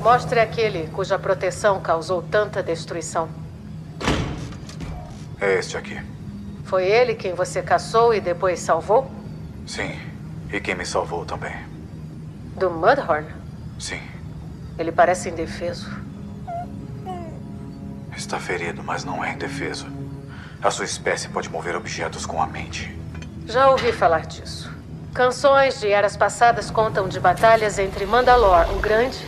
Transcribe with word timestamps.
Mostre 0.00 0.38
aquele 0.38 0.88
cuja 0.88 1.18
proteção 1.18 1.80
causou 1.80 2.22
tanta 2.22 2.62
destruição. 2.62 3.28
É 5.40 5.58
este 5.58 5.76
aqui. 5.76 6.00
Foi 6.64 6.86
ele 6.86 7.14
quem 7.14 7.34
você 7.34 7.62
caçou 7.62 8.14
e 8.14 8.20
depois 8.20 8.60
salvou? 8.60 9.10
Sim. 9.66 9.98
E 10.52 10.60
quem 10.60 10.74
me 10.74 10.86
salvou 10.86 11.24
também. 11.24 11.54
Do 12.56 12.70
Mudhorn? 12.70 13.26
Sim. 13.78 14.00
Ele 14.78 14.92
parece 14.92 15.30
indefeso. 15.30 15.90
Está 18.16 18.38
ferido, 18.38 18.82
mas 18.82 19.04
não 19.04 19.24
é 19.24 19.32
indefeso. 19.32 19.86
A 20.62 20.70
sua 20.70 20.84
espécie 20.84 21.28
pode 21.28 21.48
mover 21.48 21.76
objetos 21.76 22.24
com 22.24 22.42
a 22.42 22.46
mente. 22.46 22.96
Já 23.46 23.70
ouvi 23.70 23.92
falar 23.92 24.26
disso. 24.26 24.72
Canções 25.14 25.80
de 25.80 25.88
eras 25.88 26.16
passadas 26.16 26.70
contam 26.70 27.08
de 27.08 27.18
batalhas 27.18 27.78
entre 27.78 28.06
Mandalor, 28.06 28.70
o 28.74 28.80
Grande, 28.80 29.18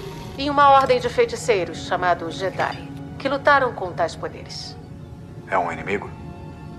e 0.40 0.48
uma 0.48 0.70
ordem 0.70 0.98
de 0.98 1.06
feiticeiros 1.10 1.84
chamado 1.86 2.30
Jedi, 2.30 2.88
que 3.18 3.28
lutaram 3.28 3.74
com 3.74 3.92
tais 3.92 4.16
poderes. 4.16 4.74
É 5.46 5.58
um 5.58 5.70
inimigo? 5.70 6.10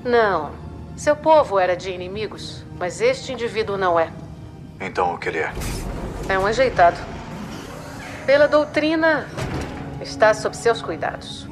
Não. 0.04 0.50
Seu 0.98 1.16
povo 1.16 1.60
era 1.60 1.78
de 1.78 1.92
inimigos, 1.92 2.66
mas 2.80 3.00
este 3.02 3.32
indivíduo 3.32 3.78
não 3.78 4.00
é. 4.00 4.10
Então 4.80 5.14
o 5.14 5.18
que 5.20 5.30
ele 5.30 5.38
é? 5.38 5.54
É 6.28 6.40
um 6.40 6.48
ajeitado. 6.48 6.98
Pela 8.26 8.48
doutrina, 8.48 9.28
está 10.02 10.34
sob 10.34 10.58
seus 10.58 10.82
cuidados. 10.82 11.48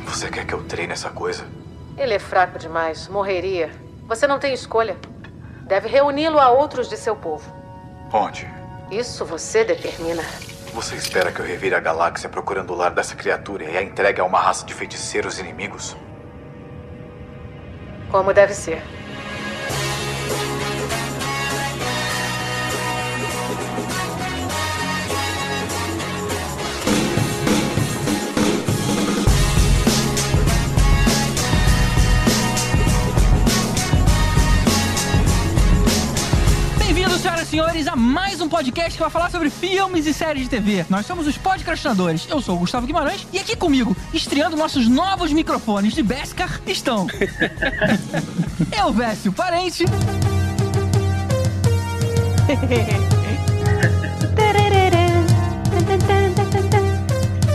Você 0.00 0.28
quer 0.28 0.46
que 0.46 0.52
eu 0.52 0.64
treine 0.64 0.94
essa 0.94 1.10
coisa? 1.10 1.46
Ele 1.96 2.14
é 2.14 2.18
fraco 2.18 2.58
demais, 2.58 3.06
morreria. 3.06 3.70
Você 4.08 4.26
não 4.26 4.40
tem 4.40 4.52
escolha. 4.52 4.96
Deve 5.62 5.86
reuni-lo 5.86 6.40
a 6.40 6.50
outros 6.50 6.88
de 6.88 6.96
seu 6.96 7.14
povo. 7.14 7.48
Onde? 8.12 8.50
Isso 8.90 9.24
você 9.24 9.62
determina. 9.62 10.24
Você 10.78 10.94
espera 10.94 11.32
que 11.32 11.40
eu 11.40 11.44
revire 11.44 11.74
a 11.74 11.80
galáxia 11.80 12.28
procurando 12.28 12.72
o 12.72 12.76
lar 12.76 12.92
dessa 12.92 13.16
criatura 13.16 13.64
e 13.64 13.76
a 13.76 13.82
entregue 13.82 14.20
a 14.20 14.24
uma 14.24 14.38
raça 14.38 14.64
de 14.64 14.72
feiticeiros 14.72 15.40
inimigos? 15.40 15.96
Como 18.08 18.32
deve 18.32 18.54
ser. 18.54 18.80
Senhores, 37.48 37.88
a 37.88 37.96
mais 37.96 38.42
um 38.42 38.48
podcast 38.48 38.92
que 38.92 39.00
vai 39.00 39.08
falar 39.08 39.30
sobre 39.30 39.48
filmes 39.48 40.06
e 40.06 40.12
séries 40.12 40.42
de 40.42 40.50
TV. 40.50 40.84
Nós 40.90 41.06
somos 41.06 41.26
os 41.26 41.38
podcastinadores. 41.38 42.26
Eu 42.28 42.42
sou 42.42 42.56
o 42.56 42.58
Gustavo 42.58 42.86
Guimarães 42.86 43.26
e 43.32 43.38
aqui 43.38 43.56
comigo, 43.56 43.96
estreando 44.12 44.54
nossos 44.54 44.86
novos 44.86 45.32
microfones 45.32 45.94
de 45.94 46.02
Beskar, 46.02 46.60
estão 46.66 47.06
eu, 48.78 48.92
Vécio 48.92 49.32
Parente. 49.32 49.84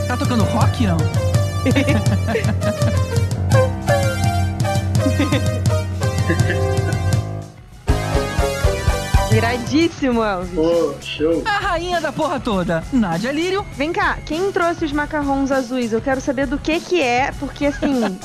Tá 0.07 0.17
tocando 0.17 0.43
rock, 0.43 0.85
não? 0.85 0.97
Iradíssimo, 9.35 10.23
Elvis. 10.23 10.53
Pô, 10.53 10.93
show. 11.01 11.41
A 11.45 11.57
rainha 11.57 11.99
da 11.99 12.11
porra 12.11 12.39
toda, 12.39 12.83
Nádia 12.93 13.31
Lírio. 13.31 13.65
Vem 13.75 13.91
cá, 13.91 14.19
quem 14.25 14.51
trouxe 14.51 14.85
os 14.85 14.91
macarrões 14.91 15.51
azuis? 15.51 15.91
Eu 15.91 16.01
quero 16.01 16.21
saber 16.21 16.45
do 16.45 16.59
que 16.59 16.79
que 16.79 17.01
é, 17.01 17.31
porque 17.39 17.65
assim, 17.65 18.19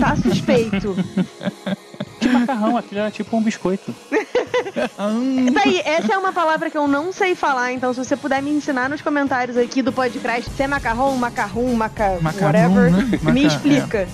tá 0.00 0.16
suspeito. 0.16 0.96
De 2.28 2.32
macarrão, 2.36 2.76
aquilo 2.76 3.00
era 3.00 3.10
tipo 3.10 3.36
um 3.36 3.42
biscoito. 3.42 3.94
Daí, 5.54 5.80
essa 5.84 6.12
é 6.14 6.18
uma 6.18 6.32
palavra 6.32 6.70
que 6.70 6.76
eu 6.78 6.86
não 6.86 7.12
sei 7.12 7.34
falar, 7.34 7.72
então 7.72 7.92
se 7.92 7.98
você 8.04 8.16
puder 8.16 8.42
me 8.42 8.50
ensinar 8.50 8.88
nos 8.88 9.00
comentários 9.00 9.56
aqui 9.56 9.82
do 9.82 9.92
podcast 9.92 10.50
se 10.50 10.62
é 10.62 10.66
macarrão, 10.66 11.16
macarrão, 11.16 11.72
maca... 11.74 12.18
Macarrão, 12.20 12.74
whatever, 12.74 12.90
né? 12.92 13.18
Maca- 13.22 13.32
me 13.32 13.46
explica. 13.46 14.08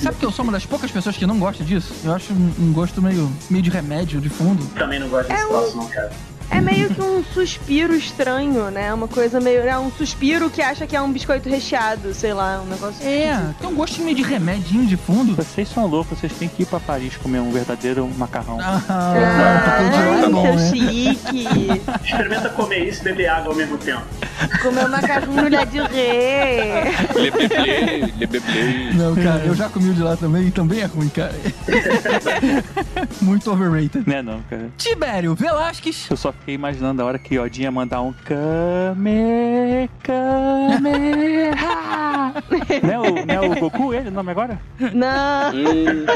Sabe 0.00 0.16
que 0.18 0.24
eu 0.26 0.32
sou 0.32 0.42
uma 0.44 0.52
das 0.52 0.66
poucas 0.66 0.90
pessoas 0.90 1.16
que 1.16 1.26
não 1.26 1.38
gosta 1.38 1.62
disso? 1.64 1.92
Eu 2.04 2.14
acho 2.14 2.32
um, 2.32 2.72
gosto 2.72 3.00
meio, 3.02 3.30
meio 3.50 3.62
de 3.62 3.70
remédio, 3.70 4.20
de 4.20 4.28
fundo. 4.28 4.64
Também 4.74 4.98
não 4.98 5.08
gosto 5.08 5.28
desse 5.28 5.40
É 5.42 5.46
um- 5.46 5.48
troço, 5.48 5.76
não, 5.76 5.86
cara. 5.88 6.10
É 6.54 6.60
meio 6.60 6.90
que 6.94 7.00
um 7.00 7.24
suspiro 7.24 7.94
estranho, 7.94 8.70
né? 8.70 8.92
Uma 8.92 9.08
coisa 9.08 9.40
meio. 9.40 9.62
É 9.62 9.78
um 9.78 9.90
suspiro 9.90 10.50
que 10.50 10.60
acha 10.60 10.86
que 10.86 10.94
é 10.94 11.00
um 11.00 11.10
biscoito 11.10 11.48
recheado, 11.48 12.12
sei 12.12 12.34
lá, 12.34 12.60
um 12.62 12.66
negócio. 12.68 13.02
É, 13.06 13.40
tem 13.58 13.70
um 13.70 13.74
gosto 13.74 14.02
meio 14.02 14.14
de 14.14 14.22
remedinho 14.22 14.86
de 14.86 14.96
fundo. 14.96 15.34
Vocês 15.34 15.68
são 15.68 15.86
loucos, 15.86 16.18
vocês 16.18 16.32
têm 16.34 16.48
que 16.48 16.62
ir 16.62 16.66
pra 16.66 16.78
Paris 16.78 17.16
comer 17.16 17.40
um 17.40 17.50
verdadeiro 17.50 18.06
macarrão. 18.18 18.58
Ah, 18.60 18.82
Ah, 18.88 19.12
lá 20.20 20.26
é 20.26 20.28
bom, 20.28 20.42
seu 20.44 20.54
né? 20.56 20.70
chique. 20.70 21.46
Experimenta 22.04 22.50
comer 22.50 22.86
isso 22.88 23.00
e 23.00 23.04
beber 23.04 23.28
água 23.28 23.52
ao 23.52 23.56
mesmo 23.56 23.78
tempo. 23.78 24.02
Comer 24.60 24.88
macarrão 24.88 25.32
no 25.34 25.48
de 25.50 25.80
ré. 25.80 26.92
Le 27.14 27.30
Beblé, 27.30 28.12
Le 28.18 28.26
Beblé. 28.26 28.92
Não, 28.94 29.14
cara, 29.14 29.42
eu 29.46 29.54
já 29.54 29.68
comi 29.70 29.90
o 29.90 29.94
de 29.94 30.02
lá 30.02 30.16
também 30.16 30.48
e 30.48 30.50
também 30.50 30.80
é 30.80 30.84
ruim, 30.84 31.08
cara. 31.08 31.34
Muito 33.22 33.50
overrated. 33.50 34.04
Né 34.06 34.20
não, 34.22 34.40
cara? 34.50 34.68
Tibério 34.76 35.34
Velasquez. 35.34 36.06
Eu 36.10 36.16
só 36.16 36.32
fiquei 36.42 36.54
imaginando 36.56 37.00
a 37.02 37.04
hora 37.04 37.18
que 37.18 37.38
Odinha 37.38 37.70
mandar 37.70 38.02
um 38.02 38.12
Kame, 38.12 39.88
Kame, 40.02 41.50
ha! 41.56 42.34
Não 42.82 42.92
é 42.92 42.98
o, 42.98 43.26
não 43.26 43.34
é 43.34 43.40
o 43.40 43.54
Goku 43.60 43.94
ele 43.94 44.08
o 44.08 44.12
nome 44.12 44.30
agora? 44.32 44.58
Não. 44.92 45.52
Hum. 45.54 46.06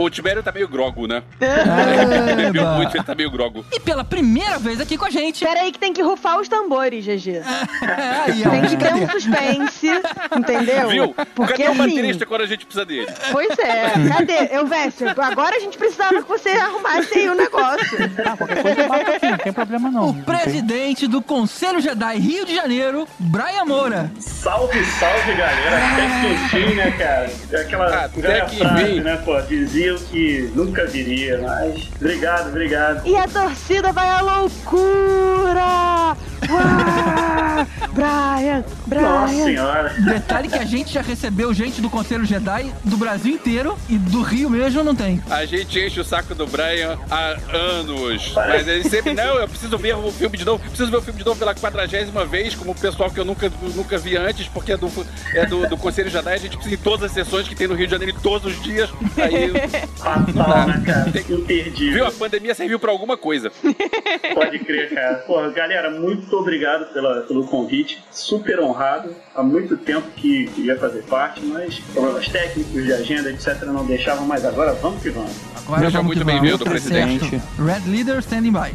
O 0.00 0.08
Tibério 0.08 0.42
tá 0.44 0.52
meio 0.52 0.68
grogo, 0.68 1.06
né? 1.08 1.22
Ah, 1.40 2.34
Bebeu 2.36 2.62
bah. 2.64 2.72
muito, 2.76 2.96
ele 2.96 3.02
tá 3.04 3.14
meio 3.14 3.30
grogo. 3.30 3.64
E 3.72 3.80
pela 3.80 4.04
primeira 4.04 4.56
vez 4.58 4.80
aqui 4.80 4.96
com 4.96 5.04
a 5.04 5.10
gente. 5.10 5.44
Pera 5.44 5.60
aí 5.60 5.72
que 5.72 5.78
tem 5.78 5.92
que 5.92 6.00
rufar 6.02 6.38
os 6.38 6.48
tambores, 6.48 7.04
GG. 7.04 7.42
Aí, 7.42 8.42
ó, 8.46 8.50
Tem 8.50 8.62
que 8.62 8.76
ter 8.76 8.94
um 8.94 9.08
suspense, 9.10 9.88
entendeu? 10.36 10.88
Viu? 10.88 11.14
Porque 11.34 11.64
Cadê 11.64 11.68
o 11.68 11.72
assim, 11.72 11.78
baterista 11.96 12.26
quando 12.26 12.42
a 12.42 12.46
gente 12.46 12.64
precisa 12.64 12.84
dele? 12.86 13.08
Pois 13.32 13.58
é, 13.58 13.90
cadê? 14.16 14.48
Eu, 14.56 14.66
Vécio, 14.68 15.08
agora 15.08 15.56
a 15.56 15.60
gente 15.60 15.76
precisava 15.78 16.22
que 16.22 16.28
você 16.28 16.50
arrumasse 16.50 17.18
aí 17.18 17.28
o 17.28 17.34
negócio. 17.34 17.98
Ah, 18.24 18.36
qualquer 18.36 18.62
coisa 18.62 18.80
eu 18.82 18.88
bato 18.88 19.10
aqui, 19.10 19.26
não 19.30 19.38
tem 19.38 19.52
problema 19.52 19.90
não. 19.90 20.02
O 20.02 20.06
Não 20.08 20.14
tem- 20.14 20.22
presidente 20.22 21.06
do 21.08 21.20
Conselho 21.22 21.80
Jedi 21.80 22.18
Rio 22.18 22.44
de 22.46 22.54
Janeiro, 22.54 23.08
Brian 23.18 23.64
Moura. 23.64 24.10
Salve, 24.20 24.84
salve, 24.84 25.32
galera. 25.34 25.76
Até 25.76 26.06
que 26.20 26.34
enfim, 26.34 26.74
né, 26.74 26.90
cara? 26.92 27.30
Aquela 27.62 28.04
Até 28.04 28.40
que 28.42 28.56
frase, 28.58 28.82
enfim. 28.84 29.00
né, 29.00 29.16
pô? 29.24 29.34
Que 29.96 30.50
nunca 30.54 30.86
viria, 30.86 31.40
mas... 31.42 31.88
Obrigado, 31.96 32.48
obrigado. 32.48 33.06
E 33.06 33.16
a 33.16 33.26
torcida 33.28 33.92
vai 33.92 34.08
à 34.08 34.20
loucura! 34.20 36.16
Uau! 36.50 37.66
Brian, 37.92 38.64
Nossa 38.86 39.26
Brian. 39.32 39.44
senhora. 39.44 39.88
Detalhe 39.98 40.48
que 40.48 40.58
a 40.58 40.64
gente 40.64 40.92
já 40.92 41.02
recebeu 41.02 41.52
gente 41.52 41.80
do 41.80 41.90
Conselho 41.90 42.24
Jedi 42.24 42.72
do 42.84 42.96
Brasil 42.96 43.34
inteiro 43.34 43.76
e 43.88 43.98
do 43.98 44.22
Rio 44.22 44.48
mesmo 44.48 44.84
não 44.84 44.94
tem. 44.94 45.20
A 45.28 45.44
gente 45.44 45.78
enche 45.78 45.98
o 46.00 46.04
saco 46.04 46.34
do 46.34 46.46
Brian 46.46 46.96
há 47.10 47.36
anos. 47.52 48.32
Mas 48.34 48.68
ele 48.68 48.88
sempre, 48.88 49.14
não, 49.14 49.36
eu 49.36 49.48
preciso 49.48 49.76
ver 49.76 49.96
o 49.96 50.12
filme 50.12 50.36
de 50.36 50.44
novo. 50.44 50.62
Preciso 50.62 50.90
ver 50.90 50.98
o 50.98 51.02
filme 51.02 51.18
de 51.18 51.26
novo 51.26 51.38
pela 51.38 51.54
quadragésima 51.54 52.24
vez, 52.24 52.54
como 52.54 52.70
o 52.70 52.74
pessoal 52.74 53.10
que 53.10 53.18
eu 53.18 53.24
nunca, 53.24 53.50
nunca 53.74 53.98
vi 53.98 54.16
antes, 54.16 54.46
porque 54.46 54.72
é 54.72 54.76
do, 54.76 54.90
é 55.34 55.44
do, 55.44 55.68
do 55.68 55.76
Conselho 55.76 56.08
Jedi. 56.08 56.32
A 56.32 56.36
gente 56.36 56.56
precisa 56.56 56.74
ir 56.74 56.78
em 56.78 56.82
todas 56.82 57.06
as 57.06 57.12
sessões 57.12 57.48
que 57.48 57.54
tem 57.56 57.66
no 57.66 57.74
Rio 57.74 57.86
de 57.86 57.92
Janeiro 57.92 58.16
todos 58.22 58.52
os 58.52 58.62
dias. 58.62 58.88
Aí, 59.16 59.50
Fatal, 59.86 60.66
né, 60.66 60.82
cara? 60.84 61.08
Imperdível. 61.08 61.92
viu? 61.94 62.06
A 62.06 62.12
pandemia 62.12 62.54
serviu 62.54 62.78
pra 62.78 62.90
alguma 62.90 63.16
coisa. 63.16 63.50
Pode 64.34 64.58
crer, 64.60 64.94
cara. 64.94 65.14
Porra, 65.26 65.50
galera, 65.50 65.90
muito 65.90 66.34
obrigado 66.36 66.92
pela, 66.92 67.22
pelo 67.22 67.46
convite. 67.46 68.02
Super 68.10 68.60
honrado. 68.60 69.14
Há 69.34 69.42
muito 69.42 69.76
tempo 69.76 70.08
que 70.16 70.46
queria 70.48 70.76
fazer 70.78 71.02
parte, 71.04 71.44
mas 71.44 71.78
problemas 71.92 72.28
técnicos 72.28 72.84
de 72.84 72.92
agenda, 72.92 73.30
etc., 73.30 73.62
não 73.66 73.86
deixavam, 73.86 74.26
mas 74.26 74.44
agora 74.44 74.72
vamos 74.74 75.02
que 75.02 75.10
vamos. 75.10 75.32
Agora 75.56 75.82
Seja 75.82 76.02
muito 76.02 76.24
bem-vindo, 76.24 76.64
presidente. 76.64 77.40
Red 77.58 77.90
Leader 77.90 78.18
standing 78.20 78.52
by. 78.52 78.74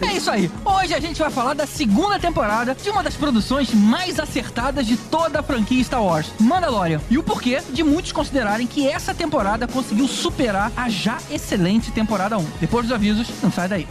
é 0.06 0.12
isso 0.12 0.30
aí. 0.30 0.50
Hoje 0.64 0.94
a 0.94 1.00
gente 1.00 1.20
vai 1.20 1.30
falar 1.30 1.54
da 1.54 1.66
segunda 1.66 2.18
temporada 2.18 2.74
de 2.74 2.90
uma 2.90 3.02
das 3.02 3.14
produções 3.14 3.72
mais 3.72 4.18
acertadas 4.18 4.86
de 4.86 4.96
toda 4.96 5.40
a 5.40 5.42
franquia 5.42 5.84
Star 5.84 6.04
Wars, 6.04 6.32
Mandalorian. 6.40 7.00
E 7.08 7.16
o 7.16 7.22
porquê 7.22 7.60
de 7.70 7.82
muitos 7.82 8.12
considerarem 8.50 8.66
que 8.66 8.88
essa 8.88 9.14
temporada 9.14 9.66
conseguiu 9.68 10.08
superar 10.08 10.72
a 10.76 10.88
já 10.88 11.18
excelente 11.30 11.92
temporada 11.92 12.36
1. 12.36 12.44
Depois 12.60 12.86
dos 12.86 12.94
avisos, 12.94 13.28
não 13.42 13.52
sai 13.52 13.68
daí. 13.68 13.86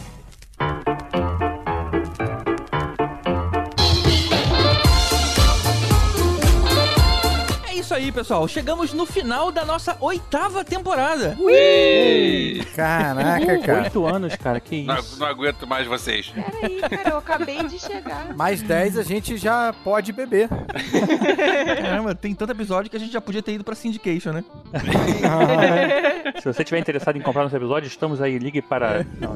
Isso 7.90 7.96
aí, 7.96 8.12
pessoal. 8.12 8.48
Chegamos 8.48 8.94
no 8.94 9.04
final 9.04 9.52
da 9.52 9.66
nossa 9.66 9.98
oitava 10.00 10.64
temporada. 10.64 11.36
Ei, 11.50 12.64
Caraca, 12.76 13.60
cara. 13.60 13.84
Oito 13.84 14.06
anos, 14.06 14.36
cara, 14.36 14.60
que 14.60 14.84
não, 14.84 15.00
isso. 15.00 15.20
não 15.20 15.26
aguento 15.26 15.66
mais 15.66 15.88
vocês. 15.88 16.30
Peraí, 16.30 16.82
cara, 16.82 17.10
eu 17.10 17.18
acabei 17.18 17.64
de 17.64 17.80
chegar. 17.80 18.36
Mais 18.36 18.62
10 18.62 18.98
a 19.00 19.04
gente 19.04 19.38
já 19.38 19.74
pode 19.84 20.14
beber. 20.14 20.50
Caramba, 21.82 22.14
tem 22.14 22.36
tanto 22.36 22.52
episódio 22.52 22.92
que 22.92 22.98
a 22.98 23.00
gente 23.00 23.12
já 23.12 23.22
podia 23.22 23.42
ter 23.42 23.54
ido 23.54 23.64
pra 23.64 23.74
Syndication, 23.74 24.34
né? 24.34 24.44
Se 26.40 26.46
você 26.46 26.62
estiver 26.62 26.80
interessado 26.80 27.18
em 27.18 27.22
comprar 27.22 27.42
nosso 27.42 27.56
episódio, 27.56 27.88
estamos 27.88 28.22
aí, 28.22 28.38
ligue 28.38 28.62
para. 28.62 29.04
Não, 29.20 29.36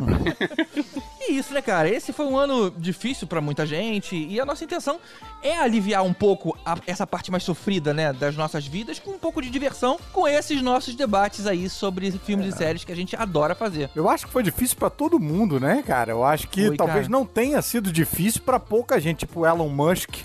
E 1.29 1.37
isso, 1.37 1.53
né, 1.53 1.61
cara? 1.61 1.89
Esse 1.89 2.11
foi 2.11 2.25
um 2.25 2.37
ano 2.37 2.69
difícil 2.77 3.25
pra 3.27 3.39
muita 3.39 3.65
gente 3.65 4.15
e 4.15 4.39
a 4.39 4.45
nossa 4.45 4.63
intenção 4.63 4.99
é 5.41 5.57
aliviar 5.57 6.03
um 6.03 6.13
pouco 6.13 6.57
a- 6.65 6.77
essa 6.85 7.05
parte 7.07 7.31
mais 7.31 7.43
sofrida, 7.43 7.93
né, 7.93 8.11
das 8.11 8.35
nossas 8.35 8.65
vidas 8.67 8.99
com 8.99 9.11
um 9.11 9.17
pouco 9.19 9.41
de 9.41 9.49
diversão 9.49 9.97
com 10.11 10.27
esses 10.27 10.61
nossos 10.61 10.95
debates 10.95 11.47
aí 11.47 11.69
sobre 11.69 12.11
filmes 12.11 12.53
e 12.53 12.57
séries 12.57 12.83
que 12.83 12.91
a 12.91 12.95
gente 12.95 13.15
adora 13.15 13.55
fazer. 13.55 13.89
Eu 13.95 14.09
acho 14.09 14.25
que 14.27 14.31
foi 14.33 14.43
difícil 14.43 14.77
pra 14.77 14.89
todo 14.89 15.19
mundo, 15.19 15.59
né, 15.59 15.83
cara? 15.85 16.11
Eu 16.11 16.23
acho 16.23 16.47
que 16.49 16.67
Foi, 16.67 16.77
talvez 16.77 17.07
cara. 17.07 17.09
não 17.11 17.25
tenha 17.25 17.61
sido 17.61 17.91
difícil 17.91 18.41
pra 18.41 18.59
pouca 18.59 18.99
gente, 18.99 19.19
tipo 19.19 19.45
Elon 19.45 19.69
Musk. 19.69 20.15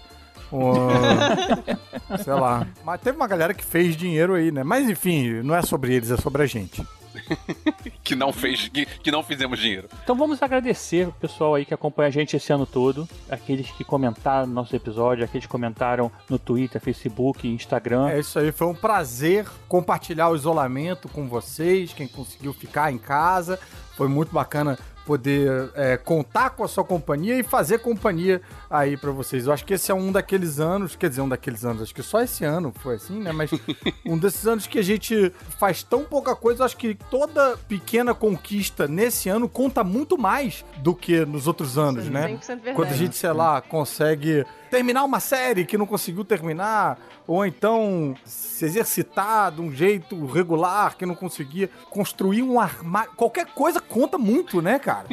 ou, 0.50 0.72
sei 2.24 2.32
lá. 2.32 2.66
Mas 2.84 3.00
teve 3.00 3.16
uma 3.16 3.26
galera 3.26 3.52
que 3.54 3.64
fez 3.64 3.94
dinheiro 3.96 4.34
aí, 4.34 4.50
né? 4.50 4.62
Mas 4.64 4.88
enfim, 4.88 5.42
não 5.42 5.54
é 5.54 5.62
sobre 5.62 5.94
eles, 5.94 6.10
é 6.10 6.16
sobre 6.16 6.42
a 6.42 6.46
gente. 6.46 6.82
Que 8.02 8.14
não 8.14 8.32
fez, 8.32 8.68
que, 8.68 8.86
que 8.86 9.10
não 9.10 9.22
fizemos 9.22 9.58
dinheiro. 9.58 9.88
Então 10.02 10.16
vamos 10.16 10.42
agradecer 10.42 11.08
o 11.08 11.12
pessoal 11.12 11.54
aí 11.54 11.64
que 11.64 11.74
acompanha 11.74 12.08
a 12.08 12.10
gente 12.10 12.34
esse 12.36 12.52
ano 12.52 12.64
todo, 12.64 13.06
aqueles 13.28 13.70
que 13.70 13.84
comentaram 13.84 14.46
no 14.46 14.54
nosso 14.54 14.74
episódio, 14.74 15.24
aqueles 15.24 15.44
que 15.44 15.50
comentaram 15.50 16.10
no 16.28 16.38
Twitter, 16.38 16.80
Facebook, 16.80 17.46
Instagram. 17.46 18.08
É 18.08 18.20
isso 18.20 18.38
aí, 18.38 18.50
foi 18.50 18.66
um 18.66 18.74
prazer 18.74 19.46
compartilhar 19.68 20.30
o 20.30 20.36
isolamento 20.36 21.08
com 21.08 21.28
vocês, 21.28 21.92
quem 21.92 22.08
conseguiu 22.08 22.52
ficar 22.54 22.90
em 22.92 22.98
casa. 22.98 23.58
Foi 23.96 24.08
muito 24.08 24.32
bacana 24.32 24.78
poder 25.08 25.70
é, 25.74 25.96
contar 25.96 26.50
com 26.50 26.62
a 26.62 26.68
sua 26.68 26.84
companhia 26.84 27.38
e 27.38 27.42
fazer 27.42 27.78
companhia 27.78 28.42
aí 28.68 28.94
pra 28.94 29.10
vocês. 29.10 29.46
Eu 29.46 29.54
acho 29.54 29.64
que 29.64 29.72
esse 29.72 29.90
é 29.90 29.94
um 29.94 30.12
daqueles 30.12 30.60
anos, 30.60 30.94
quer 30.94 31.08
dizer, 31.08 31.22
um 31.22 31.28
daqueles 31.30 31.64
anos, 31.64 31.80
acho 31.80 31.94
que 31.94 32.02
só 32.02 32.20
esse 32.20 32.44
ano 32.44 32.74
foi 32.78 32.96
assim, 32.96 33.18
né? 33.18 33.32
Mas 33.32 33.50
um 34.04 34.18
desses 34.18 34.46
anos 34.46 34.66
que 34.66 34.78
a 34.78 34.82
gente 34.82 35.32
faz 35.58 35.82
tão 35.82 36.04
pouca 36.04 36.36
coisa, 36.36 36.60
eu 36.60 36.66
acho 36.66 36.76
que 36.76 36.94
toda 37.10 37.56
pequena 37.66 38.12
conquista 38.12 38.86
nesse 38.86 39.30
ano 39.30 39.48
conta 39.48 39.82
muito 39.82 40.18
mais 40.18 40.62
do 40.82 40.94
que 40.94 41.24
nos 41.24 41.46
outros 41.46 41.78
anos, 41.78 42.10
né? 42.10 42.28
100% 42.28 42.46
verdade. 42.46 42.76
Quando 42.76 42.90
a 42.90 42.96
gente, 42.96 43.16
sei 43.16 43.32
lá, 43.32 43.62
consegue 43.62 44.44
terminar 44.68 45.04
uma 45.04 45.20
série 45.20 45.64
que 45.64 45.78
não 45.78 45.86
conseguiu 45.86 46.24
terminar, 46.24 46.98
ou 47.26 47.44
então 47.44 48.14
se 48.24 48.64
exercitar 48.64 49.52
de 49.52 49.60
um 49.60 49.72
jeito 49.72 50.26
regular 50.26 50.96
que 50.96 51.04
não 51.06 51.14
conseguia, 51.14 51.68
construir 51.90 52.42
um 52.42 52.60
armário. 52.60 53.10
Qualquer 53.16 53.46
coisa 53.46 53.80
conta 53.80 54.16
muito, 54.18 54.60
né, 54.62 54.78
cara? 54.78 55.06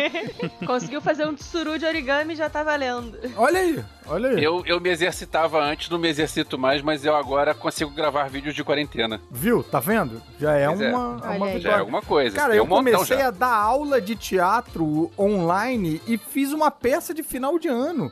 Conseguiu 0.66 1.00
fazer 1.00 1.26
um 1.26 1.34
tsuru 1.34 1.78
de 1.78 1.84
origami 1.86 2.34
e 2.34 2.36
já 2.36 2.48
tá 2.48 2.62
valendo. 2.62 3.18
Olha 3.36 3.60
aí, 3.60 3.84
olha 4.06 4.30
aí. 4.30 4.42
Eu, 4.42 4.62
eu 4.66 4.80
me 4.80 4.90
exercitava 4.90 5.62
antes, 5.62 5.88
não 5.88 5.98
me 5.98 6.08
exercito 6.08 6.58
mais, 6.58 6.82
mas 6.82 7.04
eu 7.04 7.14
agora 7.14 7.54
consigo 7.54 7.90
gravar 7.90 8.28
vídeos 8.28 8.54
de 8.54 8.62
quarentena. 8.64 9.20
Viu? 9.30 9.62
Tá 9.62 9.80
vendo? 9.80 10.22
Já 10.38 10.54
é 10.54 10.66
Pois 10.66 10.80
é. 10.80 10.90
uma, 10.90 11.16
Olha 11.22 11.36
uma. 11.36 11.60
Já 11.60 11.70
é 11.70 11.78
alguma 11.78 12.02
coisa. 12.02 12.36
Cara, 12.36 12.54
eu 12.54 12.64
um 12.64 12.68
comecei 12.68 13.18
já. 13.18 13.28
a 13.28 13.30
dar 13.30 13.54
aula 13.54 14.00
de 14.00 14.14
teatro 14.16 15.10
online 15.18 16.00
e 16.06 16.16
fiz 16.16 16.52
uma 16.52 16.70
peça 16.70 17.12
de 17.14 17.22
final 17.22 17.58
de 17.58 17.68
ano. 17.68 18.10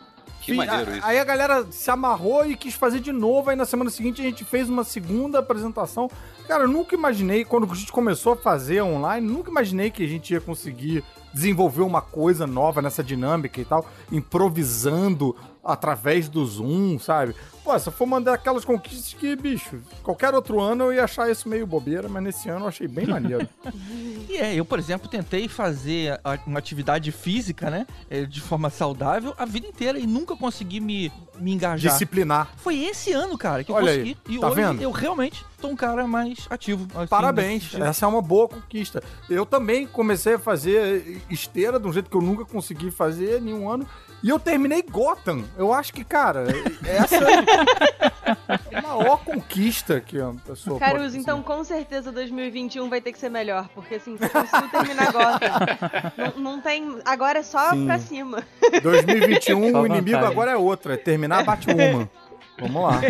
Que 0.49 0.53
Fi- 0.53 0.67
maneiro 0.67 0.93
isso. 0.97 1.07
Aí 1.07 1.19
a 1.19 1.25
galera 1.25 1.67
se 1.71 1.91
amarrou 1.91 2.47
e 2.47 2.57
quis 2.57 2.73
fazer 2.75 3.01
de 3.01 3.13
novo. 3.13 3.51
Aí 3.51 3.57
na 3.57 3.67
semana 3.67 3.91
seguinte 3.91 4.23
a 4.23 4.25
gente 4.25 4.45
fez 4.45 4.67
uma 4.69 4.83
segunda 4.83 5.39
apresentação. 5.41 6.11
Cara, 6.47 6.65
eu 6.65 6.69
nunca 6.69 6.95
imaginei, 6.95 7.45
quando 7.45 7.71
a 7.71 7.75
gente 7.75 7.93
começou 7.93 8.33
a 8.33 8.37
fazer 8.37 8.81
online, 8.83 9.27
nunca 9.27 9.51
imaginei 9.51 9.91
que 9.91 10.03
a 10.03 10.09
gente 10.09 10.33
ia 10.33 10.41
conseguir 10.41 11.05
desenvolver 11.35 11.83
uma 11.83 12.01
coisa 12.01 12.47
nova 12.47 12.81
nessa 12.81 13.05
dinâmica 13.05 13.61
e 13.61 13.65
tal, 13.65 13.85
improvisando 14.11 15.37
através 15.73 16.29
do 16.29 16.45
Zoom, 16.45 16.99
sabe? 16.99 17.35
Pô, 17.63 17.75
essa 17.75 17.91
foi 17.91 18.07
uma 18.07 18.21
daquelas 18.21 18.65
conquistas 18.65 19.13
que, 19.13 19.37
bicho, 19.37 19.79
qualquer 20.03 20.35
outro 20.35 20.59
ano 20.59 20.85
eu 20.85 20.95
ia 20.95 21.05
achar 21.05 21.31
isso 21.31 21.49
meio 21.49 21.67
bobeira, 21.67 22.09
mas 22.09 22.23
nesse 22.23 22.49
ano 22.49 22.65
eu 22.65 22.69
achei 22.69 22.89
bem 22.89 23.07
maneiro. 23.07 23.47
E 24.29 24.37
é, 24.37 24.55
eu, 24.55 24.65
por 24.65 24.79
exemplo, 24.79 25.09
tentei 25.09 25.49
fazer 25.49 26.21
uma 26.47 26.59
atividade 26.59 27.11
física, 27.11 27.71
né, 27.71 27.87
eh, 28.11 28.27
de 28.27 28.43
forma 28.43 28.69
saudável 28.69 29.35
a 29.39 29.47
vida 29.47 29.67
inteira 29.67 29.99
e 29.99 30.07
nunca 30.07 30.37
consegui 30.37 30.81
me, 30.81 31.11
me 31.41 31.55
engajar. 31.55 31.91
Disciplinar. 31.91 32.49
Foi 32.59 32.79
esse 32.79 33.11
ano, 33.11 33.39
cara, 33.39 33.65
que 33.65 33.71
eu 33.71 33.75
Olha 33.75 33.87
consegui. 33.87 34.19
aí, 34.29 34.35
e 34.35 34.39
tá 34.39 34.47
hoje 34.49 34.55
vendo? 34.57 34.83
eu 34.83 34.91
realmente 34.91 35.47
tô 35.59 35.69
um 35.69 35.77
cara 35.77 36.07
mais 36.07 36.47
ativo. 36.51 36.87
assim, 36.95 37.07
Parabéns, 37.09 37.75
essa 37.75 38.05
é 38.05 38.09
uma 38.09 38.21
boa 38.21 38.49
conquista. 38.49 39.03
Eu 39.31 39.47
também 39.47 39.87
comecei 39.87 40.35
a 40.35 40.39
fazer 40.39 41.23
esteira 41.31 41.81
de 41.81 41.89
um 41.89 41.93
jeito 41.93 42.11
que 42.11 42.17
eu 42.17 42.23
nunca 42.23 42.45
consegui 42.45 42.91
fazer 42.91 43.39
em 43.39 43.45
nenhum 43.45 43.71
ano. 43.71 43.87
E 44.23 44.29
eu 44.29 44.39
terminei 44.39 44.83
Gotham. 44.83 45.45
Eu 45.57 45.73
acho 45.73 45.93
que, 45.93 46.03
cara, 46.05 46.47
essa 46.85 47.17
é 47.17 48.79
a 48.79 48.83
maior 48.83 49.19
conquista 49.25 50.01
que 50.01 50.19
uma 50.19 50.35
pessoa 50.35 50.79
pode 50.79 50.91
Caruso, 50.91 51.05
conseguir. 51.05 51.23
então 51.23 51.43
com 51.43 51.63
certeza 51.63 52.11
2021 52.11 52.89
vai 52.89 53.01
ter 53.01 53.13
que 53.13 53.19
ser 53.19 53.29
melhor, 53.29 53.69
porque 53.75 53.95
assim, 53.95 54.17
você 54.17 54.29
conseguiu 54.29 54.69
terminar 54.71 55.13
Gotham. 55.13 56.13
não, 56.37 56.55
não 56.55 56.61
tem. 56.61 56.99
Agora 57.05 57.39
é 57.39 57.43
só 57.43 57.71
Sim. 57.71 57.87
pra 57.87 57.99
cima. 57.99 58.43
2021, 58.83 59.71
Só 59.73 59.83
o 59.83 59.87
inimigo 59.87 60.19
agora 60.19 60.51
é 60.53 60.57
outro, 60.57 60.93
é 60.93 60.97
terminar 60.97 61.45
Batwoman. 61.45 62.09
Vamos 62.59 62.83
lá. 62.83 63.01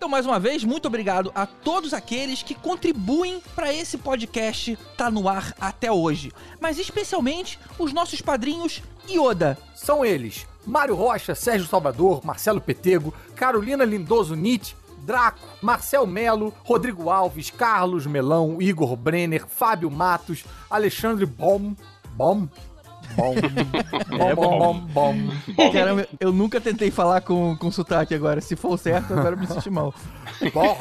Então, 0.00 0.08
mais 0.08 0.24
uma 0.24 0.40
vez, 0.40 0.64
muito 0.64 0.88
obrigado 0.88 1.30
a 1.34 1.44
todos 1.44 1.92
aqueles 1.92 2.42
que 2.42 2.54
contribuem 2.54 3.42
para 3.54 3.70
esse 3.70 3.98
podcast 3.98 4.74
tá 4.96 5.10
no 5.10 5.28
ar 5.28 5.54
até 5.60 5.92
hoje. 5.92 6.32
Mas 6.58 6.78
especialmente 6.78 7.58
os 7.78 7.92
nossos 7.92 8.22
padrinhos 8.22 8.82
Yoda. 9.06 9.58
São 9.74 10.02
eles: 10.02 10.46
Mário 10.66 10.94
Rocha, 10.94 11.34
Sérgio 11.34 11.68
Salvador, 11.68 12.24
Marcelo 12.24 12.62
Petego, 12.62 13.12
Carolina 13.36 13.84
Lindoso 13.84 14.34
Nietzsche, 14.34 14.74
Draco, 15.00 15.46
Marcel 15.60 16.06
Melo, 16.06 16.54
Rodrigo 16.64 17.10
Alves, 17.10 17.50
Carlos 17.50 18.06
Melão, 18.06 18.56
Igor 18.58 18.96
Brenner, 18.96 19.46
Fábio 19.46 19.90
Matos, 19.90 20.46
Alexandre 20.70 21.26
Bom. 21.26 21.76
Bom? 22.16 22.48
Bom. 23.16 23.34
Bom, 23.34 24.34
bom, 24.34 24.58
bom, 24.58 24.80
bom. 24.88 25.14
Caramba, 25.72 26.06
eu 26.18 26.32
nunca 26.32 26.60
tentei 26.60 26.90
falar 26.90 27.20
com, 27.20 27.56
com 27.56 27.70
sotaque 27.70 28.14
agora. 28.14 28.40
Se 28.40 28.56
for 28.56 28.78
certo, 28.78 29.12
agora 29.12 29.34
eu 29.34 29.38
me 29.38 29.46
senti 29.46 29.70
mal. 29.70 29.94
Bom. 30.54 30.76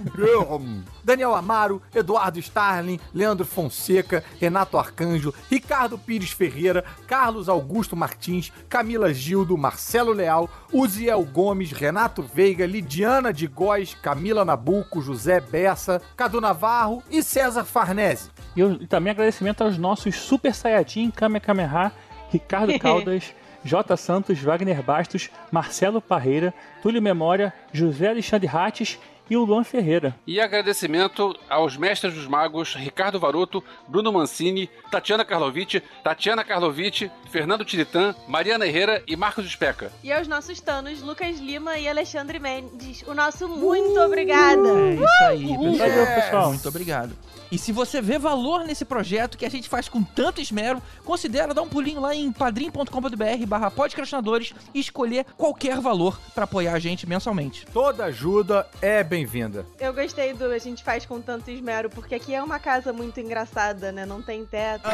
Bom. 0.00 0.82
Daniel 1.04 1.34
Amaro, 1.34 1.82
Eduardo 1.94 2.38
Starling, 2.38 2.98
Leandro 3.14 3.44
Fonseca, 3.46 4.22
Renato 4.40 4.78
Arcanjo, 4.78 5.34
Ricardo 5.50 5.98
Pires 5.98 6.30
Ferreira, 6.30 6.84
Carlos 7.06 7.48
Augusto 7.48 7.96
Martins, 7.96 8.52
Camila 8.68 9.12
Gildo, 9.12 9.56
Marcelo 9.56 10.12
Leal, 10.12 10.48
Uziel 10.72 11.22
Gomes, 11.24 11.72
Renato 11.72 12.22
Veiga, 12.22 12.66
Lidiana 12.66 13.32
de 13.32 13.46
Góes, 13.46 13.94
Camila 14.00 14.44
Nabuco, 14.44 15.00
José 15.00 15.40
Bessa, 15.40 16.00
Cadu 16.16 16.40
Navarro 16.40 17.02
e 17.10 17.22
César 17.22 17.64
Farnese. 17.64 18.30
E, 18.56 18.60
eu- 18.60 18.72
e 18.80 18.86
também 18.86 19.10
agradecimento 19.12 19.62
aos 19.62 19.76
nossos 19.78 20.16
Super 20.16 20.54
Saiyajin 20.54 21.10
Kamehameha, 21.10 21.92
Ricardo 22.30 22.76
Caldas, 22.78 23.32
J. 23.64 23.94
Santos, 23.96 24.38
Wagner 24.40 24.82
Bastos, 24.82 25.28
Marcelo 25.52 26.00
Parreira, 26.00 26.54
Túlio 26.82 27.02
Memória, 27.02 27.52
José 27.74 28.08
Alexandre 28.08 28.46
Rates 28.46 28.98
e 29.30 29.36
o 29.36 29.44
Luan 29.44 29.62
Ferreira. 29.62 30.14
E 30.26 30.40
agradecimento 30.40 31.34
aos 31.48 31.76
mestres 31.76 32.12
dos 32.14 32.26
magos 32.26 32.74
Ricardo 32.74 33.20
Varoto, 33.20 33.62
Bruno 33.86 34.12
Mancini, 34.12 34.68
Tatiana 34.90 35.24
Karlovic, 35.24 35.80
Tatiana 36.02 36.42
Karlovic, 36.42 37.10
Fernando 37.30 37.64
Tiritã, 37.64 38.14
Mariana 38.26 38.66
Herrera 38.66 39.02
e 39.06 39.16
Marcos 39.16 39.46
Especa. 39.46 39.92
E 40.02 40.12
aos 40.12 40.26
nossos 40.26 40.60
tanos, 40.60 41.00
Lucas 41.00 41.38
Lima 41.38 41.78
e 41.78 41.88
Alexandre 41.88 42.40
Mendes. 42.40 43.02
O 43.06 43.14
nosso 43.14 43.48
muito 43.48 44.00
obrigada. 44.00 44.68
É 44.68 44.94
isso 44.94 45.24
aí, 45.28 45.46
pessoal. 45.46 45.88
Valeu, 45.88 46.06
pessoal. 46.06 46.48
Muito 46.48 46.68
obrigado. 46.68 47.30
E 47.50 47.58
se 47.58 47.72
você 47.72 48.00
vê 48.00 48.16
valor 48.16 48.64
nesse 48.64 48.84
projeto 48.84 49.36
que 49.36 49.44
a 49.44 49.50
gente 49.50 49.68
faz 49.68 49.88
com 49.88 50.02
tanto 50.04 50.40
esmero, 50.40 50.80
considera 51.04 51.52
dar 51.52 51.62
um 51.62 51.68
pulinho 51.68 52.00
lá 52.00 52.14
em 52.14 52.30
padrim.com.br 52.30 53.46
barra 53.46 53.70
podcastinadores 53.70 54.54
e 54.72 54.78
escolher 54.78 55.26
qualquer 55.36 55.80
valor 55.80 56.18
para 56.32 56.44
apoiar 56.44 56.74
a 56.74 56.78
gente 56.78 57.08
mensalmente. 57.08 57.66
Toda 57.72 58.04
ajuda 58.04 58.68
é 58.80 59.02
bem-vinda. 59.20 59.66
Eu 59.78 59.92
gostei 59.92 60.32
do 60.32 60.46
a 60.46 60.58
gente 60.58 60.82
faz 60.82 61.04
com 61.04 61.20
tanto 61.20 61.50
esmero, 61.50 61.90
porque 61.90 62.14
aqui 62.14 62.34
é 62.34 62.42
uma 62.42 62.58
casa 62.58 62.90
muito 62.90 63.20
engraçada, 63.20 63.92
né? 63.92 64.06
Não 64.06 64.22
tem 64.22 64.46
teto. 64.46 64.88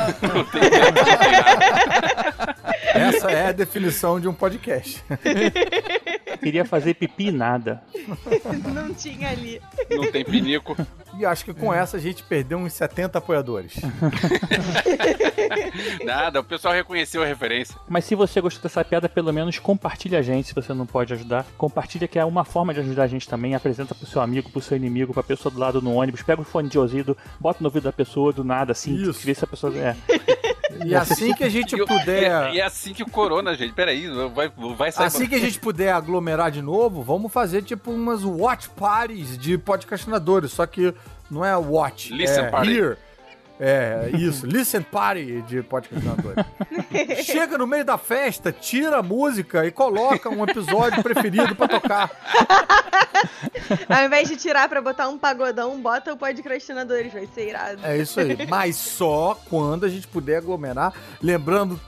Essa 2.93 3.31
é 3.31 3.49
a 3.49 3.53
definição 3.53 4.19
de 4.19 4.27
um 4.27 4.35
podcast. 4.35 5.05
Queria 6.41 6.65
fazer 6.65 6.95
pipi 6.95 7.29
e 7.29 7.33
nada. 7.33 7.83
Não 8.73 8.93
tinha 8.95 9.31
ali. 9.31 9.61
Não 9.91 10.11
tem 10.11 10.25
pinico. 10.25 10.77
E 11.19 11.25
acho 11.25 11.45
que 11.45 11.55
com 11.55 11.73
essa 11.73 11.97
a 11.97 12.01
gente 12.01 12.23
perdeu 12.23 12.59
uns 12.59 12.75
70 12.75 13.19
apoiadores. 13.19 13.75
Nada, 16.05 16.41
o 16.41 16.45
pessoal 16.45 16.75
reconheceu 16.75 17.23
a 17.23 17.27
referência. 17.27 17.75
Mas 17.89 18.05
se 18.05 18.15
você 18.15 18.41
gostou 18.41 18.63
dessa 18.63 18.85
piada, 18.85 19.09
pelo 19.09 19.33
menos 19.33 19.59
compartilha 19.59 20.19
a 20.19 20.23
gente, 20.23 20.49
se 20.49 20.55
você 20.55 20.75
não 20.75 20.85
pode 20.87 21.15
ajudar. 21.15 21.47
Compartilha 21.57 22.07
que 22.07 22.19
é 22.19 22.25
uma 22.25 22.45
forma 22.45 22.75
de 22.75 22.81
ajudar 22.81 23.05
a 23.05 23.07
gente 23.07 23.29
também. 23.29 23.55
Apresenta 23.55 23.95
pro 23.95 24.07
seu 24.07 24.16
amigo, 24.23 24.51
pro 24.51 24.61
seu 24.61 24.77
inimigo, 24.77 25.13
pra 25.13 25.23
pessoa 25.23 25.53
do 25.53 25.59
lado 25.59 25.81
no 25.83 25.95
ônibus. 25.95 26.23
Pega 26.23 26.41
o 26.43 26.45
fone 26.45 26.69
de 26.69 26.79
ouvido, 26.79 27.17
bota 27.41 27.59
no 27.61 27.67
ouvido 27.69 27.85
da 27.85 27.93
pessoa 27.93 28.33
do 28.33 28.45
nada, 28.45 28.73
assim. 28.73 28.95
Isso. 28.95 29.25
Vê 29.25 29.35
se 29.35 29.45
a 29.45 29.47
pessoa... 29.47 29.73
É. 29.77 29.97
E 30.85 30.95
assim 30.95 31.33
que 31.33 31.45
a 31.45 31.49
gente 31.49 31.75
E, 31.75 31.87
puder. 31.87 32.53
e 32.55 32.61
é 32.61 32.65
assim 32.65 32.93
que 32.93 33.03
o 33.03 33.09
corona, 33.11 33.55
gente. 33.55 33.73
Peraí, 33.73 34.09
vai, 34.35 34.51
vai 34.77 34.93
sair. 34.93 35.07
Assim 35.07 35.27
que 35.27 35.35
a 35.35 35.39
gente 35.39 35.59
puder 35.59 35.93
aglomerar 35.93 36.51
de 36.51 36.61
novo, 36.61 37.03
vamos 37.03 37.33
fazer 37.33 37.63
tipo 37.63 37.91
umas 37.91 38.25
watch 38.25 38.69
parties 38.71 39.39
de 39.39 39.57
podcastinadores, 39.57 40.53
só 40.53 40.67
que 40.67 40.93
não 41.31 41.45
é 41.45 41.57
watch, 41.57 42.13
Listen 42.13 42.45
é 42.45 42.51
party. 42.51 42.73
hear. 42.73 42.99
É, 43.59 44.11
isso, 44.15 44.45
listen 44.49 44.83
party 44.83 45.43
de 45.43 45.63
podcastinadores. 45.63 46.45
Chega 47.25 47.57
no 47.57 47.67
meio 47.67 47.85
da 47.85 47.97
festa, 47.99 48.53
tira 48.53 48.99
a 48.99 49.03
música 49.03 49.65
e 49.67 49.71
coloca 49.71 50.29
um 50.29 50.45
episódio 50.45 51.03
preferido 51.03 51.55
pra 51.57 51.67
tocar. 51.69 52.11
Ao 53.89 54.05
invés 54.05 54.29
de 54.29 54.37
tirar 54.37 54.69
pra 54.69 54.81
botar 54.81 55.09
um 55.09 55.19
pagodão, 55.19 55.81
bota 55.81 56.13
o 56.13 56.17
podcastinadores, 56.17 57.13
vai 57.13 57.27
ser 57.35 57.49
irado. 57.49 57.81
É 57.85 57.97
isso 57.97 58.21
aí. 58.21 58.47
Mas 58.47 58.77
só 58.77 59.39
quando 59.49 59.85
a 59.85 59.89
gente 59.89 60.07
puder 60.07 60.37
aglomerar. 60.39 60.93
Lembrando, 61.23 61.81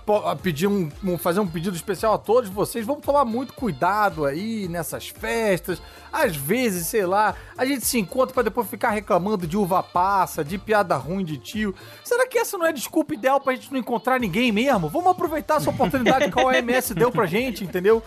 pedir 0.43 0.67
um- 0.67 0.91
fazer 1.19 1.41
um 1.41 1.47
pedido 1.47 1.77
especial 1.77 2.15
a 2.15 2.19
todos 2.19 2.49
vocês. 2.51 2.85
Vamos 2.85 3.05
tomar 3.05 3.25
muito 3.25 3.53
cuidado 3.53 4.25
aí 4.25 4.67
nessas 4.69 5.09
festas. 5.09 5.81
Às 6.13 6.37
vezes, 6.37 6.87
sei 6.87 7.07
lá, 7.07 7.35
a 7.57 7.65
gente 7.65 7.85
se 7.85 7.99
encontra 7.99 8.35
pra 8.35 8.43
depois 8.43 8.69
ficar 8.69 8.91
reclamando 8.91 9.47
de 9.47 9.57
uva 9.57 9.83
passa, 9.83 10.45
de 10.45 10.59
piada 10.59 10.97
ruim 10.97 11.25
de 11.25 11.37
tio. 11.39 11.75
Será 12.05 12.27
que 12.27 12.39
essa 12.39 12.57
não 12.59 12.67
é 12.67 12.73
desculpa 12.73 13.15
ideal 13.15 13.41
pra 13.41 13.55
gente 13.55 13.73
não 13.73 13.79
encontrar 13.79 14.19
ninguém 14.19 14.51
mesmo? 14.53 14.89
Vamos 14.89 15.11
aproveitar 15.11 15.57
essa 15.57 15.71
oportunidade 15.71 16.31
que 16.31 16.41
a 16.41 16.45
OMS 16.47 16.95
deu 16.95 17.11
pra 17.11 17.27
gente, 17.27 17.65
entendeu? 17.65 18.03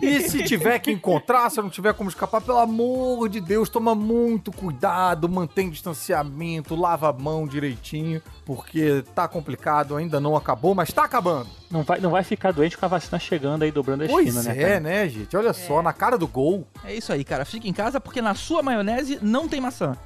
E 0.00 0.20
se 0.28 0.44
tiver 0.44 0.78
que 0.78 0.90
encontrar, 0.90 1.50
se 1.50 1.60
não 1.60 1.70
tiver 1.70 1.94
como 1.94 2.08
escapar, 2.10 2.40
pelo 2.40 2.58
amor 2.58 3.28
de 3.28 3.40
Deus, 3.40 3.68
toma 3.68 3.94
muito 3.94 4.52
cuidado, 4.52 5.28
mantém 5.28 5.70
distanciamento, 5.70 6.74
lava 6.74 7.08
a 7.10 7.12
mão 7.12 7.46
direitinho, 7.46 8.22
porque 8.44 9.04
tá 9.14 9.26
complicado, 9.28 9.96
ainda 9.96 10.20
não 10.20 10.36
acabou, 10.36 10.74
mas 10.74 10.92
tá 10.92 11.04
acabando. 11.04 11.48
Não 11.70 11.82
vai, 11.82 12.00
não 12.00 12.10
vai 12.10 12.24
ficar 12.24 12.52
doente 12.52 12.76
com 12.76 12.84
a 12.84 12.88
vacina 12.88 13.18
chegando 13.18 13.62
aí, 13.62 13.70
dobrando 13.70 14.04
a 14.04 14.08
Pois 14.08 14.28
esquina, 14.34 14.54
né? 14.54 14.60
é, 14.62 14.66
cara? 14.66 14.80
né, 14.80 15.08
gente? 15.08 15.36
Olha 15.36 15.52
só, 15.52 15.82
na 15.82 15.92
cara 15.92 16.18
do 16.18 16.26
gol. 16.26 16.66
É 16.84 16.94
isso 16.94 17.12
aí, 17.12 17.22
cara. 17.24 17.44
Fica 17.44 17.68
em 17.68 17.72
casa 17.72 18.00
porque 18.00 18.20
na 18.20 18.34
sua 18.34 18.62
maionese 18.62 19.18
não 19.22 19.48
tem 19.48 19.60
maçã. 19.60 19.96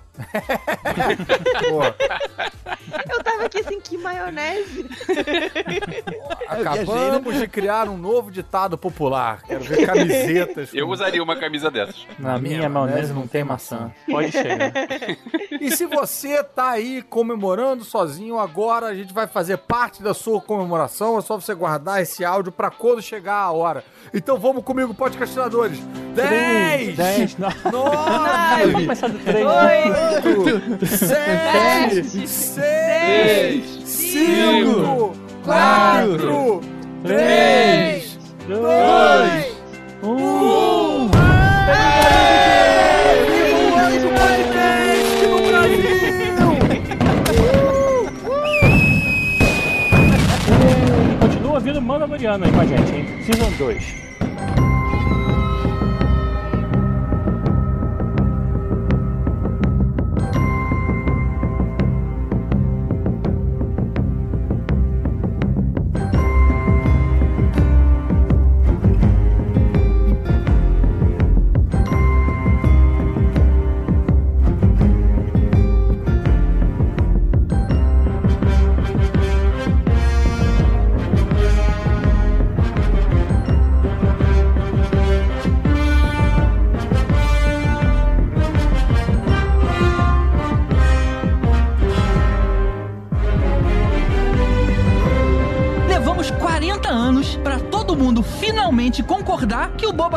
Eu 3.11 3.23
tava 3.23 3.45
aqui 3.45 3.61
assim, 3.61 3.81
que 3.81 3.97
maionese. 3.99 4.87
acabamos 6.49 7.35
de 7.39 7.49
criar 7.49 7.89
um 7.89 7.97
novo 7.97 8.31
ditado 8.31 8.79
popular. 8.79 9.43
Quero 9.43 9.65
ver 9.65 9.87
camisetas. 9.87 10.71
Eu 10.73 10.87
com- 10.87 10.93
usaria 10.93 11.23
uma 11.23 11.37
camisa 11.37 11.71
dessas. 11.71 12.07
Na 12.19 12.39
minha 12.39 12.59
minha 12.59 12.69
maionese 12.69 12.95
maionese 12.95 13.13
não 13.13 13.27
tem 13.27 13.45
maçã. 13.45 13.91
Pode 14.09 14.31
chegar. 14.31 14.73
E 15.61 15.71
se 15.71 15.87
você 15.87 16.43
tá 16.45 16.71
aí 16.71 17.03
comemorando 17.03 17.85
sozinho, 17.85 18.39
agora 18.39 18.87
a 18.87 18.95
gente 18.95 19.13
vai 19.13 19.27
fazer 19.27 19.59
parte 19.59 20.03
da 20.03 20.15
sua 20.15 20.41
comemoração. 20.41 21.19
É 21.19 21.23
só 21.23 21.39
você 21.39 21.55
guardar 21.55 22.01
esse 22.03 22.25
áudio 22.25 22.53
pra 22.53 22.71
quando 22.71 23.03
chegar 23.03 23.37
a 23.37 23.51
hora. 23.51 23.85
Então 24.13 24.39
vamos 24.39 24.63
comigo, 24.63 24.95
podcastinadores. 24.95 25.79
10, 26.15 26.97
10, 26.97 27.39
9, 27.39 27.57
Nove, 27.73 28.63
Vamos 28.63 28.83
começar 28.83 29.09
do 29.09 29.19
3. 29.19 29.45
Oito, 30.13 30.87
sete, 30.87 32.29
seis, 32.29 33.65
cinco, 33.85 35.13
quatro, 35.45 36.61
três, 37.03 38.19
dois, 38.47 39.57
um. 40.03 41.11
Continua 51.21 51.55
ouvindo 51.55 51.81
Mandaloriano 51.81 52.45
aí 52.45 52.53
com 52.53 52.61
a 52.61 52.67
gente, 52.67 52.95
hein? 52.95 53.07
Season 53.25 53.51
2. 53.59 54.04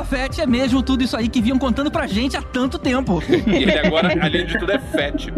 Fett 0.10 0.42
é 0.42 0.46
mesmo 0.46 0.82
tudo 0.82 1.04
isso 1.04 1.18
aí 1.18 1.28
que 1.28 1.42
vinham 1.42 1.60
contando 1.60 1.92
pra 1.92 2.08
gente 2.08 2.38
há 2.38 2.42
tanto 2.42 2.80
tempo. 2.80 3.22
E 3.48 3.64
ele 3.64 3.78
agora, 3.80 4.14
além 4.22 4.46
de 4.46 4.58
tudo, 4.58 4.72
é 4.72 4.80
fat. 4.80 5.34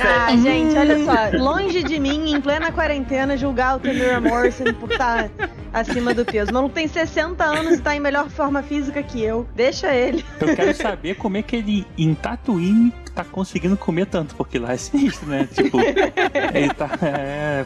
Ah, 0.00 0.36
gente, 0.36 0.76
olha 0.76 1.04
só. 1.04 1.38
Longe 1.38 1.82
de 1.82 1.98
mim, 2.00 2.32
em 2.32 2.40
plena 2.40 2.72
quarentena, 2.72 3.36
julgar 3.36 3.76
o 3.76 3.80
Tamira 3.80 4.20
Morrison 4.20 4.72
por 4.74 4.90
estar 4.90 5.28
acima 5.74 6.14
do 6.14 6.24
peso. 6.24 6.50
O 6.50 6.54
maluco 6.54 6.74
tem 6.74 6.86
60 6.86 7.44
anos 7.44 7.74
e 7.74 7.82
tá 7.82 7.94
em 7.94 8.00
melhor 8.00 8.30
forma 8.30 8.62
física 8.62 9.02
que 9.02 9.20
eu. 9.20 9.46
Deixa 9.54 9.92
ele. 9.92 10.24
Eu 10.40 10.54
quero 10.54 10.74
saber 10.74 11.16
como 11.16 11.36
é 11.36 11.42
que 11.42 11.56
ele, 11.56 11.86
em 11.98 12.14
Tatooine, 12.14 12.92
tá 13.14 13.24
conseguindo 13.24 13.76
comer 13.76 14.06
tanto, 14.06 14.34
porque 14.34 14.58
lá 14.58 14.72
é 14.72 14.76
sinistro, 14.76 15.28
né? 15.28 15.48
Tipo, 15.52 15.78
ele 16.52 16.74
tá. 16.74 16.90
É, 17.02 17.64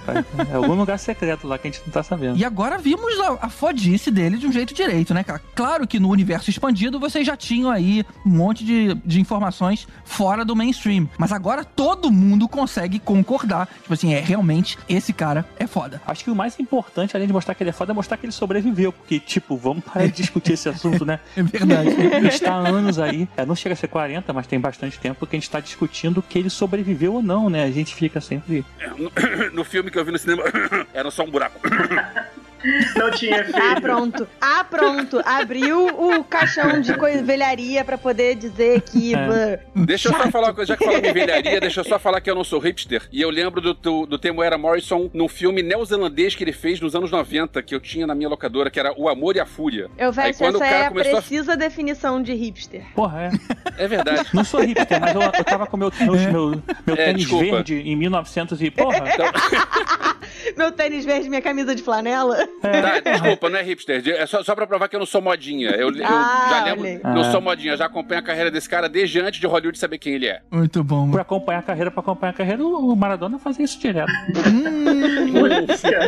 é 0.51 0.55
algum 0.55 0.75
lugar 0.75 0.99
secreto 0.99 1.47
lá 1.47 1.59
que 1.59 1.69
a 1.69 1.71
gente 1.71 1.83
não 1.85 1.93
tá 1.93 2.03
sabendo. 2.03 2.37
E 2.37 2.45
agora 2.45 2.77
vimos 2.79 3.19
a, 3.21 3.47
a 3.47 3.49
fodice 3.49 4.11
dele 4.11 4.37
de 4.37 4.47
um 4.47 4.53
jeito 4.53 4.75
direito, 4.75 5.15
né, 5.15 5.25
cara? 5.25 5.41
Claro 5.55 5.87
que 5.87 5.99
no 5.99 6.11
universo 6.11 6.51
expandido 6.51 7.01
vocês 7.01 7.27
já 7.27 7.37
tinham 7.37 7.71
aí 7.71 8.05
um 8.27 8.31
monte 8.31 8.65
de, 8.65 8.95
de 8.95 9.21
informações 9.21 9.89
fora 10.05 10.45
do 10.45 10.55
mainstream. 10.55 11.09
Mas 11.17 11.33
agora 11.33 11.65
todo 11.65 12.11
mundo 12.11 12.47
consegue 12.49 12.99
concordar. 12.99 13.69
Tipo 13.83 13.95
assim, 13.95 14.13
é 14.13 14.21
realmente 14.21 14.79
esse 14.89 15.13
cara 15.13 15.47
é 15.59 15.67
foda. 15.67 16.01
Acho 16.07 16.25
que 16.25 16.31
o 16.31 16.37
mais 16.37 16.59
importante, 16.61 17.17
além 17.17 17.27
de 17.27 17.33
mostrar 17.33 17.55
que 17.55 17.63
ele 17.63 17.71
é 17.71 17.73
foda, 17.73 17.93
é 17.93 17.95
mostrar 17.99 18.17
que 18.17 18.27
ele 18.27 18.33
sobreviveu. 18.33 18.93
Porque, 18.93 19.19
tipo, 19.21 19.57
vamos 19.57 19.85
parar 19.85 20.07
de 20.07 20.13
discutir 20.13 20.55
esse 20.55 20.69
assunto, 20.69 21.05
né? 21.05 21.21
É 21.37 21.43
verdade. 21.43 21.91
A 21.91 22.21
gente 22.21 22.41
tá 22.41 22.55
há 22.55 22.69
anos 22.69 22.99
aí, 22.99 23.29
é, 23.37 23.45
não 23.45 23.55
chega 23.55 23.73
a 23.75 23.77
ser 23.77 23.89
40, 23.89 24.33
mas 24.33 24.47
tem 24.47 24.59
bastante 24.59 24.99
tempo 24.99 25.27
que 25.27 25.37
a 25.37 25.39
gente 25.39 25.51
tá 25.51 25.61
discutindo 25.61 26.23
que 26.23 26.39
ele 26.39 26.51
sobreviveu 26.51 27.15
ou 27.15 27.23
não, 27.23 27.49
né? 27.49 27.65
A 27.65 27.71
gente 27.71 27.95
fica 27.95 28.21
sempre. 28.21 28.65
No 29.53 29.65
filme 29.65 29.91
que 29.91 29.99
eu 29.99 30.05
vi 30.05 30.13
no 30.13 30.19
cinema, 30.19 30.43
era 30.93 31.11
só 31.11 31.25
um 31.25 31.31
buraco. 31.31 31.61
Não 32.97 33.11
tinha 33.13 33.41
Ah, 33.41 33.45
feito. 33.45 33.81
pronto. 33.83 34.29
Ah, 34.41 34.65
pronto. 34.69 35.21
Abriu 35.25 35.87
o 35.87 36.25
caixão 36.25 36.81
de 36.81 36.93
velharia 37.23 37.85
pra 37.85 37.97
poder 37.99 38.35
dizer 38.35 38.81
que. 38.83 39.15
É. 39.15 39.61
Deixa 39.75 40.09
eu 40.09 40.13
só 40.17 40.31
falar 40.31 40.49
uma 40.49 40.55
coisa, 40.55 40.69
já 40.73 40.77
que 40.77 40.85
falamos 40.85 41.09
em 41.09 41.13
velharia, 41.13 41.61
deixa 41.61 41.81
eu 41.81 41.85
só 41.85 41.99
falar 41.99 42.21
que 42.21 42.31
eu 42.31 42.35
não 42.35 42.45
sou 42.45 42.59
hipster. 42.59 43.09
E 43.13 43.21
eu 43.21 43.31
lembro 43.31 43.61
do, 43.61 43.75
do, 43.75 44.07
do 44.07 44.19
Temuera 44.19 44.59
Morrison 44.59 45.11
num 45.15 45.29
filme 45.29 45.63
neozelandês 45.63 46.35
que 46.35 46.43
ele 46.45 46.53
fez 46.53 46.81
nos 46.81 46.95
anos 46.95 47.11
90, 47.11 47.63
que 47.63 47.75
eu 47.75 47.81
tinha 47.81 48.07
na 48.07 48.15
minha 48.15 48.29
locadora, 48.29 48.71
que 48.71 48.79
era 48.81 48.93
O 48.99 49.09
Amor 49.09 49.37
e 49.37 49.41
a 49.41 49.47
Fúria. 49.47 49.89
Eu 49.97 50.13
vejo 50.13 50.39
quando 50.39 50.55
o 50.57 50.63
essa 50.63 50.71
cara 50.73 50.85
é 50.85 50.87
a 50.87 50.91
começou 50.91 51.13
a- 51.19 51.23
precisa 51.23 51.57
definição 51.57 52.23
de 52.23 52.35
hipster. 52.35 52.83
Porra, 52.95 53.31
é. 53.77 53.85
É 53.85 53.89
verdade. 53.89 54.29
Não 54.35 54.45
sou 54.45 54.61
hipster, 54.61 55.01
mas 55.01 55.15
eu, 55.15 55.23
eu 55.23 55.45
tava 55.45 55.67
com 55.67 55.77
meu, 55.77 55.93
meu, 56.01 56.13
meu, 56.15 56.63
meu 56.87 56.95
É, 56.97 57.05
tênis 57.07 57.23
desculpa. 57.23 57.45
verde 57.57 57.75
em 57.81 57.95
1900 57.97 58.61
e. 58.63 58.71
Porra, 58.71 59.05
Então, 59.13 59.27
Meu 60.57 60.73
tênis 60.73 61.05
verde, 61.05 61.29
minha 61.29 61.43
camisa 61.43 61.75
de 61.75 61.83
flanela. 61.83 62.48
Tá, 62.61 62.99
desculpa, 63.13 63.49
não 63.49 63.59
é 63.59 63.63
hipster. 63.63 64.03
É 64.07 64.27
só, 64.27 64.43
só 64.43 64.55
pra 64.55 64.67
provar 64.67 64.89
que 64.89 64.97
eu 64.97 64.99
não 65.01 65.07
sou 65.07 65.21
modinha. 65.23 65.71
Eu, 65.71 65.95
eu 65.95 66.05
Ah, 66.07 66.65
já 66.67 66.75
lembro. 66.75 66.87
Eu 67.17 67.21
Ah. 67.23 67.31
sou 67.31 67.41
modinha, 67.41 67.77
já 67.77 67.87
acompanho 67.87 68.21
a 68.21 68.25
carreira 68.25 68.51
desse 68.51 68.69
cara 68.69 68.89
desde 68.89 69.21
antes 69.21 69.39
de 69.41 69.47
Hollywood 69.47 69.79
saber 69.79 69.99
quem 69.99 70.15
ele 70.15 70.27
é. 70.27 70.41
Muito 70.51 70.83
bom. 70.83 71.11
Pra 71.11 71.23
acompanhar 71.23 71.61
a 71.61 71.63
carreira, 71.63 71.91
pra 71.91 72.01
acompanhar 72.01 72.31
a 72.33 72.35
carreira, 72.37 72.65
o 72.65 72.97
Maradona 72.97 73.39
fazia 73.39 73.65
isso 73.65 73.79
direto. 73.79 74.11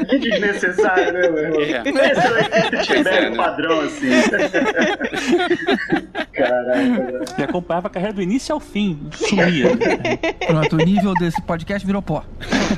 Que 0.08 0.18
desnecessário, 0.18 1.12
né, 1.12 1.28
meu 1.28 1.38
irmão? 1.38 1.60
É. 1.60 1.82
É 2.00 2.76
é, 2.76 2.82
Tibério 2.82 3.30
né? 3.30 3.36
padrão, 3.36 3.80
assim. 3.80 4.08
Caraca. 6.32 7.34
Ele 7.36 7.44
acompanhava 7.44 7.86
a 7.86 7.90
carreira 7.90 8.14
do 8.14 8.22
início 8.22 8.52
ao 8.54 8.60
fim, 8.60 8.98
sumia. 9.12 9.68
Pronto, 10.46 10.74
o 10.76 10.78
nível 10.84 11.14
desse 11.14 11.40
podcast 11.42 11.86
virou 11.86 12.02
pó. 12.02 12.24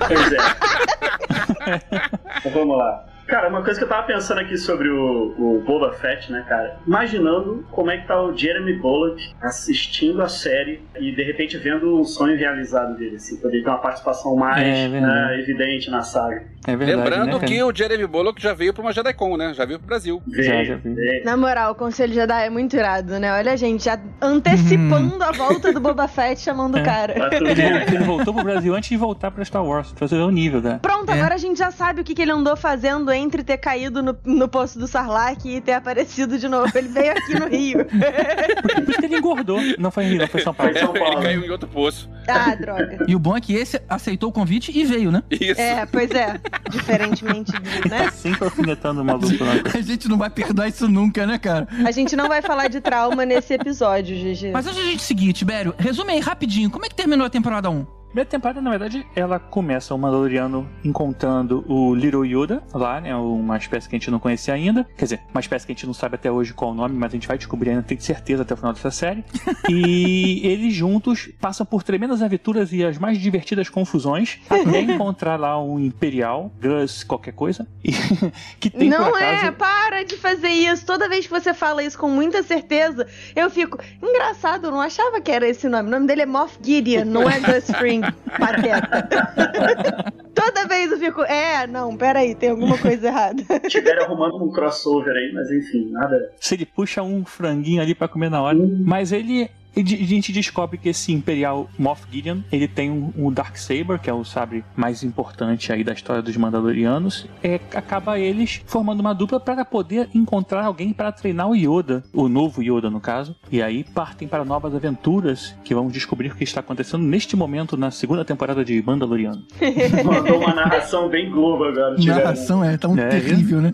Pois 0.07 0.33
é. 0.33 0.37
Então, 2.45 2.51
vamos 2.53 2.77
lá. 2.77 3.05
Cara, 3.33 3.49
uma 3.49 3.63
coisa 3.65 3.79
que 3.81 3.85
eu 3.85 3.89
tava 3.89 4.07
pensando 4.07 4.41
aqui 4.43 4.59
sobre 4.59 4.91
o, 4.91 5.35
o 5.39 5.63
Boba 5.67 5.91
Fett, 5.95 6.31
né, 6.31 6.45
cara? 6.47 6.77
Imaginando 6.87 7.65
como 7.71 7.91
é 7.91 7.97
que 7.97 8.07
tá 8.07 8.21
o 8.23 8.37
Jeremy 8.37 8.75
Bullock 8.75 9.33
assistindo 9.41 10.21
a 10.21 10.29
série 10.29 10.83
e 11.01 11.13
de 11.13 11.23
repente 11.23 11.57
vendo 11.57 11.99
um 11.99 12.05
sonho 12.05 12.37
realizado 12.37 12.95
dele, 12.99 13.17
assim, 13.17 13.39
poder 13.39 13.63
ter 13.63 13.71
uma 13.71 13.79
participação 13.79 14.37
mais 14.37 14.63
É, 14.63 14.87
né, 14.87 15.39
evidente 15.41 15.91
na 15.91 16.03
saga. 16.03 16.43
É 16.67 16.77
verdade, 16.77 16.99
Lembrando 16.99 17.25
né, 17.27 17.33
cara? 17.33 17.47
que 17.47 17.63
o 17.63 17.75
Jeremy 17.75 18.07
Bullock 18.07 18.41
já 18.41 18.53
veio 18.53 18.73
pra 18.75 18.83
uma 18.83 18.93
JediCon, 18.93 19.37
né? 19.37 19.53
Já 19.55 19.65
veio 19.65 19.79
pro 19.81 19.89
Brasil. 19.89 20.23
Veio, 20.29 20.45
Já, 20.45 20.63
já 20.65 20.77
veio. 20.77 21.25
Na 21.25 21.37
moral, 21.37 21.73
o 21.73 21.75
Conselho 21.75 22.13
Jedi 22.13 22.47
é 22.47 22.51
muito 22.51 22.77
irado, 22.77 23.19
né? 23.19 23.33
Olha, 23.33 23.57
gente, 23.57 23.85
já 23.87 23.99
antecipando 24.21 25.25
a 25.25 25.33
volta 25.33 25.73
do 25.73 25.81
Boba 25.81 26.07
Fett, 26.07 26.41
chamando 26.41 26.79
o 26.79 26.85
cara. 26.85 27.15
Pra 27.15 27.31
tu 27.31 27.35
Ele, 27.47 27.55
né? 27.55 27.85
voltou 28.07 28.33
pro 28.35 28.45
Brasil 28.45 28.75
antes 28.75 28.91
de 28.91 28.97
voltar 28.97 29.31
pra 29.33 29.45
Star 29.45 29.65
Wars. 29.65 29.91
Pra 29.93 30.07
você 30.07 30.15
ver 30.15 30.23
o 30.23 30.31
nível, 30.31 30.61
né? 30.61 30.79
Pronto, 30.83 31.11
É. 31.11 31.15
agora 31.15 31.35
a 31.35 31.39
gente 31.39 31.59
já 31.59 31.71
sabe 31.73 32.03
o 32.03 32.05
que, 32.05 32.15
que 32.15 32.23
ele 32.23 32.31
andou 32.31 32.57
fazendo 32.57 33.11
entre 33.23 33.43
ter 33.43 33.59
caído 33.59 34.03
no, 34.03 34.17
no 34.25 34.49
poço 34.49 34.79
do 34.79 34.87
Sarlacc 34.87 35.45
e 35.47 35.61
ter 35.61 35.73
aparecido 35.73 36.39
de 36.39 36.49
novo. 36.49 36.71
Ele 36.77 36.89
veio 36.89 37.13
aqui 37.13 37.39
no 37.39 37.49
Rio. 37.49 37.85
Por 38.63 38.91
isso 38.91 38.99
que 39.01 39.07
ele 39.07 39.17
engordou. 39.17 39.61
Não 39.79 39.91
foi 39.91 40.05
Rio, 40.05 40.19
não 40.19 40.29
foi 40.29 40.41
São 40.43 40.55
Paulo. 40.55 40.73
Foi 40.73 40.81
São 40.81 40.93
Paulo. 40.93 41.19
Ele 41.19 41.23
caiu 41.23 41.45
em 41.45 41.51
outro 41.51 41.69
poço. 41.69 42.09
ah, 42.29 42.55
droga. 42.55 43.05
E 43.09 43.15
o 43.15 43.19
bom 43.19 43.37
é 43.37 43.41
que 43.41 43.55
esse 43.55 43.81
aceitou 43.89 44.31
o 44.31 44.33
convite 44.33 44.77
e 44.77 44.85
veio, 44.85 45.11
né? 45.11 45.23
Isso. 45.31 45.61
É, 45.61 45.87
pois 45.87 46.11
é. 46.11 46.41
Diferentemente 46.71 47.53
de, 47.53 47.69
Ele 47.79 47.89
tá 47.89 47.99
né? 47.99 48.11
sempre 48.11 48.45
alfinetando 48.45 49.03
o 49.03 49.05
maluco 49.05 49.45
lá. 49.45 49.53
A 49.75 49.81
gente 49.81 50.09
não 50.09 50.19
vai 50.19 50.31
perdoar 50.31 50.69
isso 50.69 50.89
nunca, 50.89 51.27
né, 51.27 51.39
cara? 51.39 51.69
A 51.85 51.91
gente 51.91 52.17
não 52.17 52.29
vai 52.29 52.43
falar 52.43 52.69
de 52.69 52.81
trauma 52.81 53.25
nesse 53.25 53.55
episódio, 53.55 54.17
GG. 54.17 54.51
Mas 54.53 54.67
antes 54.67 54.79
da 54.79 54.85
gente 54.85 55.03
seguir, 55.03 55.33
Tibério, 55.33 55.75
resume 55.79 56.13
aí 56.13 56.21
rapidinho, 56.21 56.71
como 56.71 56.85
é 56.85 56.89
que 56.89 56.95
terminou 56.95 57.27
a 57.27 57.31
temporada 57.31 57.71
1? 57.71 57.87
Primeira 58.13 58.29
temporada, 58.29 58.61
na 58.61 58.69
verdade, 58.69 59.07
ela 59.17 59.39
começa 59.39 59.95
o 59.95 59.99
Mandaloriano 59.99 60.69
encontrando 60.85 61.65
o 61.67 61.95
Little 61.95 62.27
Yoda 62.27 62.63
lá, 62.75 63.01
né? 63.01 63.17
Uma 63.17 63.57
espécie 63.57 63.89
que 63.89 63.97
a 63.97 63.99
gente 63.99 64.11
não 64.11 64.19
conhecia 64.19 64.53
ainda. 64.53 64.87
Quer 64.99 65.05
dizer, 65.07 65.21
uma 65.33 65.41
espécie 65.41 65.65
que 65.65 65.73
a 65.73 65.75
gente 65.75 65.87
não 65.87 65.95
sabe 65.95 66.17
até 66.17 66.31
hoje 66.31 66.53
qual 66.53 66.73
o 66.73 66.75
nome, 66.75 66.95
mas 66.95 67.11
a 67.11 67.15
gente 67.17 67.27
vai 67.27 67.39
descobrir 67.39 67.71
ainda, 67.71 67.83
tenho 67.83 68.03
certeza 68.03 68.43
até 68.43 68.53
o 68.53 68.57
final 68.59 68.75
dessa 68.75 68.91
série. 68.91 69.25
e 69.67 70.47
eles 70.47 70.75
juntos 70.75 71.31
passam 71.41 71.65
por 71.65 71.83
tremendas 71.83 72.21
aventuras 72.21 72.71
e 72.71 72.85
as 72.85 72.99
mais 72.99 73.17
divertidas 73.19 73.71
confusões 73.71 74.41
até 74.51 74.81
encontrar 74.93 75.41
lá 75.41 75.59
um 75.59 75.81
Imperial, 75.81 76.53
Gus, 76.61 77.03
qualquer 77.05 77.33
coisa. 77.33 77.67
Que 78.61 78.69
tem 78.69 78.89
não 78.89 79.11
por 79.11 79.23
acaso. 79.23 79.47
é, 79.47 79.51
para 79.51 80.05
de 80.05 80.17
fazer 80.17 80.49
isso. 80.49 80.85
Toda 80.85 81.09
vez 81.09 81.27
que 81.27 81.33
você 81.33 81.55
fala 81.55 81.83
isso 81.83 81.99
com 81.99 82.09
muita 82.09 82.43
certeza, 82.43 83.07
eu 83.35 83.49
fico. 83.51 83.79
Engraçado, 84.03 84.67
eu 84.67 84.71
não 84.71 84.81
achava 84.81 85.21
que 85.21 85.31
era 85.31 85.49
esse 85.49 85.69
nome. 85.69 85.89
O 85.89 85.91
nome 85.91 86.07
dele 86.07 86.23
é 86.23 86.27
Moff 86.27 86.59
Gideon, 86.63 87.05
não 87.05 87.29
é 87.29 87.41
Gus 87.41 87.71
Fring, 87.79 88.02
pateta. 88.39 90.13
Toda 90.35 90.67
vez 90.67 90.91
eu 90.91 90.99
fico, 90.99 91.23
é, 91.23 91.67
não, 91.67 91.97
peraí, 91.97 92.35
tem 92.35 92.51
alguma 92.51 92.77
coisa 92.79 93.09
errada. 93.09 93.43
Tiveram 93.69 94.05
arrumando 94.05 94.43
um 94.43 94.51
crossover 94.51 95.15
aí, 95.15 95.33
mas 95.33 95.51
enfim, 95.51 95.91
nada. 95.91 96.33
se 96.41 96.55
ele 96.55 96.67
puxa 96.67 97.03
um 97.03 97.25
franguinho 97.25 97.83
ali 97.83 97.95
pra 97.95 98.09
comer 98.09 98.31
na 98.31 98.43
hora. 98.43 98.59
Mas 98.85 99.13
ele. 99.13 99.51
A 99.75 99.81
gente 99.83 100.33
descobre 100.33 100.77
que 100.77 100.91
esse 100.91 101.13
Imperial 101.13 101.69
Moff 101.79 102.03
Gideon, 102.11 102.41
ele 102.53 102.69
tem 102.69 102.91
um, 102.91 103.11
um 103.17 103.33
Dark 103.33 103.57
Saber, 103.57 103.99
que 103.99 104.11
é 104.11 104.13
o 104.13 104.23
sabre 104.23 104.63
mais 104.77 105.03
importante 105.03 105.73
aí 105.73 105.83
da 105.83 105.93
história 105.95 106.21
dos 106.21 106.37
Mandalorianos. 106.37 107.27
É, 107.43 107.55
acaba 107.75 108.19
eles 108.19 108.61
formando 108.67 109.01
uma 109.01 109.15
dupla 109.15 109.41
para 109.41 109.65
poder 109.65 110.11
encontrar 110.15 110.65
alguém 110.67 110.93
para 110.93 111.11
treinar 111.11 111.49
o 111.49 111.55
Yoda, 111.57 112.05
o 112.13 112.29
novo 112.29 112.63
Yoda 112.63 112.91
no 112.91 113.01
caso. 113.01 113.35
E 113.51 113.63
aí 113.63 113.83
partem 113.83 114.29
para 114.29 114.45
novas 114.45 114.75
aventuras 114.75 115.55
que 115.65 115.75
vamos 115.75 115.93
descobrir 115.93 116.33
o 116.33 116.35
que 116.35 116.45
está 116.45 116.61
acontecendo 116.61 117.03
neste 117.05 117.35
momento 117.35 117.75
na 117.77 117.91
segunda 117.91 118.25
temporada 118.27 118.63
de 118.63 118.83
Mandaloriano. 118.83 119.43
Mandou 120.05 120.39
uma 120.39 120.55
narração 120.55 121.09
bem 121.09 121.31
Globo 121.31 121.65
agora. 121.65 121.97
Narração 121.99 122.63
é 122.63 122.77
tão 122.77 122.99
É, 122.99 123.09
terrível, 123.09 123.63
né? 123.63 123.73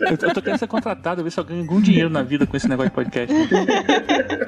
Eu, 0.00 0.28
eu 0.28 0.34
tô 0.34 0.40
querendo 0.40 0.58
ser 0.60 0.68
contratado, 0.68 1.24
ver 1.24 1.30
se 1.30 1.40
eu 1.40 1.44
ganho 1.44 1.62
algum 1.62 1.80
dinheiro 1.80 2.08
na 2.08 2.22
vida 2.22 2.46
com 2.46 2.56
esse 2.56 2.68
negócio 2.68 2.90
de 2.90 2.94
podcast. 2.94 3.34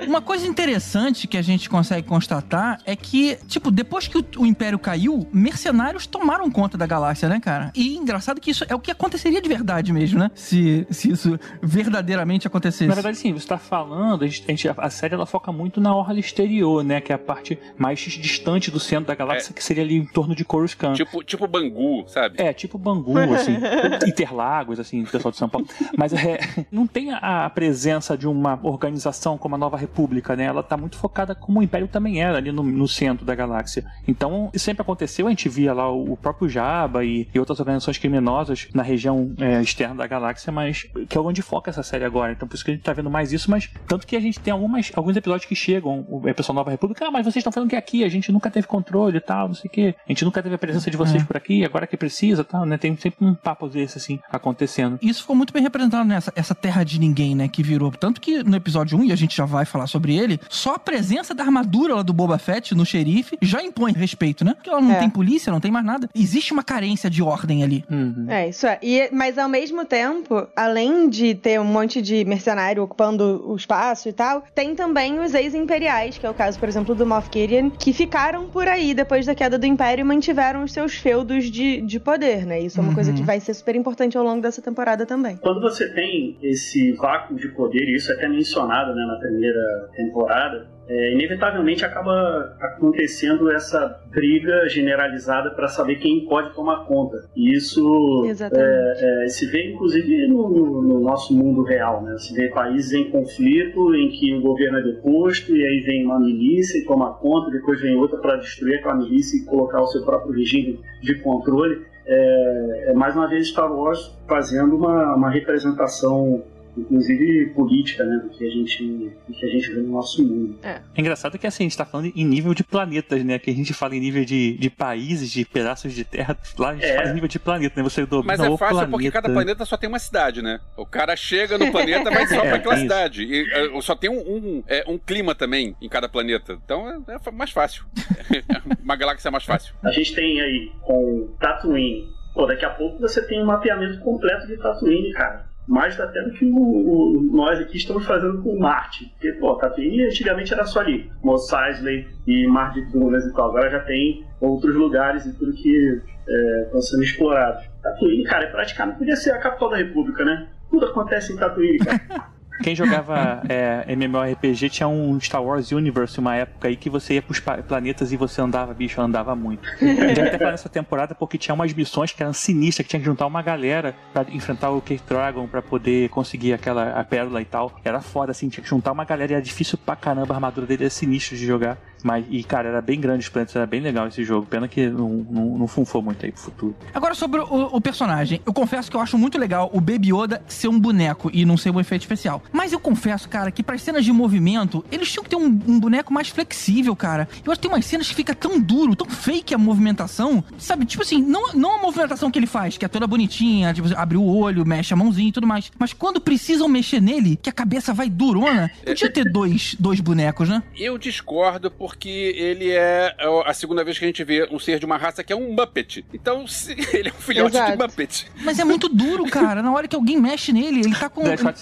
Uma 0.07 0.21
coisa 0.21 0.47
interessante 0.47 0.92
que 1.27 1.39
a 1.39 1.43
gente 1.43 1.71
consegue 1.71 2.07
constatar 2.07 2.79
é 2.85 2.95
que, 2.95 3.39
tipo, 3.47 3.71
depois 3.71 4.07
que 4.07 4.19
o, 4.19 4.25
o 4.39 4.47
Império 4.47 4.79
caiu, 4.79 5.27
mercenários 5.33 6.07
tomaram 6.07 6.51
conta 6.51 6.77
da 6.77 6.87
galáxia, 6.87 7.29
né, 7.29 7.41
cara? 7.41 7.73
E 7.75 7.97
engraçado 7.97 8.41
que 8.41 8.51
isso 8.51 8.65
é 8.69 8.75
o 8.75 8.79
que 8.79 8.91
aconteceria 8.91 9.41
de 9.41 9.49
verdade 9.49 9.91
mesmo, 9.93 10.19
né? 10.19 10.31
Se, 10.35 10.87
se 10.91 11.11
isso 11.11 11.41
verdadeiramente 11.63 12.47
acontecesse. 12.47 12.87
Na 12.87 12.95
verdade, 12.95 13.17
sim, 13.17 13.33
você 13.33 13.47
tá 13.47 13.57
falando, 13.57 14.25
a, 14.25 14.27
gente, 14.27 14.69
a 14.69 14.91
série 14.91 15.15
ela 15.15 15.25
foca 15.25 15.51
muito 15.51 15.81
na 15.81 15.95
orla 15.95 16.19
exterior, 16.21 16.85
né? 16.85 17.01
Que 17.01 17.11
é 17.11 17.15
a 17.15 17.19
parte 17.19 17.59
mais 17.79 17.99
distante 17.99 18.71
do 18.71 18.79
centro 18.79 19.07
da 19.07 19.15
galáxia, 19.15 19.55
que 19.55 19.65
seria 19.65 19.83
ali 19.83 19.97
em 19.97 20.05
torno 20.05 20.35
de 20.35 20.45
Coruscant. 20.45 20.95
Tipo, 20.95 21.25
tipo 21.25 21.47
Bangu, 21.47 22.05
sabe? 22.07 22.37
É, 22.39 22.53
tipo 22.53 22.77
Bangu, 22.77 23.17
assim, 23.35 23.57
Interlagos, 24.07 24.79
assim, 24.79 25.05
pessoal 25.05 25.33
de 25.33 25.39
São 25.39 25.49
Paulo. 25.49 25.67
Mas 25.97 26.13
é, 26.13 26.39
não 26.71 26.87
tem 26.87 27.13
a, 27.13 27.47
a 27.47 27.51
presença 27.51 28.17
de 28.17 28.29
uma 28.29 28.61
organização 28.63 29.39
como 29.39 29.55
a 29.55 29.59
Nova 29.59 29.79
República, 29.79 30.37
né? 30.37 30.45
Ela 30.45 30.63
tá 30.63 30.82
muito 30.83 30.97
focada 30.97 31.35
como 31.35 31.61
o 31.61 31.63
Império 31.63 31.89
também 31.89 32.23
era, 32.23 32.39
ali 32.39 32.53
no, 32.53 32.63
no 32.63 32.87
centro 32.87 33.25
da 33.25 33.35
galáxia. 33.35 33.85
Então, 34.07 34.51
isso 34.53 34.65
sempre 34.65 34.83
aconteceu, 34.83 35.27
a 35.27 35.31
gente 35.31 35.49
via 35.49 35.73
lá 35.73 35.91
o, 35.91 36.13
o 36.13 36.17
próprio 36.17 36.49
Jabba 36.49 37.05
e, 37.05 37.29
e 37.35 37.39
outras 37.39 37.59
organizações 37.61 37.99
criminosas 37.99 38.69
na 38.75 38.83
região 38.83 39.33
é, 39.39 39.61
externa 39.63 39.95
da 39.95 40.07
galáxia, 40.07 40.53
mas 40.53 40.87
que 41.09 41.17
é 41.17 41.21
onde 41.21 41.43
foca 41.43 41.71
essa 41.71 41.83
série 41.83 42.05
agora. 42.05 42.33
Então, 42.33 42.47
por 42.47 42.55
isso 42.55 42.65
que 42.65 42.71
a 42.71 42.75
gente 42.75 42.83
tá 42.83 42.93
vendo 42.93 43.11
mais 43.11 43.33
isso, 43.33 43.51
mas 43.51 43.69
tanto 43.87 44.07
que 44.07 44.17
a 44.17 44.21
gente 44.21 44.39
tem 44.41 44.53
algumas, 44.53 44.93
alguns 44.95 45.17
episódios 45.17 45.47
que 45.47 45.55
chegam, 45.55 46.05
o 46.09 46.29
é, 46.29 46.33
pessoal 46.33 46.55
da 46.55 46.61
Nova 46.61 46.71
República, 46.71 47.07
ah, 47.07 47.11
mas 47.11 47.25
vocês 47.25 47.37
estão 47.37 47.53
falando 47.53 47.71
que 47.71 47.77
é 47.77 47.79
aqui, 47.79 48.05
a 48.05 48.09
gente 48.09 48.31
nunca 48.33 48.51
teve 48.51 48.67
controle 48.67 49.17
e 49.17 49.21
tal, 49.21 49.49
não 49.49 49.55
sei 49.55 49.69
o 49.69 49.73
quê. 49.73 49.95
A 50.07 50.13
gente 50.13 50.25
nunca 50.25 50.43
teve 50.43 50.55
a 50.55 50.59
presença 50.59 50.91
de 50.91 50.97
vocês 50.97 51.23
É. 51.23 51.27
por 51.27 51.37
aqui, 51.37 51.65
agora 51.65 51.87
que 51.87 51.97
precisa, 51.97 52.45
tal, 52.45 52.65
né? 52.65 52.77
Tem 52.77 52.97
sempre 52.97 53.25
um 53.25 53.35
papo 53.35 53.69
desse, 53.69 53.99
assim, 53.99 54.19
acontecendo. 54.31 54.99
Isso 55.01 55.21
ficou 55.21 55.37
muito 55.37 55.53
bem 55.53 55.63
representado 55.63 56.07
nessa 56.09 56.33
essa 56.35 56.55
terra 56.55 56.83
de 56.85 56.99
ninguém, 56.99 57.35
né? 57.35 57.49
Que 57.49 57.63
virou. 57.63 57.91
Tanto 57.93 58.21
que 58.21 58.43
no 58.43 58.57
episódio 58.57 58.99
1, 58.99 59.05
e 59.05 59.13
a 59.13 59.17
gente 59.17 59.37
já 59.37 59.45
vai 59.45 59.65
falar 59.65 59.87
sobre 59.87 60.17
ele, 60.17 60.41
só 60.49 60.72
a 60.75 60.79
presença 60.79 61.35
da 61.35 61.43
armadura 61.45 61.95
lá 61.95 62.03
do 62.03 62.13
Boba 62.13 62.39
Fett 62.39 62.75
no 62.75 62.85
xerife 62.85 63.37
já 63.41 63.63
impõe 63.63 63.93
respeito, 63.93 64.45
né? 64.45 64.55
Porque 64.55 64.71
ela 64.71 64.81
não 64.81 64.93
É. 64.93 64.99
tem 64.99 65.11
polícia, 65.11 65.53
não 65.53 65.61
tem 65.61 65.71
mais 65.71 65.85
nada. 65.85 66.09
Existe 66.15 66.53
uma 66.53 66.63
carência 66.63 67.09
de 67.11 67.23
ordem 67.23 67.63
ali. 67.63 67.85
Uhum. 67.91 68.27
É, 68.29 68.49
isso 68.49 68.67
é. 68.67 68.79
E, 68.83 69.09
mas 69.13 69.39
ao 69.39 69.49
mesmo 69.49 69.85
tempo, 69.85 70.47
além 70.57 71.09
de 71.09 71.35
ter 71.35 71.61
um 71.61 71.65
monte 71.65 72.01
de 72.03 72.25
mercenário 72.25 72.83
ocupando 72.83 73.43
o 73.47 73.57
espaço 73.57 74.09
e 74.09 74.13
tal, 74.13 74.45
tem 74.55 74.75
também 74.75 75.19
os 75.21 75.35
ex-imperiais, 75.35 76.19
que 76.19 76.27
é 76.27 76.31
o 76.31 76.35
caso, 76.35 76.59
por 76.59 76.69
exemplo, 76.69 76.95
do 76.95 77.07
Moff 77.07 77.29
Gideon, 77.33 77.71
que 77.71 77.93
ficaram 77.93 78.47
por 78.49 78.67
aí 78.69 78.95
depois 78.95 79.27
da 79.27 79.35
queda 79.35 79.59
do 79.59 79.67
Império 79.67 80.03
e 80.03 80.05
mantiveram 80.05 80.63
os 80.65 80.73
seus 80.73 80.95
feudos 80.95 81.51
de, 81.51 81.81
de 81.83 81.99
poder, 82.01 82.45
né? 82.47 82.61
Isso 82.61 82.79
é 82.79 82.83
uma 82.83 82.89
Uhum. 82.91 82.95
coisa 82.95 83.13
que 83.13 83.23
vai 83.23 83.41
ser 83.41 83.55
super 83.55 83.75
importante 83.75 84.17
ao 84.19 84.25
longo 84.25 84.43
dessa 84.43 84.61
temporada 84.61 85.07
também. 85.07 85.37
Quando 85.37 85.61
você 85.61 85.89
tem 85.95 86.37
esse 86.43 86.93
vácuo 86.93 87.37
de 87.37 87.49
poder, 87.49 87.83
e 87.89 87.97
isso 87.97 88.11
é 88.13 88.15
até 88.17 88.29
mencionado 88.29 88.95
né, 88.95 89.05
na 89.07 89.17
primeira 89.19 89.89
temporada, 89.97 90.62
é, 90.89 91.13
inevitavelmente 91.15 91.85
acaba 91.85 92.57
acontecendo 92.61 93.51
essa 93.51 94.01
briga 94.11 94.69
generalizada 94.69 95.51
para 95.51 95.69
saber 95.69 95.97
quem 95.97 96.25
pode 96.27 96.53
tomar 96.55 96.85
conta. 96.87 97.17
E 97.37 97.55
isso 97.57 98.25
Exatamente. 98.27 98.69
é, 99.05 99.29
se 99.29 99.47
vê 99.47 99.71
inclusive 99.73 100.27
no, 100.29 100.49
no- 100.49 100.83
no 100.83 101.01
nosso 101.01 101.35
mundo 101.35 101.63
real. 101.63 102.03
Né? 102.03 102.17
Se 102.19 102.35
vê 102.35 102.49
países 102.49 102.93
em 102.93 103.11
conflito 103.11 103.95
em 103.95 104.11
que 104.11 104.35
o 104.35 104.41
governo 104.43 104.79
é 104.79 104.83
deposto 104.83 105.55
e 105.57 105.65
aí 105.65 105.81
vem 105.87 106.05
uma 106.05 106.19
milícia 106.19 106.79
e 106.79 106.85
toma 106.85 107.15
conta, 107.15 107.51
depois 107.51 107.81
vem 107.81 107.97
outra 107.97 108.19
para 108.19 108.37
destruir 108.37 108.79
aquela 108.79 108.97
milícia 108.97 109.37
e 109.39 109.45
colocar 109.45 109.81
o 109.81 109.87
seu 109.87 110.05
próprio 110.05 110.33
regime 110.35 110.81
de 111.01 111.15
controle. 111.17 111.81
É, 112.05 112.87
é 112.89 112.93
mais 112.95 113.15
uma 113.15 113.29
vez 113.29 113.49
Star 113.49 113.73
Wars 113.73 114.19
fazendo 114.29 114.77
uma, 114.77 115.15
uma 115.15 115.31
representação 115.31 116.43
inclusive 116.77 117.47
política, 117.55 118.05
né, 118.05 118.19
do 118.23 118.31
que 118.31 118.47
a 118.47 118.51
gente, 118.51 118.85
do 119.29 119.35
que 119.35 119.45
a 119.47 119.49
gente 119.49 119.71
vê 119.73 119.81
no 119.81 119.93
nosso 119.93 120.23
mundo. 120.25 120.59
É 120.63 120.81
engraçado 120.97 121.39
que 121.39 121.47
assim, 121.47 121.65
a 121.65 121.67
gente 121.69 121.77
tá 121.77 121.85
falando 121.85 122.13
em 122.15 122.25
nível 122.25 122.55
de 122.55 122.65
planetas, 122.65 123.25
né? 123.25 123.39
Que 123.39 123.51
a 123.51 123.55
gente 123.55 123.73
fala 123.75 123.95
em 123.95 124.01
nível 124.01 124.25
de, 124.25 124.57
de 124.57 124.71
países, 124.71 125.31
de 125.31 125.45
pedaços 125.45 125.93
de 125.93 126.05
terra. 126.05 126.37
Lá 126.59 126.71
a 126.71 126.75
gente 126.75 126.85
É. 126.87 126.97
fala 126.97 127.11
em 127.11 127.15
nível 127.15 127.29
de 127.29 127.39
planeta, 127.39 127.75
né? 127.77 127.83
Você 127.83 128.07
domina 128.07 128.37
Mas 128.37 128.41
é 128.41 128.57
fácil 128.57 128.75
planeta. 128.77 128.91
porque 128.91 129.11
cada 129.11 129.29
planeta 129.29 129.65
só 129.65 129.77
tem 129.77 129.89
uma 129.89 129.99
cidade, 129.99 130.43
né? 130.43 130.61
O 130.77 130.87
cara 130.87 131.15
chega 131.17 131.59
no 131.59 131.71
planeta 131.71 132.11
vai 132.11 132.27
só 132.27 132.37
É, 132.43 132.49
pra 132.49 132.57
aquela 132.57 132.77
cidade. 132.77 133.23
E 133.23 133.53
eh, 133.53 133.81
só 133.81 133.95
tem 133.95 134.11
um, 134.11 134.19
um, 134.19 134.65
é, 134.67 134.85
um 134.89 134.99
clima 134.99 135.35
também 135.35 135.77
em 135.81 135.89
cada 135.89 136.09
planeta. 136.09 136.59
Então 136.65 136.89
é, 136.89 137.15
é 137.15 137.31
mais 137.31 137.51
fácil. 137.51 137.85
uma 138.83 138.97
galáxia 138.97 139.31
mais 139.31 139.45
fácil. 139.45 139.75
A 139.83 139.93
gente 139.93 140.15
tem 140.15 140.41
aí 140.41 140.73
com 140.83 141.29
Tatooine 141.39 142.23
Pô, 142.35 142.47
daqui 142.47 142.65
a 142.65 142.71
pouco 142.71 142.99
você 142.99 143.27
tem 143.27 143.43
um 143.43 143.47
mapeamento 143.47 143.99
completo 144.01 144.47
de 144.47 144.57
Tatooine, 144.57 145.13
cara. 145.13 145.52
Mais 145.69 145.99
até 146.01 146.21
do 146.23 146.33
que 146.33 146.45
o, 146.45 146.57
o- 146.57 147.23
nós 147.33 147.61
aqui 147.61 147.77
estamos 147.77 148.05
fazendo 148.05 148.43
com 148.43 148.59
Marte. 148.59 149.07
Porque, 149.13 149.33
pô, 149.33 149.55
Tatooine 149.57 150.05
antigamente 150.07 150.53
era 150.53 150.65
só 150.65 150.81
ali. 150.81 151.11
Mos 151.23 151.51
Eisley 151.53 152.07
e 152.27 152.47
Mar 152.49 152.73
de 152.73 152.83
Dunas 152.93 153.25
e 153.25 153.33
tal. 153.33 153.51
Agora 153.51 153.71
já 153.71 153.81
tem 153.81 154.25
outros 154.41 154.75
lugares 154.75 155.25
e 155.25 155.33
tudo 155.39 155.53
que 155.53 156.03
é, 156.29 156.63
estão 156.65 156.81
sendo 156.83 157.03
explorados. 157.05 157.65
Tatooine, 157.83 158.25
cara, 158.25 158.45
é 158.45 158.51
praticamente 158.51 158.99
podia 158.99 159.17
ser 159.17 159.31
a 159.33 159.39
capital 159.39 159.71
da 159.71 159.77
República, 159.77 160.25
né? 160.25 160.49
Tudo 160.71 160.87
acontece 160.87 161.33
em 161.33 161.37
Tatooine, 161.37 161.79
cara. 161.79 162.32
Quem 162.63 162.75
jogava 162.75 163.43
é, 163.49 163.85
MMORPG 163.95 164.71
tinha 164.71 164.89
um 164.89 165.19
Star 165.21 165.43
Wars 165.43 165.73
Universe, 165.73 166.19
uma 166.19 166.37
época 166.37 166.69
aí 166.69 166.77
que 166.77 166.89
você 166.89 167.15
ia 167.15 167.23
pros 167.23 167.41
planetas 167.41 168.13
e 168.13 168.17
você 168.17 168.41
andava, 168.41 168.73
bicho, 168.73 169.01
andava 169.01 169.35
muito. 169.35 169.63
Vai 169.81 170.13
até 170.13 170.39
falar 170.39 170.51
nessa 170.53 170.69
temporada 170.69 171.15
porque 171.15 171.37
tinha 171.39 171.55
umas 171.55 171.73
missões 171.73 172.13
que 172.13 172.23
eram 172.23 172.33
sinistras, 172.33 172.87
que 172.87 172.91
tinha 172.91 173.01
que 173.01 173.07
juntar 173.07 173.27
uma 173.27 173.43
galera 173.43 173.95
pra 174.13 174.25
enfrentar 174.31 174.71
o 174.71 174.81
Cave 174.81 175.03
Dragon 175.09 175.47
pra 175.47 175.63
poder 175.63 176.09
conseguir 176.11 176.53
aquela 176.53 176.93
a 176.93 177.05
pérola 177.05 177.41
e 177.41 177.45
tal. 177.45 177.73
Era 177.85 178.01
foda, 178.01 178.33
assim, 178.33 178.49
tinha 178.49 178.63
que 178.63 178.71
juntar 178.71 178.93
uma 178.93 179.05
galera 179.05 179.33
e 179.33 179.35
era 179.35 179.43
difícil 179.43 179.79
pra 179.79 179.97
caramba, 179.97 180.35
a 180.35 180.37
armadura 180.37 180.67
dele 180.67 180.85
era 180.85 180.91
sinistro 180.91 181.37
de 181.37 181.47
jogar. 181.47 181.79
Mas, 182.03 182.25
e 182.31 182.43
cara, 182.43 182.69
era 182.69 182.81
bem 182.81 183.01
grande 183.01 183.25
os 183.25 183.29
planetas, 183.29 183.57
era 183.57 183.67
bem 183.67 183.81
legal 183.81 184.09
esse 184.09 184.25
jogo. 184.25 184.47
Pena 184.47 184.69
que 184.69 184.89
não, 184.89 185.27
não, 185.31 185.59
não 185.59 185.67
funfou 185.67 186.03
muito 186.03 186.25
aí 186.25 186.33
pro 186.33 186.41
futuro. 186.41 186.75
Agora 186.95 187.15
sobre 187.15 187.41
o, 187.41 187.77
o 187.77 187.81
personagem, 187.81 188.41
eu 188.45 188.53
confesso 188.53 188.91
que 188.91 188.97
eu 188.97 189.01
acho 189.01 189.17
muito 189.19 189.39
legal 189.39 189.71
o 189.73 189.81
Baby 189.81 190.13
Yoda 190.13 190.43
ser 190.47 190.69
um 190.69 190.79
boneco 190.79 191.31
e 191.33 191.45
não 191.45 191.57
ser 191.57 191.71
um 191.71 191.81
efeito 191.81 192.03
especial. 192.03 192.43
Mas 192.53 192.73
eu 192.73 192.81
confesso, 192.81 193.29
cara, 193.29 193.51
que 193.51 193.63
para 193.63 193.77
cenas 193.79 194.05
de 194.05 194.13
movimento, 194.13 194.85
eles 194.91 195.11
tinham 195.11 195.25
que 195.25 195.31
ter 195.31 195.37
um, 195.37 195.47
um 195.67 195.79
boneco 195.81 196.13
mais 196.13 196.29
flexível, 196.29 196.95
cara. 196.95 197.29
Eu 197.45 197.53
acho 197.53 197.61
que 197.61 197.69
tem 197.69 197.75
umas 197.75 197.85
cenas 197.85 198.09
que 198.09 198.15
fica 198.15 198.35
tão 198.35 198.61
duro, 198.61 198.97
tão 198.97 199.09
fake 199.09 199.55
a 199.55 199.59
movimentação, 199.59 200.43
sabe? 200.59 200.85
Tipo 200.85 201.03
assim, 201.03 201.23
não, 201.23 201.53
não 201.53 201.79
a 201.79 201.83
movimentação 201.83 202.31
que 202.31 202.39
ele 202.39 202.47
faz, 202.47 202.77
que 202.77 202.85
é 202.85 202.89
toda 202.89 203.07
bonitinha, 203.07 203.73
tipo, 203.75 203.89
abre 203.97 204.17
o 204.17 204.25
olho, 204.25 204.67
mexe 204.67 204.93
a 204.95 204.97
mãozinha 204.97 205.29
e 205.29 205.33
tudo 205.33 205.47
mais. 205.47 205.71
Mas 205.79 205.93
quando 205.93 206.21
precisam 206.21 206.69
mexer 206.69 207.01
nele, 207.01 207.39
que 207.41 207.51
a 207.51 207.53
cabeça 207.53 207.93
vai 207.93 208.09
durona, 208.09 208.71
podia 208.85 209.11
ter 209.11 209.25
dois, 209.25 209.77
dois 209.79 210.01
bonecos, 210.01 210.49
né? 210.49 210.63
Eu 210.77 210.97
discordo 210.99 211.71
porque 211.71 211.92
ele 212.09 212.71
é 212.71 213.15
a 213.47 213.55
segunda 213.55 213.83
vez 213.85 213.99
que 213.99 214.05
a 214.05 214.09
gente 214.09 214.23
vê 214.25 214.49
um 214.51 214.59
ser 214.59 214.79
de 214.79 214.87
uma 214.87 214.97
raça 214.97 215.23
que 215.23 215.33
é 215.33 215.37
um 215.37 215.53
Muppet. 215.53 216.05
Então, 216.13 216.47
se- 216.47 216.73
ele 216.97 217.09
é 217.09 217.13
um 217.13 217.21
filhote 217.21 217.57
Exato. 217.57 217.73
de 217.73 217.79
Muppet. 217.79 218.27
Mas 218.43 218.59
é 218.59 218.65
muito 218.65 218.89
duro, 218.89 219.25
cara. 219.25 219.63
Na 219.63 219.73
hora 219.73 219.87
que 219.89 219.97
alguém 219.97 220.21
mexe 220.21 220.53
nele, 220.53 220.81
ele 220.81 220.95
tá 220.95 221.09
com. 221.09 221.23
Death 221.23 221.41
Shot 221.41 221.59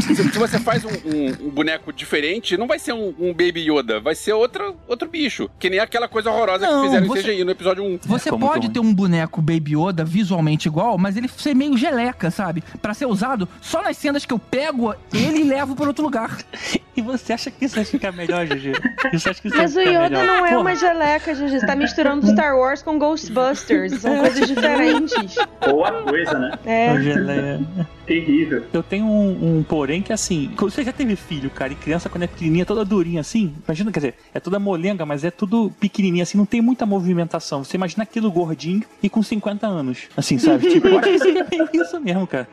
se 0.00 0.38
você 0.38 0.58
faz 0.58 0.84
um, 0.84 0.88
um- 0.88 1.46
um 1.46 1.50
boneco 1.50 1.92
diferente, 1.92 2.56
não 2.56 2.66
vai 2.66 2.78
ser 2.78 2.92
um, 2.92 3.14
um 3.18 3.32
Baby 3.32 3.70
Yoda, 3.70 4.00
vai 4.00 4.14
ser 4.14 4.32
outro, 4.32 4.76
outro 4.86 5.08
bicho. 5.08 5.48
Que 5.58 5.68
nem 5.70 5.78
aquela 5.78 6.08
coisa 6.08 6.30
horrorosa 6.30 6.66
Não, 6.66 6.82
que 6.82 6.86
fizeram 6.88 7.06
você- 7.06 7.20
em 7.20 7.22
CGI 7.34 7.44
no 7.44 7.50
episódio 7.50 7.84
1. 7.84 7.98
Você 8.06 8.30
pode 8.30 8.70
ter 8.70 8.80
um 8.80 8.92
boneco 8.94 9.40
Baby 9.42 9.76
Yoda 9.76 10.04
visualmente 10.04 10.68
igual, 10.68 10.96
mas 10.98 11.16
ele 11.16 11.28
ser 11.28 11.54
meio 11.54 11.76
geleca, 11.76 12.30
sabe? 12.30 12.62
Pra 12.80 12.94
ser 12.94 13.06
usado 13.06 13.48
só 13.60 13.82
nas 13.82 13.96
cenas 13.96 14.24
que 14.24 14.32
eu 14.32 14.38
pego 14.38 14.94
ele 15.12 15.40
e 15.40 15.44
levo 15.44 15.74
pra 15.74 15.86
outro 15.86 16.04
lugar. 16.04 16.36
E 16.96 17.02
você 17.02 17.34
acha 17.34 17.50
que 17.50 17.62
isso 17.66 17.74
vai 17.74 17.84
ficar 17.84 18.10
melhor, 18.10 18.46
GG? 18.46 18.72
Você 19.12 19.28
acha 19.28 19.42
que 19.42 19.48
isso 19.48 19.55
Mas 19.56 19.76
o 19.76 19.80
Yoda 19.80 20.24
não 20.24 20.46
é 20.46 20.56
uma 20.56 20.74
geleca, 20.74 21.34
Gigi. 21.34 21.60
Você 21.60 21.66
tá 21.66 21.74
misturando 21.74 22.26
Star 22.28 22.56
Wars 22.56 22.82
com 22.82 22.98
Ghostbusters. 22.98 24.00
São 24.00 24.18
coisas 24.18 24.46
diferentes. 24.48 25.36
Boa 25.66 25.92
coisa, 26.02 26.38
né? 26.38 26.52
É. 26.64 27.00
geleia. 27.00 27.60
Terrível. 28.06 28.64
Eu 28.72 28.82
tenho 28.82 29.04
um, 29.06 29.58
um 29.58 29.62
porém 29.62 30.00
que 30.02 30.12
assim, 30.12 30.50
você 30.56 30.84
já 30.84 30.92
teve 30.92 31.16
filho, 31.16 31.50
cara, 31.50 31.72
e 31.72 31.76
criança 31.76 32.08
quando 32.08 32.22
é 32.22 32.26
pequenininha, 32.26 32.64
toda 32.64 32.84
durinha 32.84 33.20
assim, 33.20 33.54
imagina, 33.66 33.90
quer 33.92 33.98
dizer, 34.00 34.14
é 34.32 34.40
toda 34.40 34.58
molenga, 34.58 35.04
mas 35.04 35.24
é 35.24 35.30
tudo 35.30 35.72
pequenininha 35.80 36.22
assim, 36.22 36.38
não 36.38 36.46
tem 36.46 36.60
muita 36.60 36.86
movimentação. 36.86 37.64
Você 37.64 37.76
imagina 37.76 38.02
aquilo 38.04 38.30
gordinho 38.30 38.82
e 39.02 39.08
com 39.10 39.22
50 39.22 39.66
anos, 39.66 40.08
assim, 40.16 40.38
sabe? 40.38 40.68
Tipo, 40.76 40.88
eu 40.88 40.98
acho 40.98 41.08
que 41.10 41.18
seria 41.18 41.44
bem 41.44 41.66
isso 41.74 42.00
mesmo, 42.00 42.26
cara. 42.26 42.48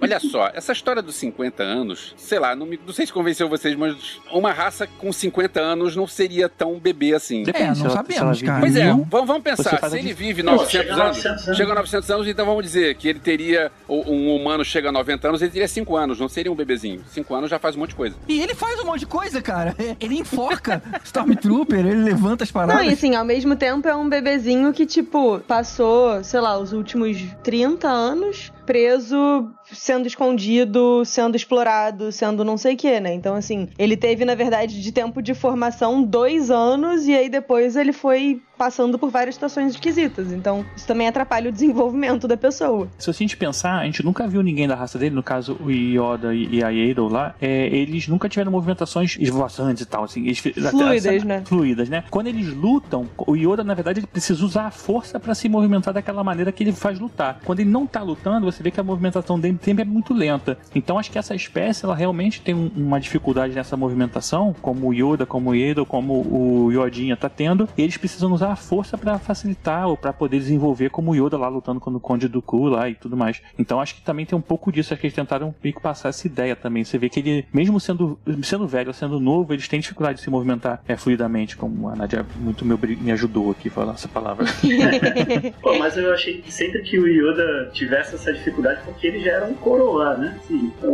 Olha 0.00 0.18
só, 0.20 0.50
essa 0.54 0.72
história 0.72 1.02
dos 1.02 1.14
50 1.16 1.62
anos, 1.62 2.14
sei 2.16 2.38
lá, 2.38 2.54
não, 2.54 2.66
me- 2.66 2.78
não 2.86 2.92
sei 2.92 3.06
se 3.06 3.12
convenceu 3.12 3.48
vocês, 3.48 3.74
mas 3.76 4.20
uma 4.32 4.52
raça 4.52 4.86
com 4.86 5.12
50 5.12 5.60
anos 5.60 5.96
não 5.96 6.06
seria 6.06 6.48
tão 6.48 6.78
bebê 6.78 7.14
assim. 7.14 7.42
É, 7.52 7.74
se 7.74 7.80
não 7.80 7.86
ela- 7.86 7.96
sabemos, 7.96 8.42
cara. 8.42 8.60
Pois 8.60 8.76
é, 8.76 8.88
vamos, 8.90 9.08
vamos 9.10 9.42
pensar, 9.42 9.78
se 9.88 9.98
ele 9.98 10.08
dif- 10.08 10.14
vive 10.18 10.42
Pô, 10.42 10.50
900 10.52 10.70
chega 10.70 10.92
a 10.92 11.04
anos, 11.04 11.16
900 11.16 11.44
anos. 11.46 11.56
chega 11.56 11.72
a 11.72 11.74
900 11.74 12.10
anos, 12.10 12.28
então 12.28 12.46
vamos 12.46 12.64
dizer 12.64 12.94
que 12.94 13.08
ele 13.08 13.18
teria, 13.18 13.70
um 13.88 14.34
humano 14.36 14.59
chega 14.64 14.88
a 14.88 14.92
90 14.92 15.28
anos, 15.28 15.42
ele 15.42 15.50
teria 15.50 15.68
5 15.68 15.96
anos, 15.96 16.20
não 16.20 16.28
seria 16.28 16.50
um 16.50 16.54
bebezinho. 16.54 17.02
5 17.08 17.34
anos 17.34 17.50
já 17.50 17.58
faz 17.58 17.76
um 17.76 17.80
monte 17.80 17.90
de 17.90 17.96
coisa. 17.96 18.16
E 18.28 18.40
ele 18.40 18.54
faz 18.54 18.80
um 18.80 18.84
monte 18.84 19.00
de 19.00 19.06
coisa, 19.06 19.40
cara. 19.42 19.74
Ele 20.00 20.16
enforca 20.16 20.82
Stormtrooper, 21.04 21.80
ele 21.80 22.02
levanta 22.02 22.44
as 22.44 22.50
paradas. 22.50 22.82
Não, 22.82 22.90
e 22.90 22.94
assim, 22.94 23.14
ao 23.14 23.24
mesmo 23.24 23.56
tempo 23.56 23.88
é 23.88 23.94
um 23.94 24.08
bebezinho 24.08 24.72
que, 24.72 24.86
tipo, 24.86 25.40
passou, 25.40 26.22
sei 26.24 26.40
lá, 26.40 26.58
os 26.58 26.72
últimos 26.72 27.18
30 27.42 27.88
anos 27.88 28.52
preso, 28.70 29.50
sendo 29.72 30.06
escondido, 30.06 31.04
sendo 31.04 31.34
explorado, 31.34 32.12
sendo 32.12 32.44
não 32.44 32.56
sei 32.56 32.74
o 32.74 32.76
que, 32.76 33.00
né? 33.00 33.12
Então, 33.12 33.34
assim, 33.34 33.68
ele 33.76 33.96
teve, 33.96 34.24
na 34.24 34.36
verdade, 34.36 34.80
de 34.80 34.92
tempo 34.92 35.20
de 35.20 35.34
formação 35.34 36.04
dois 36.04 36.52
anos 36.52 37.04
e 37.08 37.12
aí 37.12 37.28
depois 37.28 37.74
ele 37.74 37.92
foi 37.92 38.40
passando 38.60 38.98
por 38.98 39.08
várias 39.08 39.36
situações 39.36 39.72
esquisitas. 39.72 40.30
Então, 40.32 40.66
isso 40.76 40.86
também 40.86 41.08
atrapalha 41.08 41.48
o 41.48 41.52
desenvolvimento 41.52 42.28
da 42.28 42.36
pessoa. 42.36 42.88
Se 42.98 43.08
a 43.08 43.12
gente 43.14 43.34
pensar, 43.34 43.78
a 43.78 43.84
gente 43.86 44.04
nunca 44.04 44.28
viu 44.28 44.42
ninguém 44.42 44.68
da 44.68 44.74
raça 44.74 44.98
dele, 44.98 45.14
no 45.14 45.22
caso 45.22 45.56
o 45.64 45.70
Yoda 45.70 46.34
e 46.34 46.62
a 46.62 46.68
Yado 46.68 47.08
lá, 47.08 47.34
é, 47.40 47.68
eles 47.68 48.06
nunca 48.06 48.28
tiveram 48.28 48.52
movimentações 48.52 49.16
esvoaçantes 49.18 49.82
e 49.82 49.86
tal, 49.86 50.04
assim. 50.04 50.24
Eles, 50.26 50.40
Fluidas, 50.40 51.24
né? 51.24 51.42
Fluidas, 51.46 51.88
né? 51.88 52.04
Quando 52.10 52.26
eles 52.26 52.52
lutam, 52.52 53.08
o 53.16 53.34
Yoda, 53.34 53.64
na 53.64 53.72
verdade, 53.72 54.00
ele 54.00 54.06
precisa 54.06 54.44
usar 54.44 54.66
a 54.66 54.70
força 54.70 55.18
pra 55.18 55.34
se 55.34 55.48
movimentar 55.48 55.94
daquela 55.94 56.22
maneira 56.22 56.52
que 56.52 56.62
ele 56.62 56.72
faz 56.72 57.00
lutar. 57.00 57.40
Quando 57.42 57.60
ele 57.60 57.70
não 57.70 57.86
tá 57.86 58.02
lutando, 58.02 58.44
você 58.44 58.59
vê 58.62 58.70
que 58.70 58.80
a 58.80 58.82
movimentação 58.82 59.38
dele 59.38 59.58
sempre 59.62 59.82
é 59.82 59.84
muito 59.84 60.12
lenta. 60.14 60.58
Então 60.74 60.98
acho 60.98 61.10
que 61.10 61.18
essa 61.18 61.34
espécie, 61.34 61.84
ela 61.84 61.94
realmente 61.94 62.40
tem 62.40 62.54
um- 62.54 62.70
uma 62.76 63.00
dificuldade 63.00 63.54
nessa 63.54 63.76
movimentação, 63.76 64.54
como 64.60 64.88
o 64.88 64.94
Yoda, 64.94 65.26
como 65.26 65.50
o 65.50 65.54
Yado, 65.54 65.84
como 65.86 66.14
o 66.14 66.70
Yodinha 66.72 67.16
tá 67.16 67.28
tendo, 67.28 67.68
e 67.76 67.82
eles 67.82 67.96
precisam 67.96 68.32
usar 68.32 68.52
a 68.52 68.56
força 68.56 68.96
pra 68.98 69.18
facilitar 69.18 69.86
ou 69.88 69.96
pra 69.96 70.12
poder 70.12 70.38
desenvolver 70.38 70.90
como 70.90 71.12
o 71.12 71.14
Yoda 71.14 71.36
lá 71.38 71.48
lutando 71.48 71.80
com 71.80 71.90
o 71.90 72.00
Conde 72.00 72.28
Dooku 72.28 72.66
lá 72.68 72.88
e 72.88 72.94
tudo 72.94 73.16
mais. 73.16 73.40
Então 73.58 73.80
acho 73.80 73.94
que 73.94 74.02
também 74.02 74.24
tem 74.26 74.36
um 74.38 74.42
pouco 74.42 74.70
disso, 74.72 74.92
acho 74.92 75.00
que 75.00 75.06
eles 75.06 75.14
tentaram 75.14 75.54
meio 75.62 75.74
que 75.74 75.80
passar 75.80 76.08
essa 76.10 76.26
ideia 76.26 76.54
também. 76.56 76.84
Você 76.84 76.98
vê 76.98 77.08
que 77.08 77.20
ele, 77.20 77.44
mesmo 77.52 77.78
sendo, 77.80 78.18
sendo 78.42 78.66
velho 78.66 78.88
ou 78.88 78.94
sendo 78.94 79.18
novo, 79.20 79.52
eles 79.52 79.66
têm 79.68 79.80
dificuldade 79.80 80.18
de 80.18 80.24
se 80.24 80.30
movimentar 80.30 80.82
é, 80.86 80.96
fluidamente, 80.96 81.56
como 81.56 81.88
a 81.88 81.96
Nadia 81.96 82.24
muito 82.40 82.64
me, 82.64 82.76
me 82.96 83.12
ajudou 83.12 83.50
aqui 83.50 83.68
a 83.68 83.70
falar 83.70 83.94
essa 83.94 84.08
palavra. 84.08 84.46
Pô, 85.62 85.78
mas 85.78 85.96
eu 85.96 86.12
achei 86.12 86.38
que 86.40 86.52
sempre 86.52 86.82
que 86.82 86.98
o 86.98 87.06
Yoda 87.06 87.70
tivesse 87.72 88.14
essa 88.14 88.32
dificuldade, 88.32 88.49
porque 88.84 89.06
ele 89.06 89.20
já 89.20 89.32
era 89.32 89.46
um 89.46 89.54
coroa, 89.54 90.16
né? 90.16 90.38
Assim, 90.42 90.72
então, 90.78 90.92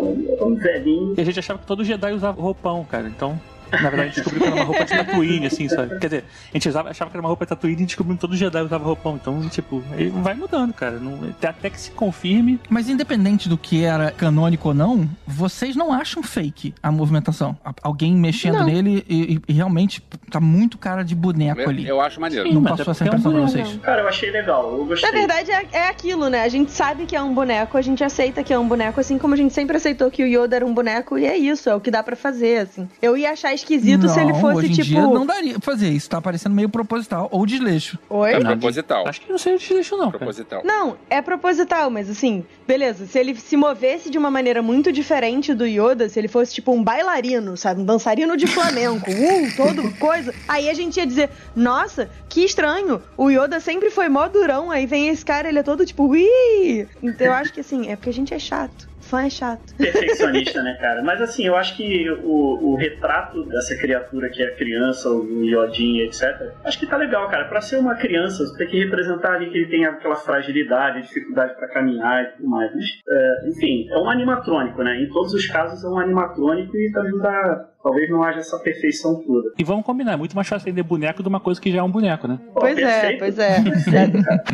um 0.49 0.55
velhinho. 0.55 1.15
E 1.17 1.21
a 1.21 1.25
gente 1.25 1.39
achava 1.39 1.59
que 1.59 1.67
todo 1.67 1.85
Jedi 1.85 2.13
usava 2.13 2.41
roupão, 2.41 2.85
cara. 2.85 3.09
Então, 3.09 3.41
na 3.73 3.79
verdade, 3.91 4.01
a 4.03 4.07
gente 4.07 4.15
descobriu 4.17 4.41
que 4.43 4.47
era 4.49 4.55
uma 4.57 4.65
roupa 4.65 4.85
de 4.85 4.91
Tatooine, 4.97 5.47
assim, 5.47 5.69
sabe? 5.69 5.99
Quer 5.99 6.07
dizer, 6.07 6.25
a 6.51 6.53
gente 6.57 6.69
usava, 6.69 6.91
achava 6.91 7.11
que 7.11 7.17
era 7.17 7.23
uma 7.23 7.29
roupa 7.29 7.45
de 7.45 7.49
Tatooine 7.51 7.83
e 7.83 7.87
descobriu 7.87 8.15
que 8.17 8.21
todo 8.21 8.37
Jedi 8.37 8.63
usava 8.63 8.85
roupão. 8.85 9.17
Então, 9.17 9.49
tipo, 9.49 9.83
ele 9.97 10.11
vai 10.11 10.35
mudando, 10.35 10.73
cara. 10.73 10.99
Não, 10.99 11.19
até, 11.31 11.49
até 11.49 11.71
que 11.71 11.81
se 11.81 11.91
confirme. 11.91 12.61
Mas 12.69 12.89
independente 12.89 13.49
do 13.49 13.57
que 13.59 13.85
era 13.85 14.11
canônico 14.11 14.69
ou 14.69 14.75
não, 14.75 15.09
vocês 15.27 15.75
não 15.77 15.93
acham 15.93 16.23
fake 16.23 16.75
a 16.83 16.91
movimentação? 16.93 17.57
Alguém 17.83 18.15
mexendo 18.15 18.59
Não. 18.59 18.67
nele 18.67 19.05
e, 19.09 19.41
e- 19.49 19.53
realmente 19.53 20.03
tá 20.31 20.41
muito 20.41 20.79
cara 20.79 21.03
de 21.03 21.15
boneco 21.15 21.61
Eu, 21.61 21.69
ali. 21.69 21.87
eu 21.87 22.01
acho 22.01 22.21
maneiro. 22.21 22.53
Não 22.53 22.61
mas 22.61 22.73
passou 22.77 22.87
é 22.89 22.91
essa 22.93 23.05
é 23.05 23.07
um 23.07 23.09
impressão 23.09 23.33
pra 23.33 23.41
vocês? 23.43 23.79
Cara, 23.83 24.03
eu 24.03 24.09
achei 24.09 24.31
legal, 24.31 24.79
eu 24.79 24.85
gostei. 24.87 25.11
Na 25.11 25.17
verdade, 25.17 25.51
é, 25.51 25.67
é 25.73 25.89
aquilo, 25.89 26.29
né? 26.29 26.43
A 26.43 26.49
gente 26.49 26.71
sabe 26.71 27.07
que 27.07 27.15
é 27.17 27.23
um 27.23 27.33
boneco, 27.35 27.77
a 27.77 27.83
gente 27.83 28.03
aceita 28.05 28.43
que 28.43 28.53
é 28.53 28.59
um 28.59 28.67
boneco, 28.67 29.01
assim 29.01 29.19
como 29.19 29.35
a 29.35 29.37
gente 29.37 29.53
sempre 29.55 29.77
aceitou 29.77 30.11
que 30.11 30.23
o 30.23 30.27
Yoda 30.27 30.57
era 30.57 30.67
um 30.67 30.73
boneco, 30.75 31.19
e 31.19 31.25
é 31.27 31.37
isso, 31.37 31.69
é 31.69 31.75
o 31.75 31.81
que 31.81 31.91
dá 31.91 32.03
pra 32.03 32.17
fazer, 32.17 32.59
assim. 32.61 32.89
Eu 33.01 33.17
ia 33.17 33.31
achar 33.33 33.53
esquisito 33.57 34.09
se 34.09 34.21
ele 34.21 34.33
Não, 34.33 34.41
fosse, 34.41 34.57
hoje 34.59 34.67
em 34.69 34.75
tipo. 34.75 34.87
dia 34.87 35.03
não 35.03 35.27
daria 35.27 35.55
pra 35.55 35.61
fazer 35.61 35.89
isso. 35.91 36.09
Tá 36.09 36.21
parecendo 36.21 36.55
meio 36.55 36.69
proposital 36.69 37.29
ou 37.33 37.45
desleixo. 37.45 37.99
Oi? 38.09 38.33
É 38.33 38.39
Não, 38.39 38.53
proposital. 38.53 39.07
Acho 39.09 39.21
que 39.21 39.31
não 39.31 39.39
sei 39.39 39.59
se 39.59 39.75
isso, 39.75 39.97
não, 39.97 40.07
cara. 40.07 40.19
Proposital. 40.19 40.63
Não, 40.65 40.97
é 41.11 41.21
proposital, 41.21 41.91
mas 41.91 42.09
assim, 42.09 42.45
beleza, 42.67 43.07
se 43.07 43.19
ele 43.19 43.35
se 43.35 43.57
movesse 43.57 44.09
de 44.11 44.17
uma 44.19 44.31
maneira 44.31 44.63
muito 44.63 44.93
diferente 44.93 45.53
do 45.53 45.67
Yoda, 45.67 46.09
se 46.09 46.19
ele 46.19 46.29
fosse 46.29 46.55
tipo 46.55 46.73
um 46.73 46.83
bailarino, 46.83 47.57
sabe, 47.57 47.81
um 47.81 47.85
dançarino 47.85 48.37
de 48.37 48.47
flamenco, 48.47 49.11
uh, 49.11 49.57
todo 49.57 49.91
coisa, 49.99 50.33
aí 50.47 50.69
a 50.71 50.75
gente 50.75 50.97
ia 50.99 51.07
dizer, 51.07 51.31
nossa, 51.55 52.09
que 52.29 52.45
estranho, 52.45 53.03
o 53.17 53.31
Yoda 53.31 53.59
sempre 53.61 53.91
foi 53.91 54.09
mó 54.09 54.29
durão, 54.29 54.71
aí 54.71 54.87
vem 54.87 55.09
esse 55.09 55.25
cara, 55.25 55.49
ele 55.49 55.59
é 55.59 55.63
todo 55.63 55.85
tipo, 55.85 56.05
ui! 56.09 56.87
Então 57.03 57.27
eu 57.27 57.33
acho 57.33 57.53
que 57.53 57.61
assim, 57.61 57.89
é 57.91 57.97
porque 57.97 58.11
a 58.11 58.13
gente 58.13 58.35
é 58.35 58.39
chato, 58.39 58.89
fã 59.07 59.23
é 59.23 59.31
chato. 59.31 59.75
perfeccionista, 59.77 60.63
né, 60.63 60.77
cara? 60.81 61.03
Mas 61.03 61.21
assim, 61.21 61.47
eu 61.47 61.57
acho 61.57 61.77
que 61.77 62.11
o, 62.11 62.73
o 62.73 62.77
retrato 62.77 63.45
dessa 63.45 63.77
criatura 63.77 64.29
que 64.29 64.43
é 64.43 64.49
a 64.49 64.57
criança, 64.57 65.09
o 65.09 65.45
Yodin, 65.45 66.01
etc., 66.01 66.53
acho 66.65 66.79
que 66.79 66.87
tá 66.87 66.97
legal, 66.97 67.29
cara. 67.29 67.45
Pra 67.47 67.61
ser 67.61 67.79
uma 67.79 67.95
criança, 67.95 68.45
você 68.45 68.59
tem 68.59 68.67
que 68.69 68.85
representar 68.85 69.35
ali 69.35 69.51
que 69.51 69.59
ele 69.59 69.71
tem 69.71 69.85
aquela 69.85 70.17
fragilidade, 70.17 71.03
dificuldade 71.03 71.55
pra 71.57 71.69
caminhar 71.69 72.25
e 72.25 72.27
tudo 72.37 72.49
mais. 72.49 72.75
Mas, 72.75 72.85
é, 73.09 73.49
enfim, 73.49 73.89
é 73.91 73.99
um 73.99 74.11
animatrônico, 74.11 74.83
né? 74.83 75.01
Em 75.01 75.09
todos 75.09 75.33
os 75.33 75.47
casos 75.47 75.83
é 75.85 75.89
um 75.89 75.99
animatrônico 75.99 76.77
e 76.77 76.93
ajuda. 76.97 77.71
Talvez 77.83 78.11
não 78.11 78.23
haja 78.25 78.41
essa 78.41 78.59
perfeição 78.59 79.23
toda. 79.25 79.53
E 79.57 79.63
vamos 79.63 79.85
combinar, 79.85 80.15
é 80.15 80.17
muito 80.17 80.35
mais 80.35 80.49
fácil 80.49 80.67
vender 80.67 80.83
boneco 80.83 81.23
de 81.23 81.29
uma 81.29 81.39
coisa 81.39 81.61
que 81.61 81.71
já 81.71 81.79
é 81.79 81.83
um 81.83 81.91
boneco, 81.91 82.27
né? 82.27 82.41
Pô, 82.53 82.61
pois 82.61 82.79
é, 82.79 83.17
pois 83.17 83.39
é. 83.39 83.63
Perfeito, 83.63 84.25
cara. 84.25 84.45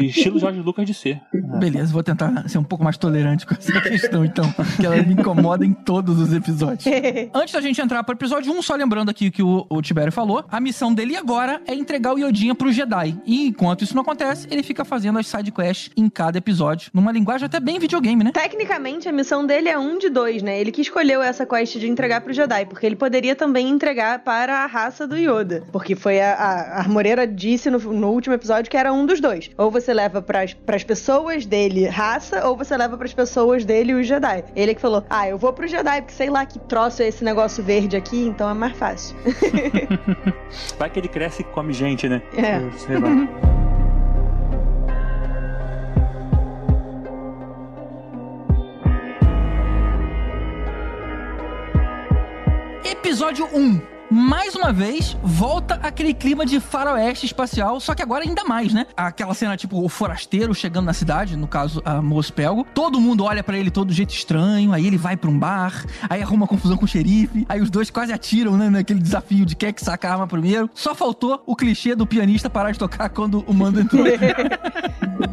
estilo 0.05 0.39
Jorge 0.39 0.59
Lucas 0.59 0.85
de 0.85 0.93
ser. 0.93 1.21
Beleza, 1.59 1.91
vou 1.91 2.03
tentar 2.03 2.47
ser 2.47 2.57
um 2.57 2.63
pouco 2.63 2.83
mais 2.83 2.97
tolerante 2.97 3.45
com 3.45 3.53
essa 3.53 3.79
questão, 3.81 4.25
então. 4.25 4.45
Que 4.79 4.85
ela 4.85 4.95
me 5.01 5.13
incomoda 5.13 5.65
em 5.65 5.73
todos 5.73 6.19
os 6.19 6.33
episódios. 6.33 6.85
Antes 7.33 7.53
da 7.53 7.61
gente 7.61 7.81
entrar 7.81 8.03
pro 8.03 8.15
episódio 8.15 8.51
1, 8.53 8.61
só 8.61 8.75
lembrando 8.75 9.09
aqui 9.09 9.27
o 9.27 9.31
que 9.31 9.43
o, 9.43 9.65
o 9.69 9.81
Tibério 9.81 10.11
falou, 10.11 10.43
a 10.49 10.59
missão 10.59 10.93
dele 10.93 11.15
agora 11.15 11.61
é 11.67 11.73
entregar 11.73 12.13
o 12.13 12.17
Yodinha 12.17 12.55
pro 12.55 12.71
Jedi. 12.71 13.17
E 13.25 13.47
enquanto 13.47 13.83
isso 13.83 13.95
não 13.95 14.01
acontece, 14.01 14.47
ele 14.49 14.63
fica 14.63 14.83
fazendo 14.85 15.19
as 15.19 15.27
sidequests 15.27 15.91
em 15.95 16.09
cada 16.09 16.37
episódio, 16.37 16.89
numa 16.93 17.11
linguagem 17.11 17.45
até 17.45 17.59
bem 17.59 17.79
videogame, 17.79 18.23
né? 18.23 18.31
Tecnicamente, 18.31 19.07
a 19.07 19.11
missão 19.11 19.45
dele 19.45 19.69
é 19.69 19.77
um 19.77 19.97
de 19.97 20.09
dois, 20.09 20.41
né? 20.41 20.59
Ele 20.59 20.71
que 20.71 20.81
escolheu 20.81 21.21
essa 21.21 21.45
quest 21.45 21.77
de 21.77 21.87
entregar 21.87 22.21
pro 22.21 22.33
Jedi, 22.33 22.65
porque 22.65 22.85
ele 22.85 22.95
poderia 22.95 23.35
também 23.35 23.69
entregar 23.69 24.19
para 24.19 24.63
a 24.63 24.65
raça 24.65 25.07
do 25.07 25.17
Yoda. 25.17 25.63
Porque 25.71 25.95
foi 25.95 26.21
a, 26.21 26.33
a, 26.33 26.61
a 26.61 26.79
Armoreira 26.79 27.27
disse 27.27 27.69
no, 27.69 27.79
no 27.79 28.09
último 28.09 28.35
episódio 28.35 28.69
que 28.69 28.77
era 28.77 28.91
um 28.91 29.05
dos 29.05 29.19
dois. 29.19 29.49
Ou 29.61 29.69
você 29.69 29.93
leva 29.93 30.23
pras, 30.23 30.55
pras 30.55 30.83
pessoas 30.83 31.45
dele 31.45 31.85
raça, 31.85 32.47
ou 32.47 32.57
você 32.57 32.75
leva 32.75 32.97
pras 32.97 33.13
pessoas 33.13 33.63
dele 33.63 33.93
os 33.93 34.07
Jedi. 34.07 34.43
Ele 34.55 34.73
que 34.73 34.81
falou: 34.81 35.05
Ah, 35.07 35.29
eu 35.29 35.37
vou 35.37 35.53
pro 35.53 35.67
Jedi, 35.67 36.01
porque 36.01 36.15
sei 36.15 36.31
lá 36.31 36.43
que 36.47 36.57
troço 36.57 37.03
é 37.03 37.07
esse 37.07 37.23
negócio 37.23 37.63
verde 37.63 37.95
aqui, 37.95 38.25
então 38.25 38.49
é 38.49 38.55
mais 38.55 38.75
fácil. 38.75 39.15
Vai 40.79 40.89
que 40.89 40.97
ele 40.99 41.07
cresce 41.07 41.43
e 41.43 41.45
come 41.45 41.73
gente, 41.73 42.09
né? 42.09 42.23
É. 42.35 42.59
Sei 42.75 42.97
lá. 42.97 43.09
Episódio 52.83 53.47
1. 53.53 54.00
Mais 54.13 54.55
uma 54.55 54.73
vez, 54.73 55.15
volta 55.23 55.75
aquele 55.81 56.13
clima 56.13 56.45
de 56.45 56.59
faroeste 56.59 57.25
espacial, 57.25 57.79
só 57.79 57.95
que 57.95 58.03
agora 58.03 58.25
ainda 58.25 58.43
mais, 58.43 58.73
né? 58.73 58.85
Aquela 58.97 59.33
cena, 59.33 59.55
tipo, 59.55 59.81
o 59.81 59.87
forasteiro 59.87 60.53
chegando 60.53 60.85
na 60.85 60.91
cidade, 60.91 61.37
no 61.37 61.47
caso, 61.47 61.81
a 61.85 62.01
Mospelgo. 62.01 62.67
Todo 62.73 62.99
mundo 62.99 63.23
olha 63.23 63.41
pra 63.41 63.57
ele 63.57 63.71
todo 63.71 63.87
de 63.87 63.93
jeito 63.93 64.13
estranho, 64.13 64.73
aí 64.73 64.85
ele 64.85 64.97
vai 64.97 65.15
pra 65.15 65.29
um 65.29 65.39
bar, 65.39 65.85
aí 66.09 66.21
arruma 66.21 66.45
confusão 66.45 66.75
com 66.75 66.83
o 66.83 66.87
xerife, 66.89 67.45
aí 67.47 67.61
os 67.61 67.69
dois 67.69 67.89
quase 67.89 68.11
atiram, 68.11 68.57
né, 68.57 68.69
naquele 68.69 68.99
desafio 68.99 69.45
de 69.45 69.55
quem 69.55 69.69
é 69.69 69.71
que 69.71 69.81
saca 69.81 70.09
a 70.09 70.11
arma 70.11 70.27
primeiro. 70.27 70.69
Só 70.73 70.93
faltou 70.93 71.41
o 71.45 71.55
clichê 71.55 71.95
do 71.95 72.05
pianista 72.05 72.49
parar 72.49 72.71
de 72.71 72.79
tocar 72.79 73.07
quando 73.07 73.45
o 73.47 73.53
mando 73.53 73.79
entrou. 73.79 74.03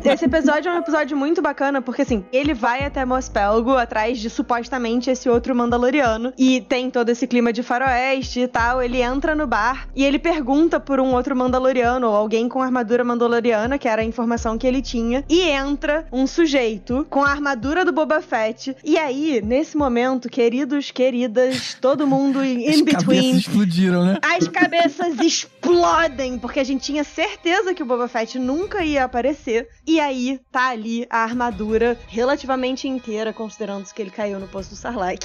Esse 0.05 0.27
episódio 0.27 0.71
é 0.71 0.75
um 0.75 0.79
episódio 0.79 1.17
muito 1.17 1.43
bacana, 1.43 1.83
porque 1.83 2.03
assim, 2.03 2.25
ele 2.33 2.55
vai 2.55 2.85
até 2.85 3.05
Mospelgo 3.05 3.77
atrás 3.77 4.19
de 4.19 4.31
supostamente 4.31 5.11
esse 5.11 5.29
outro 5.29 5.55
Mandaloriano. 5.55 6.33
E 6.39 6.61
tem 6.63 6.91
todo 6.91 7.09
esse 7.09 7.27
clima 7.27 7.53
de 7.53 7.63
faroeste 7.63 8.41
e 8.41 8.49
tal. 8.69 8.83
Ele 8.83 9.01
entra 9.01 9.35
no 9.35 9.47
bar 9.47 9.89
e 9.95 10.05
ele 10.05 10.19
pergunta 10.19 10.79
por 10.79 11.01
um 11.01 11.15
outro 11.15 11.35
Mandaloriano, 11.35 12.09
ou 12.09 12.15
alguém 12.15 12.49
com 12.49 12.63
armadura 12.63 13.03
Mandaloriana, 13.03 13.79
que 13.79 13.89
era 13.89 14.03
a 14.03 14.05
informação 14.05 14.59
que 14.59 14.67
ele 14.67 14.83
tinha. 14.83 15.25
E 15.29 15.43
entra 15.43 16.07
um 16.13 16.27
sujeito 16.27 17.07
com 17.09 17.25
a 17.25 17.31
armadura 17.31 17.85
do 17.85 17.93
Boba 17.93 18.21
Fett. 18.21 18.77
E 18.85 18.99
aí, 18.99 19.41
nesse 19.43 19.77
momento, 19.77 20.29
queridos, 20.29 20.91
queridas, 20.91 21.77
todo 21.81 22.07
mundo 22.07 22.45
in 22.45 22.69
As 22.69 22.81
between. 22.83 22.97
cabeças 22.97 23.41
explodiram, 23.41 24.05
né? 24.05 24.19
As 24.23 24.49
cabeças 24.49 25.19
explodem, 25.21 26.39
porque 26.39 26.61
a 26.61 26.65
gente 26.65 26.83
tinha 26.83 27.05
certeza 27.05 27.73
que 27.75 27.83
o 27.83 27.87
Boba 27.87 28.09
Fett 28.09 28.39
nunca 28.39 28.85
ia 28.85 29.05
aparecer. 29.05 29.69
E 29.87 29.99
aí, 29.99 30.41
tá 30.53 30.69
ali 30.69 31.07
a 31.09 31.19
armadura 31.19 31.97
relativamente 32.09 32.87
inteira, 32.87 33.33
considerando 33.33 33.89
que 33.89 34.03
ele 34.03 34.11
caiu 34.11 34.39
no 34.39 34.49
poço 34.49 34.71
do 34.71 34.77
Sarlacc. 34.77 35.25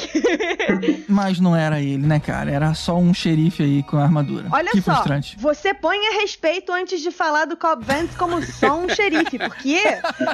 Mas 1.09 1.39
não 1.39 1.55
era 1.55 1.81
ele, 1.81 2.05
né, 2.05 2.19
cara? 2.19 2.49
Era 2.49 2.73
só 2.73 2.97
um 2.97 3.13
xerife 3.33 3.63
aí 3.63 3.83
com 3.83 3.97
a 3.97 4.03
armadura. 4.03 4.47
Olha 4.51 4.71
que 4.71 4.81
só, 4.81 4.93
frustrante. 4.93 5.37
você 5.39 5.73
ponha 5.73 6.21
respeito 6.21 6.71
antes 6.71 7.01
de 7.01 7.09
falar 7.09 7.45
do 7.45 7.57
Cobb 7.57 7.83
Vanth 7.83 8.15
como 8.17 8.41
só 8.43 8.77
um 8.77 8.87
xerife, 8.93 9.39
porque 9.39 9.81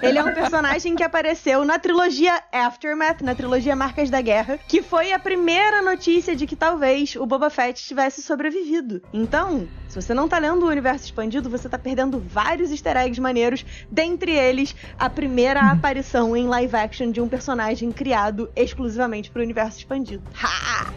ele 0.02 0.18
é 0.18 0.24
um 0.24 0.34
personagem 0.34 0.96
que 0.96 1.04
apareceu 1.04 1.64
na 1.64 1.80
trilogia 1.80 2.42
Aftermath, 2.52 3.22
na 3.22 3.34
trilogia 3.34 3.76
Marcas 3.76 4.10
da 4.10 4.22
Guerra, 4.22 4.60
que 4.68 4.82
foi 4.82 5.14
a 5.14 5.20
primeira 5.20 5.82
notícia 5.82 6.36
de 6.36 6.46
que 6.46 6.56
talvez 6.56 7.16
o 7.16 7.26
Boba 7.26 7.50
Fett 7.50 7.82
tivesse 7.86 8.22
sobrevivido. 8.22 9.02
Então, 9.14 9.68
se 9.88 10.00
você 10.00 10.14
não 10.14 10.28
tá 10.28 10.38
lendo 10.38 10.66
o 10.66 10.70
universo 10.70 11.06
expandido, 11.06 11.50
você 11.50 11.70
tá 11.70 11.78
perdendo 11.78 12.20
vários 12.20 12.70
easter 12.72 12.98
eggs 12.98 13.20
maneiros, 13.20 13.66
dentre 13.90 14.32
eles 14.32 14.76
a 14.98 15.10
primeira 15.10 15.62
aparição 15.62 16.36
em 16.36 16.48
live 16.48 16.76
action 16.76 17.12
de 17.12 17.22
um 17.22 17.28
personagem 17.28 17.92
criado 17.92 18.50
exclusivamente 18.56 19.32
pro 19.32 19.42
universo 19.42 19.80
expandido. 19.80 20.24
Ha! 20.44 20.94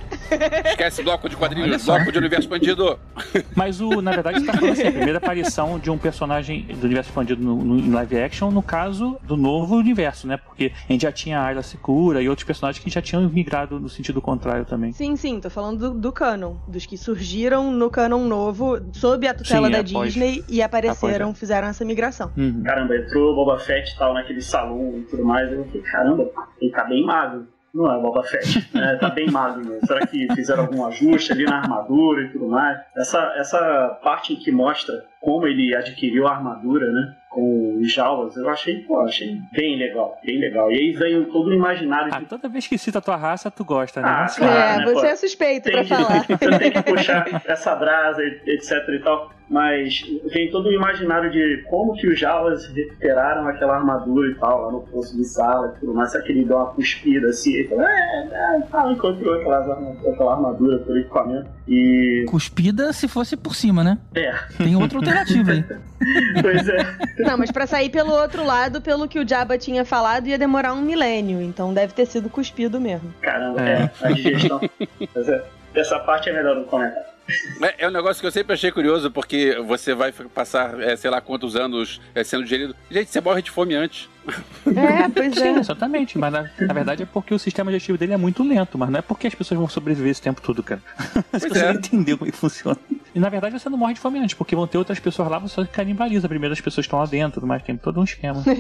Esquece 0.71 1.03
bloco 1.03 1.29
de 1.29 1.37
quadrinhos, 1.37 1.83
só. 1.93 1.97
bloco 1.99 2.13
de 2.13 2.19
universo 2.19 2.45
expandido. 2.47 2.99
Mas 3.57 3.81
o, 3.81 4.01
na 4.03 4.11
verdade, 4.13 4.41
você 4.41 4.47
tá 4.47 4.53
falando 4.55 4.73
assim, 4.73 4.87
a 4.89 4.93
primeira 4.93 5.19
aparição 5.19 5.79
de 5.79 5.91
um 5.91 5.99
personagem 5.99 6.63
do 6.65 6.85
universo 6.85 7.11
expandido 7.11 7.43
no, 7.43 7.57
no- 7.57 7.79
em 7.79 7.91
live 7.91 8.19
action, 8.19 8.51
no 8.51 8.63
caso 8.63 9.19
do 9.23 9.37
novo 9.37 9.77
universo, 9.77 10.27
né? 10.27 10.37
Porque 10.37 10.73
a 10.89 10.93
gente 10.93 11.03
já 11.03 11.13
tinha 11.13 11.39
a 11.41 11.45
Ayla 11.47 11.63
Secura 11.63 12.23
e 12.23 12.29
outros 12.29 12.47
personagens 12.47 12.83
que 12.83 12.91
já 12.91 13.01
tinham 13.03 13.23
migrado 13.29 13.79
no 13.81 13.89
sentido 13.89 14.21
contrário 14.21 14.65
também. 14.65 14.93
Sim, 14.93 15.17
sim, 15.17 15.41
tô 15.41 15.51
falando 15.51 15.93
do, 15.93 15.99
do 16.01 16.13
canon, 16.13 16.57
dos 16.69 16.87
que 16.87 16.97
surgiram 16.97 17.71
no 17.71 17.91
canon 17.91 18.27
novo, 18.27 18.79
sob 18.93 19.27
a 19.27 19.35
tutela 19.35 19.67
Sim, 19.67 19.73
da 19.73 19.81
após- 19.81 20.13
Disney 20.13 20.45
e 20.49 20.63
apareceram, 20.63 21.27
após, 21.27 21.39
fizeram 21.39 21.69
essa 21.69 21.85
migração. 21.85 22.31
Uhum. 22.37 22.63
Caramba, 22.63 22.97
entrou 22.97 23.33
o 23.33 23.35
Boba 23.35 23.59
Fett 23.59 23.93
e 23.93 23.99
tal 23.99 24.15
naquele 24.15 24.41
salão 24.41 24.95
e 24.99 25.03
tudo 25.03 25.25
mais. 25.25 25.51
Eu 25.53 25.65
fiquei, 25.67 25.83
caramba, 25.83 26.29
ele 26.61 26.71
tá 26.71 26.85
bem 26.85 27.05
magro. 27.05 27.47
Não 27.75 27.91
é 27.91 27.97
o 27.97 28.03
Boba 28.03 28.23
Fett, 28.25 28.69
né? 28.75 28.97
Tá 29.01 29.09
bem 29.09 29.31
magro 29.31 29.65
mesmo. 29.67 29.87
Será 29.87 30.07
que 30.07 30.27
fizeram 30.35 30.65
algum 30.65 30.85
ajuste 30.87 31.33
ali 31.33 31.45
na 31.45 31.57
armadura 31.61 32.23
e 32.23 32.29
tudo 32.31 32.47
mais? 32.49 32.79
Essa, 32.97 33.33
essa 33.37 33.99
parte 34.03 34.37
que 34.37 34.53
mostra 34.53 34.93
como 35.21 35.47
ele 35.47 35.75
adquiriu 35.75 36.27
a 36.27 36.33
armadura, 36.33 36.91
né? 36.93 37.15
Com 37.31 37.79
os 37.81 37.91
jaulas, 37.91 38.37
eu 38.37 38.47
achei, 38.51 38.81
pô, 38.83 39.01
achei 39.01 39.41
bem 39.53 39.79
legal, 39.79 40.19
bem 40.23 40.39
legal. 40.39 40.71
E 40.71 40.75
aí 40.75 40.93
vem 40.93 41.25
todo 41.25 41.49
o 41.49 41.55
imaginário 41.55 42.11
Ah, 42.13 42.19
de. 42.19 42.27
toda 42.27 42.47
vez 42.47 42.67
que 42.67 42.77
cita 42.77 42.99
a 42.99 43.03
tua 43.03 43.17
raça, 43.17 43.51
tu 43.51 43.65
gosta, 43.65 44.03
né? 44.03 44.09
Ah, 44.09 44.27
claro. 44.37 44.53
é, 44.53 44.77
né, 44.79 44.85
você 44.85 45.01
pô? 45.01 45.07
é 45.07 45.17
suspeito 45.17 45.71
pra 45.71 45.83
que, 45.83 45.89
falar. 45.89 46.27
você 46.27 46.37
tem 46.59 46.73
que 46.73 46.83
puxar 46.83 47.43
essa 47.47 47.75
brasa, 47.75 48.23
etc 48.23 48.71
e 48.89 48.99
tal. 49.03 49.31
Mas 49.53 50.03
vem 50.33 50.51
todo 50.51 50.71
o 50.71 50.73
imaginário 50.73 51.31
de 51.31 51.63
como 51.69 51.93
que 51.95 52.09
os 52.09 52.19
Jawas 52.19 52.67
recuperaram 52.69 53.47
aquela 53.47 53.77
armadura 53.77 54.31
e 54.31 54.35
tal, 54.37 54.63
lá 54.63 54.73
no 54.73 54.81
poço 54.81 55.15
de 55.15 55.25
sala 55.25 55.75
e 55.77 55.81
tudo 55.81 55.93
mais. 55.93 56.11
Será 56.11 56.25
que 56.25 56.33
ele 56.33 56.47
deu 56.47 56.57
uma 56.57 56.73
cuspida 56.73 57.29
assim? 57.29 57.53
Ele 57.53 57.69
falou, 57.69 57.85
é, 57.85 58.29
é, 58.33 58.61
tal, 58.71 58.91
encontrou 58.93 59.35
aquela, 59.35 59.59
aquela 60.11 60.33
armadura 60.35 60.79
por 60.79 60.97
equipamento. 60.97 61.51
E. 61.69 62.25
Cuspida 62.31 62.95
se 62.95 63.07
fosse 63.07 63.37
por 63.37 63.55
cima, 63.55 63.85
né? 63.85 63.99
É, 64.15 64.33
Tem 64.57 64.75
outra 64.75 64.97
alternativa 64.97 65.53
aí. 65.53 65.63
pois 66.41 66.67
é. 66.69 66.97
Não, 67.19 67.37
mas 67.37 67.51
pra 67.51 67.67
sair 67.67 67.91
pelo 67.91 68.11
outro 68.13 68.47
lado, 68.47 68.81
pelo 68.81 69.07
que 69.07 69.19
o 69.21 69.29
Jabba 69.29 69.59
tinha 69.59 69.85
falado, 69.85 70.29
ia 70.29 70.39
demorar 70.39 70.73
um 70.73 70.81
milênio, 70.81 71.43
então 71.43 71.75
deve 71.75 71.93
ter 71.93 72.07
sido 72.07 72.31
cuspido 72.31 72.81
mesmo. 72.81 73.13
Caramba, 73.21 73.61
É. 73.61 73.91
é, 74.01 74.07
a 74.07 74.13
digestão. 74.13 74.61
Mas 75.15 75.29
é, 75.29 75.45
essa 75.75 75.99
parte 75.99 76.31
é 76.31 76.33
melhor 76.33 76.57
não 76.57 76.65
comentar. 76.65 77.12
É, 77.61 77.85
é 77.85 77.89
um 77.89 77.93
negócio 77.93 78.21
que 78.21 78.27
eu 78.27 78.31
sempre 78.33 78.53
achei 78.55 78.71
curioso, 78.73 79.11
porque 79.11 79.57
você 79.67 79.95
vai 79.95 80.13
passar, 80.13 80.79
é, 80.81 80.97
sei 80.97 81.11
lá 81.11 81.21
quantos 81.21 81.57
anos 81.57 82.01
é, 82.15 82.23
sendo 82.25 82.43
digerido. 82.43 82.75
Gente, 82.91 83.11
você 83.11 83.21
morre 83.21 83.43
de 83.43 83.51
fome 83.51 83.75
antes. 83.75 84.09
É, 84.67 85.09
pois 85.09 85.35
Sim, 85.35 85.57
é. 85.57 85.59
exatamente. 85.59 86.19
Mas 86.19 86.33
na, 86.33 86.51
na 86.61 86.75
verdade 86.75 87.03
é 87.03 87.07
porque 87.07 87.35
o 87.35 87.39
sistema 87.39 87.71
digestivo 87.71 87.99
dele 87.99 88.13
é 88.13 88.17
muito 88.17 88.43
lento, 88.43 88.77
mas 88.79 88.91
não 88.91 88.99
é 88.99 89.03
porque 89.03 89.27
as 89.27 89.35
pessoas 89.35 89.59
vão 89.59 89.69
sobreviver 89.69 90.11
esse 90.11 90.23
tempo 90.23 90.41
todo, 90.41 90.63
cara. 90.63 90.83
Você 90.99 91.23
Pois 91.31 91.45
é. 91.45 91.49
consegue 91.49 91.79
entender 91.79 92.17
como 92.17 92.29
é 92.29 92.33
que 92.33 92.39
funciona. 92.39 92.79
E 93.15 93.21
na 93.21 93.29
verdade 93.29 93.59
você 93.59 93.69
não 93.69 93.77
morre 93.77 93.95
de 93.95 94.01
fome 94.01 94.19
antes, 94.19 94.35
porque 94.35 94.57
vão 94.57 94.67
ter 94.67 94.79
outras 94.79 94.99
pessoas 94.99 95.29
lá, 95.29 95.39
você 95.39 95.55
só 95.55 95.65
canibaliza. 95.67 96.29
Primeiro 96.29 96.53
as 96.53 96.61
pessoas 96.61 96.87
estão 96.87 96.99
lá 96.99 97.07
dentro, 97.07 97.35
tudo 97.35 97.47
mais, 97.47 97.63
tem 97.63 97.77
todo 97.77 98.01
um 98.01 98.05
esquema. 98.05 98.43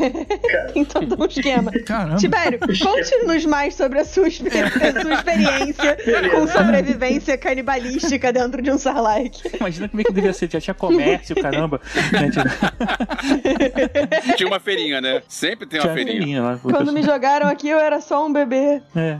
Tem 0.73 0.85
todo 0.85 1.21
um 1.21 1.27
esquema. 1.27 1.71
Caramba. 1.87 2.17
Tibério, 2.17 2.59
conte-nos 2.59 3.45
mais 3.45 3.75
sobre 3.75 3.99
a 3.99 4.05
sua, 4.05 4.27
a 4.27 4.31
sua 4.31 5.15
experiência 5.15 5.97
com 6.31 6.47
sobrevivência 6.47 7.37
canibalística 7.37 8.33
dentro 8.33 8.63
de 8.63 8.71
um 8.71 8.79
Sarlacc. 8.79 9.43
Imagina 9.59 9.89
como 9.89 10.01
é 10.01 10.05
que 10.05 10.13
devia 10.13 10.33
ser, 10.33 10.51
já 10.51 10.61
tinha 10.61 10.75
comércio, 10.75 11.37
caramba. 11.37 11.81
Gente, 12.19 12.39
Tinha 14.37 14.47
uma 14.49 14.61
feirinha, 14.61 15.01
né? 15.01 15.23
Sempre 15.29 15.67
tem 15.67 15.79
uma 15.79 15.85
tinha 15.85 15.95
feirinha. 15.95 16.19
feirinha 16.19 16.43
lá. 16.43 16.59
Quando 16.63 16.93
me 16.93 17.03
jogaram 17.03 17.49
aqui, 17.49 17.69
eu 17.69 17.79
era 17.79 18.01
só 18.01 18.27
um 18.27 18.33
bebê. 18.33 18.81
É. 18.95 19.19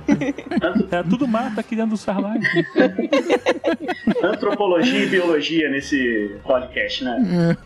Era 0.91 1.05
tudo 1.05 1.27
mato 1.29 1.59
aqui 1.61 1.77
dentro 1.77 1.91
do 1.93 1.97
Sarlacc. 1.97 2.43
Antropologia 4.23 5.05
e 5.05 5.09
biologia 5.23 5.71
nesse 5.71 6.37
podcast, 6.45 7.05
né? 7.05 7.57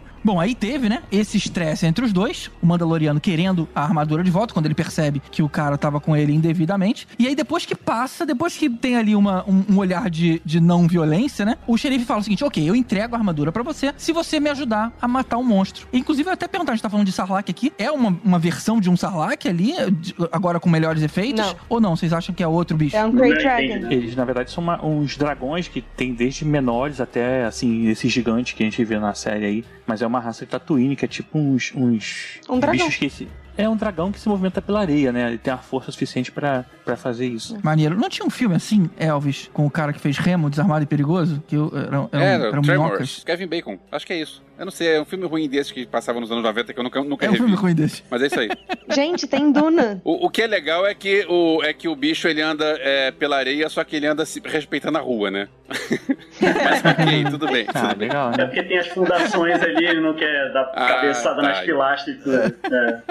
Bom, 0.24 0.40
aí 0.40 0.54
teve, 0.54 0.88
né, 0.88 1.02
esse 1.12 1.36
estresse 1.36 1.84
entre 1.86 2.04
os 2.04 2.12
dois, 2.12 2.50
o 2.62 2.66
Mandaloriano 2.66 3.20
querendo 3.20 3.68
a 3.74 3.82
armadura 3.82 4.24
de 4.24 4.30
volta, 4.30 4.54
quando 4.54 4.64
ele 4.64 4.74
percebe 4.74 5.20
que 5.30 5.42
o 5.42 5.48
cara 5.48 5.76
tava 5.76 6.00
com 6.00 6.16
ele 6.16 6.32
indevidamente. 6.32 7.06
E 7.18 7.26
aí 7.26 7.34
depois 7.36 7.66
que 7.66 7.74
passa, 7.74 8.24
depois 8.24 8.56
que 8.56 8.70
tem 8.70 8.96
ali 8.96 9.14
uma, 9.14 9.44
um, 9.48 9.64
um 9.70 9.78
olhar 9.78 10.08
de, 10.08 10.40
de 10.44 10.60
não 10.60 10.88
violência, 10.88 11.44
né, 11.44 11.56
o 11.66 11.76
xerife 11.76 12.04
fala 12.06 12.20
o 12.20 12.22
seguinte, 12.22 12.42
ok, 12.42 12.66
eu 12.68 12.74
entrego 12.74 13.14
a 13.14 13.18
armadura 13.18 13.52
pra 13.52 13.62
você, 13.62 13.92
se 13.98 14.12
você 14.12 14.40
me 14.40 14.48
ajudar 14.50 14.92
a 15.00 15.06
matar 15.06 15.36
o 15.36 15.44
monstro. 15.44 15.86
Inclusive, 15.92 16.28
eu 16.28 16.32
até 16.32 16.48
perguntar, 16.48 16.72
a 16.72 16.74
gente 16.74 16.82
tá 16.82 16.88
falando 16.90 17.06
de 17.06 17.12
Sarlacc 17.12 17.50
aqui, 17.50 17.72
é 17.78 17.90
uma, 17.90 18.18
uma 18.24 18.38
versão 18.38 18.80
de 18.80 18.88
um 18.88 18.96
Sarlacc 18.96 19.46
ali, 19.46 19.74
de- 19.92 20.14
agora 20.32 20.58
com 20.58 20.70
melhores 20.70 21.02
efeitos? 21.02 21.44
Não. 21.46 21.54
Ou 21.68 21.80
não, 21.80 21.94
vocês 21.96 22.12
acham 22.14 22.34
que 22.34 22.42
é 22.42 22.48
outro 22.48 22.76
bicho? 22.76 22.96
É 22.96 23.04
um 23.04 23.12
Great 23.12 23.42
Dragon. 23.42 23.90
Eles, 23.92 24.16
na 24.16 24.24
verdade, 24.24 24.50
são 24.50 24.62
uma- 24.64 24.82
uns 24.84 25.16
dragões 25.18 25.68
que 25.68 25.82
tem 25.82 26.14
desde 26.14 26.44
menores 26.44 27.00
até, 27.00 27.44
assim, 27.44 27.88
esses 27.88 28.10
gigantes 28.10 28.54
que 28.54 28.62
a 28.62 28.66
gente 28.66 28.82
vê 28.84 28.98
na 28.98 29.12
série 29.14 29.44
aí. 29.44 29.64
Mas 29.86 30.00
é 30.02 30.06
uma 30.06 30.20
raça 30.20 30.44
de 30.44 30.50
Tatooine, 30.50 30.96
que 30.96 31.04
é 31.04 31.08
tipo 31.08 31.38
uns, 31.38 31.72
uns 31.74 32.40
Um 32.48 32.58
dragão. 32.58 32.86
bichos 32.86 32.96
que 32.96 33.10
se... 33.10 33.28
É 33.56 33.68
um 33.68 33.76
dragão 33.76 34.10
que 34.10 34.18
se 34.18 34.28
movimenta 34.28 34.60
pela 34.60 34.80
areia, 34.80 35.12
né? 35.12 35.28
Ele 35.28 35.38
tem 35.38 35.52
a 35.52 35.58
força 35.58 35.92
suficiente 35.92 36.32
pra, 36.32 36.64
pra 36.84 36.96
fazer 36.96 37.26
isso. 37.26 37.56
Maneiro. 37.62 37.96
Não 37.96 38.08
tinha 38.08 38.26
um 38.26 38.30
filme 38.30 38.54
assim, 38.56 38.90
Elvis, 38.98 39.48
com 39.52 39.64
o 39.66 39.70
cara 39.70 39.92
que 39.92 40.00
fez 40.00 40.18
Remo, 40.18 40.50
Desarmado 40.50 40.82
e 40.82 40.86
Perigoso? 40.86 41.42
Que 41.46 41.56
eram, 41.56 42.08
eram, 42.10 42.10
Era, 42.12 42.44
eram 42.48 42.62
Tremors, 42.62 42.66
minhocas. 42.88 43.24
Kevin 43.24 43.46
Bacon. 43.46 43.78
Acho 43.92 44.06
que 44.06 44.12
é 44.12 44.20
isso. 44.20 44.42
Eu 44.56 44.64
não 44.66 44.70
sei, 44.72 44.94
é 44.94 45.00
um 45.00 45.04
filme 45.04 45.26
ruim 45.26 45.48
desse 45.48 45.74
que 45.74 45.84
passava 45.84 46.20
nos 46.20 46.30
anos 46.30 46.44
90 46.44 46.72
que 46.72 46.78
eu 46.78 46.84
nunca, 46.84 47.02
nunca 47.02 47.26
É 47.26 47.28
um 47.28 47.32
revi. 47.32 47.44
filme 47.44 47.56
ruim 47.60 47.74
desse. 47.74 48.04
Mas 48.08 48.22
é 48.22 48.26
isso 48.26 48.38
aí. 48.38 48.48
Gente, 48.94 49.26
tem 49.26 49.50
Duna. 49.50 50.00
O, 50.04 50.26
o 50.26 50.30
que 50.30 50.42
é 50.42 50.46
legal 50.46 50.86
é 50.86 50.94
que 50.94 51.26
o, 51.28 51.60
é 51.64 51.72
que 51.72 51.88
o 51.88 51.96
bicho 51.96 52.28
ele 52.28 52.40
anda 52.40 52.64
é, 52.80 53.10
pela 53.10 53.36
areia, 53.36 53.68
só 53.68 53.82
que 53.82 53.96
ele 53.96 54.06
anda 54.06 54.24
se- 54.24 54.40
respeitando 54.44 54.98
a 54.98 55.00
rua, 55.00 55.28
né? 55.30 55.48
Mas 56.40 56.84
ok, 56.84 57.24
tudo 57.30 57.46
bem. 57.48 57.66
Ah, 57.74 57.80
tudo 57.88 57.96
bem. 57.96 58.08
legal, 58.08 58.32
É 58.32 58.36
né? 58.36 58.44
porque 58.46 58.62
tem 58.62 58.78
as 58.78 58.86
fundações 58.88 59.60
ali, 59.60 59.86
ele 59.86 60.00
não 60.00 60.14
quer 60.14 60.52
dar 60.52 60.70
Ah, 60.74 60.86
cabeçada 60.86 61.42
tá. 61.42 61.48
nas 61.48 61.60
pilastras 61.60 62.16
e 62.16 62.18
tudo. 62.20 62.36
É, 62.36 63.02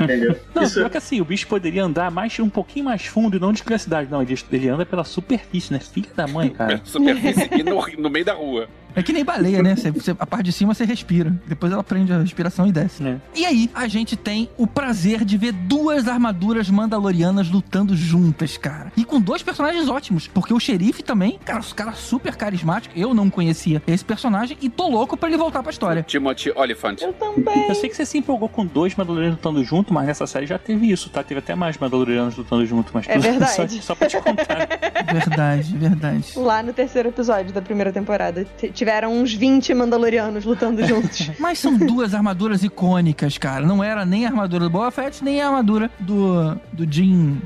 entendeu? 0.00 0.36
Não, 0.54 0.62
Isso, 0.62 0.74
pior 0.74 0.90
que 0.90 0.96
assim, 0.98 1.20
o 1.20 1.24
bicho 1.24 1.46
poderia 1.46 1.84
andar 1.84 2.10
mais, 2.10 2.38
um 2.40 2.48
pouquinho 2.48 2.84
mais 2.84 3.06
fundo 3.06 3.36
e 3.36 3.40
não 3.40 3.52
de 3.52 3.62
cidade. 3.78 4.10
Não, 4.10 4.22
ele, 4.22 4.36
ele 4.50 4.68
anda 4.68 4.84
pela 4.84 5.04
superfície, 5.04 5.72
né? 5.72 5.80
Filha 5.80 6.10
da 6.14 6.26
mãe, 6.26 6.50
cara. 6.50 6.80
Superfície 6.84 7.62
no, 7.62 8.02
no 8.02 8.10
meio 8.10 8.24
da 8.24 8.34
rua. 8.34 8.68
É 8.94 9.02
que 9.02 9.12
nem 9.12 9.24
baleia, 9.24 9.62
né? 9.62 9.74
Você- 9.76 9.90
você- 9.90 10.10
a 10.18 10.26
parte 10.26 10.46
de 10.46 10.52
cima 10.52 10.74
você 10.74 10.84
respira. 10.84 11.34
Depois 11.46 11.72
ela 11.72 11.82
prende 11.82 12.12
a 12.12 12.18
respiração 12.18 12.66
e 12.66 12.72
desce. 12.72 13.02
É. 13.06 13.16
E 13.34 13.44
aí, 13.46 13.70
a 13.74 13.86
gente 13.88 14.16
tem 14.16 14.48
o 14.56 14.66
prazer 14.66 15.24
de 15.24 15.36
ver 15.36 15.52
duas 15.52 16.06
armaduras 16.08 16.68
mandalorianas 16.70 17.50
lutando 17.50 17.96
juntas, 17.96 18.56
cara. 18.56 18.92
E 18.96 19.04
com 19.04 19.20
dois 19.20 19.42
personagens 19.42 19.88
ótimos. 19.88 20.26
Porque 20.28 20.52
o 20.52 20.60
xerife 20.60 21.02
também, 21.02 21.38
cara, 21.44 21.60
os 21.60 21.72
cara 21.72 21.92
super 21.92 22.36
carismático. 22.36 22.92
Eu 22.98 23.14
não 23.14 23.30
conhecia 23.30 23.82
esse 23.86 24.04
personagem 24.04 24.56
e 24.60 24.68
tô 24.68 24.88
louco 24.88 25.16
pra 25.16 25.28
ele 25.28 25.38
voltar 25.38 25.62
pra 25.62 25.70
história. 25.72 26.02
Timothy 26.02 26.52
Oliphant. 26.54 27.00
Eu 27.00 27.12
também. 27.12 27.68
Eu 27.68 27.74
sei 27.74 27.88
que 27.88 27.96
você 27.96 28.04
se 28.04 28.18
empolgou 28.18 28.48
com 28.48 28.64
dois 28.66 28.94
Mandalorianos 28.94 29.36
lutando 29.36 29.64
junto, 29.64 29.92
mas 29.92 30.06
nessa 30.06 30.26
série 30.26 30.46
já 30.46 30.58
teve 30.58 30.90
isso, 30.90 31.08
tá? 31.10 31.22
Teve 31.22 31.38
até 31.38 31.54
mais 31.54 31.78
Mandalorianos 31.78 32.36
lutando 32.36 32.64
junto, 32.66 32.90
mas 32.94 33.06
É 33.08 33.14
tudo- 33.14 33.22
verdade. 33.22 33.76
Só, 33.76 33.82
só 33.82 33.94
pra 33.94 34.08
te 34.08 34.20
contar. 34.20 34.68
Verdade, 35.12 35.76
verdade. 35.76 36.32
Lá 36.36 36.62
no 36.62 36.72
terceiro 36.72 37.08
episódio 37.08 37.52
da 37.52 37.60
primeira 37.62 37.92
temporada. 37.92 38.46
Tiveram 38.82 39.12
uns 39.12 39.32
20 39.32 39.74
Mandalorianos 39.74 40.44
lutando 40.44 40.82
juntos. 40.84 41.30
Mas 41.38 41.60
são 41.60 41.78
duas 41.78 42.14
armaduras 42.14 42.64
icônicas, 42.64 43.38
cara. 43.38 43.64
Não 43.64 43.82
era 43.82 44.04
nem 44.04 44.26
a 44.26 44.28
armadura 44.30 44.64
do 44.64 44.70
Boba 44.70 44.90
Fett, 44.90 45.22
nem 45.22 45.40
a 45.40 45.46
armadura 45.46 45.88
do. 46.00 46.56
do 46.72 46.92
Jin. 46.92 47.40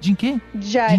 Jin 0.00 0.14
quê? 0.14 0.40
Djarin. 0.54 0.98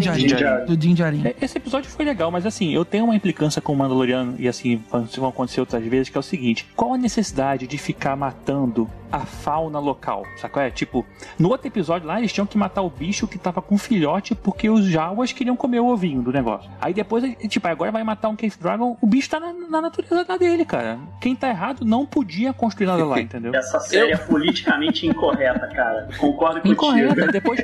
Do 0.66 0.76
Din 0.76 0.94
Djarin. 0.94 1.22
É, 1.26 1.34
Esse 1.42 1.58
episódio 1.58 1.90
foi 1.90 2.04
legal, 2.04 2.30
mas 2.30 2.46
assim, 2.46 2.72
eu 2.72 2.84
tenho 2.84 3.04
uma 3.04 3.16
implicância 3.16 3.60
com 3.60 3.72
o 3.72 3.76
Mandaloriano, 3.76 4.36
e 4.38 4.48
assim, 4.48 4.82
isso 5.04 5.20
vai 5.20 5.30
acontecer 5.30 5.60
outras 5.60 5.82
vezes, 5.84 6.08
que 6.08 6.16
é 6.16 6.20
o 6.20 6.22
seguinte: 6.22 6.66
qual 6.76 6.94
a 6.94 6.98
necessidade 6.98 7.66
de 7.66 7.78
ficar 7.78 8.16
matando 8.16 8.88
a 9.10 9.20
fauna 9.20 9.78
local? 9.78 10.24
Sacou? 10.36 10.62
É 10.62 10.70
tipo, 10.70 11.04
no 11.38 11.50
outro 11.50 11.66
episódio 11.66 12.06
lá, 12.06 12.18
eles 12.18 12.32
tinham 12.32 12.46
que 12.46 12.56
matar 12.56 12.82
o 12.82 12.90
bicho 12.90 13.26
que 13.26 13.38
tava 13.38 13.60
com 13.60 13.76
filhote 13.76 14.34
porque 14.34 14.70
os 14.70 14.86
Jawas 14.86 15.32
queriam 15.32 15.56
comer 15.56 15.80
o 15.80 15.86
ovinho 15.86 16.22
do 16.22 16.32
negócio. 16.32 16.70
Aí 16.80 16.94
depois, 16.94 17.24
tipo, 17.48 17.66
agora 17.68 17.90
vai 17.90 18.04
matar 18.04 18.28
um 18.28 18.36
Cave 18.36 18.54
Dragon, 18.60 18.96
o 19.00 19.06
bicho 19.06 19.28
tá 19.28 19.40
na, 19.40 19.52
na 19.52 19.80
natureza 19.82 20.38
dele, 20.38 20.64
cara. 20.64 20.98
Quem 21.20 21.34
tá 21.34 21.48
errado 21.48 21.84
não 21.84 22.06
podia 22.06 22.52
construir 22.52 22.86
nada 22.86 23.04
lá, 23.04 23.20
entendeu? 23.20 23.52
essa 23.54 23.80
série 23.80 24.12
é 24.12 24.16
politicamente 24.16 25.06
incorreta, 25.06 25.66
cara. 25.68 26.08
Concordo 26.18 26.60
contigo. 26.60 26.72
Incorreto. 26.72 27.20
Aí 27.20 27.32
depois, 27.32 27.60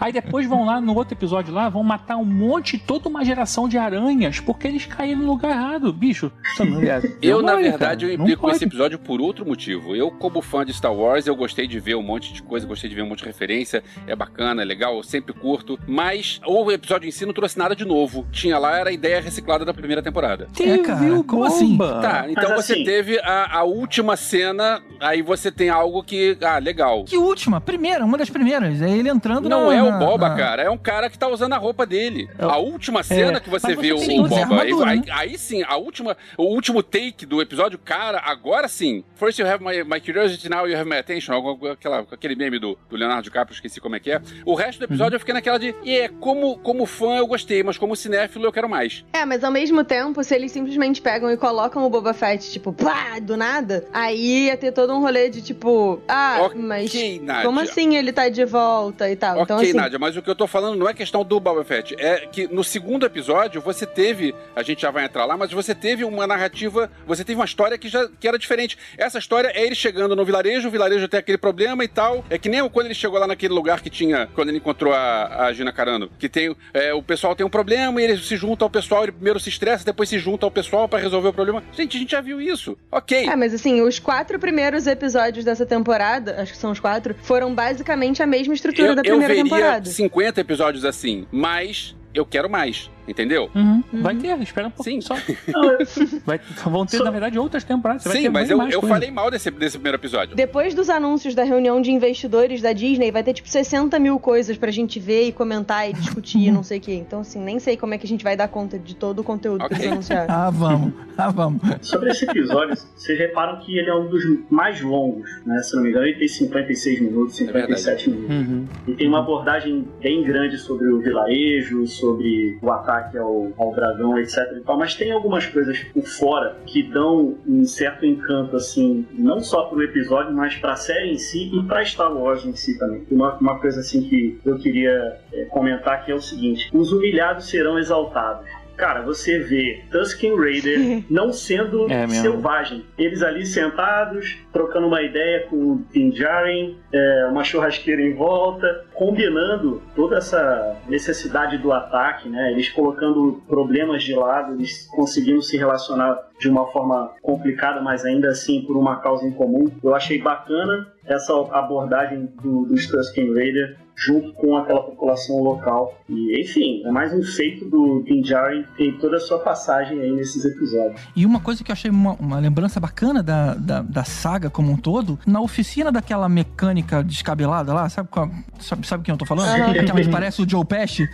aí 0.00 0.12
depois 0.12 0.46
vão 0.46 0.61
lá 0.64 0.80
no 0.80 0.94
outro 0.94 1.14
episódio 1.14 1.52
lá, 1.52 1.68
vão 1.68 1.82
matar 1.82 2.16
um 2.16 2.24
monte, 2.24 2.78
toda 2.78 3.08
uma 3.08 3.24
geração 3.24 3.68
de 3.68 3.78
aranhas, 3.78 4.40
porque 4.40 4.66
eles 4.68 4.86
caíram 4.86 5.20
no 5.20 5.26
lugar 5.26 5.50
errado, 5.50 5.92
bicho. 5.92 6.30
Não 6.60 6.80
é- 6.82 7.02
Eu, 7.22 7.40
na 7.42 7.52
pode, 7.52 7.62
verdade, 7.64 8.06
cara. 8.06 8.12
eu 8.12 8.20
implico 8.20 8.50
esse 8.50 8.64
episódio 8.64 8.98
por 8.98 9.20
outro 9.20 9.46
motivo. 9.46 9.94
Eu, 9.96 10.10
como 10.10 10.40
fã 10.42 10.64
de 10.64 10.72
Star 10.72 10.92
Wars, 10.94 11.26
eu 11.26 11.34
gostei 11.36 11.66
de 11.66 11.78
ver 11.80 11.94
um 11.96 12.02
monte 12.02 12.32
de 12.32 12.42
coisa, 12.42 12.66
gostei 12.66 12.88
de 12.90 12.96
ver 12.96 13.02
um 13.02 13.08
monte 13.08 13.20
de 13.20 13.26
referência. 13.26 13.82
É 14.06 14.14
bacana, 14.16 14.62
é 14.62 14.64
legal, 14.64 14.96
eu 14.96 15.02
sempre 15.02 15.32
curto. 15.32 15.78
Mas 15.86 16.40
o 16.46 16.70
episódio 16.70 17.08
em 17.08 17.10
si 17.12 17.24
não 17.26 17.32
trouxe 17.32 17.58
nada 17.58 17.74
de 17.76 17.84
novo. 17.84 18.26
Tinha 18.32 18.58
lá, 18.58 18.76
era 18.78 18.90
a 18.90 18.92
ideia 18.92 19.20
reciclada 19.20 19.64
da 19.64 19.72
primeira 19.74 20.02
temporada. 20.02 20.48
É, 20.60 20.78
cara, 20.78 21.22
como 21.24 21.44
assim? 21.44 21.76
Tá, 21.78 22.26
então 22.28 22.50
Mas 22.50 22.64
você 22.66 22.72
assim- 22.74 22.84
teve 22.84 23.18
a, 23.20 23.58
a 23.58 23.62
última 23.64 24.16
cena, 24.16 24.80
aí 25.00 25.22
você 25.22 25.50
tem 25.50 25.68
algo 25.70 26.02
que. 26.02 26.36
Ah, 26.42 26.58
legal. 26.58 27.04
Que 27.04 27.16
última? 27.16 27.60
Primeira, 27.60 28.04
uma 28.04 28.18
das 28.18 28.30
primeiras. 28.30 28.80
É 28.82 28.90
ele 28.90 29.08
entrando 29.08 29.48
Não 29.48 29.66
na, 29.68 29.74
é 29.74 29.82
o 29.82 29.98
Boba, 29.98 30.28
na- 30.30 30.36
cara. 30.36 30.51
É 30.60 30.68
um 30.68 30.76
cara 30.76 31.08
que 31.08 31.18
tá 31.18 31.28
usando 31.28 31.52
a 31.52 31.56
roupa 31.58 31.86
dele. 31.86 32.28
É 32.38 32.44
A 32.44 32.56
última 32.56 33.02
cena 33.02 33.40
que 33.40 33.48
você 33.48 33.68
mas 33.68 33.78
vê 33.80 33.92
você 33.92 34.18
o, 34.18 34.26
Boba. 34.26 34.60
Aí, 34.62 34.72
aí- 34.84 35.02
aí 35.10 35.38
sim, 35.38 35.62
a 35.62 35.76
última, 35.76 36.16
o 36.36 36.44
último 36.44 36.82
take 36.82 37.24
do 37.24 37.40
episódio, 37.40 37.78
cara, 37.78 38.20
agora 38.24 38.66
sim. 38.68 39.04
First 39.14 39.38
you 39.38 39.46
have 39.46 39.62
my, 39.64 39.84
my 39.84 40.00
curiosity, 40.00 40.48
now 40.48 40.66
you 40.68 40.76
have 40.76 40.88
my 40.88 40.96
attention. 40.98 41.32
Algo- 41.32 41.68
Aquela, 41.68 42.00
aquele 42.10 42.34
meme 42.34 42.58
do, 42.58 42.76
do 42.90 42.96
Leonardo 42.96 43.22
DiCaprio, 43.22 43.54
esqueci 43.54 43.80
como 43.80 43.94
é 43.96 44.00
que 44.00 44.10
é. 44.10 44.20
O 44.44 44.54
resto 44.54 44.80
do 44.80 44.84
episódio 44.84 45.14
eu 45.16 45.20
fiquei 45.20 45.32
naquela 45.34 45.58
de, 45.58 45.74
é, 45.86 46.08
como, 46.08 46.58
como 46.58 46.84
fã 46.86 47.16
eu 47.18 47.26
gostei, 47.26 47.62
mas 47.62 47.78
como 47.78 47.94
cinéfilo 47.94 48.44
eu 48.44 48.52
quero 48.52 48.68
mais. 48.68 49.04
É, 49.12 49.24
mas 49.24 49.44
ao 49.44 49.50
mesmo 49.52 49.84
tempo, 49.84 50.22
se 50.24 50.34
eles 50.34 50.50
simplesmente 50.50 51.00
pegam 51.00 51.30
e 51.30 51.36
colocam 51.36 51.84
o 51.86 51.90
Boba 51.90 52.12
Fett, 52.12 52.50
tipo, 52.50 52.72
pá, 52.72 53.18
do 53.20 53.36
nada, 53.36 53.86
aí 53.92 54.46
ia 54.46 54.56
ter 54.56 54.72
todo 54.72 54.92
um 54.92 55.00
rolê 55.00 55.28
de 55.30 55.40
tipo, 55.42 56.00
ah, 56.08 56.38
Ok, 56.42 56.60
mas 56.60 56.92
Nádia. 57.22 57.44
como 57.44 57.60
assim 57.60 57.96
ele 57.96 58.12
tá 58.12 58.28
de 58.28 58.44
volta 58.44 59.08
e 59.10 59.16
tal? 59.16 59.34
Ok, 59.34 59.42
então, 59.44 59.56
assim, 59.58 59.72
Nádia, 59.72 59.98
mas 59.98 60.16
o 60.16 60.22
que 60.22 60.30
eu 60.30 60.34
tô 60.34 60.41
falando 60.46 60.78
não 60.78 60.88
é 60.88 60.94
questão 60.94 61.24
do 61.24 61.38
Boba 61.38 61.64
Fett. 61.64 61.94
É 61.98 62.26
que 62.26 62.46
no 62.46 62.64
segundo 62.64 63.06
episódio 63.06 63.60
você 63.60 63.86
teve, 63.86 64.34
a 64.54 64.62
gente 64.62 64.82
já 64.82 64.90
vai 64.90 65.04
entrar 65.04 65.24
lá, 65.24 65.36
mas 65.36 65.52
você 65.52 65.74
teve 65.74 66.04
uma 66.04 66.26
narrativa, 66.26 66.90
você 67.06 67.24
teve 67.24 67.38
uma 67.38 67.44
história 67.44 67.78
que 67.78 67.88
já 67.88 68.08
que 68.08 68.28
era 68.28 68.38
diferente. 68.38 68.78
Essa 68.96 69.18
história 69.18 69.48
é 69.54 69.64
ele 69.64 69.74
chegando 69.74 70.16
no 70.16 70.24
vilarejo, 70.24 70.68
o 70.68 70.70
vilarejo 70.70 71.08
tem 71.08 71.20
aquele 71.20 71.38
problema 71.38 71.84
e 71.84 71.88
tal. 71.88 72.24
É 72.30 72.38
que 72.38 72.48
nem 72.48 72.66
quando 72.68 72.86
ele 72.86 72.94
chegou 72.94 73.18
lá 73.18 73.26
naquele 73.26 73.52
lugar 73.52 73.80
que 73.80 73.90
tinha, 73.90 74.28
quando 74.34 74.48
ele 74.48 74.58
encontrou 74.58 74.92
a, 74.92 75.46
a 75.46 75.52
Gina 75.52 75.72
Carano, 75.72 76.10
que 76.18 76.28
tem, 76.28 76.54
é, 76.72 76.92
o 76.94 77.02
pessoal 77.02 77.34
tem 77.34 77.44
um 77.44 77.50
problema 77.50 78.00
e 78.00 78.04
ele 78.04 78.18
se 78.18 78.36
junta 78.36 78.64
ao 78.64 78.70
pessoal, 78.70 79.02
ele 79.02 79.12
primeiro 79.12 79.38
se 79.38 79.48
estressa, 79.48 79.84
depois 79.84 80.08
se 80.08 80.18
junta 80.18 80.46
ao 80.46 80.50
pessoal 80.50 80.88
pra 80.88 80.98
resolver 80.98 81.28
o 81.28 81.32
problema. 81.32 81.62
Gente, 81.72 81.96
a 81.96 82.00
gente 82.00 82.10
já 82.10 82.20
viu 82.20 82.40
isso. 82.40 82.76
Ok. 82.90 83.28
É, 83.28 83.36
mas 83.36 83.54
assim, 83.54 83.82
os 83.82 83.98
quatro 83.98 84.38
primeiros 84.38 84.86
episódios 84.86 85.44
dessa 85.44 85.66
temporada, 85.66 86.40
acho 86.40 86.52
que 86.52 86.58
são 86.58 86.70
os 86.70 86.80
quatro, 86.80 87.14
foram 87.22 87.54
basicamente 87.54 88.22
a 88.22 88.26
mesma 88.26 88.54
estrutura 88.54 88.88
eu, 88.88 88.94
da 88.94 89.02
eu 89.02 89.04
primeira 89.04 89.34
veria 89.34 89.44
temporada. 89.44 89.90
50 89.90 90.31
episódios 90.38 90.84
assim, 90.84 91.26
mas 91.30 91.96
eu 92.14 92.24
quero 92.26 92.48
mais, 92.48 92.90
entendeu? 93.06 93.50
Uhum. 93.54 93.82
Vai 93.94 94.14
ter, 94.16 94.38
espera 94.40 94.68
um 94.68 94.70
pouquinho 94.70 95.02
Sim. 95.02 95.08
só. 95.08 95.14
Vai, 96.24 96.40
vão 96.64 96.86
ter, 96.86 96.98
Só- 96.98 97.04
na 97.04 97.10
verdade, 97.10 97.38
outras 97.38 97.64
temporadas. 97.64 98.02
Você 98.02 98.08
vai 98.08 98.16
Sim, 98.18 98.22
ter 98.24 98.28
mas 98.30 98.50
eu, 98.50 98.60
eu 98.68 98.82
falei 98.82 99.10
mal 99.10 99.30
desse, 99.30 99.50
desse 99.50 99.76
primeiro 99.76 99.98
episódio. 99.98 100.34
Depois 100.36 100.74
dos 100.74 100.88
anúncios 100.90 101.34
da 101.34 101.42
reunião 101.44 101.80
de 101.80 101.90
investidores 101.90 102.60
da 102.62 102.72
Disney, 102.72 103.10
vai 103.10 103.22
ter 103.22 103.32
tipo 103.34 103.48
60 103.48 103.98
mil 103.98 104.18
coisas 104.18 104.56
pra 104.56 104.70
gente 104.70 104.98
ver 105.00 105.28
e 105.28 105.32
comentar 105.32 105.88
e 105.88 105.92
discutir, 105.92 106.50
não 106.50 106.62
sei 106.62 106.78
o 106.78 106.80
quê. 106.80 106.94
Então, 106.94 107.20
assim, 107.20 107.40
nem 107.40 107.58
sei 107.58 107.76
como 107.76 107.94
é 107.94 107.98
que 107.98 108.06
a 108.06 108.08
gente 108.08 108.24
vai 108.24 108.36
dar 108.36 108.48
conta 108.48 108.78
de 108.78 108.94
todo 108.94 109.20
o 109.20 109.24
conteúdo 109.24 109.58
que 109.60 109.66
Ok. 109.66 109.78
eles 109.78 109.92
anunciaram. 109.92 110.34
Ah, 110.34 110.50
vamos. 110.50 110.92
Ah, 111.16 111.30
vamos. 111.30 111.60
Sobre 111.82 112.10
esse 112.10 112.24
episódio, 112.24 112.76
vocês 112.96 113.18
reparam 113.18 113.58
que 113.60 113.76
ele 113.78 113.88
é 113.90 113.94
um 113.94 114.08
dos 114.08 114.22
mais 114.50 114.80
longos, 114.80 115.28
né? 115.44 115.58
Se 115.62 115.74
não 115.76 115.82
me 115.82 115.90
engano, 115.90 116.06
ele 116.06 116.18
tem 116.18 116.28
56 116.28 117.00
minutos, 117.00 117.40
É 117.40 117.44
verdade. 117.44 117.78
57 117.80 118.10
minutos. 118.10 118.36
Uhum. 118.36 118.66
E 118.88 118.94
tem 118.94 119.08
uma 119.08 119.20
abordagem 119.20 119.86
bem 120.00 120.22
grande 120.22 120.56
sobre 120.58 120.88
o 120.88 121.00
vilarejo, 121.00 121.86
sobre 121.86 122.58
o 122.62 122.70
ataque 122.70 122.91
ao, 123.18 123.52
ao 123.58 123.74
dragão, 123.74 124.18
etc. 124.18 124.62
Tal, 124.64 124.78
mas 124.78 124.94
tem 124.94 125.12
algumas 125.12 125.46
coisas 125.46 125.78
por 125.92 126.04
fora 126.04 126.56
que 126.66 126.82
dão 126.82 127.36
um 127.46 127.64
certo 127.64 128.04
encanto, 128.04 128.56
assim, 128.56 129.06
não 129.12 129.40
só 129.40 129.64
pro 129.64 129.82
episódio, 129.82 130.34
mas 130.34 130.56
pra 130.56 130.76
série 130.76 131.12
em 131.12 131.18
si 131.18 131.50
e 131.52 131.62
pra 131.64 131.84
Star 131.84 132.12
Wars 132.14 132.44
em 132.44 132.54
si 132.54 132.78
também. 132.78 133.04
Uma, 133.10 133.34
uma 133.38 133.58
coisa 133.58 133.80
assim 133.80 134.02
que 134.02 134.40
eu 134.44 134.58
queria 134.58 135.18
é, 135.32 135.44
comentar 135.46 136.04
que 136.04 136.12
é 136.12 136.14
o 136.14 136.20
seguinte: 136.20 136.70
os 136.72 136.92
humilhados 136.92 137.48
serão 137.48 137.78
exaltados. 137.78 138.46
Cara, 138.82 139.00
você 139.00 139.38
vê 139.38 139.84
Tusken 139.92 140.36
Raider 140.36 141.04
não 141.08 141.32
sendo 141.32 141.88
É 141.88 142.04
selvagem. 142.08 142.84
Eles 142.98 143.22
ali 143.22 143.46
sentados, 143.46 144.38
trocando 144.52 144.88
uma 144.88 145.00
ideia 145.00 145.46
com 145.46 145.56
o 145.56 145.84
Din 145.92 146.10
Djarin, 146.10 146.76
é, 146.92 147.28
uma 147.30 147.44
churrasqueira 147.44 148.02
em 148.02 148.12
volta, 148.12 148.84
combinando 148.92 149.80
toda 149.94 150.16
essa 150.16 150.76
necessidade 150.88 151.58
do 151.58 151.72
ataque, 151.72 152.28
né? 152.28 152.50
Eles 152.50 152.70
colocando 152.70 153.40
problemas 153.46 154.02
de 154.02 154.16
lado, 154.16 154.54
eles 154.54 154.88
conseguindo 154.88 155.40
se 155.42 155.56
relacionar 155.56 156.18
de 156.40 156.48
uma 156.48 156.66
forma 156.72 157.14
complicada, 157.22 157.80
mas 157.80 158.04
ainda 158.04 158.30
assim 158.30 158.62
por 158.62 158.76
uma 158.76 158.96
causa 158.96 159.24
em 159.24 159.30
comum. 159.30 159.70
Eu 159.80 159.94
achei 159.94 160.20
bacana 160.20 160.92
essa 161.06 161.32
abordagem 161.52 162.28
do, 162.42 162.64
dos 162.64 162.88
Tusken 162.88 163.32
Raider 163.32 163.76
junto 163.96 164.32
com 164.34 164.56
aquela 164.56 164.82
população 164.82 165.42
local. 165.42 165.94
E, 166.08 166.40
enfim, 166.40 166.82
é 166.84 166.90
mais 166.90 167.12
um 167.12 167.22
feito 167.22 167.64
do 167.68 168.02
Din 168.04 168.22
Djarin 168.22 168.64
ter 168.76 168.92
toda 168.98 169.16
a 169.16 169.20
sua 169.20 169.38
passagem 169.38 170.00
aí 170.00 170.10
nesses 170.12 170.44
episódios. 170.44 171.00
E 171.14 171.24
uma 171.24 171.40
coisa 171.40 171.62
que 171.62 171.70
eu 171.70 171.74
achei 171.74 171.90
uma, 171.90 172.14
uma 172.14 172.38
lembrança 172.38 172.80
bacana 172.80 173.22
da, 173.22 173.54
da, 173.54 173.82
da 173.82 174.04
saga 174.04 174.50
como 174.50 174.72
um 174.72 174.76
todo, 174.76 175.18
na 175.26 175.40
oficina 175.40 175.92
daquela 175.92 176.28
mecânica 176.28 177.02
descabelada 177.02 177.72
lá, 177.72 177.88
sabe, 177.88 178.08
qual- 178.08 178.30
sabe, 178.58 178.86
sabe 178.86 179.04
quem 179.04 179.12
eu 179.12 179.18
tô 179.18 179.26
falando? 179.26 179.48
Aquela 179.50 180.00
que 180.00 180.08
parece 180.08 180.42
o 180.42 180.48
Joe 180.48 180.64
Pesci. 180.64 181.08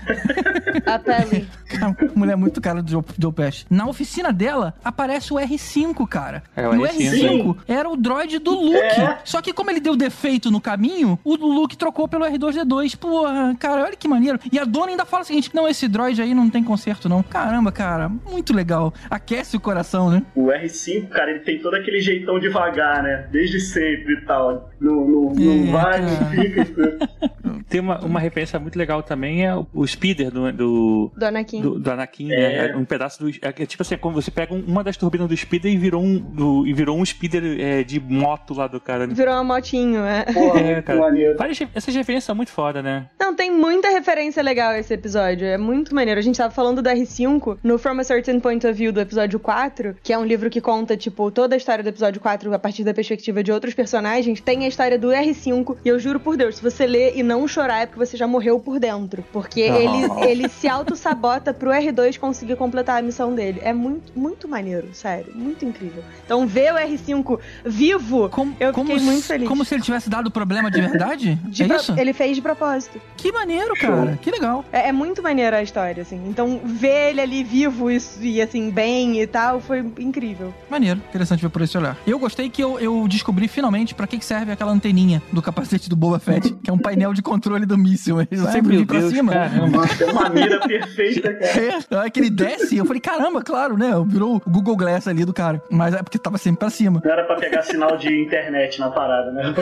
A 0.86 0.98
Pelly. 0.98 1.46
Cara, 1.68 1.94
mulher 2.14 2.36
muito 2.36 2.60
cara 2.62 2.82
do 2.82 2.90
Joe, 2.90 3.02
Joe 3.18 3.32
Pesci. 3.32 3.66
Na 3.68 3.86
oficina 3.86 4.32
dela, 4.32 4.74
aparece 4.82 5.32
o 5.34 5.36
R5, 5.36 6.06
cara. 6.08 6.42
É, 6.56 6.66
o 6.66 6.74
e 6.74 6.78
o 6.78 6.82
R5. 6.82 7.12
R5 7.12 7.56
era 7.68 7.88
o 7.90 7.96
droid 7.96 8.38
do 8.38 8.52
Luke. 8.52 8.78
É. 8.78 9.18
Só 9.24 9.42
que 9.42 9.52
como 9.52 9.70
ele 9.70 9.80
deu 9.80 9.94
defeito 9.94 10.50
no 10.50 10.60
caminho, 10.60 11.18
o 11.22 11.36
Luke 11.36 11.76
trocou 11.76 12.08
pelo 12.08 12.24
R2-D2. 12.24 12.67
Porra, 12.96 13.54
cara, 13.58 13.82
olha 13.84 13.96
que 13.96 14.06
maneiro. 14.08 14.38
E 14.52 14.58
a 14.58 14.64
dona 14.64 14.88
ainda 14.88 15.04
fala 15.04 15.22
o 15.22 15.26
seguinte, 15.26 15.50
não, 15.54 15.68
esse 15.68 15.88
droid 15.88 16.20
aí 16.20 16.34
não 16.34 16.48
tem 16.50 16.62
conserto, 16.62 17.08
não. 17.08 17.22
Caramba, 17.22 17.72
cara, 17.72 18.08
muito 18.08 18.52
legal. 18.54 18.92
Aquece 19.10 19.56
o 19.56 19.60
coração, 19.60 20.10
né? 20.10 20.22
O 20.34 20.46
R5, 20.46 21.08
cara, 21.08 21.30
ele 21.30 21.40
tem 21.40 21.58
todo 21.58 21.74
aquele 21.74 22.00
jeitão 22.00 22.38
devagar, 22.38 23.02
né? 23.02 23.26
Desde 23.30 23.60
sempre 23.60 24.14
e 24.14 24.20
tal. 24.22 24.70
Não, 24.80 24.94
não, 25.06 25.32
não 25.34 25.68
É, 25.68 25.72
vai, 25.72 26.00
não 26.02 26.26
fica. 26.30 26.98
Tem 27.68 27.80
uma, 27.80 27.98
uma 28.00 28.18
referência 28.20 28.58
muito 28.58 28.78
legal 28.78 29.02
também, 29.02 29.44
é 29.44 29.54
o, 29.54 29.86
speeder 29.86 30.30
do, 30.30 30.50
do, 30.52 31.12
Do 31.14 31.26
Anakin. 31.26 31.60
do, 31.60 31.78
do 31.78 31.90
Anakin, 31.90 32.32
É. 32.32 32.68
né? 32.68 32.76
Um 32.76 32.84
pedaço 32.84 33.22
do. 33.22 33.30
É, 33.42 33.52
tipo 33.66 33.82
assim, 33.82 33.94
é 33.94 33.98
como 33.98 34.14
você 34.14 34.30
pega 34.30 34.54
um- 34.54 34.64
uma 34.66 34.82
das 34.82 34.96
turbinas 34.96 35.28
do 35.28 35.36
speeder 35.36 35.70
e 35.72 35.76
virou 35.76 36.02
um, 36.02 36.18
do- 36.18 36.66
e 36.66 36.72
virou 36.72 36.98
um 36.98 37.04
speeder 37.04 37.42
é, 37.60 37.82
de 37.84 38.00
moto 38.00 38.54
lá 38.54 38.66
do 38.68 38.80
cara. 38.80 39.06
né? 39.06 39.12
Virou 39.14 39.34
uma 39.34 39.44
motinho, 39.44 40.00
é. 40.02 40.24
Porra, 40.32 40.60
É, 40.60 40.72
muito 40.74 40.84
cara. 40.84 41.00
Várias, 41.36 41.58
essas 41.74 41.94
referências 41.94 42.24
são 42.24 42.34
muito 42.34 42.50
foda, 42.58 42.82
né? 42.82 43.06
Não, 43.20 43.36
tem 43.36 43.52
muita 43.52 43.88
referência 43.88 44.42
legal 44.42 44.72
esse 44.74 44.92
episódio. 44.92 45.46
É 45.46 45.56
muito 45.56 45.94
maneiro. 45.94 46.18
A 46.18 46.22
gente 46.22 46.36
tava 46.36 46.52
falando 46.52 46.82
do 46.82 46.90
R5 46.90 47.58
no 47.62 47.78
From 47.78 48.00
a 48.00 48.02
Certain 48.02 48.40
Point 48.40 48.66
of 48.66 48.72
View 48.76 48.90
do 48.90 49.00
episódio 49.00 49.38
4, 49.38 49.94
que 50.02 50.12
é 50.12 50.18
um 50.18 50.24
livro 50.24 50.50
que 50.50 50.60
conta, 50.60 50.96
tipo, 50.96 51.30
toda 51.30 51.54
a 51.54 51.56
história 51.56 51.84
do 51.84 51.88
episódio 51.88 52.20
4 52.20 52.52
a 52.52 52.58
partir 52.58 52.82
da 52.82 52.92
perspectiva 52.92 53.44
de 53.44 53.52
outros 53.52 53.74
personagens. 53.74 54.40
Tem 54.40 54.64
a 54.64 54.68
história 54.68 54.98
do 54.98 55.06
R5. 55.10 55.76
E 55.84 55.88
eu 55.88 56.00
juro 56.00 56.18
por 56.18 56.36
Deus, 56.36 56.56
se 56.56 56.62
você 56.62 56.84
ler 56.84 57.12
e 57.16 57.22
não 57.22 57.46
chorar 57.46 57.82
é 57.82 57.86
porque 57.86 58.04
você 58.04 58.16
já 58.16 58.26
morreu 58.26 58.58
por 58.58 58.80
dentro. 58.80 59.24
Porque 59.32 59.60
ele, 59.60 60.10
ele 60.26 60.48
se 60.48 60.66
auto-sabota 60.66 61.54
pro 61.54 61.70
R2 61.70 62.18
conseguir 62.18 62.56
completar 62.56 62.98
a 62.98 63.02
missão 63.02 63.32
dele. 63.36 63.60
É 63.62 63.72
muito, 63.72 64.18
muito 64.18 64.48
maneiro, 64.48 64.88
sério. 64.94 65.32
Muito 65.32 65.64
incrível. 65.64 66.02
Então, 66.24 66.44
ver 66.44 66.72
o 66.74 66.76
R5 66.76 67.38
vivo, 67.64 68.28
Como, 68.30 68.56
eu 68.58 68.72
como 68.72 68.86
fiquei 68.86 68.98
se- 68.98 69.04
muito 69.06 69.24
feliz. 69.24 69.48
Como 69.48 69.64
se 69.64 69.74
ele 69.76 69.82
tivesse 69.82 70.10
dado 70.10 70.28
problema 70.28 70.68
de 70.72 70.80
verdade? 70.80 71.38
De 71.48 71.62
é 71.62 71.76
isso? 71.76 71.94
Ele 71.96 72.12
fez 72.12 72.34
de 72.34 72.42
propósito. 72.48 73.00
Que 73.16 73.30
maneiro, 73.30 73.74
cara. 73.74 74.18
Que 74.22 74.30
legal. 74.30 74.64
É, 74.72 74.88
é 74.88 74.92
muito 74.92 75.22
maneira 75.22 75.58
a 75.58 75.62
história, 75.62 76.02
assim. 76.02 76.22
Então, 76.26 76.60
ver 76.64 77.10
ele 77.10 77.20
ali 77.20 77.44
vivo 77.44 77.90
e, 77.90 77.98
e, 78.20 78.40
assim, 78.40 78.70
bem 78.70 79.20
e 79.20 79.26
tal, 79.26 79.60
foi 79.60 79.80
incrível. 79.98 80.54
Maneiro, 80.70 81.00
interessante 81.08 81.42
ver 81.42 81.50
por 81.50 81.62
esse 81.62 81.76
olhar. 81.76 81.96
Eu 82.06 82.18
gostei 82.18 82.48
que 82.48 82.62
eu, 82.62 82.78
eu 82.80 83.06
descobri 83.08 83.48
finalmente 83.48 83.94
pra 83.94 84.06
que 84.06 84.24
serve 84.24 84.52
aquela 84.52 84.72
anteninha 84.72 85.22
do 85.32 85.42
capacete 85.42 85.88
do 85.88 85.96
Boba 85.96 86.18
Fett, 86.18 86.54
que 86.62 86.70
é 86.70 86.72
um 86.72 86.78
painel 86.78 87.12
de 87.12 87.20
controle 87.20 87.66
do 87.66 87.76
míssil. 87.76 88.20
Ele 88.20 88.40
sempre 88.50 88.76
vem 88.76 88.86
pra 88.86 89.00
Deus, 89.00 89.12
cima. 89.12 89.32
caramba. 89.32 89.84
É 90.00 90.04
uma 90.06 90.28
mira 90.30 90.60
perfeita, 90.60 91.34
cara. 91.34 91.60
É, 91.60 91.78
na 91.90 91.98
hora 92.00 92.10
que 92.10 92.20
ele 92.20 92.30
desce, 92.30 92.76
eu 92.76 92.86
falei, 92.86 93.00
caramba, 93.00 93.42
claro, 93.42 93.76
né? 93.76 93.90
Virou 94.06 94.36
o 94.36 94.50
Google 94.50 94.76
Glass 94.76 95.06
ali 95.06 95.24
do 95.24 95.34
cara. 95.34 95.62
Mas 95.70 95.94
é 95.94 96.02
porque 96.02 96.18
tava 96.18 96.38
sempre 96.38 96.60
pra 96.60 96.70
cima. 96.70 97.00
Não 97.04 97.12
era 97.12 97.24
pra 97.24 97.36
pegar 97.36 97.62
sinal 97.62 97.96
de 97.96 98.22
internet 98.22 98.78
na 98.80 98.90
parada, 98.90 99.30
né? 99.32 99.54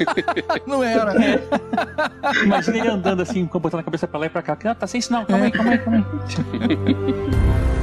Não 0.66 0.82
era. 0.84 1.12
Imagina 2.44 2.78
ele 2.78 2.88
andando 2.88 3.22
assim, 3.22 3.44
botando 3.46 3.80
a 3.80 3.84
cabeça 3.84 4.06
pra 4.06 4.20
lá 4.20 4.26
e 4.26 4.30
pra 4.30 4.42
cá. 4.42 4.56
Ah, 4.64 4.74
tá 4.74 4.86
sem 4.86 5.00
sinal, 5.00 5.24
calma 5.26 5.46
aí, 5.46 5.50
calma 5.50 5.72
aí, 5.72 5.78
calma 5.78 5.98
aí. 5.98 7.70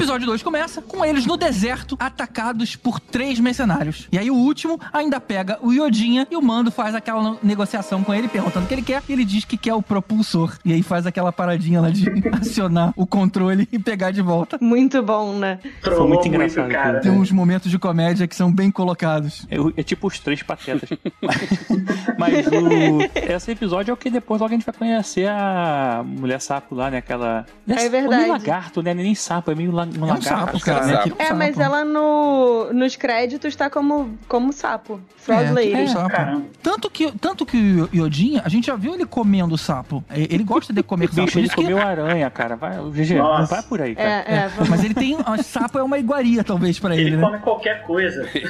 episódio 0.00 0.26
2 0.28 0.42
começa 0.42 0.80
com 0.80 1.04
eles 1.04 1.26
no 1.26 1.36
deserto, 1.36 1.94
atacados 2.00 2.74
por 2.74 2.98
três 2.98 3.38
mercenários. 3.38 4.08
E 4.10 4.18
aí 4.18 4.30
o 4.30 4.34
último 4.34 4.80
ainda 4.94 5.20
pega 5.20 5.58
o 5.60 5.72
Yodinha 5.72 6.26
e 6.30 6.36
o 6.36 6.40
Mando 6.40 6.70
faz 6.70 6.94
aquela 6.94 7.36
negociação 7.42 8.02
com 8.02 8.14
ele, 8.14 8.26
perguntando 8.26 8.64
o 8.64 8.68
que 8.68 8.72
ele 8.72 8.82
quer. 8.82 9.02
E 9.06 9.12
ele 9.12 9.26
diz 9.26 9.44
que 9.44 9.58
quer 9.58 9.74
o 9.74 9.82
propulsor. 9.82 10.56
E 10.64 10.72
aí 10.72 10.82
faz 10.82 11.06
aquela 11.06 11.30
paradinha 11.30 11.82
lá 11.82 11.90
de 11.90 12.06
acionar 12.32 12.94
o 12.96 13.06
controle 13.06 13.68
e 13.70 13.78
pegar 13.78 14.10
de 14.10 14.22
volta. 14.22 14.56
Muito 14.58 15.02
bom, 15.02 15.34
né? 15.34 15.58
Trollou 15.82 16.08
muito 16.08 16.20
muito, 16.22 16.34
engraçado 16.34 16.70
cara. 16.70 17.00
Tem 17.00 17.12
uns 17.12 17.30
momentos 17.30 17.70
de 17.70 17.78
comédia 17.78 18.26
que 18.26 18.34
são 18.34 18.50
bem 18.50 18.70
colocados. 18.70 19.46
É, 19.50 19.80
é 19.80 19.82
tipo 19.82 20.06
os 20.06 20.18
três 20.18 20.42
patetas. 20.42 20.88
Mas 22.16 22.46
o, 22.46 23.32
esse 23.34 23.50
episódio 23.50 23.90
é 23.90 23.94
o 23.94 23.98
que 23.98 24.08
depois 24.08 24.40
logo 24.40 24.50
a 24.50 24.56
gente 24.56 24.64
vai 24.64 24.74
conhecer 24.74 25.28
a 25.28 26.02
mulher 26.06 26.40
sapo 26.40 26.74
lá, 26.74 26.90
né? 26.90 26.98
Aquela. 26.98 27.44
É 27.68 27.84
É 27.84 27.88
verdade. 27.90 28.22
meio 28.22 28.32
lagarto, 28.32 28.82
né? 28.82 28.94
Nem 28.94 29.14
sapo, 29.14 29.50
é 29.50 29.54
meio 29.54 29.70
la, 29.70 29.86
um 29.98 30.02
É 30.02 30.04
um 30.04 30.06
lagarto. 30.06 30.24
sapo, 30.24 30.60
cara. 30.60 30.86
né? 30.86 30.96
Que- 30.98 31.10
Tipo 31.10 31.22
um 31.22 31.26
É, 31.26 31.32
mas 31.32 31.54
sapo. 31.56 31.62
ela 31.62 31.84
no, 31.84 32.72
nos 32.72 32.96
créditos 32.96 33.54
tá 33.56 33.68
como, 33.70 34.18
como 34.28 34.52
sapo. 34.52 35.00
Frog 35.16 35.38
É, 35.40 35.42
tipo 35.44 35.54
Lady. 35.54 35.74
um 35.82 35.88
sapo. 35.88 36.42
Tanto 36.62 36.90
que, 36.90 37.12
tanto 37.12 37.44
que 37.46 37.56
o 37.82 37.88
Yodinha, 37.94 38.42
a 38.44 38.48
gente 38.48 38.66
já 38.68 38.76
viu 38.76 38.94
ele 38.94 39.04
comendo 39.06 39.56
sapo. 39.58 40.02
É, 40.08 40.20
Ele 40.22 40.42
gosta 40.44 40.72
de 40.72 40.82
comer 40.82 41.08
sapo. 41.12 41.26
Bicho, 41.26 41.38
ele 41.38 41.46
isso 41.46 41.56
que- 41.56 41.62
comeu 41.62 41.78
aranha, 41.80 42.30
cara. 42.30 42.56
Vai, 42.56 42.76
GG, 42.90 43.16
não 43.16 43.46
vai 43.46 43.62
por 43.62 43.80
aí, 43.82 43.94
cara. 43.94 44.08
É, 44.08 44.24
é, 44.44 44.48
vamos- 44.48 44.68
Mas 44.70 44.84
ele 44.84 44.94
tem. 44.94 45.16
Sapo 45.42 45.78
é 45.78 45.82
uma 45.82 45.98
iguaria, 45.98 46.42
talvez, 46.44 46.78
pra 46.78 46.94
ele, 46.96 47.08
Ele 47.10 47.16
né? 47.16 47.22
come 47.22 47.38
qualquer 47.38 47.82
coisa. 47.84 48.28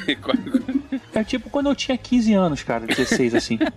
É 1.12 1.24
tipo 1.24 1.50
quando 1.50 1.68
eu 1.68 1.74
tinha 1.74 1.96
15 1.98 2.32
anos, 2.34 2.62
cara, 2.62 2.86
16 2.86 3.34
assim. 3.34 3.58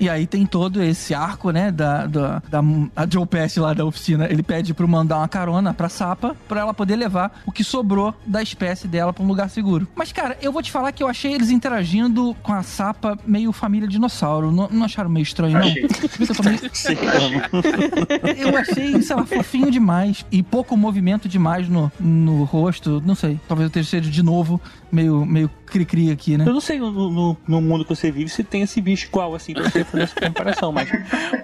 E 0.00 0.08
aí 0.08 0.26
tem 0.26 0.46
todo 0.46 0.82
esse 0.82 1.14
arco, 1.14 1.50
né, 1.50 1.70
da, 1.70 2.06
da, 2.06 2.42
da 2.48 2.60
a 2.94 3.06
Joe 3.08 3.26
Pesci 3.26 3.60
lá 3.60 3.72
da 3.72 3.84
oficina. 3.84 4.26
Ele 4.26 4.42
pede 4.42 4.74
pro 4.74 4.86
mandar 4.86 5.18
uma 5.18 5.28
carona 5.28 5.72
pra 5.72 5.88
Sapa 5.88 6.36
pra 6.48 6.60
ela 6.60 6.74
poder 6.74 6.96
levar 6.96 7.40
o 7.46 7.52
que 7.52 7.64
sobrou 7.64 8.14
da 8.26 8.42
espécie 8.42 8.86
dela 8.86 9.12
pra 9.12 9.24
um 9.24 9.26
lugar 9.26 9.48
seguro. 9.50 9.88
Mas, 9.94 10.12
cara, 10.12 10.36
eu 10.40 10.52
vou 10.52 10.62
te 10.62 10.70
falar 10.70 10.92
que 10.92 11.02
eu 11.02 11.08
achei 11.08 11.32
eles 11.32 11.50
interagindo 11.50 12.36
com 12.42 12.52
a 12.52 12.62
Sapa 12.62 13.18
meio 13.26 13.52
família 13.52 13.88
dinossauro. 13.88 14.52
Não, 14.52 14.68
não 14.70 14.84
acharam 14.84 15.10
meio 15.10 15.22
estranho, 15.22 15.58
não? 15.58 15.66
Eu 18.36 18.56
achei, 18.56 19.02
sei 19.02 19.16
lá, 19.16 19.24
fofinho 19.24 19.70
demais. 19.70 20.24
E 20.30 20.42
pouco 20.42 20.76
movimento 20.76 21.28
demais 21.28 21.68
no, 21.68 21.90
no 21.98 22.44
rosto. 22.44 23.02
Não 23.04 23.14
sei. 23.14 23.40
Talvez 23.48 23.70
eu 23.74 23.80
esteja 23.80 24.10
de 24.10 24.22
novo 24.22 24.60
meio, 24.90 25.24
meio 25.26 25.50
cri-cri 25.66 26.10
aqui, 26.10 26.36
né? 26.38 26.44
Eu 26.46 26.52
não 26.52 26.60
sei 26.60 26.78
no, 26.78 26.90
no, 26.92 27.36
no 27.46 27.60
mundo 27.60 27.84
que 27.84 27.94
você 27.94 28.10
vive 28.10 28.30
se 28.30 28.44
tem 28.44 28.62
esse 28.62 28.80
bicho 28.80 29.06
igual, 29.08 29.34
assim, 29.34 29.52
pra 29.52 29.64
você 29.64 29.82
fazer 29.84 30.04
essa 30.04 30.20
comparação, 30.20 30.70
mas 30.72 30.88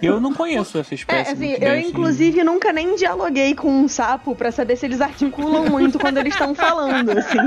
eu 0.01 0.21
não 0.21 0.33
conheço 0.33 0.79
essa 0.79 0.93
É, 0.93 0.97
espécie. 0.97 1.33
assim, 1.33 1.49
muito 1.49 1.63
eu 1.63 1.71
bem, 1.71 1.81
assim. 1.81 1.89
inclusive 1.91 2.45
nunca 2.45 2.73
nem 2.73 2.95
dialoguei 2.97 3.55
com 3.55 3.71
um 3.71 3.89
sapo 3.89 4.35
pra 4.37 4.53
saber 4.53 4.77
se 4.77 4.87
eles 4.87 5.01
articulam 5.01 5.67
muito 5.69 5.99
quando 5.99 6.19
eles 6.19 6.33
estão 6.35 6.55
falando, 6.55 7.11
assim. 7.11 7.39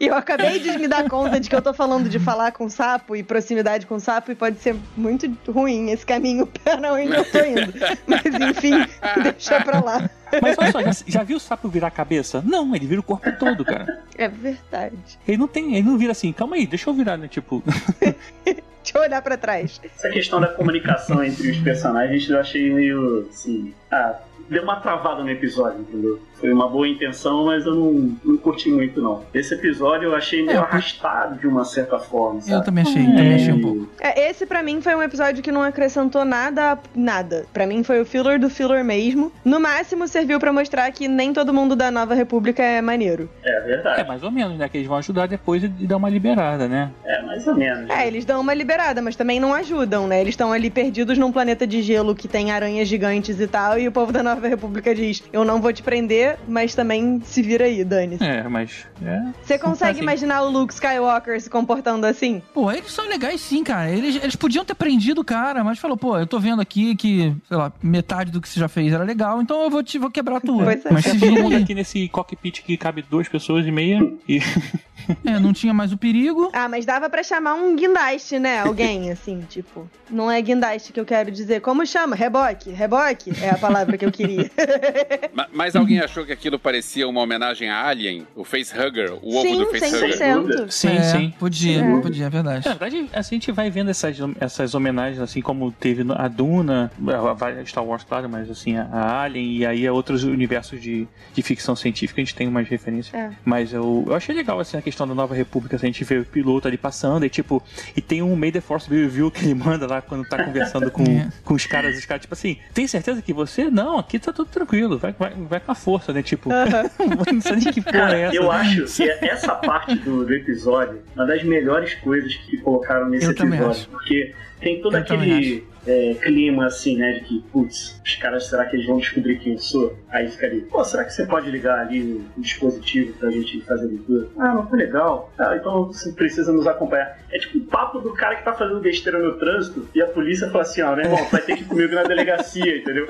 E 0.00 0.06
eu 0.06 0.14
acabei 0.14 0.60
de 0.60 0.78
me 0.78 0.86
dar 0.86 1.08
conta 1.08 1.40
de 1.40 1.50
que 1.50 1.56
eu 1.56 1.60
tô 1.60 1.74
falando 1.74 2.08
de 2.08 2.20
falar 2.20 2.52
com 2.52 2.68
sapo 2.68 3.16
e 3.16 3.22
proximidade 3.22 3.84
com 3.84 3.98
sapo 3.98 4.30
e 4.30 4.34
pode 4.36 4.58
ser 4.60 4.76
muito 4.96 5.28
ruim 5.50 5.90
esse 5.90 6.06
caminho 6.06 6.46
para 6.64 6.92
onde 6.94 7.12
eu 7.12 7.24
tô 7.30 7.38
indo. 7.40 7.72
Mas 8.06 8.22
enfim, 8.26 8.74
deixa 9.22 9.60
pra 9.60 9.80
lá. 9.80 10.08
Mas 10.40 10.56
olha 10.58 10.72
só, 10.72 10.82
já, 10.82 10.92
já 11.06 11.22
viu 11.22 11.36
o 11.36 11.40
sapo 11.40 11.68
virar 11.68 11.88
a 11.88 11.90
cabeça? 11.90 12.42
Não, 12.44 12.74
ele 12.74 12.86
vira 12.86 13.00
o 13.00 13.04
corpo 13.04 13.30
todo, 13.38 13.64
cara. 13.64 14.02
É 14.16 14.28
verdade. 14.28 15.18
Ele 15.26 15.36
não 15.36 15.48
tem, 15.48 15.74
ele 15.76 15.86
não 15.86 15.96
vira 15.96 16.12
assim, 16.12 16.32
calma 16.32 16.56
aí, 16.56 16.66
deixa 16.66 16.90
eu 16.90 16.94
virar, 16.94 17.16
né? 17.16 17.28
Tipo, 17.28 17.62
Deixa 18.44 18.96
eu 18.96 19.02
olhar 19.02 19.20
pra 19.20 19.36
trás. 19.36 19.80
Essa 19.84 20.08
questão 20.08 20.40
da 20.40 20.48
comunicação 20.48 21.22
entre 21.22 21.50
os 21.50 21.58
personagens 21.58 22.28
eu 22.28 22.40
achei 22.40 22.72
meio 22.72 23.28
assim. 23.28 23.74
Ah, 23.90 24.18
deu 24.48 24.62
uma 24.62 24.76
travada 24.80 25.22
no 25.22 25.30
episódio, 25.30 25.80
entendeu? 25.80 26.18
Foi 26.40 26.52
uma 26.52 26.68
boa 26.68 26.86
intenção, 26.88 27.46
mas 27.46 27.64
eu 27.66 27.74
não, 27.74 28.16
não 28.24 28.36
curti 28.36 28.70
muito, 28.70 29.00
não. 29.00 29.22
Esse 29.34 29.54
episódio 29.54 30.06
eu 30.08 30.14
achei 30.14 30.44
meio 30.44 30.58
É, 30.58 30.62
arrastado 30.62 31.38
de 31.38 31.46
uma 31.46 31.64
certa 31.64 31.98
forma, 31.98 32.40
sabe? 32.40 32.52
Eu 32.52 32.64
também 32.64 32.84
achei, 32.84 33.04
também 33.04 33.34
achei 33.34 33.52
um 33.52 33.60
pouco. 33.60 33.88
É, 34.00 34.28
esse 34.30 34.46
pra 34.46 34.62
mim 34.62 34.80
foi 34.80 34.94
um 34.94 35.02
episódio 35.02 35.42
que 35.42 35.52
não 35.52 35.62
acrescentou 35.62 36.24
nada, 36.24 36.78
nada. 36.94 37.46
Pra 37.52 37.66
mim 37.66 37.82
foi 37.82 38.00
o 38.00 38.04
filler 38.04 38.38
do 38.38 38.48
filler 38.50 38.84
mesmo. 38.84 39.32
No 39.44 39.58
máximo 39.60 40.06
serviu 40.06 40.38
pra 40.38 40.52
mostrar 40.52 40.90
que 40.92 41.08
nem 41.08 41.32
todo 41.32 41.52
mundo 41.52 41.74
da 41.74 41.90
Nova 41.90 42.14
República 42.14 42.62
é 42.62 42.80
maneiro. 42.80 43.28
É 43.44 43.58
é 43.58 43.60
verdade. 43.60 44.08
mais 44.08 44.22
ou 44.22 44.30
menos, 44.30 44.56
né? 44.56 44.68
Que 44.68 44.78
eles 44.78 44.88
vão 44.88 44.96
ajudar 44.98 45.26
depois 45.26 45.62
e 45.62 45.68
e 45.78 45.86
dar 45.86 45.96
uma 45.96 46.08
liberada, 46.08 46.66
né? 46.66 46.90
É, 47.04 47.22
mais 47.22 47.46
ou 47.46 47.54
menos. 47.54 47.88
É, 47.90 48.06
eles 48.06 48.24
dão 48.24 48.40
uma 48.40 48.52
liberada, 48.54 49.00
mas 49.00 49.14
também 49.14 49.38
não 49.38 49.54
ajudam, 49.54 50.06
né? 50.06 50.20
Eles 50.20 50.32
estão 50.32 50.52
ali 50.52 50.70
perdidos 50.70 51.16
num 51.18 51.30
planeta 51.30 51.66
de 51.66 51.82
gelo 51.82 52.14
que 52.14 52.26
tem 52.26 52.50
aranhas 52.50 52.88
gigantes 52.88 53.38
e 53.40 53.46
tal, 53.46 53.78
e 53.78 53.86
o 53.86 53.92
povo 53.92 54.12
da 54.12 54.22
Nova 54.22 54.46
República 54.48 54.94
diz: 54.94 55.22
Eu 55.32 55.44
não 55.44 55.60
vou 55.60 55.72
te 55.72 55.82
prender, 55.82 56.27
mas 56.46 56.74
também 56.74 57.20
se 57.24 57.42
vira 57.42 57.64
aí, 57.64 57.84
Dani. 57.84 58.18
É, 58.20 58.42
mas. 58.48 58.86
É. 59.02 59.22
Você 59.42 59.58
consegue 59.58 59.92
assim. 59.92 60.02
imaginar 60.02 60.42
o 60.42 60.50
Luke 60.50 60.72
Skywalker 60.72 61.40
se 61.40 61.48
comportando 61.48 62.06
assim? 62.06 62.42
Pô, 62.52 62.70
eles 62.72 62.90
são 62.90 63.08
legais 63.08 63.40
sim, 63.40 63.62
cara. 63.62 63.90
Eles, 63.90 64.16
eles 64.16 64.36
podiam 64.36 64.64
ter 64.64 64.74
prendido 64.74 65.20
o 65.20 65.24
cara, 65.24 65.62
mas 65.62 65.78
falou, 65.78 65.96
pô, 65.96 66.18
eu 66.18 66.26
tô 66.26 66.38
vendo 66.38 66.60
aqui 66.60 66.94
que, 66.96 67.34
sei 67.46 67.56
lá, 67.56 67.72
metade 67.82 68.30
do 68.30 68.40
que 68.40 68.48
você 68.48 68.58
já 68.58 68.68
fez 68.68 68.92
era 68.92 69.04
legal, 69.04 69.40
então 69.40 69.62
eu 69.62 69.70
vou 69.70 69.82
te 69.82 69.98
vou 69.98 70.10
quebrar 70.10 70.36
a 70.36 70.40
tua. 70.40 70.64
Pois 70.64 70.84
é. 70.84 70.92
Mas 70.92 71.04
se 71.04 71.10
Todo 71.10 71.20
vira 71.20 71.42
mundo 71.42 71.56
aí. 71.56 71.62
aqui 71.62 71.74
nesse 71.74 72.08
cockpit 72.08 72.62
que 72.62 72.76
cabe 72.76 73.02
duas 73.08 73.28
pessoas 73.28 73.66
e 73.66 73.70
meia. 73.70 74.00
E 74.28 74.40
É, 75.24 75.38
não 75.38 75.52
tinha 75.52 75.72
mais 75.74 75.92
o 75.92 75.96
perigo. 75.96 76.50
Ah, 76.52 76.68
mas 76.68 76.84
dava 76.86 77.08
pra 77.08 77.22
chamar 77.22 77.54
um 77.54 77.74
guindaste, 77.76 78.38
né? 78.38 78.60
Alguém, 78.60 79.10
assim, 79.10 79.40
tipo. 79.48 79.88
Não 80.10 80.30
é 80.30 80.40
guindaste 80.40 80.92
que 80.92 81.00
eu 81.00 81.04
quero 81.04 81.30
dizer. 81.30 81.60
Como 81.60 81.84
chama? 81.86 82.14
Reboque. 82.16 82.70
Reboque 82.70 83.32
é 83.42 83.50
a 83.50 83.58
palavra 83.58 83.96
que 83.98 84.04
eu 84.04 84.12
queria. 84.12 84.50
Ma- 85.34 85.48
Mas 85.52 85.76
alguém 85.76 86.00
achou 86.00 86.24
que 86.24 86.32
aquilo 86.32 86.58
parecia 86.58 87.06
uma 87.08 87.20
homenagem 87.20 87.68
a 87.68 87.86
Alien? 87.86 88.26
O 88.34 88.44
Facehugger? 88.44 89.12
O 89.22 89.36
ovo 89.36 89.42
Sim, 89.42 89.56
do 89.58 89.66
Facehugger? 89.66 90.18
100%. 90.18 90.70
Sim, 90.70 90.88
É, 90.88 91.02
sim. 91.02 91.34
Podia, 91.38 91.80
É. 91.84 92.00
podia, 92.00 92.26
é 92.26 92.30
verdade. 92.30 92.66
Na 92.68 92.74
verdade, 92.74 93.08
assim, 93.12 93.36
a 93.36 93.38
gente 93.38 93.52
vai 93.52 93.70
vendo 93.70 93.90
essas, 93.90 94.16
essas 94.40 94.74
homenagens, 94.74 95.20
assim 95.20 95.40
como 95.40 95.70
teve 95.72 96.04
a 96.16 96.28
Duna, 96.28 96.90
a, 97.06 97.64
Star 97.64 97.84
Wars, 97.84 98.04
claro, 98.04 98.28
mas 98.28 98.50
assim, 98.50 98.76
a, 98.76 98.84
a 98.84 99.22
Alien 99.22 99.56
e 99.58 99.66
aí 99.66 99.86
a 99.86 99.92
outros 99.92 100.24
universos 100.24 100.80
de, 100.80 101.06
de 101.34 101.42
ficção 101.42 101.76
científica, 101.76 102.20
a 102.20 102.24
gente 102.24 102.34
tem 102.34 102.48
umas 102.48 102.68
referências. 102.68 103.14
É. 103.14 103.30
Mas 103.44 103.72
eu, 103.72 104.04
eu 104.06 104.14
achei 104.14 104.34
legal, 104.34 104.58
assim, 104.58 104.76
a 104.76 104.82
questão 104.82 104.97
da 105.06 105.14
Nova 105.14 105.34
República, 105.34 105.76
assim, 105.76 105.86
a 105.86 105.90
gente 105.90 106.02
vê 106.04 106.18
o 106.18 106.24
piloto 106.24 106.66
ali 106.68 106.76
passando 106.76 107.24
e 107.24 107.28
tipo, 107.30 107.62
e 107.96 108.00
tem 108.00 108.22
um 108.22 108.34
May 108.34 108.50
the 108.52 108.60
Force 108.60 108.88
Be 108.88 108.96
Review 109.02 109.30
que 109.30 109.44
ele 109.44 109.54
manda 109.54 109.86
lá 109.86 110.00
quando 110.02 110.26
tá 110.28 110.42
conversando 110.42 110.90
com, 110.90 111.04
É. 111.08 111.28
com 111.44 111.54
os 111.54 111.66
caras, 111.66 111.96
os 111.98 112.04
caras, 112.04 112.22
tipo 112.22 112.34
assim, 112.34 112.56
tem 112.74 112.86
certeza 112.86 113.20
que 113.22 113.32
você? 113.32 113.70
Não, 113.70 113.98
aqui 113.98 114.18
tá 114.18 114.32
tudo 114.32 114.48
tranquilo, 114.50 114.98
vai, 114.98 115.12
vai, 115.18 115.32
vai 115.34 115.60
com 115.60 115.72
a 115.72 115.74
força, 115.74 116.12
né? 116.12 116.22
Tipo, 116.22 116.48
não 117.32 117.40
sei 117.40 117.56
nem 117.56 117.72
que 117.72 117.80
porra 117.80 117.92
Cara, 117.98 118.16
é 118.18 118.22
essa. 118.22 118.36
eu 118.36 118.50
acho 118.50 118.84
que 118.86 119.10
essa 119.10 119.54
parte 119.54 119.94
do, 119.96 120.24
do 120.24 120.34
episódio 120.34 121.00
uma 121.14 121.26
das 121.26 121.42
melhores 121.42 121.94
coisas 121.96 122.34
que 122.34 122.56
colocaram 122.58 123.08
nesse 123.08 123.26
Eu 123.26 123.30
episódio. 123.32 123.66
acho. 123.70 123.88
Porque 123.88 124.34
tem 124.60 124.80
todo 124.80 124.96
Eu 124.96 125.00
aquele 125.00 125.64
é, 125.86 126.14
clima 126.14 126.66
assim, 126.66 126.96
né? 126.96 127.12
De 127.12 127.20
que, 127.20 127.44
putz, 127.52 128.00
os 128.04 128.16
caras, 128.16 128.46
será 128.48 128.66
que 128.66 128.76
eles 128.76 128.86
vão 128.86 128.98
descobrir 128.98 129.38
quem 129.38 129.52
eu 129.52 129.58
sou? 129.58 129.96
Aí 130.10 130.28
fica 130.28 130.46
ali, 130.46 130.60
pô, 130.62 130.84
será 130.84 131.04
que 131.04 131.12
você 131.12 131.26
pode 131.26 131.50
ligar 131.50 131.78
ali 131.80 132.02
o 132.36 132.40
dispositivo 132.40 133.12
pra 133.14 133.30
gente 133.30 133.60
fazer 133.62 133.86
a 133.86 133.88
leitura? 133.88 134.28
Ah, 134.38 134.54
não, 134.54 134.68
foi 134.68 134.78
legal. 134.78 135.32
Ah, 135.38 135.56
então 135.56 135.86
você 135.86 136.12
precisa 136.12 136.52
nos 136.52 136.66
acompanhar. 136.66 137.18
É 137.30 137.38
tipo 137.38 137.58
o 137.58 137.62
papo 137.62 138.00
do 138.00 138.12
cara 138.12 138.36
que 138.36 138.44
tá 138.44 138.52
fazendo 138.52 138.80
besteira 138.80 139.18
no 139.18 139.38
trânsito 139.38 139.88
e 139.94 140.02
a 140.02 140.06
polícia 140.06 140.50
fala 140.50 140.62
assim, 140.62 140.82
ó, 140.82 140.94
meu 140.94 141.04
irmão, 141.04 141.24
vai 141.30 141.40
ter 141.40 141.56
que 141.56 141.62
ir 141.62 141.66
comigo 141.66 141.94
na 141.94 142.02
delegacia, 142.02 142.76
entendeu? 142.78 143.06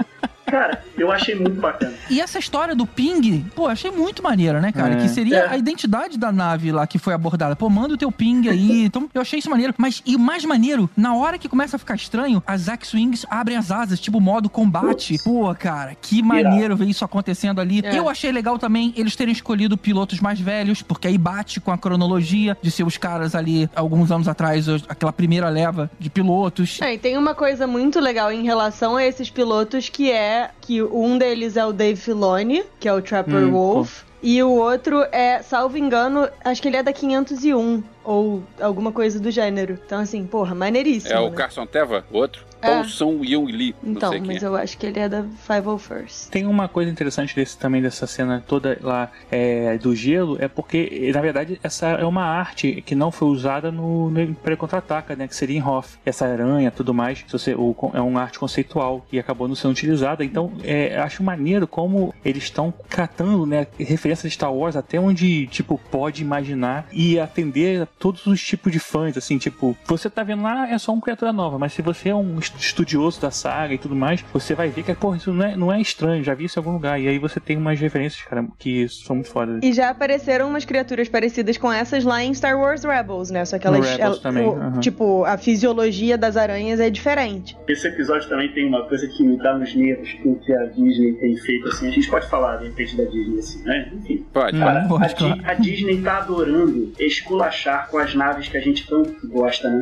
Cara, 0.51 0.83
eu 0.97 1.11
achei 1.13 1.35
muito 1.35 1.61
bacana. 1.61 1.95
E 2.11 2.21
essa 2.21 2.39
história 2.39 2.75
do 2.75 2.87
ping, 2.87 3.45
pô, 3.55 3.67
achei 3.67 3.91
muito 3.91 4.23
maneira, 4.23 4.61
né, 4.61 4.73
cara? 4.73 4.95
É. 4.95 4.97
Que 4.97 5.09
seria 5.09 5.39
É. 5.41 5.49
a 5.51 5.57
identidade 5.57 6.19
da 6.19 6.33
nave 6.33 6.73
lá 6.73 6.87
que 6.87 6.99
foi 6.99 7.13
abordada. 7.15 7.55
Pô, 7.55 7.69
manda 7.69 7.95
o 7.95 7.97
teu 7.97 8.11
ping 8.11 8.49
aí. 8.49 8.69
Então, 8.89 9.09
eu 9.13 9.21
achei 9.21 9.39
isso 9.39 9.51
maneiro. 9.51 9.75
Mas, 9.77 10.03
e 10.07 10.17
o 10.17 10.19
mais 10.19 10.45
maneiro, 10.45 10.89
na 10.97 11.15
hora 11.15 11.37
que 11.37 11.49
começa 11.49 11.77
a 11.77 11.79
ficar 11.79 11.95
estranho, 11.95 12.43
as 12.47 12.69
X-Wings 12.69 13.27
abrem 13.29 13.57
as 13.57 13.71
asas, 13.71 14.01
tipo 14.01 14.19
modo 14.21 14.49
combate. 14.49 15.17
Pô, 15.23 15.55
cara, 15.55 15.95
que 16.01 16.23
maneiro 16.23 16.75
ver 16.77 16.87
isso 16.87 17.05
acontecendo 17.05 17.61
ali. 17.61 17.81
É. 17.85 17.99
Eu 17.99 18.09
achei 18.09 18.33
legal 18.33 18.59
também 18.59 18.95
eles 18.97 19.15
terem 19.15 19.33
escolhido 19.33 19.77
pilotos 19.77 20.21
mais 20.21 20.41
velhos, 20.41 20.81
porque 20.81 21.07
aí 21.09 21.19
bate 21.19 21.61
com 21.61 21.71
a 21.71 21.77
cronologia 21.79 22.57
de 22.63 22.71
ser 22.71 22.85
os 22.85 22.97
caras 22.97 23.35
ali, 23.35 23.69
alguns 23.75 24.11
anos 24.11 24.29
atrás, 24.29 24.67
aquela 24.89 25.13
primeira 25.13 25.49
leva 25.49 25.91
de 25.99 26.09
pilotos. 26.09 26.79
É, 26.81 26.95
e 26.95 26.99
tem 26.99 27.19
uma 27.19 27.35
coisa 27.35 27.67
muito 27.67 28.01
legal 28.01 28.33
em 28.33 28.45
relação 28.45 28.97
a 28.97 29.05
esses 29.05 29.29
pilotos 29.29 29.89
que 29.89 30.11
é 30.11 30.38
que 30.61 30.83
um 30.83 31.19
deles 31.19 31.57
é 31.57 31.65
o 31.65 31.73
Dave 31.73 32.01
Filoni, 32.01 32.65
que 32.79 32.89
é 32.89 32.93
o 32.93 33.03
Trapper 33.03 33.45
Hum, 33.45 33.53
Wolf, 33.53 34.03
e 34.23 34.43
o 34.43 34.51
outro 34.51 35.03
é, 35.13 35.43
salvo 35.43 35.79
engano, 35.79 36.29
acho 36.45 36.61
que 36.61 36.69
ele 36.69 36.77
é 36.77 36.83
da 36.83 36.93
501 36.93 37.83
ou 38.05 38.43
alguma 38.61 38.91
coisa 38.91 39.21
do 39.21 39.31
gênero. 39.31 39.79
Então 39.87 40.01
assim, 40.01 40.27
porra, 40.27 40.55
maneiríssimo. 40.55 41.15
É 41.15 41.21
o 41.21 41.31
né? 41.31 41.37
Carson 41.37 41.67
Teva? 41.67 42.05
O 42.11 42.19
outro? 42.19 42.48
É. 42.61 42.85
Song 42.85 43.25
Young 43.25 43.47
Lee? 43.47 43.75
não 43.83 43.93
Então, 43.93 44.13
mas 44.25 44.43
é. 44.43 44.47
eu 44.47 44.57
acho 44.57 44.77
que 44.79 44.87
ele 44.87 44.99
é 44.99 45.09
da 45.09 45.23
501st. 45.23 46.29
Tem 46.31 46.47
uma 46.47 46.69
coisa 46.69 46.91
interessante 46.91 47.35
desse 47.35 47.57
também 47.59 47.83
dessa 47.83 48.07
cena 48.07 48.43
toda 48.47 48.79
lá 48.81 49.11
é, 49.31 49.79
do 49.79 49.95
gelo, 49.95 50.37
é 50.41 50.49
porque, 50.49 51.11
na 51.15 51.21
verdade, 51.21 51.61
essa 51.63 51.89
é 51.89 52.05
uma 52.05 52.25
arte 52.25 52.83
que 52.83 52.95
não 52.95 53.11
foi 53.11 53.29
usada 53.29 53.71
no, 53.71 54.11
no 54.11 54.21
Império 54.21 54.57
Contra-Ataca, 54.57 55.15
né? 55.15 55.29
Que 55.29 55.37
seria 55.37 55.57
em 55.57 55.63
Hoth. 55.63 55.99
Essa 56.05 56.27
aranha 56.27 56.71
tudo 56.71 56.93
mais, 56.95 57.25
se 57.27 57.33
você, 57.33 57.55
o, 57.55 57.75
é 57.95 58.01
uma 58.01 58.23
arte 58.23 58.39
conceitual 58.39 59.05
e 59.13 59.19
acabou 59.19 59.49
não 59.49 59.55
sendo 59.55 59.73
utilizada. 59.73 60.25
Então, 60.25 60.53
é, 60.63 60.99
acho 60.99 61.23
maneiro 61.23 61.67
como 61.67 62.15
eles 62.25 62.45
estão 62.45 62.73
catando, 62.89 63.47
né? 63.47 63.67
Referências 63.79 64.31
de 64.31 64.35
Star 64.35 64.53
Wars 64.53 64.77
até 64.77 64.99
onde, 64.99 65.47
tipo, 65.49 65.79
pode 65.91 66.23
imaginar 66.23 66.87
e 66.93 67.19
atender 67.19 67.83
a 67.83 67.87
todos 67.87 68.27
os 68.27 68.43
tipos 68.43 68.73
de 68.73 68.79
fãs, 68.79 69.17
assim, 69.17 69.39
tipo, 69.39 69.77
você 69.87 70.09
tá 70.09 70.23
vendo 70.23 70.43
lá, 70.43 70.69
é 70.69 70.79
só 70.79 70.93
uma 70.93 71.03
criatura 71.03 71.33
nova, 71.33 71.59
mas 71.59 71.73
se 71.73 71.83
você 71.83 72.11
é 72.11 72.15
um 72.15 72.39
estudioso 72.59 73.21
da 73.21 73.31
saga 73.31 73.75
e 73.75 73.79
tudo 73.79 73.95
mais, 73.97 74.25
você 74.33 74.55
vai 74.55 74.69
ver 74.69 74.83
que, 74.83 74.95
porra, 74.95 75.17
isso 75.17 75.33
não 75.33 75.45
é, 75.45 75.57
não 75.57 75.73
é 75.73 75.81
estranho, 75.81 76.23
já 76.23 76.35
vi 76.35 76.45
isso 76.45 76.59
em 76.59 76.61
algum 76.61 76.73
lugar. 76.73 77.01
E 77.01 77.09
aí 77.09 77.19
você 77.19 77.41
tem 77.41 77.57
umas 77.57 77.79
referências, 77.81 78.23
cara, 78.23 78.45
que 78.59 78.89
são 78.89 79.17
muito 79.17 79.31
fodas. 79.31 79.61
E 79.63 79.73
já 79.73 79.91
apareceram 79.91 80.49
umas 80.49 80.65
criaturas 80.65 81.09
parecidas 81.09 81.57
com 81.59 81.73
essas 81.73 82.05
lá 82.05 82.23
em 82.23 82.33
Star 82.35 82.59
Wars 82.59 82.85
Rebels, 82.85 83.31
né? 83.31 83.45
Só 83.45 83.59
que 83.59 83.67
elas. 83.67 83.89
Rebels 83.89 84.17
el- 84.17 84.23
também, 84.23 84.47
o- 84.47 84.53
aham. 84.57 84.81
Tipo, 84.81 85.25
a 85.25 85.37
fisiologia 85.37 86.17
das 86.19 86.37
aranhas 86.37 86.81
é 86.81 86.91
diferente. 86.91 87.57
Esse 87.69 87.89
episódio 87.89 88.29
também 88.29 88.53
tem 88.53 88.67
uma 88.67 88.87
coisa 88.87 89.07
que 89.09 89.23
me 89.23 89.37
dá 89.39 89.57
nos 89.57 89.75
nervos 89.75 90.13
com 90.23 90.33
o 90.33 90.39
que 90.39 90.53
a 90.53 90.65
Disney 90.67 91.13
tem 91.15 91.37
feito 91.37 91.69
assim. 91.69 91.89
A 91.89 91.91
gente 91.91 92.09
pode 92.09 92.29
falar 92.29 92.57
de 92.59 92.65
repente 92.69 92.97
da 92.97 93.05
Disney 93.05 93.39
assim, 93.39 93.63
né? 93.65 93.93
Enfim. 93.95 94.25
Pode. 94.33 94.57
Hum. 94.57 94.61
Cara, 94.61 94.85
a, 94.85 94.89
Lógico, 94.89 95.25
Di- 95.25 95.41
claro. 95.41 95.43
a 95.45 95.55
Disney 95.55 96.01
tá 96.03 96.19
adorando 96.19 96.93
esculachar 96.99 97.89
com 97.89 97.99
as 97.99 98.15
naves 98.15 98.49
que 98.49 98.57
a 98.57 98.61
gente 98.61 98.87
tanto 98.87 99.15
gosta, 99.29 99.69
né? 99.69 99.81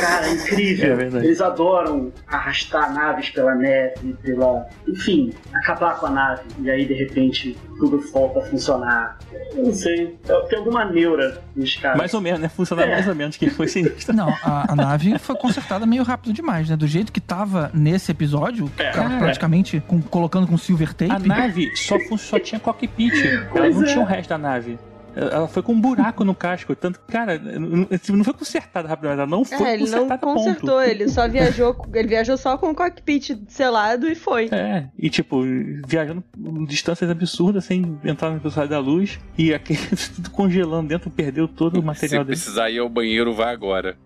Cara, 0.00 0.26
é 0.28 0.32
incrível. 0.34 0.92
É 0.92 0.96
verdade. 0.96 1.26
Eles 1.26 1.40
adoram 1.40 2.01
arrastar 2.26 2.92
naves 2.92 3.30
pela 3.30 3.54
neve, 3.54 4.14
pela. 4.22 4.66
Enfim, 4.88 5.32
acabar 5.52 5.98
com 5.98 6.06
a 6.06 6.10
nave. 6.10 6.42
E 6.60 6.70
aí, 6.70 6.84
de 6.86 6.94
repente, 6.94 7.56
tudo 7.78 7.98
volta 8.12 8.40
a 8.40 8.42
funcionar. 8.42 9.18
Eu 9.54 9.64
não 9.64 9.72
sei. 9.72 10.18
Tem 10.48 10.58
alguma 10.58 10.84
neura 10.84 11.42
nos 11.54 11.76
caras. 11.76 11.98
Mais 11.98 12.14
ou 12.14 12.20
menos, 12.20 12.40
né? 12.40 12.48
Funciona 12.48 12.82
É. 12.84 12.90
mais 12.90 13.06
ou 13.08 13.14
menos 13.14 13.36
que 13.36 13.50
foi 13.50 13.68
sinistro. 13.68 14.14
Não, 14.14 14.28
a, 14.42 14.72
a 14.72 14.76
nave 14.76 15.18
foi 15.18 15.36
consertada 15.36 15.84
meio 15.86 16.02
rápido 16.02 16.32
demais, 16.32 16.68
né? 16.70 16.76
Do 16.76 16.86
jeito 16.86 17.12
que 17.12 17.20
tava 17.20 17.70
nesse 17.74 18.10
episódio, 18.10 18.70
É, 18.78 18.90
o 18.90 18.94
cara 18.94 19.14
é. 19.14 19.18
praticamente 19.18 19.82
com- 19.86 20.00
colocando 20.02 20.46
com 20.46 20.56
silver 20.56 20.94
tape. 20.94 21.10
A 21.12 21.18
nave 21.18 21.74
só, 21.76 21.96
só 22.16 22.38
tinha 22.38 22.58
cockpit. 22.60 23.12
Ela 23.54 23.68
não 23.70 23.82
é. 23.82 23.86
tinha 23.86 24.00
o 24.00 24.04
resto 24.06 24.28
da 24.30 24.38
nave. 24.38 24.78
Ela 25.14 25.46
foi 25.48 25.62
com 25.62 25.72
um 25.72 25.80
buraco 25.80 26.24
no 26.24 26.34
casco. 26.34 26.74
Tanto, 26.74 27.00
cara, 27.00 27.38
não 27.38 28.24
foi 28.24 28.32
consertada 28.34 28.88
rapidamente. 28.88 29.20
Ela 29.20 29.30
não 29.30 29.44
foi 29.44 29.66
É, 29.68 29.74
ele 29.74 29.84
não 29.84 29.90
consertada, 30.08 30.20
consertou, 30.22 30.70
ponto. 30.78 30.82
ele 30.82 31.08
só 31.08 31.28
viajou. 31.28 31.76
Ele 31.92 32.08
viajou 32.08 32.36
só 32.36 32.56
com 32.56 32.70
o 32.70 32.74
cockpit 32.74 33.30
selado 33.48 34.08
e 34.08 34.14
foi. 34.14 34.48
É, 34.52 34.88
e 34.98 35.10
tipo, 35.10 35.42
viajando 35.86 36.22
distâncias 36.66 37.10
absurdas 37.10 37.64
sem 37.64 37.98
entrar 38.04 38.30
na 38.30 38.38
velocidade 38.38 38.70
da 38.70 38.78
luz 38.78 39.18
e 39.36 39.52
aquele 39.52 39.80
tudo 40.16 40.30
congelando 40.30 40.88
dentro, 40.88 41.10
perdeu 41.10 41.46
todo 41.46 41.74
o 41.76 41.80
Se 41.80 41.86
material 41.86 42.24
dele. 42.24 42.36
precisar 42.36 42.70
ir 42.70 42.78
ao 42.78 42.88
banheiro, 42.88 43.32
vá 43.34 43.50
agora. 43.50 43.96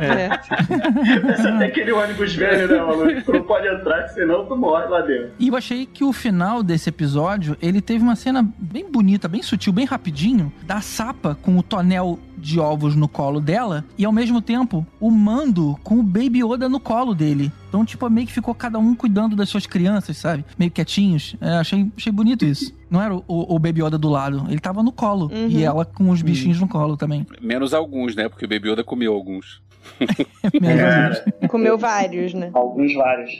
É. 0.00 0.28
Parece 0.28 1.48
até 1.48 1.64
aquele 1.66 1.92
ônibus 1.92 2.34
velho, 2.34 2.68
né, 2.68 2.78
maluco? 2.78 3.22
Tu 3.24 3.32
não 3.32 3.42
pode 3.42 3.66
entrar, 3.66 4.08
senão 4.08 4.46
tu 4.46 4.56
morre 4.56 4.86
lá 4.86 5.00
dentro. 5.00 5.32
E 5.38 5.48
eu 5.48 5.56
achei 5.56 5.86
que 5.86 6.04
o 6.04 6.12
final 6.12 6.62
desse 6.62 6.88
episódio, 6.88 7.56
ele 7.60 7.80
teve 7.80 8.02
uma 8.02 8.16
cena 8.16 8.46
bem 8.58 8.90
bonita, 8.90 9.26
bem 9.28 9.42
sutil, 9.42 9.72
bem 9.72 9.84
rapidinho, 10.06 10.52
da 10.64 10.80
Sapa 10.80 11.36
com 11.42 11.58
o 11.58 11.62
tonel 11.62 12.18
de 12.38 12.60
ovos 12.60 12.94
no 12.94 13.08
colo 13.08 13.40
dela 13.40 13.84
e 13.98 14.04
ao 14.04 14.12
mesmo 14.12 14.40
tempo 14.40 14.86
o 15.00 15.10
Mando 15.10 15.76
com 15.82 15.98
o 15.98 16.02
Baby 16.02 16.44
Yoda 16.44 16.68
no 16.68 16.78
colo 16.78 17.12
dele. 17.12 17.50
Então, 17.68 17.84
tipo, 17.84 18.08
meio 18.08 18.26
que 18.26 18.32
ficou 18.32 18.54
cada 18.54 18.78
um 18.78 18.94
cuidando 18.94 19.34
das 19.34 19.48
suas 19.48 19.66
crianças, 19.66 20.16
sabe? 20.16 20.44
Meio 20.56 20.70
quietinhos. 20.70 21.34
É, 21.40 21.56
achei, 21.56 21.90
achei 21.96 22.12
bonito 22.12 22.44
isso. 22.44 22.72
Não 22.88 23.02
era 23.02 23.16
o, 23.16 23.22
o 23.26 23.58
Baby 23.58 23.82
Yoda 23.82 23.98
do 23.98 24.08
lado, 24.08 24.46
ele 24.48 24.60
tava 24.60 24.80
no 24.82 24.92
colo. 24.92 25.28
Uhum. 25.32 25.48
E 25.48 25.64
ela 25.64 25.84
com 25.84 26.08
os 26.10 26.22
bichinhos 26.22 26.60
no 26.60 26.68
colo 26.68 26.96
também. 26.96 27.26
Menos 27.40 27.74
alguns, 27.74 28.14
né? 28.14 28.28
Porque 28.28 28.44
o 28.44 28.48
Baby 28.48 28.70
Yoda 28.70 28.84
comeu 28.84 29.12
alguns. 29.12 29.60
Comeu 31.48 31.78
vários, 31.78 32.34
né? 32.34 32.50
alguns 32.52 32.92
vários. 32.94 33.30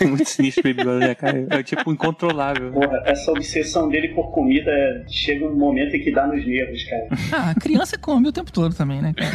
É 0.00 0.04
muito 0.04 0.28
sinistro 0.28 0.62
Baby 0.62 0.82
Yoda, 0.82 0.98
né, 0.98 1.14
cara? 1.14 1.46
É 1.50 1.62
tipo 1.62 1.90
incontrolável. 1.92 2.72
Porra, 2.72 3.02
essa 3.04 3.30
obsessão 3.30 3.88
dele 3.88 4.08
por 4.08 4.30
comida 4.32 4.70
é- 4.70 5.04
chega 5.08 5.46
um 5.46 5.56
momento 5.56 5.94
em 5.96 6.00
que 6.00 6.12
dá 6.12 6.26
nos 6.26 6.44
nervos, 6.46 6.82
cara. 6.84 7.06
Ah, 7.32 7.50
a 7.50 7.54
criança 7.54 7.98
come 7.98 8.28
o 8.28 8.32
tempo 8.32 8.52
todo 8.52 8.74
também, 8.74 9.00
né, 9.00 9.14
cara? 9.14 9.30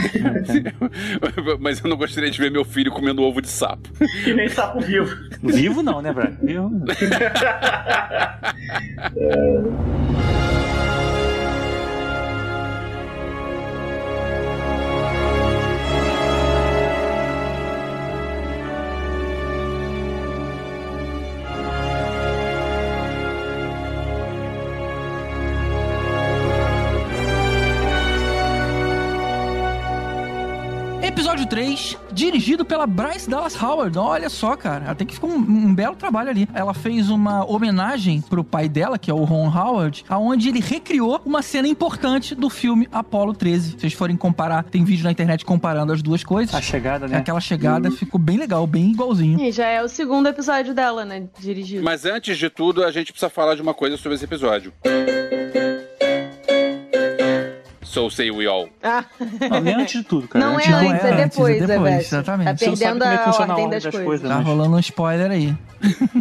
Mas 1.60 1.84
eu 1.84 1.90
não 1.90 1.98
gostaria 1.98 2.30
de 2.30 2.38
ver 2.40 2.52
meu 2.52 2.66
filho 2.66 2.92
comendo 2.92 3.22
ovo 3.22 3.42
de 3.42 3.50
sapo. 3.50 3.90
Que 4.24 4.34
nem 4.34 4.48
sapo 4.50 4.80
vivo. 4.80 5.16
Vivo 5.44 5.82
não, 5.84 6.02
né, 6.02 6.12
Brad? 6.14 6.34
Vivo 6.42 6.72
3, 31.52 31.98
dirigido 32.14 32.64
pela 32.64 32.88
Bryce 32.88 33.30
Dallas 33.30 33.62
Howard. 33.62 33.98
Olha 33.98 34.30
só, 34.30 34.56
cara. 34.56 34.90
Até 34.90 35.04
que 35.04 35.16
ficou 35.16 35.30
um, 35.30 35.36
um 35.36 35.76
belo 35.76 35.98
trabalho 35.98 36.30
ali. 36.30 36.48
Ela 36.54 36.74
fez 36.74 37.10
uma 37.10 37.44
homenagem 37.46 38.22
pro 38.22 38.42
pai 38.42 38.70
dela, 38.70 38.98
que 38.98 39.12
é 39.12 39.14
o 39.14 39.26
Ron 39.26 39.50
Howard, 39.50 40.06
aonde 40.08 40.48
ele 40.48 40.62
recriou 40.62 41.22
uma 41.26 41.42
cena 41.42 41.68
importante 41.68 42.34
do 42.34 42.50
filme 42.50 42.88
Apollo 42.90 43.34
13. 43.34 43.72
Se 43.72 43.80
vocês 43.82 43.92
forem 43.92 44.16
comparar, 44.16 44.64
tem 44.64 44.86
vídeo 44.86 45.04
na 45.04 45.12
internet 45.12 45.44
comparando 45.44 45.92
as 45.92 46.02
duas 46.02 46.24
coisas. 46.24 46.56
A 46.56 46.62
chegada, 46.62 47.06
né? 47.06 47.18
Aquela 47.18 47.42
chegada 47.42 47.92
ficou 47.92 48.18
bem 48.18 48.38
legal, 48.38 48.66
bem 48.66 48.92
igualzinho. 48.92 49.38
E 49.42 49.52
já 49.52 49.68
é 49.68 49.84
o 49.84 49.90
segundo 49.90 50.30
episódio 50.30 50.74
dela, 50.74 51.04
né? 51.04 51.28
Dirigido. 51.38 51.84
Mas 51.84 52.06
antes 52.06 52.38
de 52.38 52.50
tudo, 52.50 52.82
a 52.82 52.92
gente 52.92 53.12
precisa 53.12 53.30
falar 53.30 53.56
de 53.56 53.62
uma 53.62 53.74
coisa 53.74 53.98
sobre 53.98 54.16
esse 54.16 54.24
episódio. 54.24 54.72
So 57.92 58.10
say 58.10 58.32
we 58.32 58.48
all. 58.48 58.70
Ah, 58.82 59.04
Não, 59.50 59.60
nem 59.60 59.74
antes 59.76 60.00
de 60.00 60.04
tudo, 60.08 60.26
cara. 60.26 60.46
não 60.46 60.54
é 60.54 60.64
Antes 60.64 60.68
de- 60.80 60.88
antes, 60.88 61.04
é 61.04 61.16
depois, 61.28 61.56
é 61.58 61.60
depois, 61.68 61.72
Everton. 61.76 61.98
exatamente. 62.00 62.46
Tá 62.48 62.56
Você 62.58 62.66
não 62.68 62.76
sabe 62.78 63.00
perdendo 63.00 63.00
como 63.02 63.12
é 63.12 63.18
que 63.18 63.42
a 63.42 63.46
ordem 63.56 63.70
das 63.70 63.84
das 63.84 63.92
coisas. 63.92 64.06
coisas. 64.08 64.30
Tá 64.30 64.40
rolando 64.40 64.76
um 64.78 64.80
spoiler 64.80 65.30
aí. 65.32 65.58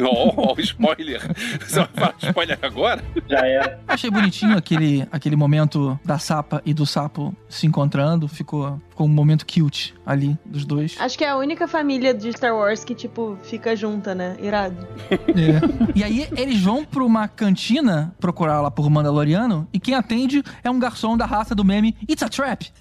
Oh, 0.03 0.33
oh, 0.57 0.61
spoiler. 0.61 1.21
Você 1.61 1.79
vai 1.79 1.89
falar 1.95 2.15
spoiler 2.23 2.59
agora? 2.61 3.05
Já 3.29 3.47
era. 3.47 3.79
Achei 3.87 4.11
bonitinho 4.11 4.57
aquele, 4.59 5.07
aquele 5.13 5.37
momento 5.37 5.97
da 6.05 6.19
sapa 6.19 6.61
e 6.67 6.75
do 6.75 6.85
sapo 6.85 7.33
se 7.49 7.69
encontrando. 7.69 8.27
Ficou, 8.27 8.81
ficou 9.01 9.07
um 9.07 9.13
momento 9.15 9.47
cute 9.47 9.95
ali 10.05 10.37
dos 10.45 10.67
dois. 10.67 10.95
Acho 11.01 11.17
que 11.17 11.25
é 11.25 11.31
a 11.31 11.37
única 11.37 11.67
família 11.67 12.13
de 12.13 12.31
Star 12.33 12.55
Wars 12.55 12.85
que, 12.85 12.95
tipo, 12.95 13.39
fica 13.43 13.75
junta, 13.75 14.15
né? 14.15 14.37
Irado. 14.41 14.87
É. 15.11 15.91
E 16.01 16.05
aí 16.05 16.29
eles 16.37 16.61
vão 16.63 16.85
pra 16.85 17.03
uma 17.05 17.27
cantina 17.29 18.15
procurar 18.21 18.61
lá 18.61 18.71
por 18.71 18.89
Mandaloriano 18.89 19.67
e 19.73 19.79
quem 19.81 19.95
atende 19.95 20.43
é 20.63 20.71
um 20.71 20.79
garçom 20.79 21.17
da 21.17 21.27
raça 21.27 21.55
do 21.55 21.65
meme 21.65 21.97
It's 22.09 22.23
a 22.23 22.29
Trap. 22.29 22.67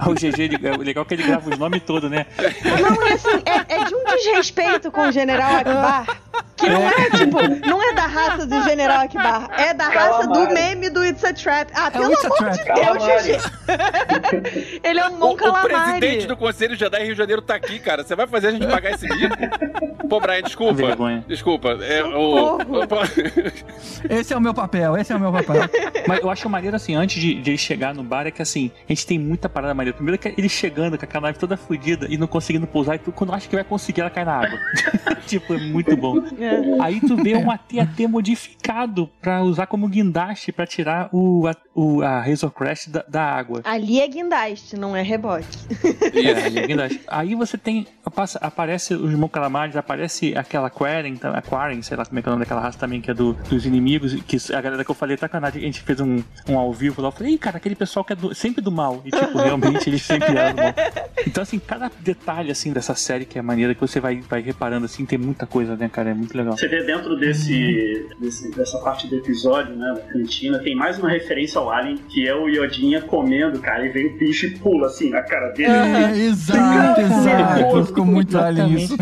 Ah, 0.00 0.10
o 0.10 0.14
GG, 0.14 0.40
ele- 0.40 0.66
é 0.66 0.76
legal 0.76 1.04
que 1.04 1.14
ele 1.14 1.22
grava 1.22 1.48
os 1.50 1.58
nomes 1.58 1.82
todos, 1.82 2.10
né? 2.10 2.26
Não, 2.64 3.08
e 3.08 3.12
assim, 3.12 3.28
é, 3.46 3.74
é 3.76 3.84
de 3.84 3.94
um 3.94 4.04
desrespeito 4.04 4.90
com 4.90 5.02
o 5.08 5.12
General 5.12 5.56
Akbar. 5.56 6.06
Que 6.56 6.68
não 6.68 6.88
é, 6.88 7.10
tipo, 7.10 7.36
não 7.66 7.82
é 7.82 7.92
da 7.94 8.06
raça 8.06 8.46
do 8.46 8.62
General 8.62 9.00
Akbar, 9.02 9.48
é 9.58 9.74
da 9.74 9.88
raça 9.88 10.26
do 10.28 10.48
meme 10.50 10.88
do 10.88 11.04
It's 11.04 11.24
a 11.24 11.32
Trap. 11.32 11.70
Ah, 11.74 11.86
É 11.86 11.88
o 11.88 11.90
pelo 11.92 12.14
a 12.14 12.20
amor 12.24 12.38
Trap. 12.38 12.56
de 12.56 12.64
Deus, 12.64 13.04
GG. 13.04 14.80
Ele 14.84 15.00
é 15.00 15.08
um 15.08 15.14
O, 15.14 15.18
bom 15.18 15.32
o 15.32 15.36
calamari. 15.36 15.68
presidente 15.98 16.26
do 16.26 16.36
Conselho 16.36 16.76
Jedi 16.76 16.98
Rio 17.02 17.12
de 17.12 17.18
Janeiro 17.18 17.42
tá 17.42 17.54
aqui, 17.54 17.78
cara. 17.78 18.04
Você 18.04 18.14
vai 18.14 18.26
fazer 18.26 18.48
a 18.48 18.50
gente 18.52 18.66
pagar 18.66 18.92
esse 18.92 19.06
mico? 19.08 19.36
Pô, 20.08 20.20
Brian, 20.20 20.42
desculpa. 20.42 20.74
Vergonha. 20.74 21.24
Desculpa. 21.26 21.70
É, 21.82 22.04
o, 22.04 22.58
Esse 24.08 24.32
é 24.32 24.36
o 24.36 24.40
meu 24.40 24.54
papel, 24.54 24.96
esse 24.96 25.12
é 25.12 25.16
o 25.16 25.20
meu 25.20 25.32
papel. 25.32 25.62
Mas 26.06 26.20
eu 26.20 26.30
acho 26.30 26.48
maneiro, 26.48 26.76
assim, 26.76 26.94
antes 26.94 27.20
de, 27.20 27.34
de 27.40 27.50
ele 27.50 27.58
chegar 27.58 27.94
no 27.94 28.02
bar, 28.02 28.26
é 28.26 28.30
que, 28.30 28.42
assim, 28.42 28.70
a 28.88 28.92
gente 28.92 29.06
tem 29.06 29.18
muita 29.18 29.48
parada 29.48 29.74
maneira. 29.74 29.96
Primeiro 29.96 30.18
que 30.20 30.28
ele 30.36 30.48
chegando 30.48 30.98
com 30.98 31.04
aquela 31.04 31.22
nave 31.28 31.38
toda 31.38 31.56
fodida 31.56 32.06
e 32.08 32.16
não 32.18 32.26
conseguindo 32.26 32.66
pousar, 32.66 32.96
e 32.96 32.98
tu, 32.98 33.10
quando 33.12 33.32
acha 33.32 33.48
que 33.48 33.54
vai 33.54 33.64
conseguir, 33.64 34.02
ela 34.02 34.10
cai 34.10 34.24
na 34.24 34.34
água. 34.34 34.58
tipo, 35.26 35.54
é 35.54 35.58
muito 35.58 35.96
bom. 35.96 36.22
É. 36.38 36.82
Aí 36.82 37.00
tu 37.00 37.16
vê 37.16 37.36
um 37.36 37.50
AT-AT 37.50 38.06
modificado 38.06 39.08
pra 39.20 39.42
usar 39.42 39.66
como 39.66 39.88
guindaste 39.88 40.52
pra 40.52 40.66
tirar 40.66 41.08
o, 41.12 41.46
a, 41.46 41.54
o, 41.74 42.02
a 42.02 42.20
Razor 42.20 42.50
Crest 42.50 42.88
da, 42.90 43.04
da 43.08 43.22
água. 43.24 43.60
Ali 43.64 44.00
é 44.00 44.08
guindaste, 44.08 44.76
não 44.76 44.96
é 44.96 45.02
reboque. 45.02 45.46
É, 46.12 46.44
ali 46.46 46.58
é 46.58 46.66
guindaste. 46.66 47.00
Aí 47.06 47.34
você 47.34 47.56
tem. 47.58 47.86
passa- 48.14 48.38
aparece 48.42 48.94
os 48.94 49.10
irmãos 49.10 49.28
Calamares, 49.30 49.76
aparece 49.76 50.36
aquela 50.36 50.70
Quaren, 50.70 51.14
tá- 51.16 51.30
a 51.30 51.42
Quaren, 51.42 51.80
sei 51.82 51.96
lá 51.96 52.04
como 52.04 52.18
é 52.18 52.22
que 52.22 52.28
é 52.28 52.30
o 52.30 52.34
nome 52.34 52.44
daquela 52.44 52.60
raça 52.60 52.78
também, 52.78 53.00
que 53.00 53.10
é 53.10 53.14
do, 53.14 53.32
dos 53.48 53.66
inimigos, 53.66 54.14
que 54.22 54.36
a 54.54 54.60
galera 54.60 54.84
que 54.84 54.90
eu 54.90 54.94
falei, 54.94 55.16
sacanagem, 55.16 55.62
a 55.62 55.66
gente 55.66 55.80
fez 55.80 56.00
um, 56.00 56.22
um 56.48 56.58
ao 56.58 56.72
vivo 56.72 57.00
lá, 57.02 57.08
eu 57.08 57.12
falei, 57.12 57.36
cara, 57.38 57.56
aquele 57.56 57.74
pessoal 57.74 58.04
que 58.04 58.12
é 58.12 58.16
do- 58.16 58.34
sempre 58.34 58.62
do 58.62 58.70
mal. 58.70 59.02
E 59.04 59.10
tipo, 59.10 59.38
realmente 59.38 59.88
eles 59.88 60.02
sempre 60.02 60.36
eram 60.36 60.54
do 60.54 60.62
mal. 60.62 60.74
Então, 61.26 61.42
assim, 61.42 61.58
cada 61.58 61.90
detalhe 62.00 62.50
assim 62.50 62.72
dessa 62.72 62.94
série 62.94 63.24
que 63.24 63.38
é 63.38 63.42
maneira 63.42 63.74
que 63.74 63.80
você 63.80 63.98
vai, 64.00 64.20
vai 64.20 64.40
reparando 64.40 64.84
assim, 64.86 65.04
tem 65.04 65.18
muita 65.18 65.46
coisa, 65.46 65.76
né, 65.76 65.88
cara? 65.88 66.13
É 66.14 66.16
muito 66.16 66.36
legal. 66.36 66.56
Você 66.56 66.68
vê 66.68 66.82
dentro 66.84 67.16
desse, 67.16 68.06
desse- 68.20 68.50
dessa 68.52 68.78
parte 68.78 69.08
do 69.08 69.16
episódio, 69.16 69.74
né, 69.74 69.92
da 69.94 70.00
cantina, 70.02 70.58
tem 70.60 70.74
mais 70.74 70.98
uma 70.98 71.10
referência 71.10 71.58
ao 71.60 71.70
Alien, 71.70 71.96
que 72.08 72.26
é 72.28 72.34
o 72.34 72.48
Iodinha 72.48 73.00
comendo, 73.02 73.58
cara, 73.58 73.84
e 73.84 73.88
vem 73.88 74.06
o 74.14 74.18
bicho 74.18 74.46
e 74.46 74.50
pula 74.58 74.86
assim 74.86 75.10
na 75.10 75.22
cara 75.22 75.48
dele. 75.50 75.70
É, 75.72 76.16
exato, 76.26 77.00
exato. 77.00 77.86
Ficou 77.86 78.04
muito 78.04 78.38
além 78.38 78.74
isso. 78.76 78.96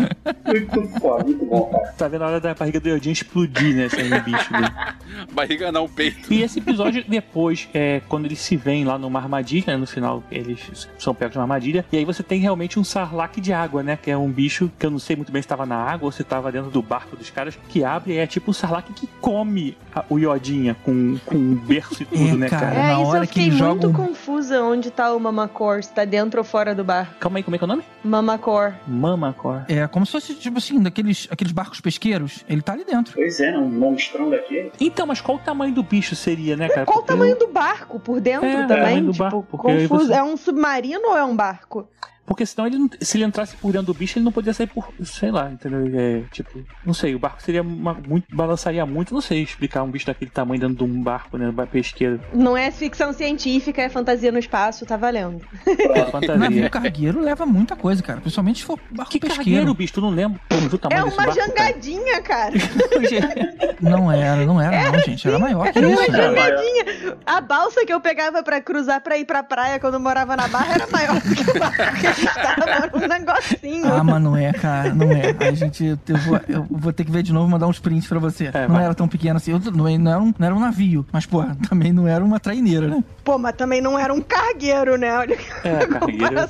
Muito 0.47 0.89
foda, 1.01 1.25
muito 1.25 1.45
bom, 1.45 1.67
cara. 1.67 1.93
Tá 1.99 2.09
vendo 2.09 2.23
a 2.23 2.27
hora 2.29 2.41
da 2.41 2.55
barriga 2.55 2.81
do 2.81 2.89
Iodinho 2.89 3.13
explodir, 3.13 3.75
né? 3.77 3.89
Saindo 3.89 4.21
bicho 4.23 4.53
dele. 4.53 4.67
Barriga 5.33 5.71
não, 5.71 5.89
peito. 5.89 6.33
E 6.33 6.43
esse 6.43 6.59
episódio, 6.59 7.05
depois, 7.07 7.69
é 7.75 8.01
quando 8.09 8.25
eles 8.27 8.39
se 8.41 8.57
veem 8.57 8.85
lá 8.85 8.99
numa 8.99 9.19
armadilha, 9.21 9.65
né, 9.69 9.77
no 9.77 9.87
final 9.87 10.23
eles 10.31 10.89
são 10.99 11.15
pegos 11.15 11.37
numa 11.37 11.45
armadilha, 11.45 11.85
e 11.93 11.97
aí 11.99 12.05
você 12.05 12.23
tem 12.23 12.41
realmente 12.41 12.79
um 12.79 12.85
sarlac 12.85 13.41
de 13.41 13.53
água, 13.53 13.83
né? 13.83 13.99
Que 14.01 14.11
é 14.11 14.17
um 14.17 14.31
bicho 14.31 14.71
que 14.79 14.87
eu 14.87 14.91
não 14.91 14.99
sei 14.99 15.15
muito 15.17 15.31
bem 15.31 15.41
se 15.43 15.47
estava 15.47 15.67
na 15.67 15.77
água 15.77 16.07
ou 16.07 16.13
se 16.13 16.23
estava 16.23 16.51
dentro 16.51 16.71
do 16.71 16.83
barco 16.83 17.02
dos 17.17 17.31
caras, 17.31 17.59
que 17.69 17.85
abre 17.85 18.15
e 18.15 18.19
é 18.19 18.27
tipo 18.27 18.51
um 18.51 18.55
sarlac 18.55 18.93
que 18.93 19.07
come 19.21 19.77
a- 19.95 20.05
o 20.09 20.19
iodinha 20.19 20.77
com, 20.85 21.19
com 21.27 21.35
um 21.37 21.55
berço 21.55 22.03
e 22.03 22.07
tudo, 22.07 22.29
É, 22.29 22.33
né, 22.35 22.49
cara. 22.49 22.75
É, 22.75 22.83
na 22.87 22.93
isso 22.95 23.03
hora 23.03 23.19
eu 23.19 23.23
que 23.23 23.27
fiquei 23.29 23.45
eles 23.49 23.61
muito 23.61 23.83
jogam- 23.89 24.07
confusa 24.09 24.63
onde 24.63 24.91
tá 24.91 25.15
o 25.15 25.21
Mamacor, 25.21 25.83
se 25.83 25.93
tá 25.93 26.05
dentro 26.05 26.39
ou 26.41 26.45
fora 26.45 26.75
do 26.75 26.83
bar. 26.85 27.15
Calma 27.21 27.39
aí, 27.39 27.43
como 27.43 27.55
é 27.55 27.59
que 27.59 27.65
é 27.65 27.67
o 27.67 27.69
nome? 27.69 27.83
Mamacor. 28.05 28.73
Mamacor. 28.87 29.63
É 29.69 29.87
como 29.87 30.05
se 30.07 30.13
fosse, 30.13 30.35
tipo 30.35 30.59
assim, 30.59 30.81
daqueles 30.81 31.29
aqueles 31.31 31.53
barcos 31.53 31.81
pesqueiros. 31.81 32.45
Ele 32.49 32.63
tá 32.63 32.73
ali 32.73 32.85
dentro. 32.85 33.15
Pois 33.15 33.41
é, 33.41 33.57
um 33.57 33.69
monstrão 33.69 34.31
daquele. 34.31 34.73
Então, 34.81 35.07
mas 35.07 35.21
qual 35.21 35.39
o 35.39 35.41
tamanho 35.41 35.73
do 35.75 35.83
bicho 35.83 36.15
seria, 36.17 36.57
né, 36.57 36.69
cara? 36.69 36.87
Qual 36.87 36.99
o 36.99 37.03
tamanho 37.03 37.33
eu- 37.35 37.39
do 37.39 37.49
barco 37.49 37.99
por 38.01 38.21
dentro 38.21 38.47
É, 38.47 38.65
o 38.65 38.69
também? 38.69 38.77
tamanho 38.85 39.05
do 39.07 39.13
tipo, 39.13 39.25
barco, 39.25 39.43
confuso. 39.59 39.89
você- 40.07 40.13
É 40.15 40.23
um 40.23 40.37
submarino 40.37 41.09
ou 41.09 41.17
é 41.17 41.25
um 41.25 41.35
barco? 41.37 41.89
Porque 42.33 42.47
senão 42.47 42.67
ele 42.67 42.79
não- 42.79 42.89
se 42.99 43.19
ele 43.19 43.25
entrasse 43.25 43.55
por 43.57 43.71
dentro 43.73 43.89
do 43.89 43.95
bicho, 43.95 44.17
ele 44.19 44.25
não 44.25 44.33
podia 44.33 44.55
sair 44.55 44.67
por, 44.67 44.89
sei 45.05 45.31
lá, 45.31 45.51
entendeu? 45.51 45.87
É, 46.01 46.23
tipo, 46.33 46.65
não 46.85 46.95
sei, 46.95 47.15
o 47.15 47.19
barco 47.19 47.43
seria 47.43 47.61
uma- 47.61 47.93
muito, 47.93 48.25
balançaria 48.35 48.87
muito, 48.87 49.13
não 49.13 49.21
sei 49.21 49.43
explicar 49.43 49.83
um 49.83 49.91
bicho 49.91 50.07
daquele 50.07 50.31
tamanho 50.31 50.59
dentro 50.59 50.77
de 50.77 50.85
um 50.85 51.03
barco, 51.03 51.37
né, 51.37 51.51
barco 51.51 51.73
pesqueiro. 51.73 52.19
Não 52.33 52.57
é 52.57 52.71
ficção 52.71 53.13
científica, 53.13 53.83
é 53.83 53.91
fantasia 53.91 54.33
no 54.33 54.39
espaço, 54.39 54.87
tá 54.87 54.97
valendo. 54.97 55.43
É 55.67 56.05
fantasia. 56.07 56.37
Navio 56.39 56.71
cargueiro 56.71 57.21
leva 57.21 57.45
muita 57.45 57.77
coisa, 57.77 58.03
cara. 58.03 58.21
Principalmente 58.23 58.61
se 58.61 58.65
for 58.65 58.79
barco 58.91 59.13
Que 59.13 59.21
pesqueiro. 59.21 59.45
cargueiro, 59.45 59.75
bicho, 59.75 59.93
tu 59.93 60.01
não 60.01 60.09
lembra? 60.11 60.41
Tu 60.49 60.55
não 60.55 60.69
viu 60.69 60.75
o 60.77 60.79
tamanho 60.79 61.01
É 61.03 61.05
desse 61.05 61.17
uma 61.19 61.27
barco, 61.27 61.39
cara? 61.39 61.49
jangadinha, 61.69 62.23
cara. 62.23 62.53
Não 63.83 64.13
era, 64.13 64.47
não 64.47 64.61
era, 64.61 64.93
não, 64.93 64.99
gente. 65.01 65.27
Era 65.27 65.39
maior 65.41 65.73
que 65.73 65.79
Era 65.79 65.89
uma 65.89 66.03
isso. 66.03 66.13
Era 66.15 66.31
maior. 66.31 66.47
jangadinha. 66.57 67.17
A 67.27 67.41
balsa 67.41 67.85
que 67.85 67.93
eu 67.93 68.01
pegava 68.01 68.41
pra 68.43 68.61
cruzar 68.61 69.01
pra 69.01 69.19
ir 69.19 69.25
pra 69.25 69.43
praia 69.43 69.81
quando 69.81 69.95
eu 69.95 70.01
morava 70.01 70.37
na 70.37 70.47
Barra 70.47 70.75
era 70.75 70.87
maior 70.87 71.21
do 71.21 71.35
que 71.35 71.51
o 71.51 71.59
barco 71.59 71.83
tava. 72.27 72.91
Um 72.97 73.09
negocinho. 73.09 73.93
Ah, 73.93 74.05
mas 74.05 74.23
não 74.23 74.37
é, 74.37 74.53
cara, 74.53 74.95
não 74.95 75.11
é. 75.13 75.35
A 75.49 75.53
gente, 75.53 75.85
eu 76.09 76.17
vou, 76.19 76.41
eu 76.49 76.67
vou 76.71 76.93
ter 76.93 77.05
que 77.05 77.11
ver 77.11 77.23
de 77.23 77.33
novo, 77.33 77.49
mandar 77.49 77.67
uns 77.67 77.79
prints 77.79 78.07
pra 78.07 78.19
você. 78.19 78.51
É, 78.53 78.67
não 78.67 78.75
vai. 78.77 78.85
era 78.85 78.95
tão 78.95 79.09
pequeno 79.09 79.37
assim, 79.37 79.53
eu- 79.53 79.59
não, 79.73 79.99
não, 79.99 80.11
era 80.11 80.21
um, 80.21 80.35
não 80.39 80.47
era 80.47 80.55
um 80.55 80.61
navio, 80.61 81.07
mas, 81.13 81.27
porra, 81.27 81.57
também 81.69 81.93
não 81.93 82.07
era 82.07 82.25
uma 82.25 82.39
traineira, 82.41 82.87
né? 82.89 83.03
Pô, 83.25 83.39
mas 83.39 83.55
também 83.57 83.81
não 83.81 83.99
era 83.99 84.13
um 84.13 84.21
cargueiro, 84.21 84.97
né? 84.99 85.17
Olha 85.17 85.37
que 85.37 85.45
É, 85.69 85.87
cargueiro. 85.87 86.49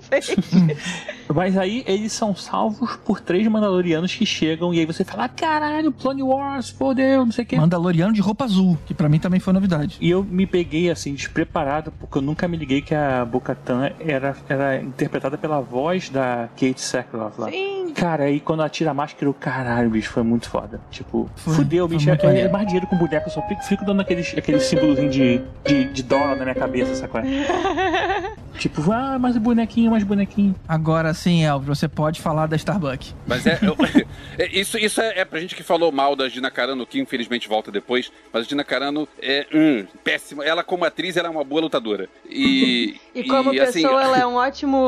fez. 0.00 0.34
Mas 1.34 1.56
aí 1.56 1.82
eles 1.86 2.12
são 2.12 2.36
salvos 2.36 2.96
por 3.04 3.18
três 3.18 3.46
Mandalorianos 3.48 4.14
que 4.14 4.26
chegam 4.26 4.74
e 4.74 4.78
aí 4.80 4.84
você 4.86 5.04
fala, 5.04 5.24
ah, 5.24 5.28
caralho, 5.28 5.90
Clone 5.90 6.22
Wars, 6.22 6.68
fodeu, 6.68 7.24
não 7.24 7.32
sei 7.32 7.44
o 7.44 7.46
quê. 7.46 7.56
Mandaloriano 7.56 8.12
de 8.12 8.20
roupa 8.20 8.44
azul, 8.44 8.78
que 8.86 8.92
pra 8.92 9.08
mim 9.08 9.18
também 9.18 9.40
foi 9.40 9.52
novidade. 9.54 9.96
E 10.00 10.10
eu 10.10 10.22
me 10.22 10.46
peguei 10.46 10.90
assim, 10.90 11.14
despreparado, 11.14 11.92
porque 11.98 12.18
eu 12.18 12.22
nunca 12.22 12.46
me 12.46 12.56
liguei 12.58 12.82
que 12.82 12.94
a 12.94 13.24
Bo-Katan 13.24 13.90
era, 14.00 14.36
era 14.48 14.76
interpretada 14.94 15.36
pela 15.36 15.60
voz 15.60 16.08
da 16.08 16.48
Kate 16.58 16.80
Sackhoff 16.80 17.40
lá. 17.40 17.50
Sim. 17.50 17.92
Cara, 17.94 18.24
aí 18.24 18.40
quando 18.40 18.60
ela 18.60 18.68
tira 18.68 18.90
a 18.90 18.94
máscara, 18.94 19.26
eu, 19.26 19.34
caralho, 19.34 19.88
bicho, 19.90 20.10
foi 20.10 20.22
muito 20.24 20.48
foda. 20.48 20.80
Tipo, 20.90 21.30
Foi, 21.36 21.54
fudeu, 21.54 21.86
bicho. 21.86 22.08
muito 22.08 22.26
É, 22.26 22.40
é 22.40 22.48
mais 22.48 22.66
dinheiro 22.66 22.86
com 22.88 22.96
boneco, 22.96 23.28
eu 23.28 23.32
só 23.32 23.40
fico, 23.42 23.62
fico 23.62 23.84
dando 23.84 24.00
aqueles, 24.00 24.34
aquele 24.36 24.58
símbolozinho 24.58 25.08
de, 25.10 25.40
de, 25.64 25.84
de 25.92 26.02
dólar 26.02 26.36
na 26.36 26.42
minha 26.44 26.54
cabeça, 26.54 26.94
sacou? 26.96 27.20
tipo, 28.58 28.90
ah, 28.90 29.18
mais 29.18 29.36
bonequinho, 29.36 29.90
mais 29.92 30.02
bonequinho. 30.02 30.54
Agora 30.68 31.14
sim, 31.14 31.44
Elvis, 31.44 31.68
você 31.68 31.88
pode 31.88 32.20
falar 32.20 32.46
da 32.46 32.56
Starbucks. 32.56 33.14
Mas 33.26 33.46
é, 33.46 33.58
eu- 33.62 33.76
é, 34.38 34.48
isso, 34.58 34.76
isso 34.76 35.00
é, 35.00 35.20
é 35.20 35.24
pra 35.24 35.38
gente 35.40 35.54
que 35.54 35.62
falou 35.62 35.92
mal 35.92 36.16
da 36.16 36.28
Gina 36.28 36.50
Carano, 36.50 36.84
que 36.86 37.00
infelizmente 37.00 37.48
volta 37.48 37.70
depois, 37.70 38.10
mas 38.32 38.44
a 38.44 38.48
Gina 38.48 38.64
Carano 38.64 39.08
é 39.22 39.46
hum, 39.54 39.86
péssima. 40.02 40.44
Ela, 40.44 40.64
como 40.64 40.84
atriz, 40.84 41.16
ela 41.16 41.28
é 41.28 41.30
uma 41.30 41.44
boa 41.44 41.60
lutadora. 41.62 42.08
E, 42.28 42.96
E 43.14 43.24
como 43.24 43.50
assim, 43.50 43.82
pessoa, 43.82 44.02
ela 44.02 44.18
é 44.18 44.26
um 44.26 44.34
ótimo 44.34 44.83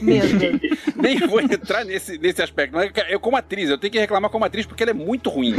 mesmo. 0.00 0.40
nem 0.96 1.18
vou 1.26 1.40
entrar 1.40 1.84
nesse, 1.84 2.18
nesse 2.18 2.42
aspecto. 2.42 2.74
Mas 2.74 2.90
eu, 3.08 3.20
como 3.20 3.36
atriz, 3.36 3.68
eu 3.68 3.78
tenho 3.78 3.92
que 3.92 3.98
reclamar 3.98 4.30
como 4.30 4.44
atriz 4.44 4.66
porque 4.66 4.82
ela 4.82 4.90
é 4.90 4.94
muito 4.94 5.28
ruim. 5.28 5.54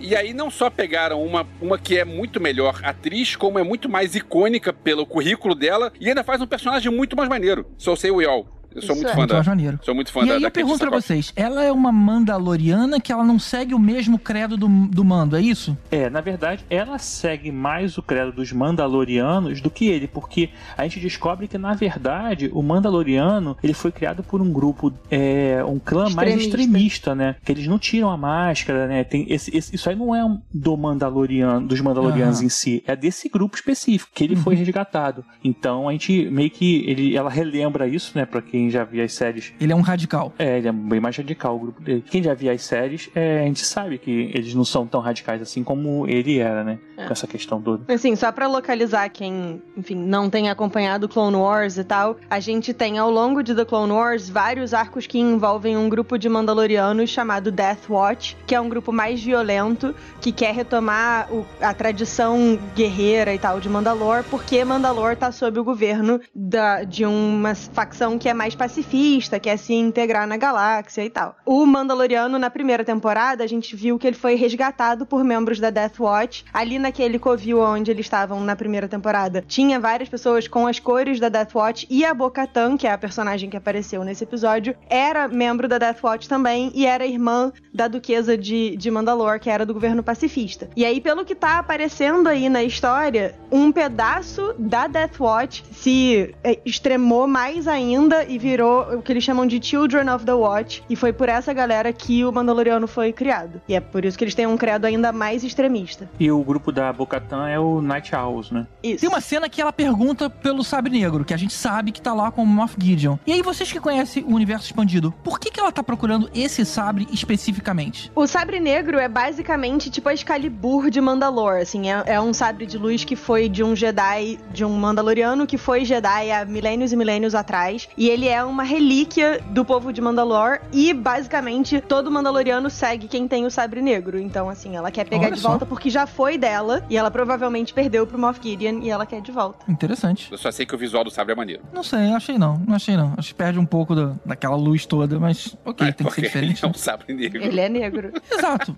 e 0.00 0.14
aí 0.14 0.32
não 0.32 0.50
só 0.50 0.68
pegaram 0.70 1.22
uma, 1.24 1.46
uma 1.60 1.78
que 1.78 1.98
é 1.98 2.04
muito 2.04 2.40
melhor 2.40 2.80
atriz, 2.82 3.36
como 3.36 3.58
é 3.58 3.62
muito 3.62 3.88
mais 3.88 4.14
icônica 4.14 4.72
pelo 4.72 5.06
currículo 5.06 5.54
dela, 5.54 5.92
e 6.00 6.08
ainda 6.08 6.22
faz 6.24 6.40
um 6.40 6.46
personagem 6.46 6.92
muito 6.92 7.16
mais 7.16 7.28
maneiro. 7.28 7.66
Sou 7.78 7.96
Sei 7.96 8.10
We 8.10 8.26
All. 8.26 8.46
Eu 8.74 8.82
sou 8.82 8.94
muito 8.96 9.08
é. 9.08 9.12
fã 9.12 9.18
Muito 9.18 9.30
da. 9.34 9.42
maneiro. 9.42 9.80
Sou 9.82 9.94
muito 9.94 10.10
fã 10.12 10.20
E 10.22 10.26
da. 10.28 10.34
aí 10.34 10.40
da 10.40 10.46
eu 10.48 10.50
pergunto 10.50 10.78
pra 10.78 10.90
vocês, 10.90 11.32
ela 11.36 11.62
é 11.64 11.70
uma 11.72 11.92
Mandaloriana 11.92 13.00
que 13.00 13.12
ela 13.12 13.22
não 13.24 13.38
segue 13.38 13.74
o 13.74 13.78
mesmo 13.78 14.18
credo 14.18 14.56
do, 14.56 14.68
do 14.68 15.04
mando, 15.04 15.36
é 15.36 15.40
isso? 15.42 15.76
É, 15.90 16.08
na 16.10 16.20
verdade, 16.20 16.64
ela 16.68 16.98
segue 16.98 17.52
mais 17.52 17.96
o 17.98 18.02
credo 18.02 18.32
dos 18.32 18.52
Mandalorianos 18.52 19.60
do 19.60 19.70
que 19.70 19.86
ele, 19.86 20.06
porque 20.08 20.50
a 20.76 20.82
gente 20.84 21.00
descobre 21.00 21.46
que, 21.48 21.58
na 21.58 21.74
verdade, 21.74 22.50
o 22.52 22.62
Mandaloriano 22.62 23.56
ele 23.62 23.74
foi 23.74 23.92
criado 23.92 24.22
por 24.22 24.40
um 24.40 24.52
grupo, 24.52 24.92
é, 25.10 25.62
um 25.64 25.78
clã 25.78 26.08
mais 26.10 26.30
Extremista. 26.30 26.44
extremista, 26.48 27.14
né? 27.14 27.36
Que 27.44 27.52
eles 27.52 27.66
não 27.66 27.78
tiram 27.78 28.10
a 28.10 28.16
máscara, 28.16 28.86
né? 28.86 29.04
Tem 29.04 29.26
esse, 29.28 29.56
esse- 29.56 29.74
isso 29.74 29.88
aí 29.88 29.96
não 29.96 30.14
é 30.14 30.24
do 30.52 30.76
Mandaloriano, 30.76 31.66
dos 31.66 31.80
Mandalorianos 31.80 32.38
Aham. 32.38 32.46
em 32.46 32.48
si, 32.48 32.82
é 32.86 32.94
desse 32.96 33.28
grupo 33.28 33.56
específico 33.56 34.10
que 34.14 34.24
ele 34.24 34.36
foi 34.36 34.54
resgatado. 34.54 35.24
Então 35.42 35.88
a 35.88 35.92
gente 35.92 36.28
meio 36.30 36.50
que 36.50 36.84
ele, 36.86 37.16
ela 37.16 37.30
relembra 37.30 37.86
isso, 37.88 38.12
né? 38.14 38.24
Pra 38.24 38.40
quem 38.42 38.63
já 38.70 38.84
viu 38.84 39.04
as 39.04 39.12
séries 39.12 39.52
Ele 39.60 39.72
é 39.72 39.76
um 39.76 39.80
radical. 39.80 40.32
é, 40.38 40.58
ele 40.58 40.68
é 40.68 40.72
bem 40.72 41.00
mais 41.00 41.16
radical 41.16 41.56
o 41.56 41.58
grupo 41.58 41.80
dele. 41.80 42.04
Quem 42.08 42.22
já 42.22 42.34
viu 42.34 42.52
as 42.52 42.62
séries, 42.62 43.10
é, 43.14 43.40
a 43.40 43.44
gente 43.44 43.64
sabe 43.64 43.98
que 43.98 44.30
eles 44.34 44.54
não 44.54 44.64
são 44.64 44.86
tão 44.86 45.00
radicais 45.00 45.40
assim 45.42 45.62
como 45.64 46.06
ele 46.08 46.38
era, 46.38 46.62
né? 46.64 46.78
É. 46.96 47.06
Com 47.06 47.12
essa 47.12 47.26
questão 47.26 47.60
toda. 47.60 47.92
Assim, 47.92 48.14
só 48.14 48.30
pra 48.30 48.46
localizar 48.46 49.08
quem, 49.10 49.60
enfim, 49.76 49.94
não 49.96 50.30
tem 50.30 50.48
acompanhado 50.50 51.08
Clone 51.08 51.36
Wars 51.36 51.76
e 51.76 51.84
tal, 51.84 52.16
a 52.30 52.38
gente 52.40 52.72
tem 52.72 52.98
ao 52.98 53.10
longo 53.10 53.42
de 53.42 53.54
The 53.54 53.64
Clone 53.64 53.92
Wars 53.92 54.28
vários 54.28 54.72
arcos 54.72 55.06
que 55.06 55.18
envolvem 55.18 55.76
um 55.76 55.88
grupo 55.88 56.16
de 56.18 56.28
Mandalorianos 56.28 57.10
chamado 57.10 57.50
Death 57.50 57.88
Watch, 57.90 58.36
que 58.46 58.54
é 58.54 58.60
um 58.60 58.68
grupo 58.68 58.92
mais 58.92 59.22
violento, 59.22 59.94
que 60.20 60.30
quer 60.32 60.54
retomar 60.54 61.28
o- 61.32 61.44
a 61.60 61.74
tradição 61.74 62.58
guerreira 62.74 63.34
e 63.34 63.38
tal 63.38 63.60
de 63.60 63.68
Mandalor, 63.68 64.24
porque 64.30 64.64
Mandalor 64.64 65.16
tá 65.16 65.32
sob 65.32 65.58
o 65.58 65.64
governo 65.64 66.20
da- 66.34 66.84
de 66.84 67.04
uma 67.04 67.54
facção 67.54 68.18
que 68.18 68.28
é 68.28 68.34
mais 68.34 68.53
pacifista, 68.54 69.40
quer 69.40 69.56
se 69.56 69.74
integrar 69.74 70.26
na 70.26 70.36
galáxia 70.36 71.04
e 71.04 71.10
tal. 71.10 71.36
O 71.44 71.64
Mandaloriano, 71.66 72.38
na 72.38 72.50
primeira 72.50 72.84
temporada, 72.84 73.42
a 73.44 73.46
gente 73.46 73.74
viu 73.74 73.98
que 73.98 74.06
ele 74.06 74.16
foi 74.16 74.34
resgatado 74.34 75.06
por 75.06 75.24
membros 75.24 75.60
da 75.60 75.70
Death 75.70 75.98
Watch. 76.00 76.44
Ali 76.52 76.78
naquele 76.78 77.18
covil 77.18 77.60
onde 77.60 77.90
eles 77.90 78.06
estavam 78.06 78.40
na 78.40 78.56
primeira 78.56 78.88
temporada, 78.88 79.44
tinha 79.46 79.80
várias 79.80 80.08
pessoas 80.08 80.46
com 80.46 80.66
as 80.66 80.78
cores 80.78 81.18
da 81.18 81.28
Death 81.28 81.54
Watch 81.54 81.86
e 81.90 82.04
a 82.04 82.14
Bo-Katan, 82.14 82.76
que 82.76 82.86
é 82.86 82.92
a 82.92 82.98
personagem 82.98 83.50
que 83.50 83.56
apareceu 83.56 84.04
nesse 84.04 84.24
episódio, 84.24 84.74
era 84.88 85.28
membro 85.28 85.68
da 85.68 85.78
Death 85.78 86.02
Watch 86.02 86.28
também 86.28 86.70
e 86.74 86.86
era 86.86 87.06
irmã 87.06 87.52
da 87.72 87.88
duquesa 87.88 88.36
de, 88.36 88.76
de 88.76 88.90
Mandalore, 88.90 89.40
que 89.40 89.50
era 89.50 89.66
do 89.66 89.74
governo 89.74 90.02
pacifista. 90.02 90.68
E 90.76 90.84
aí, 90.84 91.00
pelo 91.00 91.24
que 91.24 91.34
tá 91.34 91.58
aparecendo 91.58 92.28
aí 92.28 92.48
na 92.48 92.62
história, 92.62 93.34
um 93.50 93.72
pedaço 93.72 94.54
da 94.58 94.86
Death 94.86 95.20
Watch 95.20 95.64
se 95.72 96.34
é, 96.42 96.58
extremou 96.64 97.26
mais 97.26 97.66
ainda 97.66 98.24
e 98.24 98.38
virou 98.44 98.96
o 98.96 99.02
que 99.02 99.10
eles 99.10 99.24
chamam 99.24 99.46
de 99.46 99.58
Children 99.62 100.10
of 100.10 100.24
the 100.26 100.34
Watch. 100.34 100.82
E 100.88 100.94
foi 100.94 101.12
por 101.12 101.28
essa 101.30 101.52
galera 101.52 101.92
que 101.92 102.24
o 102.24 102.30
Mandaloriano 102.30 102.86
foi 102.86 103.10
criado. 103.12 103.60
E 103.66 103.74
é 103.74 103.80
por 103.80 104.04
isso 104.04 104.18
que 104.18 104.24
eles 104.24 104.34
têm 104.34 104.46
um 104.46 104.56
credo 104.56 104.84
ainda 104.84 105.12
mais 105.12 105.42
extremista. 105.42 106.08
E 106.20 106.30
o 106.30 106.42
grupo 106.44 106.70
da 106.70 106.92
Bocatan 106.92 107.48
é 107.48 107.58
o 107.58 107.80
Night 107.80 108.14
Owls, 108.14 108.50
né? 108.50 108.66
Isso. 108.82 109.00
Tem 109.00 109.08
uma 109.08 109.20
cena 109.20 109.48
que 109.48 109.62
ela 109.62 109.72
pergunta 109.72 110.28
pelo 110.28 110.62
Sabre 110.62 110.92
Negro, 110.92 111.24
que 111.24 111.32
a 111.32 111.38
gente 111.38 111.54
sabe 111.54 111.90
que 111.90 112.02
tá 112.02 112.12
lá 112.12 112.30
com 112.30 112.42
o 112.42 112.46
Moff 112.46 112.76
Gideon. 112.78 113.16
E 113.26 113.32
aí, 113.32 113.40
vocês 113.40 113.72
que 113.72 113.80
conhecem 113.80 114.22
o 114.24 114.34
universo 114.34 114.66
expandido, 114.66 115.12
por 115.24 115.40
que, 115.40 115.50
que 115.50 115.58
ela 115.58 115.72
tá 115.72 115.82
procurando 115.82 116.28
esse 116.34 116.64
sabre 116.66 117.08
especificamente? 117.10 118.12
O 118.14 118.26
sabre 118.26 118.60
negro 118.60 118.98
é 118.98 119.08
basicamente 119.08 119.90
tipo 119.90 120.08
a 120.08 120.14
Excalibur 120.14 120.90
de 120.90 121.00
Mandalor, 121.00 121.60
assim, 121.60 121.90
é, 121.90 122.02
é 122.06 122.20
um 122.20 122.34
sabre 122.34 122.66
de 122.66 122.76
luz 122.76 123.04
que 123.04 123.16
foi 123.16 123.48
de 123.48 123.64
um 123.64 123.74
Jedi, 123.74 124.38
de 124.52 124.64
um 124.64 124.70
Mandaloriano 124.70 125.46
que 125.46 125.56
foi 125.56 125.84
Jedi 125.84 126.30
há 126.30 126.44
milênios 126.44 126.92
e 126.92 126.96
milênios 126.96 127.34
atrás, 127.34 127.88
e 127.96 128.08
ele 128.08 128.23
é 128.28 128.42
uma 128.44 128.62
relíquia 128.62 129.40
do 129.50 129.64
povo 129.64 129.92
de 129.92 130.00
Mandalor 130.00 130.60
e 130.72 130.92
basicamente 130.92 131.80
todo 131.80 132.10
Mandaloriano 132.10 132.68
segue 132.70 133.08
quem 133.08 133.26
tem 133.28 133.44
o 133.46 133.50
sabre 133.50 133.80
negro. 133.80 134.18
Então, 134.18 134.48
assim, 134.48 134.76
ela 134.76 134.90
quer 134.90 135.04
pegar 135.08 135.26
Olha 135.26 135.34
de 135.34 135.40
só. 135.40 135.50
volta 135.50 135.66
porque 135.66 135.90
já 135.90 136.06
foi 136.06 136.36
dela 136.38 136.84
e 136.90 136.96
ela 136.96 137.10
provavelmente 137.10 137.72
perdeu 137.72 138.06
pro 138.06 138.18
Moff 138.18 138.40
Gideon 138.42 138.80
e 138.82 138.90
ela 138.90 139.06
quer 139.06 139.20
de 139.20 139.32
volta. 139.32 139.70
Interessante. 139.70 140.30
Eu 140.30 140.38
só 140.38 140.50
sei 140.50 140.66
que 140.66 140.74
o 140.74 140.78
visual 140.78 141.04
do 141.04 141.10
sabre 141.10 141.32
é 141.32 141.36
maneiro. 141.36 141.62
Não 141.72 141.82
sei, 141.82 142.12
achei 142.12 142.38
não. 142.38 142.58
Não 142.66 142.74
achei 142.76 142.96
não. 142.96 143.14
Acho 143.16 143.28
que 143.28 143.34
perde 143.34 143.58
um 143.58 143.66
pouco 143.66 143.94
da, 143.94 144.12
daquela 144.24 144.56
luz 144.56 144.86
toda, 144.86 145.18
mas 145.18 145.56
ok, 145.64 145.88
É, 145.88 145.92
tem 145.92 146.06
que 146.06 146.12
ser 146.14 146.22
diferente. 146.22 146.64
É 146.64 146.66
né? 146.68 146.72
um 146.74 146.78
sabre 146.78 147.14
negro. 147.14 147.42
Ele 147.42 147.60
é 147.60 147.68
negro. 147.68 148.12
Exato. 148.30 148.76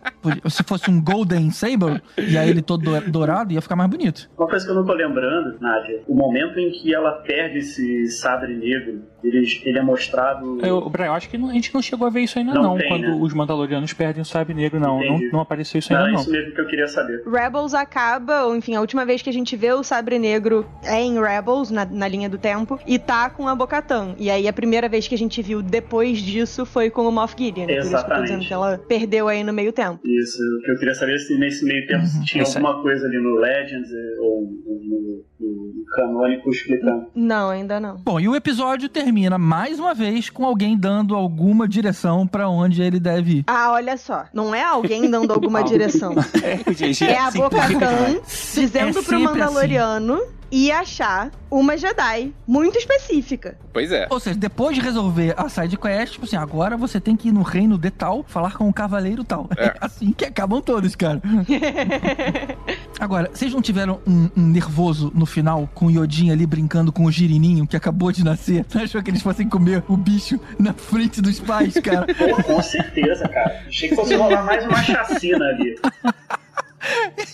Se 0.51 0.62
fosse 0.62 0.90
um 0.90 1.01
Golden 1.03 1.51
Saber, 1.51 2.03
e 2.18 2.36
aí 2.36 2.49
ele 2.51 2.62
todo 2.62 2.82
do- 3.01 3.11
dourado, 3.11 3.53
ia 3.53 3.61
ficar 3.62 3.76
mais 3.76 3.88
bonito. 3.90 4.28
Uma 4.36 4.49
coisa 4.49 4.64
que 4.64 4.70
eu 4.70 4.74
não 4.76 4.84
tô 4.84 4.92
lembrando, 4.92 5.57
Nádia, 5.61 6.03
o 6.07 6.14
momento 6.14 6.59
em 6.59 6.70
que 6.72 6.94
ela 6.94 7.12
perde 7.12 7.59
esse 7.59 8.09
sabre 8.09 8.55
negro, 8.55 9.03
ele, 9.29 9.47
ele 9.64 9.79
é 9.79 9.83
mostrado. 9.83 10.59
Eu, 10.64 10.89
Brian, 10.89 11.07
eu 11.07 11.12
acho 11.14 11.29
que 11.29 11.37
não- 11.39 11.51
a 11.51 11.53
gente 11.53 11.72
não 11.74 11.83
chegou 11.83 12.07
a 12.07 12.11
ver 12.11 12.20
isso 12.20 12.39
ainda 12.39 12.55
Não 12.55 12.62
não, 12.62 12.77
tem, 12.79 12.89
quando 12.89 13.03
né? 13.03 13.18
os 13.20 13.33
Mandalorianos 13.35 13.93
perdem 13.93 14.22
o 14.22 14.24
Sabre 14.24 14.55
Negro, 14.55 14.79
não. 14.81 15.01
Não, 15.01 15.18
não 15.33 15.41
apareceu 15.41 15.79
isso 15.79 15.93
Não, 15.93 15.99
ainda 16.01 16.11
é 16.11 16.14
não. 16.14 16.20
isso 16.20 16.31
mesmo 16.31 16.53
que 16.55 16.61
eu 16.61 16.66
queria 16.66 16.87
saber. 16.89 17.22
Rebels 17.27 17.74
acaba, 17.74 18.45
ou 18.45 18.57
enfim, 18.57 18.74
a 18.74 18.81
última 18.81 19.05
vez 19.05 19.22
que 19.22 19.31
a 19.31 19.33
gente 19.33 19.57
vê 19.57 19.72
o 19.72 19.83
Sabre 19.83 20.18
Negro 20.18 20.66
é 20.85 21.01
em 21.01 21.20
Rebels, 21.20 21.70
na, 21.70 21.85
na 21.85 22.09
linha 22.09 22.29
do 22.29 22.39
tempo, 22.39 22.79
e 22.87 22.99
tá 22.99 23.29
com 23.31 23.49
a 23.49 23.55
Bocatan. 23.55 24.14
E 24.18 24.31
aí 24.31 24.47
a 24.49 24.53
primeira 24.53 24.89
vez 24.89 25.07
que 25.09 25.14
a 25.14 25.18
gente 25.18 25.41
viu 25.43 25.62
depois 25.62 26.18
disso 26.18 26.64
foi 26.66 26.91
com 26.91 27.03
o 27.09 27.12
Moff 27.12 27.35
Gideon. 27.37 27.66
Por 27.66 27.72
isso 27.72 27.81
que 27.81 27.87
eu 27.87 27.91
tô 27.91 27.97
Exatamente. 27.97 28.24
dizendo 28.27 28.47
que 28.47 28.53
ela 28.53 28.79
perdeu 28.79 29.29
aí 29.29 29.43
no 29.45 29.53
meio 29.53 29.72
tempo. 29.72 30.01
Isso, 30.05 30.39
o 30.43 30.62
que 30.62 30.70
eu 30.72 30.79
queria 30.79 30.95
saber 30.95 31.14
é 31.14 31.18
se 31.18 31.39
nesse 31.39 31.64
meio 31.64 31.87
tempo 31.87 32.07
se 32.07 32.24
tinha 32.24 32.45
alguma 32.45 32.83
coisa 32.83 33.07
ali 33.07 33.18
no 33.18 33.35
Legends 33.37 33.91
eh, 33.91 34.20
ou 34.20 34.37
ou 34.66 34.81
no 34.85 35.24
canônico 35.95 36.51
explicando. 36.51 37.07
Não, 37.14 37.51
ainda 37.51 37.78
não. 37.78 37.97
Bom, 37.97 38.18
e 38.18 38.28
o 38.28 38.34
episódio 38.34 38.89
termina 38.89 39.37
mais 39.39 39.78
uma 39.78 39.95
vez 39.95 40.30
com 40.30 40.45
alguém 40.45 40.76
dando 40.76 41.14
alguma 41.14 41.68
direção 41.68 42.26
pra 42.26 42.49
onde 42.49 42.82
ele 42.82 42.99
deve 42.99 43.39
ir. 43.39 43.45
Ah, 43.47 43.72
olha 43.72 43.97
só. 43.97 44.24
Não 44.32 44.55
é 44.55 44.62
alguém 44.62 45.11
dando 45.11 45.32
alguma 45.32 45.62
direção. 45.64 46.12
É, 46.43 46.68
o 46.70 46.72
GG 46.74 47.05
É 47.05 47.18
a 47.18 47.30
simplifica 47.30 47.41
Bocatan 47.41 48.05
demais. 48.07 48.53
dizendo 48.55 48.89
É 48.89 48.93
pro 48.93 49.03
sempre 49.03 49.18
Mandaloriano 49.24 50.20
ir 50.51 50.70
achar 50.72 51.30
uma 51.51 51.76
Jedi 51.76 52.32
muito 52.47 52.78
específica. 52.78 53.57
Pois 53.72 53.92
é. 53.92 54.07
Ou 54.11 54.18
seja, 54.20 54.38
depois 54.38 54.74
de 54.76 54.80
resolver 54.82 55.34
a 55.36 55.49
side 55.49 55.76
quest, 55.76 56.12
tipo 56.14 56.24
assim, 56.24 56.36
agora 56.36 56.76
você 56.76 57.01
tem 57.01 57.16
que 57.16 57.28
ir 57.28 57.32
no 57.32 57.42
reino 57.42 57.76
de 57.78 57.90
tal, 57.90 58.24
falar 58.26 58.53
com 58.57 58.68
o 58.68 58.72
cavaleiro 58.72 59.22
tal. 59.24 59.49
É, 59.57 59.66
É. 59.66 59.74
assim 59.80 60.12
que 60.12 60.24
acabam 60.24 60.61
todos, 60.61 60.94
cara. 60.97 61.20
Agora, 62.99 63.30
vocês 63.32 63.53
não 63.53 63.61
tiveram 63.61 64.01
um, 64.07 64.28
um 64.36 64.47
nervoso 64.47 65.12
no 65.14 65.26
final 65.26 65.68
com 65.74 65.86
o 65.86 65.90
Yodin 65.90 66.30
ali 66.30 66.47
brincando 66.47 66.90
com 66.90 67.05
o 67.05 67.12
girininho 67.12 67.66
que 67.66 67.76
acabou 67.76 68.11
de 68.11 68.24
nascer? 68.24 68.64
Você 68.68 68.78
achou 68.78 69.03
que 69.03 69.11
eles 69.11 69.22
fossem 69.22 69.49
comer 69.49 69.82
o 69.88 69.97
bicho 69.97 70.40
na 70.59 70.72
frente 70.72 71.20
dos 71.20 71.38
pais, 71.38 71.74
cara? 71.74 72.07
Pô, 72.14 72.42
com 72.42 72.62
certeza, 72.62 73.28
cara. 73.28 73.62
Achei 73.66 73.88
que 73.90 73.94
fosse 73.94 74.14
rolar 74.14 74.42
mais 74.44 74.64
uma 74.66 74.82
chacina 74.82 75.44
ali. 75.44 75.76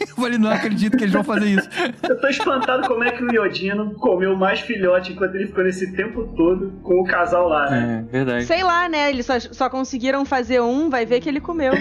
Eu 0.01 0.07
falei, 0.17 0.39
não 0.39 0.51
acredito 0.51 0.97
que 0.97 1.05
eles 1.05 1.13
vão 1.13 1.25
fazer 1.25 1.47
isso. 1.49 1.69
Eu 2.09 2.21
tô 2.21 2.29
espantado 2.29 2.87
como 2.87 3.03
é 3.05 3.11
que 3.11 3.23
o 3.25 3.33
Iodino 3.33 3.95
comeu 3.95 4.37
mais 4.37 4.61
filhote 4.61 5.13
enquanto 5.13 5.35
ele 5.35 5.47
ficou 5.47 5.65
nesse 5.65 5.93
tempo 5.95 6.25
todo 6.37 6.73
com 6.83 7.01
o 7.01 7.05
casal 7.05 7.49
lá, 7.49 7.71
né? 7.71 8.05
É, 8.09 8.13
verdade. 8.13 8.45
Sei 8.47 8.63
lá, 8.63 8.89
né? 8.89 9.11
Eles 9.11 9.27
só, 9.27 9.39
só 9.41 9.69
conseguiram 9.71 10.25
fazer 10.25 10.61
um, 10.61 10.89
vai 10.91 11.05
ver 11.07 11.21
que 11.21 11.29
ele 11.29 11.41
comeu. 11.41 11.73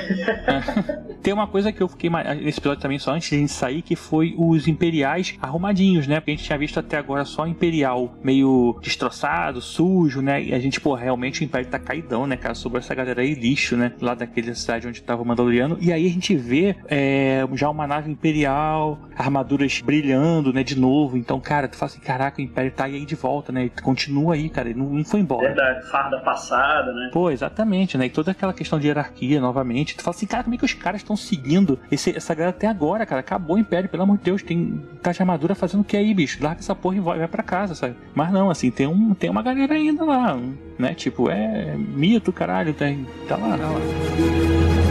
Tem 1.21 1.33
uma 1.33 1.47
coisa 1.47 1.71
que 1.71 1.81
eu 1.81 1.87
fiquei 1.87 2.09
mais- 2.09 2.27
nesse 2.41 2.59
episódio 2.59 2.81
também, 2.81 2.97
só 2.99 3.11
antes 3.13 3.29
de 3.29 3.35
a 3.35 3.39
gente 3.39 3.51
sair, 3.51 3.81
que 3.81 3.95
foi 3.95 4.33
os 4.37 4.67
imperiais 4.67 5.35
arrumadinhos, 5.41 6.07
né? 6.07 6.19
Porque 6.19 6.31
a 6.31 6.35
gente 6.35 6.45
tinha 6.45 6.57
visto 6.57 6.79
até 6.79 6.97
agora 6.97 7.25
só 7.25 7.45
imperial 7.45 8.15
meio 8.23 8.77
destroçado, 8.81 9.61
sujo, 9.61 10.21
né? 10.21 10.41
E 10.43 10.53
a 10.53 10.59
gente, 10.59 10.79
pô, 10.81 10.93
realmente 10.95 11.41
o 11.41 11.43
império 11.43 11.67
tá 11.67 11.77
caidão, 11.79 12.25
né, 12.25 12.35
cara? 12.37 12.55
Sobre 12.55 12.79
essa 12.79 12.93
galera 12.95 13.21
aí, 13.21 13.33
lixo, 13.33 13.75
né? 13.77 13.91
Lá 14.01 14.13
daquela 14.15 14.53
cidade 14.55 14.87
onde 14.87 15.01
tava 15.01 15.21
o 15.21 15.25
Mandaloriano. 15.25 15.77
E 15.79 15.91
aí 15.93 16.05
a 16.07 16.09
gente 16.09 16.35
vê 16.35 16.75
é, 16.87 17.45
já 17.61 17.69
uma 17.69 17.85
nave 17.85 18.11
imperial, 18.11 18.97
armaduras 19.15 19.81
brilhando, 19.85 20.51
né? 20.51 20.63
De 20.63 20.77
novo. 20.79 21.15
Então, 21.15 21.39
cara, 21.39 21.67
tu 21.67 21.77
fala 21.77 21.91
assim, 21.91 21.99
caraca, 22.01 22.41
o 22.41 22.43
império 22.43 22.71
tá 22.71 22.85
aí 22.85 23.05
de 23.05 23.13
volta, 23.13 23.51
né? 23.51 23.65
E 23.65 23.69
continua 23.69 24.33
aí, 24.33 24.49
cara. 24.49 24.69
Ele 24.69 24.79
não, 24.79 24.87
não 24.89 25.05
foi 25.05 25.19
embora. 25.19 25.47
Verdade, 25.47 25.87
farda 25.91 26.19
passada, 26.21 26.91
né? 26.91 27.11
Pô, 27.13 27.29
exatamente, 27.29 27.99
né? 27.99 28.07
E 28.07 28.09
toda 28.09 28.31
aquela 28.31 28.51
questão 28.51 28.79
de 28.79 28.87
hierarquia, 28.87 29.39
novamente. 29.39 29.95
Tu 29.95 30.01
fala 30.01 30.15
assim, 30.15 30.25
cara, 30.25 30.43
como 30.43 30.55
é 30.55 30.57
que 30.57 30.65
os 30.65 30.73
caras 30.73 31.01
estão 31.01 31.15
seguindo 31.15 31.77
esse- 31.91 32.17
essa 32.17 32.33
galera 32.33 32.49
até 32.49 32.65
agora, 32.65 33.05
cara? 33.05 33.19
Acabou 33.21 33.57
o 33.57 33.59
Império, 33.59 33.87
pelo 33.89 34.01
amor 34.01 34.17
de 34.17 34.23
Deus. 34.23 34.41
Tem 34.41 34.81
tá 35.03 35.11
de 35.11 35.21
armadura 35.21 35.53
fazendo 35.53 35.81
o 35.81 35.83
que 35.83 35.95
aí, 35.95 36.13
bicho? 36.15 36.43
Larga 36.43 36.61
essa 36.61 36.73
porra 36.73 36.95
e 36.95 36.99
vai, 36.99 37.19
vai 37.19 37.27
pra 37.27 37.43
casa, 37.43 37.75
sabe? 37.75 37.95
Mas 38.15 38.31
não, 38.31 38.49
assim, 38.49 38.71
tem, 38.71 38.87
um, 38.87 39.13
tem 39.13 39.29
uma 39.29 39.43
galera 39.43 39.75
ainda 39.75 40.03
lá, 40.03 40.35
né? 40.79 40.95
Tipo, 40.95 41.29
é 41.29 41.75
mito, 41.77 42.33
caralho, 42.33 42.73
tem, 42.73 43.05
tá 43.27 43.35
lá. 43.35 43.55
Tá 43.55 43.67
lá. 43.67 44.90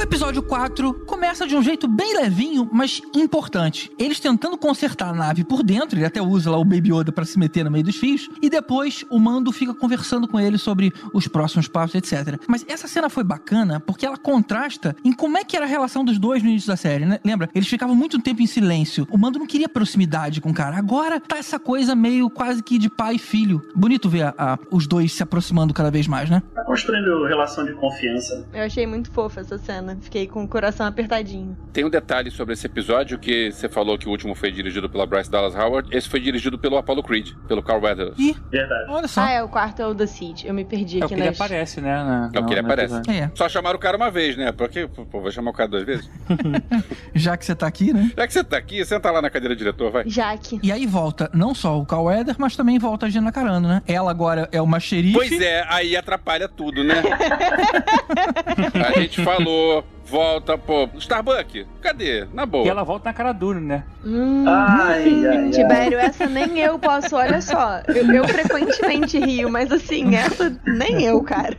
O 0.00 0.02
episódio 0.02 0.42
4 0.42 0.94
começa 1.06 1.46
de 1.46 1.54
um 1.54 1.62
jeito 1.62 1.86
bem 1.86 2.16
levinho, 2.16 2.66
mas 2.72 3.02
importante. 3.14 3.92
Eles 3.98 4.18
tentando 4.18 4.56
consertar 4.56 5.10
a 5.10 5.12
nave 5.14 5.44
por 5.44 5.62
dentro, 5.62 5.98
ele 5.98 6.06
até 6.06 6.22
usa 6.22 6.50
lá 6.50 6.56
o 6.56 6.64
Baby 6.64 6.90
Yoda 6.90 7.12
pra 7.12 7.26
se 7.26 7.38
meter 7.38 7.64
no 7.66 7.70
meio 7.70 7.84
dos 7.84 7.96
fios, 7.96 8.26
e 8.40 8.48
depois 8.48 9.04
o 9.10 9.18
Mando 9.18 9.52
fica 9.52 9.74
conversando 9.74 10.26
com 10.26 10.40
ele 10.40 10.56
sobre 10.56 10.90
os 11.12 11.28
próximos 11.28 11.68
passos, 11.68 11.96
etc. 11.96 12.40
Mas 12.48 12.64
essa 12.66 12.88
cena 12.88 13.10
foi 13.10 13.22
bacana 13.22 13.78
porque 13.78 14.06
ela 14.06 14.16
contrasta 14.16 14.96
em 15.04 15.12
como 15.12 15.36
é 15.36 15.44
que 15.44 15.54
era 15.54 15.66
a 15.66 15.68
relação 15.68 16.02
dos 16.02 16.18
dois 16.18 16.42
no 16.42 16.48
início 16.48 16.68
da 16.68 16.76
série, 16.76 17.04
né? 17.04 17.20
Lembra? 17.22 17.50
Eles 17.54 17.68
ficavam 17.68 17.94
muito 17.94 18.18
tempo 18.18 18.40
em 18.40 18.46
silêncio. 18.46 19.06
O 19.10 19.18
Mando 19.18 19.38
não 19.38 19.46
queria 19.46 19.68
proximidade 19.68 20.40
com 20.40 20.50
o 20.50 20.54
cara. 20.54 20.78
Agora 20.78 21.20
tá 21.20 21.36
essa 21.36 21.58
coisa 21.58 21.94
meio 21.94 22.30
quase 22.30 22.62
que 22.62 22.78
de 22.78 22.88
pai 22.88 23.16
e 23.16 23.18
filho. 23.18 23.60
Bonito 23.76 24.08
ver 24.08 24.22
a- 24.22 24.34
a- 24.38 24.58
os 24.70 24.86
dois 24.86 25.12
se 25.12 25.22
aproximando 25.22 25.74
cada 25.74 25.90
vez 25.90 26.06
mais, 26.06 26.30
né? 26.30 26.42
Tá 26.54 26.64
construindo 26.64 27.26
relação 27.26 27.66
de 27.66 27.74
confiança. 27.74 28.46
Eu 28.54 28.62
achei 28.64 28.86
muito 28.86 29.10
fofa 29.10 29.40
essa 29.40 29.58
cena. 29.58 29.89
Fiquei 30.00 30.26
com 30.26 30.44
o 30.44 30.48
coração 30.48 30.86
apertadinho. 30.86 31.56
Tem 31.72 31.84
um 31.84 31.90
detalhe 31.90 32.30
sobre 32.30 32.54
esse 32.54 32.66
episódio 32.66 33.18
que 33.18 33.50
você 33.52 33.68
falou 33.68 33.96
que 33.98 34.06
o 34.08 34.10
último 34.10 34.34
foi 34.34 34.50
dirigido 34.50 34.88
pela 34.88 35.06
Bryce 35.06 35.30
Dallas 35.30 35.54
Howard. 35.54 35.88
Esse 35.96 36.08
foi 36.08 36.20
dirigido 36.20 36.58
pelo 36.58 36.76
Apollo 36.76 37.02
Creed, 37.02 37.30
pelo 37.48 37.62
Carl 37.62 37.80
Weathers. 37.82 38.18
Ih, 38.18 38.36
Verdade. 38.50 38.90
olha 38.90 39.08
só. 39.08 39.20
Ah, 39.22 39.30
é, 39.30 39.42
o 39.42 39.48
quarto 39.48 39.80
é 39.82 39.86
o 39.86 39.94
The 39.94 40.06
Seed. 40.06 40.44
Eu 40.44 40.54
me 40.54 40.64
perdi 40.64 40.98
É 40.98 41.02
o 41.02 41.04
aqui 41.06 41.14
que 41.14 41.20
ele 41.20 41.28
nas... 41.30 41.40
aparece, 41.40 41.80
né? 41.80 41.94
na- 41.94 42.30
É 42.34 42.40
o 42.40 42.46
que 42.46 42.52
ele 42.52 42.60
aparece. 42.60 42.94
É, 43.10 43.30
Só 43.34 43.48
chamaram 43.48 43.76
o 43.76 43.80
cara 43.80 43.96
uma 43.96 44.10
vez, 44.10 44.36
né? 44.36 44.52
Porque, 44.52 44.86
pô, 44.88 45.20
vai 45.20 45.32
chamar 45.32 45.50
o 45.50 45.54
cara 45.54 45.68
duas 45.68 45.84
vezes? 45.84 46.10
já 47.14 47.36
que 47.36 47.44
você 47.44 47.54
tá 47.54 47.66
aqui, 47.66 47.92
né? 47.92 48.10
Já 48.16 48.26
que 48.26 48.32
você 48.32 48.44
tá 48.44 48.56
aqui, 48.56 48.84
senta 48.84 49.10
lá 49.10 49.20
na 49.22 49.30
cadeira 49.30 49.54
diretor, 49.54 49.90
vai. 49.90 50.04
Jaque. 50.08 50.58
E 50.62 50.70
aí 50.72 50.86
volta 50.86 51.30
não 51.32 51.54
só 51.54 51.78
o 51.78 51.86
Cal 51.86 52.04
Weather, 52.04 52.34
mas 52.38 52.56
também 52.56 52.78
volta 52.78 53.06
a 53.06 53.08
Gina 53.08 53.30
Carano, 53.32 53.68
né? 53.68 53.82
Ela 53.86 54.10
agora 54.10 54.48
é 54.52 54.60
uma 54.60 54.80
xerife. 54.80 55.14
Pois 55.14 55.40
é, 55.40 55.64
aí 55.68 55.96
atrapalha 55.96 56.48
tudo, 56.48 56.82
né? 56.84 56.94
a 58.94 58.98
gente 59.00 59.22
falou, 59.22 59.79
volta, 60.06 60.58
pô, 60.58 60.88
Starbucks, 60.98 61.66
cadê? 61.80 62.26
Na 62.32 62.44
boa. 62.44 62.66
E 62.66 62.68
ela 62.68 62.82
volta 62.82 63.08
na 63.08 63.12
cara 63.14 63.32
dura, 63.32 63.60
né? 63.60 63.84
Hum, 64.04 64.44
Ai, 64.46 65.04
ai, 65.26 65.36
ai. 65.36 65.50
Tibério, 65.50 65.98
essa 65.98 66.26
nem 66.26 66.58
eu 66.58 66.78
posso, 66.78 67.16
olha 67.16 67.40
só. 67.40 67.80
Eu, 67.88 68.10
eu 68.12 68.26
frequentemente 68.28 69.18
rio, 69.18 69.50
mas 69.50 69.70
assim, 69.70 70.14
essa 70.16 70.58
nem 70.64 71.02
eu, 71.04 71.22
cara. 71.22 71.56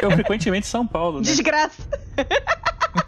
Eu 0.00 0.10
frequentemente 0.12 0.66
em 0.66 0.70
São 0.70 0.86
Paulo, 0.86 1.18
né? 1.18 1.24
Desgraça. 1.24 1.82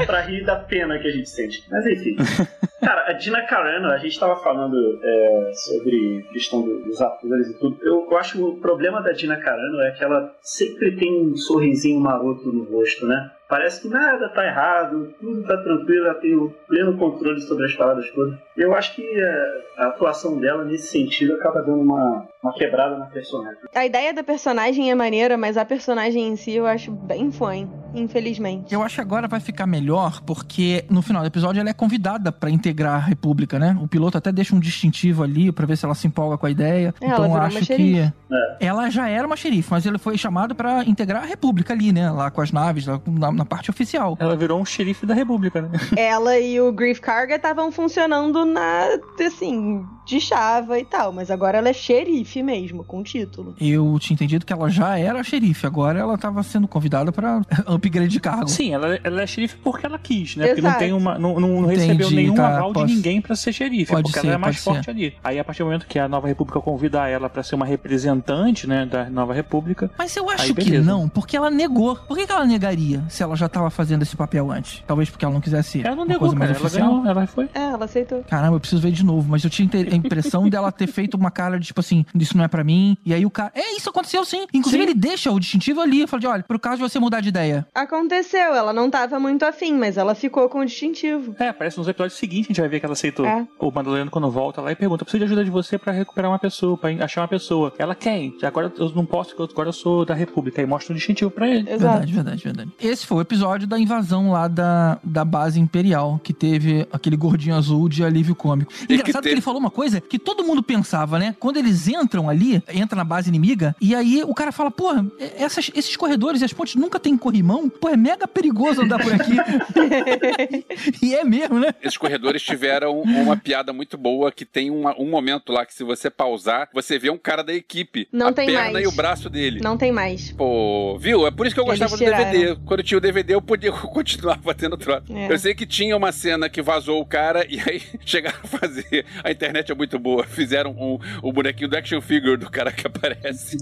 É 0.00 0.04
pra 0.06 0.20
rir 0.22 0.44
da 0.44 0.56
pena 0.56 0.98
que 0.98 1.06
a 1.06 1.10
gente 1.10 1.28
sente. 1.28 1.64
Mas 1.70 1.86
enfim. 1.86 2.16
Cara, 2.80 3.10
a 3.10 3.12
Dina 3.12 3.42
Carano, 3.46 3.88
a 3.90 3.98
gente 3.98 4.18
tava 4.18 4.36
falando 4.42 4.74
é, 5.02 5.50
sobre 5.52 6.26
questão 6.32 6.62
do- 6.62 6.82
dos 6.82 7.00
atores 7.00 7.48
e 7.48 7.58
tudo. 7.58 7.76
Eu, 7.82 8.08
eu 8.10 8.16
acho 8.16 8.38
que 8.38 8.42
o 8.42 8.54
problema 8.56 9.02
da 9.02 9.12
Dina 9.12 9.36
Carano 9.36 9.80
é 9.82 9.90
que 9.90 10.02
ela 10.02 10.34
sempre 10.40 10.96
tem 10.96 11.26
um 11.26 11.36
sorrisinho 11.36 12.00
maroto 12.00 12.50
no 12.50 12.64
rosto, 12.64 13.06
né? 13.06 13.30
Parece 13.50 13.82
que 13.82 13.88
nada 13.88 14.28
tá 14.28 14.46
errado, 14.46 15.12
tudo 15.20 15.42
tá 15.42 15.56
tranquilo, 15.58 16.06
ela 16.06 16.14
tem 16.14 16.36
o 16.36 16.50
pleno 16.68 16.96
controle 16.96 17.40
sobre 17.40 17.66
as 17.66 17.74
paradas 17.74 18.08
todas. 18.12 18.38
Eu 18.56 18.72
acho 18.74 18.94
que 18.94 19.02
é, 19.04 19.62
a 19.76 19.88
atuação 19.88 20.38
dela, 20.38 20.64
nesse 20.64 20.86
sentido, 20.86 21.34
acaba 21.34 21.60
dando 21.60 21.80
uma, 21.82 22.28
uma 22.42 22.54
quebrada 22.54 22.96
na 22.96 23.06
personagem. 23.06 23.58
A 23.74 23.84
ideia 23.84 24.14
da 24.14 24.22
personagem 24.22 24.90
é 24.90 24.94
maneira, 24.94 25.36
mas 25.36 25.56
a 25.56 25.64
personagem 25.64 26.28
em 26.28 26.36
si 26.36 26.54
eu 26.54 26.64
acho 26.66 26.92
bem 26.92 27.30
fã, 27.32 27.68
infelizmente. 27.94 28.72
Eu 28.72 28.82
acho 28.82 28.96
que 28.96 29.00
agora 29.00 29.28
vai 29.28 29.40
ficar 29.40 29.66
melhor 29.66 30.20
porque 30.22 30.84
no 30.90 31.02
final 31.02 31.22
do 31.22 31.26
episódio 31.26 31.60
ela 31.60 31.70
é 31.70 31.72
convidada 31.72 32.30
pra 32.32 32.50
integrar 32.50 32.94
a 32.94 32.98
República, 32.98 33.58
né? 33.58 33.76
O 33.80 33.88
piloto 33.88 34.18
até 34.18 34.30
deixa 34.32 34.54
um 34.54 34.60
distintivo 34.60 35.22
ali 35.22 35.52
pra 35.52 35.66
ver 35.66 35.76
se 35.76 35.84
ela 35.84 35.94
se 35.94 36.06
empolga 36.06 36.36
com 36.38 36.46
a 36.46 36.50
ideia. 36.50 36.94
É, 37.00 37.06
ela 37.06 37.14
então 37.14 37.24
eu 37.24 37.30
virou 37.30 37.46
acho 37.46 37.56
uma 37.56 37.60
que 37.60 37.66
xerife. 37.66 38.12
ela 38.60 38.90
já 38.90 39.08
era 39.08 39.26
uma 39.26 39.36
xerife, 39.36 39.68
mas 39.70 39.86
ele 39.86 39.98
foi 39.98 40.16
chamado 40.18 40.54
pra 40.54 40.84
integrar 40.84 41.22
a 41.22 41.26
República 41.26 41.72
ali, 41.72 41.92
né? 41.92 42.10
Lá 42.10 42.30
com 42.30 42.40
as 42.40 42.52
naves, 42.52 42.86
lá 42.86 43.00
na, 43.06 43.32
na 43.32 43.44
parte 43.44 43.70
oficial. 43.70 44.16
Ela 44.20 44.36
virou 44.36 44.60
um 44.60 44.64
xerife 44.64 45.06
da 45.06 45.14
República, 45.14 45.62
né? 45.62 45.70
Ela 45.96 46.38
e 46.38 46.60
o 46.60 46.72
Grief 46.72 47.00
Karga 47.00 47.36
estavam 47.36 47.70
funcionando 47.72 48.44
na, 48.44 48.88
assim, 49.26 49.84
de 50.06 50.20
chava 50.20 50.78
e 50.78 50.84
tal, 50.84 51.12
mas 51.12 51.30
agora 51.30 51.58
ela 51.58 51.68
é 51.68 51.72
xerife 51.72 52.42
mesmo, 52.42 52.82
com 52.84 53.02
título. 53.02 53.54
Eu 53.60 53.96
tinha 54.00 54.14
entendido 54.14 54.44
que 54.44 54.52
ela 54.52 54.68
já 54.68 54.98
era 54.98 55.22
xerife, 55.22 55.66
agora 55.66 55.98
ela 55.98 56.18
tava 56.18 56.42
sendo 56.42 56.66
convidada 56.66 57.12
pra 57.12 57.40
upgrade 57.80 58.08
de 58.12 58.20
cargo. 58.20 58.48
Sim, 58.48 58.72
ela, 58.74 58.98
ela 59.02 59.22
é 59.22 59.26
xerife 59.26 59.56
porque 59.62 59.86
ela 59.86 59.98
quis, 59.98 60.36
né? 60.36 60.46
Porque 60.48 60.60
não 60.62 60.68
Exato. 60.70 60.84
tem 60.84 60.92
uma. 60.92 61.18
Não, 61.18 61.40
não 61.40 61.66
recebeu 61.66 61.94
Entendi, 62.06 62.14
nenhum 62.16 62.34
tá, 62.34 62.48
aval 62.56 62.72
pode- 62.72 62.88
de 62.90 62.96
ninguém 62.96 63.20
pra 63.20 63.34
ser 63.34 63.52
xerife. 63.52 63.90
pode 63.92 64.02
porque 64.04 64.20
ser, 64.20 64.26
ela 64.26 64.34
é 64.34 64.38
mais 64.38 64.62
pode 64.62 64.76
forte 64.76 64.90
ali. 64.90 65.14
Aí, 65.24 65.38
a 65.38 65.44
partir 65.44 65.60
do 65.62 65.66
momento 65.66 65.86
que 65.86 65.98
a 65.98 66.08
Nova 66.08 66.28
República 66.28 66.60
convida 66.60 67.08
ela 67.08 67.28
pra 67.28 67.42
ser 67.42 67.54
uma 67.54 67.66
representante, 67.66 68.66
né, 68.66 68.86
da 68.86 69.08
Nova 69.10 69.32
República. 69.34 69.90
Mas 69.98 70.14
eu 70.16 70.28
Aí, 70.28 70.36
acho 70.36 70.54
que 70.54 70.78
não, 70.78 71.08
porque 71.08 71.36
ela 71.36 71.50
negou. 71.50 71.96
Por 71.96 72.16
que, 72.16 72.26
que 72.26 72.32
ela 72.32 72.44
negaria 72.44 73.02
se 73.08 73.22
ela 73.22 73.34
já 73.36 73.48
tava 73.48 73.70
fazendo 73.70 74.02
esse 74.02 74.16
papel 74.16 74.50
antes? 74.50 74.82
Talvez 74.86 75.08
porque 75.10 75.24
ela 75.24 75.34
não 75.34 75.40
quisesse 75.40 75.80
Ela 75.80 75.90
não 75.96 76.02
uma 76.04 76.06
negou, 76.06 76.20
coisa 76.28 76.36
mais 76.36 76.50
cara. 76.50 76.58
Ela 76.60 76.66
oficial. 76.66 76.88
ganhou, 76.90 77.06
ela 77.06 77.26
foi. 77.26 77.48
É, 77.54 77.58
ela 77.60 77.84
aceitou. 77.84 78.22
Caramba, 78.28 78.56
eu 78.56 78.60
preciso 78.60 78.80
ver 78.82 78.92
de 78.92 79.04
novo, 79.04 79.28
mas 79.28 79.42
eu 79.44 79.50
tinha 79.50 79.68
a 79.90 79.94
impressão 79.96 80.48
dela 80.48 80.70
ter 80.72 80.86
feito 80.86 81.16
uma 81.16 81.30
cara 81.30 81.58
de 81.58 81.66
tipo 81.66 81.80
assim, 81.80 82.04
isso 82.14 82.36
não 82.36 82.44
é 82.44 82.48
pra 82.48 82.62
mim. 82.64 82.96
E 83.04 83.14
aí 83.14 83.24
o 83.24 83.30
cara, 83.30 83.52
é, 83.54 83.76
isso 83.76 83.88
aconteceu 83.90 84.24
sim. 84.24 84.46
Inclusive 84.52 84.82
Sim. 84.84 84.90
ele 84.90 84.98
deixa 84.98 85.30
o 85.30 85.38
distintivo 85.40 85.80
ali, 85.80 86.06
fala 86.06 86.20
de, 86.20 86.26
olha, 86.26 86.42
pro 86.42 86.58
caso 86.58 86.76
de 86.76 86.82
você 86.82 86.98
mudar 86.98 87.20
de 87.20 87.28
ideia. 87.28 87.66
Aconteceu, 87.74 88.54
ela 88.54 88.72
não 88.72 88.90
tava 88.90 89.18
muito 89.20 89.44
afim, 89.44 89.74
mas 89.74 89.96
ela 89.96 90.14
ficou 90.14 90.48
com 90.48 90.60
o 90.60 90.64
distintivo. 90.66 91.34
É, 91.38 91.52
parece 91.52 91.78
nos 91.78 91.86
episódios 91.88 92.18
seguintes 92.18 92.46
a 92.46 92.48
gente 92.52 92.60
vai 92.60 92.68
ver 92.68 92.80
que 92.80 92.86
ela 92.86 92.92
aceitou. 92.92 93.24
É. 93.26 93.46
O 93.58 93.70
Mandaloriano 93.70 94.10
quando 94.10 94.30
volta 94.30 94.60
lá 94.60 94.72
e 94.72 94.76
pergunta: 94.76 95.04
preciso 95.04 95.20
de 95.20 95.24
ajuda 95.26 95.44
de 95.44 95.50
você 95.50 95.78
pra 95.78 95.92
recuperar 95.92 96.30
uma 96.30 96.38
pessoa, 96.38 96.76
pra 96.76 96.90
achar 97.04 97.20
uma 97.22 97.28
pessoa. 97.28 97.72
Ela 97.78 97.94
quem? 97.94 98.36
Agora 98.42 98.72
eu 98.76 98.90
não 98.90 99.06
posso, 99.06 99.34
porque 99.34 99.52
agora 99.52 99.68
eu 99.68 99.72
sou 99.72 100.04
da 100.04 100.14
República. 100.14 100.60
E 100.60 100.66
mostra 100.66 100.92
um 100.92 100.96
distintivo 100.96 101.30
pra 101.30 101.48
ele. 101.48 101.60
Exato. 101.70 101.78
Verdade, 101.80 102.12
verdade, 102.12 102.44
verdade. 102.44 102.70
Esse 102.80 103.06
foi 103.06 103.18
o 103.18 103.20
episódio 103.20 103.66
da 103.68 103.78
invasão 103.78 104.30
lá 104.32 104.48
da, 104.48 104.98
da 105.04 105.24
base 105.24 105.60
imperial, 105.60 106.20
que 106.22 106.32
teve 106.32 106.86
aquele 106.92 107.16
gordinho 107.16 107.54
azul 107.56 107.88
de 107.88 108.04
alívio 108.04 108.34
cômico. 108.34 108.72
que 108.72 108.84
Engraçado 108.94 109.04
que, 109.04 109.12
teve- 109.22 109.34
ele 109.34 109.40
falou 109.40 109.60
uma 109.60 109.70
coisa 109.70 110.00
que 110.00 110.18
todo 110.18 110.44
mundo 110.44 110.62
pensava, 110.62 111.18
né? 111.18 111.34
Quando 111.38 111.56
eles 111.56 111.86
entram 111.88 112.28
ali, 112.28 112.62
entra 112.68 112.96
na 112.96 113.04
base 113.04 113.28
inimiga, 113.28 113.74
e 113.80 113.94
aí 113.94 114.22
o 114.24 114.34
cara 114.34 114.50
fala, 114.52 114.70
porra, 114.70 115.06
essas- 115.36 115.70
esses 115.74 115.96
corredores 115.96 116.40
e 116.42 116.44
as 116.44 116.52
pontes 116.52 116.74
nunca 116.74 116.98
tem 116.98 117.16
corrimão? 117.16 117.59
Pô, 117.68 117.88
é 117.88 117.96
mega 117.96 118.26
perigoso 118.28 118.82
andar 118.82 118.98
por 119.02 119.12
aqui. 119.12 119.32
e 121.02 121.14
é 121.14 121.24
mesmo, 121.24 121.58
né? 121.58 121.74
Esses 121.82 121.96
corredores 121.98 122.42
tiveram 122.42 123.00
uma 123.00 123.36
piada 123.36 123.72
muito 123.72 123.96
boa 123.98 124.30
que 124.32 124.44
tem 124.44 124.70
uma- 124.70 124.98
um 125.00 125.08
momento 125.08 125.52
lá 125.52 125.64
que 125.66 125.74
se 125.74 125.84
você 125.84 126.08
pausar, 126.10 126.68
você 126.72 126.98
vê 126.98 127.10
um 127.10 127.18
cara 127.18 127.42
da 127.42 127.52
equipe. 127.52 128.08
Não 128.12 128.28
a 128.28 128.32
tem 128.32 128.46
perna 128.46 128.72
mais. 128.72 128.84
e 128.84 128.88
o 128.88 128.92
braço 128.92 129.28
dele. 129.28 129.60
Não 129.62 129.76
tem 129.76 129.92
mais. 129.92 130.32
Pô, 130.32 130.96
viu? 130.98 131.26
É 131.26 131.30
por 131.30 131.46
isso 131.46 131.54
que 131.54 131.60
eu 131.60 131.64
gostava 131.64 131.96
do. 131.96 131.98
DVD. 132.04 132.56
Quando 132.64 132.82
tinha 132.82 132.98
o 132.98 133.00
DVD, 133.00 133.34
eu 133.34 133.42
podia 133.42 133.72
continuar 133.90 134.38
batendo 134.38 134.76
troca. 134.76 135.04
É. 135.12 135.32
Eu 135.32 135.38
sei 135.38 135.54
que 135.54 135.66
tinha 135.66 135.96
uma 135.96 136.12
cena 136.12 136.48
que 136.48 136.62
vazou 136.62 137.00
o 137.00 137.06
cara 137.06 137.46
e 137.48 137.60
aí 137.60 137.82
chegaram 138.04 138.38
a 138.42 138.46
fazer. 138.46 139.04
A 139.24 139.30
internet 139.30 139.70
é 139.70 139.74
muito 139.74 139.98
boa. 139.98 140.24
Fizeram 140.24 140.72
um, 140.72 140.98
o 141.22 141.32
bonequinho 141.32 141.68
do 141.68 141.76
action 141.76 142.00
figure 142.00 142.36
do 142.36 142.50
cara 142.50 142.72
que 142.72 142.86
aparece. 142.86 143.56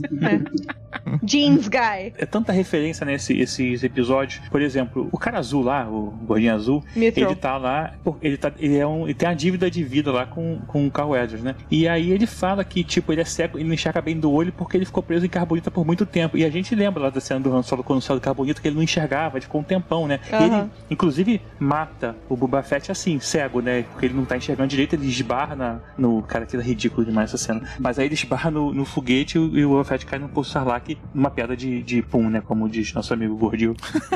Jeans 1.23 1.69
Guy. 1.69 2.13
É 2.17 2.27
tanta 2.27 2.53
referência 2.53 3.05
nesses 3.05 3.57
episódios. 3.89 4.41
Por 4.49 4.63
exemplo, 4.63 5.09
o 5.13 5.19
cara 5.19 5.39
azul 5.39 5.63
lá, 5.63 5.89
o 5.89 6.13
gordinho 6.27 6.55
azul, 6.55 6.85
ele 6.97 7.35
tá 7.35 7.57
lá, 7.57 7.95
ele, 8.23 8.37
tá, 8.37 8.53
ele, 8.59 8.77
é 8.77 8.87
um, 8.87 9.05
ele 9.05 9.15
tem 9.15 9.29
a 9.29 9.35
dívida 9.35 9.71
de 9.71 9.83
vida 9.83 10.13
lá 10.13 10.27
com, 10.27 10.59
com 10.67 10.87
o 10.87 10.91
Carl 10.91 11.11
Weathers, 11.11 11.43
né? 11.43 11.55
E 11.71 11.89
aí 11.89 12.11
ele 12.11 12.27
fala 12.27 12.65
que, 12.65 12.85
tipo, 12.85 13.13
ele 13.13 13.21
é 13.21 13.25
cego, 13.25 13.59
ele 13.59 13.67
não 13.67 13.75
enxerga 13.75 14.01
bem 14.01 14.19
do 14.19 14.31
olho 14.31 14.53
porque 14.53 14.77
ele 14.77 14.85
ficou 14.85 15.03
preso 15.03 15.27
em 15.27 15.29
carbonita 15.29 15.71
por 15.71 15.85
muito 15.85 16.07
tempo. 16.07 16.37
E 16.37 16.45
a 16.45 16.51
gente 16.51 16.75
lembra 16.75 17.05
lá 17.05 17.11
da 17.11 17.21
cena 17.21 17.41
do 17.41 17.55
Han 17.55 17.63
Solo 17.63 17.83
quando 17.83 18.01
saiu 18.01 18.19
do 18.19 18.23
carbonita 18.23 18.61
que 18.61 18.69
ele 18.69 18.77
não 18.77 18.83
enxergava, 18.83 19.41
ficou 19.41 19.61
um 19.61 19.65
tempão, 19.65 20.07
né? 20.07 20.21
E 20.31 20.45
ele, 20.45 20.71
inclusive, 20.91 21.41
mata 21.59 22.17
o 22.29 22.37
Boba 22.37 22.63
Fett 22.63 22.91
assim, 22.91 23.19
cego, 23.19 23.61
né? 23.61 23.83
Porque 23.83 24.07
ele 24.07 24.15
não 24.15 24.25
tá 24.25 24.37
enxergando 24.37 24.69
direito, 24.69 24.95
ele 24.95 25.07
esbarra 25.07 25.57
na, 25.57 25.81
no. 25.97 26.23
Cara, 26.23 26.45
aquilo 26.45 26.63
é 26.63 26.65
ridículo 26.65 27.05
demais 27.05 27.33
essa 27.33 27.39
cena. 27.39 27.63
Mas 27.79 27.99
aí 27.99 28.07
ele 28.07 28.15
esbarra 28.15 28.51
no, 28.51 28.73
no 28.73 28.85
foguete 28.85 29.37
e 29.37 29.41
o, 29.41 29.59
e 29.59 29.65
o 29.65 29.71
Boba 29.71 29.85
Fett 29.85 30.07
cai 30.07 30.19
no 30.19 30.29
poço 30.29 30.51
Sarlacc, 30.51 30.97
numa 31.15 31.31
piada 31.31 31.57
de, 31.57 31.83
de 31.83 32.03
pum, 32.03 32.29
né? 32.29 32.41
Como 32.41 32.69
diz 32.69 32.93
nosso 32.93 33.13
amigo 33.15 33.37
Gordil. 33.37 33.75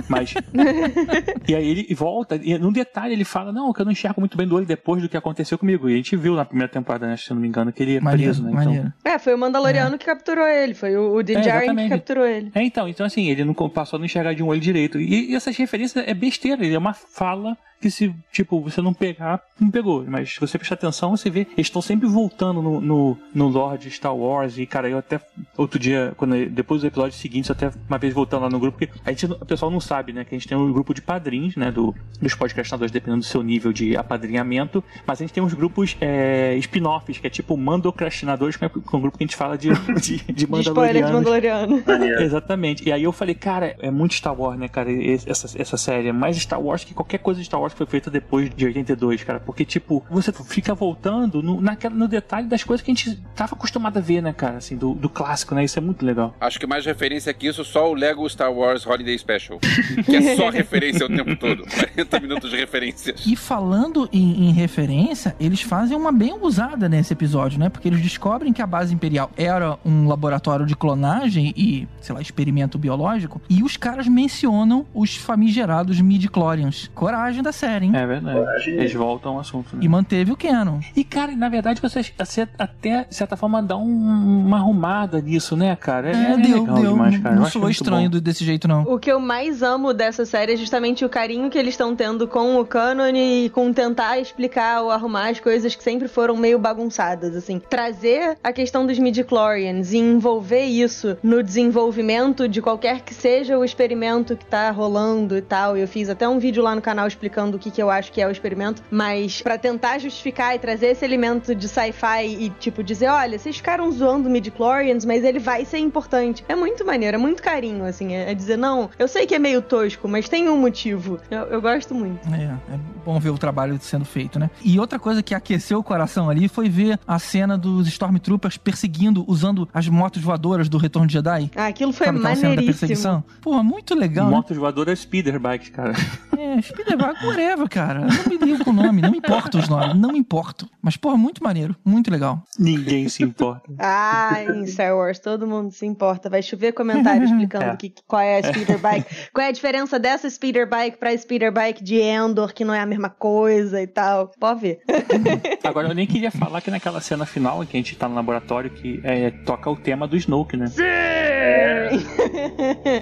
Mas. 0.08 0.34
e 1.48 1.54
aí 1.54 1.68
ele 1.68 1.94
volta, 1.94 2.36
e 2.42 2.56
num 2.58 2.72
detalhe 2.72 3.12
ele 3.12 3.24
fala: 3.24 3.52
Não, 3.52 3.72
que 3.72 3.80
eu 3.80 3.84
não 3.84 3.92
enxergo 3.92 4.20
muito 4.20 4.36
bem 4.36 4.46
do 4.46 4.56
olho 4.56 4.66
depois 4.66 5.02
do 5.02 5.08
que 5.08 5.16
aconteceu 5.16 5.58
comigo. 5.58 5.88
E 5.88 5.94
a 5.94 5.96
gente 5.96 6.16
viu 6.16 6.34
na 6.34 6.44
primeira 6.44 6.70
temporada, 6.70 7.06
né, 7.06 7.16
se 7.16 7.30
eu 7.30 7.34
não 7.34 7.42
me 7.42 7.48
engano, 7.48 7.72
que 7.72 7.82
ele 7.82 7.96
é 7.96 8.00
Maneiro, 8.00 8.32
preso, 8.32 8.44
né? 8.44 8.52
maneiro. 8.52 8.92
É, 9.04 9.18
foi 9.18 9.34
o 9.34 9.38
Mandaloriano 9.38 9.98
que 9.98 10.06
capturou 10.06 10.46
ele. 10.46 10.74
Foi 10.74 10.96
o, 10.96 11.14
o 11.14 11.20
É, 11.20 11.22
Djarin 11.22 11.76
que 11.76 11.88
capturou 11.88 12.26
ele. 12.26 12.50
É, 12.54 12.62
então, 12.62 12.88
então 12.88 13.06
assim, 13.06 13.28
ele 13.28 13.44
não 13.44 13.54
passou 13.54 13.96
a 13.96 13.98
não 13.98 14.06
enxergar 14.06 14.34
de 14.34 14.42
um 14.42 14.48
olho 14.48 14.60
direito. 14.60 15.00
E, 15.00 15.30
e 15.30 15.34
essas 15.34 15.56
referências 15.56 16.04
é 16.06 16.14
besteira, 16.14 16.64
ele 16.64 16.74
é 16.74 16.78
uma 16.78 16.94
fala 16.94 17.56
que 17.82 17.90
se, 17.90 18.14
tipo, 18.30 18.60
você 18.60 18.80
não 18.80 18.94
pegar, 18.94 19.42
não 19.60 19.70
pegou. 19.70 20.04
Mas 20.06 20.34
se 20.34 20.40
você 20.40 20.56
prestar 20.56 20.76
atenção, 20.76 21.16
você 21.16 21.28
vê, 21.28 21.40
eles 21.40 21.66
estão 21.66 21.82
sempre 21.82 22.08
voltando 22.08 22.62
no, 22.62 22.80
no, 22.80 23.18
no 23.34 23.48
lore 23.48 23.78
de 23.78 23.90
Star 23.90 24.14
Wars. 24.14 24.56
E, 24.56 24.64
cara, 24.64 24.88
eu 24.88 24.98
até, 24.98 25.20
outro 25.56 25.78
dia, 25.78 26.12
quando, 26.16 26.46
depois 26.46 26.82
do 26.82 26.86
episódio 26.86 27.18
seguinte, 27.18 27.50
eu 27.50 27.54
até 27.54 27.72
uma 27.88 27.98
vez 27.98 28.14
voltando 28.14 28.42
lá 28.42 28.50
no 28.50 28.60
grupo, 28.60 28.78
porque 28.78 29.00
a 29.04 29.10
gente, 29.10 29.26
o 29.26 29.44
pessoal 29.44 29.70
não 29.70 29.80
sabe, 29.80 30.12
né, 30.12 30.24
que 30.24 30.34
a 30.34 30.38
gente 30.38 30.48
tem 30.48 30.56
um 30.56 30.72
grupo 30.72 30.94
de 30.94 31.02
padrinhos, 31.02 31.56
né, 31.56 31.72
do, 31.72 31.94
dos 32.20 32.34
podcastadores, 32.34 32.92
dependendo 32.92 33.20
do 33.20 33.26
seu 33.26 33.42
nível 33.42 33.72
de 33.72 33.96
apadrinhamento, 33.96 34.82
mas 35.04 35.20
a 35.20 35.24
gente 35.24 35.32
tem 35.32 35.42
uns 35.42 35.54
grupos 35.54 35.96
é, 36.00 36.54
spin-offs, 36.58 37.18
que 37.18 37.26
é 37.26 37.30
tipo 37.30 37.56
Mandocrastinadores, 37.56 38.56
que 38.56 38.64
é 38.64 38.70
um 38.92 39.00
grupo 39.00 39.18
que 39.18 39.24
a 39.24 39.26
gente 39.26 39.36
fala 39.36 39.58
de, 39.58 39.70
de, 40.00 40.18
de 40.32 40.46
De 40.46 40.60
spoiler 40.60 41.04
de. 41.04 41.12
Mandaloriano. 41.12 41.82
Exatamente. 42.20 42.88
E 42.88 42.92
aí 42.92 43.02
eu 43.02 43.12
falei, 43.12 43.34
cara, 43.34 43.74
é 43.80 43.90
muito 43.90 44.14
Star 44.14 44.38
Wars, 44.38 44.58
né, 44.58 44.68
cara, 44.68 44.88
essa, 45.26 45.60
essa 45.60 45.76
série. 45.76 46.08
É 46.08 46.12
mais 46.12 46.36
Star 46.36 46.60
Wars 46.60 46.84
que 46.84 46.94
qualquer 46.94 47.18
coisa 47.18 47.40
de 47.40 47.46
Star 47.46 47.60
Wars 47.60 47.71
que 47.72 47.78
foi 47.78 47.86
feita 47.86 48.10
depois 48.10 48.50
de 48.54 48.64
82, 48.66 49.24
cara. 49.24 49.40
Porque, 49.40 49.64
tipo, 49.64 50.04
você 50.10 50.32
fica 50.32 50.74
voltando 50.74 51.42
no, 51.42 51.60
naquela, 51.60 51.94
no 51.94 52.08
detalhe 52.08 52.46
das 52.46 52.64
coisas 52.64 52.84
que 52.84 52.90
a 52.90 52.94
gente 52.94 53.16
tava 53.34 53.54
acostumado 53.54 53.98
a 53.98 54.00
ver, 54.00 54.22
né, 54.22 54.32
cara, 54.32 54.58
assim, 54.58 54.76
do, 54.76 54.94
do 54.94 55.08
clássico, 55.08 55.54
né? 55.54 55.64
Isso 55.64 55.78
é 55.78 55.82
muito 55.82 56.04
legal. 56.04 56.34
Acho 56.40 56.58
que 56.58 56.66
mais 56.66 56.84
referência 56.84 57.32
que 57.34 57.46
isso, 57.46 57.64
só 57.64 57.90
o 57.90 57.94
Lego 57.94 58.28
Star 58.28 58.52
Wars 58.52 58.86
Holiday 58.86 59.18
Special. 59.18 59.58
Que 60.04 60.16
é 60.16 60.36
só 60.36 60.50
referência 60.50 61.06
o 61.06 61.08
tempo 61.08 61.36
todo. 61.36 61.64
40 61.64 62.20
minutos 62.20 62.50
de 62.50 62.56
referências. 62.56 63.24
E 63.26 63.36
falando 63.36 64.08
em, 64.12 64.48
em 64.48 64.52
referência, 64.52 65.36
eles 65.38 65.62
fazem 65.62 65.96
uma 65.96 66.10
bem 66.10 66.36
usada 66.40 66.88
nesse 66.88 67.12
episódio, 67.12 67.58
né? 67.58 67.68
Porque 67.68 67.88
eles 67.88 68.00
descobrem 68.00 68.52
que 68.52 68.62
a 68.62 68.66
base 68.66 68.94
imperial 68.94 69.30
era 69.36 69.78
um 69.84 70.08
laboratório 70.08 70.66
de 70.66 70.74
clonagem 70.74 71.52
e, 71.56 71.86
sei 72.00 72.14
lá, 72.14 72.20
experimento 72.20 72.78
biológico. 72.78 73.40
E 73.48 73.62
os 73.62 73.76
caras 73.76 74.08
mencionam 74.08 74.86
os 74.92 75.16
famigerados 75.16 76.00
midi-chlorians. 76.00 76.90
Coragem 76.94 77.42
da 77.42 77.52
série, 77.62 77.86
hein? 77.86 77.92
É 77.94 78.06
verdade. 78.06 78.70
Eles 78.70 78.92
voltam 78.92 79.34
ao 79.34 79.40
assunto, 79.40 79.76
né? 79.76 79.82
E 79.84 79.88
manteve 79.88 80.32
o 80.32 80.36
canon. 80.36 80.80
E, 80.96 81.04
cara, 81.04 81.32
na 81.36 81.48
verdade, 81.48 81.80
você, 81.80 82.02
você 82.18 82.48
até, 82.58 83.04
de 83.04 83.14
certa 83.14 83.36
forma, 83.36 83.62
dá 83.62 83.76
um- 83.76 84.44
uma 84.46 84.56
arrumada 84.56 85.20
nisso, 85.20 85.56
né, 85.56 85.76
cara? 85.76 86.08
É, 86.10 86.32
é 86.32 86.36
deu, 86.36 86.60
legal 86.62 86.76
deu. 86.80 86.90
demais, 86.92 87.18
cara. 87.18 87.34
Não 87.36 87.42
muito 87.42 87.70
estranho 87.70 88.10
bom. 88.10 88.18
desse 88.18 88.44
jeito, 88.44 88.66
não. 88.66 88.82
O 88.82 88.98
que 88.98 89.10
eu 89.12 89.20
mais 89.20 89.62
amo 89.62 89.94
dessa 89.94 90.24
série 90.24 90.54
é 90.54 90.56
justamente 90.56 91.04
o 91.04 91.08
carinho 91.08 91.48
que 91.50 91.56
eles 91.58 91.74
estão 91.74 91.94
tendo 91.94 92.26
com 92.26 92.58
o 92.58 92.64
cânone 92.66 93.46
e 93.46 93.50
com 93.50 93.72
tentar 93.72 94.18
explicar 94.18 94.82
ou 94.82 94.90
arrumar 94.90 95.28
as 95.30 95.38
coisas 95.40 95.74
que 95.74 95.82
sempre 95.84 96.08
foram 96.08 96.36
meio 96.36 96.58
bagunçadas, 96.58 97.36
assim. 97.36 97.60
Trazer 97.70 98.36
a 98.42 98.52
questão 98.52 98.84
dos 98.86 98.98
midichlorians 98.98 99.92
e 99.92 99.98
envolver 99.98 100.64
isso 100.64 101.16
no 101.22 101.42
desenvolvimento 101.42 102.48
de 102.48 102.60
qualquer 102.60 103.00
que 103.02 103.14
seja 103.14 103.58
o 103.58 103.64
experimento 103.64 104.36
que 104.36 104.44
tá 104.44 104.70
rolando 104.70 105.36
e 105.36 105.42
tal. 105.42 105.76
Eu 105.76 105.86
fiz 105.86 106.08
até 106.08 106.28
um 106.28 106.38
vídeo 106.38 106.62
lá 106.62 106.74
no 106.74 106.82
canal 106.82 107.06
explicando 107.06 107.51
o 107.57 107.59
que, 107.59 107.70
que 107.70 107.82
eu 107.82 107.90
acho 107.90 108.12
que 108.12 108.20
é 108.20 108.26
o 108.26 108.30
experimento, 108.30 108.82
mas 108.90 109.40
pra 109.42 109.59
tentar 109.59 109.98
justificar 109.98 110.55
e 110.55 110.59
trazer 110.59 110.86
esse 110.86 111.05
elemento 111.05 111.55
de 111.55 111.68
sci-fi 111.68 112.26
e, 112.26 112.50
tipo, 112.50 112.82
dizer, 112.82 113.09
olha, 113.09 113.38
vocês 113.38 113.57
ficaram 113.57 113.90
zoando 113.90 114.28
midichlorians, 114.30 115.05
mas 115.05 115.24
ele 115.24 115.38
vai 115.38 115.64
ser 115.64 115.78
importante. 115.78 116.44
É 116.48 116.55
muito 116.55 116.84
maneiro, 116.84 117.16
é 117.16 117.18
muito 117.18 117.42
carinho, 117.42 117.84
assim. 117.84 118.14
É, 118.14 118.30
é 118.30 118.34
dizer, 118.34 118.57
não, 118.57 118.90
eu 118.98 119.09
sei 119.09 119.26
que 119.26 119.34
é 119.34 119.38
meio 119.38 119.62
tosco, 119.62 120.09
mas 120.09 120.28
tem 120.28 120.48
um 120.48 120.57
motivo. 120.57 121.18
Eu, 121.30 121.40
eu 121.42 121.61
gosto 121.62 121.94
muito. 121.94 122.28
É, 122.32 122.44
é 122.44 122.78
bom 123.05 123.18
ver 123.18 123.30
o 123.30 123.38
trabalho 123.38 123.78
sendo 123.80 124.05
feito, 124.05 124.38
né? 124.38 124.50
E 124.62 124.78
outra 124.78 124.98
coisa 124.98 125.22
que 125.22 125.34
aqueceu 125.34 125.78
o 125.78 125.82
coração 125.82 126.28
ali 126.30 126.48
foi 126.48 126.68
ver 126.68 126.98
a 127.07 127.18
cena 127.18 127.57
dos 127.59 127.88
Stormtroopers 127.88 128.57
perseguindo, 128.57 129.24
usando 129.26 129.68
as 129.72 129.88
motos 129.88 130.22
voadoras 130.22 130.68
do 130.68 130.78
Retorno 130.78 131.07
de 131.07 131.14
Jedi. 131.14 131.50
Ah, 131.57 131.66
aquilo 131.66 131.92
foi 131.92 132.07
Sabe 132.07 132.18
aquela 132.18 132.34
cena 132.34 132.48
da 132.48 132.57
maneiríssimo. 132.57 132.88
perseguição? 132.88 133.24
Porra, 133.40 133.62
muito 133.62 133.94
legal, 133.94 134.26
né? 134.26 134.30
Motos 134.36 134.57
voadoras 134.57 135.00
Speeder 135.00 135.38
Bikes, 135.38 135.70
cara. 135.70 135.92
É, 136.38 136.61
Spielberg, 136.62 137.18
whatever, 137.43 137.68
cara. 137.68 138.01
Eu 138.01 138.07
Não 138.07 138.24
me 138.28 138.36
ligo 138.53 138.64
com 138.64 138.70
o 138.70 138.72
nome, 138.72 139.03
não 139.03 139.11
me 139.11 139.18
importa 139.18 139.59
os 139.59 139.68
nomes, 139.68 139.95
não 139.97 140.12
me 140.12 140.18
importo. 140.18 140.68
Mas, 140.80 140.97
porra, 140.97 141.16
muito 141.16 141.43
maneiro, 141.43 141.76
muito 141.84 142.11
legal. 142.11 142.43
Ninguém 142.59 143.09
se 143.09 143.22
importa. 143.22 143.70
Ah, 143.84 144.43
em 144.45 144.66
Star 144.66 144.97
Wars 144.97 145.18
todo 145.18 145.47
mundo 145.47 145.70
se 145.72 145.84
importa. 145.84 146.30
Vai 146.30 146.43
chover 146.43 146.72
comentário 146.72 147.24
explicando 147.24 147.64
É. 147.64 147.76
que, 147.76 147.93
qual 148.07 148.22
é 148.22 148.38
a 148.38 148.43
speeder 148.43 148.78
bike. 148.78 149.07
Qual 149.32 149.45
é 149.45 149.49
a 149.49 149.53
diferença 149.53 149.99
dessa 149.99 150.28
speeder 150.30 150.68
bike 150.68 150.99
pra 150.99 151.16
speeder 151.16 151.53
bike 151.53 151.82
de 151.82 151.97
Endor, 152.01 152.53
que 152.55 152.64
não 152.64 152.72
é 152.74 152.80
a 152.80 152.86
mesma 152.86 153.09
coisa 153.11 153.80
e 153.82 153.86
tal. 153.86 154.30
Pode 154.38 154.61
ver. 154.61 154.80
Agora, 155.64 155.88
eu 155.88 155.95
nem 155.95 156.07
queria 156.07 156.30
falar 156.30 156.61
que 156.61 156.70
naquela 156.70 157.01
cena 157.01 157.26
final 157.26 157.62
em 157.62 157.66
que 157.66 157.76
a 157.76 157.80
gente 157.80 157.97
tá 157.97 158.09
no 158.09 158.14
laboratório, 158.14 158.70
que 158.70 159.01
é, 159.05 159.30
toca 159.30 159.68
o 159.70 159.76
tema 159.76 160.07
do 160.07 160.16
Snoke, 160.16 160.57
né? 160.57 160.66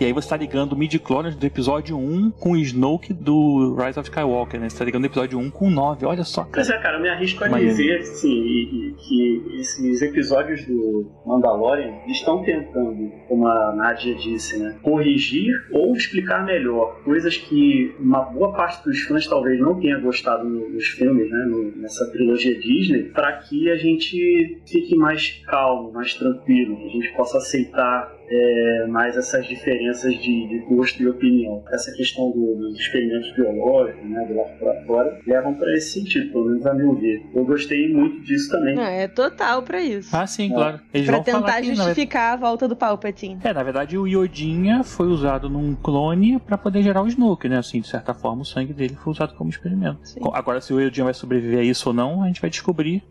E 0.00 0.04
aí 0.04 0.12
você 0.12 0.28
tá 0.28 0.36
ligando 0.36 0.72
o 0.72 0.76
midi-clones 0.76 1.34
do 1.36 1.44
episódio 1.46 1.96
1 1.98 2.30
com 2.32 2.52
o 2.52 2.56
Snoke 2.56 3.12
do 3.12 3.74
Rise 3.76 3.98
of 3.98 4.08
Skywalker, 4.08 4.60
né? 4.60 4.68
Você 4.68 4.78
tá 4.78 4.84
ligando 4.84 5.02
o 5.04 5.06
episódio 5.06 5.38
1 5.38 5.50
com 5.50 5.66
o 5.66 5.70
9. 5.70 6.06
Olha 6.06 6.24
só, 6.24 6.42
cara. 6.42 6.52
Pois 6.54 6.70
é, 6.70 6.78
cara, 6.78 6.96
eu 6.98 7.02
me 7.02 7.08
arrisco 7.08 7.44
a 7.44 7.48
Maneiro. 7.48 7.70
dizer 7.70 8.02
sim, 8.04 8.28
e- 8.28 8.90
e 8.90 8.94
que 8.94 9.60
esses 9.60 10.02
episódios 10.02 10.64
do 10.66 11.06
Mandalorian 11.26 11.92
estão 12.08 12.42
tentando, 12.42 13.10
como 13.28 13.46
a 13.46 13.74
Nadia 13.74 14.14
disse, 14.14 14.58
né, 14.58 14.76
corrigir 14.82 15.52
ou 15.72 15.94
explicar 15.94 16.44
melhor 16.44 17.02
coisas 17.04 17.36
que 17.36 17.94
uma 17.98 18.20
boa 18.22 18.52
parte 18.52 18.84
dos 18.84 19.00
fãs 19.02 19.26
talvez 19.26 19.60
não 19.60 19.78
tenha 19.80 19.98
gostado 20.00 20.44
no- 20.48 20.68
nos 20.70 20.86
filmes, 20.86 21.30
né, 21.30 21.44
no- 21.48 21.76
nessa 21.80 22.10
trilogia 22.10 22.58
Disney, 22.58 23.04
para 23.04 23.32
que 23.38 23.70
a 23.70 23.76
gente 23.76 24.60
fique 24.66 24.96
mais 24.96 25.42
calmo, 25.46 25.92
mais 25.92 26.14
tranquilo, 26.14 26.76
que 26.76 26.86
a 26.86 26.90
gente 26.90 27.12
possa 27.16 27.38
aceitar 27.38 28.19
é, 28.30 28.86
mais 28.86 29.16
essas 29.16 29.44
diferenças 29.46 30.12
de, 30.14 30.46
de 30.48 30.58
gosto 30.68 31.02
e 31.02 31.08
opinião. 31.08 31.64
Essa 31.72 31.92
questão 31.92 32.30
do- 32.30 32.54
dos 32.56 32.78
experimentos 32.78 33.32
biológicos, 33.34 34.08
né, 34.08 34.24
do 34.26 34.36
laboratório, 34.36 35.18
levam 35.26 35.54
para 35.54 35.72
esse 35.74 35.98
sentido, 36.00 36.30
pelo 36.32 36.46
menos 36.46 36.66
a 36.66 36.74
meu 36.74 36.94
ver. 36.94 37.22
Eu 37.34 37.44
gostei 37.44 37.92
muito 37.92 38.20
disso 38.22 38.50
também. 38.50 38.78
Ah, 38.78 38.90
é 38.90 39.08
total 39.08 39.62
pra 39.62 39.80
isso. 39.82 40.14
Ah, 40.14 40.26
sim, 40.26 40.48
claro. 40.50 40.80
Eles 40.94 41.06
pra 41.08 41.16
vão 41.16 41.24
falar 41.24 41.38
tentar 41.40 41.60
que, 41.60 41.66
verdade- 41.68 41.86
justificar 41.88 42.34
a 42.34 42.36
volta 42.36 42.68
do 42.68 42.76
Palpatine. 42.76 43.38
É, 43.42 43.52
na 43.52 43.62
verdade 43.62 43.98
o 43.98 44.06
Yodinha 44.06 44.82
foi 44.84 45.08
usado 45.08 45.48
num 45.50 45.74
clone 45.74 46.38
pra 46.38 46.56
poder 46.56 46.82
gerar 46.82 47.02
o 47.02 47.08
Snoke, 47.08 47.48
né? 47.48 47.58
Assim, 47.58 47.80
de 47.80 47.88
certa 47.88 48.14
forma, 48.14 48.42
o 48.42 48.44
sangue 48.44 48.72
dele 48.72 48.94
foi 48.94 49.12
usado 49.12 49.34
como 49.34 49.50
experimento. 49.50 49.98
Sim. 50.04 50.20
Agora, 50.32 50.60
se 50.60 50.72
o 50.72 50.80
Yodinha 50.80 51.04
vai 51.04 51.14
sobreviver 51.14 51.58
a 51.58 51.62
isso 51.62 51.88
ou 51.88 51.94
não, 51.94 52.22
a 52.22 52.26
gente 52.26 52.40
vai 52.40 52.48
descobrir 52.50 53.02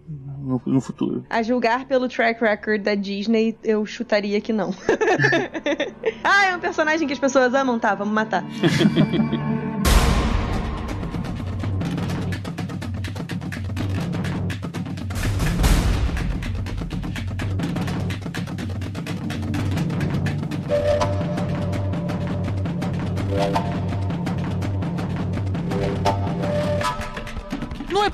no, 0.41 0.61
no 0.65 0.81
futuro. 0.81 1.25
A 1.29 1.41
julgar 1.41 1.85
pelo 1.85 2.07
track 2.07 2.41
record 2.41 2.81
da 2.81 2.95
Disney, 2.95 3.57
eu 3.63 3.85
chutaria 3.85 4.39
que 4.41 4.53
não. 4.53 4.71
ah, 6.23 6.45
é 6.45 6.55
um 6.55 6.59
personagem 6.59 7.07
que 7.07 7.13
as 7.13 7.19
pessoas 7.19 7.53
amam? 7.53 7.79
Tá, 7.79 7.95
vamos 7.95 8.13
matar. 8.13 8.43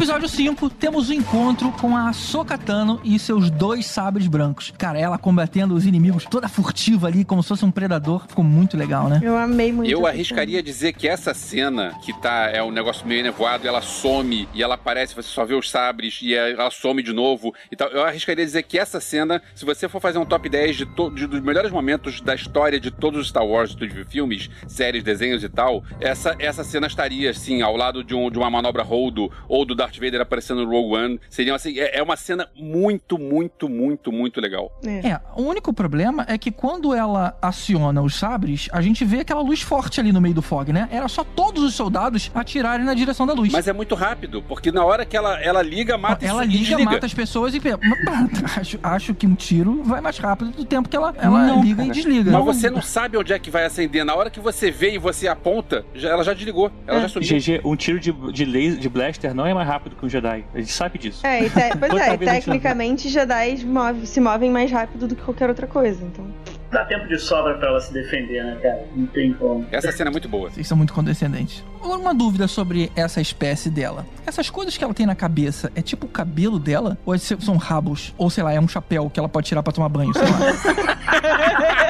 episódio 0.05 0.29
5, 0.29 0.69
temos 0.69 1.09
o 1.09 1.13
encontro 1.15 1.71
com 1.71 1.97
a 1.97 2.09
Ahsoka 2.09 2.59
Tano 2.59 3.01
e 3.03 3.17
seus 3.17 3.49
dois 3.49 3.87
sabres 3.87 4.27
brancos. 4.27 4.71
Cara, 4.77 4.99
ela 4.99 5.17
combatendo 5.17 5.73
os 5.73 5.83
inimigos 5.83 6.25
toda 6.25 6.47
furtiva 6.47 7.07
ali, 7.07 7.25
como 7.25 7.41
se 7.41 7.49
fosse 7.49 7.65
um 7.65 7.71
predador. 7.71 8.23
Ficou 8.27 8.43
muito 8.43 8.77
legal, 8.77 9.09
né? 9.09 9.19
Eu 9.23 9.35
amei 9.35 9.71
muito. 9.73 9.89
Eu 9.89 10.05
arriscaria 10.05 10.61
dizer 10.61 10.93
que 10.93 11.07
essa 11.07 11.33
cena, 11.33 11.97
que 12.03 12.13
tá, 12.21 12.51
é 12.53 12.61
um 12.61 12.69
negócio 12.69 13.07
meio 13.07 13.23
nevoado, 13.23 13.67
ela 13.67 13.81
some 13.81 14.47
e 14.53 14.61
ela 14.61 14.75
aparece, 14.75 15.15
você 15.15 15.27
só 15.27 15.43
vê 15.43 15.55
os 15.55 15.71
sabres 15.71 16.19
e 16.21 16.35
ela 16.35 16.69
some 16.69 17.01
de 17.01 17.11
novo 17.11 17.51
e 17.71 17.75
tal. 17.75 17.87
Eu 17.89 18.03
arriscaria 18.03 18.45
dizer 18.45 18.61
que 18.61 18.77
essa 18.77 19.01
cena, 19.01 19.41
se 19.55 19.65
você 19.65 19.89
for 19.89 19.99
fazer 19.99 20.19
um 20.19 20.25
top 20.25 20.47
10 20.47 20.75
de, 20.77 20.85
de- 20.85 21.25
dos 21.25 21.41
melhores 21.41 21.71
momentos 21.71 22.21
da 22.21 22.35
história 22.35 22.79
de 22.79 22.91
todos 22.91 23.21
os 23.21 23.29
Star 23.29 23.43
Wars, 23.45 23.75
de 23.75 23.89
filmes, 24.05 24.51
séries, 24.67 25.03
desenhos 25.03 25.43
e 25.43 25.49
tal, 25.49 25.83
essa, 25.99 26.35
essa 26.37 26.63
cena 26.63 26.85
estaria, 26.85 27.31
assim, 27.31 27.63
ao 27.63 27.75
lado 27.75 28.03
de, 28.03 28.13
um- 28.13 28.29
de 28.29 28.37
uma 28.37 28.51
manobra 28.51 28.83
Holdo 28.83 29.31
ou 29.49 29.65
do 29.65 29.73
Darth 29.73 29.94
Vader 29.97 30.21
aparecendo 30.21 30.63
no 30.65 30.69
Rogue 30.69 30.95
One. 30.95 31.19
Seria, 31.29 31.55
assim, 31.55 31.77
é, 31.79 31.99
é 31.99 32.03
uma 32.03 32.15
cena 32.15 32.47
muito, 32.55 33.17
muito, 33.17 33.67
muito, 33.69 34.11
muito 34.11 34.39
legal. 34.41 34.71
É. 34.85 35.07
É, 35.09 35.21
o 35.35 35.43
único 35.43 35.73
problema 35.73 36.25
é 36.27 36.37
que 36.37 36.51
quando 36.51 36.93
ela 36.93 37.37
aciona 37.41 38.01
os 38.01 38.15
sabres, 38.15 38.67
a 38.71 38.81
gente 38.81 39.03
vê 39.05 39.19
aquela 39.19 39.41
luz 39.41 39.61
forte 39.61 39.99
ali 39.99 40.11
no 40.11 40.21
meio 40.21 40.33
do 40.35 40.41
fog, 40.41 40.71
né? 40.71 40.87
Era 40.91 41.07
só 41.07 41.23
todos 41.23 41.63
os 41.63 41.73
soldados 41.75 42.31
atirarem 42.33 42.85
na 42.85 42.93
direção 42.93 43.25
da 43.25 43.33
luz. 43.33 43.51
Mas 43.51 43.67
é 43.67 43.73
muito 43.73 43.95
rápido, 43.95 44.41
porque 44.41 44.71
na 44.71 44.83
hora 44.83 45.05
que 45.05 45.15
ela, 45.15 45.39
ela 45.41 45.61
liga, 45.61 45.97
mata 45.97 46.25
ela 46.25 46.43
e 46.43 46.47
liga, 46.47 46.59
desliga. 46.65 46.91
mata 46.91 47.05
as 47.05 47.13
pessoas 47.13 47.53
e. 47.53 47.59
acho, 48.59 48.79
acho 48.81 49.13
que 49.15 49.25
um 49.27 49.35
tiro 49.35 49.81
vai 49.83 50.01
mais 50.01 50.17
rápido 50.17 50.51
do 50.51 50.65
tempo 50.65 50.87
que 50.89 50.95
ela, 50.95 51.13
ela 51.17 51.45
Não, 51.47 51.61
liga 51.63 51.77
cara. 51.77 51.87
e 51.87 51.91
desliga. 51.91 52.31
Mas 52.31 52.45
você 52.45 52.69
não 52.69 52.81
sabe 52.81 53.17
onde 53.17 53.33
é 53.33 53.39
que 53.39 53.49
vai 53.49 53.65
acender. 53.65 54.03
Na 54.05 54.15
hora 54.15 54.29
que 54.29 54.39
você 54.39 54.71
vê 54.71 54.93
e 54.93 54.97
você 54.97 55.27
aponta, 55.27 55.85
já- 55.93 56.09
ela 56.09 56.23
já 56.23 56.33
desligou. 56.33 56.71
Ela 56.87 56.99
É. 56.99 57.01
já 57.01 57.09
sumiu. 57.09 57.27
GG, 57.27 57.61
um 57.63 57.75
tiro 57.75 57.99
de, 57.99 58.11
de 58.31 58.45
laser, 58.45 58.79
de 58.79 58.89
blaster 58.89 59.33
não 59.33 59.45
é 59.45 59.53
mais 59.53 59.67
rápido 59.67 59.74
que 59.95 60.05
um 60.05 60.09
Jedi. 60.09 60.43
A 60.53 60.59
gente 60.59 60.71
sabe 60.71 60.97
disso. 60.97 61.25
É, 61.25 61.49
te- 61.49 61.77
pois 61.77 61.93
é, 62.01 62.17
tecnicamente 62.17 63.09
Jedi 63.09 63.65
move- 63.65 64.05
se 64.05 64.19
movem 64.19 64.49
mais 64.51 64.71
rápido 64.71 65.07
do 65.07 65.15
que 65.15 65.21
qualquer 65.23 65.49
outra 65.49 65.67
coisa, 65.67 66.03
então. 66.03 66.25
Dá 66.71 66.83
tempo 66.85 67.07
de 67.07 67.17
sobra 67.19 67.53
pra 67.55 67.69
ela 67.69 67.79
se 67.79 67.93
defender, 67.93 68.43
né, 68.43 68.57
cara? 68.61 68.85
Não 68.95 69.05
tem 69.07 69.33
como. 69.33 69.65
Essa 69.71 69.91
cena 69.91 70.09
é 70.09 70.11
muito 70.11 70.27
boa. 70.27 70.49
Vocês 70.49 70.67
são 70.67 70.75
muito 70.77 70.93
condescendentes. 70.93 71.63
Agora, 71.81 71.99
uma 71.99 72.13
dúvida 72.13 72.47
sobre 72.47 72.91
essa 72.95 73.21
espécie 73.21 73.69
dela. 73.69 74.05
Essas 74.25 74.49
coisas 74.49 74.75
que 74.75 74.83
ela 74.83 74.93
tem 74.93 75.05
na 75.05 75.15
cabeça, 75.15 75.71
é 75.75 75.81
tipo 75.81 76.05
o 76.07 76.09
cabelo 76.09 76.57
dela? 76.59 76.97
Ou 77.05 77.13
é- 77.13 77.17
são 77.19 77.57
rabos? 77.57 78.13
Ou, 78.17 78.29
sei 78.29 78.43
lá, 78.43 78.51
é 78.53 78.59
um 78.59 78.67
chapéu 78.67 79.09
que 79.09 79.19
ela 79.19 79.29
pode 79.29 79.47
tirar 79.47 79.61
pra 79.63 79.71
tomar 79.71 79.89
banho, 79.89 80.11
sei 80.13 80.23
lá. 80.23 80.29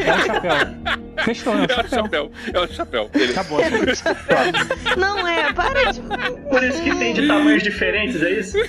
É 0.00 0.14
um 0.14 0.18
chapéu. 0.24 0.52
Fechou, 1.24 1.52
é 1.52 1.56
um 1.56 1.60
É 1.60 1.64
o 1.64 1.68
chapéu. 1.68 1.88
chapéu. 1.88 2.30
É 2.54 2.60
o 2.60 2.68
chapéu. 2.68 3.10
Ele... 3.14 3.32
Acabou. 3.32 3.60
Não 4.96 5.28
é, 5.28 5.52
para 5.52 5.92
de. 5.92 6.00
Por 6.00 6.62
isso 6.64 6.82
que 6.82 6.94
tem 6.96 7.14
de 7.14 7.26
tamanhos 7.26 7.62
diferentes, 7.62 8.22
é 8.22 8.30
isso? 8.30 8.56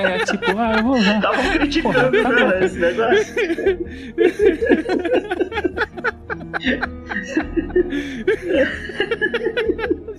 É 0.00 0.18
tipo, 0.24 0.58
ah, 0.58 0.76
eu 0.78 0.82
vou 0.84 0.96
usar. 0.98 1.16
Estavam 1.16 1.50
criticando 1.52 1.92
Porra, 2.10 2.22
tá 2.22 2.28
né, 2.30 2.60
esse 2.70 2.78
negócio. 2.78 3.34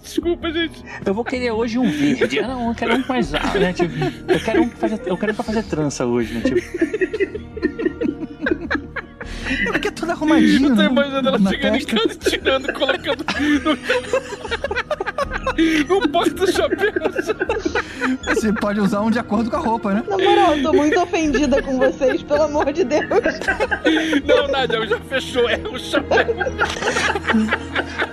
Desculpa, 0.02 0.52
gente. 0.52 0.84
Eu 1.06 1.14
vou 1.14 1.24
querer 1.24 1.52
hoje 1.52 1.78
um 1.78 1.90
verde. 1.90 2.40
Ah, 2.40 2.48
não, 2.48 2.70
eu 2.70 2.76
quero 2.76 2.96
um 2.96 3.04
mais 3.08 3.34
alto, 3.34 3.60
né? 3.60 3.74
Tipo, 3.74 3.94
eu 4.28 4.40
quero 4.40 4.62
um 4.64 4.70
pra 4.70 4.78
fazer, 4.78 5.02
eu 5.06 5.18
quero 5.18 5.32
um 5.32 5.36
pra 5.36 5.44
fazer 5.44 5.64
trança 5.64 6.06
hoje, 6.06 6.34
né? 6.34 6.42
Tipo, 6.42 6.62
Ela 9.68 9.80
que 9.80 9.88
é 9.88 9.92
toda 9.92 10.12
arrumadinha, 10.14 10.70
Eu 10.70 10.76
tô 10.76 10.82
né? 10.82 10.86
imaginando 10.86 11.28
ela 11.30 11.40
chegando 11.50 11.76
em 11.76 11.86
casa, 11.86 12.16
tirando, 12.30 12.74
colocando 12.74 13.26
no, 15.88 15.96
no 16.02 16.10
porta-chapéu. 16.10 16.94
Você 18.26 18.54
pode 18.54 18.80
usar 18.80 19.02
um 19.02 19.12
de 19.12 19.20
acordo 19.20 19.50
com 19.50 19.58
a 19.58 19.60
roupa, 19.60 19.94
né? 19.94 20.04
Na 20.08 20.18
moral, 20.18 20.56
eu 20.58 20.64
tô 20.64 20.74
muito 20.74 21.00
ofendida 21.00 21.62
com 21.62 21.78
vocês, 21.78 22.24
pelo 22.24 22.44
amor 22.44 22.72
de 22.72 22.84
Deus. 22.84 23.04
Não, 24.26 24.48
Nádia, 24.48 24.88
já 24.88 25.00
fechou. 25.02 25.50
É 25.50 25.58
o 25.58 25.78
chapéu. 25.78 26.36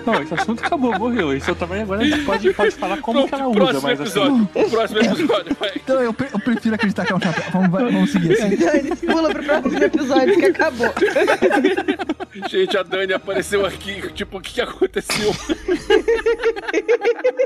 Não, 0.06 0.22
esse 0.22 0.34
assunto 0.34 0.64
acabou, 0.64 0.98
morreu. 0.98 1.32
Esse 1.32 1.50
eu 1.50 1.54
também 1.54 1.82
agora 1.82 2.02
a 2.02 2.04
gente 2.04 2.24
pode, 2.24 2.52
pode 2.54 2.70
falar 2.72 2.98
como 2.98 3.26
que 3.28 3.34
ela 3.34 3.46
usa, 3.48 3.54
próximo 3.56 3.82
mas 3.82 4.00
assim. 4.00 4.20
episódio. 4.20 4.70
Próximo 4.70 5.00
episódio, 5.00 5.56
vai. 5.58 5.72
Então 5.76 6.00
eu, 6.00 6.12
pre- 6.12 6.28
eu 6.32 6.38
prefiro 6.40 6.74
acreditar 6.74 7.04
que 7.06 7.12
é 7.12 7.16
um 7.16 7.20
chapéu. 7.20 7.44
Vamos, 7.52 7.70
vamos 7.92 8.10
seguir 8.12 8.32
assim. 8.32 8.56
Dani, 8.56 8.96
pula 8.96 9.30
pro 9.30 9.42
próximo 9.42 9.84
episódio 9.84 10.36
que 10.38 10.44
acabou. 10.46 10.92
Gente, 12.48 12.76
a 12.76 12.82
Dani 12.82 13.12
apareceu 13.12 13.66
aqui. 13.66 14.00
Tipo, 14.12 14.38
o 14.38 14.40
que, 14.40 14.54
que 14.54 14.60
aconteceu? 14.60 15.32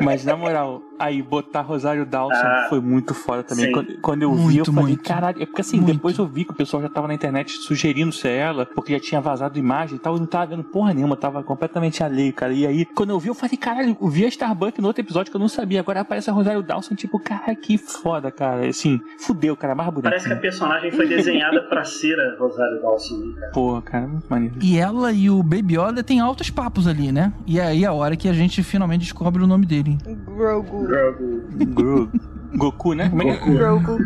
Mas 0.01 0.25
na 0.25 0.37
moral, 0.37 0.83
aí 0.99 1.23
botar 1.23 1.63
Rosário 1.63 2.05
Dawson 2.05 2.35
Ah, 2.35 2.67
foi 2.69 2.81
muito 2.81 3.15
foda 3.15 3.43
também. 3.43 3.71
Quando, 3.73 3.99
quando 4.01 4.23
eu 4.23 4.35
vi, 4.35 4.43
Muito, 4.43 4.59
eu 4.59 4.65
falei, 4.75 4.83
muito. 4.83 5.03
caralho. 5.09 5.43
É 5.43 5.47
porque 5.47 5.61
assim, 5.61 5.77
Muito. 5.79 5.95
depois 5.95 6.19
eu 6.19 6.27
vi 6.27 6.45
que 6.45 6.51
o 6.51 6.55
pessoal 6.55 6.83
já 6.83 6.89
tava 6.89 7.09
na 7.09 7.15
internet 7.15 7.53
sugerindo 7.53 8.13
ser 8.13 8.31
ela, 8.31 8.67
porque 8.67 8.93
já 8.93 9.01
tinha 9.01 9.21
vazado 9.21 9.59
imagem 9.59 9.97
e 9.97 9.99
tal. 9.99 10.15
Eu 10.15 10.21
não 10.21 10.27
tava 10.27 10.47
vendo 10.47 10.65
porra 10.65 10.93
nenhuma, 10.93 11.17
tava 11.17 11.43
completamente 11.43 12.03
alheio, 12.03 12.33
cara. 12.33 12.52
E 12.53 12.67
aí, 12.67 12.85
quando 12.85 13.11
eu 13.11 13.19
vi, 13.19 13.29
eu 13.29 13.35
falei, 13.35 13.57
caralho, 13.57 13.97
eu 14.01 14.09
vi 14.09 14.25
a 14.25 14.29
Starbucks 14.29 14.81
no 14.81 14.87
outro 14.89 15.03
episódio 15.03 15.31
que 15.31 15.37
eu 15.37 15.41
não 15.41 15.49
sabia. 15.49 15.81
Agora 15.81 16.01
aparece 16.01 16.31
a 16.31 16.33
Rosário 16.33 16.63
Dawson, 16.63 16.95
tipo, 16.95 17.19
cara, 17.19 17.55
que 17.55 17.77
foda, 17.79 18.31
cara. 18.31 18.67
Assim, 18.67 19.01
fudeu, 19.19 19.57
cara, 19.57 19.75
mais 19.75 19.89
bonito. 19.91 20.05
Parece 20.05 20.27
que 20.27 20.33
a 20.35 20.37
personagem 20.37 20.91
foi 20.91 21.07
desenhada 21.09 21.63
pra 21.63 21.85
ser 21.85 22.19
a 22.19 22.37
Rosário 22.39 22.81
Dawson. 22.81 23.17
né, 23.17 23.41
cara? 23.41 23.53
Porra, 23.53 23.83
cara, 23.83 24.07
muito 24.07 24.27
maneiro. 24.29 24.55
E 24.61 24.79
ela 24.79 25.13
e 25.13 25.31
o 25.31 25.43
Baby 25.43 25.77
Yoda 25.79 26.03
tem 26.03 26.21
altos 26.21 26.51
papos 26.51 26.87
ali, 26.87 27.11
né? 27.13 27.33
E 27.47 27.61
aí 27.61 27.85
é 27.85 27.87
a 27.87 27.93
hora 27.93 28.17
que 28.17 28.29
a 28.29 28.33
gente 28.33 28.63
finalmente 28.63 29.03
descobre 29.03 29.43
o 29.43 29.47
nome 29.47 29.67
dele. 29.67 29.99
Grogu. 30.27 30.87
Grogu. 30.87 31.43
Gru. 31.67 32.11
Goku, 32.55 32.93
né? 32.93 33.09
Como 33.09 33.23
é 33.23 33.37
que 33.37 33.51
é? 33.51 33.55
Grogu. 33.55 33.99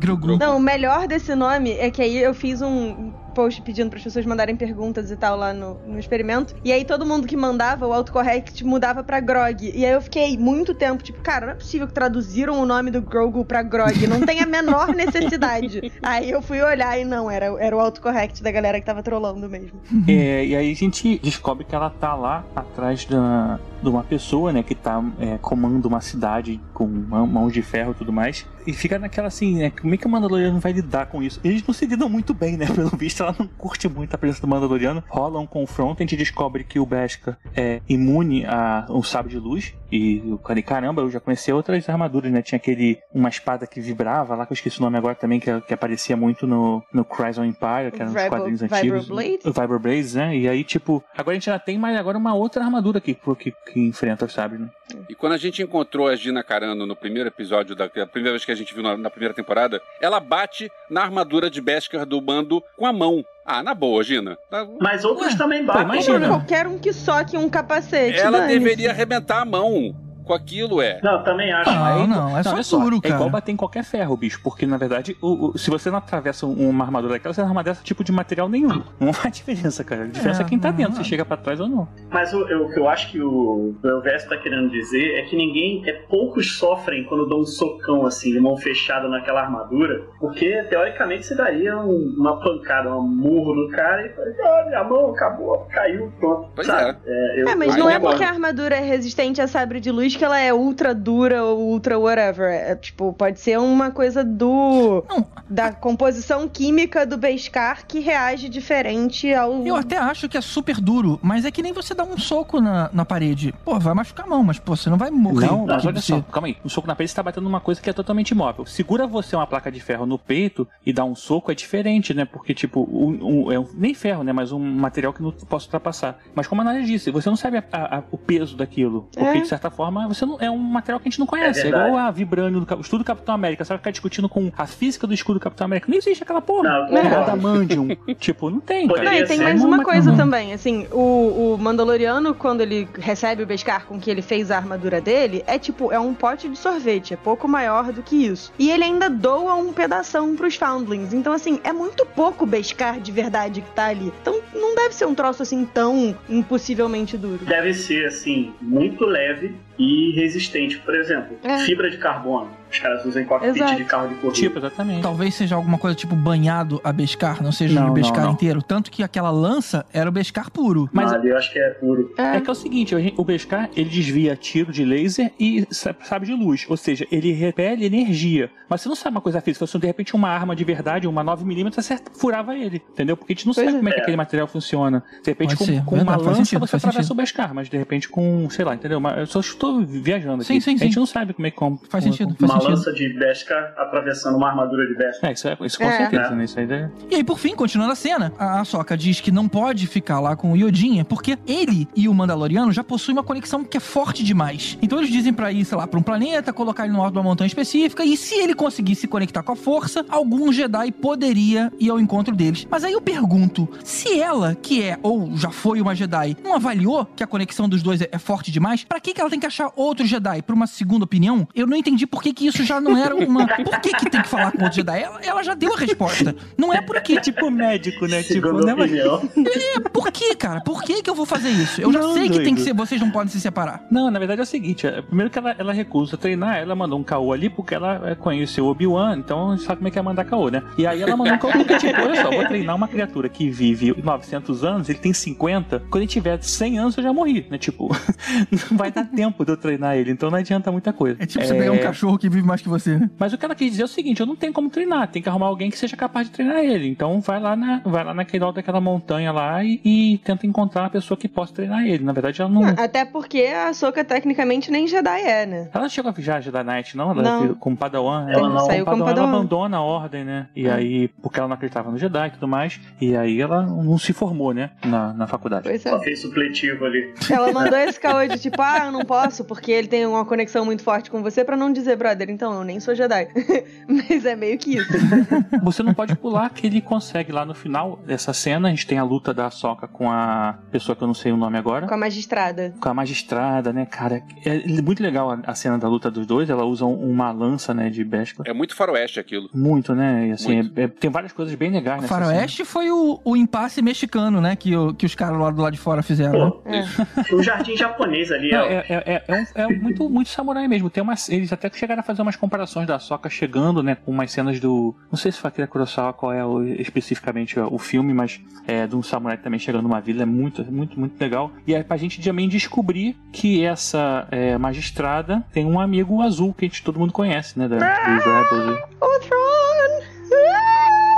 Grogu. 0.00 0.36
Não, 0.36 0.56
o 0.56 0.60
melhor 0.60 1.06
desse 1.06 1.34
nome 1.34 1.70
é 1.72 1.90
que 1.90 2.02
aí 2.02 2.18
eu 2.18 2.34
fiz 2.34 2.60
um 2.60 3.12
post 3.32 3.62
pedindo 3.62 3.90
para 3.90 3.98
as 3.98 4.04
pessoas 4.04 4.24
mandarem 4.24 4.56
perguntas 4.56 5.10
e 5.10 5.16
tal 5.16 5.36
lá 5.36 5.52
no, 5.52 5.74
no 5.86 5.98
experimento. 5.98 6.54
E 6.64 6.72
aí 6.72 6.84
todo 6.84 7.04
mundo 7.04 7.26
que 7.26 7.36
mandava, 7.36 7.86
o 7.86 7.92
autocorrect 7.92 8.64
mudava 8.64 9.02
pra 9.02 9.20
Grog. 9.20 9.70
E 9.74 9.84
aí 9.84 9.92
eu 9.92 10.00
fiquei 10.00 10.36
muito 10.38 10.74
tempo, 10.74 11.02
tipo, 11.02 11.20
cara, 11.20 11.46
não 11.46 11.52
é 11.52 11.56
possível 11.56 11.86
que 11.86 11.94
traduziram 11.94 12.60
o 12.60 12.66
nome 12.66 12.90
do 12.90 13.00
Grogu 13.00 13.44
pra 13.44 13.62
Grog. 13.62 14.06
Não 14.06 14.20
tem 14.20 14.40
a 14.40 14.46
menor 14.46 14.88
necessidade. 14.94 15.92
aí 16.02 16.30
eu 16.30 16.42
fui 16.42 16.60
olhar 16.62 16.98
e 16.98 17.04
não, 17.04 17.30
era, 17.30 17.46
era 17.58 17.76
o 17.76 17.80
autocorrect 17.80 18.42
da 18.42 18.50
galera 18.50 18.80
que 18.80 18.86
tava 18.86 19.02
trolando 19.02 19.48
mesmo. 19.48 19.80
É, 20.06 20.44
e 20.44 20.56
aí 20.56 20.70
a 20.70 20.74
gente 20.74 21.18
descobre 21.18 21.64
que 21.64 21.74
ela 21.74 21.90
tá 21.90 22.14
lá 22.14 22.44
atrás 22.54 23.04
da, 23.04 23.58
de 23.82 23.88
uma 23.88 24.02
pessoa, 24.04 24.52
né, 24.52 24.62
que 24.62 24.74
tá 24.74 25.02
é, 25.18 25.38
comando 25.38 25.86
uma 25.86 26.00
cidade 26.00 26.60
com 26.72 26.86
mã- 26.86 27.26
mãos 27.26 27.52
de 27.52 27.62
ferro 27.62 27.92
e 27.92 27.94
tudo 27.94 28.12
mais. 28.12 28.46
E 28.66 28.72
fica 28.72 28.98
naquela 28.98 29.26
assim, 29.28 29.56
né, 29.58 29.70
como 29.70 29.92
é 29.94 29.96
que 29.96 30.06
o 30.06 30.10
Mandaloriano 30.10 30.60
vai 30.60 30.72
lidar 30.72 31.06
com 31.06 31.22
isso? 31.22 31.40
Eles 31.42 31.66
não 31.66 31.74
se 31.74 31.84
lidam 31.86 32.08
muito 32.08 32.32
bem, 32.32 32.56
né, 32.56 32.66
pelo 32.72 32.90
visto 32.90 33.22
ela 33.22 33.34
não 33.38 33.46
curte 33.46 33.88
muito 33.88 34.14
a 34.14 34.18
presença 34.18 34.40
do 34.40 34.48
Mandaloriano. 34.48 35.02
Rola 35.08 35.40
um 35.40 35.46
confronto, 35.46 36.02
a 36.02 36.04
gente 36.04 36.16
descobre 36.16 36.62
que 36.64 36.78
o 36.78 36.86
Beskar 36.86 37.36
é 37.56 37.80
imune 37.88 38.44
a 38.46 38.86
um 38.88 39.02
sabre 39.02 39.30
de 39.32 39.38
luz. 39.38 39.74
E 39.90 40.22
eu 40.26 40.40
falei, 40.42 40.62
caramba, 40.62 41.02
eu 41.02 41.10
já 41.10 41.20
conheci 41.20 41.52
outras 41.52 41.86
armaduras, 41.86 42.32
né? 42.32 42.40
Tinha 42.40 42.56
aquele, 42.56 42.98
uma 43.12 43.28
espada 43.28 43.66
que 43.66 43.78
vibrava 43.78 44.34
lá, 44.34 44.46
que 44.46 44.52
eu 44.52 44.54
esqueci 44.54 44.78
o 44.78 44.82
nome 44.82 44.96
agora 44.96 45.14
também, 45.14 45.38
que, 45.38 45.60
que 45.60 45.74
aparecia 45.74 46.16
muito 46.16 46.46
no, 46.46 46.82
no 46.94 47.04
Crimson 47.04 47.44
Empire, 47.44 47.90
que 47.92 47.96
era 48.00 48.06
nos 48.06 48.14
Vibro- 48.14 48.28
quadrinhos 48.30 48.62
antigos. 48.62 49.02
Vibroblade? 49.02 49.38
O 49.44 49.52
Vibroblade, 49.52 50.16
né? 50.16 50.34
E 50.36 50.48
aí, 50.48 50.64
tipo, 50.64 51.04
agora 51.14 51.32
a 51.32 51.34
gente 51.34 51.44
já 51.44 51.58
tem 51.58 51.76
mais 51.78 51.94
agora 51.98 52.16
uma 52.16 52.32
outra 52.32 52.64
armadura 52.64 52.96
aqui 52.98 53.12
pro- 53.12 53.36
que, 53.72 53.80
enfrenta 53.80 54.24
os 54.24 54.32
sabres, 54.32 54.60
né? 54.60 54.68
E 55.08 55.14
quando 55.14 55.32
a 55.32 55.36
gente 55.38 55.62
encontrou 55.62 56.08
a 56.08 56.14
Gina 56.16 56.42
Carano 56.42 56.86
no 56.86 56.94
primeiro 56.94 57.28
episódio, 57.28 57.74
da 57.74 57.86
a 57.86 58.06
primeira 58.06 58.32
vez 58.32 58.44
que 58.44 58.52
a 58.52 58.54
gente 58.54 58.72
viu 58.74 58.82
na, 58.82 58.96
na 58.96 59.10
primeira 59.10 59.34
temporada, 59.34 59.80
ela 60.00 60.20
bate 60.20 60.70
na 60.90 61.02
armadura 61.02 61.48
de 61.50 61.60
Beskar 61.60 62.04
do 62.06 62.20
bando 62.20 62.62
com 62.76 62.86
a 62.86 62.92
mão. 62.92 63.24
Ah, 63.44 63.62
na 63.62 63.74
boa, 63.74 64.04
Gina. 64.04 64.36
Tá- 64.50 64.66
Mas 64.80 65.04
outros 65.04 65.32
Ué, 65.32 65.36
também 65.38 65.64
batem. 65.64 65.82
imagina. 65.82 66.28
Qualquer 66.28 66.66
um 66.66 66.78
que 66.78 66.92
soque 66.92 67.36
um 67.36 67.48
capacete. 67.48 68.18
Ela 68.18 68.46
deveria 68.46 68.90
arrebentar 68.90 69.40
a 69.40 69.44
mão 69.44 69.94
com 70.24 70.32
aquilo, 70.34 70.80
é. 70.80 71.00
Não, 71.02 71.22
também 71.22 71.52
acho. 71.52 71.70
Não, 71.70 71.84
Aí- 71.84 72.06
não, 72.06 72.38
é 72.38 72.42
só 72.42 72.76
olha 72.76 72.84
duro, 72.84 73.00
É 73.02 73.08
igual 73.08 73.18
cara. 73.20 73.30
bater 73.30 73.52
em 73.52 73.56
qualquer 73.56 73.84
ferro, 73.84 74.16
bicho. 74.16 74.40
Porque, 74.42 74.66
na 74.66 74.76
verdade, 74.76 75.16
o, 75.20 75.50
o- 75.50 75.58
se 75.58 75.70
você 75.70 75.90
não 75.90 75.98
atravessa 75.98 76.46
uma 76.46 76.84
armadura 76.84 77.14
daquela, 77.14 77.32
você 77.34 77.40
não 77.40 77.48
arma 77.48 77.62
dessa 77.62 77.82
tipo 77.82 78.02
de 78.04 78.12
material 78.12 78.48
nenhum. 78.48 78.82
Não 79.00 79.12
faz 79.12 79.34
diferença, 79.36 79.84
cara. 79.84 80.04
A 80.04 80.06
diferença 80.06 80.42
é, 80.42 80.44
É, 80.44 80.48
quem 80.48 80.58
tá 80.58 80.70
não, 80.70 80.76
dentro, 80.76 80.94
não. 80.96 81.02
se 81.04 81.08
chega 81.08 81.24
pra 81.24 81.36
trás 81.36 81.60
ou 81.60 81.68
não. 81.68 81.88
Mas 82.10 82.32
o, 82.32 82.40
eu- 82.48 82.66
o 82.66 82.72
que 82.72 82.78
eu 82.78 82.88
acho 82.88 83.10
que 83.10 83.20
o, 83.20 83.74
o 83.82 83.86
Elvésio 83.88 84.28
tá 84.28 84.36
querendo 84.36 84.70
dizer 84.70 85.18
é 85.18 85.22
que 85.22 85.36
ninguém. 85.36 85.82
É, 85.88 85.92
poucos 86.08 86.56
sofrem 86.58 87.04
quando 87.04 87.28
dão 87.28 87.40
um 87.40 87.44
socão 87.44 88.06
assim, 88.06 88.32
de 88.32 88.40
mão 88.40 88.56
fechada 88.56 89.08
naquela 89.08 89.40
armadura. 89.42 90.02
Porque 90.20 90.62
teoricamente 90.70 91.26
você 91.26 91.34
daria 91.34 91.76
um- 91.78 92.14
uma 92.18 92.40
pancada, 92.40 92.94
um 92.96 93.02
murro 93.02 93.54
no 93.54 93.68
cara 93.70 94.06
e 94.06 94.10
fala, 94.10 94.60
ah, 94.60 94.64
minha 94.68 94.84
mão 94.84 95.10
acabou, 95.10 95.66
caiu, 95.70 96.12
pronto. 96.18 96.48
Pois 96.54 96.66
sabe? 96.66 96.98
é. 97.06 97.42
eu- 97.42 97.48
É, 97.48 97.54
mas 97.54 97.76
não 97.76 97.88
é 97.88 97.94
agora- 97.96 98.10
porque 98.12 98.24
a 98.24 98.30
armadura 98.30 98.76
é 98.76 98.80
resistente 98.80 99.40
a 99.40 99.46
sabre 99.48 99.80
de 99.80 99.90
luz 99.90 100.11
que 100.18 100.24
ela 100.24 100.38
é 100.38 100.52
ultra 100.52 100.94
dura 100.94 101.44
ou 101.44 101.58
ultra 101.70 101.98
whatever. 101.98 102.48
É, 102.50 102.74
tipo, 102.74 103.12
pode 103.12 103.40
ser 103.40 103.58
uma 103.58 103.90
coisa 103.90 104.24
do. 104.24 105.04
Não. 105.08 105.26
da 105.48 105.72
composição 105.72 106.48
química 106.48 107.04
do 107.06 107.16
Beskar 107.16 107.86
que 107.86 108.00
reage 108.00 108.48
diferente 108.48 109.32
ao. 109.34 109.66
Eu 109.66 109.76
até 109.76 109.96
acho 109.98 110.28
que 110.28 110.36
é 110.36 110.40
super 110.40 110.80
duro, 110.80 111.18
mas 111.22 111.44
é 111.44 111.50
que 111.50 111.62
nem 111.62 111.72
você 111.72 111.94
dar 111.94 112.04
um 112.04 112.16
soco 112.18 112.60
na, 112.60 112.90
na 112.92 113.04
parede. 113.04 113.54
Pô, 113.64 113.78
vai 113.78 113.94
machucar 113.94 114.26
a 114.26 114.28
mão, 114.28 114.42
mas 114.42 114.58
pô, 114.58 114.74
você 114.76 114.88
não 114.90 114.96
vai 114.98 115.10
morrer. 115.10 115.46
Não, 115.46 115.66
mas 115.66 115.84
olha 115.84 116.00
você- 116.00 116.12
só, 116.14 116.20
calma 116.22 116.48
aí. 116.48 116.56
Um 116.64 116.68
soco 116.68 116.86
na 116.86 116.94
parede 116.94 117.10
você 117.10 117.16
tá 117.16 117.22
batendo 117.22 117.44
numa 117.44 117.60
coisa 117.60 117.80
que 117.80 117.88
é 117.90 117.92
totalmente 117.92 118.30
imóvel. 118.30 118.64
Segura 118.66 119.06
você 119.06 119.36
uma 119.36 119.46
placa 119.46 119.70
de 119.70 119.80
ferro 119.80 120.06
no 120.06 120.18
peito 120.18 120.66
e 120.84 120.92
dá 120.92 121.04
um 121.04 121.14
soco 121.14 121.50
é 121.50 121.54
diferente, 121.54 122.14
né? 122.14 122.24
Porque, 122.24 122.54
tipo, 122.54 122.80
um, 122.90 123.46
um- 123.46 123.52
é 123.52 123.58
um- 123.58 123.68
nem 123.74 123.94
ferro, 123.94 124.22
né? 124.22 124.32
Mas 124.32 124.52
um 124.52 124.58
material 124.58 125.12
que 125.12 125.22
não 125.22 125.30
posso 125.32 125.66
ultrapassar. 125.66 126.18
Mas 126.34 126.46
como 126.46 126.60
a 126.62 126.64
Nádia 126.64 126.82
disse, 126.84 127.10
você 127.10 127.28
não 127.28 127.36
sabe 127.36 127.58
a- 127.58 127.64
a- 127.72 127.98
a- 127.98 128.02
o 128.10 128.18
peso 128.18 128.56
daquilo. 128.56 129.08
Porque, 129.12 129.38
É. 129.38 129.40
de 129.40 129.48
certa 129.48 129.70
forma, 129.70 130.01
você 130.08 130.24
não, 130.26 130.36
é 130.40 130.50
um 130.50 130.58
material 130.58 130.98
que 131.00 131.08
a 131.08 131.10
gente 131.10 131.18
não 131.18 131.26
conhece. 131.26 131.60
É, 131.60 131.62
verdade. 131.64 131.88
igual 131.88 131.98
a 132.06 132.10
Vibranium, 132.10 132.60
do, 132.60 132.66
Cap- 132.66 132.80
o 132.80 132.82
escudo 132.82 133.02
do 133.02 133.06
Capitão 133.06 133.34
América. 133.34 133.64
Você 133.64 133.68
vai 133.68 133.78
ficar 133.78 133.90
discutindo 133.90 134.28
com 134.28 134.50
a 134.56 134.66
física 134.66 135.06
do 135.06 135.14
escudo 135.14 135.38
do 135.38 135.42
Capitão 135.42 135.64
América. 135.64 135.90
Não 135.90 135.98
existe 135.98 136.22
aquela 136.22 136.40
porra. 136.40 136.86
Não, 136.88 136.96
É. 136.98 137.14
Adamantium. 137.14 137.88
tipo, 138.18 138.50
não 138.50 138.60
tem, 138.60 138.86
cara. 138.88 139.02
Não, 139.04 139.12
e 139.12 139.24
tem 139.26 139.38
mais 139.40 139.62
É 139.62 139.66
uma 139.66 139.82
coisa 139.82 140.12
também, 140.14 140.52
assim, 140.52 140.86
o, 140.90 141.54
o 141.54 141.58
Mandaloriano, 141.58 142.34
quando 142.34 142.60
ele 142.60 142.88
recebe 142.98 143.42
o 143.42 143.46
Beskar 143.46 143.86
com 143.86 143.98
que 143.98 144.10
ele 144.10 144.22
fez 144.22 144.50
a 144.50 144.56
armadura 144.56 145.00
dele, 145.00 145.42
é 145.46 145.58
tipo, 145.58 145.92
é 145.92 145.98
um 145.98 146.14
pote 146.14 146.48
de 146.48 146.56
sorvete, 146.58 147.14
é 147.14 147.16
pouco 147.16 147.46
maior 147.48 147.92
do 147.92 148.02
que 148.02 148.26
isso. 148.26 148.52
E 148.58 148.70
ele 148.70 148.84
ainda 148.84 149.08
doa 149.10 149.54
um 149.54 149.72
pedação 149.72 150.34
pros 150.36 150.56
Foundlings, 150.56 151.12
então 151.14 151.32
assim, 151.32 151.60
é 151.64 151.72
muito 151.72 152.04
pouco 152.06 152.44
Beskar 152.46 153.00
de 153.00 153.10
verdade 153.12 153.60
que 153.60 153.70
tá 153.70 153.86
ali. 153.86 154.12
Então 154.20 154.40
não 154.54 154.74
deve 154.74 154.94
ser 154.94 155.06
um 155.06 155.14
troço 155.14 155.42
assim 155.42 155.64
tão 155.64 156.14
impossivelmente 156.28 157.16
duro. 157.16 157.44
Deve 157.44 157.72
ser, 157.74 158.06
assim, 158.06 158.52
muito 158.60 159.04
leve 159.04 159.54
e 159.78 159.91
resistente. 160.14 160.78
Por 160.78 160.94
exemplo, 160.94 161.38
É. 161.44 161.58
fibra 161.58 161.90
de 161.90 161.98
carbono. 161.98 162.50
Os 162.72 162.78
caras 162.78 163.04
usam 163.04 163.24
cockpit 163.24 163.56
Exato. 163.56 163.76
de 163.76 163.84
carro 163.84 164.08
de 164.08 164.14
corrida. 164.16 164.32
Tipo, 164.34 164.58
exatamente. 164.58 165.02
Talvez 165.02 165.34
seja 165.34 165.54
alguma 165.54 165.78
coisa 165.78 165.94
tipo 165.96 166.16
banhado 166.16 166.80
a 166.82 166.92
Beskar, 166.92 167.42
não 167.42 167.52
seja 167.52 167.80
Não, 167.80 167.90
o 167.90 167.92
Beskar 167.92 168.18
não, 168.20 168.24
não. 168.26 168.32
inteiro. 168.32 168.62
Tanto 168.62 168.90
que 168.90 169.02
aquela 169.02 169.30
lança 169.30 169.84
era 169.92 170.08
o 170.08 170.12
Beskar 170.12 170.50
puro. 170.50 170.88
Mas 170.92 171.12
ali 171.12 171.28
eu 171.28 171.36
acho 171.36 171.52
que 171.52 171.58
é 171.58 171.70
puro. 171.70 172.12
É 172.16 172.40
que 172.40 172.48
é 172.48 172.52
o 172.52 172.54
seguinte, 172.54 172.94
o 173.16 173.24
Beskar, 173.24 173.68
ele 173.76 173.88
desvia 173.90 174.34
tiro 174.36 174.72
de 174.72 174.84
laser 174.84 175.32
e 175.38 175.66
sa- 175.70 175.94
sabe 176.02 176.26
de 176.26 176.32
luz. 176.32 176.66
Ou 176.68 176.76
seja, 176.76 177.06
ele 177.10 177.32
repele 177.32 177.84
energia. 177.84 178.50
Mas 178.68 178.80
você 178.80 178.88
não 178.88 178.96
sabe 178.96 179.16
uma 179.16 179.20
coisa 179.20 179.40
física. 179.40 179.66
Se 179.66 179.70
fosse, 179.72 179.78
de 179.78 179.86
repente, 179.86 180.14
uma 180.16 180.28
arma 180.30 180.56
de 180.56 180.64
verdade, 180.64 181.06
uma 181.06 181.22
9mm, 181.22 181.74
você 181.74 181.98
furava 182.18 182.56
ele. 182.56 182.82
Entendeu? 182.92 183.16
Porque 183.16 183.32
a 183.32 183.36
gente 183.36 183.46
não 183.46 183.52
Pois 183.54 183.66
sabe 183.66 183.76
é. 183.76 183.80
como 183.80 183.88
é 183.88 183.92
que 183.92 183.98
É. 183.98 184.02
aquele 184.02 184.16
material 184.16 184.48
funciona. 184.48 185.04
De 185.22 185.30
repente, 185.30 185.56
Pode 185.56 185.72
com, 185.72 185.84
com 185.84 185.96
Verdade, 185.96 186.02
uma 186.02 186.12
faz 186.14 186.26
lança, 186.26 186.36
sentido, 186.44 186.60
você 186.60 186.70
faz 186.70 186.82
atravessa 186.84 187.02
sentido. 187.08 187.12
o 187.12 187.16
Beskar. 187.22 187.54
Mas, 187.54 187.68
de 187.68 187.76
repente, 187.76 188.08
com, 188.08 188.48
sei 188.48 188.64
lá, 188.64 188.74
entendeu? 188.74 188.98
Mas 188.98 189.18
eu 189.18 189.26
só 189.26 189.40
estou 189.40 189.84
viajando 189.84 190.36
aqui. 190.36 190.44
Sim, 190.46 190.60
sim, 190.60 190.74
A 190.74 190.78
gente 190.78 190.94
sim. 190.94 190.98
não 191.00 191.06
sabe 191.06 191.34
como 191.34 191.46
é 191.46 191.50
que... 191.50 191.56
Como, 191.56 191.78
Faz 191.90 192.02
como- 192.04 192.14
sentido, 192.16 192.34
faz 192.40 192.50
Uma 192.52 192.61
sentido. 192.62 192.76
lança 192.76 192.92
de 192.92 193.08
Beskar 193.18 193.74
atravessando 193.76 194.36
uma 194.36 194.48
armadura 194.48 194.86
de 194.86 194.94
Beskar. 194.94 195.30
É, 195.30 195.32
isso, 195.32 195.48
é, 195.48 195.56
isso 195.62 195.78
com 195.78 195.84
É. 195.84 195.96
certeza, 195.96 196.22
É. 196.22 196.34
né? 196.34 196.44
Isso 196.44 196.58
aí 196.58 196.70
é... 196.72 196.90
E 197.10 197.14
aí, 197.16 197.24
por 197.24 197.38
fim, 197.38 197.54
continuando 197.54 197.92
a 197.92 197.96
cena, 197.96 198.32
a 198.38 198.64
Sokka 198.64 198.96
diz 198.96 199.20
que 199.20 199.30
não 199.30 199.48
pode 199.48 199.86
ficar 199.86 200.20
lá 200.20 200.34
com 200.36 200.52
o 200.52 200.56
Yodinha, 200.56 201.04
porque 201.04 201.38
ele 201.46 201.88
e 201.94 202.08
o 202.08 202.14
Mandaloriano 202.14 202.72
já 202.72 202.82
possuem 202.84 203.16
uma 203.16 203.22
conexão 203.24 203.64
que 203.64 203.76
é 203.76 203.80
forte 203.80 204.22
demais. 204.24 204.78
Então 204.82 204.98
eles 204.98 205.10
dizem 205.10 205.32
pra 205.32 205.52
ir, 205.52 205.64
sei 205.64 205.76
lá, 205.76 205.86
pra 205.86 205.98
um 205.98 206.02
planeta, 206.02 206.52
colocar 206.52 206.84
ele 206.84 206.92
no 206.92 207.00
alto 207.00 207.12
de 207.12 207.18
uma 207.18 207.24
montanha 207.24 207.46
específica, 207.46 208.04
e 208.04 208.16
se 208.16 208.34
ele 208.34 208.54
conseguir 208.54 208.94
se 208.94 209.06
conectar 209.08 209.42
com 209.42 209.52
a 209.52 209.56
força, 209.56 210.04
algum 210.08 210.52
Jedi 210.52 210.90
poderia 210.92 211.72
ir 211.78 211.90
ao 211.90 212.00
encontro 212.00 212.34
deles. 212.34 212.66
Mas 212.70 212.84
aí 212.84 212.92
eu 212.92 213.00
pergunto, 213.00 213.68
se 213.84 214.18
ela, 214.20 214.54
que 214.54 214.82
é, 214.82 214.98
ou 215.02 215.36
já 215.36 215.50
foi 215.50 215.80
uma 215.80 215.94
Jedi, 215.94 216.36
não 216.42 216.54
avaliou 216.54 217.04
que 217.16 217.22
a 217.22 217.26
conexão 217.26 217.68
dos 217.68 217.82
dois 217.82 218.00
é, 218.00 218.08
é 218.12 218.18
forte 218.18 218.50
demais, 218.50 218.84
pra 218.84 219.00
que, 219.00 219.12
que 219.12 219.20
ela 219.20 219.30
tem 219.30 219.38
que 219.40 219.46
achar 219.46 219.70
outro 219.76 220.06
Jedi? 220.06 220.42
Pra 220.42 220.54
uma 220.54 220.66
segunda 220.66 221.04
opinião? 221.04 221.46
Eu 221.54 221.66
não 221.66 221.76
entendi 221.76 222.06
por 222.06 222.22
que, 222.22 222.32
que 222.32 222.46
isso 222.46 222.51
já 222.64 222.80
não 222.80 222.96
era 222.96 223.14
uma... 223.14 223.46
Por 223.46 223.80
que, 223.80 223.90
que 223.96 224.10
tem 224.10 224.22
que 224.22 224.28
falar 224.28 224.52
com 224.52 224.62
outro 224.62 224.76
Jedi? 224.76 225.00
Ela, 225.02 225.20
ela 225.22 225.42
já 225.42 225.54
deu 225.54 225.72
a 225.74 225.76
resposta. 225.76 226.34
Não 226.56 226.72
é 226.72 226.80
por 226.80 226.96
aqui. 226.96 227.20
Tipo 227.20 227.50
médico, 227.50 228.06
né? 228.06 228.22
Tipo, 228.22 228.48
Segunda 228.48 228.66
né? 228.66 228.74
Mas- 228.74 228.90
opinião. 228.90 229.30
É, 229.76 229.80
por 229.80 230.10
que, 230.10 230.34
cara? 230.34 230.60
Por 230.60 230.82
que 230.82 231.02
que 231.02 231.10
eu 231.10 231.14
vou 231.14 231.26
fazer 231.26 231.50
isso? 231.50 231.80
Eu 231.80 231.92
já 231.92 232.00
Não, 232.00 232.14
sei 232.14 232.24
que 232.24 232.36
tem 232.36 232.42
doido. 232.44 232.56
que 232.56 232.62
ser, 232.62 232.74
vocês 232.74 233.00
não 233.00 233.10
podem 233.10 233.28
se 233.28 233.40
separar. 233.40 233.84
Não, 233.90 234.10
na 234.10 234.18
verdade 234.18 234.40
é 234.40 234.44
o 234.44 234.46
seguinte: 234.46 234.86
é, 234.86 235.00
primeiro 235.02 235.30
que 235.30 235.38
ela, 235.38 235.54
ela 235.58 235.72
recusa 235.72 236.16
treinar, 236.16 236.56
ela 236.56 236.74
mandou 236.74 236.98
um 236.98 237.02
caô 237.02 237.32
ali 237.32 237.48
porque 237.48 237.74
ela 237.74 238.10
é, 238.10 238.14
conheceu 238.14 238.64
o 238.66 238.68
Obi-Wan, 238.68 239.16
então 239.18 239.56
sabe 239.58 239.76
como 239.76 239.88
é 239.88 239.90
que 239.90 239.98
é 239.98 240.02
mandar 240.02 240.24
caô, 240.24 240.48
né? 240.48 240.62
E 240.76 240.86
aí 240.86 241.02
ela 241.02 241.16
mandou 241.16 241.34
um 241.34 241.38
caô 241.38 241.52
porque, 241.52 241.76
tipo, 241.78 242.00
olha 242.00 242.22
só, 242.22 242.30
vou 242.30 242.44
treinar 242.46 242.76
uma 242.76 242.88
criatura 242.88 243.28
que 243.28 243.48
vive 243.50 243.94
900 244.02 244.64
anos, 244.64 244.88
ele 244.88 244.98
tem 244.98 245.12
50, 245.12 245.82
quando 245.90 246.02
ele 246.02 246.06
tiver 246.10 246.40
100 246.42 246.78
anos 246.78 246.96
eu 246.96 247.02
já 247.02 247.12
morri, 247.12 247.46
né? 247.50 247.58
Tipo, 247.58 247.88
não 248.70 248.76
vai 248.78 248.90
dar 248.90 249.04
tempo 249.04 249.44
de 249.44 249.52
eu 249.52 249.56
treinar 249.56 249.96
ele, 249.96 250.10
então 250.10 250.30
não 250.30 250.38
adianta 250.38 250.70
muita 250.72 250.92
coisa. 250.92 251.16
É 251.22 251.26
tipo 251.26 251.44
você 251.44 251.54
pegar 251.54 251.72
um 251.72 251.78
cachorro 251.78 252.18
que 252.18 252.28
vive 252.28 252.41
mais 252.46 252.60
que 252.60 252.68
você, 252.68 252.96
né? 252.98 253.10
Mas 253.18 253.32
o 253.32 253.38
que 253.38 253.44
ela 253.44 253.54
quis 253.54 253.70
dizer 253.70 253.82
é 253.82 253.84
o 253.84 253.88
seguinte: 253.88 254.20
eu 254.20 254.26
não 254.26 254.36
tenho 254.36 254.52
como 254.52 254.68
treinar, 254.70 255.08
tem 255.08 255.22
que 255.22 255.28
arrumar 255.28 255.46
alguém 255.46 255.70
que 255.70 255.78
seja 255.78 255.96
capaz 255.96 256.26
de 256.28 256.32
treinar 256.32 256.58
ele. 256.58 256.88
Então 256.88 257.20
vai 257.20 257.40
lá, 257.40 257.54
na, 257.56 257.80
vai 257.84 258.04
lá 258.04 258.14
naquele 258.14 258.44
alto 258.44 258.56
daquela 258.56 258.80
montanha 258.80 259.32
lá 259.32 259.62
e, 259.64 259.80
e 259.84 260.18
tenta 260.24 260.46
encontrar 260.46 260.82
uma 260.82 260.90
pessoa 260.90 261.16
que 261.16 261.28
possa 261.28 261.52
treinar 261.54 261.86
ele. 261.86 262.04
Na 262.04 262.12
verdade, 262.12 262.40
ela 262.40 262.50
não. 262.50 262.62
Até 262.62 263.04
porque 263.04 263.42
a 263.42 263.72
Soka 263.72 264.04
tecnicamente 264.04 264.70
nem 264.70 264.86
Jedi 264.86 265.20
é, 265.22 265.46
né? 265.46 265.68
Ela 265.72 265.88
chegou 265.88 266.08
a 266.10 266.12
viajar 266.12 266.40
Jedi 266.40 266.62
Knight, 266.64 266.96
não? 266.96 267.10
Ela 267.12 267.22
Não. 267.22 267.40
veio 267.40 267.56
como 267.56 267.76
Padawan. 267.76 268.26
Ela 268.30 268.48
não. 268.48 268.60
Saiu 268.66 268.84
como 268.84 268.98
Padawan, 268.98 269.10
ela 269.10 269.14
Padawan. 269.14 269.38
abandona 269.38 269.76
a 269.76 269.82
ordem, 269.82 270.24
né? 270.24 270.46
E 270.54 270.68
Hum. 270.68 270.72
aí, 270.72 271.08
porque 271.22 271.38
ela 271.38 271.48
não 271.48 271.54
acreditava 271.54 271.90
no 271.90 271.98
Jedi 271.98 272.28
e 272.28 272.30
tudo 272.32 272.48
mais. 272.48 272.80
E 273.00 273.16
aí 273.16 273.40
ela 273.40 273.62
não 273.62 273.98
se 273.98 274.12
formou, 274.12 274.52
né? 274.52 274.70
Na, 274.84 275.12
na 275.12 275.26
faculdade. 275.26 275.64
Pois 275.64 275.84
é. 275.84 275.88
Ela 275.88 276.00
fez 276.00 276.20
supletivo 276.22 276.84
ali. 276.84 277.12
Ela 277.30 277.52
mandou 277.52 277.78
esse 277.78 277.98
caô 278.00 278.26
de 278.26 278.38
tipo, 278.38 278.60
ah, 278.60 278.86
eu 278.86 278.92
não 278.92 279.04
posso 279.04 279.44
porque 279.44 279.70
ele 279.72 279.88
tem 279.88 280.06
uma 280.06 280.24
conexão 280.24 280.64
muito 280.64 280.82
forte 280.82 281.10
com 281.10 281.22
você 281.22 281.44
pra 281.44 281.56
não 281.56 281.72
dizer, 281.72 281.96
brother, 281.96 282.21
então 282.30 282.52
eu 282.54 282.64
nem 282.64 282.78
sou 282.80 282.94
Jedi. 282.94 283.28
Mas 283.88 284.24
é 284.24 284.36
meio 284.36 284.58
que 284.58 284.76
isso. 284.76 284.92
Você 285.62 285.82
não 285.82 285.94
pode 285.94 286.14
pular 286.16 286.50
que 286.50 286.66
ele 286.66 286.80
consegue 286.80 287.32
lá 287.32 287.44
no 287.44 287.54
final 287.54 287.98
dessa 288.06 288.32
cena. 288.32 288.68
A 288.68 288.70
gente 288.70 288.86
tem 288.86 288.98
a 288.98 289.04
luta 289.04 289.32
da 289.34 289.50
Soca 289.50 289.86
com 289.88 290.10
a 290.10 290.58
pessoa 290.70 290.94
que 290.96 291.02
eu 291.02 291.06
não 291.06 291.14
sei 291.14 291.32
o 291.32 291.36
nome 291.36 291.58
agora. 291.58 291.86
Com 291.86 291.94
a 291.94 291.96
magistrada. 291.96 292.74
Com 292.80 292.88
a 292.88 292.94
magistrada, 292.94 293.72
né, 293.72 293.86
cara? 293.86 294.22
É 294.44 294.66
muito 294.82 295.02
legal 295.02 295.30
a, 295.30 295.38
a 295.46 295.54
cena 295.54 295.78
da 295.78 295.88
luta 295.88 296.10
dos 296.10 296.26
dois. 296.26 296.48
Ela 296.50 296.64
usa 296.64 296.84
um- 296.84 297.10
uma 297.10 297.30
lança, 297.32 297.72
né, 297.74 297.88
de 297.90 298.04
Beskar. 298.04 298.46
É 298.48 298.52
muito 298.52 298.74
faroeste 298.74 299.18
aquilo. 299.20 299.48
Muito, 299.54 299.94
né? 299.94 300.28
E 300.28 300.32
assim, 300.32 300.54
Muito. 300.56 300.78
é- 300.78 300.84
é- 300.84 300.88
tem 300.88 301.10
várias 301.10 301.32
coisas 301.32 301.54
bem 301.54 301.70
legais 301.70 301.98
O 301.98 302.02
nessa 302.02 302.14
Faroeste 302.14 302.64
foi 302.64 302.90
o, 302.90 303.20
o 303.24 303.36
impasse 303.36 303.80
mexicano, 303.82 304.40
né? 304.40 304.56
Que, 304.56 304.76
o- 304.76 304.92
que 304.94 305.06
os 305.06 305.14
caras 305.14 305.38
lá 305.38 305.50
do 305.50 305.60
lado 305.62 305.72
de 305.72 305.78
fora 305.78 306.02
fizeram. 306.02 306.32
né? 306.64 306.86
Pô, 307.24 307.32
É. 307.32 307.34
o 307.34 307.42
jardim 307.42 307.76
japonês 307.76 308.30
ali 308.30 308.50
Não, 308.50 308.60
é. 308.62 308.84
é, 308.88 309.02
é, 309.14 309.22
é, 309.28 309.34
um- 309.40 309.46
é 309.54 309.66
muito, 309.76 310.08
muito 310.08 310.28
samurai 310.30 310.66
mesmo. 310.68 310.90
Tem 310.90 311.02
umas, 311.02 311.28
eles 311.28 311.52
até 311.52 311.70
chegaram 311.72 312.00
a 312.00 312.02
fazer 312.02 312.11
umas 312.20 312.36
comparações 312.36 312.86
da 312.86 312.98
Soca 312.98 313.30
chegando, 313.30 313.82
né? 313.82 313.94
Com 313.94 314.10
umas 314.10 314.30
cenas 314.32 314.60
do. 314.60 314.94
Não 315.10 315.16
sei 315.16 315.32
se 315.32 315.38
foi 315.38 315.48
Akira 315.48 315.66
Kurosawa 315.66 316.12
qual 316.12 316.32
é 316.32 316.44
o- 316.44 316.62
especificamente 316.64 317.58
o 317.58 317.78
filme, 317.78 318.12
mas 318.12 318.40
é 318.66 318.86
de 318.86 318.94
um 318.96 319.02
samurai 319.02 319.36
também 319.38 319.58
chegando 319.58 319.82
numa 319.84 320.00
vila. 320.00 320.22
É 320.22 320.26
muito, 320.26 320.64
muito, 320.70 320.98
muito 320.98 321.20
legal. 321.20 321.50
E 321.66 321.74
é 321.74 321.82
pra 321.82 321.96
gente 321.96 322.20
também 322.20 322.48
descobrir 322.48 323.16
que 323.32 323.64
essa 323.64 324.26
é, 324.30 324.58
magistrada 324.58 325.44
tem 325.52 325.64
um 325.64 325.78
amigo 325.80 326.20
azul 326.22 326.52
que 326.52 326.64
a 326.64 326.68
gente 326.68 326.82
todo 326.82 326.98
mundo 326.98 327.12
conhece, 327.12 327.58
né? 327.58 327.68
Da, 327.68 327.76
dos 327.76 328.24
Rebels. 328.24 328.80
O 329.00 329.20
Tron! 329.20 330.71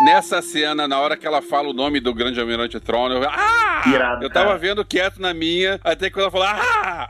Nessa 0.05 0.43
cena, 0.43 0.86
na 0.86 1.01
hora 1.01 1.16
que 1.16 1.26
ela 1.26 1.40
fala 1.40 1.70
o 1.70 1.72
nome 1.72 1.98
do 1.98 2.12
grande 2.12 2.39
almirante 2.39 2.78
Tron, 2.78 3.10
eu, 3.10 3.26
ah! 3.26 3.82
Irado, 3.86 4.22
eu 4.22 4.31
tava 4.31 4.48
cara. 4.48 4.59
vendo 4.59 4.85
quieto 4.85 5.18
na 5.18 5.32
minha, 5.32 5.81
até 5.82 6.10
que 6.10 6.18
ela 6.18 6.31
falou, 6.31 6.47
ah! 6.47 7.09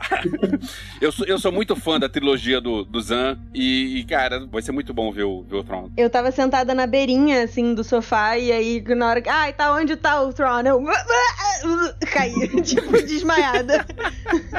eu, 1.01 1.11
sou, 1.11 1.25
eu 1.25 1.37
sou 1.37 1.51
muito 1.51 1.75
fã 1.75 1.99
da 1.99 2.07
trilogia 2.07 2.61
do, 2.61 2.85
do 2.85 3.01
Zan, 3.01 3.37
e, 3.53 3.99
e, 3.99 4.03
cara, 4.05 4.45
vai 4.45 4.61
ser 4.61 4.71
muito 4.71 4.93
bom 4.93 5.11
ver 5.11 5.23
o, 5.23 5.43
ver 5.43 5.57
o 5.57 5.63
Tron. 5.63 5.91
Eu 5.97 6.09
tava 6.09 6.31
sentada 6.31 6.73
na 6.73 6.87
beirinha, 6.87 7.43
assim, 7.43 7.73
do 7.73 7.83
sofá, 7.83 8.37
e 8.37 8.51
aí, 8.51 8.81
na 8.95 9.09
hora 9.09 9.21
que. 9.21 9.29
Ai, 9.29 9.51
tá 9.51 9.73
onde 9.73 9.97
tá 9.97 10.21
o 10.21 10.31
Tron? 10.31 10.61
Eu. 10.61 10.81
Caí, 12.13 12.33
tipo, 12.63 12.91
desmaiada. 12.91 13.85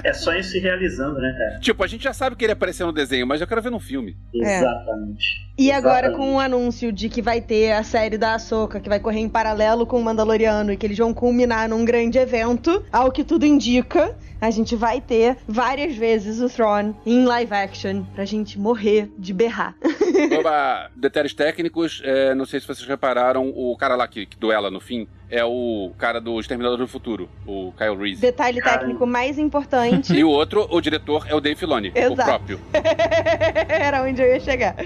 É 0.05 0.13
só 0.13 0.35
isso 0.35 0.51
se 0.51 0.59
realizando, 0.59 1.19
né, 1.19 1.35
cara? 1.39 1.61
Tipo, 1.61 1.83
a 1.83 1.87
gente 1.87 2.05
já 2.05 2.13
sabe 2.13 2.37
que 2.37 2.45
ele 2.45 2.53
apareceu 2.53 2.87
no 2.87 2.93
desenho, 2.93 3.27
mas 3.27 3.41
eu 3.41 3.47
quero 3.47 3.63
ver 3.63 3.71
no 3.71 3.81
filme. 3.81 4.15
É. 4.35 4.59
Exatamente. 4.59 5.47
E 5.59 5.73
agora, 5.73 6.09
Exatamente. 6.09 6.19
com 6.19 6.35
o 6.35 6.41
anúncio 6.41 6.93
de 6.93 7.09
que 7.09 7.23
vai 7.23 7.41
ter 7.41 7.73
a 7.73 7.83
série 7.83 8.19
da 8.19 8.26
Ahsoka, 8.35 8.81
que 8.81 8.89
vai 8.89 9.01
correr 9.01 9.21
em 9.21 9.29
paralelo 9.29 9.87
com 9.87 9.99
o 9.99 10.05
Mandaloriano 10.05 10.73
e 10.73 10.77
que 10.77 10.87
eles 10.87 10.99
vão 10.99 11.13
culminar 11.13 11.69
num 11.69 11.85
grande 11.85 12.19
evento, 12.19 12.85
ao 12.93 13.11
que 13.11 13.25
tudo 13.25 13.47
indica, 13.47 14.17
a 14.41 14.51
gente 14.51 14.77
vai 14.77 15.01
ter 15.01 15.37
várias 15.47 15.97
vezes 15.97 16.41
o 16.41 16.49
Thrawn 16.49 16.95
em 17.05 17.25
live 17.25 17.55
action 17.55 18.03
pra 18.15 18.25
gente 18.25 18.59
morrer 18.59 19.11
de 19.19 19.33
berrar. 19.33 19.75
Oba, 20.39 20.91
detalhes 20.95 21.35
técnicos, 21.35 22.03
é, 22.05 22.35
não 22.35 22.45
sei 22.45 22.61
se 22.61 22.67
vocês 22.67 22.87
repararam, 22.87 23.53
o 23.55 23.77
cara 23.77 23.97
lá 23.97 24.07
que, 24.07 24.27
que 24.27 24.37
duela 24.37 24.71
no 24.71 24.81
fim 24.81 25.09
é 25.31 25.45
o 25.45 25.93
cara 25.99 26.21
do 26.21 26.39
Exterminador 26.39 26.79
do 26.79 26.87
Futuro, 26.87 27.29
o 27.47 27.73
Kyle 27.73 27.97
Reese. 27.97 28.21
Detalhe 28.21 28.63
técnico 28.63 29.07
mais 29.07 29.39
importante. 29.39 30.15
E 30.15 30.23
o 30.23 30.29
outro, 30.29 30.67
o 30.71 30.81
diretor, 30.81 31.27
é 31.29 31.35
o 31.35 31.41
Dave 31.41 31.59
Filoni, 31.59 31.91
o 31.91 31.99
Exato. 31.99 32.25
próprio. 32.25 32.61
Era 33.69 34.03
onde 34.03 34.23
eu 34.23 34.29
ia 34.29 34.41
chegar. 34.41 34.77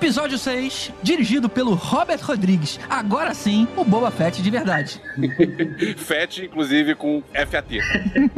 Episódio 0.00 0.38
6, 0.38 0.92
dirigido 1.02 1.48
pelo 1.48 1.74
Robert 1.74 2.20
Rodrigues. 2.22 2.78
Agora 2.88 3.34
sim, 3.34 3.66
o 3.76 3.84
Boba 3.84 4.12
Fett 4.12 4.40
de 4.40 4.48
verdade. 4.48 5.02
Fett, 5.98 6.44
inclusive, 6.44 6.94
com 6.94 7.20
FAT. 7.34 7.80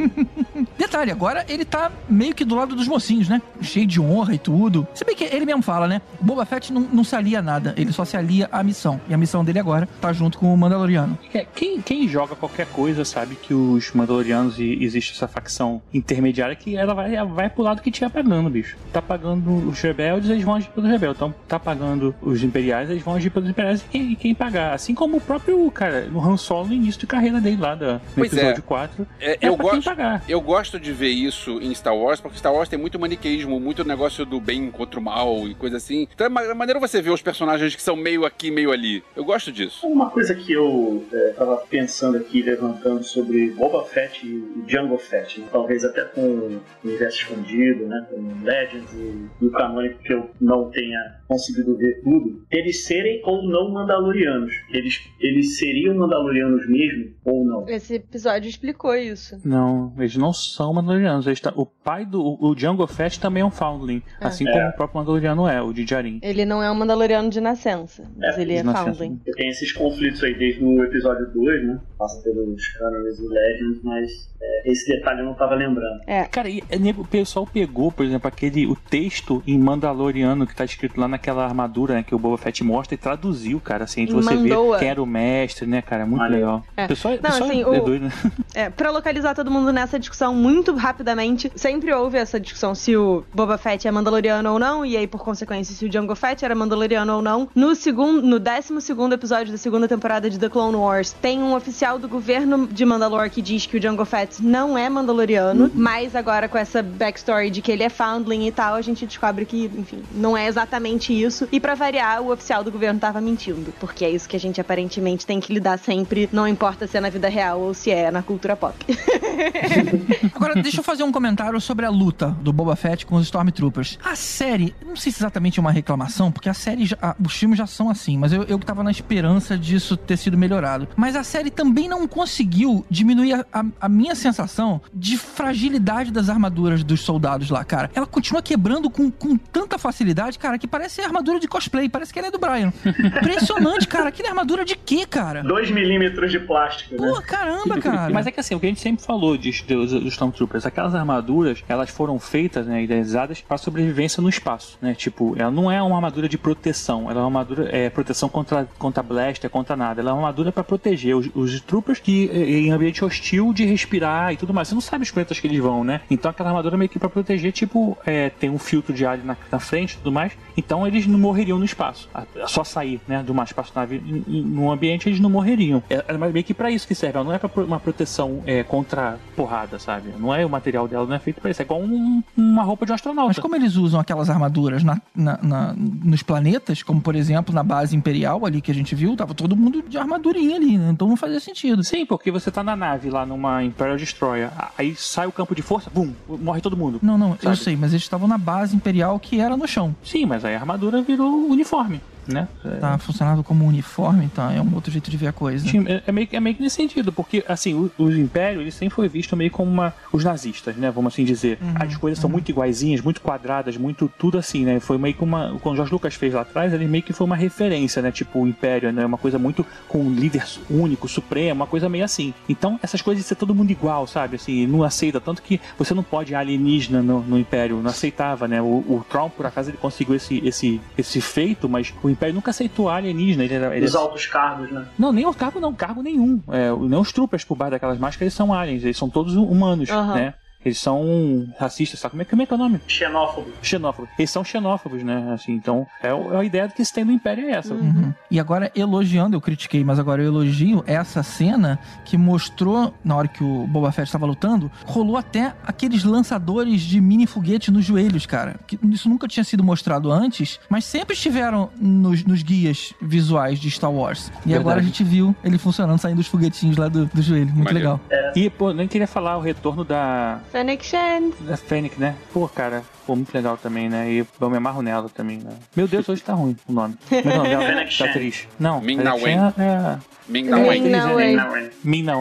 Detalhe, 0.75 1.11
agora 1.11 1.45
ele 1.47 1.63
tá 1.63 1.91
meio 2.09 2.33
que 2.33 2.43
do 2.43 2.55
lado 2.55 2.75
dos 2.75 2.87
mocinhos, 2.87 3.29
né? 3.29 3.39
Cheio 3.61 3.85
de 3.85 4.01
honra 4.01 4.33
e 4.33 4.39
tudo. 4.39 4.87
Se 4.95 5.05
bem 5.05 5.15
que 5.15 5.23
ele 5.23 5.45
mesmo 5.45 5.61
fala, 5.61 5.87
né? 5.87 6.01
O 6.19 6.25
Boba 6.25 6.45
Fett 6.45 6.73
não, 6.73 6.81
não 6.81 7.03
se 7.03 7.15
alia 7.15 7.37
a 7.37 7.41
nada, 7.43 7.75
ele 7.77 7.93
só 7.93 8.03
se 8.03 8.17
alia 8.17 8.49
à 8.51 8.63
missão. 8.63 8.99
E 9.07 9.13
a 9.13 9.17
missão 9.17 9.45
dele 9.45 9.59
agora 9.59 9.87
tá 10.01 10.11
junto 10.11 10.39
com 10.39 10.51
o 10.51 10.57
Mandaloriano. 10.57 11.15
É, 11.31 11.45
quem, 11.45 11.79
quem 11.79 12.07
joga 12.07 12.35
qualquer 12.35 12.65
coisa 12.65 13.05
sabe 13.05 13.35
que 13.35 13.53
os 13.53 13.91
Mandalorianos 13.91 14.59
e 14.59 14.83
existe 14.83 15.13
essa 15.13 15.27
facção 15.27 15.79
intermediária 15.93 16.55
que 16.55 16.75
ela 16.75 16.95
vai, 16.95 17.23
vai 17.23 17.51
pro 17.51 17.61
lado 17.61 17.83
que 17.83 17.91
tiver 17.91 18.09
pagando, 18.09 18.49
bicho. 18.49 18.75
Tá 18.91 18.99
pagando 18.99 19.69
os 19.69 19.79
rebeldes, 19.79 20.27
eles 20.27 20.43
vão 20.43 20.55
agir 20.55 20.69
pelos 20.69 20.89
rebeldes. 20.89 21.17
Então, 21.17 21.35
tá 21.51 21.59
pagando 21.59 22.15
os 22.21 22.41
imperiais, 22.43 22.89
eles 22.89 23.03
vão 23.03 23.15
agir 23.15 23.29
pelos 23.29 23.49
imperiais 23.49 23.81
e 23.81 23.85
quem, 23.89 24.15
quem 24.15 24.33
pagar. 24.35 24.73
Assim 24.73 24.95
como 24.95 25.17
o 25.17 25.21
próprio, 25.21 25.69
cara, 25.71 26.05
no 26.05 26.19
Han 26.23 26.37
Solo 26.37 26.67
no 26.67 26.73
início 26.73 26.99
de 27.01 27.07
carreira 27.07 27.41
dele 27.41 27.57
lá, 27.57 27.75
da, 27.75 27.93
no 27.95 28.01
Pois 28.15 28.31
é. 28.33 28.37
episódio 28.37 28.63
4. 28.63 29.07
É, 29.19 29.31
É 29.33 29.37
eu, 29.41 29.57
gosto, 29.57 29.83
pagar. 29.83 30.23
eu 30.29 30.39
gosto 30.39 30.79
de 30.79 30.91
ver 30.93 31.09
isso 31.09 31.59
em 31.61 31.73
Star 31.75 31.95
Wars, 31.95 32.19
porque 32.21 32.37
Star 32.37 32.53
Wars 32.53 32.69
tem 32.69 32.79
muito 32.79 32.97
maniqueísmo, 32.99 33.59
muito 33.59 33.83
negócio 33.83 34.25
do 34.25 34.39
bem 34.39 34.71
contra 34.71 34.99
o 34.99 35.03
mal 35.03 35.47
e 35.47 35.53
coisa 35.55 35.77
assim. 35.77 36.07
Então 36.13 36.25
é 36.25 36.29
ma- 36.29 36.53
maneiro 36.55 36.79
você 36.79 37.01
ver 37.01 37.09
os 37.09 37.21
personagens 37.21 37.75
que 37.75 37.81
são 37.81 37.95
meio 37.95 38.25
aqui, 38.25 38.49
meio 38.49 38.71
ali. 38.71 39.03
Eu 39.15 39.25
gosto 39.25 39.51
disso. 39.51 39.85
Uma 39.85 40.09
coisa 40.09 40.33
que 40.33 40.53
eu 40.53 41.03
é, 41.11 41.33
tava 41.37 41.57
pensando 41.69 42.17
aqui, 42.17 42.41
levantando 42.41 43.03
sobre 43.03 43.49
Boba 43.51 43.83
Fett 43.85 44.25
e 44.25 44.63
Jungle 44.67 44.97
Fett, 44.97 45.39
né? 45.41 45.47
talvez 45.51 45.83
até 45.83 46.03
com 46.05 46.21
o 46.21 46.61
Universo 46.83 47.17
Escondido, 47.17 47.85
né? 47.87 48.05
com 48.09 48.43
Legends 48.45 48.93
e, 48.93 49.25
e 49.41 49.45
o 49.47 49.51
canônico 49.51 49.99
que 50.03 50.13
eu 50.13 50.29
não 50.39 50.69
tenha 50.69 50.99
conseguido 51.41 51.75
ver 51.77 52.01
tudo, 52.03 52.43
eles 52.51 52.85
serem 52.85 53.21
ou 53.25 53.43
não 53.43 53.71
Mandalorianos. 53.71 54.53
Eles, 54.71 55.01
eles 55.19 55.57
seriam 55.57 55.95
Mandalorianos 55.95 56.67
mesmo 56.69 57.11
ou 57.25 57.43
não? 57.45 57.67
Esse 57.67 57.95
episódio 57.95 58.47
explicou 58.49 58.95
isso. 58.95 59.37
Não, 59.43 59.93
eles 59.97 60.15
não 60.15 60.31
são 60.31 60.73
Mandalorianos. 60.73 61.25
Eles 61.27 61.39
tá- 61.39 61.53
o 61.55 61.65
pai 61.65 62.05
do 62.05 62.21
o 62.41 62.53
Django 62.55 62.85
Fett 62.87 63.19
também 63.19 63.41
é 63.41 63.45
um 63.45 63.51
Foundling, 63.51 64.01
Ah. 64.19 64.27
assim 64.27 64.47
É. 64.47 64.51
como 64.51 64.67
o 64.69 64.73
próprio 64.73 64.99
Mandaloriano 64.99 65.47
é, 65.47 65.61
o 65.61 65.73
de 65.73 65.83
Djarin. 65.83 66.19
Ele 66.21 66.45
não 66.45 66.61
é 66.61 66.71
um 66.71 66.75
Mandaloriano 66.75 67.29
de 67.29 67.41
nascença, 67.41 68.03
mas 68.17 68.37
É, 68.37 68.41
ele 68.41 68.53
é. 68.53 68.63
Foundling. 68.63 69.19
Tem 69.35 69.49
esses 69.49 69.71
conflitos 69.71 70.23
aí 70.23 70.33
desde 70.37 70.63
o 70.63 70.83
episódio 70.83 71.27
2, 71.33 71.65
né? 71.65 71.79
Passa 72.01 72.19
pelos 72.23 72.67
cânones 72.79 73.19
e 73.19 73.27
Legends, 73.27 73.83
mas 73.83 74.09
é, 74.41 74.71
esse 74.71 74.87
detalhe 74.91 75.19
eu 75.19 75.25
não 75.25 75.35
tava 75.35 75.53
lembrando. 75.53 75.99
Cara, 76.31 76.49
e, 76.49 76.63
é, 76.67 76.77
o 76.99 77.05
pessoal 77.05 77.45
pegou, 77.45 77.91
por 77.91 78.03
exemplo, 78.03 78.27
aquele 78.27 78.65
o 78.65 78.75
texto 78.75 79.43
em 79.45 79.55
Mandaloriano 79.59 80.47
que 80.47 80.55
tá 80.55 80.65
escrito 80.65 80.99
lá 80.99 81.07
naquela 81.07 81.43
armadura, 81.45 81.93
né, 81.93 82.01
que 82.03 82.15
o 82.15 82.17
Boba 82.17 82.39
Fett 82.39 82.63
mostra 82.63 82.95
e 82.95 82.97
traduziu, 82.97 83.59
cara, 83.59 83.83
assim, 83.83 84.07
de 84.07 84.13
você 84.13 84.35
ver 84.35 84.57
quem 84.79 84.87
era 84.87 84.99
o 84.99 85.05
mestre, 85.05 85.67
né, 85.67 85.79
cara, 85.83 86.07
muito 86.07 86.21
Maneiro. 86.21 86.43
legal. 86.45 86.63
É. 86.75 86.85
O 86.85 86.87
pessoal, 86.87 87.13
o 87.13 87.17
Não, 87.17 87.21
pessoal 87.29 87.49
assim, 87.51 87.61
é 87.61 87.67
o- 87.67 87.85
doido, 87.85 88.05
né? 88.05 88.11
É, 88.53 88.69
pra 88.69 88.89
localizar 88.91 89.33
todo 89.35 89.49
mundo 89.51 89.71
nessa 89.71 89.97
discussão 89.99 90.33
muito 90.33 90.73
rapidamente, 90.75 91.51
sempre 91.55 91.93
houve 91.93 92.17
essa 92.17 92.39
discussão 92.39 92.73
se 92.73 92.97
o 92.97 93.23
Boba 93.33 93.57
Fett 93.59 93.87
é 93.87 93.91
Mandaloriano 93.91 94.51
ou 94.53 94.59
não, 94.59 94.83
e 94.83 94.97
aí, 94.97 95.05
por 95.07 95.23
consequência, 95.23 95.73
se 95.75 95.85
o 95.85 95.91
Jango 95.91 96.15
Fett 96.15 96.43
era 96.43 96.55
Mandaloriano 96.55 97.15
ou 97.15 97.21
não. 97.21 97.47
No 97.55 97.75
segundo, 97.75 98.21
no 98.23 98.39
12 98.39 98.81
segundo 98.81 99.13
episódio 99.13 99.51
da 99.51 99.57
segunda 99.57 99.87
temporada 99.87 100.29
de 100.29 100.39
The 100.39 100.49
Clone 100.49 100.75
Wars, 100.75 101.13
tem 101.13 101.39
um 101.43 101.55
oficial 101.55 101.90
do 101.99 102.07
governo 102.07 102.67
de 102.67 102.85
Mandalore 102.85 103.29
que 103.29 103.41
diz 103.41 103.65
que 103.65 103.77
o 103.77 103.81
Jango 103.81 104.05
Fett 104.05 104.43
não 104.43 104.77
é 104.77 104.89
Mandaloriano, 104.89 105.71
mas 105.73 106.15
agora 106.15 106.47
com 106.49 106.57
essa 106.57 106.81
backstory 106.81 107.49
de 107.49 107.61
que 107.61 107.71
ele 107.71 107.83
é 107.83 107.89
Foundling 107.89 108.47
e 108.47 108.51
tal, 108.51 108.75
a 108.75 108.81
gente 108.81 109.05
descobre 109.05 109.45
que, 109.45 109.69
enfim, 109.77 110.01
não 110.13 110.35
é 110.35 110.47
exatamente 110.47 111.11
isso. 111.13 111.47
E 111.51 111.59
pra 111.59 111.75
variar, 111.75 112.21
o 112.21 112.31
oficial 112.31 112.63
do 112.63 112.71
governo 112.71 112.99
tava 112.99 113.19
mentindo, 113.21 113.73
porque 113.79 114.03
é 114.05 114.09
isso 114.09 114.27
que 114.27 114.35
a 114.35 114.39
gente 114.39 114.59
aparentemente 114.61 115.25
tem 115.25 115.39
que 115.39 115.53
lidar 115.53 115.77
sempre, 115.79 116.29
não 116.31 116.47
importa 116.47 116.87
se 116.87 116.97
é 116.97 117.01
na 117.01 117.09
vida 117.09 117.29
real 117.29 117.59
ou 117.61 117.73
se 117.73 117.89
é 117.91 118.09
na 118.11 118.21
cultura 118.21 118.55
pop. 118.55 118.75
Agora, 120.35 120.61
deixa 120.61 120.79
eu 120.79 120.83
fazer 120.83 121.03
um 121.03 121.11
comentário 121.11 121.59
sobre 121.61 121.85
a 121.85 121.89
luta 121.89 122.35
do 122.41 122.51
Boba 122.51 122.75
Fett 122.75 123.05
com 123.05 123.15
os 123.15 123.23
Stormtroopers. 123.25 123.97
A 124.03 124.15
série, 124.15 124.75
não 124.85 124.95
sei 124.95 125.11
se 125.11 125.19
exatamente 125.19 125.59
é 125.59 125.61
uma 125.61 125.71
reclamação, 125.71 126.31
porque 126.31 126.49
a 126.49 126.53
série, 126.53 126.85
já- 126.85 127.15
os 127.23 127.33
filmes 127.33 127.57
já 127.57 127.67
são 127.67 127.89
assim, 127.89 128.17
mas 128.17 128.33
eu, 128.33 128.43
eu 128.43 128.59
tava 128.59 128.83
na 128.83 128.91
esperança 128.91 129.57
disso 129.57 129.95
ter 129.97 130.17
sido 130.17 130.37
melhorado. 130.37 130.87
Mas 130.95 131.15
a 131.15 131.23
série 131.23 131.49
também 131.49 131.80
não 131.87 132.07
conseguiu 132.07 132.85
diminuir 132.89 133.33
a, 133.33 133.45
a- 133.53 133.65
a 133.81 133.89
minha 133.89 134.15
sensação 134.15 134.81
de 134.93 135.17
fragilidade 135.17 136.11
das 136.11 136.29
armaduras 136.29 136.83
dos 136.83 137.01
soldados 137.01 137.49
lá, 137.49 137.63
cara. 137.63 137.89
Ela 137.93 138.05
continua 138.05 138.41
quebrando 138.41 138.89
com, 138.89 139.09
com 139.11 139.35
tanta 139.37 139.77
facilidade, 139.77 140.37
cara, 140.39 140.57
que 140.57 140.67
parece 140.67 141.01
armadura 141.01 141.39
de 141.39 141.47
cosplay, 141.47 141.89
parece 141.89 142.13
que 142.13 142.19
ela 142.19 142.27
é 142.27 142.31
do 142.31 142.39
Brian. 142.39 142.71
Impressionante, 142.85 143.87
cara. 143.87 144.09
Aquilo 144.09 144.27
é 144.27 144.31
armadura 144.31 144.65
de 144.65 144.75
quê, 144.75 145.05
cara? 145.05 145.43
2 145.43 145.71
milímetros 145.71 146.31
de 146.31 146.39
plástico, 146.39 146.99
né? 147.01 147.07
Pô, 147.07 147.21
caramba, 147.21 147.77
cara. 147.79 148.11
Mas 148.13 148.27
é 148.27 148.31
que 148.31 148.39
assim, 148.39 148.55
o 148.55 148.59
que 148.59 148.65
a 148.65 148.69
gente 148.69 148.81
sempre 148.81 149.03
falou 149.03 149.37
de, 149.37 149.51
dos, 149.63 149.91
dos 149.91 150.13
Stormtroopers, 150.13 150.65
aquelas 150.65 150.95
armaduras, 150.95 151.63
elas 151.67 151.89
foram 151.89 152.19
feitas, 152.19 152.65
né, 152.67 152.83
idealizadas 152.83 153.41
para 153.41 153.57
sobrevivência 153.57 154.21
no 154.21 154.29
espaço, 154.29 154.77
né? 154.81 154.93
Tipo, 154.95 155.35
ela 155.37 155.51
não 155.51 155.71
é 155.71 155.81
uma 155.81 155.95
armadura 155.95 156.27
de 156.29 156.37
proteção, 156.37 157.09
ela 157.09 157.19
é 157.19 157.23
uma 157.23 157.39
armadura, 157.41 157.69
é 157.75 157.89
proteção 157.89 158.29
contra, 158.29 158.67
contra 158.77 159.01
blaster, 159.03 159.49
contra 159.49 159.75
nada. 159.75 160.01
Ela 160.01 160.11
é 160.11 160.13
uma 160.13 160.21
armadura 160.21 160.51
para 160.51 160.63
proteger 160.63 161.15
os, 161.15 161.29
os 161.33 161.61
troopers 161.71 161.99
que 161.99 162.29
eh, 162.33 162.59
em 162.59 162.71
ambiente 162.71 163.03
hostil 163.03 163.53
de 163.53 163.65
respirar 163.65 164.33
e 164.33 164.37
tudo 164.37 164.53
mais. 164.53 164.67
Você 164.67 164.73
não 164.75 164.81
sabe 164.81 165.03
os 165.03 165.11
planetas 165.11 165.39
que 165.39 165.47
eles 165.47 165.59
vão, 165.59 165.83
né? 165.83 166.01
Então 166.11 166.29
aquela 166.29 166.49
armadura 166.49 166.75
meio 166.77 166.89
que 166.89 166.99
para 166.99 167.09
proteger, 167.09 167.51
tipo, 167.53 167.97
é, 168.05 168.29
tem 168.29 168.49
um 168.49 168.57
filtro 168.59 168.93
de 168.93 169.05
ar 169.05 169.17
na, 169.19 169.37
na 169.51 169.59
frente 169.59 169.93
e 169.93 169.97
tudo 169.97 170.11
mais. 170.11 170.33
Então 170.57 170.85
eles 170.85 171.07
não 171.07 171.17
morreriam 171.17 171.57
no 171.57 171.63
espaço. 171.65 172.09
Só 172.47 172.63
sair, 172.65 172.99
né, 173.07 173.23
de 173.23 173.31
uma 173.31 173.43
espaçonave 173.43 174.01
num 174.27 174.69
ambiente 174.69 175.07
eles 175.07 175.19
não 175.19 175.29
morreriam. 175.29 175.81
É, 175.89 176.03
é 176.07 176.17
meio 176.17 176.43
que 176.43 176.53
para 176.53 176.69
isso 176.69 176.85
que 176.87 176.93
serve. 176.93 177.15
Ela 177.17 177.23
não 177.25 177.33
é 177.33 177.37
para 177.39 177.63
uma 177.63 177.79
proteção 177.79 178.43
é, 178.45 178.63
contra 178.63 179.17
porrada, 179.35 179.79
sabe? 179.79 180.09
Não 180.19 180.35
é 180.35 180.45
o 180.45 180.49
material 180.49 180.87
dela, 180.87 181.05
não 181.05 181.15
é 181.15 181.19
feito 181.19 181.39
para 181.39 181.49
isso. 181.51 181.61
É 181.61 181.65
igual 181.65 181.81
um- 181.81 182.21
uma 182.35 182.63
roupa 182.63 182.85
de 182.85 182.91
um 182.91 182.95
astronauta. 182.95 183.29
Mas 183.29 183.39
como 183.39 183.55
eles 183.55 183.75
usam 183.77 183.99
aquelas 183.99 184.29
armaduras 184.29 184.83
na, 184.83 185.01
na- 185.15 185.39
na- 185.41 185.73
nos 185.77 186.21
planetas, 186.21 186.83
como 186.83 186.99
por 187.01 187.15
exemplo 187.15 187.53
na 187.55 187.63
base 187.63 187.95
imperial 187.95 188.45
ali 188.45 188.59
que 188.61 188.71
a 188.71 188.73
gente 188.73 188.93
viu, 188.93 189.15
tava 189.15 189.33
todo 189.33 189.55
mundo 189.55 189.81
de 189.87 189.97
armadurinha 189.97 190.55
ali, 190.57 190.77
né? 190.77 190.89
Então 190.91 191.07
não 191.07 191.15
fazia 191.15 191.39
sentido. 191.39 191.50
Sim, 191.83 192.05
porque 192.05 192.31
você 192.31 192.49
tá 192.51 192.63
na 192.63 192.75
nave 192.75 193.09
lá 193.09 193.25
numa 193.25 193.63
Imperial 193.63 193.97
Destroyer, 193.97 194.49
aí 194.77 194.95
sai 194.95 195.27
o 195.27 195.31
campo 195.31 195.53
de 195.55 195.61
força, 195.61 195.89
bum, 195.93 196.13
morre 196.27 196.61
todo 196.61 196.75
mundo. 196.77 196.99
Não, 197.01 197.17
não, 197.17 197.31
eu 197.31 197.37
Sabe? 197.41 197.57
sei, 197.57 197.75
mas 197.75 197.91
eles 197.91 198.03
estavam 198.03 198.27
na 198.27 198.37
base 198.37 198.75
imperial 198.75 199.19
que 199.19 199.39
era 199.39 199.55
no 199.57 199.67
chão. 199.67 199.95
Sim, 200.03 200.25
mas 200.25 200.43
aí 200.45 200.55
a 200.55 200.59
armadura 200.59 201.01
virou 201.01 201.47
uniforme, 201.47 202.01
né? 202.33 202.47
Tá 202.79 202.97
funcionando 202.97 203.43
como 203.43 203.65
uniforme, 203.65 204.25
então 204.25 204.49
é 204.49 204.61
um 204.61 204.73
outro 204.75 204.91
jeito 204.91 205.09
de 205.09 205.17
ver 205.17 205.27
a 205.27 205.33
coisa. 205.33 205.65
É, 205.87 206.03
é 206.07 206.11
meio, 206.11 206.27
que- 206.27 206.35
é 206.35 206.39
meio 206.39 206.55
que 206.55 206.61
nesse 206.61 206.75
sentido, 206.75 207.11
porque 207.11 207.43
assim, 207.47 207.73
o- 207.73 207.91
os 207.97 208.15
impérios 208.15 208.61
eles 208.61 208.73
sempre 208.73 208.95
foi 208.95 209.07
visto 209.07 209.35
meio 209.35 209.51
como 209.51 209.69
uma, 209.71 209.93
os 210.11 210.23
nazistas, 210.23 210.75
né? 210.75 210.89
Vamos 210.91 211.13
assim 211.13 211.23
dizer. 211.25 211.57
As 211.75 211.95
coisas 211.97 212.19
são 212.19 212.29
muito 212.29 212.49
iguaizinhas, 212.49 213.01
muito 213.01 213.21
quadradas, 213.21 213.77
muito 213.77 214.11
tudo 214.17 214.37
assim, 214.37 214.63
né? 214.65 214.79
Foi 214.79 214.97
meio 214.97 215.13
que 215.15 215.23
uma. 215.23 215.57
Quando 215.61 215.73
o 215.73 215.75
George 215.77 215.91
Lucas 215.93 216.15
fez 216.15 216.33
lá 216.33 216.41
atrás, 216.41 216.73
ele 216.73 216.85
meio 216.87 217.03
que 217.03 217.13
foi 217.13 217.25
uma 217.25 217.35
referência, 217.35 218.01
né? 218.01 218.11
Tipo, 218.11 218.39
o 218.41 218.47
Império, 218.47 218.91
né? 218.91 219.05
Uma 219.05 219.17
coisa 219.17 219.37
muito 219.39 219.65
com 219.87 219.99
um 219.99 220.11
líder 220.13 220.43
único, 220.69 221.07
supremo, 221.07 221.55
uma 221.61 221.67
coisa 221.67 221.89
meio 221.89 222.03
assim. 222.05 222.33
Então, 222.47 222.79
essas 222.81 223.01
coisas 223.01 223.23
de 223.23 223.27
ser 223.27 223.35
todo 223.35 223.53
mundo 223.55 223.71
igual, 223.71 224.07
sabe? 224.07 224.35
Assim, 224.35 224.65
não 224.67 224.83
aceita. 224.83 225.19
Tanto 225.19 225.41
que 225.41 225.59
você 225.77 225.93
não 225.93 226.03
pode 226.03 226.33
alienígena 226.35 227.01
no, 227.01 227.21
no 227.21 227.37
Império, 227.39 227.77
não 227.81 227.89
aceitava, 227.89 228.47
né? 228.47 228.61
O, 228.61 228.65
o 228.65 229.05
Trump, 229.09 229.33
por 229.33 229.45
acaso, 229.45 229.69
ele 229.69 229.77
conseguiu 229.77 230.15
esse, 230.15 230.39
esse, 230.45 230.79
esse 230.97 231.19
feito, 231.21 231.67
mas 231.67 231.93
o 232.03 232.09
Império 232.09 232.20
nunca 232.31 232.51
aceitou 232.51 232.89
alienígena. 232.89 233.43
Ele 233.43 233.53
era, 233.55 233.75
ele 233.75 233.85
Os 233.85 233.95
altos 233.95 234.25
cargos, 234.25 234.71
né? 234.71 234.85
não, 234.99 235.11
nem 235.11 235.25
o 235.25 235.33
cargo 235.33 235.59
não, 235.59 235.73
cargo 235.73 236.03
nenhum. 236.03 236.41
É, 236.49 236.71
nem 236.71 236.99
os 236.99 237.11
troopers 237.11 237.43
por 237.43 237.55
baixo 237.57 237.71
daquelas 237.71 237.97
máscaras 237.97 238.21
eles 238.21 238.33
são 238.33 238.53
aliens, 238.53 238.83
eles 238.83 238.97
são 238.97 239.09
todos 239.09 239.35
humanos, 239.35 239.89
Aham. 239.89 240.13
né? 240.15 240.33
Eles 240.63 240.79
são 240.79 241.47
racistas, 241.59 241.99
sabe? 241.99 242.11
Como 242.11 242.21
é, 242.21 242.25
como 242.25 242.41
é 242.41 242.45
que 242.45 242.53
é 242.53 242.55
o 242.55 242.59
nome? 242.59 242.79
Xenófobo. 242.87 243.47
Xenófobos. 243.61 244.09
Eles 244.17 244.29
são 244.29 244.43
xenófobos, 244.43 245.03
né? 245.03 245.31
Assim, 245.33 245.53
então, 245.53 245.87
é, 246.01 246.09
é 246.09 246.37
a 246.37 246.43
ideia 246.43 246.67
que 246.69 246.83
se 246.83 246.93
tem 246.93 247.05
do 247.05 247.11
Império 247.11 247.47
é 247.47 247.51
essa. 247.51 247.73
Uhum. 247.73 248.13
E 248.29 248.39
agora, 248.39 248.71
elogiando, 248.75 249.35
eu 249.35 249.41
critiquei, 249.41 249.83
mas 249.83 249.99
agora 249.99 250.21
eu 250.21 250.27
elogio 250.27 250.83
essa 250.85 251.23
cena 251.23 251.79
que 252.05 252.17
mostrou, 252.17 252.93
na 253.03 253.15
hora 253.15 253.27
que 253.27 253.43
o 253.43 253.65
Boba 253.67 253.91
Fett 253.91 254.07
estava 254.07 254.25
lutando, 254.25 254.71
rolou 254.85 255.17
até 255.17 255.53
aqueles 255.65 256.03
lançadores 256.03 256.81
de 256.81 257.01
mini 257.01 257.25
foguete 257.25 257.71
nos 257.71 257.85
joelhos, 257.85 258.25
cara. 258.25 258.59
Que 258.67 258.79
isso 258.83 259.09
nunca 259.09 259.27
tinha 259.27 259.43
sido 259.43 259.63
mostrado 259.63 260.11
antes, 260.11 260.59
mas 260.69 260.85
sempre 260.85 261.13
estiveram 261.13 261.69
nos, 261.79 262.23
nos 262.23 262.43
guias 262.43 262.93
visuais 263.01 263.59
de 263.59 263.69
Star 263.71 263.91
Wars. 263.91 264.31
E 264.45 264.49
Verdade. 264.49 264.59
agora 264.59 264.79
a 264.79 264.83
gente 264.83 265.03
viu 265.03 265.35
ele 265.43 265.57
funcionando, 265.57 265.99
saindo 265.99 266.19
os 266.19 266.27
foguetinhos 266.27 266.77
lá 266.77 266.87
do, 266.87 267.05
do 267.07 267.21
joelho. 267.21 267.51
Muito 267.51 267.73
legal. 267.73 267.99
E, 268.35 268.49
pô, 268.49 268.71
nem 268.71 268.87
queria 268.87 269.07
falar 269.07 269.37
o 269.37 269.41
retorno 269.41 269.83
da, 269.83 270.39
Fennec 270.51 270.83
Shand. 270.85 271.31
da 271.41 271.55
Fennec, 271.55 271.97
né? 271.99 272.15
Pô, 272.33 272.47
cara, 272.47 272.83
pô, 273.07 273.15
muito 273.15 273.33
legal 273.33 273.57
também, 273.57 273.87
né? 273.89 274.11
E 274.11 274.17
eu 274.39 274.49
me 274.49 274.57
amarro 274.57 274.81
nela 274.81 275.07
também, 275.09 275.37
né? 275.37 275.51
Meu 275.75 275.87
Deus, 275.87 276.07
hoje 276.09 276.21
tá 276.21 276.33
ruim 276.33 276.57
o 276.67 276.73
nome. 276.73 276.95
É 277.09 277.21
o 277.21 277.37
nome 277.37 277.49
dela? 277.49 277.87
Shand. 277.87 278.09
atriz. 278.09 278.47
Não, 278.59 278.81
Ming 278.81 278.97
Fennec 278.97 279.03
Na 279.03 279.15
Wen. 279.15 279.37
É... 279.57 279.99
Ming 280.31 280.43
Ming 280.43 280.89
Na 280.89 281.13
Wen. 281.13 281.37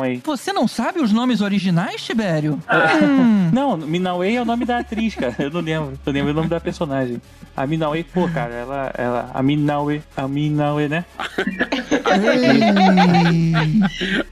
Wen. 0.00 0.16
É. 0.18 0.20
Você 0.24 0.52
não 0.52 0.66
sabe 0.66 1.00
os 1.00 1.12
nomes 1.12 1.40
originais, 1.40 2.02
Tibério? 2.02 2.60
Não, 3.52 3.76
Minaway 3.76 4.36
é 4.36 4.42
o 4.42 4.44
nome 4.44 4.64
da 4.64 4.78
atriz, 4.78 5.14
cara. 5.14 5.34
Eu 5.38 5.50
não 5.50 5.60
lembro. 5.60 5.98
Eu 6.04 6.12
lembro 6.12 6.30
o 6.32 6.34
nome 6.34 6.48
da 6.48 6.60
personagem. 6.60 7.20
A 7.56 7.66
Minaway, 7.66 8.04
pô, 8.04 8.28
cara, 8.28 8.54
ela. 8.54 8.92
ela 8.96 9.30
a 9.32 9.42
Minaway. 9.42 10.02
A 10.16 10.26
Minaway, 10.26 10.88
né? 10.88 11.04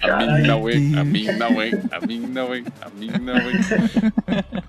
A 0.03 0.17
Ming 0.17 0.47
Na 0.47 0.57
Wen. 0.57 0.99
A 0.99 1.05
Ming 1.05 1.33
Na 1.33 1.49
Wen. 1.49 1.73
A 1.91 2.07
Ming 2.07 2.27
Na 2.27 2.45
Wen. 2.45 2.65
A 2.81 2.91
Ming 2.91 3.19
Na 3.21 3.33
Wen. 3.35 3.61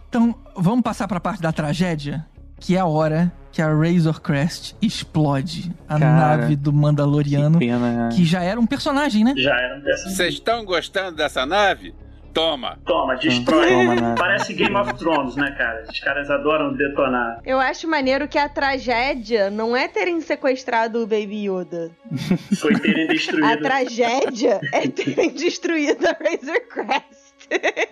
Então, 0.10 0.36
vamos 0.56 0.82
passar 0.82 1.08
pra 1.08 1.20
parte 1.20 1.42
da 1.42 1.52
tragédia, 1.52 2.26
que 2.60 2.76
é 2.76 2.80
a 2.80 2.86
hora 2.86 3.32
que 3.52 3.62
a 3.62 3.68
Razor 3.68 4.22
Crest 4.22 4.76
explode 4.82 5.72
a 5.88 5.98
Cara, 6.00 6.38
nave 6.38 6.56
do 6.56 6.72
Que 6.72 6.78
Mandaloriano, 6.78 7.58
pena, 7.60 8.08
né? 8.08 8.10
que 8.16 8.24
já 8.26 8.44
era 8.44 8.60
um 8.60 8.66
personagem, 8.66 9.24
né? 9.24 9.34
Já 9.38 9.56
era 9.56 9.78
um 9.78 9.82
dessa. 9.82 10.10
Vocês 10.10 10.36
estão 10.36 10.64
gostando 10.64 11.16
dessa 11.18 11.46
nave? 11.46 11.94
Toma. 12.32 12.78
Toma, 12.86 13.16
destrói. 13.16 13.68
Toma, 13.70 13.96
né? 13.96 14.16
Parece 14.18 14.54
Game 14.54 14.76
of 14.76 14.94
Thrones, 14.94 15.36
né, 15.36 15.50
cara? 15.58 15.84
Os 15.92 16.00
caras 16.00 16.30
adoram 16.30 16.74
detonar. 16.76 17.40
Eu 17.44 17.60
acho 17.60 17.88
maneiro 17.88 18.28
que 18.28 18.38
a 18.38 18.48
tragédia 18.48 19.50
não 19.50 19.76
é 19.76 19.88
terem 19.88 20.22
sequestrado 20.22 21.00
o 21.02 21.08
Baby 21.08 21.50
Yoda. 21.50 21.90
Foi 22.60 22.76
terem 22.80 23.06
A 23.06 23.08
destruído. 23.08 23.62
tragédia 23.64 24.62
é 24.72 24.88
terem 24.88 25.32
destruído 25.34 26.06
a 26.06 26.12
Razor 26.12 26.62
Crest. 26.70 27.19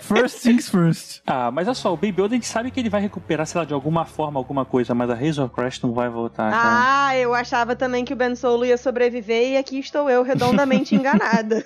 First 0.00 0.42
things 0.42 0.68
first. 0.68 1.20
Ah, 1.26 1.50
mas 1.50 1.66
olha 1.66 1.74
só, 1.74 1.92
o 1.92 1.96
Baby 1.96 2.22
Yoda 2.22 2.34
a 2.34 2.36
gente 2.36 2.46
sabe 2.46 2.70
que 2.70 2.78
ele 2.78 2.88
vai 2.88 3.00
recuperar, 3.00 3.46
sei 3.46 3.58
lá, 3.58 3.64
de 3.64 3.74
alguma 3.74 4.04
forma, 4.04 4.38
alguma 4.38 4.64
coisa, 4.64 4.94
mas 4.94 5.10
a 5.10 5.14
Razor 5.14 5.48
Crest 5.48 5.82
não 5.82 5.92
vai 5.92 6.08
voltar, 6.08 6.50
cara. 6.50 7.08
Ah, 7.08 7.16
eu 7.16 7.34
achava 7.34 7.74
também 7.74 8.04
que 8.04 8.12
o 8.12 8.16
Ben 8.16 8.34
Solo 8.36 8.64
ia 8.64 8.76
sobreviver 8.76 9.50
e 9.50 9.56
aqui 9.56 9.78
estou 9.78 10.08
eu 10.08 10.22
redondamente 10.22 10.94
enganada. 10.96 11.64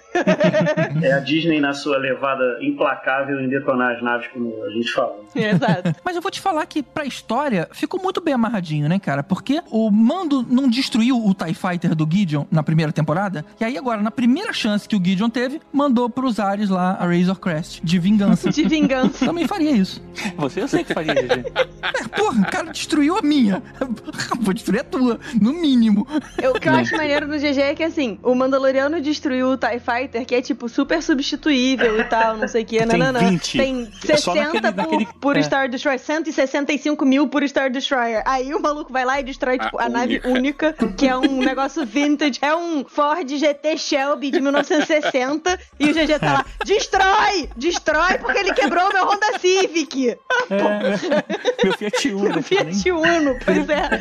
É 1.02 1.12
a 1.12 1.20
Disney 1.20 1.60
na 1.60 1.74
sua 1.74 1.98
levada 1.98 2.58
implacável 2.62 3.40
em 3.40 3.48
detonar 3.48 3.96
as 3.96 4.02
naves, 4.02 4.28
como 4.28 4.52
a 4.64 4.70
gente 4.70 4.90
fala. 4.90 5.16
Exato. 5.34 5.94
Mas 6.02 6.16
eu 6.16 6.22
vou 6.22 6.30
te 6.30 6.40
falar 6.40 6.64
que 6.66 6.82
pra 6.82 7.04
história 7.04 7.68
ficou 7.72 8.00
muito 8.02 8.20
bem 8.20 8.34
amarradinho, 8.34 8.88
né, 8.88 8.98
cara? 8.98 9.22
Porque 9.22 9.62
o 9.70 9.90
Mando 9.90 10.42
não 10.42 10.68
destruiu 10.68 11.22
o 11.24 11.34
TIE 11.34 11.54
Fighter 11.54 11.94
do 11.94 12.08
Gideon 12.10 12.44
na 12.50 12.62
primeira 12.62 12.92
temporada. 12.92 13.44
E 13.60 13.64
aí 13.64 13.76
agora, 13.76 14.00
na 14.00 14.10
primeira 14.10 14.52
chance 14.52 14.88
que 14.88 14.96
o 14.96 15.04
Gideon 15.04 15.28
teve, 15.28 15.60
mandou 15.72 16.08
pros 16.08 16.40
ares 16.40 16.70
lá 16.70 16.96
a 16.98 17.06
Razor 17.06 17.19
Crest 17.40 17.80
de 17.82 17.98
vingança. 17.98 18.50
De 18.50 18.64
vingança. 18.66 19.24
Também 19.26 19.46
faria 19.46 19.70
isso. 19.70 20.02
Você 20.36 20.60
eu 20.62 20.68
sei 20.68 20.84
que 20.84 20.92
faria, 20.94 21.14
GG. 21.14 21.52
É, 21.82 22.08
porra, 22.08 22.40
o 22.42 22.50
cara 22.50 22.72
destruiu 22.72 23.16
a 23.16 23.22
minha. 23.22 23.62
Vou 24.40 24.52
destruir 24.54 24.80
a 24.80 24.84
tua, 24.84 25.18
no 25.40 25.52
mínimo. 25.52 26.06
Eu- 26.42 26.52
O 26.52 26.60
que 26.60 26.68
eu 26.68 26.72
acho 26.74 26.96
maneiro 26.96 27.26
no 27.26 27.38
GG 27.38 27.60
é 27.60 27.74
que, 27.74 27.82
assim, 27.82 28.18
o 28.22 28.34
Mandaloriano 28.34 29.00
destruiu 29.00 29.48
o 29.50 29.56
TIE 29.56 29.80
Fighter, 29.80 30.24
que 30.26 30.34
é, 30.34 30.42
tipo, 30.42 30.68
super 30.68 31.02
substituível 31.02 31.98
e 32.00 32.04
tal, 32.04 32.36
não 32.36 32.48
sei 32.48 32.62
o 32.62 32.66
que, 32.66 32.78
Tem 32.78 32.86
nananã. 32.86 33.20
20. 33.30 33.58
Tem 33.58 33.88
É 34.08 34.16
só 34.16 34.32
60 34.32 34.60
naquele- 34.60 34.72
por, 34.72 34.76
naquele- 34.76 35.08
por 35.20 35.36
é. 35.36 35.42
Star 35.42 35.68
Destroyer, 35.68 35.98
165 36.00 37.04
mil 37.04 37.28
por 37.28 37.46
Star 37.48 37.70
Destroyer. 37.70 38.22
Aí 38.26 38.54
o 38.54 38.60
maluco 38.60 38.92
vai 38.92 39.04
lá 39.04 39.20
e 39.20 39.24
destrói, 39.24 39.58
tipo, 39.58 39.78
a, 39.78 39.84
A 39.84 39.88
nave 39.88 40.20
única. 40.24 40.28
única, 40.28 40.72
que 40.96 41.06
é 41.06 41.16
um 41.16 41.38
negócio 41.38 41.84
vintage, 41.86 42.38
é 42.42 42.54
um 42.54 42.84
Ford 42.84 43.28
GT 43.28 43.76
Shelby 43.78 44.30
de 44.30 44.40
1960, 44.40 45.58
e 45.78 45.90
o 45.90 45.94
GG 45.94 46.18
tá 46.18 46.32
lá, 46.34 46.46
destrói! 46.64 47.09
Destrói 47.56 48.18
porque 48.18 48.38
ele 48.38 48.52
quebrou 48.54 48.92
meu 48.92 49.04
Honda 49.06 49.38
Civic! 49.38 50.10
É, 50.50 51.64
meu 51.64 51.72
Fiat 51.76 52.08
Uno. 52.12 52.24
né, 52.28 52.34
nem- 52.34 52.42
Fiat 52.42 52.90
Uno, 52.92 53.38
pois 53.44 53.68
é. 53.68 53.98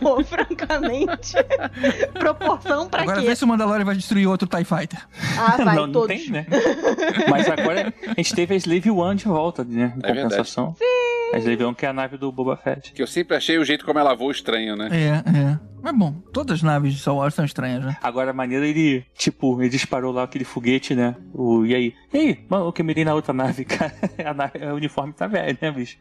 Pô, 0.00 0.24
francamente. 0.24 1.34
Proporção 2.18 2.88
pra 2.88 3.02
Agora 3.02 3.20
quê? 3.20 3.26
vê 3.26 3.36
se 3.36 3.44
o 3.44 3.48
Mandalorian 3.48 3.84
vai 3.84 3.94
destruir 3.94 4.26
outro 4.26 4.48
TIE 4.48 4.64
Fighter. 4.64 5.00
Ah, 5.38 5.56
vai, 5.62 5.74
não, 5.76 5.86
não 5.86 5.92
todos. 5.92 6.08
tem, 6.16 6.30
né? 6.30 6.46
Mas 7.30 7.48
agora 7.48 7.92
a 8.06 8.14
gente 8.14 8.34
teve 8.34 8.54
a 8.54 8.56
Slave 8.56 8.90
One 8.90 9.16
de 9.16 9.24
volta, 9.26 9.64
né? 9.64 9.92
Em 9.96 9.98
É 9.98 10.12
verdade. 10.12 10.22
compensação. 10.22 10.74
Sim. 10.78 10.84
A 11.32 11.66
One 11.66 11.74
que 11.74 11.86
é 11.86 11.88
a 11.88 11.92
nave 11.92 12.16
do 12.16 12.30
Boba 12.30 12.56
Fett. 12.56 12.92
Que 12.92 13.02
eu 13.02 13.06
sempre 13.06 13.36
achei 13.36 13.58
o 13.58 13.64
jeito 13.64 13.84
como 13.84 13.98
ela 13.98 14.14
voa 14.14 14.32
estranho, 14.32 14.76
né? 14.76 14.88
É, 14.92 15.38
é. 15.38 15.72
Mas 15.82 15.96
bom, 15.96 16.12
todas 16.32 16.58
as 16.58 16.62
naves 16.62 16.94
de 16.94 17.00
Star 17.00 17.16
Wars 17.16 17.34
são 17.34 17.44
estranhas, 17.44 17.84
né? 17.84 17.96
Agora 18.00 18.30
a 18.30 18.34
maneira 18.34 18.64
ele, 18.64 19.04
tipo, 19.16 19.60
ele 19.60 19.68
disparou 19.68 20.12
lá 20.12 20.22
aquele 20.22 20.44
foguete, 20.44 20.94
né? 20.94 21.16
O, 21.34 21.66
e 21.66 21.74
aí? 21.74 21.94
E 22.14 22.18
aí? 22.18 22.44
Mano, 22.48 22.68
o 22.68 22.72
que 22.72 22.82
eu 22.82 22.86
mirei 22.86 23.04
na 23.04 23.14
outra 23.14 23.32
nave, 23.32 23.64
cara. 23.66 23.92
A 24.24 24.32
nave, 24.32 24.64
o 24.64 24.76
uniforme 24.76 25.12
tá 25.12 25.26
velho, 25.26 25.58
né, 25.60 25.72
bicho? 25.72 25.98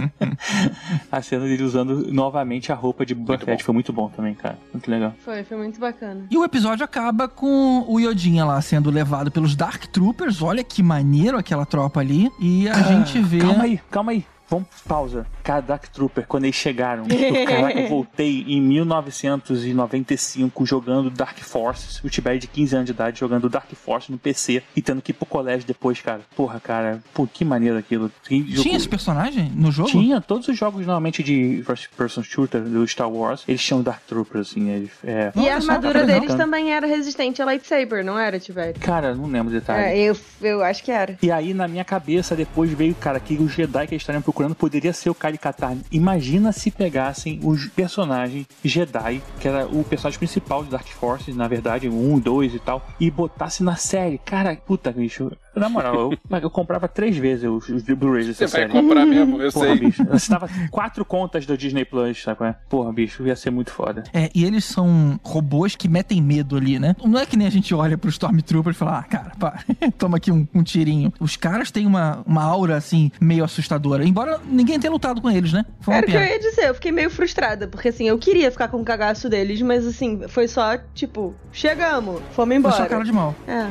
a 1.12 1.20
cena 1.20 1.44
dele 1.44 1.62
usando 1.62 2.10
novamente 2.10 2.72
a 2.72 2.74
roupa 2.74 3.04
de 3.04 3.14
Boba 3.14 3.32
Muito 3.32 3.44
Fett 3.44 3.62
bom. 3.62 3.66
foi 3.66 3.74
muito 3.74 3.92
bom 3.92 4.08
também, 4.08 4.34
cara. 4.34 4.58
Muito 4.72 4.90
legal. 4.90 5.14
Foi, 5.22 5.44
foi 5.44 5.58
muito 5.58 5.78
bacana. 5.78 6.26
E 6.30 6.38
o 6.38 6.42
episódio 6.42 6.82
acaba 6.82 7.28
com 7.28 7.84
o 7.86 8.00
Yodinha 8.00 8.46
lá 8.46 8.62
sendo 8.62 8.90
levado 8.90 9.30
pelos 9.30 9.54
Dark 9.54 9.84
Troopers. 9.88 10.40
Olha 10.40 10.64
que 10.64 10.82
maneiro 10.82 11.36
aquela 11.36 11.66
tropa 11.66 12.00
ali. 12.00 12.30
E 12.40 12.66
a 12.66 12.80
gente 12.82 13.18
vê. 13.20 13.40
Calma 13.40 13.64
aí, 13.64 13.80
calma 13.90 14.12
aí. 14.12 14.19
Vamos, 14.50 14.66
pausa. 14.86 15.24
Cara, 15.44 15.60
Dark 15.60 15.86
Trooper, 15.86 16.26
quando 16.26 16.44
eles 16.44 16.56
chegaram, 16.56 17.06
eu, 17.08 17.34
caraca, 17.46 17.78
eu 17.78 17.88
voltei 17.88 18.44
em 18.48 18.60
1995 18.60 20.66
jogando 20.66 21.08
Dark 21.08 21.38
Force. 21.38 22.04
O 22.04 22.10
Tibério 22.10 22.40
de 22.40 22.48
15 22.48 22.74
anos 22.74 22.86
de 22.86 22.92
idade 22.92 23.20
jogando 23.20 23.48
Dark 23.48 23.70
Force 23.74 24.10
no 24.10 24.18
PC 24.18 24.64
e 24.74 24.82
tendo 24.82 25.00
que 25.00 25.12
ir 25.12 25.14
pro 25.14 25.24
colégio 25.24 25.64
depois, 25.66 26.00
cara. 26.00 26.22
Porra, 26.34 26.58
cara, 26.58 27.00
pô, 27.14 27.28
que 27.28 27.44
maneiro 27.44 27.78
aquilo. 27.78 28.10
Tinha 28.24 28.76
esse 28.76 28.88
personagem 28.88 29.52
no 29.54 29.70
jogo? 29.70 29.88
Tinha, 29.88 30.20
todos 30.20 30.48
os 30.48 30.58
jogos 30.58 30.80
normalmente 30.80 31.22
de 31.22 31.62
first 31.64 31.88
person 31.96 32.24
shooter 32.24 32.60
do 32.60 32.84
Star 32.88 33.08
Wars, 33.08 33.44
eles 33.46 33.62
tinham 33.62 33.82
Dark 33.82 34.02
Troopers, 34.08 34.50
assim. 34.50 34.68
Eles, 34.68 34.90
é... 35.04 35.30
E 35.36 35.48
a 35.48 35.54
armadura 35.54 36.00
tá 36.00 36.06
deles 36.06 36.20
brincando. 36.20 36.42
também 36.42 36.72
era 36.72 36.88
resistente 36.88 37.40
a 37.40 37.44
lightsaber, 37.44 38.04
não 38.04 38.18
era, 38.18 38.40
Tiverio? 38.40 38.74
Cara, 38.80 39.14
não 39.14 39.26
lembro 39.26 39.48
o 39.48 39.52
detalhe. 39.52 39.84
É, 39.84 39.98
eu, 39.98 40.16
eu 40.42 40.64
acho 40.64 40.82
que 40.82 40.90
era. 40.90 41.16
E 41.22 41.30
aí, 41.30 41.54
na 41.54 41.68
minha 41.68 41.84
cabeça, 41.84 42.34
depois 42.34 42.72
veio, 42.72 42.96
cara, 42.96 43.20
que 43.20 43.34
o 43.34 43.48
Jedi 43.48 43.86
que 43.86 43.94
eles 43.94 44.02
estariam 44.02 44.22
procurando 44.22 44.39
poderia 44.54 44.92
ser 44.92 45.10
o 45.10 45.14
Kyle 45.14 45.38
Katarn. 45.38 45.80
Imagina 45.90 46.52
se 46.52 46.70
pegassem 46.70 47.40
os 47.42 47.66
personagens 47.68 48.46
Jedi, 48.64 49.20
que 49.40 49.48
era 49.48 49.66
o 49.66 49.84
personagem 49.84 50.18
principal 50.18 50.64
de 50.64 50.70
Dark 50.70 50.86
Force, 50.88 51.32
na 51.32 51.46
verdade, 51.48 51.88
um, 51.88 52.18
dois 52.18 52.54
e 52.54 52.58
tal, 52.58 52.86
e 52.98 53.10
botasse 53.10 53.62
na 53.62 53.76
série. 53.76 54.18
Cara, 54.18 54.56
puta, 54.56 54.90
bicho. 54.90 55.30
Na 55.54 55.68
moral, 55.68 56.12
eu, 56.12 56.18
eu 56.40 56.50
comprava 56.50 56.86
três 56.88 57.16
vezes 57.16 57.44
os, 57.44 57.68
os 57.68 57.82
Blu-rays 57.82 58.26
dessa 58.28 58.46
Você 58.46 58.56
vai 58.58 58.68
série. 58.68 58.72
comprar 58.72 59.04
mesmo, 59.04 59.42
eu 59.42 59.52
Porra, 59.52 59.66
sei. 59.66 59.78
bicho. 59.78 60.02
Eu 60.02 60.14
assinava 60.14 60.48
quatro 60.70 61.04
contas 61.04 61.44
do 61.44 61.56
Disney 61.58 61.84
Plus, 61.84 62.22
sabe? 62.22 62.38
qual 62.38 62.50
é? 62.50 62.56
Porra, 62.68 62.92
bicho, 62.92 63.26
ia 63.26 63.34
ser 63.34 63.50
muito 63.50 63.72
foda. 63.72 64.04
É, 64.12 64.30
e 64.34 64.44
eles 64.44 64.64
são 64.64 65.18
robôs 65.24 65.74
que 65.74 65.88
metem 65.88 66.22
medo 66.22 66.56
ali, 66.56 66.78
né? 66.78 66.94
Não 67.04 67.18
é 67.18 67.26
que 67.26 67.36
nem 67.36 67.46
a 67.46 67.50
gente 67.50 67.74
olha 67.74 67.98
pro 67.98 68.08
Stormtrooper 68.10 68.72
e 68.72 68.74
fala, 68.74 68.98
ah, 68.98 69.02
cara, 69.02 69.29
pá, 69.40 69.64
toma 69.98 70.18
aqui 70.18 70.30
um, 70.30 70.46
um 70.54 70.62
tirinho. 70.62 71.12
Os 71.18 71.36
caras 71.36 71.70
têm 71.70 71.86
uma, 71.86 72.22
uma 72.26 72.44
aura, 72.44 72.76
assim, 72.76 73.10
meio 73.20 73.42
assustadora. 73.42 74.04
Embora 74.04 74.38
ninguém 74.44 74.78
tenha 74.78 74.92
lutado 74.92 75.20
com 75.20 75.30
eles, 75.30 75.52
né? 75.52 75.64
Foi 75.80 75.94
Era 75.94 76.06
o 76.06 76.10
que 76.10 76.16
eu 76.16 76.20
ia 76.22 76.38
dizer, 76.38 76.68
eu 76.68 76.74
fiquei 76.74 76.92
meio 76.92 77.10
frustrada, 77.10 77.66
porque 77.66 77.88
assim, 77.88 78.06
eu 78.06 78.18
queria 78.18 78.50
ficar 78.50 78.68
com 78.68 78.80
o 78.80 78.84
cagaço 78.84 79.28
deles, 79.28 79.60
mas 79.62 79.86
assim, 79.86 80.28
foi 80.28 80.46
só, 80.46 80.76
tipo, 80.94 81.34
chegamos, 81.52 82.20
fomos 82.32 82.48
Foi 82.48 82.56
embora. 82.56 82.76
só 82.76 82.86
cara 82.86 83.04
de 83.04 83.12
mal. 83.12 83.34
É, 83.48 83.66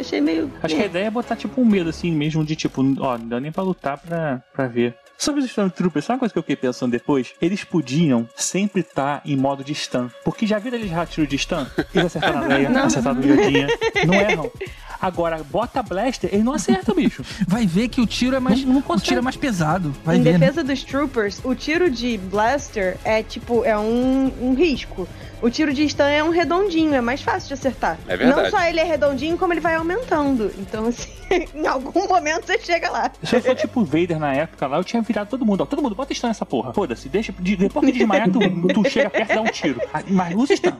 achei 0.00 0.20
meio. 0.20 0.50
Acho 0.62 0.76
que 0.76 0.82
a 0.82 0.86
ideia 0.86 1.06
é 1.06 1.10
botar, 1.10 1.36
tipo, 1.36 1.60
um 1.60 1.64
medo, 1.64 1.90
assim, 1.90 2.12
mesmo 2.12 2.44
de, 2.44 2.54
tipo, 2.54 2.80
ó, 3.00 3.18
não 3.18 3.28
dá 3.28 3.40
nem 3.40 3.50
pra 3.50 3.62
lutar 3.62 3.98
pra, 3.98 4.42
pra 4.54 4.66
ver. 4.68 4.94
Sobre 5.18 5.40
os 5.40 5.46
Stormtroopers, 5.46 6.06
sabe 6.06 6.14
uma 6.14 6.20
coisa 6.20 6.32
que 6.32 6.38
eu 6.38 6.42
fiquei 6.42 6.56
pensando 6.56 6.92
depois? 6.92 7.34
Eles 7.42 7.62
podiam 7.62 8.26
sempre 8.34 8.80
estar 8.80 9.20
em 9.26 9.36
modo 9.36 9.62
de 9.62 9.74
stun. 9.74 10.08
Porque 10.24 10.46
já 10.46 10.58
viram 10.58 10.78
eles 10.78 10.90
já 10.90 11.04
tiro 11.04 11.26
de 11.26 11.36
stun? 11.36 11.66
Eles 11.94 12.06
acertaram 12.06 12.38
a 12.38 12.46
Leia, 12.46 12.84
acertaram 12.84 13.20
o 13.20 13.26
Yodinha, 13.26 13.66
não 14.06 14.14
erram. 14.14 14.50
Agora, 15.00 15.42
bota 15.50 15.82
blaster, 15.82 16.30
eles 16.32 16.44
não 16.44 16.54
acertam, 16.54 16.94
bicho. 16.94 17.22
Vai 17.48 17.66
ver 17.66 17.88
que 17.88 18.00
o 18.00 18.06
tiro 18.06 18.36
é 18.36 18.40
mais, 18.40 18.64
Não- 18.64 18.74
não 18.74 18.82
o 18.86 19.00
tiro 19.00 19.18
é 19.18 19.22
mais 19.22 19.36
pesado. 19.36 19.94
Vai 20.04 20.16
em 20.16 20.22
ver, 20.22 20.32
né? 20.32 20.38
defesa 20.38 20.62
dos 20.62 20.82
troopers, 20.84 21.40
o 21.44 21.54
tiro 21.54 21.90
de 21.90 22.18
blaster 22.18 22.96
é 23.04 23.22
tipo, 23.22 23.64
é 23.64 23.78
um, 23.78 24.32
um 24.40 24.54
risco. 24.54 25.08
O 25.42 25.48
tiro 25.48 25.72
de 25.72 25.88
stun 25.88 26.02
é 26.04 26.22
um 26.22 26.28
redondinho, 26.28 26.94
é 26.94 27.00
mais 27.00 27.22
fácil 27.22 27.48
de 27.48 27.54
acertar. 27.54 27.98
É 28.06 28.14
verdade. 28.14 28.42
Não 28.42 28.50
só 28.50 28.62
ele 28.68 28.78
é 28.78 28.84
redondinho, 28.84 29.38
como 29.38 29.54
ele 29.54 29.60
vai 29.60 29.74
aumentando. 29.74 30.52
Então, 30.58 30.84
assim, 30.88 31.08
em 31.54 31.66
algum 31.66 32.06
momento 32.06 32.44
você 32.44 32.58
chega 32.58 32.90
lá. 32.90 33.10
Se 33.22 33.36
eu 33.36 33.40
for 33.40 33.54
tipo 33.56 33.82
Vader 33.82 34.18
na 34.18 34.34
época 34.34 34.66
lá, 34.66 34.76
eu 34.76 34.84
tinha 34.84 35.00
virado 35.00 35.28
todo 35.28 35.46
mundo. 35.46 35.62
Ó, 35.62 35.64
todo 35.64 35.80
mundo, 35.80 35.94
bota 35.94 36.12
stun 36.12 36.26
nessa 36.28 36.44
porra. 36.44 36.74
Foda-se, 36.74 37.08
deixa. 37.08 37.32
de- 37.40 37.56
Depois 37.56 37.86
que 37.86 37.92
desmaiar, 37.92 38.28
tu, 38.30 38.38
tu 38.38 38.90
chega 38.90 39.08
perto 39.08 39.30
e 39.32 39.34
dá 39.34 39.40
um 39.40 39.44
tiro. 39.46 39.80
Ah, 39.94 40.02
Mas 40.06 40.34
usa 40.36 40.54
stun. 40.54 40.72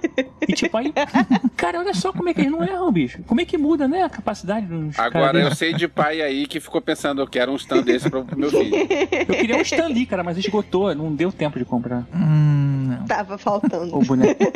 E 0.47 0.53
tipo 0.53 0.77
aí. 0.77 0.93
Cara, 1.57 1.79
olha 1.79 1.95
só 1.95 2.13
como 2.13 2.29
é 2.29 2.35
que 2.35 2.43
eles 2.43 2.53
não 2.53 2.63
erram, 2.63 2.93
bicho. 2.93 3.23
Como 3.27 3.41
é 3.41 3.47
que 3.47 3.57
muda, 3.57 3.89
né? 3.89 4.10
A 4.11 4.17
capacidade 4.17 4.67
dos. 4.67 4.99
Agora 4.99 5.39
eu 5.39 5.55
sei 5.55 5.73
de 5.73 5.87
pai 5.87 6.21
aí 6.21 6.47
que 6.47 6.59
ficou 6.61 6.81
pensando, 6.81 7.21
eu 7.23 7.27
quero 7.29 7.53
um 7.53 7.57
stand 7.57 7.83
desse 7.83 8.11
pro 8.11 8.27
meu 8.37 8.51
filho. 8.51 8.75
Eu 8.77 9.35
queria 9.37 9.57
um 9.57 9.61
Stan 9.61 9.87
Lee, 9.87 10.05
cara, 10.07 10.23
mas 10.25 10.37
esgotou. 10.37 10.93
Não 10.95 11.15
deu 11.15 11.31
tempo 11.33 11.59
de 11.59 11.65
comprar 11.65 12.05
Hum, 12.15 12.87
não. 12.99 13.07
Tava 13.07 13.39
faltando. 13.39 13.97
o 13.97 14.03
boneco. 14.05 14.45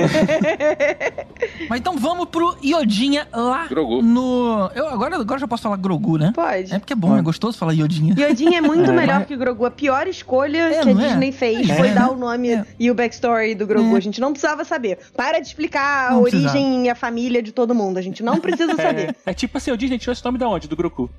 Mas 1.68 1.80
então 1.80 1.96
vamos 1.96 2.26
pro 2.26 2.56
Iodinha 2.62 3.26
lá 3.32 3.66
Grogu. 3.66 4.02
no... 4.02 4.70
Eu 4.74 4.88
agora, 4.88 5.16
agora 5.16 5.38
já 5.40 5.48
posso 5.48 5.62
falar 5.62 5.76
Grogu, 5.76 6.16
né? 6.18 6.32
Pode. 6.34 6.74
É 6.74 6.78
porque 6.78 6.92
é 6.92 6.96
bom, 6.96 7.16
é 7.16 7.22
gostoso 7.22 7.56
falar 7.58 7.72
Iodinha. 7.72 8.14
Yodin 8.18 8.54
é 8.54 8.60
muito 8.60 8.90
É, 8.90 8.94
melhor 8.94 9.18
mas- 9.20 9.26
que 9.26 9.34
o 9.34 9.38
Grogu. 9.38 9.64
A 9.64 9.70
pior 9.70 10.06
escolha 10.06 10.58
É, 10.68 10.82
que 10.82 10.88
a 10.90 10.94
não 10.94 11.00
é? 11.00 11.08
Disney 11.08 11.32
fez 11.32 11.68
É, 11.68 11.74
foi 11.74 11.90
dar 11.90 12.10
o 12.10 12.16
nome 12.16 12.50
É. 12.50 12.64
e 12.78 12.90
o 12.90 12.94
backstory 12.94 13.54
do 13.54 13.66
Grogu. 13.66 13.94
É. 13.94 13.98
A 13.98 14.00
gente 14.00 14.20
não 14.20 14.32
precisava 14.32 14.64
saber. 14.64 14.98
Para 15.16 15.38
de 15.40 15.46
explicar 15.48 16.08
a 16.08 16.14
Não 16.14 16.22
origem 16.22 16.40
precisava. 16.42 16.86
e 16.86 16.90
a 16.90 16.94
família 16.94 17.42
de 17.42 17.52
todo 17.52 17.74
mundo. 17.74 17.98
A 17.98 18.02
gente 18.02 18.22
não 18.22 18.38
precisa 18.38 18.74
saber. 18.76 19.14
É, 19.26 19.30
é 19.30 19.34
tipo 19.46 19.58
assim, 19.58 19.70
o 19.70 19.76
Disney 19.76 19.98
tirou 19.98 20.12
esse 20.12 20.24
nome 20.24 20.38
da 20.38 20.48
onde? 20.48 20.68
Do 20.68 20.76
Grogu. 20.76 21.10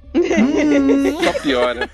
Só 1.24 1.34
piora. 1.42 1.90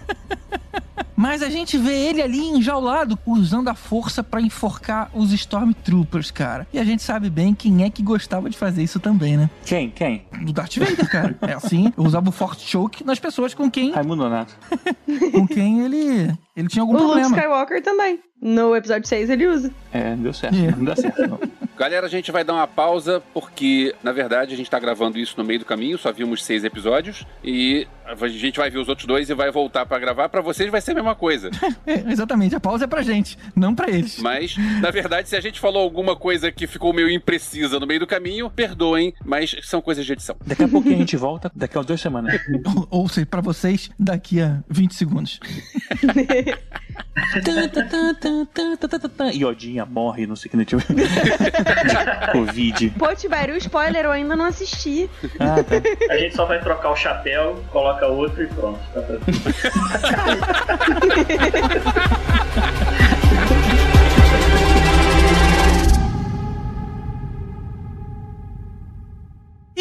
Mas 1.16 1.44
a 1.44 1.50
gente 1.50 1.78
vê 1.78 1.94
ele 1.94 2.20
ali 2.20 2.40
enjaulado, 2.40 3.18
usando 3.28 3.68
a 3.68 3.76
força 3.76 4.24
pra 4.24 4.42
enforcar 4.42 5.12
os 5.14 5.32
Stormtroopers, 5.32 6.32
cara. 6.32 6.66
E 6.74 6.80
a 6.80 6.84
gente 6.84 7.04
sabe 7.04 7.30
bem 7.30 7.54
quem 7.54 7.84
é 7.84 7.92
que 7.92 8.02
gostava 8.02 8.50
de 8.50 8.58
fazer 8.58 8.82
isso 8.82 9.00
também, 9.00 9.38
né? 9.38 9.48
Quem? 9.64 9.92
Quem? 9.92 10.26
Do 10.44 10.52
Darth 10.52 10.78
Vader, 10.78 11.08
cara. 11.12 11.38
É 11.42 11.54
assim, 11.54 11.94
eu 11.96 12.04
usava 12.04 12.30
o 12.30 12.32
Force 12.32 12.62
Choke 12.66 13.04
nas 13.04 13.20
pessoas 13.20 13.54
com 13.54 13.70
quem, 13.70 13.92
Raimundo 13.92 14.24
Nonato. 14.24 14.58
com 15.32 15.46
quem 15.48 15.82
ele, 15.82 16.36
ele 16.56 16.68
tinha 16.68 16.82
algum 16.82 16.96
O 16.96 16.98
Luke 16.98 17.12
problema. 17.12 17.38
Skywalker 17.38 17.84
também. 17.84 18.20
No 18.42 18.76
episódio 18.76 19.08
6 19.08 19.30
ele 19.30 19.46
usa. 19.48 19.72
É, 19.94 20.16
não 20.16 20.24
deu 20.24 20.34
certo. 20.34 20.56
É. 20.56 20.72
Não 20.72 20.84
deu 20.84 20.96
certo, 20.96 21.28
não. 21.28 21.40
Galera, 21.78 22.06
a 22.06 22.10
gente 22.10 22.32
vai 22.32 22.44
dar 22.44 22.54
uma 22.54 22.68
pausa 22.68 23.22
porque, 23.34 23.96
na 24.04 24.12
verdade, 24.12 24.54
a 24.54 24.58
gente 24.58 24.70
tá 24.70 24.80
gravando 24.80 25.18
isso 25.18 25.36
no 25.38 25.44
meio 25.44 25.60
do 25.60 25.66
caminho, 25.66 25.98
só 25.98 26.12
vimos 26.12 26.44
seis 26.44 26.64
episódios 26.64 27.26
e 27.44 27.88
a 28.06 28.28
gente 28.28 28.58
vai 28.58 28.70
ver 28.70 28.78
os 28.80 28.90
outros 28.90 29.08
dois 29.08 29.30
e 29.30 29.34
vai 29.34 29.50
voltar 29.52 29.86
pra 29.86 29.98
gravar. 29.98 30.30
Pra 30.30 30.42
vocês 30.42 30.70
vai 30.70 30.82
ser 30.82 30.92
a 30.92 30.96
mesma 30.96 31.16
coisa. 31.16 31.50
É, 31.84 32.12
exatamente, 32.12 32.56
a 32.56 32.60
pausa 32.60 32.84
é 32.84 32.88
pra 32.88 33.02
gente, 33.02 33.38
não 33.56 33.74
pra 33.74 33.90
eles. 33.90 34.20
Mas, 34.20 34.56
na 34.80 34.92
verdade, 34.92 35.28
se 35.28 35.36
a 35.36 35.42
gente 35.42 35.60
falou 35.60 35.82
alguma 35.82 36.16
coisa 36.16 36.52
que 36.52 36.68
ficou 36.68 36.94
meio 36.94 37.10
imprecisa 37.10 37.80
no 37.80 37.88
meio 37.88 38.00
do 38.00 38.08
caminho, 38.08 38.50
perdoem, 38.50 39.14
mas 39.26 39.56
são 39.64 39.82
coisas 39.82 40.06
de 40.06 40.14
edição. 40.14 40.36
Daqui 40.46 40.64
a 40.64 40.68
pouquinho 40.68 40.96
a 40.96 41.00
gente 41.00 41.18
volta, 41.18 41.52
daqui 41.56 41.78
a 41.78 41.82
duas 41.82 42.00
semanas. 42.00 42.40
Ou, 42.76 42.88
ou 43.02 43.10
seja, 43.10 43.26
pra 43.26 43.42
vocês, 43.42 43.90
daqui 43.98 44.42
a 44.42 44.60
20 44.70 44.94
segundos. 44.94 45.40
E 49.34 49.46
Odinha 49.46 49.86
morre, 49.86 50.28
não 50.28 50.36
sei 50.36 50.48
o 50.48 50.52
que, 50.52 50.58
não 50.58 50.66
tinha. 50.66 50.82
Covid. 52.32 52.94
Pô, 52.98 53.14
Tibério, 53.16 53.56
o 53.56 53.58
spoiler 53.58 54.06
eu 54.06 54.12
ainda 54.12 54.36
não 54.36 54.46
assisti. 54.46 55.10
Ah, 55.40 55.64
tá. 55.64 56.14
A 56.14 56.18
gente 56.18 56.36
só 56.36 56.46
vai 56.46 56.60
trocar 56.60 56.92
o 56.92 56.96
chapéu, 56.96 57.64
coloca 57.72 58.06
outro 58.08 58.44
e 58.44 58.48
pronto. 58.48 58.80
Tá 58.94 59.02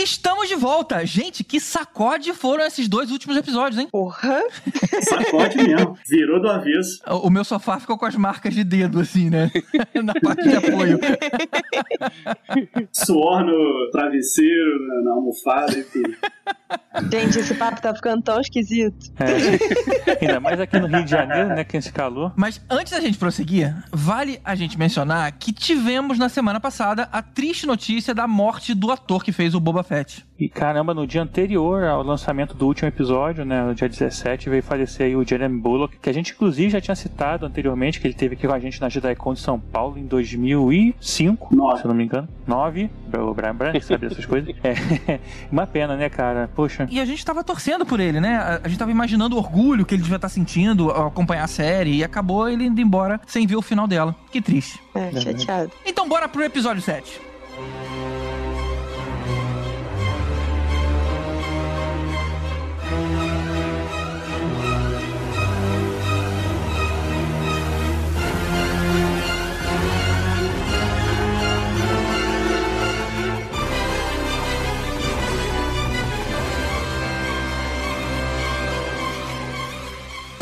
Estamos 0.03 0.49
de 0.49 0.55
volta. 0.55 1.05
Gente, 1.05 1.45
que 1.45 1.61
sacode 1.61 2.33
foram 2.33 2.65
esses 2.65 2.89
dois 2.89 3.11
últimos 3.11 3.37
episódios, 3.37 3.79
hein? 3.79 3.89
Porra. 3.93 4.43
Sacode 5.03 5.59
mesmo. 5.59 5.99
Virou 6.09 6.41
do 6.41 6.49
avesso. 6.49 7.01
O 7.07 7.31
o 7.31 7.33
meu 7.33 7.45
sofá 7.45 7.79
ficou 7.79 7.97
com 7.97 8.07
as 8.07 8.17
marcas 8.17 8.55
de 8.55 8.65
dedo, 8.65 8.99
assim, 8.99 9.31
né? 9.31 9.51
Na 10.03 10.15
parte 10.15 10.49
de 10.49 10.57
apoio. 10.57 10.99
Suor 12.91 13.45
no 13.45 13.91
travesseiro, 13.93 14.89
na, 14.89 15.03
na 15.03 15.11
almofada, 15.13 15.79
enfim. 15.79 16.03
Gente, 17.11 17.39
esse 17.39 17.55
papo 17.55 17.81
tá 17.81 17.95
ficando 17.95 18.23
tão 18.23 18.41
esquisito. 18.41 19.13
É. 19.19 20.17
Ainda 20.21 20.41
mais 20.41 20.61
aqui 20.61 20.79
no 20.79 20.87
Rio 20.87 21.05
de 21.05 21.11
Janeiro, 21.11 21.49
né? 21.49 21.65
Que 21.65 21.77
esse 21.77 21.93
calor. 21.93 22.33
Mas 22.37 22.61
antes 22.69 22.93
da 22.93 23.01
gente 23.01 23.19
prosseguir, 23.19 23.75
vale 23.93 24.41
a 24.45 24.55
gente 24.55 24.79
mencionar 24.79 25.31
que 25.33 25.53
tivemos 25.53 26.19
na 26.19 26.29
semana 26.29 26.61
passada 26.61 27.09
a 27.13 27.23
triste 27.23 27.67
notícia 27.67 28.15
da 28.15 28.27
morte 28.27 28.75
do 28.75 28.91
ator 28.91 29.25
que 29.25 29.33
fez 29.33 29.55
o 29.55 29.61
Boba 29.61 29.83
Fett. 29.83 30.27
E 30.39 30.49
caramba, 30.49 30.95
no 30.95 31.07
dia 31.07 31.23
anterior 31.23 31.85
ao 31.85 32.03
lançamento 32.03 32.55
do 32.55 32.67
último 32.67 32.89
episódio, 32.89 33.45
né, 33.45 33.63
no 33.63 33.75
dia 33.75 33.87
17, 33.87 34.49
veio 34.49 34.63
falecer 34.63 35.07
aí 35.07 35.15
o 35.15 35.23
Jeremy 35.23 35.61
Bullock, 35.61 35.99
que 35.99 36.09
a 36.09 36.15
gente 36.15 36.33
inclusive 36.33 36.71
já 36.71 36.81
tinha 36.81 36.95
citado 36.95 37.45
anteriormente, 37.45 38.01
que 38.01 38.07
ele 38.07 38.15
teve 38.15 38.35
aqui 38.35 38.47
com 38.47 38.55
a 38.55 38.59
gente 38.59 38.81
na 38.81 38.89
JediCon 38.89 39.35
de 39.35 39.41
São 39.41 39.61
Paulo 39.61 39.99
em 39.99 40.07
2005, 40.07 41.55
Nove. 41.55 41.79
se 41.79 41.85
eu 41.85 41.89
não 41.89 41.95
me 41.95 42.05
engano. 42.05 42.27
9, 42.47 42.91
o 43.19 43.35
Brian 43.35 43.55
Brandt 43.55 43.85
sabe 43.85 44.09
dessas 44.09 44.25
coisas. 44.25 44.51
É, 44.63 45.19
uma 45.51 45.67
pena, 45.67 45.97
né, 45.97 46.09
cara? 46.09 46.49
Poxa. 46.61 46.87
E 46.91 47.01
a 47.01 47.05
gente 47.07 47.25
tava 47.25 47.43
torcendo 47.43 47.87
por 47.87 48.01
ele, 48.01 48.21
né? 48.21 48.61
A, 48.63 48.69
gente 48.69 48.79
tava 48.79 48.91
imaginando 48.91 49.35
o 49.35 49.39
orgulho 49.39 49.87
que 49.87 49.95
ele 49.95 50.03
devia 50.03 50.17
estar 50.17 50.29
sentindo 50.29 50.91
ao 50.91 51.07
acompanhar 51.07 51.45
a 51.45 51.49
série 51.49 51.97
e 51.97 52.05
acabou 52.05 52.47
ele 52.47 52.65
indo 52.65 52.81
embora 52.83 53.19
sem 53.27 53.47
ver 53.47 53.57
o 53.57 53.63
final 53.63 53.87
dela. 53.87 54.15
Que 54.31 54.43
triste. 54.43 54.79
É, 54.95 55.11
chateado. 55.19 55.73
Então 55.87 56.07
bora 56.07 56.29
pro 56.29 56.45
episódio 56.45 56.83
7. 56.83 57.19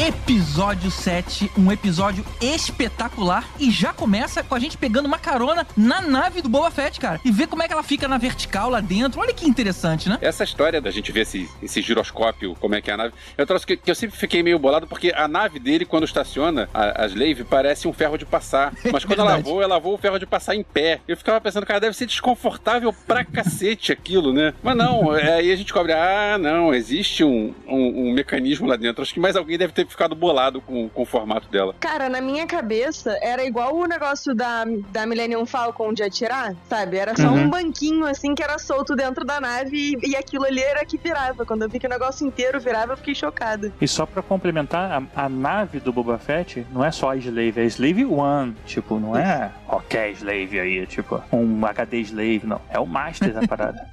Episódio 0.08 0.90
7, 0.90 1.50
um 1.58 1.70
episódio 1.70 2.24
espetacular 2.40 3.46
e 3.60 3.70
já 3.70 3.92
começa 3.92 4.42
com 4.42 4.54
a 4.54 4.58
gente 4.58 4.78
pegando 4.78 5.04
uma 5.04 5.18
carona 5.18 5.66
na 5.76 6.00
nave 6.00 6.40
do 6.40 6.48
Boba 6.48 6.70
Fett, 6.70 6.98
cara. 6.98 7.20
E 7.22 7.30
ver 7.30 7.46
como 7.46 7.62
é 7.62 7.66
que 7.66 7.74
ela 7.74 7.82
fica 7.82 8.08
na 8.08 8.16
vertical 8.16 8.70
lá 8.70 8.80
dentro. 8.80 9.20
Olha 9.20 9.34
que 9.34 9.46
interessante, 9.46 10.08
né? 10.08 10.16
Essa 10.22 10.44
história 10.44 10.80
da 10.80 10.90
gente 10.90 11.12
ver 11.12 11.20
esse, 11.20 11.46
esse 11.62 11.82
giroscópio, 11.82 12.56
como 12.58 12.74
é 12.74 12.80
que 12.80 12.90
é 12.90 12.94
a 12.94 12.96
nave, 12.96 13.12
é 13.36 13.42
um 13.42 13.44
troço 13.44 13.66
que, 13.66 13.76
que 13.76 13.90
eu 13.90 13.94
sempre 13.94 14.16
fiquei 14.16 14.42
meio 14.42 14.58
bolado, 14.58 14.86
porque 14.86 15.12
a 15.14 15.28
nave 15.28 15.58
dele, 15.58 15.84
quando 15.84 16.04
estaciona, 16.04 16.70
a, 16.72 17.04
a 17.04 17.06
Slave, 17.06 17.44
parece 17.44 17.86
um 17.86 17.92
ferro 17.92 18.16
de 18.16 18.24
passar. 18.24 18.72
Mas 18.90 19.04
quando 19.04 19.20
ela 19.20 19.36
voa, 19.36 19.62
ela 19.62 19.78
voa 19.78 19.96
o 19.96 19.98
ferro 19.98 20.18
de 20.18 20.24
passar 20.24 20.54
em 20.54 20.62
pé. 20.62 21.02
Eu 21.06 21.18
ficava 21.18 21.38
pensando, 21.38 21.66
cara, 21.66 21.80
deve 21.80 21.94
ser 21.94 22.06
desconfortável 22.06 22.94
pra 23.06 23.26
cacete 23.26 23.92
aquilo, 23.92 24.32
né? 24.32 24.54
Mas 24.62 24.74
não, 24.74 25.14
é, 25.14 25.34
aí 25.34 25.52
a 25.52 25.56
gente 25.56 25.66
descobre, 25.66 25.92
ah, 25.92 26.38
não, 26.40 26.72
existe 26.72 27.22
um, 27.22 27.52
um, 27.66 28.08
um 28.08 28.12
mecanismo 28.14 28.66
lá 28.66 28.76
dentro. 28.76 29.02
Acho 29.02 29.12
que 29.12 29.20
mais 29.20 29.36
alguém 29.36 29.58
deve 29.58 29.74
ter 29.74 29.86
ficado 29.86 29.97
bolado 30.06 30.60
com, 30.60 30.88
com 30.88 31.02
o 31.02 31.06
formato 31.06 31.48
dela. 31.50 31.74
Cara, 31.80 32.08
na 32.08 32.20
minha 32.20 32.46
cabeça, 32.46 33.18
era 33.22 33.44
igual 33.44 33.74
o 33.74 33.86
negócio 33.86 34.34
da, 34.34 34.64
da 34.92 35.06
Millennium 35.06 35.44
Falcon 35.46 35.92
de 35.92 36.02
atirar, 36.02 36.54
sabe? 36.68 36.96
Era 36.98 37.16
só 37.16 37.28
Uhum. 37.28 37.44
um 37.44 37.50
banquinho, 37.50 38.06
assim, 38.06 38.34
que 38.34 38.42
era 38.42 38.58
solto 38.58 38.94
dentro 38.94 39.24
da 39.24 39.40
nave 39.40 39.76
e, 40.02 40.10
e 40.10 40.16
aquilo 40.16 40.44
ali 40.44 40.60
era 40.62 40.84
que 40.84 40.96
virava. 40.98 41.44
Quando 41.46 41.62
eu 41.62 41.68
vi 41.68 41.78
que 41.78 41.86
o 41.86 41.90
negócio 41.90 42.26
inteiro 42.26 42.60
virava, 42.60 42.92
eu 42.92 42.96
fiquei 42.96 43.14
chocada. 43.14 43.72
E 43.80 43.88
só 43.88 44.04
pra 44.06 44.22
complementar, 44.22 45.02
a, 45.14 45.24
a 45.24 45.28
nave 45.28 45.80
do 45.80 45.92
Boba 45.92 46.18
Fett 46.18 46.66
não 46.72 46.84
é 46.84 46.90
só 46.90 47.10
a 47.10 47.16
Slave, 47.16 47.60
é 47.60 47.64
Slave 47.64 48.04
One. 48.04 48.54
Tipo, 48.66 48.98
não 48.98 49.16
é 49.16 49.50
qualquer 49.66 50.10
Slave 50.12 50.58
aí, 50.60 50.86
tipo, 50.86 51.22
um 51.32 51.64
HD 51.66 52.00
Slave, 52.00 52.42
não. 52.44 52.60
É 52.70 52.78
o 52.78 52.86
Master 52.86 53.32
da 53.32 53.46
parada. 53.46 53.86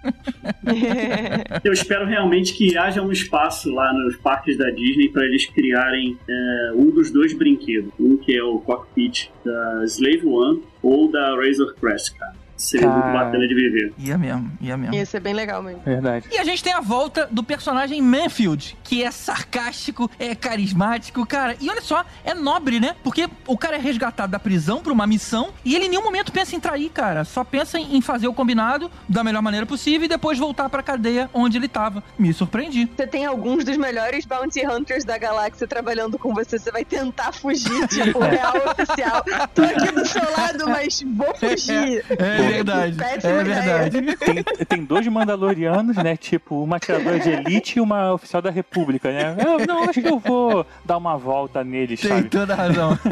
Eu 1.64 1.74
espero 1.74 2.06
realmente 2.06 2.54
que 2.54 2.78
haja 2.78 3.02
um 3.02 3.12
espaço 3.12 3.74
lá 3.74 3.92
nos 3.94 4.16
parques 4.18 4.58
da 4.58 4.70
Disney 4.72 5.10
para 5.10 5.24
eles 5.26 5.46
criarem 5.46 5.95
é, 5.96 6.74
um 6.76 6.90
dos 6.90 7.12
dois 7.12 7.34
brinquedos. 7.34 7.92
Um 8.00 8.18
que 8.18 8.36
é 8.36 8.44
o 8.44 8.60
cockpit 8.60 9.30
da 9.44 9.86
Slave 9.86 10.26
One 10.26 10.64
ou 10.82 11.12
da 11.12 11.36
Razor 11.36 11.74
Crest, 11.76 12.18
cara. 12.18 12.45
Seria 12.58 12.88
muito 12.90 13.04
Cara. 13.04 13.26
bacana 13.26 13.48
de 13.48 13.56
viver. 13.56 13.94
Ia 13.98 14.18
mesmo, 14.18 14.52
ia 14.62 14.78
mesmo. 14.78 14.96
Ia 14.96 15.06
ser 15.06 15.20
bem 15.20 15.34
legal 15.34 15.62
mesmo. 15.64 15.82
Verdade. 15.84 16.28
E 16.32 16.38
a 16.38 16.44
gente 16.44 16.64
tem 16.64 16.74
a 16.74 16.82
volta 16.82 17.28
do 17.32 17.44
personagem 17.44 18.02
Manfield, 18.02 18.78
que 18.84 19.04
é 19.04 19.12
sarcástico, 19.12 20.10
é 20.20 20.36
carismático, 20.36 21.26
cara. 21.26 21.56
E 21.60 21.70
olha 21.70 21.82
só, 21.82 22.06
é 22.24 22.34
nobre, 22.34 22.80
né? 22.80 22.96
Porque 23.04 23.28
o 23.48 23.58
cara 23.58 23.76
é 23.78 23.80
resgatado 23.80 24.32
da 24.32 24.40
prisão 24.40 24.82
pra 24.82 24.94
uma 24.94 25.08
missão 25.08 25.50
e 25.64 25.76
ele 25.76 25.86
em 25.86 25.90
nenhum 25.90 26.04
momento 26.04 26.32
pensa 26.32 26.56
em 26.56 26.60
trair, 26.60 26.90
cara. 26.90 27.24
Só 27.24 27.44
pensa 27.44 27.80
em 27.80 27.96
em 27.96 28.02
fazer 28.02 28.28
o 28.28 28.34
combinado 28.34 28.92
da 29.08 29.24
melhor 29.24 29.42
maneira 29.42 29.66
possível 29.66 30.06
e 30.06 30.08
depois 30.10 30.38
voltar 30.38 30.68
pra 30.70 30.84
cadeia 30.84 31.30
onde 31.34 31.58
ele 31.58 31.68
tava. 31.68 32.04
Me 32.18 32.34
surpreendi. 32.34 32.90
Você 32.96 33.08
tem 33.08 33.26
alguns 33.26 33.64
dos 33.64 33.78
melhores 33.78 34.26
bounty 34.26 34.66
hunters 34.68 35.06
da 35.06 35.18
galáxia 35.18 35.66
trabalhando 35.68 36.18
com 36.20 36.34
você. 36.34 36.60
Você 36.60 36.72
vai 36.72 36.84
tentar 36.84 37.32
fugir, 37.32 37.88
tipo, 37.88 38.20
real 38.26 38.54
oficial. 38.70 39.24
Tô 39.54 39.64
aqui 39.64 39.92
do 39.94 40.06
seu 40.06 40.24
lado, 40.38 40.70
mas 40.70 41.02
vou 41.06 41.34
fugir. 41.36 42.04
É 42.10 42.45
verdade. 42.48 42.96
Péssima 42.98 43.34
É 43.34 43.42
ideia. 43.42 43.90
Tem, 43.90 44.02
verdade. 44.02 44.44
tem 44.68 44.84
dois 44.86 45.08
Mandalorianos, 45.08 45.96
né? 45.98 46.16
Tipo, 46.18 46.64
uma 46.64 46.78
atiradora 46.78 47.20
de 47.20 47.30
elite 47.30 47.78
e 47.78 47.82
uma 47.82 48.14
oficial 48.14 48.42
da 48.42 48.50
República, 48.52 49.12
né? 49.12 49.36
Eu, 49.44 49.66
não, 49.66 49.84
acho 49.90 50.02
que 50.02 50.08
eu 50.08 50.20
vou 50.20 50.66
dar 50.84 50.98
uma 50.98 51.18
volta 51.18 51.64
neles, 51.64 52.02
Tem 52.02 52.10
sabe? 52.12 52.30
toda 52.30 52.54
a 52.54 52.56
razão. 52.56 52.98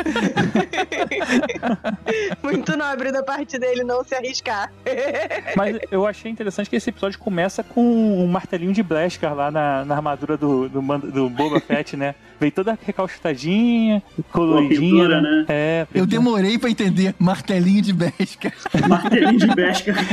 Muito 2.41 2.75
nobre 2.77 3.11
da 3.11 3.23
parte 3.23 3.57
dele 3.57 3.83
não 3.83 4.03
se 4.03 4.15
arriscar. 4.15 4.71
Mas 5.55 5.77
eu 5.91 6.05
achei 6.05 6.31
interessante 6.31 6.69
que 6.69 6.75
esse 6.75 6.89
episódio 6.89 7.19
começa 7.19 7.63
com 7.63 7.81
um 8.23 8.27
martelinho 8.27 8.73
de 8.73 8.83
Blaskar 8.83 9.33
lá 9.35 9.51
na, 9.51 9.85
na 9.85 9.95
armadura 9.95 10.37
do, 10.37 10.67
do, 10.69 10.81
do 10.81 11.29
Boba 11.29 11.59
Fett, 11.59 11.95
né? 11.97 12.15
Veio 12.39 12.51
toda 12.51 12.77
recalchutadinha, 12.85 14.01
coloridinha. 14.31 14.79
pintura, 15.03 15.21
né? 15.21 15.45
É, 15.47 15.87
Eu 15.93 16.05
demorei 16.05 16.57
pra 16.57 16.69
entender 16.69 17.15
martelinho 17.17 17.81
de 17.81 17.93
besca. 17.93 18.51
Martelinho 18.87 19.22
de 19.31 19.47
pesca. 19.55 19.93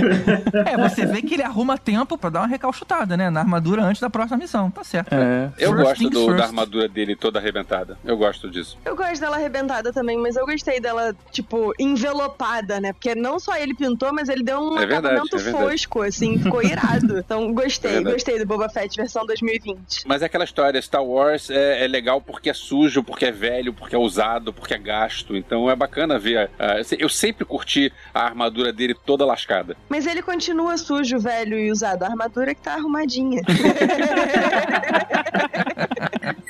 É, 0.67 0.77
você 0.77 1.07
vê 1.07 1.23
que 1.23 1.35
ele 1.35 1.43
arruma 1.43 1.79
tempo 1.79 2.17
pra 2.19 2.31
dar 2.31 2.41
uma 2.41 2.47
recalchutada, 2.49 3.17
né? 3.17 3.31
Na 3.31 3.41
armadura 3.41 3.83
antes 3.83 4.01
da 4.01 4.11
próxima 4.11 4.37
missão. 4.37 4.71
Tá 4.71 4.83
certo. 4.85 5.13
É. 5.15 5.51
Eu 5.59 5.75
gosto 5.75 6.09
do- 6.11 6.37
da 6.37 6.45
armadura 6.45 6.89
dele 6.89 7.17
toda 7.17 7.39
arrebentada. 7.39 7.99
Eu 8.05 8.17
gosto 8.17 8.51
disso. 8.51 8.77
Eu 8.85 8.95
gosto 8.97 9.21
dela 9.21 9.37
arrebentada 9.37 9.93
também, 9.93 10.19
mas 10.19 10.37
eu 10.37 10.45
gostei 10.47 10.81
dela, 10.81 11.15
tipo, 11.31 11.73
envelopada, 11.79 12.81
né? 12.81 12.93
Porque 12.93 13.15
não 13.15 13.39
só 13.39 13.57
ele 13.57 13.75
pintou, 13.75 14.13
mas 14.13 14.29
ele 14.29 14.43
deu 14.43 14.59
um 14.61 14.79
É 14.79 14.87
verdade, 14.87 15.17
acabamento 15.19 15.37
é 15.37 15.51
fosco, 15.51 16.03
assim, 16.03 16.39
ficou 16.39 16.63
irado. 16.63 17.19
Então 17.19 17.53
gostei, 17.53 17.93
verdade. 17.93 18.15
gostei 18.15 18.39
do 18.39 18.47
Boba 18.47 18.69
Fett 18.69 18.97
versão 18.97 19.25
2020. 19.27 20.05
Mas 20.07 20.23
é 20.23 20.27
aquela 20.27 20.45
história, 20.45 20.81
Star 20.83 21.05
Wars 21.05 21.51
é, 21.51 21.85
é 21.85 21.89
legal 21.89 22.21
porque 22.21 22.51
é 22.51 22.55
sujo, 22.55 23.03
porque 23.03 23.27
é 23.27 23.33
velho, 23.33 23.73
porque 23.73 23.95
é 23.95 23.99
usado, 23.99 24.53
porque 24.53 24.75
é 24.75 24.79
gasto. 24.79 25.37
Então 25.37 25.71
é 25.71 25.77
bacana 25.77 26.19
ver. 26.19 26.51
eu 26.99 27.09
sempre 27.09 27.45
curti 27.45 27.93
a 28.13 28.23
armadura 28.25 28.73
dele 28.73 28.95
toda 29.05 29.25
lascada. 29.25 29.77
Mas 29.89 30.07
ele 30.07 30.23
continua 30.23 30.77
sujo, 30.77 31.19
velho 31.19 31.59
e 31.59 31.71
usado. 31.71 32.03
A 32.03 32.07
armadura 32.07 32.55
que 32.55 32.61
tá 32.61 32.75
arrumadinha. 32.75 33.43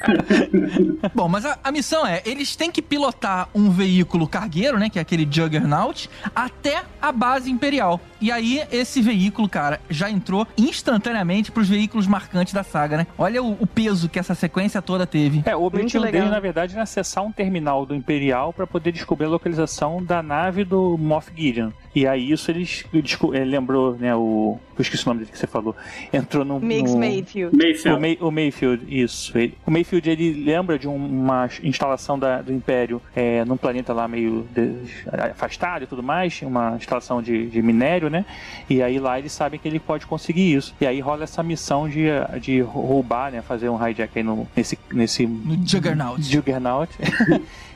Bom, 1.14 1.28
mas 1.28 1.44
a, 1.44 1.58
a 1.62 1.72
missão 1.72 2.06
é, 2.06 2.22
eles 2.24 2.56
têm 2.56 2.70
que 2.70 2.82
pilotar 2.82 3.48
um 3.54 3.70
veículo 3.70 4.26
cargueiro, 4.26 4.78
né, 4.78 4.88
que 4.88 4.98
é 4.98 5.02
aquele 5.02 5.26
Juggernaut, 5.30 6.08
até 6.34 6.82
a 7.00 7.12
base 7.12 7.50
imperial. 7.50 8.00
E 8.20 8.30
aí, 8.30 8.62
esse 8.70 9.00
veículo, 9.00 9.48
cara, 9.48 9.80
já 9.88 10.10
entrou 10.10 10.46
instantaneamente 10.56 11.50
pros 11.50 11.68
veículos 11.68 12.06
marcantes 12.06 12.52
da 12.52 12.62
saga, 12.62 12.98
né? 12.98 13.06
Olha 13.16 13.42
o, 13.42 13.52
o 13.58 13.66
peso 13.66 14.08
que 14.10 14.18
essa 14.18 14.34
sequência 14.34 14.82
toda 14.82 15.06
teve. 15.06 15.42
É, 15.46 15.56
o 15.56 15.62
objetivo 15.62 16.04
dele, 16.04 16.28
na 16.28 16.38
verdade, 16.40 16.74
era 16.74 16.82
acessar 16.82 17.24
um 17.24 17.32
terminal 17.32 17.86
do 17.86 17.94
Imperial 17.94 18.52
para 18.52 18.66
poder 18.66 18.92
descobrir 18.92 19.26
a 19.26 19.30
localização 19.30 20.02
da 20.02 20.22
nave 20.22 20.64
do 20.64 20.98
Moff 20.98 21.30
Gideon. 21.34 21.70
E 21.94 22.06
aí 22.06 22.30
isso 22.30 22.50
eles 22.50 22.84
desco- 22.92 23.34
eh, 23.34 23.44
lembrou, 23.44 23.96
né, 23.96 24.14
o... 24.14 24.58
Eu 24.78 24.82
esqueci 24.82 25.04
o 25.04 25.08
nome 25.08 25.20
dele 25.20 25.32
que 25.32 25.38
você 25.38 25.46
falou. 25.46 25.74
Entrou 26.12 26.44
no... 26.44 26.60
Mix 26.60 26.92
no... 26.92 26.98
Mayfield. 27.00 27.54
O, 27.54 27.58
Mayfield. 27.58 28.00
May- 28.00 28.18
o 28.20 28.30
Mayfield, 28.30 28.84
isso. 28.88 29.36
Ele- 29.36 29.54
o 29.66 29.70
Mayfield, 29.70 29.89
ele 29.96 30.32
lembra 30.44 30.78
de 30.78 30.86
um- 30.88 30.94
uma 30.96 31.48
instalação 31.62 32.18
da- 32.18 32.42
do 32.42 32.52
Império 32.52 33.00
é, 33.14 33.44
num 33.44 33.56
planeta 33.56 33.92
lá 33.92 34.06
meio 34.08 34.46
des- 34.54 34.90
afastado 35.30 35.84
e 35.84 35.86
tudo 35.86 36.02
mais, 36.02 36.40
uma 36.42 36.76
instalação 36.76 37.22
de, 37.22 37.46
de 37.46 37.60
minério, 37.62 38.08
né? 38.10 38.24
E 38.68 38.82
aí 38.82 38.98
lá 38.98 39.18
eles 39.18 39.32
sabem 39.32 39.58
que 39.58 39.66
ele 39.68 39.80
pode 39.80 40.06
conseguir 40.06 40.54
isso. 40.54 40.74
E 40.80 40.86
aí 40.86 41.00
rola 41.00 41.24
essa 41.24 41.42
missão 41.42 41.88
de, 41.88 42.06
de 42.40 42.60
roubar, 42.60 43.30
né? 43.32 43.42
Fazer 43.42 43.68
um 43.68 43.88
hijack 43.88 44.10
aí 44.18 44.22
no, 44.22 44.46
nesse, 44.56 44.78
nesse 44.92 45.26
No 45.26 45.56
Juggernaut. 45.66 46.22
Juggernaut. 46.22 46.90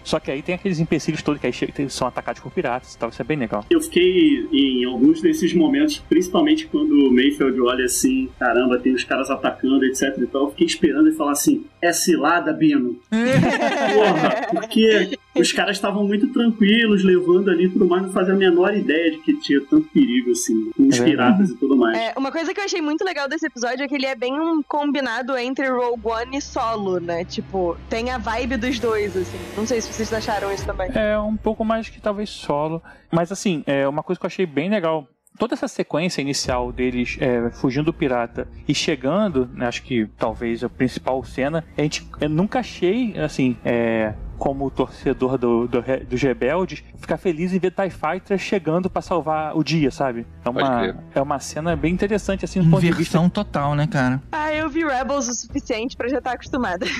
Só 0.04 0.20
que 0.20 0.30
aí 0.30 0.42
tem 0.42 0.54
aqueles 0.54 0.78
empecilhos 0.78 1.22
todos 1.22 1.40
que 1.40 1.46
aí 1.46 1.90
são 1.90 2.06
atacados 2.06 2.40
por 2.40 2.52
piratas 2.52 2.94
e 2.94 2.98
tal. 2.98 3.08
Isso 3.08 3.20
é 3.20 3.24
bem 3.24 3.38
legal. 3.38 3.64
Eu 3.70 3.80
fiquei 3.80 4.46
em 4.52 4.84
alguns 4.84 5.20
desses 5.20 5.52
momentos, 5.54 5.98
principalmente 6.08 6.66
quando 6.66 6.92
o 6.92 7.12
Mayfield 7.12 7.60
olha 7.60 7.86
assim, 7.86 8.28
caramba, 8.38 8.78
tem 8.78 8.92
os 8.92 9.02
caras 9.02 9.30
atacando, 9.30 9.84
etc 9.84 10.16
e 10.18 10.26
tal, 10.26 10.44
eu 10.44 10.50
fiquei 10.50 10.66
esperando 10.66 11.08
ele 11.08 11.16
falar 11.16 11.32
assim, 11.32 11.64
é 11.80 11.92
cilada, 11.92 12.52
Bino. 12.52 12.98
Porra, 13.10 14.46
porque 14.50 15.16
os 15.34 15.52
caras 15.52 15.76
estavam 15.76 16.06
muito 16.06 16.32
tranquilos, 16.32 17.02
levando 17.04 17.50
ali 17.50 17.64
e 17.64 17.68
tudo 17.70 17.86
mais, 17.86 18.02
não 18.02 18.12
fazia 18.12 18.34
a 18.34 18.36
menor 18.36 18.74
ideia 18.76 19.10
de 19.12 19.18
que 19.18 19.34
tinha 19.40 19.60
tanto 19.62 19.88
perigo, 19.92 20.30
assim, 20.30 20.70
com 20.76 20.86
os 20.88 21.00
É. 21.00 21.04
piratas 21.04 21.50
e 21.50 21.56
tudo 21.56 21.76
mais. 21.76 21.96
É, 21.98 22.12
uma 22.16 22.30
coisa 22.30 22.52
que 22.54 22.60
eu 22.60 22.64
achei 22.64 22.80
muito 22.80 23.04
legal 23.04 23.28
desse 23.28 23.46
episódio 23.46 23.82
é 23.84 23.88
que 23.88 23.94
ele 23.94 24.06
é 24.06 24.14
bem 24.14 24.32
um 24.38 24.62
combinado 24.62 25.36
entre 25.36 25.68
Rogue 25.68 26.00
One 26.04 26.36
e 26.36 26.40
Solo, 26.40 27.00
né? 27.00 27.24
Tipo, 27.24 27.76
tem 27.88 28.10
a 28.10 28.18
vibe 28.18 28.56
dos 28.56 28.78
dois, 28.78 29.16
assim. 29.16 29.38
Não 29.56 29.66
sei 29.66 29.80
se 29.80 29.92
vocês 29.92 30.12
acharam 30.12 30.52
isso 30.52 30.64
também. 30.66 30.90
É 30.94 31.18
um 31.18 31.36
pouco 31.36 31.64
mais 31.64 31.88
que 31.88 32.00
talvez 32.00 32.30
solo. 32.30 32.82
Mas 33.10 33.30
assim, 33.32 33.62
é 33.66 33.86
uma 33.88 34.02
coisa 34.02 34.18
que 34.20 34.26
eu 34.26 34.28
achei 34.28 34.46
bem 34.46 34.68
legal. 34.70 35.08
Toda 35.36 35.54
essa 35.54 35.66
sequência 35.66 36.20
inicial 36.20 36.70
deles 36.70 37.16
é, 37.20 37.50
fugindo 37.50 37.86
do 37.86 37.92
pirata 37.92 38.46
e 38.68 38.74
chegando, 38.74 39.48
né, 39.52 39.66
acho 39.66 39.82
que 39.82 40.06
talvez 40.16 40.62
a 40.62 40.68
principal 40.68 41.24
cena, 41.24 41.64
a 41.76 41.82
gente 41.82 42.06
eu 42.20 42.28
nunca 42.28 42.60
achei, 42.60 43.18
assim, 43.18 43.56
é, 43.64 44.14
como 44.44 44.70
torcedor 44.70 45.38
do, 45.38 45.66
do 45.66 45.82
dos 46.06 46.20
rebeldes, 46.20 46.84
ficar 46.98 47.16
feliz 47.16 47.54
em 47.54 47.58
ver 47.58 47.70
TIE 47.70 47.88
Fighter 47.88 48.36
chegando 48.36 48.90
pra 48.90 49.00
salvar 49.00 49.56
o 49.56 49.64
dia, 49.64 49.90
sabe? 49.90 50.26
É 50.44 50.48
uma, 50.50 50.96
é 51.14 51.22
uma 51.22 51.38
cena 51.38 51.74
bem 51.74 51.94
interessante, 51.94 52.44
assim, 52.44 52.60
do 52.60 52.68
ponto 52.68 52.82
de 52.82 52.92
vista 52.92 53.16
Inversão 53.16 53.30
total, 53.30 53.74
né, 53.74 53.86
cara? 53.86 54.20
Ah, 54.30 54.52
eu 54.52 54.68
vi 54.68 54.84
Rebels 54.84 55.28
o 55.28 55.32
suficiente 55.32 55.96
pra 55.96 56.08
já 56.08 56.18
estar 56.18 56.32
acostumada. 56.32 56.84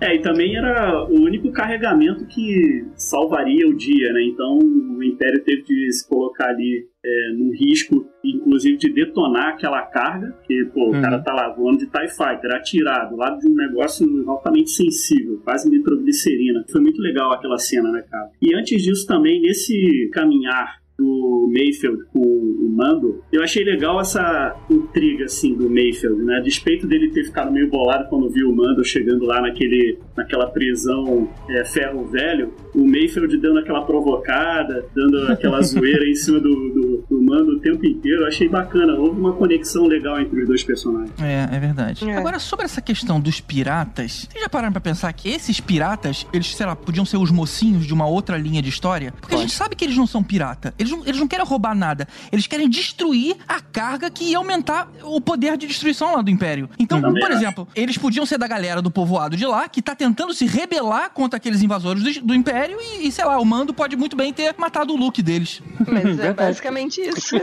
É, 0.00 0.16
e 0.16 0.18
também 0.20 0.56
era 0.56 1.04
o 1.04 1.14
único 1.14 1.52
carregamento 1.52 2.26
que 2.26 2.84
salvaria 2.96 3.68
o 3.68 3.76
dia, 3.76 4.12
né? 4.12 4.24
Então 4.24 4.58
o 4.58 5.00
Império 5.00 5.44
teve 5.44 5.62
de 5.62 5.92
se 5.92 6.08
colocar 6.08 6.48
ali 6.48 6.88
é, 7.04 7.32
num 7.32 7.50
risco, 7.50 8.06
inclusive 8.24 8.76
de 8.76 8.92
detonar 8.92 9.48
aquela 9.54 9.82
carga, 9.82 10.36
que 10.46 10.64
pô, 10.66 10.90
o 10.90 10.94
Uhum. 10.94 11.00
cara 11.02 11.18
tá 11.20 11.32
lá 11.32 11.48
voando 11.52 11.78
de 11.78 11.86
TIE 11.86 12.08
Fighter, 12.08 12.54
atirado, 12.54 13.16
lá 13.16 13.30
de 13.30 13.48
um 13.48 13.54
negócio 13.54 14.06
altamente 14.30 14.70
sensível, 14.70 15.40
quase 15.44 15.68
nitroglicerina. 15.68 16.64
Foi 16.70 16.80
muito 16.80 17.00
legal 17.00 17.32
aquela 17.32 17.58
cena, 17.58 17.90
né, 17.90 18.02
cara? 18.10 18.30
E 18.40 18.54
antes 18.54 18.82
disso 18.82 19.06
também, 19.06 19.40
nesse 19.40 20.10
caminhar 20.12 20.81
do 20.98 21.50
Mayfield 21.52 22.04
com 22.12 22.20
o 22.20 22.72
Mando, 22.74 23.22
eu 23.32 23.42
achei 23.42 23.64
legal 23.64 24.00
essa 24.00 24.56
intriga, 24.70 25.24
assim, 25.24 25.54
do 25.54 25.68
Mayfield, 25.68 26.22
né? 26.22 26.36
A 26.36 26.40
despeito 26.40 26.86
dele 26.86 27.10
ter 27.10 27.24
ficado 27.24 27.52
meio 27.52 27.68
bolado 27.68 28.08
quando 28.08 28.30
viu 28.30 28.50
o 28.50 28.56
Mando 28.56 28.84
chegando 28.84 29.24
lá 29.24 29.40
naquele, 29.40 29.98
naquela 30.16 30.46
prisão 30.46 31.28
é, 31.48 31.64
ferro 31.64 32.04
velho, 32.06 32.52
o 32.74 32.86
Mayfield 32.86 33.36
dando 33.38 33.58
aquela 33.58 33.82
provocada, 33.82 34.84
dando 34.94 35.32
aquela 35.32 35.60
zoeira 35.62 36.06
em 36.08 36.14
cima 36.14 36.40
do, 36.40 36.50
do, 36.50 37.04
do 37.08 37.22
Mando 37.22 37.52
o 37.52 37.60
tempo 37.60 37.84
inteiro. 37.86 38.22
Eu 38.22 38.28
achei 38.28 38.48
bacana, 38.48 38.94
houve 38.94 39.18
uma 39.18 39.32
conexão 39.32 39.86
legal 39.86 40.20
entre 40.20 40.40
os 40.40 40.46
dois 40.46 40.62
personagens. 40.62 41.12
É, 41.20 41.48
é 41.52 41.58
verdade. 41.58 42.08
É. 42.08 42.16
Agora, 42.16 42.38
sobre 42.38 42.64
essa 42.64 42.80
questão 42.80 43.20
dos 43.20 43.40
piratas, 43.40 44.28
vocês 44.30 44.42
já 44.42 44.48
pararam 44.48 44.72
pra 44.72 44.80
pensar 44.80 45.12
que 45.12 45.28
esses 45.28 45.60
piratas, 45.60 46.26
eles, 46.32 46.54
sei 46.54 46.66
lá, 46.66 46.74
podiam 46.76 47.04
ser 47.04 47.16
os 47.16 47.30
mocinhos 47.30 47.86
de 47.86 47.92
uma 47.92 48.06
outra 48.06 48.36
linha 48.36 48.62
de 48.62 48.68
história? 48.68 49.12
Porque 49.20 49.34
a 49.34 49.38
gente 49.38 49.52
sabe 49.52 49.76
que 49.76 49.84
eles 49.84 49.96
não 49.96 50.06
são 50.06 50.22
pirata. 50.22 50.74
Eles 50.82 50.90
não, 50.92 51.02
eles 51.06 51.18
não 51.20 51.28
querem 51.28 51.44
roubar 51.46 51.74
nada. 51.74 52.06
Eles 52.30 52.46
querem 52.46 52.68
destruir 52.68 53.36
a 53.48 53.60
carga 53.60 54.10
que 54.10 54.24
ia 54.24 54.38
aumentar 54.38 54.88
o 55.04 55.20
poder 55.20 55.56
de 55.56 55.66
destruição 55.66 56.14
lá 56.14 56.22
do 56.22 56.30
Império. 56.30 56.68
Então, 56.78 57.00
Também 57.00 57.20
por 57.22 57.30
acho. 57.30 57.40
exemplo, 57.40 57.68
eles 57.74 57.96
podiam 57.96 58.26
ser 58.26 58.38
da 58.38 58.46
galera 58.46 58.82
do 58.82 58.90
povoado 58.90 59.36
de 59.36 59.46
lá, 59.46 59.68
que 59.68 59.80
tá 59.80 59.94
tentando 59.94 60.34
se 60.34 60.44
rebelar 60.46 61.10
contra 61.10 61.36
aqueles 61.36 61.62
invasores 61.62 62.02
do, 62.02 62.26
do 62.26 62.34
Império 62.34 62.78
e, 62.80 63.06
e, 63.06 63.12
sei 63.12 63.24
lá, 63.24 63.38
o 63.38 63.44
Mando 63.44 63.72
pode 63.72 63.96
muito 63.96 64.16
bem 64.16 64.32
ter 64.32 64.54
matado 64.58 64.92
o 64.92 64.96
Luke 64.96 65.22
deles. 65.22 65.62
Mas 65.86 66.18
é 66.20 66.32
basicamente 66.32 67.00
isso. 67.00 67.36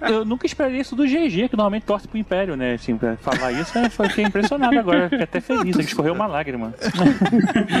Eu 0.00 0.24
nunca 0.24 0.46
esperaria 0.46 0.80
isso 0.80 0.96
do 0.96 1.04
GG, 1.04 1.48
que 1.48 1.56
normalmente 1.56 1.84
torce 1.84 2.08
pro 2.08 2.18
Império, 2.18 2.56
né? 2.56 2.74
Assim, 2.74 2.96
pra 2.96 3.16
falar 3.18 3.52
isso? 3.52 3.72
Foi- 3.90 4.08
Fiquei 4.08 4.24
impressionado 4.24 4.78
agora. 4.78 5.04
Fiquei 5.08 5.24
até 5.24 5.40
feliz, 5.40 5.76
que 5.76 5.82
escorreu 5.82 6.14
uma 6.14 6.26
lágrima. 6.26 6.74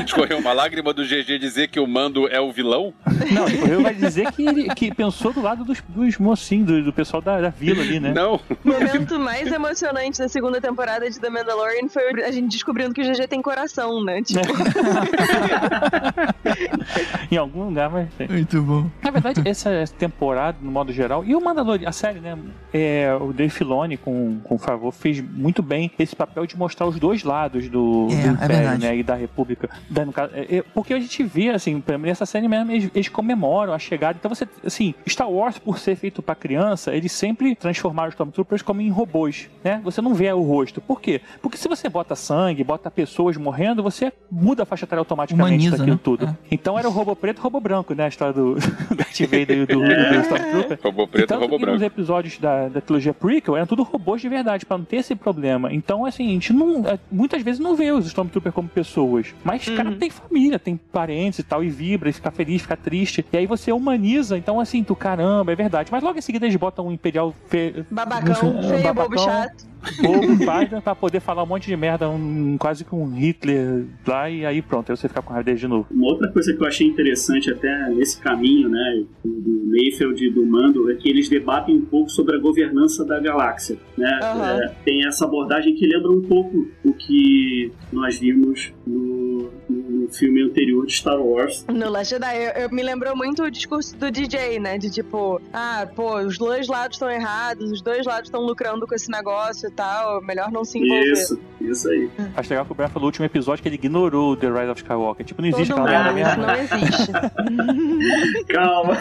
Escorreu 0.04 0.38
uma 0.38 0.52
lágrima 0.52 0.92
do 0.92 1.04
GG 1.04 1.38
dizer 1.38 1.68
que 1.68 1.80
o 1.80 1.86
Mando 1.86 2.28
é 2.28 2.40
o 2.40 2.52
vilão? 2.52 2.92
Não, 3.32 3.46
escorreu 3.48 3.82
vai 3.82 3.94
dizer 3.94 4.30
que 4.32 4.44
ele 4.50 4.68
que 4.74 4.94
pensou 4.94 5.32
do 5.32 5.40
lado 5.40 5.64
dos, 5.64 5.82
dos 5.88 6.18
mocinhos, 6.18 6.66
do, 6.66 6.84
do 6.84 6.92
pessoal 6.92 7.22
da, 7.22 7.40
da 7.40 7.48
vila 7.48 7.82
ali, 7.82 7.98
né? 8.00 8.12
Não. 8.12 8.34
O 8.64 8.68
momento 8.68 9.18
mais 9.18 9.50
emocionante 9.50 10.18
da 10.18 10.28
segunda 10.28 10.60
temporada 10.60 11.08
de 11.08 11.18
The 11.18 11.30
Mandalorian 11.30 11.88
foi 11.88 12.22
a 12.24 12.30
gente 12.30 12.50
descobrindo 12.52 12.92
que 12.94 13.00
o 13.00 13.04
GG 13.04 13.26
tem 13.28 13.40
coração, 13.42 14.02
né? 14.04 14.22
Tipo, 14.22 14.40
em 17.30 17.36
algum 17.36 17.64
lugar, 17.64 17.90
mas 17.90 18.08
tem. 18.14 18.28
Muito 18.28 18.62
bom. 18.62 18.90
Na 19.02 19.10
verdade, 19.10 19.40
essa 19.44 19.84
temporada, 19.98 20.58
no 20.60 20.70
modo 20.70 20.92
geral, 20.92 21.24
e 21.24 21.34
o 21.34 21.40
Mandalorian, 21.40 21.88
a 21.88 21.92
série, 21.92 22.20
né? 22.20 22.36
É, 22.72 23.16
o 23.20 23.32
Dave 23.32 23.50
Filoni, 23.50 23.96
com, 23.96 24.38
com 24.42 24.58
favor, 24.58 24.92
fez 24.92 25.20
muito 25.20 25.62
bem 25.62 25.90
esse 25.98 26.14
papel 26.14 26.46
de 26.46 26.56
mostrar 26.56 26.86
os 26.86 26.98
dois 26.98 27.22
lados 27.24 27.68
do, 27.68 28.08
É, 28.10 28.14
do 28.22 28.28
é 28.28 28.30
Império, 28.30 28.56
verdade. 28.56 28.82
né? 28.82 28.96
E 28.96 29.02
da 29.02 29.14
República. 29.14 29.68
Da- 29.88 30.04
no 30.04 30.12
caso, 30.12 30.32
é, 30.34 30.56
é, 30.58 30.62
porque 30.74 30.94
a 30.94 31.00
gente 31.00 31.22
vê, 31.22 31.50
assim, 31.50 31.82
nessa 32.00 32.26
série 32.26 32.48
mesmo, 32.48 32.70
eles, 32.70 32.90
eles 32.94 33.08
comemoram 33.08 33.72
a 33.72 33.78
chegada. 33.78 34.16
Então 34.18 34.28
você, 34.32 34.39
assim, 34.64 34.94
Star 35.08 35.30
Wars, 35.30 35.58
por 35.58 35.78
ser 35.78 35.96
feito 35.96 36.22
pra 36.22 36.34
criança, 36.34 36.94
eles 36.94 37.12
sempre 37.12 37.54
transformaram 37.54 38.08
os 38.08 38.14
Stormtroopers 38.14 38.62
como 38.62 38.80
em 38.80 38.90
robôs, 38.90 39.48
né? 39.62 39.80
Você 39.84 40.00
não 40.00 40.14
vê 40.14 40.32
o 40.32 40.42
rosto. 40.42 40.80
Por 40.80 41.00
quê? 41.00 41.20
Porque 41.42 41.56
se 41.56 41.68
você 41.68 41.88
bota 41.88 42.14
sangue, 42.14 42.62
bota 42.64 42.90
pessoas 42.90 43.36
morrendo, 43.36 43.82
você 43.82 44.12
muda 44.30 44.62
a 44.62 44.66
faixa 44.66 44.84
etária 44.84 45.00
automaticamente 45.00 45.52
Humaniza, 45.52 45.76
daquilo 45.78 45.96
né? 45.96 46.00
tudo. 46.02 46.26
É. 46.26 46.36
Então 46.50 46.78
era 46.78 46.88
o 46.88 46.92
robô 46.92 47.14
preto 47.16 47.38
e 47.38 47.40
o 47.40 47.42
robô 47.42 47.60
branco, 47.60 47.94
né? 47.94 48.04
A 48.04 48.08
história 48.08 48.32
do 48.32 48.56
Darth 49.26 49.40
Vader 49.40 49.56
e 49.58 49.66
do, 49.66 49.74
do, 49.74 49.80
do 49.80 50.20
Stormtrooper. 50.20 50.78
Robô 50.82 51.06
preto, 51.06 51.24
E 51.24 51.26
tanto 51.26 51.40
robô 51.40 51.58
que 51.58 51.66
nos 51.66 51.78
branco. 51.78 51.94
episódios 51.94 52.38
da, 52.38 52.68
da 52.68 52.80
trilogia 52.80 53.14
prequel 53.14 53.56
eram 53.56 53.66
tudo 53.66 53.82
robôs 53.82 54.20
de 54.20 54.28
verdade, 54.28 54.66
pra 54.66 54.78
não 54.78 54.84
ter 54.84 54.96
esse 54.96 55.14
problema. 55.14 55.72
Então, 55.72 56.04
assim, 56.04 56.28
a 56.28 56.32
gente 56.32 56.52
não, 56.52 56.86
é, 56.86 56.98
muitas 57.10 57.42
vezes 57.42 57.60
não 57.60 57.74
vê 57.74 57.90
os 57.92 58.06
Stormtroopers 58.06 58.54
como 58.54 58.68
pessoas. 58.68 59.34
Mas, 59.44 59.68
cara, 59.68 59.92
tem 59.92 60.10
família, 60.10 60.58
tem 60.58 60.76
parentes 60.76 61.38
e 61.38 61.42
tal, 61.42 61.62
e 61.64 61.68
vibra, 61.68 62.08
e 62.10 62.12
fica 62.12 62.30
feliz, 62.30 62.62
fica 62.62 62.76
triste. 62.76 63.24
E 63.32 63.36
aí 63.36 63.46
você 63.46 63.72
humaniza, 63.72 64.36
então, 64.36 64.60
assim, 64.60 64.82
tu, 64.82 64.94
caramba, 64.94 65.52
é 65.52 65.56
verdade. 65.56 65.90
Mas 65.90 66.02
logo 66.02 66.18
em 66.18 66.22
seguida 66.22 66.46
eles 66.46 66.56
botam 66.56 66.86
um 66.88 66.92
Imperial 66.92 67.34
fe... 67.48 67.84
babacão, 67.90 68.58
um 68.58 68.62
feio, 68.62 68.82
bobo 68.82 68.94
babacão, 68.94 69.24
chato. 69.24 69.69
Bobo, 70.02 70.44
página, 70.44 70.80
pra 70.80 70.94
poder 70.94 71.20
falar 71.20 71.42
um 71.42 71.46
monte 71.46 71.66
de 71.66 71.76
merda, 71.76 72.08
um, 72.08 72.56
quase 72.58 72.84
que 72.84 72.94
um 72.94 73.14
Hitler 73.14 73.86
lá, 74.06 74.28
e 74.28 74.44
aí 74.44 74.62
pronto, 74.62 74.90
aí 74.90 74.96
você 74.96 75.08
fica 75.08 75.22
com 75.22 75.32
raiva 75.32 75.44
dele 75.44 75.58
de 75.58 75.68
novo. 75.68 75.86
Uma 75.90 76.08
outra 76.08 76.30
coisa 76.30 76.54
que 76.54 76.62
eu 76.62 76.66
achei 76.66 76.86
interessante 76.86 77.50
até 77.50 77.88
nesse 77.90 78.20
caminho, 78.20 78.68
né, 78.68 79.04
do 79.24 79.64
Mayfield 79.66 80.24
e 80.24 80.30
do 80.30 80.44
Mando, 80.46 80.90
é 80.90 80.94
que 80.94 81.08
eles 81.08 81.28
debatem 81.28 81.76
um 81.76 81.84
pouco 81.84 82.10
sobre 82.10 82.36
a 82.36 82.38
governança 82.38 83.04
da 83.04 83.18
galáxia, 83.20 83.78
né? 83.96 84.20
Aham. 84.22 84.60
É, 84.60 84.68
tem 84.84 85.06
essa 85.06 85.24
abordagem 85.24 85.74
que 85.74 85.86
lembra 85.86 86.10
um 86.10 86.22
pouco 86.22 86.68
o 86.84 86.92
que 86.92 87.72
nós 87.92 88.18
vimos 88.18 88.72
no, 88.86 89.50
no 89.70 90.08
filme 90.08 90.42
anterior 90.42 90.84
de 90.86 90.92
Star 90.94 91.20
Wars. 91.20 91.64
No 91.68 91.88
Last 91.88 92.10
Jedi, 92.14 92.36
eu, 92.36 92.62
eu- 92.64 92.70
me 92.70 92.82
lembrou 92.82 93.16
muito 93.16 93.42
o 93.42 93.50
discurso 93.50 93.96
do 93.96 94.10
DJ, 94.10 94.58
né? 94.58 94.76
De 94.78 94.90
tipo, 94.90 95.40
ah, 95.52 95.86
pô, 95.94 96.16
os 96.20 96.36
dois 96.38 96.66
lados 96.68 96.96
estão 96.96 97.10
errados, 97.10 97.70
os 97.70 97.80
dois 97.82 98.04
lados 98.06 98.24
estão 98.24 98.40
lucrando 98.42 98.86
com 98.86 98.94
esse 98.94 99.10
negócio 99.10 99.68
e 99.68 99.72
tal, 99.72 100.20
melhor 100.22 100.50
não 100.50 100.64
se 100.64 100.78
envolver. 100.78 101.12
Isso. 101.12 101.38
Isso 101.60 101.88
aí. 101.90 102.10
Acho 102.36 102.50
legal 102.50 102.64
que 102.64 102.72
o 102.72 102.74
Brian 102.74 102.88
falou 102.88 103.02
no 103.02 103.06
último 103.08 103.26
episódio 103.26 103.62
que 103.62 103.68
ele 103.68 103.74
ignorou 103.76 104.32
o 104.32 104.36
The 104.36 104.48
Rise 104.48 104.70
of 104.70 104.80
Skywalker. 104.82 105.26
Tipo, 105.26 105.42
não 105.42 105.48
existe 105.50 105.68
Todo 105.74 105.82
aquela 105.86 106.04
mundo, 106.04 106.14
merda 106.14 106.36
mesmo. 106.36 106.46
não 106.46 106.54
existe. 106.80 107.12
Calma. 108.48 108.96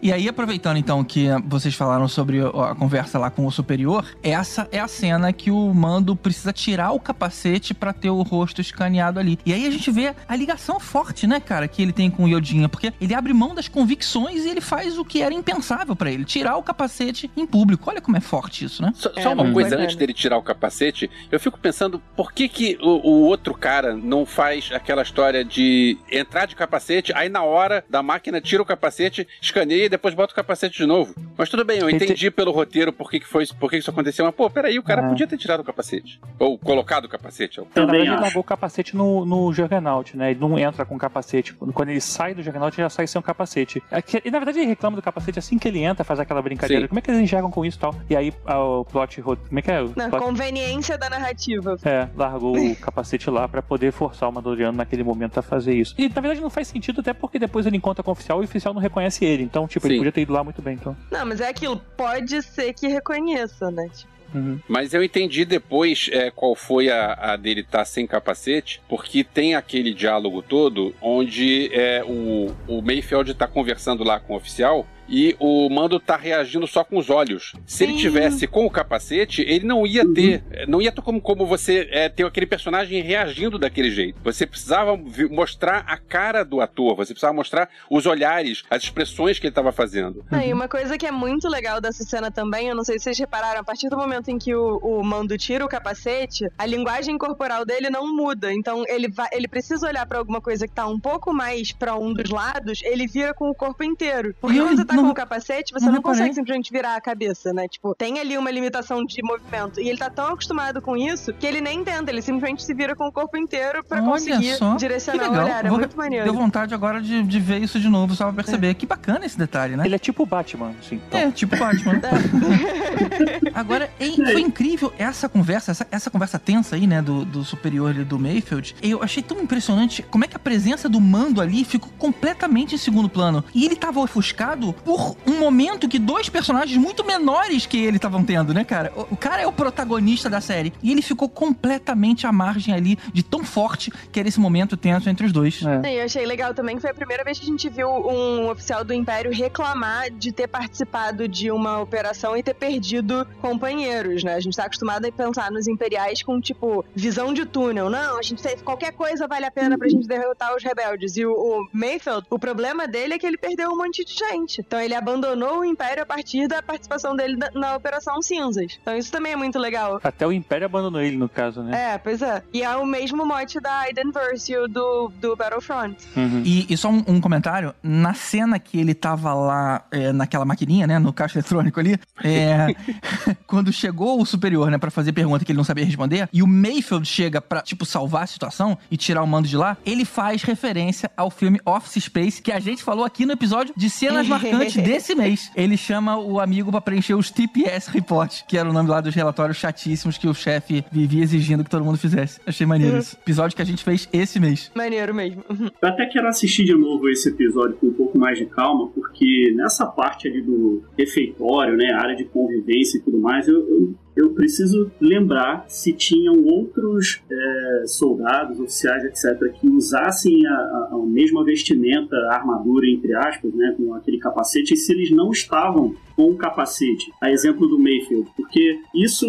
E 0.00 0.12
aí, 0.12 0.28
aproveitando 0.28 0.76
então 0.76 1.02
que 1.04 1.28
vocês 1.46 1.74
falaram 1.74 2.06
sobre 2.08 2.40
a 2.40 2.74
conversa 2.74 3.18
lá 3.18 3.30
com 3.30 3.46
o 3.46 3.50
superior, 3.52 4.04
essa 4.22 4.68
é 4.72 4.78
a 4.80 4.88
cena 4.88 5.32
que 5.32 5.50
o 5.50 5.72
mando 5.72 6.14
precisa 6.16 6.52
tirar 6.52 6.92
o 6.92 7.00
capacete 7.00 7.72
pra 7.72 7.92
ter 7.92 8.10
o 8.10 8.20
rosto 8.22 8.60
escaneado 8.60 9.18
ali. 9.18 9.31
E 9.44 9.52
aí 9.52 9.66
a 9.66 9.70
gente 9.70 9.90
vê 9.90 10.14
a 10.28 10.36
ligação 10.36 10.78
forte, 10.80 11.26
né, 11.26 11.40
cara, 11.40 11.66
que 11.68 11.82
ele 11.82 11.92
tem 11.92 12.10
com 12.10 12.24
o 12.24 12.28
Yodinha, 12.28 12.68
porque 12.68 12.92
ele 13.00 13.14
abre 13.14 13.32
mão 13.32 13.54
das 13.54 13.68
convicções 13.68 14.44
e 14.44 14.48
ele 14.50 14.60
faz 14.60 14.98
o 14.98 15.04
que 15.04 15.22
era 15.22 15.34
impensável 15.34 15.94
pra 15.96 16.10
ele, 16.10 16.24
tirar 16.24 16.56
o 16.56 16.62
capacete 16.62 17.30
em 17.36 17.46
público. 17.46 17.88
Olha 17.90 18.00
como 18.00 18.16
é 18.16 18.20
forte 18.20 18.64
isso, 18.64 18.82
né? 18.82 18.92
Só, 18.94 19.10
É, 19.16 19.22
só 19.22 19.32
uma 19.32 19.50
coisa 19.52 19.70
bacana. 19.70 19.84
antes 19.84 19.96
dele 19.96 20.12
tirar 20.14 20.36
o 20.38 20.42
capacete, 20.42 21.10
eu 21.30 21.38
fico 21.40 21.58
pensando 21.58 22.00
por 22.16 22.32
que, 22.32 22.48
que 22.48 22.78
o, 22.80 23.08
o 23.10 23.22
outro 23.22 23.54
cara 23.54 23.94
não 23.96 24.24
faz 24.24 24.70
aquela 24.72 25.02
história 25.02 25.44
de 25.44 25.98
entrar 26.10 26.46
de 26.46 26.54
capacete, 26.56 27.12
aí 27.14 27.28
na 27.28 27.42
hora 27.42 27.84
da 27.88 28.02
máquina 28.02 28.40
tira 28.40 28.62
o 28.62 28.66
capacete, 28.66 29.26
escaneia 29.40 29.86
e 29.86 29.88
depois 29.88 30.14
bota 30.14 30.32
o 30.32 30.36
capacete 30.36 30.78
de 30.78 30.86
novo. 30.86 31.14
Mas 31.36 31.48
tudo 31.48 31.64
bem, 31.64 31.78
eu 31.78 31.90
entendi 31.90 32.30
pelo 32.30 32.52
roteiro 32.52 32.92
por 32.92 33.10
que, 33.10 33.20
que, 33.20 33.26
foi, 33.26 33.46
por 33.58 33.68
que, 33.70 33.76
que 33.76 33.82
isso 33.82 33.90
aconteceu, 33.90 34.24
mas 34.24 34.34
pô, 34.34 34.48
peraí, 34.50 34.78
o 34.78 34.82
cara 34.82 35.02
Ah. 35.04 35.08
podia 35.08 35.26
ter 35.26 35.36
tirado 35.36 35.60
o 35.60 35.64
capacete. 35.64 36.20
Ou 36.38 36.56
colocado 36.58 37.06
o 37.06 37.08
capacete. 37.08 37.58
Na 37.60 37.66
Também 37.66 37.86
verdade, 37.86 38.02
ele 38.06 38.10
acho. 38.14 38.22
largou 38.22 38.40
o 38.40 38.44
capacete 38.44 38.96
no, 38.96 39.21
no 39.24 39.52
Juggernaut, 39.52 40.16
né? 40.16 40.30
Ele 40.30 40.40
não 40.40 40.58
entra 40.58 40.84
com 40.84 40.96
capacete. 40.98 41.54
Quando 41.54 41.88
ele 41.88 42.00
sai 42.00 42.34
do 42.34 42.42
Juggernaut, 42.42 42.74
ele 42.78 42.84
já 42.84 42.90
sai 42.90 43.06
sem 43.06 43.18
o 43.18 43.22
capacete. 43.22 43.82
É 43.90 44.02
E 44.24 44.30
na 44.30 44.38
verdade 44.38 44.58
ele 44.60 44.68
reclama 44.68 44.96
do 44.96 45.02
capacete 45.02 45.38
assim 45.38 45.58
que 45.58 45.68
ele 45.68 45.80
entra, 45.82 46.04
faz 46.04 46.18
aquela 46.20 46.40
brincadeira. 46.42 46.82
Sim. 46.84 46.88
Como 46.88 46.98
é 46.98 47.02
que 47.02 47.10
eles 47.10 47.20
enxergam 47.22 47.50
com 47.50 47.64
isso 47.64 47.78
e 47.78 47.80
tal? 47.80 47.94
E 48.10 48.16
aí 48.16 48.32
ah, 48.46 48.58
o 48.62 48.84
plot. 48.84 49.22
Como 49.22 49.38
é 49.58 49.62
que 49.62 49.70
é? 49.70 49.82
O 49.82 49.92
Na 49.96 50.08
plot- 50.08 50.22
conveniência 50.24 50.96
da 50.98 51.08
narrativa. 51.10 51.76
É, 51.84 52.08
largou 52.16 52.56
o 52.56 52.76
capacete 52.76 53.28
lá 53.30 53.48
pra 53.48 53.62
poder 53.62 53.92
forçar 53.92 54.28
o 54.28 54.32
Mandaloriano 54.32 54.76
naquele 54.76 55.02
momento 55.02 55.38
a 55.38 55.42
fazer 55.42 55.74
isso. 55.74 55.94
E 55.98 56.08
na 56.08 56.20
verdade 56.20 56.40
não 56.40 56.50
faz 56.50 56.68
sentido, 56.68 57.00
até 57.00 57.12
porque 57.12 57.38
depois 57.38 57.66
ele 57.66 57.76
encontra 57.76 58.02
com 58.02 58.10
o 58.10 58.12
oficial 58.12 58.38
e 58.38 58.42
o 58.42 58.44
oficial 58.44 58.74
não 58.74 58.80
reconhece 58.80 59.24
ele. 59.24 59.42
Então, 59.42 59.66
tipo, 59.66 59.86
ele 59.86 59.94
Sim. 59.94 60.00
podia 60.00 60.12
ter 60.12 60.20
ido 60.22 60.32
lá 60.32 60.42
muito 60.44 60.60
bem. 60.62 60.74
Então. 60.74 60.96
Não, 61.10 61.26
mas 61.26 61.40
é 61.40 61.48
aquilo. 61.48 61.76
Pode 61.96 62.42
ser 62.42 62.72
que 62.72 62.88
reconheça, 62.88 63.70
né? 63.70 63.88
Tipo, 63.94 64.10
Uhum. 64.34 64.58
Mas 64.68 64.94
eu 64.94 65.02
entendi 65.02 65.44
depois 65.44 66.08
é, 66.12 66.30
qual 66.30 66.54
foi 66.54 66.90
a, 66.90 67.14
a 67.14 67.36
dele 67.36 67.60
estar 67.60 67.84
sem 67.84 68.06
capacete, 68.06 68.80
porque 68.88 69.22
tem 69.22 69.54
aquele 69.54 69.92
diálogo 69.92 70.42
todo 70.42 70.94
onde 71.00 71.70
é, 71.72 72.02
o, 72.04 72.52
o 72.66 72.82
Mayfield 72.82 73.34
tá 73.34 73.46
conversando 73.46 74.02
lá 74.04 74.18
com 74.18 74.34
o 74.34 74.36
oficial 74.36 74.86
e 75.12 75.36
o 75.38 75.68
Mando 75.68 76.00
tá 76.00 76.16
reagindo 76.16 76.66
só 76.66 76.82
com 76.82 76.96
os 76.96 77.10
olhos. 77.10 77.52
Se 77.66 77.84
ele 77.84 77.92
Sim. 77.92 77.98
tivesse 77.98 78.46
com 78.46 78.64
o 78.64 78.70
capacete, 78.70 79.42
ele 79.42 79.66
não 79.66 79.86
ia 79.86 80.10
ter, 80.14 80.42
não 80.66 80.80
ia 80.80 80.90
ter 80.90 81.02
como, 81.02 81.20
como 81.20 81.44
você 81.44 81.86
é, 81.90 82.08
ter 82.08 82.24
aquele 82.24 82.46
personagem 82.46 83.02
reagindo 83.02 83.58
daquele 83.58 83.90
jeito. 83.90 84.18
Você 84.24 84.46
precisava 84.46 84.98
mostrar 85.30 85.84
a 85.86 85.98
cara 85.98 86.42
do 86.42 86.62
ator, 86.62 86.96
você 86.96 87.12
precisava 87.12 87.34
mostrar 87.34 87.68
os 87.90 88.06
olhares, 88.06 88.64
as 88.70 88.84
expressões 88.84 89.38
que 89.38 89.46
ele 89.46 89.50
estava 89.50 89.70
fazendo. 89.70 90.24
Ah, 90.30 90.46
e 90.46 90.52
uma 90.52 90.66
coisa 90.66 90.96
que 90.96 91.06
é 91.06 91.12
muito 91.12 91.46
legal 91.46 91.78
dessa 91.78 92.02
cena 92.04 92.30
também, 92.30 92.68
eu 92.68 92.74
não 92.74 92.82
sei 92.84 92.98
se 92.98 93.04
vocês 93.04 93.18
repararam, 93.18 93.60
a 93.60 93.64
partir 93.64 93.90
do 93.90 93.98
momento 93.98 94.30
em 94.30 94.38
que 94.38 94.54
o, 94.54 94.78
o 94.78 95.04
Mando 95.04 95.36
tira 95.36 95.62
o 95.62 95.68
capacete, 95.68 96.48
a 96.56 96.64
linguagem 96.64 97.18
corporal 97.18 97.66
dele 97.66 97.90
não 97.90 98.16
muda. 98.16 98.50
Então 98.50 98.82
ele 98.88 99.08
vai, 99.10 99.28
ele 99.32 99.46
precisa 99.46 99.86
olhar 99.86 100.06
pra 100.06 100.18
alguma 100.18 100.40
coisa 100.40 100.66
que 100.66 100.72
tá 100.72 100.86
um 100.86 100.98
pouco 100.98 101.34
mais 101.34 101.70
pra 101.70 101.96
um 101.96 102.14
dos 102.14 102.30
lados, 102.30 102.80
ele 102.82 103.06
vira 103.06 103.34
com 103.34 103.50
o 103.50 103.54
corpo 103.54 103.84
inteiro. 103.84 104.34
Porque 104.40 104.56
E 104.56 104.60
quando 104.60 104.76
você 104.76 104.84
tá 104.86 105.01
não- 105.02 105.08
com 105.08 105.12
o 105.12 105.14
capacete, 105.14 105.72
você 105.72 105.86
não 105.86 105.94
não, 105.94 106.02
consegue 106.02 106.34
simplesmente 106.34 106.70
virar 106.72 106.96
a 106.96 107.00
cabeça, 107.00 107.52
né? 107.52 107.68
Tipo, 107.68 107.94
tem 107.94 108.18
ali 108.18 108.36
uma 108.38 108.50
limitação 108.50 109.04
de 109.04 109.22
movimento. 109.22 109.80
E 109.80 109.88
ele 109.88 109.98
tá 109.98 110.08
tão 110.10 110.26
acostumado 110.32 110.80
com 110.80 110.96
isso 110.96 111.32
que 111.32 111.46
ele 111.46 111.60
nem 111.60 111.82
tenta, 111.84 112.10
ele 112.10 112.22
simplesmente 112.22 112.62
se 112.62 112.72
vira 112.74 112.94
com 112.96 113.06
o 113.08 113.12
corpo 113.12 113.36
inteiro 113.36 113.84
pra 113.84 113.98
Olha 114.02 114.06
conseguir 114.12 114.54
só, 114.56 114.74
direcionar 114.76 115.24
que 115.24 115.28
o 115.30 115.42
olhar. 115.42 115.64
É 115.64 115.68
Vou- 115.68 115.78
muito 115.78 115.96
maneiro. 115.96 116.24
Deu 116.24 116.34
vontade 116.34 116.74
agora 116.74 117.00
de, 117.00 117.22
de 117.22 117.40
ver 117.40 117.62
isso 117.62 117.78
de 117.80 117.88
novo, 117.88 118.14
só 118.14 118.24
pra 118.24 118.32
perceber. 118.34 118.74
Que 118.74 118.86
bacana 118.86 119.24
esse 119.26 119.38
detalhe, 119.38 119.76
né? 119.76 119.84
Ele 119.84 119.94
é 119.94 119.98
tipo 119.98 120.22
o 120.22 120.26
Batman, 120.26 120.72
assim. 120.80 121.00
Então. 121.08 121.20
É, 121.20 121.30
tipo 121.30 121.56
Batman. 121.56 122.00
Agora, 123.54 123.90
hein, 124.00 124.16
foi 124.16 124.40
incrível 124.40 124.92
essa 124.98 125.28
conversa, 125.28 125.70
essa, 125.70 125.86
essa 125.90 126.10
conversa 126.10 126.38
tensa 126.38 126.76
aí, 126.76 126.86
né, 126.86 127.02
do, 127.02 127.24
do 127.24 127.44
superior 127.44 127.94
e 127.96 128.04
do 128.04 128.18
Mayfield. 128.18 128.74
Eu 128.82 129.02
achei 129.02 129.22
tão 129.22 129.40
impressionante 129.40 130.02
como 130.02 130.24
é 130.24 130.28
que 130.28 130.36
a 130.36 130.38
presença 130.38 130.88
do 130.88 131.00
mando 131.00 131.40
ali 131.40 131.64
ficou 131.64 131.90
completamente 131.98 132.74
em 132.74 132.78
segundo 132.78 133.08
plano. 133.08 133.44
E 133.54 133.64
ele 133.64 133.76
tava 133.76 134.00
ofuscado 134.00 134.74
por 134.84 135.16
um 135.26 135.38
momento 135.38 135.88
que 135.88 135.98
dois 135.98 136.28
personagens 136.28 136.76
muito 136.76 137.04
menores 137.04 137.66
que 137.66 137.78
ele 137.78 137.96
estavam 137.96 138.24
tendo, 138.24 138.52
né, 138.52 138.64
cara? 138.64 138.92
O, 138.96 139.14
o 139.14 139.16
cara 139.16 139.42
é 139.42 139.46
o 139.46 139.52
protagonista 139.52 140.28
da 140.28 140.40
série. 140.40 140.72
E 140.82 140.90
ele 140.90 141.02
ficou 141.02 141.28
completamente 141.28 142.26
à 142.26 142.32
margem 142.32 142.74
ali 142.74 142.98
de 143.12 143.22
tão 143.22 143.44
forte 143.44 143.90
que 144.10 144.18
era 144.18 144.28
esse 144.28 144.40
momento 144.40 144.76
tenso 144.76 145.08
entre 145.08 145.26
os 145.26 145.32
dois. 145.32 145.62
É. 145.62 145.94
E 145.94 145.98
eu 145.98 146.04
achei 146.04 146.24
legal 146.26 146.54
também 146.54 146.76
que 146.76 146.82
foi 146.82 146.90
a 146.90 146.94
primeira 146.94 147.24
vez 147.24 147.38
que 147.38 147.44
a 147.44 147.48
gente 147.48 147.68
viu 147.68 147.88
um 147.88 148.50
oficial 148.50 148.84
do 148.84 148.92
Império 148.92 149.32
reclamar 149.32 150.10
de 150.10 150.32
ter 150.32 150.48
participado 150.48 151.28
de 151.28 151.50
uma 151.50 151.80
operação 151.80 152.36
e 152.36 152.42
ter 152.42 152.54
perdido 152.54 153.26
companheiros, 153.40 154.24
né? 154.24 154.34
A 154.34 154.40
gente 154.40 154.56
tá 154.56 154.64
acostumado 154.64 155.06
a 155.06 155.12
pensar 155.12 155.50
nos 155.50 155.66
imperiais 155.66 156.22
com, 156.22 156.40
tipo, 156.40 156.84
visão 156.94 157.32
de 157.32 157.44
túnel. 157.44 157.88
Não, 157.88 158.18
a 158.18 158.22
gente 158.22 158.42
qualquer 158.62 158.92
coisa 158.92 159.26
vale 159.26 159.46
a 159.46 159.50
pena 159.50 159.78
pra 159.78 159.88
gente 159.88 160.06
derrotar 160.06 160.54
os 160.54 160.62
rebeldes. 160.62 161.16
E 161.16 161.24
o, 161.24 161.32
o 161.32 161.68
Mayfield, 161.72 162.26
o 162.30 162.38
problema 162.38 162.86
dele 162.86 163.14
é 163.14 163.18
que 163.18 163.26
ele 163.26 163.36
perdeu 163.36 163.70
um 163.70 163.76
monte 163.76 164.04
de 164.04 164.14
gente. 164.14 164.62
Então 164.72 164.80
ele 164.80 164.94
abandonou 164.94 165.58
o 165.58 165.64
Império 165.66 166.02
a 166.02 166.06
partir 166.06 166.48
da 166.48 166.62
participação 166.62 167.14
dele 167.14 167.36
na, 167.52 167.76
Operação 167.76 168.22
Cinzas. 168.22 168.78
Então 168.80 168.96
isso 168.96 169.12
também 169.12 169.32
é 169.32 169.36
muito 169.36 169.58
legal. 169.58 170.00
Até 170.02 170.26
o 170.26 170.32
Império 170.32 170.64
abandonou 170.64 171.02
ele, 171.02 171.14
no 171.14 171.28
caso, 171.28 171.62
né? 171.62 171.92
É, 171.92 171.98
pois 171.98 172.22
é. 172.22 172.42
E 172.54 172.62
é 172.62 172.74
o 172.74 172.86
mesmo 172.86 173.26
mote 173.26 173.60
da 173.60 173.80
Aiden 173.80 174.10
Versio 174.10 174.66
do, 174.68 175.12
do 175.20 175.36
Battlefront. 175.36 175.94
Uhum. 176.16 176.42
E, 176.42 176.72
e 176.72 176.76
só 176.78 176.88
um, 176.88 177.04
um 177.06 177.20
comentário, 177.20 177.74
na 177.82 178.14
cena 178.14 178.58
que 178.58 178.80
ele 178.80 178.94
tava 178.94 179.34
lá 179.34 179.84
é, 179.90 180.10
naquela 180.10 180.46
maquininha, 180.46 180.86
né, 180.86 180.98
no 180.98 181.12
caixa 181.12 181.38
eletrônico 181.38 181.78
ali, 181.78 182.00
é, 182.24 182.74
quando 183.46 183.70
chegou 183.70 184.22
o 184.22 184.24
superior, 184.24 184.70
né, 184.70 184.78
pra 184.78 184.90
fazer 184.90 185.12
pergunta 185.12 185.44
que 185.44 185.52
ele 185.52 185.58
não 185.58 185.64
sabia 185.64 185.84
responder, 185.84 186.30
e 186.32 186.42
o 186.42 186.46
Mayfield 186.46 187.06
chega 187.06 187.42
pra, 187.42 187.60
tipo, 187.60 187.84
salvar 187.84 188.22
a 188.22 188.26
situação 188.26 188.78
e 188.90 188.96
tirar 188.96 189.22
o 189.22 189.26
mando 189.26 189.46
de 189.46 189.56
lá, 189.56 189.76
ele 189.84 190.06
faz 190.06 190.42
referência 190.42 191.10
ao 191.14 191.30
filme 191.30 191.60
Office 191.66 192.04
Space, 192.04 192.40
que 192.40 192.50
a 192.50 192.58
gente 192.58 192.82
falou 192.82 193.04
aqui 193.04 193.26
no 193.26 193.32
episódio 193.32 193.74
de 193.76 193.90
cenas 193.90 194.26
marcantes 194.26 194.61
desse 194.70 195.14
mês. 195.14 195.50
Ele 195.54 195.76
chama 195.76 196.18
o 196.18 196.40
amigo 196.40 196.70
pra 196.70 196.80
preencher 196.80 197.14
os 197.14 197.30
TPS 197.30 197.88
Report, 197.88 198.42
que 198.46 198.56
era 198.56 198.68
o 198.68 198.72
nome 198.72 198.88
lá 198.88 199.00
dos 199.00 199.14
relatórios 199.14 199.56
chatíssimos 199.56 200.18
que 200.18 200.28
o 200.28 200.34
chefe 200.34 200.84
vivia 200.90 201.22
exigindo 201.22 201.64
que 201.64 201.70
todo 201.70 201.84
mundo 201.84 201.98
fizesse. 201.98 202.40
Achei 202.46 202.66
maneiro 202.66 202.98
isso. 202.98 203.16
Episódio 203.16 203.56
que 203.56 203.62
a 203.62 203.66
gente 203.66 203.82
fez 203.82 204.08
esse 204.12 204.38
mês. 204.38 204.70
Maneiro 204.74 205.14
mesmo. 205.14 205.42
Eu 205.50 205.88
até 205.88 206.06
quero 206.06 206.28
assistir 206.28 206.64
de 206.64 206.74
novo 206.74 207.08
esse 207.08 207.28
episódio 207.28 207.76
com 207.76 207.86
um 207.86 207.92
pouco 207.92 208.18
mais 208.18 208.38
de 208.38 208.46
calma, 208.46 208.88
porque 208.88 209.52
nessa 209.56 209.86
parte 209.86 210.28
ali 210.28 210.42
do 210.42 210.82
refeitório, 210.96 211.76
né, 211.76 211.92
área 211.92 212.14
de 212.14 212.24
convivência 212.24 212.98
e 212.98 213.00
tudo 213.00 213.18
mais, 213.18 213.48
eu, 213.48 213.56
eu, 213.56 213.94
eu 214.14 214.30
preciso 214.30 214.90
lembrar 215.00 215.64
se 215.68 215.92
tinham 215.92 216.44
outros 216.44 217.22
é, 217.30 217.84
soldados, 217.86 218.60
oficiais, 218.60 219.04
etc., 219.04 219.52
que 219.52 219.66
usassem 219.68 220.46
a, 220.46 220.88
a, 220.92 220.98
mesma 221.06 221.44
vestimenta, 221.44 222.14
a 222.16 222.34
armadura, 222.34 222.86
entre 222.86 223.14
aspas, 223.14 223.52
né, 223.54 223.74
com 223.76 223.94
aquele 223.94 224.18
capacete, 224.18 224.74
e 224.74 224.76
se 224.76 224.92
eles 224.92 225.10
não 225.10 225.30
estavam 225.30 225.94
com 226.14 226.30
o 226.30 226.36
capacete, 226.36 227.10
a 227.22 227.30
exemplo 227.30 227.66
do 227.66 227.78
Mayfield, 227.78 228.28
porque 228.36 228.78
isso, 228.94 229.26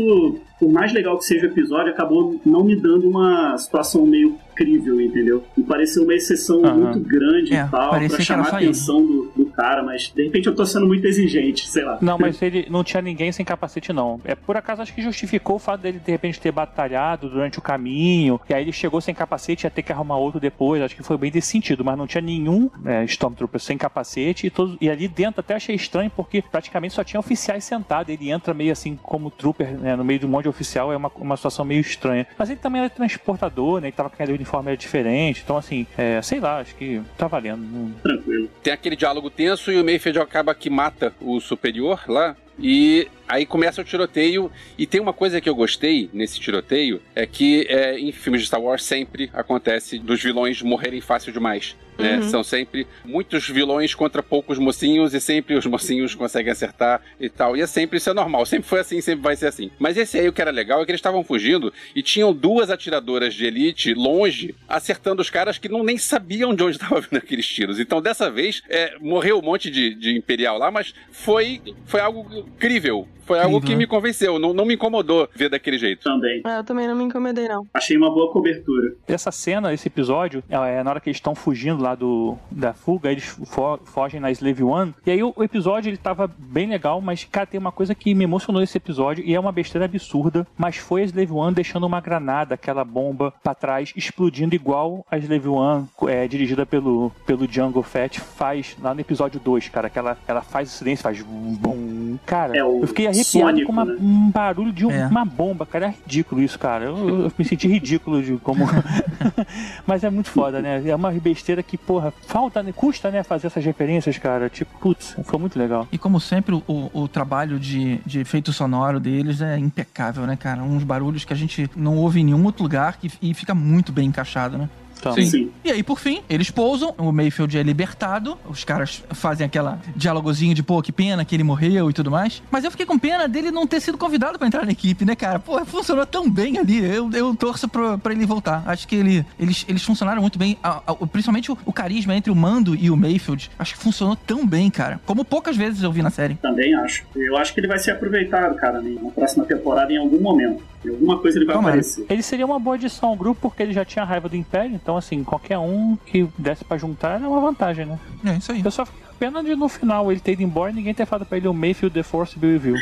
por 0.60 0.72
mais 0.72 0.94
legal 0.94 1.18
que 1.18 1.26
seja 1.26 1.48
o 1.48 1.50
episódio, 1.50 1.92
acabou 1.92 2.40
não 2.46 2.64
me 2.64 2.76
dando 2.76 3.08
uma 3.08 3.58
situação 3.58 4.06
meio 4.06 4.36
crível, 4.54 5.00
entendeu? 5.00 5.44
Me 5.56 5.64
pareceu 5.64 6.04
uma 6.04 6.14
exceção 6.14 6.62
muito 6.62 7.00
grande 7.00 7.54
É, 7.54 7.66
e 7.66 7.70
tal, 7.70 7.90
pra 7.92 8.20
chamar 8.20 8.54
a 8.54 8.58
atenção 8.58 9.06
do, 9.06 9.32
do 9.36 9.46
cara, 9.48 9.84
mas 9.84 10.12
de 10.14 10.24
repente 10.24 10.48
eu 10.48 10.56
tô 10.56 10.66
sendo 10.66 10.86
muito 10.88 11.06
exigente, 11.06 11.68
sei 11.68 11.84
lá. 11.84 11.98
Não, 12.02 12.18
mas 12.18 12.42
ele 12.42 12.68
não 12.70 12.84
tinha 12.84 13.02
ninguém 13.02 13.32
sem 13.32 13.46
capacete, 13.46 13.92
não. 13.94 14.20
É 14.24 14.36
por 14.36 14.58
acaso 14.58 14.82
acho 14.82 14.94
que 14.94 15.02
justificou 15.02 15.56
o 15.56 15.60
fato 15.60 15.82
dele 15.82 16.00
de 16.04 16.12
repente 16.12 16.40
ter 16.40 16.52
batalhado 16.52 17.30
durante 17.30 17.60
o 17.60 17.62
caminho, 17.62 18.40
e 18.50 18.54
aí 18.54 18.64
ele 18.64 18.72
chegou 18.72 19.02
sem 19.02 19.14
capacete 19.14 19.64
e 19.64 19.68
ia 19.68 19.72
ter 19.72 19.82
que 19.82 19.92
arrumar 19.92 20.18
outro 20.18 20.40
depois. 20.40 20.82
Acho 20.82 20.96
que 20.96 21.04
foi 21.04 21.18
bem 21.18 21.32
desse 21.32 21.48
sentido, 21.48 21.84
mas 21.84 21.98
não 21.98 22.08
tinha 22.08 22.22
nenhum 22.22 22.70
é, 22.86 23.04
Stormtrooper 23.06 23.60
sem 23.60 23.78
capacete 23.78 24.48
e, 24.48 24.50
todos, 24.50 24.78
e 24.80 24.90
ali 24.90 25.08
dentro 25.08 25.40
até 25.40 25.56
achei 25.56 25.76
estranho 25.76 26.12
porque 26.16 26.42
praticamente 26.42 26.94
só 26.94 27.04
tinha 27.04 27.20
oficiais 27.20 27.64
sentados. 27.64 28.14
Ele 28.14 28.30
entra 28.30 28.54
meio 28.54 28.72
assim 28.72 28.98
como 29.02 29.30
trooper 29.30 29.78
né, 29.80 29.96
no 29.96 30.04
meio 30.04 30.20
de 30.20 30.26
um 30.26 30.30
monte 30.30 30.44
de 30.44 30.50
oficial, 30.50 30.92
é 30.92 30.98
uma, 30.98 31.12
uma 31.16 31.36
situação 31.36 31.66
meio 31.66 31.82
estranha. 31.82 32.28
Mas 32.38 32.50
ele 32.50 32.60
também 32.60 32.82
era 32.82 32.90
transportador, 32.90 33.82
né? 33.82 33.88
Ele 33.88 33.96
tava 33.96 34.10
com 34.10 34.16
aquele 34.16 34.34
uniforme 34.44 34.72
era 34.72 34.78
diferente, 34.78 35.42
então 35.44 35.58
assim, 35.58 35.88
é, 35.98 36.22
sei 36.22 36.40
lá, 36.40 36.60
acho 36.60 36.76
que 36.76 37.02
tá 37.18 37.28
valendo. 37.28 37.94
Tranquilo. 38.02 38.50
Tem 38.62 38.74
aquele 38.74 38.96
diálogo 38.96 39.30
tenso 39.30 39.72
e 39.72 39.80
o 39.80 39.84
Mayfield 39.84 40.20
acaba 40.20 40.54
que 40.54 40.70
mata 40.70 41.14
o 41.22 41.40
superior 41.40 42.04
lá. 42.08 42.36
E 42.60 43.08
Aí 43.34 43.48
começa 43.48 43.82
o 43.82 43.84
tiroteio 43.84 44.52
e 44.78 44.86
tem 44.86 45.02
uma 45.02 45.12
coisa 45.12 45.42
que 45.42 45.50
eu 45.50 45.56
gostei 45.56 46.08
nesse 46.14 46.40
tiroteio 46.40 47.02
é 47.16 47.26
que 47.26 47.66
é, 47.68 47.98
em 47.98 48.12
filmes 48.12 48.42
de 48.42 48.48
Star 48.48 48.62
Wars 48.62 48.84
sempre 48.84 49.28
acontece 49.34 49.98
dos 49.98 50.22
vilões 50.22 50.62
morrerem 50.62 51.02
fácil 51.02 51.34
demais. 51.34 51.76
Né? 51.98 52.18
Uhum. 52.18 52.30
São 52.30 52.44
sempre 52.44 52.88
muitos 53.06 53.48
vilões 53.48 53.94
contra 53.94 54.24
poucos 54.24 54.58
mocinhos 54.58 55.14
e 55.14 55.20
sempre 55.20 55.56
os 55.56 55.66
mocinhos 55.66 56.16
conseguem 56.16 56.52
acertar 56.52 57.02
e 57.20 57.30
tal. 57.30 57.56
E 57.56 57.62
é 57.62 57.68
sempre 57.68 57.98
isso 57.98 58.10
é 58.10 58.14
normal, 58.14 58.46
sempre 58.46 58.68
foi 58.68 58.80
assim, 58.80 59.02
sempre 59.02 59.24
vai 59.24 59.36
ser 59.36 59.48
assim. 59.48 59.72
Mas 59.80 59.98
esse 59.98 60.18
aí 60.18 60.28
o 60.28 60.34
que 60.34 60.42
era 60.42 60.52
legal 60.52 60.82
é 60.82 60.86
que 60.86 60.92
eles 60.92 61.00
estavam 61.00 61.24
fugindo 61.24 61.74
e 61.96 62.02
tinham 62.02 62.34
duas 62.34 62.70
atiradoras 62.70 63.34
de 63.34 63.46
elite 63.46 63.94
longe 63.94 64.56
acertando 64.68 65.22
os 65.22 65.30
caras 65.30 65.58
que 65.58 65.70
não 65.70 65.84
nem 65.84 65.98
sabiam 65.98 66.54
de 66.54 66.64
onde 66.64 66.78
estavam 66.78 67.02
vindo 67.02 67.18
aqueles 67.18 67.48
tiros. 67.48 67.80
Então 67.80 68.02
dessa 68.02 68.30
vez 68.30 68.64
é, 68.70 68.96
morreu 69.00 69.40
um 69.40 69.44
monte 69.44 69.70
de, 69.70 69.94
de 69.94 70.16
imperial 70.16 70.58
lá, 70.58 70.72
mas 70.72 70.94
foi 71.12 71.62
foi 71.86 72.00
algo 72.00 72.44
crível. 72.60 73.08
Foi 73.26 73.40
algo 73.40 73.62
que 73.62 73.72
né? 73.72 73.76
me 73.78 73.88
convenceu, 73.88 74.38
não, 74.40 74.54
não 74.54 74.66
me 74.66 74.76
incomodou 74.76 75.28
ver 75.36 75.50
daquele 75.50 75.78
jeito. 75.78 76.04
Também. 76.04 76.42
Ah, 76.44 76.58
eu 76.58 76.64
também 76.64 76.88
não 76.88 76.96
me 76.96 77.04
incomodei, 77.04 77.48
não. 77.48 77.66
Achei 77.74 77.96
uma 77.98 78.10
boa 78.14 78.32
cobertura. 78.32 78.94
Essa 79.08 79.32
cena, 79.32 79.74
esse 79.74 79.88
episódio, 79.88 80.44
é 80.50 80.84
na 80.84 80.90
hora 80.90 81.00
que 81.00 81.10
eles 81.10 81.18
estão 81.18 81.36
fugindo 81.36 81.82
lá 81.82 81.96
do, 81.96 82.38
da 82.52 82.74
fuga, 82.74 83.12
eles 83.12 83.24
fo- 83.46 83.80
fogem 83.86 84.20
na 84.20 84.32
Slave 84.32 84.64
One. 84.64 84.94
E 85.06 85.12
aí 85.12 85.24
o, 85.24 85.34
o 85.36 85.44
episódio 85.44 85.90
ele 85.90 85.98
tava 85.98 86.30
bem 86.38 86.68
legal, 86.68 87.00
mas, 87.02 87.24
cara, 87.24 87.46
tem 87.46 87.60
uma 87.60 87.72
coisa 87.72 87.94
que 87.96 88.14
me 88.14 88.24
emocionou 88.24 88.60
nesse 88.62 88.78
episódio, 88.78 89.24
e 89.26 89.34
é 89.34 89.40
uma 89.40 89.52
besteira 89.52 89.86
absurda, 89.86 90.46
mas 90.58 90.78
foi 90.78 91.02
a 91.02 91.06
Slave 91.06 91.32
One 91.32 91.56
deixando 91.56 91.86
uma 91.86 92.02
granada, 92.02 92.56
aquela 92.56 92.84
bomba 92.84 93.34
pra 93.44 93.54
trás, 93.56 93.92
explodindo 93.96 94.56
igual 94.56 95.06
a 95.10 95.18
Slave 95.18 95.48
One, 95.48 95.88
é, 96.08 96.28
dirigida 96.28 96.66
pelo, 96.66 97.12
pelo 97.26 97.48
Django 97.48 97.82
Fett, 97.82 98.20
faz 98.20 98.76
lá 98.82 98.94
no 98.94 99.02
episódio 99.02 99.40
2, 99.40 99.70
cara. 99.70 99.90
Que 99.90 100.00
ela, 100.00 100.18
ela 100.28 100.42
faz 100.42 100.70
o 100.70 100.72
silêncio, 100.78 101.04
faz 101.04 101.22
bum. 101.22 102.18
Cara, 102.26 102.56
É 102.58 102.64
o 102.64 102.82
eu 102.82 102.88
fiquei 102.88 103.08
arrepiado 103.14 103.48
sônico, 103.50 103.66
com 103.68 103.72
uma- 103.74 103.86
né? 103.86 103.98
um 104.00 104.30
barulho 104.32 104.72
de 104.72 104.86
um- 104.86 104.92
É. 104.92 105.08
uma 105.08 105.26
bomba, 105.26 105.66
cara. 105.66 105.88
É 105.88 105.94
ridículo 106.04 106.42
isso, 106.42 106.58
cara. 106.60 106.86
Eu, 106.86 107.24
eu 107.26 107.32
me 107.38 107.46
senti 107.46 107.68
ridículo 107.68 108.22
de 108.22 108.38
como. 108.38 108.66
Mas 109.86 110.04
é 110.04 110.10
muito 110.10 110.30
foda, 110.30 110.62
né? 110.62 110.82
É 110.88 110.96
uma 110.96 111.12
besteira 111.12 111.62
que, 111.64 111.78
porra, 111.78 112.14
falta, 112.28 112.62
né? 112.64 112.72
Custa, 112.76 113.10
né? 113.12 113.24
Fazer 113.24 113.48
essas 113.48 113.64
referências, 113.64 114.18
cara. 114.18 114.50
Tipo, 114.50 114.72
putz, 114.80 115.16
foi 115.24 115.40
muito 115.40 115.58
legal. 115.58 115.88
E 115.92 115.98
como 115.98 116.20
sempre, 116.20 116.56
o, 116.56 116.90
o 116.94 117.08
trabalho 117.08 117.60
de, 117.60 118.00
de 118.06 118.20
efeito 118.20 118.52
sonoro 118.54 119.00
deles 119.00 119.42
é 119.42 119.58
impecável, 119.58 120.26
né, 120.26 120.36
cara? 120.36 120.62
Uns 120.64 120.84
barulhos 120.84 121.26
que 121.26 121.34
a 121.34 121.36
gente 121.36 121.70
não 121.76 121.98
ouve 121.98 122.22
em 122.22 122.26
nenhum 122.26 122.44
outro 122.46 122.64
lugar 122.64 122.98
e, 123.04 123.12
e 123.22 123.34
fica 123.34 123.54
muito 123.54 123.92
bem 123.92 124.08
encaixado, 124.08 124.58
né? 124.58 124.70
Então, 125.04 125.14
Sim, 125.16 125.26
sim. 125.26 125.52
E 125.66 125.72
aí, 125.72 125.84
por 125.84 126.00
fim, 126.00 126.22
eles 126.30 126.50
pousam, 126.50 126.96
o 126.98 127.12
Mayfield 127.12 127.58
é 127.58 127.64
libertado, 127.64 128.38
os 128.50 128.64
caras 128.64 129.04
fazem 129.12 129.46
aquela 129.46 129.80
dialogozinho 129.96 130.54
de, 130.56 130.64
pô, 130.64 130.82
que 130.82 130.92
pena 130.94 131.26
que 131.26 131.36
ele 131.36 131.44
morreu 131.44 131.90
e 131.90 131.94
tudo 131.94 132.10
mais. 132.10 132.42
Mas 132.50 132.64
eu 132.64 132.72
fiquei 132.72 132.86
com 132.86 132.98
pena 132.98 133.28
dele 133.28 133.52
não 133.52 133.68
ter 133.68 133.82
sido 133.82 133.98
convidado 133.98 134.38
pra 134.38 134.48
entrar 134.48 134.66
na 134.66 134.72
equipe, 134.72 135.04
né, 135.04 135.16
cara? 135.16 135.40
Pô, 135.40 135.64
funcionou 135.66 136.06
tão 136.06 136.30
bem 136.30 136.58
ali, 136.58 136.78
eu, 136.84 137.10
eu 137.12 137.36
torço 137.36 137.68
pra, 137.68 137.98
pra 137.98 138.14
ele 138.14 138.26
voltar. 138.26 138.64
Acho 138.66 138.88
que 138.88 138.96
ele, 138.96 139.26
eles, 139.38 139.66
eles 139.68 139.84
funcionaram 139.84 140.22
muito 140.22 140.40
bem, 140.40 140.58
a- 140.64 140.82
a- 140.88 140.96
principalmente 141.08 141.52
o, 141.52 141.58
o 141.66 141.74
carisma 141.74 142.16
entre 142.16 142.32
o 142.32 142.36
Mando 142.36 142.76
e 142.76 142.90
o 142.90 142.96
Mayfield. 142.96 143.52
Acho 143.60 143.76
que 143.76 143.82
funcionou 143.84 144.16
tão 144.16 144.48
bem, 144.48 144.70
cara. 144.70 145.02
Como 145.06 145.26
poucas 145.26 145.58
vezes 145.58 145.84
eu 145.84 145.92
vi 145.92 146.02
na 146.02 146.10
série. 146.10 146.36
Também 146.36 146.74
acho. 146.76 147.04
Eu 147.16 147.36
acho 147.38 147.54
que 147.54 147.60
ele 147.60 147.68
vai 147.68 147.80
ser 147.80 147.92
aproveitado, 147.92 148.56
cara, 148.56 148.82
na 148.82 149.12
próxima 149.12 149.44
temporada 149.46 149.92
em 149.92 149.98
algum 149.98 150.20
momento. 150.22 150.64
Alguma 150.90 151.18
coisa 151.20 151.38
ele 151.38 151.46
vai 151.46 151.56
Tomara. 151.56 151.76
aparecer. 151.76 152.06
Ele 152.10 152.22
seria 152.24 152.46
uma 152.46 152.60
boa 152.60 152.76
adição 152.76 153.10
ao 153.10 153.16
grupo 153.16 153.50
porque 153.50 153.64
ele 153.64 153.74
já 153.74 153.86
tinha 153.86 154.04
raiva 154.06 154.28
do 154.30 154.36
Império, 154.36 154.76
então 154.76 154.98
assim, 154.98 155.24
qualquer 155.24 155.58
um 155.58 155.98
que 156.06 156.28
desse 156.38 156.64
pra 156.66 156.78
juntar 156.78 157.16
era 157.20 157.28
uma 157.30 157.40
vantagem, 157.40 157.86
né? 157.86 157.98
É, 158.26 158.38
isso 158.38 158.52
aí. 158.52 158.62
Eu 158.64 158.72
só 158.72 158.86
fiquei 158.86 159.02
pena 159.20 159.42
de 159.44 159.56
no 159.56 159.70
final 159.70 160.12
ele 160.12 160.20
ter 160.20 160.34
ido 160.34 160.44
embora 160.44 160.72
e 160.72 160.74
ninguém 160.76 160.94
ter 160.94 161.06
falado 161.06 161.26
pra 161.26 161.38
ele 161.38 161.48
o 161.48 161.54
Mayfield 161.54 161.94
The 161.94 162.04
Force 162.04 162.36
You. 162.42 162.76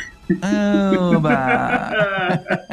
Oba! 1.16 1.92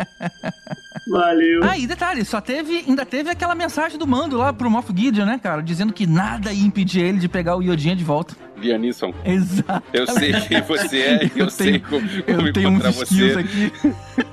Valeu. 1.07 1.61
Ah, 1.63 1.77
e 1.77 1.87
detalhe, 1.87 2.23
só 2.23 2.39
teve, 2.39 2.83
ainda 2.87 3.03
teve 3.05 3.29
aquela 3.31 3.55
mensagem 3.55 3.97
do 3.97 4.05
mando 4.05 4.37
lá 4.37 4.53
pro 4.53 4.69
Moff 4.69 4.93
Gideon, 4.95 5.25
né, 5.25 5.39
cara? 5.41 5.61
Dizendo 5.63 5.91
que 5.91 6.05
nada 6.05 6.51
ia 6.53 6.63
impedir 6.65 7.01
ele 7.01 7.17
de 7.19 7.27
pegar 7.27 7.55
o 7.55 7.63
Iodinha 7.63 7.95
de 7.95 8.03
volta. 8.03 8.35
Lianisson, 8.57 9.13
Exato. 9.25 9.83
eu 9.93 10.05
sei 10.07 10.33
quem 10.33 10.61
você 10.61 10.97
é 10.99 11.25
e 11.25 11.31
eu, 11.39 11.45
Eu 11.45 11.49
sei 11.49 11.79
tenho- 11.79 11.83
como, 11.89 12.23
como 12.23 12.47
Eu 12.47 12.53
tenho 12.53 12.69
uns 12.69 12.83
você. 12.95 13.39
aqui. 13.39 13.71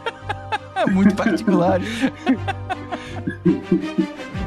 Muito 0.93 1.15
particulares. 1.15 1.89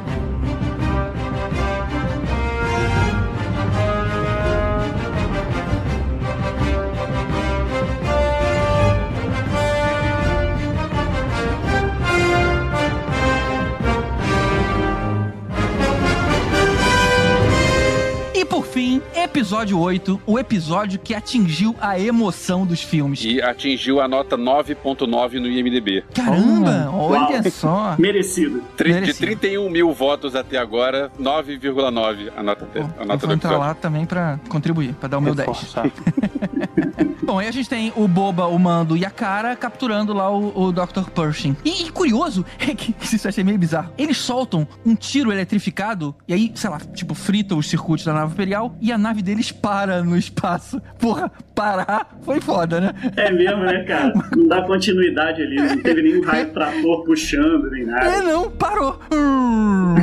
E 18.40 18.44
por 18.46 18.64
fim, 18.64 19.02
episódio 19.14 19.78
8, 19.78 20.22
o 20.26 20.38
episódio 20.38 20.98
que 20.98 21.12
atingiu 21.14 21.76
a 21.78 22.00
emoção 22.00 22.64
dos 22.64 22.80
filmes. 22.82 23.22
E 23.22 23.42
atingiu 23.42 24.00
a 24.00 24.08
nota 24.08 24.34
9.9 24.38 25.34
no 25.38 25.46
IMDB. 25.46 26.02
Caramba, 26.14 26.90
olha 26.90 27.20
Uau. 27.42 27.50
só. 27.50 27.96
Merecido. 28.00 28.62
Tri- 28.78 28.94
De 28.94 29.00
Merecido. 29.00 29.26
31 29.26 29.68
mil 29.68 29.92
votos 29.92 30.34
até 30.34 30.56
agora, 30.56 31.12
9,9 31.20 32.30
a 32.34 32.42
nota, 32.42 32.66
Bom, 32.74 32.90
a 32.98 33.02
eu 33.02 33.06
nota 33.06 33.18
vou 33.18 33.28
do 33.28 33.34
entrar 33.34 33.50
episódio. 33.50 33.58
lá 33.58 33.74
também 33.74 34.06
pra 34.06 34.40
contribuir, 34.48 34.94
pra 34.94 35.06
dar 35.06 35.18
o 35.18 35.20
meu 35.20 35.34
10. 35.34 35.46
Reforçar. 35.46 35.90
Bom, 37.22 37.38
aí 37.38 37.46
a 37.46 37.52
gente 37.52 37.68
tem 37.68 37.92
o 37.94 38.08
Boba, 38.08 38.46
o 38.46 38.58
Mando 38.58 38.96
e 38.96 39.04
a 39.04 39.10
Cara 39.10 39.54
capturando 39.54 40.14
lá 40.14 40.30
o, 40.30 40.62
o 40.68 40.72
Dr. 40.72 41.10
Pershing. 41.14 41.54
E, 41.62 41.84
e 41.86 41.90
curioso 41.90 42.44
é 42.58 42.74
que 42.74 42.94
isso 43.02 43.28
achei 43.28 43.44
meio 43.44 43.58
bizarro. 43.58 43.92
Eles 43.98 44.16
soltam 44.16 44.66
um 44.84 44.94
tiro 44.96 45.30
eletrificado 45.30 46.14
e 46.26 46.32
aí, 46.32 46.50
sei 46.54 46.70
lá, 46.70 46.80
tipo, 46.94 47.14
frita 47.14 47.54
os 47.54 47.68
circuitos 47.68 48.06
da 48.06 48.14
nave 48.14 48.29
imperial 48.32 48.74
e 48.80 48.92
a 48.92 48.98
nave 48.98 49.22
deles 49.22 49.50
para 49.52 50.02
no 50.02 50.16
espaço. 50.16 50.80
Porra, 50.98 51.30
parar 51.54 52.16
foi 52.22 52.40
foda, 52.40 52.80
né? 52.80 52.94
É 53.16 53.30
mesmo, 53.30 53.62
né, 53.64 53.82
cara? 53.84 54.12
Não 54.36 54.46
dá 54.48 54.62
continuidade 54.62 55.42
ali. 55.42 55.56
Não 55.56 55.78
teve 55.78 56.02
nenhum 56.02 56.22
raio 56.22 56.50
trator 56.54 57.04
puxando, 57.04 57.70
nem 57.70 57.82
É, 57.82 57.86
nada. 57.86 58.22
não, 58.22 58.50
parou. 58.50 59.00
Hum. 59.12 59.94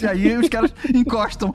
E 0.00 0.06
aí 0.06 0.36
os 0.36 0.48
caras 0.48 0.72
encostam. 0.94 1.54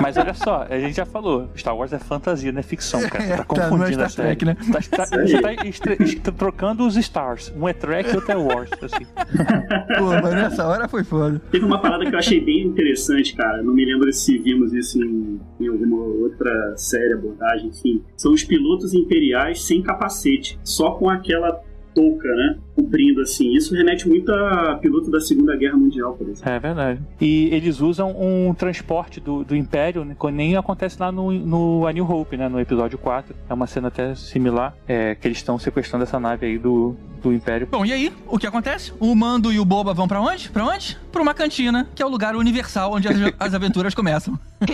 Mas 0.00 0.16
olha 0.16 0.34
só, 0.34 0.66
a 0.68 0.78
gente 0.78 0.96
já 0.96 1.06
falou, 1.06 1.48
Star 1.56 1.76
Wars 1.76 1.92
é 1.92 1.98
fantasia, 1.98 2.52
não 2.52 2.60
é 2.60 2.62
ficção, 2.62 3.00
cara. 3.08 3.24
Você 3.24 3.32
É, 3.36 3.36
tá 3.36 3.44
tá, 3.44 3.54
não 3.56 3.64
é 3.64 3.68
confundindo 3.68 3.92
Star 3.94 4.06
a 4.06 4.08
série. 4.08 4.36
Trek, 4.36 4.44
né? 4.44 4.56
Tá, 4.72 4.96
tá, 4.96 5.06
você 5.06 6.16
tá 6.16 6.32
trocando 6.32 6.86
os 6.86 6.96
stars. 6.96 7.52
Um 7.56 7.68
é 7.68 7.72
Trek 7.72 8.10
e 8.10 8.14
outro 8.14 8.32
é 8.32 8.36
Wars, 8.36 8.70
assim. 8.82 9.04
Pô, 9.98 10.04
mas 10.22 10.34
nessa 10.34 10.66
hora 10.66 10.88
foi 10.88 11.04
foda. 11.04 11.40
Teve 11.50 11.64
uma 11.64 11.80
parada 11.80 12.04
que 12.04 12.14
eu 12.14 12.18
achei 12.18 12.40
bem 12.40 12.66
interessante, 12.66 13.34
cara. 13.34 13.62
Não 13.62 13.74
me 13.74 13.84
lembro 13.84 14.12
se 14.12 14.38
vimos 14.38 14.72
isso 14.72 15.02
em, 15.02 15.40
em 15.60 15.68
alguma 15.68 15.96
outra 15.96 16.74
série, 16.76 17.14
abordagem, 17.14 17.68
enfim. 17.68 18.02
São 18.16 18.32
os 18.32 18.44
pilotos 18.44 18.94
imperiais 18.94 19.62
sem 19.64 19.82
capacete, 19.82 20.58
só 20.62 20.92
com 20.92 21.08
aquela 21.08 21.60
touca, 21.96 22.28
né? 22.28 22.58
Cobrindo 22.74 23.22
assim. 23.22 23.56
Isso 23.56 23.74
remete 23.74 24.06
muito 24.06 24.30
a 24.30 24.76
piloto 24.76 25.10
da 25.10 25.18
Segunda 25.18 25.56
Guerra 25.56 25.78
Mundial, 25.78 26.14
por 26.14 26.28
exemplo. 26.28 26.52
É 26.52 26.58
verdade. 26.58 27.00
E 27.18 27.48
eles 27.50 27.80
usam 27.80 28.14
um 28.20 28.52
transporte 28.52 29.18
do, 29.18 29.42
do 29.42 29.56
Império, 29.56 30.04
né, 30.04 30.14
que 30.20 30.30
nem 30.30 30.56
acontece 30.56 31.00
lá 31.00 31.10
no, 31.10 31.32
no 31.32 31.86
A 31.86 31.92
New 31.92 32.04
Hope, 32.04 32.36
né? 32.36 32.50
No 32.50 32.60
episódio 32.60 32.98
4. 32.98 33.34
É 33.48 33.54
uma 33.54 33.66
cena 33.66 33.88
até 33.88 34.14
similar, 34.14 34.76
é, 34.86 35.14
que 35.14 35.26
eles 35.26 35.38
estão 35.38 35.58
sequestrando 35.58 36.02
essa 36.02 36.20
nave 36.20 36.44
aí 36.44 36.58
do, 36.58 36.94
do 37.22 37.32
Império. 37.32 37.66
Bom, 37.70 37.84
e 37.84 37.92
aí, 37.92 38.12
o 38.26 38.38
que 38.38 38.46
acontece? 38.46 38.92
O 39.00 39.14
Mando 39.14 39.52
e 39.52 39.58
o 39.58 39.64
Boba 39.64 39.94
vão 39.94 40.06
pra 40.06 40.20
onde? 40.20 40.50
Pra 40.50 40.64
onde? 40.64 40.96
Pra 41.10 41.22
uma 41.22 41.34
cantina, 41.34 41.88
que 41.94 42.02
é 42.02 42.06
o 42.06 42.08
lugar 42.08 42.36
universal 42.36 42.92
onde 42.92 43.08
as, 43.08 43.16
as 43.38 43.54
aventuras 43.54 43.94
começam. 43.94 44.38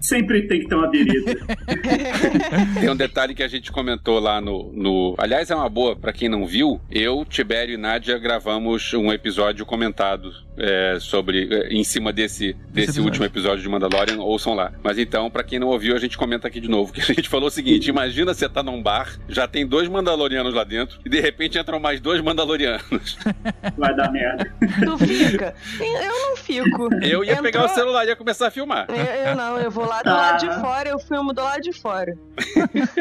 Sempre 0.00 0.46
tem 0.46 0.60
que 0.60 0.68
ter 0.68 0.74
uma 0.74 0.88
bereta. 0.88 1.56
Tem 2.80 2.90
um 2.90 2.96
detalhe 2.96 3.34
que 3.34 3.42
a 3.42 3.48
gente 3.48 3.72
comentou 3.72 4.18
lá 4.18 4.40
no. 4.40 4.72
no... 4.72 4.85
Aliás, 5.18 5.50
é 5.50 5.54
uma 5.54 5.68
boa, 5.68 5.96
pra 5.96 6.12
quem 6.12 6.28
não 6.28 6.46
viu, 6.46 6.80
eu, 6.90 7.24
Tibério 7.24 7.74
e 7.74 7.76
Nádia 7.76 8.18
gravamos 8.18 8.92
um 8.94 9.12
episódio 9.12 9.66
comentado 9.66 10.45
é, 10.58 10.98
sobre. 11.00 11.48
é, 11.52 11.68
em 11.72 11.84
cima 11.84 12.12
desse, 12.12 12.54
desse 12.70 12.90
episódio. 12.90 13.04
último 13.04 13.24
episódio 13.24 13.62
de 13.62 13.68
Mandalorian, 13.68 14.18
ouçam 14.20 14.54
lá. 14.54 14.72
Mas 14.82 14.98
então, 14.98 15.30
pra 15.30 15.42
quem 15.44 15.58
não 15.58 15.68
ouviu, 15.68 15.94
a 15.94 15.98
gente 15.98 16.16
comenta 16.16 16.48
aqui 16.48 16.60
de 16.60 16.68
novo. 16.68 16.92
Que 16.92 17.00
a 17.00 17.04
gente 17.04 17.28
falou 17.28 17.48
o 17.48 17.50
seguinte: 17.50 17.88
imagina 17.88 18.34
você 18.34 18.48
tá 18.48 18.62
num 18.62 18.82
bar, 18.82 19.16
já 19.28 19.46
tem 19.46 19.66
dois 19.66 19.88
Mandalorianos 19.88 20.54
lá 20.54 20.64
dentro, 20.64 20.98
e 21.04 21.08
de 21.08 21.20
repente 21.20 21.58
entram 21.58 21.78
mais 21.80 22.00
dois 22.00 22.20
Mandalorianos. 22.20 23.16
Vai 23.76 23.94
dar 23.94 24.10
merda. 24.10 24.52
Tu 24.84 24.98
fica? 24.98 25.54
Eu 25.80 26.28
não 26.30 26.36
fico. 26.36 26.88
Eu 27.02 27.24
ia 27.24 27.40
pegar 27.42 27.60
o 27.60 27.62
Entrou- 27.64 27.74
celular 27.76 28.04
e 28.04 28.08
ia 28.08 28.16
começar 28.16 28.48
a 28.48 28.50
filmar. 28.50 28.86
Eu, 28.88 29.30
eu 29.30 29.36
não, 29.36 29.58
eu 29.58 29.70
vou 29.70 29.86
lá 29.86 30.02
do 30.02 30.10
Ah. 30.10 30.14
lado 30.16 30.40
de 30.48 30.60
fora, 30.60 30.88
eu 30.88 30.98
filmo 30.98 31.32
do 31.32 31.42
lado 31.42 31.60
de 31.62 31.72
fora. 31.72 32.16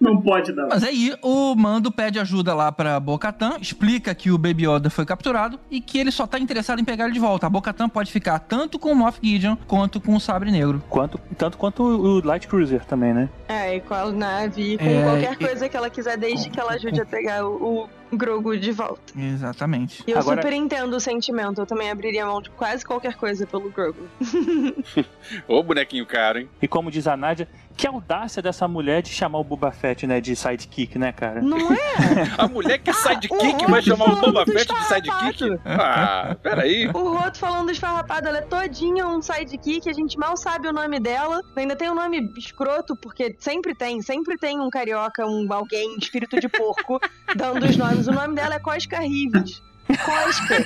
Não 0.00 0.20
pode 0.22 0.52
dar. 0.54 0.66
Mas 0.68 0.82
aí 0.82 1.14
o 1.22 1.54
Mando 1.54 1.92
pede 1.92 2.18
ajuda 2.18 2.54
lá 2.54 2.72
pra 2.72 2.98
Bo-Katan, 2.98 3.58
explica 3.60 4.14
que 4.14 4.30
o 4.30 4.38
Baby 4.38 4.66
Yoda 4.66 4.88
foi 4.88 5.04
capturado 5.04 5.60
e 5.70 5.80
que 5.80 5.98
ele 5.98 6.09
só 6.10 6.26
tá 6.26 6.38
interessado 6.38 6.80
em 6.80 6.84
pegar 6.84 7.04
ele 7.04 7.14
de 7.14 7.20
volta. 7.20 7.46
A 7.46 7.50
Bo-Katan 7.50 7.88
pode 7.88 8.10
ficar 8.12 8.38
tanto 8.38 8.78
com 8.78 8.92
o 8.92 8.94
Moff 8.96 9.18
Gideon 9.22 9.56
quanto 9.66 10.00
com 10.00 10.14
o 10.14 10.20
Sabre 10.20 10.50
Negro. 10.50 10.82
Quanto, 10.88 11.18
tanto 11.36 11.56
quanto 11.58 11.82
o 11.82 12.24
Light 12.26 12.46
Cruiser 12.48 12.84
também, 12.84 13.12
né? 13.14 13.28
É, 13.48 13.76
e 13.76 13.80
com 13.80 13.94
a 13.94 14.10
nave, 14.12 14.78
com 14.78 14.84
É, 14.84 15.02
qualquer 15.02 15.32
e- 15.34 15.46
coisa 15.46 15.68
que 15.68 15.76
ela 15.76 15.90
quiser, 15.90 16.16
desde 16.16 16.50
que 16.50 16.58
ela 16.60 16.72
ajude 16.72 17.00
a 17.00 17.06
pegar 17.06 17.44
o, 17.46 17.88
o 18.12 18.16
Grogu 18.16 18.56
de 18.58 18.72
volta. 18.72 19.00
Exatamente. 19.16 20.02
E 20.06 20.10
eu 20.10 20.18
Agora- 20.18 20.40
super 20.42 20.52
entendo 20.54 20.94
o 20.94 21.00
sentimento, 21.00 21.60
eu 21.60 21.66
também 21.66 21.90
abriria 21.90 22.26
mão 22.26 22.40
de 22.42 22.50
quase 22.50 22.84
qualquer 22.84 23.14
coisa 23.16 23.46
pelo 23.46 23.70
Grogu. 23.70 24.08
Ô, 25.46 25.62
bonequinho 25.62 26.06
caro, 26.06 26.40
hein? 26.40 26.48
E 26.60 26.68
como 26.68 26.90
diz 26.90 27.06
a 27.06 27.16
Nádia, 27.16 27.48
que 27.80 27.86
audácia 27.86 28.42
dessa 28.42 28.68
mulher 28.68 29.00
de 29.00 29.08
chamar 29.08 29.38
o 29.38 29.44
Boba 29.44 29.72
Fett, 29.72 30.06
né, 30.06 30.20
de 30.20 30.36
sidekick, 30.36 30.98
né, 30.98 31.12
cara? 31.12 31.40
Não 31.40 31.72
é? 31.72 31.78
A 32.36 32.46
mulher 32.46 32.78
que 32.78 32.90
é 32.90 32.92
sidekick 32.92 33.64
o 33.64 33.70
vai 33.70 33.80
chamar 33.80 34.04
o 34.12 34.20
Boba 34.20 34.44
Fett 34.44 34.70
de 34.70 34.84
sidekick? 34.84 35.58
Ah, 35.64 36.36
peraí. 36.42 36.88
O 36.88 37.16
Roto 37.16 37.38
falando 37.38 37.70
esfarrapado, 37.70 38.28
ela 38.28 38.36
é 38.36 38.42
todinha 38.42 39.06
um 39.06 39.22
sidekick, 39.22 39.88
a 39.88 39.94
gente 39.94 40.18
mal 40.18 40.36
sabe 40.36 40.68
o 40.68 40.74
nome 40.74 41.00
dela. 41.00 41.40
Ainda 41.56 41.74
tem 41.74 41.88
um 41.88 41.94
nome 41.94 42.30
escroto, 42.36 42.94
porque 42.94 43.34
sempre 43.38 43.74
tem, 43.74 44.02
sempre 44.02 44.36
tem 44.36 44.60
um 44.60 44.68
carioca, 44.68 45.26
um 45.26 45.50
alguém, 45.50 45.96
espírito 45.96 46.38
de 46.38 46.50
porco, 46.50 47.00
dando 47.34 47.64
os 47.64 47.78
nomes. 47.78 48.06
O 48.06 48.12
nome 48.12 48.34
dela 48.34 48.56
é 48.56 48.58
Cosca 48.58 49.00
Rives. 49.00 49.62
Cosca, 49.88 50.58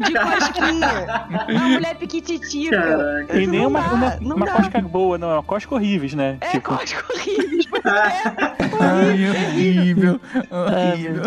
de 0.00 0.12
cosquinha. 0.12 1.26
Uma 1.48 1.68
mulher 1.68 1.94
piquititica. 1.96 2.80
Caraca. 2.80 3.38
E 3.40 3.46
nem 3.46 3.64
uma, 3.66 3.80
dá, 3.80 3.94
uma, 3.94 4.16
uma 4.34 4.46
dá. 4.46 4.52
cosca 4.52 4.80
boa, 4.80 5.16
não, 5.18 5.30
é 5.30 5.34
uma 5.34 5.42
cosca 5.42 5.74
horríveis, 5.74 6.14
né? 6.14 6.36
É 6.40 6.48
tipo, 6.50 6.68
Cosca 6.76 7.04
é. 7.84 8.52
Ai, 8.80 9.30
horrível. 9.30 10.20
Horrível. 10.50 11.22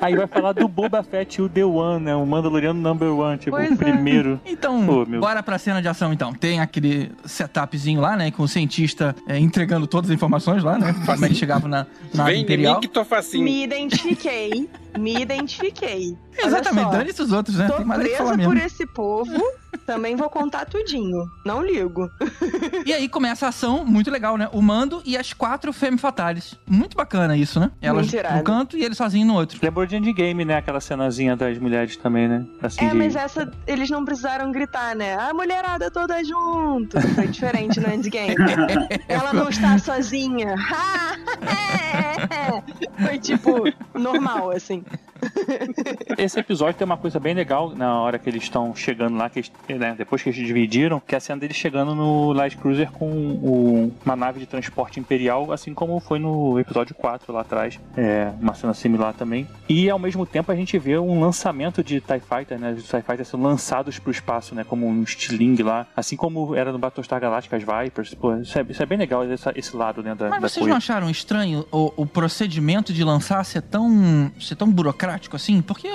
aí 0.00 0.16
vai 0.16 0.26
falar 0.26 0.52
do 0.52 0.66
Boba 0.68 1.02
Fett, 1.02 1.40
o 1.42 1.48
The 1.48 1.64
One, 1.64 2.04
né? 2.04 2.14
O 2.14 2.24
Mandaloriano 2.26 2.80
number 2.80 3.08
one, 3.12 3.38
tipo, 3.38 3.50
Pois 3.56 3.70
o 3.70 3.74
é. 3.74 3.76
primeiro. 3.76 4.40
Então, 4.44 4.84
Pô, 4.86 5.04
meu. 5.06 5.20
bora 5.20 5.42
pra 5.42 5.58
cena 5.58 5.80
de 5.82 5.88
ação 5.88 6.12
então. 6.12 6.32
Tem 6.32 6.60
aquele 6.60 7.12
setupzinho 7.24 8.00
lá, 8.00 8.16
né? 8.16 8.30
Com 8.30 8.42
o 8.44 8.48
cientista 8.48 9.14
é, 9.28 9.38
entregando 9.38 9.86
todas 9.86 10.10
as 10.10 10.14
informações 10.14 10.62
lá, 10.64 10.78
né? 10.78 10.94
Como 11.04 11.24
é 11.24 11.28
que 11.28 11.34
chegava 11.34 11.68
na, 11.68 11.86
na 12.14 12.24
Vem 12.24 12.40
em 12.40 12.42
Imperial. 12.42 12.74
mim 12.74 12.80
que 12.80 12.88
tô 12.88 13.04
facinho. 13.04 13.44
Me 13.44 13.62
identifiquei, 13.64 14.68
me 14.98 15.20
identifiquei. 15.20 16.16
Exatamente, 16.46 16.90
dane-se 16.90 17.22
os 17.22 17.32
outros, 17.32 17.56
né? 17.56 17.66
Tô 17.68 17.76
Tem 17.76 17.84
mais 17.84 18.00
é 18.00 18.04
que 18.04 18.08
presa 18.10 18.24
falar 18.24 18.38
por 18.44 18.54
mesmo. 18.54 18.66
esse 18.66 18.86
povo. 18.86 19.32
Também 19.78 20.16
vou 20.16 20.28
contar 20.30 20.64
tudinho. 20.66 21.24
Não 21.44 21.62
ligo. 21.64 22.10
E 22.84 22.92
aí 22.92 23.08
começa 23.08 23.46
a 23.46 23.48
ação, 23.50 23.84
muito 23.84 24.10
legal, 24.10 24.36
né? 24.36 24.48
O 24.52 24.60
Mando 24.62 25.02
e 25.04 25.16
as 25.16 25.32
quatro 25.32 25.72
Femme 25.72 25.98
Fatales. 25.98 26.54
Muito 26.66 26.96
bacana 26.96 27.36
isso, 27.36 27.58
né? 27.60 27.70
Elas 27.80 28.10
no 28.12 28.42
canto 28.42 28.76
e 28.76 28.84
ele 28.84 28.94
sozinho 28.94 29.26
no 29.26 29.34
outro. 29.34 29.58
Lembrou 29.62 29.86
de 29.86 29.96
Endgame, 29.96 30.44
né? 30.44 30.56
Aquela 30.56 30.80
cenazinha 30.80 31.36
das 31.36 31.58
mulheres 31.58 31.96
também, 31.96 32.28
né? 32.28 32.44
Assim, 32.62 32.84
É, 32.84 32.88
de... 32.90 32.94
mas 32.94 33.16
essa 33.16 33.50
eles 33.66 33.90
não 33.90 34.04
precisaram 34.04 34.50
gritar, 34.52 34.94
né? 34.94 35.14
A 35.16 35.32
mulherada 35.34 35.90
toda 35.90 36.22
junto. 36.24 37.00
Foi 37.14 37.26
diferente 37.26 37.80
no 37.80 37.92
Endgame. 37.92 38.34
Ela 39.08 39.32
não 39.32 39.48
está 39.48 39.78
sozinha. 39.78 40.54
Foi 43.04 43.18
tipo 43.18 43.64
normal, 43.94 44.50
assim. 44.50 44.84
Esse 46.18 46.38
episódio 46.38 46.74
tem 46.74 46.84
uma 46.84 46.96
coisa 46.96 47.18
bem 47.18 47.34
legal 47.34 47.74
na 47.74 48.00
hora 48.00 48.18
que 48.18 48.28
eles 48.28 48.42
estão 48.44 48.74
chegando 48.74 49.16
lá, 49.16 49.28
que 49.30 49.38
eles- 49.40 49.52
né, 49.74 49.94
depois 49.96 50.22
que 50.22 50.28
eles 50.30 50.46
dividiram, 50.46 51.00
que 51.00 51.14
é 51.14 51.18
a 51.18 51.20
cena 51.20 51.40
deles 51.40 51.56
chegando 51.56 51.94
no 51.94 52.32
Light 52.32 52.56
Cruiser 52.56 52.90
com 52.90 53.06
o- 53.10 53.92
uma 54.04 54.16
nave 54.16 54.40
de 54.40 54.46
transporte 54.46 54.98
imperial, 55.00 55.52
assim 55.52 55.74
como 55.74 55.98
foi 56.00 56.18
no 56.18 56.58
episódio 56.58 56.94
4 56.94 57.32
lá 57.32 57.40
atrás. 57.42 57.78
É, 57.96 58.30
uma 58.40 58.54
cena 58.54 58.74
similar 58.74 59.14
também. 59.14 59.46
E 59.68 59.88
ao 59.90 59.98
mesmo 59.98 60.24
tempo 60.26 60.50
a 60.52 60.56
gente 60.56 60.78
vê 60.78 60.98
um 60.98 61.20
lançamento 61.20 61.82
de 61.82 62.00
TIE 62.00 62.20
Fighter, 62.20 62.58
né? 62.58 62.72
Os 62.72 62.84
TIE 62.88 63.02
Fighters 63.02 63.28
sendo 63.28 63.42
lançados 63.42 63.98
pro 63.98 64.10
espaço, 64.10 64.54
né? 64.54 64.64
Como 64.64 64.86
um 64.86 65.02
estilingue 65.02 65.62
lá. 65.62 65.86
Assim 65.96 66.16
como 66.16 66.54
era 66.54 66.72
no 66.72 66.78
Battlestar 66.78 67.20
Galactica, 67.20 67.56
as 67.56 67.62
Vipers. 67.62 68.14
Pô, 68.14 68.36
isso 68.36 68.58
é, 68.58 68.64
isso 68.68 68.82
é 68.82 68.86
bem 68.86 68.98
legal, 68.98 69.24
essa- 69.24 69.52
esse 69.56 69.76
lado, 69.76 70.02
né? 70.02 70.14
Da, 70.14 70.28
Mas 70.28 70.40
da 70.42 70.48
vocês 70.48 70.58
coisa. 70.58 70.70
não 70.70 70.76
acharam 70.76 71.10
estranho 71.10 71.66
o, 71.72 71.92
o 71.96 72.06
procedimento 72.06 72.92
de 72.92 73.02
lançar 73.04 73.44
ser 73.44 73.62
tão, 73.62 74.30
ser 74.40 74.56
tão 74.56 74.70
burocrático 74.70 75.36
assim? 75.36 75.60
Porque 75.62 75.88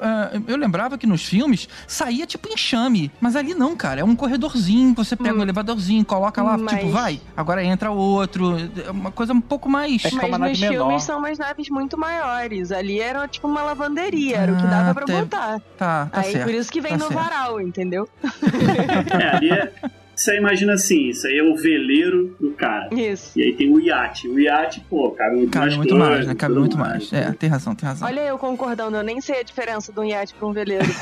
ah, 0.00 0.30
eu 0.46 0.56
lembrava 0.56 0.96
que 0.98 1.06
nos 1.06 1.24
filmes 1.24 1.68
saía 1.86 2.26
tipo 2.26 2.48
enxame. 2.48 3.10
Mas 3.20 3.34
ali 3.34 3.52
não, 3.54 3.74
cara. 3.76 4.00
É 4.00 4.04
um 4.04 4.14
corredorzinho, 4.14 4.94
você 4.94 5.16
pega 5.16 5.34
um 5.34 5.38
Hum. 5.38 5.42
elevadorzinho, 5.42 6.04
coloca 6.04 6.42
lá, 6.42 6.56
Mas- 6.56 6.78
tipo, 6.78 6.92
vai. 6.92 7.20
Agora 7.36 7.64
entra 7.64 7.90
outro. 7.90 8.56
É 8.86 8.90
uma 8.90 9.10
coisa 9.10 9.32
um 9.32 9.40
pouco 9.40 9.68
mais. 9.68 10.04
É 10.04 10.10
Mas 10.14 10.30
nos 10.40 10.60
menor. 10.60 10.72
filmes 10.72 11.02
são 11.02 11.18
umas 11.18 11.38
naves 11.38 11.68
muito 11.68 11.98
maiores. 11.98 12.70
Ali 12.70 13.00
era 13.00 13.26
tipo 13.26 13.48
uma 13.48 13.62
lavanderia, 13.62 14.36
era 14.36 14.52
o 14.52 14.56
que 14.56 14.62
dava 14.66 14.90
Ah, 14.90 14.94
pra 14.94 15.04
tem- 15.04 15.20
botar. 15.20 15.60
Tá, 15.76 16.06
tá 16.06 16.20
Aí 16.20 16.32
certo. 16.32 16.44
por 16.44 16.54
isso 16.54 16.70
que 16.70 16.80
vem 16.80 16.92
tá 16.92 16.98
no 16.98 17.08
certo. 17.08 17.14
varal, 17.20 17.60
entendeu? 17.60 18.08
É, 19.20 19.36
ali 19.36 19.50
é. 19.50 19.72
Você 20.18 20.36
imagina 20.36 20.72
assim, 20.72 21.10
isso 21.10 21.28
aí 21.28 21.38
é 21.38 21.42
o 21.44 21.54
veleiro 21.54 22.34
do 22.40 22.50
cara. 22.50 22.88
Isso. 22.92 23.38
E 23.38 23.42
aí 23.44 23.54
tem 23.54 23.72
o 23.72 23.78
iate. 23.78 24.26
O 24.26 24.40
iate, 24.40 24.84
pô, 24.90 25.12
cabe 25.12 25.36
muito 25.36 25.52
Cabe 25.52 25.66
mais 25.66 25.76
muito 25.76 25.90
coisa, 25.90 26.10
mais, 26.10 26.26
né? 26.26 26.34
Cabe 26.34 26.54
muito 26.56 26.76
mais. 26.76 27.12
É, 27.12 27.30
tem 27.30 27.48
razão, 27.48 27.72
tem 27.72 27.88
razão. 27.88 28.08
Olha 28.08 28.22
eu 28.22 28.36
concordando, 28.36 28.96
eu 28.96 29.04
nem 29.04 29.20
sei 29.20 29.38
a 29.38 29.42
diferença 29.44 29.92
de 29.92 30.00
um 30.00 30.04
iate 30.04 30.34
pra 30.34 30.48
um 30.48 30.52
veleiro. 30.52 30.84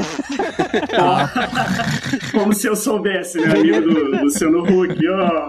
Como 2.30 2.52
se 2.52 2.66
eu 2.66 2.76
soubesse, 2.76 3.40
né? 3.40 3.54
Amigo 3.54 3.80
do 3.80 4.22
Luciano 4.22 4.62
Huck, 4.62 5.08
ó. 5.08 5.48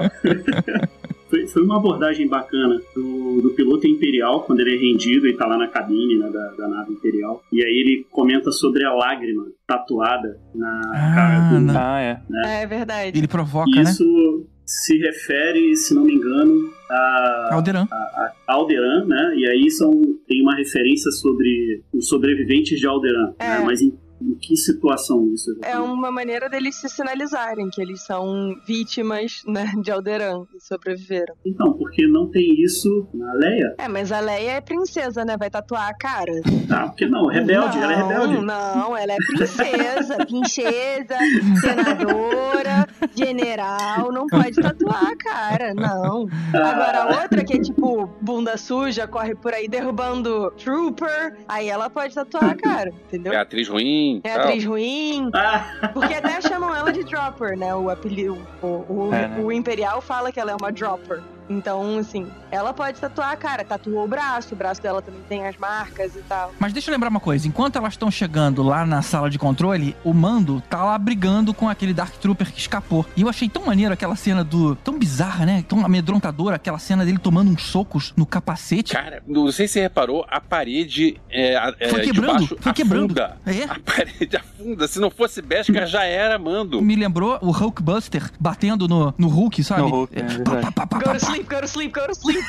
Foi, 1.30 1.46
foi 1.48 1.64
uma 1.64 1.78
abordagem 1.78 2.28
bacana 2.28 2.82
do, 2.96 3.42
do 3.42 3.50
piloto 3.52 3.88
imperial, 3.88 4.44
quando 4.44 4.62
ele 4.62 4.76
é 4.76 4.80
rendido 4.80 5.28
e 5.28 5.34
tá 5.36 5.46
lá 5.46 5.58
na 5.58 5.68
cabine 5.68 6.18
né, 6.18 6.30
da, 6.30 6.48
da 6.54 6.68
nave 6.68 6.94
imperial. 6.94 7.44
E 7.52 7.64
aí 7.64 7.72
ele 7.86 8.06
comenta 8.12 8.52
sobre 8.52 8.86
a 8.86 8.94
lágrima 8.94 9.46
tatuada 9.68 10.40
na 10.56 10.82
cara 11.14 11.38
Ah, 11.38 11.50
do. 11.54 11.60
não. 11.60 11.74
Ah, 11.78 12.02
é. 12.02 12.62
é 12.64 12.68
verdade. 12.68 13.18
Ele 13.18 13.28
provoca, 13.28 13.70
E 13.70 13.76
né? 13.76 13.82
isso 13.84 14.46
se 14.66 14.98
refere, 14.98 15.76
se 15.78 15.94
não 15.94 16.04
me 16.04 16.14
engano, 16.14 16.70
a, 16.90 17.50
Alderan. 17.54 17.88
a, 17.92 17.96
a 17.96 18.34
Alderan, 18.54 19.06
né? 19.06 19.34
E 19.38 19.50
aí 19.50 19.70
são, 19.72 19.92
tem 20.28 20.42
uma 20.42 20.56
referência 20.56 21.10
sobre 21.12 21.82
os 21.94 22.08
sobreviventes 22.08 22.80
de 22.80 22.86
Alderan. 22.88 23.34
É. 23.40 23.60
Né? 23.60 23.64
Mas 23.66 23.82
em, 23.82 23.94
em 24.22 24.36
que 24.36 24.56
situação 24.56 25.32
isso? 25.34 25.56
É 25.64 25.78
uma 25.80 26.12
maneira 26.12 26.50
deles 26.50 26.76
se 26.76 26.90
sinalizarem 26.90 27.70
que 27.70 27.82
eles 27.82 28.02
são 28.02 28.56
vítimas 28.66 29.44
né, 29.48 29.72
de 29.82 29.92
Alderan 29.92 30.46
e 30.56 30.62
sobreviveram. 30.62 31.36
Então, 31.46 31.74
porque 31.74 32.08
não 32.08 32.30
tem 32.30 32.62
isso 32.62 33.08
na 33.14 33.34
Leia? 33.34 33.76
É, 33.78 33.88
mas 33.88 34.12
a 34.12 34.20
Leia 34.20 34.52
é 34.52 34.62
princesa, 34.62 35.24
né? 35.24 35.38
Vai 35.38 35.50
tatuar 35.50 35.90
a 35.90 35.94
cara. 35.94 36.32
Ah, 36.70 36.88
porque 36.88 37.08
não, 37.08 37.28
rebelde, 37.28 37.78
não, 37.78 37.84
ela 37.84 37.94
é 37.94 37.96
rebelde. 37.96 38.46
Não, 38.46 38.98
ela 38.98 39.14
é 39.14 39.18
princesa, 39.18 40.18
princesa, 40.26 41.18
senadora, 41.62 42.88
general, 43.16 44.12
não 44.12 44.28
pode 44.28 44.56
tatuar 44.56 45.08
a 45.08 45.16
cara, 45.16 45.74
não. 45.74 46.28
Agora 46.54 47.04
a 47.04 47.22
outra 47.22 47.44
que 47.44 47.54
é 47.54 47.60
tipo 47.60 48.08
bunda 48.22 48.58
suja, 48.58 49.08
corre 49.08 49.36
por 49.36 49.54
aí 49.54 49.68
derrubando 49.68 50.52
trooper, 50.52 51.38
aí 51.48 51.70
ela 51.70 51.90
pode 51.90 52.14
tatuar 52.14 52.52
a 52.52 52.56
cara, 52.56 52.90
entendeu? 52.90 53.34
É 53.34 53.38
atriz 53.38 53.68
ruim. 53.68 54.07
É 54.24 54.34
tal. 54.36 54.48
atriz 54.48 54.66
ruim, 54.66 55.30
Ah, 55.34 55.90
porque 55.94 56.14
até 56.14 56.42
chamam 56.42 56.74
ela 56.76 56.92
de 56.92 57.04
dropper, 57.04 57.58
né? 57.58 57.74
O 57.76 57.90
apelido, 57.90 58.38
o, 58.62 58.68
o, 58.90 59.10
É, 59.14 59.28
né? 59.28 59.40
o 59.44 59.52
Imperial 59.52 60.02
fala 60.02 60.32
que 60.32 60.40
ela 60.40 60.52
é 60.52 60.56
uma 60.56 60.72
dropper. 60.72 61.22
Então, 61.50 61.98
assim, 61.98 62.28
ela 62.52 62.74
pode 62.74 63.00
tatuar 63.00 63.32
a 63.32 63.36
cara, 63.38 63.64
tatuou 63.64 64.04
o 64.04 64.08
braço, 64.08 64.54
o 64.54 64.58
braço 64.58 64.82
dela 64.82 65.02
também 65.02 65.22
tem 65.30 65.48
as 65.48 65.58
marcas 65.58 66.16
e 66.16 66.22
tal. 66.22 66.54
Mas 66.60 66.74
deixa 66.74 66.90
eu 66.90 66.94
lembrar 66.94 67.10
uma 67.10 67.20
coisa: 67.20 67.48
enquanto 67.48 67.78
elas 67.78 67.94
estão 67.94 68.12
chegando 68.12 68.64
lá 68.64 68.86
na 68.86 69.02
sala 69.02 69.30
de 69.30 69.40
controle, 69.40 69.96
o 70.04 70.14
Mando 70.14 70.62
tá 70.70 70.84
lá 70.84 70.98
brigando 70.98 71.54
com 71.54 71.70
aquele 71.70 71.94
Dark 71.94 72.14
Trooper 72.16 72.52
que 72.52 72.60
escapou. 72.60 73.06
E 73.16 73.22
eu 73.22 73.30
achei 73.30 73.48
tão 73.48 73.66
maneiro 73.66 73.94
aquela 73.94 74.16
cena 74.16 74.44
do. 74.44 74.76
tão 74.76 74.98
bizarra, 74.98 75.46
né? 75.46 75.64
Tão 75.68 75.86
amedrontadora, 75.86 76.56
aquela 76.56 76.80
cena 76.80 77.06
dele 77.06 77.18
tomando 77.18 77.50
uns 77.52 77.64
socos 77.64 78.14
no 78.16 78.26
capacete. 78.26 78.94
Cara, 78.94 79.24
não 79.28 79.52
sei 79.52 79.68
se 79.68 79.74
você 79.74 79.82
reparou, 79.82 80.26
a 80.30 80.42
parede 80.42 81.20
é, 81.30 81.54
é, 81.80 81.90
Foi 81.90 82.02
de 82.02 82.12
quebrando, 82.12 82.40
baixo 82.40 82.58
foi 82.60 82.74
quebrando. 82.74 83.22
afunda. 83.22 83.38
É? 83.46 83.64
A 83.70 83.80
parede 83.80 84.38
afunda. 84.38 84.88
Se 84.88 85.00
não 85.00 85.10
fosse 85.10 85.42
Beskar, 85.42 85.86
já 85.88 86.04
era 86.04 86.38
mando. 86.38 86.82
Me 86.82 86.96
lembrou 86.96 87.38
o 87.42 87.52
Hulkbuster 87.52 88.32
batendo 88.40 88.88
no, 88.88 89.14
no 89.18 89.28
Hulk, 89.28 89.64
sabe? 89.64 89.82
No 89.82 89.90
Hulk, 89.90 90.18
é 90.18 90.22
pá, 90.22 90.28
verdade. 90.28 90.62
pá, 90.62 90.72
pá, 90.72 90.88
pá, 90.88 90.98
Go 91.00 91.06
pá, 91.06 91.20
to 91.20 91.37
sleep, 91.38 91.50
go 91.50 91.62
to 91.62 91.68
sleep, 91.68 91.94
go 91.94 92.08
to 92.08 92.16
sleep. 92.16 92.44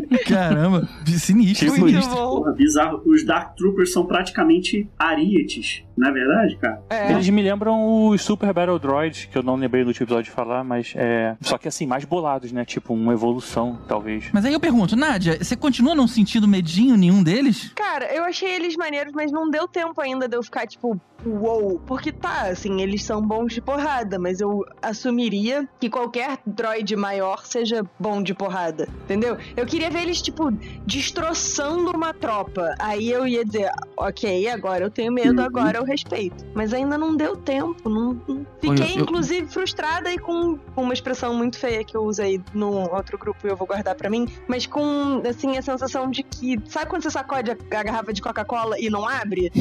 Caramba, 0.34 0.88
sinistro. 1.06 1.68
Tipo 1.68 1.80
Muito 1.80 1.98
isso. 1.98 2.08
bom. 2.10 2.36
Porra, 2.40 2.52
bizarro. 2.52 3.02
Os 3.04 3.24
Dark 3.24 3.56
Troopers 3.56 3.92
são 3.92 4.06
praticamente 4.06 4.88
arietes, 4.98 5.82
não 5.96 6.08
é 6.08 6.12
verdade, 6.12 6.56
cara? 6.56 6.82
É. 6.88 7.12
Eles 7.12 7.28
me 7.28 7.42
lembram 7.42 8.08
os 8.08 8.22
Super 8.22 8.52
Battle 8.52 8.78
Droids, 8.78 9.26
que 9.26 9.36
eu 9.36 9.42
não 9.42 9.56
lembrei 9.56 9.82
no 9.82 9.88
último 9.88 10.04
episódio 10.04 10.24
de 10.24 10.30
falar, 10.30 10.64
mas 10.64 10.92
é. 10.96 11.36
Só 11.40 11.58
que 11.58 11.68
assim, 11.68 11.86
mais 11.86 12.04
bolados, 12.04 12.52
né? 12.52 12.64
Tipo, 12.64 12.94
uma 12.94 13.12
evolução, 13.12 13.78
talvez. 13.86 14.24
Mas 14.32 14.44
aí 14.44 14.52
eu 14.52 14.60
pergunto, 14.60 14.96
Nádia, 14.96 15.42
você 15.42 15.56
continua 15.56 15.94
não 15.94 16.06
sentindo 16.08 16.48
medinho 16.48 16.96
nenhum 16.96 17.22
deles? 17.22 17.72
Cara, 17.74 18.12
eu 18.14 18.24
achei 18.24 18.50
eles 18.54 18.76
maneiros, 18.76 19.12
mas 19.14 19.30
não 19.30 19.50
deu 19.50 19.66
tempo 19.68 20.00
ainda 20.00 20.28
de 20.28 20.36
eu 20.36 20.42
ficar, 20.42 20.66
tipo, 20.66 21.00
uou. 21.24 21.80
Porque 21.86 22.12
tá, 22.12 22.48
assim, 22.48 22.80
eles 22.80 23.04
são 23.04 23.20
bons 23.20 23.52
de 23.52 23.60
porrada, 23.60 24.18
mas 24.18 24.40
eu 24.40 24.64
assumiria 24.80 25.68
que 25.78 25.90
qualquer 25.90 26.38
droid 26.46 26.94
maior 26.96 27.44
seja 27.44 27.84
bom 27.98 28.22
de 28.22 28.34
porrada, 28.34 28.88
entendeu? 29.04 29.36
Eu 29.56 29.66
queria 29.66 29.90
ver 29.90 30.02
eles, 30.02 30.19
tipo, 30.22 30.50
destroçando 30.86 31.90
uma 31.90 32.12
tropa. 32.12 32.74
Aí 32.78 33.10
eu 33.10 33.26
ia 33.26 33.44
dizer, 33.44 33.70
ok, 33.96 34.48
agora 34.48 34.84
eu 34.84 34.90
tenho 34.90 35.12
medo, 35.12 35.40
Uhum. 35.40 35.46
agora 35.46 35.78
eu 35.78 35.84
respeito. 35.84 36.44
Mas 36.54 36.72
ainda 36.72 36.96
não 36.98 37.16
deu 37.16 37.36
tempo, 37.36 37.88
não... 37.88 38.20
Fiquei, 38.60 38.96
eu- 38.96 39.02
inclusive, 39.02 39.46
frustrada 39.48 40.12
e 40.12 40.18
com 40.18 40.58
uma 40.76 40.92
expressão 40.92 41.34
muito 41.34 41.58
feia 41.58 41.82
que 41.84 41.96
eu 41.96 42.02
usei 42.04 42.40
num 42.54 42.82
outro 42.94 43.16
grupo 43.18 43.46
e 43.46 43.50
eu 43.50 43.56
vou 43.56 43.66
guardar 43.66 43.94
pra 43.94 44.10
mim, 44.10 44.26
mas 44.48 44.66
com, 44.66 45.22
assim, 45.28 45.56
a 45.56 45.62
sensação 45.62 46.10
de 46.10 46.22
que... 46.22 46.58
Sabe 46.66 46.86
quando 46.90 47.02
você 47.02 47.10
sacode 47.10 47.50
a, 47.50 47.56
a 47.78 47.82
garrafa 47.82 48.12
de 48.12 48.20
Coca-Cola 48.22 48.76
e 48.78 48.88
não 48.90 49.08
abre? 49.08 49.50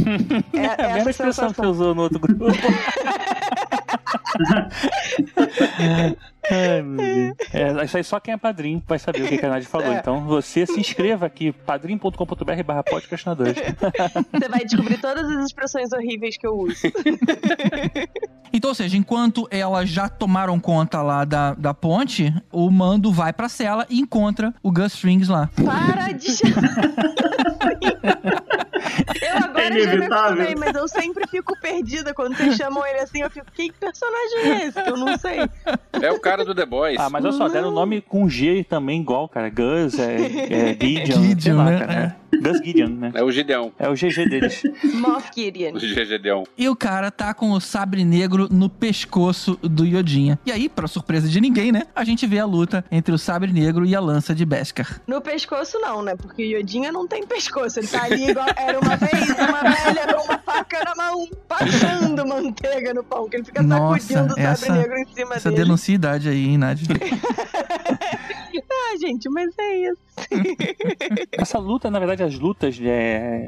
É, 0.53 0.81
É 0.84 0.91
a 0.91 0.94
mesma 0.95 1.11
expressão 1.11 1.49
que 1.49 1.56
você 1.57 1.65
usou 1.68 1.95
no 1.95 2.02
outro 2.03 2.19
grupo. 2.19 2.45
Ai, 6.52 6.82
meu 6.82 6.98
Deus. 6.98 7.38
É, 7.53 7.86
isso 7.86 7.98
aí 7.98 8.03
só 8.03 8.20
quem 8.20 8.34
é 8.34 8.38
padrinho 8.38 8.82
vai 8.88 8.98
saber 8.98 9.24
o 9.24 9.28
que 9.28 9.38
que 9.38 9.45
a 9.45 9.49
Nádia 9.49 9.70
falou. 9.70 9.91
É. 9.91 9.99
Então 9.99 10.26
você 10.26 10.66
se 10.66 10.80
inscreva 10.80 11.26
aqui, 11.26 11.52
padrim.com.br 11.52 12.64
barra 12.66 12.84
podcastinadores. 12.84 13.56
Você 14.32 14.49
vai 14.49 14.66
descobrir 14.66 14.98
todas 14.98 15.30
as 15.30 15.45
expressões 15.45 15.91
horríveis 15.91 16.38
que 16.38 16.48
eu 16.48 16.57
uso. 16.57 16.82
Então, 18.52 18.72
ou 18.72 18.76
seja, 18.76 18.98
enquanto 18.98 19.48
elas 19.52 19.90
já 19.90 20.10
tomaram 20.10 20.60
conta 20.60 21.03
lá 21.03 21.24
da, 21.24 21.53
da 21.53 21.72
ponte, 21.72 22.34
o 22.52 22.70
mando 22.72 23.11
vai 23.11 23.32
pra 23.32 23.48
cela 23.48 23.86
e 23.90 23.99
encontra 23.99 24.53
o 24.64 24.72
Gus 24.72 24.95
Strings 24.95 25.30
lá. 25.30 25.49
Para 25.64 26.11
de 26.14 26.32
chamar. 26.32 26.64
É 29.61 29.68
inevitável. 29.68 30.18
acostumei, 30.18 30.56
mas 30.56 30.76
eu 30.76 30.88
sempre 30.88 31.27
fico 31.27 31.60
perdida 31.60 32.14
quando 32.14 32.36
vocês 32.36 32.56
chamam 32.56 32.86
ele 32.86 32.99
assim. 32.99 33.22
Eu 33.22 33.30
fico, 33.30 33.48
que 33.52 33.72
personagem 33.73 34.40
é 34.40 34.68
esse? 34.68 34.81
Que 34.84 34.90
eu 34.90 34.98
não 34.98 35.18
sei. 35.18 35.40
É 36.02 36.11
o 36.11 36.19
cara 36.19 36.45
do 36.45 36.56
The 36.56 36.65
Boys. 36.65 36.98
Ah, 36.99 37.10
mas 37.10 37.23
olha 37.26 37.34
só, 37.34 37.48
deram 37.48 37.69
o 37.69 37.72
nome 37.72 38.02
com 38.02 38.30
G 38.30 38.64
também 38.64 39.02
igual, 39.02 39.27
cara. 39.27 39.49
Gus, 39.49 39.98
é, 39.99 40.15
é 40.15 40.73
Gideon, 40.80 41.06
sei 41.06 41.27
Gideon, 41.30 41.57
lá, 41.57 41.65
né? 41.65 41.80
cara. 41.80 42.15
Gus 42.42 42.58
Gideon, 42.64 42.90
né? 42.90 43.12
É 43.14 43.24
o 43.24 43.32
Gideão. 43.32 43.72
É 43.80 43.90
o 43.90 43.94
GG 43.94 44.30
deles. 44.30 44.62
Moff 44.96 45.30
Gideon. 45.36 45.74
O 45.76 45.80
Gideão. 45.80 46.44
E 46.58 46.70
o 46.70 46.76
cara 46.76 47.10
tá 47.12 47.34
com 47.34 47.52
o 47.52 47.60
sabre 47.60 48.04
negro 48.06 48.48
no 48.52 48.70
pescoço 48.70 49.58
do 49.62 49.86
Yodinha. 49.86 50.40
E 50.46 50.52
aí, 50.52 50.70
pra 50.70 50.88
surpresa 50.88 51.28
de 51.28 51.42
ninguém, 51.42 51.72
né? 51.72 51.84
A 51.96 52.04
gente 52.04 52.26
vê 52.28 52.40
a 52.40 52.46
luta 52.46 52.84
entre 52.92 53.14
o 53.14 53.18
sabre 53.18 53.52
negro 53.52 53.86
e 53.86 53.96
a 53.96 54.00
lança 54.00 54.34
de 54.36 54.46
Beskar. 54.46 55.02
No 55.08 55.22
pescoço, 55.22 55.80
não, 55.80 56.02
né? 56.02 56.16
Porque 56.16 56.44
o 56.44 56.58
Yodinha 56.60 56.92
não 56.92 57.08
tem 57.08 57.26
pescoço. 57.26 57.80
Ele 57.80 57.88
tá 57.88 58.04
ali 58.04 58.30
igual. 58.30 58.48
Era 58.56 58.80
uma 58.80 58.96
vez 58.96 59.30
uma 59.30 59.62
velha 59.62 60.14
com 60.16 60.24
uma 60.26 60.38
faca 60.40 60.84
na 60.84 60.96
mão, 60.96 61.28
passando 61.48 62.26
manteiga 62.28 62.94
no 62.94 63.04
pão, 63.04 63.28
que 63.30 63.38
ele 63.38 63.44
fica 63.46 63.62
Nossa, 63.62 64.00
sacudindo 64.08 64.26
o 64.26 64.30
sabre 64.30 64.44
essa- 64.44 64.74
negro 64.76 64.98
em 64.98 65.06
cima 65.08 65.36
Essa 65.36 65.50
dele. 65.50 65.64
denuncia 65.64 65.96
idade 65.96 66.30
aí, 66.30 66.46
hein, 66.46 66.58
Nádia? 66.58 66.88
Ah, 68.72 68.98
gente, 69.00 69.30
mas 69.30 69.50
é 69.60 69.78
isso. 69.92 69.98
Essa 71.32 71.58
luta, 71.60 71.90
na 71.90 72.00
verdade, 72.00 72.24
as 72.24 72.38
lutas 72.38 72.76
de, 72.76 72.86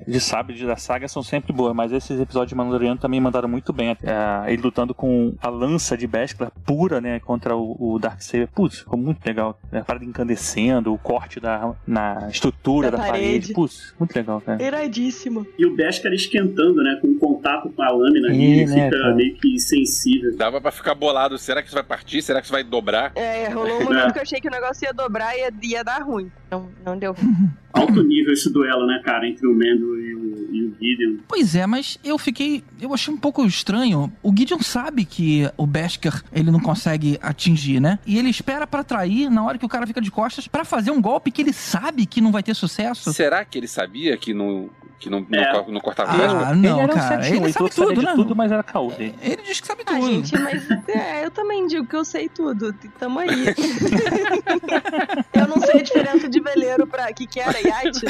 de 0.07 0.19
sabre 0.19 0.63
da 0.65 0.75
saga 0.75 1.07
são 1.07 1.23
sempre 1.23 1.51
boas, 1.53 1.75
mas 1.75 1.91
esses 1.91 2.19
episódios 2.19 2.49
de 2.49 2.55
Mandaloriano 2.55 2.99
também 2.99 3.19
mandaram 3.19 3.47
muito 3.49 3.71
bem. 3.73 3.97
É, 4.03 4.51
ele 4.51 4.61
lutando 4.61 4.93
com 4.93 5.33
a 5.41 5.49
lança 5.49 5.97
de 5.97 6.07
Beskar 6.07 6.51
pura, 6.65 6.99
né, 7.01 7.19
contra 7.19 7.55
o, 7.55 7.93
o 7.95 7.99
Darksaber. 7.99 8.47
Putz, 8.53 8.79
ficou 8.79 8.97
muito 8.97 9.25
legal. 9.25 9.59
né, 9.71 9.79
A 9.79 9.83
parada 9.83 10.05
incandescendo, 10.05 10.93
o 10.93 10.97
corte 10.97 11.39
da, 11.39 11.73
na 11.85 12.27
estrutura 12.29 12.91
Da 12.91 12.97
da, 12.97 13.03
parede. 13.03 13.23
parede. 13.23 13.53
Putz, 13.53 13.93
muito 13.99 14.15
legal, 14.15 14.41
cara. 14.41 14.61
Iradíssimo. 14.61 15.45
E 15.57 15.65
o 15.65 15.75
Beskar 15.75 16.11
esquentando, 16.13 16.75
né? 16.83 16.97
Com 17.01 17.17
contato 17.17 17.69
com 17.69 17.81
a 17.81 17.89
lâmina 17.91 18.27
É, 18.27 18.31
ali, 18.31 18.43
ele 18.61 18.65
né, 18.65 18.85
fica 18.85 18.97
cara? 19.01 19.15
meio 19.15 19.35
que 19.35 19.53
insensível. 19.53 20.35
Dava 20.35 20.59
pra 20.61 20.71
ficar 20.71 20.95
bolado. 20.95 21.37
Será 21.37 21.61
que 21.61 21.67
isso 21.67 21.75
vai 21.75 21.83
partir? 21.83 22.21
Será 22.21 22.39
que 22.39 22.45
isso 22.45 22.53
vai 22.53 22.63
dobrar? 22.63 23.11
É, 23.15 23.47
rolou 23.49 23.79
um 23.81 23.83
momento 23.85 24.11
que 24.13 24.19
eu 24.19 24.23
achei 24.23 24.39
que 24.39 24.47
o 24.47 24.51
negócio 24.51 24.85
ia 24.85 24.93
dobrar 24.93 25.35
e 25.35 25.41
ia, 25.41 25.51
ia 25.63 25.83
dar 25.83 26.01
ruim. 26.01 26.31
Não, 26.51 26.69
não 26.85 26.97
deu. 26.97 27.15
Alto 27.71 28.03
nível 28.03 28.33
esse 28.33 28.51
duelo, 28.51 28.85
né, 28.85 29.01
cara? 29.05 29.25
Entre 29.25 29.47
o 29.47 29.55
Mendo 29.55 29.97
e 29.97 30.13
o, 30.13 30.53
e 30.53 30.63
o 30.65 30.75
Gideon. 30.77 31.19
Pois 31.25 31.55
é, 31.55 31.65
mas 31.65 31.97
eu 32.03 32.17
fiquei. 32.17 32.61
Eu 32.81 32.93
achei 32.93 33.13
um 33.13 33.17
pouco 33.17 33.45
estranho. 33.45 34.11
O 34.21 34.33
Gideon 34.35 34.59
sabe 34.59 35.05
que 35.05 35.49
o 35.55 35.65
Beskar 35.65 36.23
ele 36.33 36.51
não 36.51 36.59
consegue 36.59 37.17
atingir, 37.21 37.79
né? 37.79 37.97
E 38.05 38.19
ele 38.19 38.29
espera 38.29 38.67
pra 38.67 38.83
trair 38.83 39.29
na 39.29 39.43
hora 39.45 39.57
que 39.57 39.65
o 39.65 39.69
cara 39.69 39.87
fica 39.87 40.01
de 40.01 40.11
costas 40.11 40.47
pra 40.47 40.65
fazer 40.65 40.91
um 40.91 41.01
golpe 41.01 41.31
que 41.31 41.41
ele 41.41 41.53
sabe 41.53 42.05
que 42.05 42.19
não 42.19 42.31
vai 42.31 42.43
ter 42.43 42.53
sucesso. 42.53 43.13
Será 43.13 43.45
que 43.45 43.57
ele 43.57 43.67
sabia 43.67 44.17
que 44.17 44.33
não, 44.33 44.69
que 45.01 45.09
não, 45.09 45.25
não, 45.27 45.39
É. 45.39 45.51
co- 45.63 45.71
não 45.71 45.81
cortava 45.81 46.11
Ah, 46.13 46.53
não, 46.55 46.73
ele 46.73 46.81
era 46.83 46.93
um 46.93 46.95
cara. 46.95 47.23
71, 47.23 47.43
Ele 47.43 47.53
sabe 47.53 47.69
tudo, 47.71 47.93
de 47.99 48.05
né? 48.05 48.13
tudo, 48.15 48.35
mas 48.35 48.51
era 48.51 48.61
caô 48.63 48.91
dele. 48.91 49.15
Ele 49.21 49.41
diz 49.41 49.59
que 49.59 49.67
sabe 49.67 49.81
Ah, 49.85 49.93
tudo. 49.95 50.05
gente, 50.05 50.37
mas 50.39 50.69
é, 50.87 51.25
eu 51.25 51.31
também 51.31 51.65
digo 51.67 51.85
que 51.87 51.95
eu 51.95 52.05
sei 52.05 52.29
tudo. 52.29 52.71
Tamo 52.99 53.19
aí. 53.19 53.29
eu 55.33 55.47
não 55.47 55.59
sei 55.59 55.79
a 55.79 55.83
diferença 55.83 56.29
de 56.29 56.39
veleiro 56.39 56.85
pra 56.87 57.11
que 57.11 57.25
que 57.25 57.39
era 57.39 57.59
iate. 57.59 58.05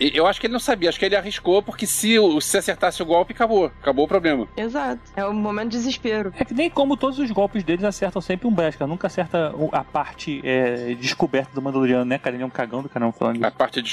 Eu 0.00 0.26
acho 0.26 0.40
que 0.40 0.46
ele 0.46 0.52
não 0.52 0.60
sabia, 0.60 0.88
acho 0.88 0.98
que 0.98 1.04
ele 1.04 1.16
arriscou, 1.16 1.62
porque 1.62 1.86
se, 1.86 2.16
se 2.40 2.56
acertasse 2.58 3.02
o 3.02 3.06
golpe, 3.06 3.32
acabou. 3.32 3.66
Acabou 3.66 4.04
o 4.04 4.08
problema. 4.08 4.46
Exato. 4.56 5.00
É 5.16 5.24
o 5.24 5.32
momento 5.34 5.70
de 5.70 5.78
desespero. 5.78 6.32
É 6.38 6.44
que 6.44 6.54
nem 6.54 6.70
como 6.70 6.96
todos 6.96 7.18
os 7.18 7.30
golpes 7.30 7.62
deles 7.64 7.84
acertam 7.84 8.20
sempre 8.22 8.46
um 8.46 8.52
Beskar, 8.52 8.86
nunca 8.86 9.06
acerta 9.06 9.54
a 9.72 9.84
parte 9.84 10.40
é, 10.44 10.94
descoberta 10.94 11.50
do 11.54 11.62
Mandaloriano, 11.62 12.04
né, 12.04 12.18
cara? 12.18 12.36
Ele 12.36 12.42
é 12.42 12.46
um 12.46 12.50
cagão 12.50 12.82
do 12.82 12.88
caramba 12.88 13.12
falando 13.12 13.42
A 13.44 13.50
parte 13.50 13.80
de 13.82 13.88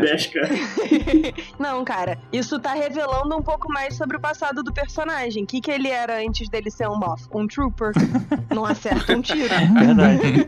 Beskar. 0.00 0.48
Não, 1.58 1.84
cara, 1.84 2.18
isso 2.32 2.58
tá 2.60 2.72
revelando 2.74 3.36
um 3.36 3.42
pouco 3.42 3.70
mais 3.72 3.96
sobre 3.96 4.16
o 4.16 4.20
passado 4.20 4.62
do 4.62 4.72
personagem. 4.72 5.44
O 5.44 5.46
que, 5.46 5.60
que 5.60 5.70
ele 5.70 5.88
era 5.88 6.20
antes 6.24 6.48
dele 6.48 6.70
ser 6.70 6.88
um 6.88 6.96
Moff? 6.98 7.24
Um 7.34 7.46
Trooper. 7.46 7.92
Não 8.54 8.64
acerta 8.64 9.16
um 9.16 9.20
tiro. 9.22 9.48
Verdade. 9.78 10.46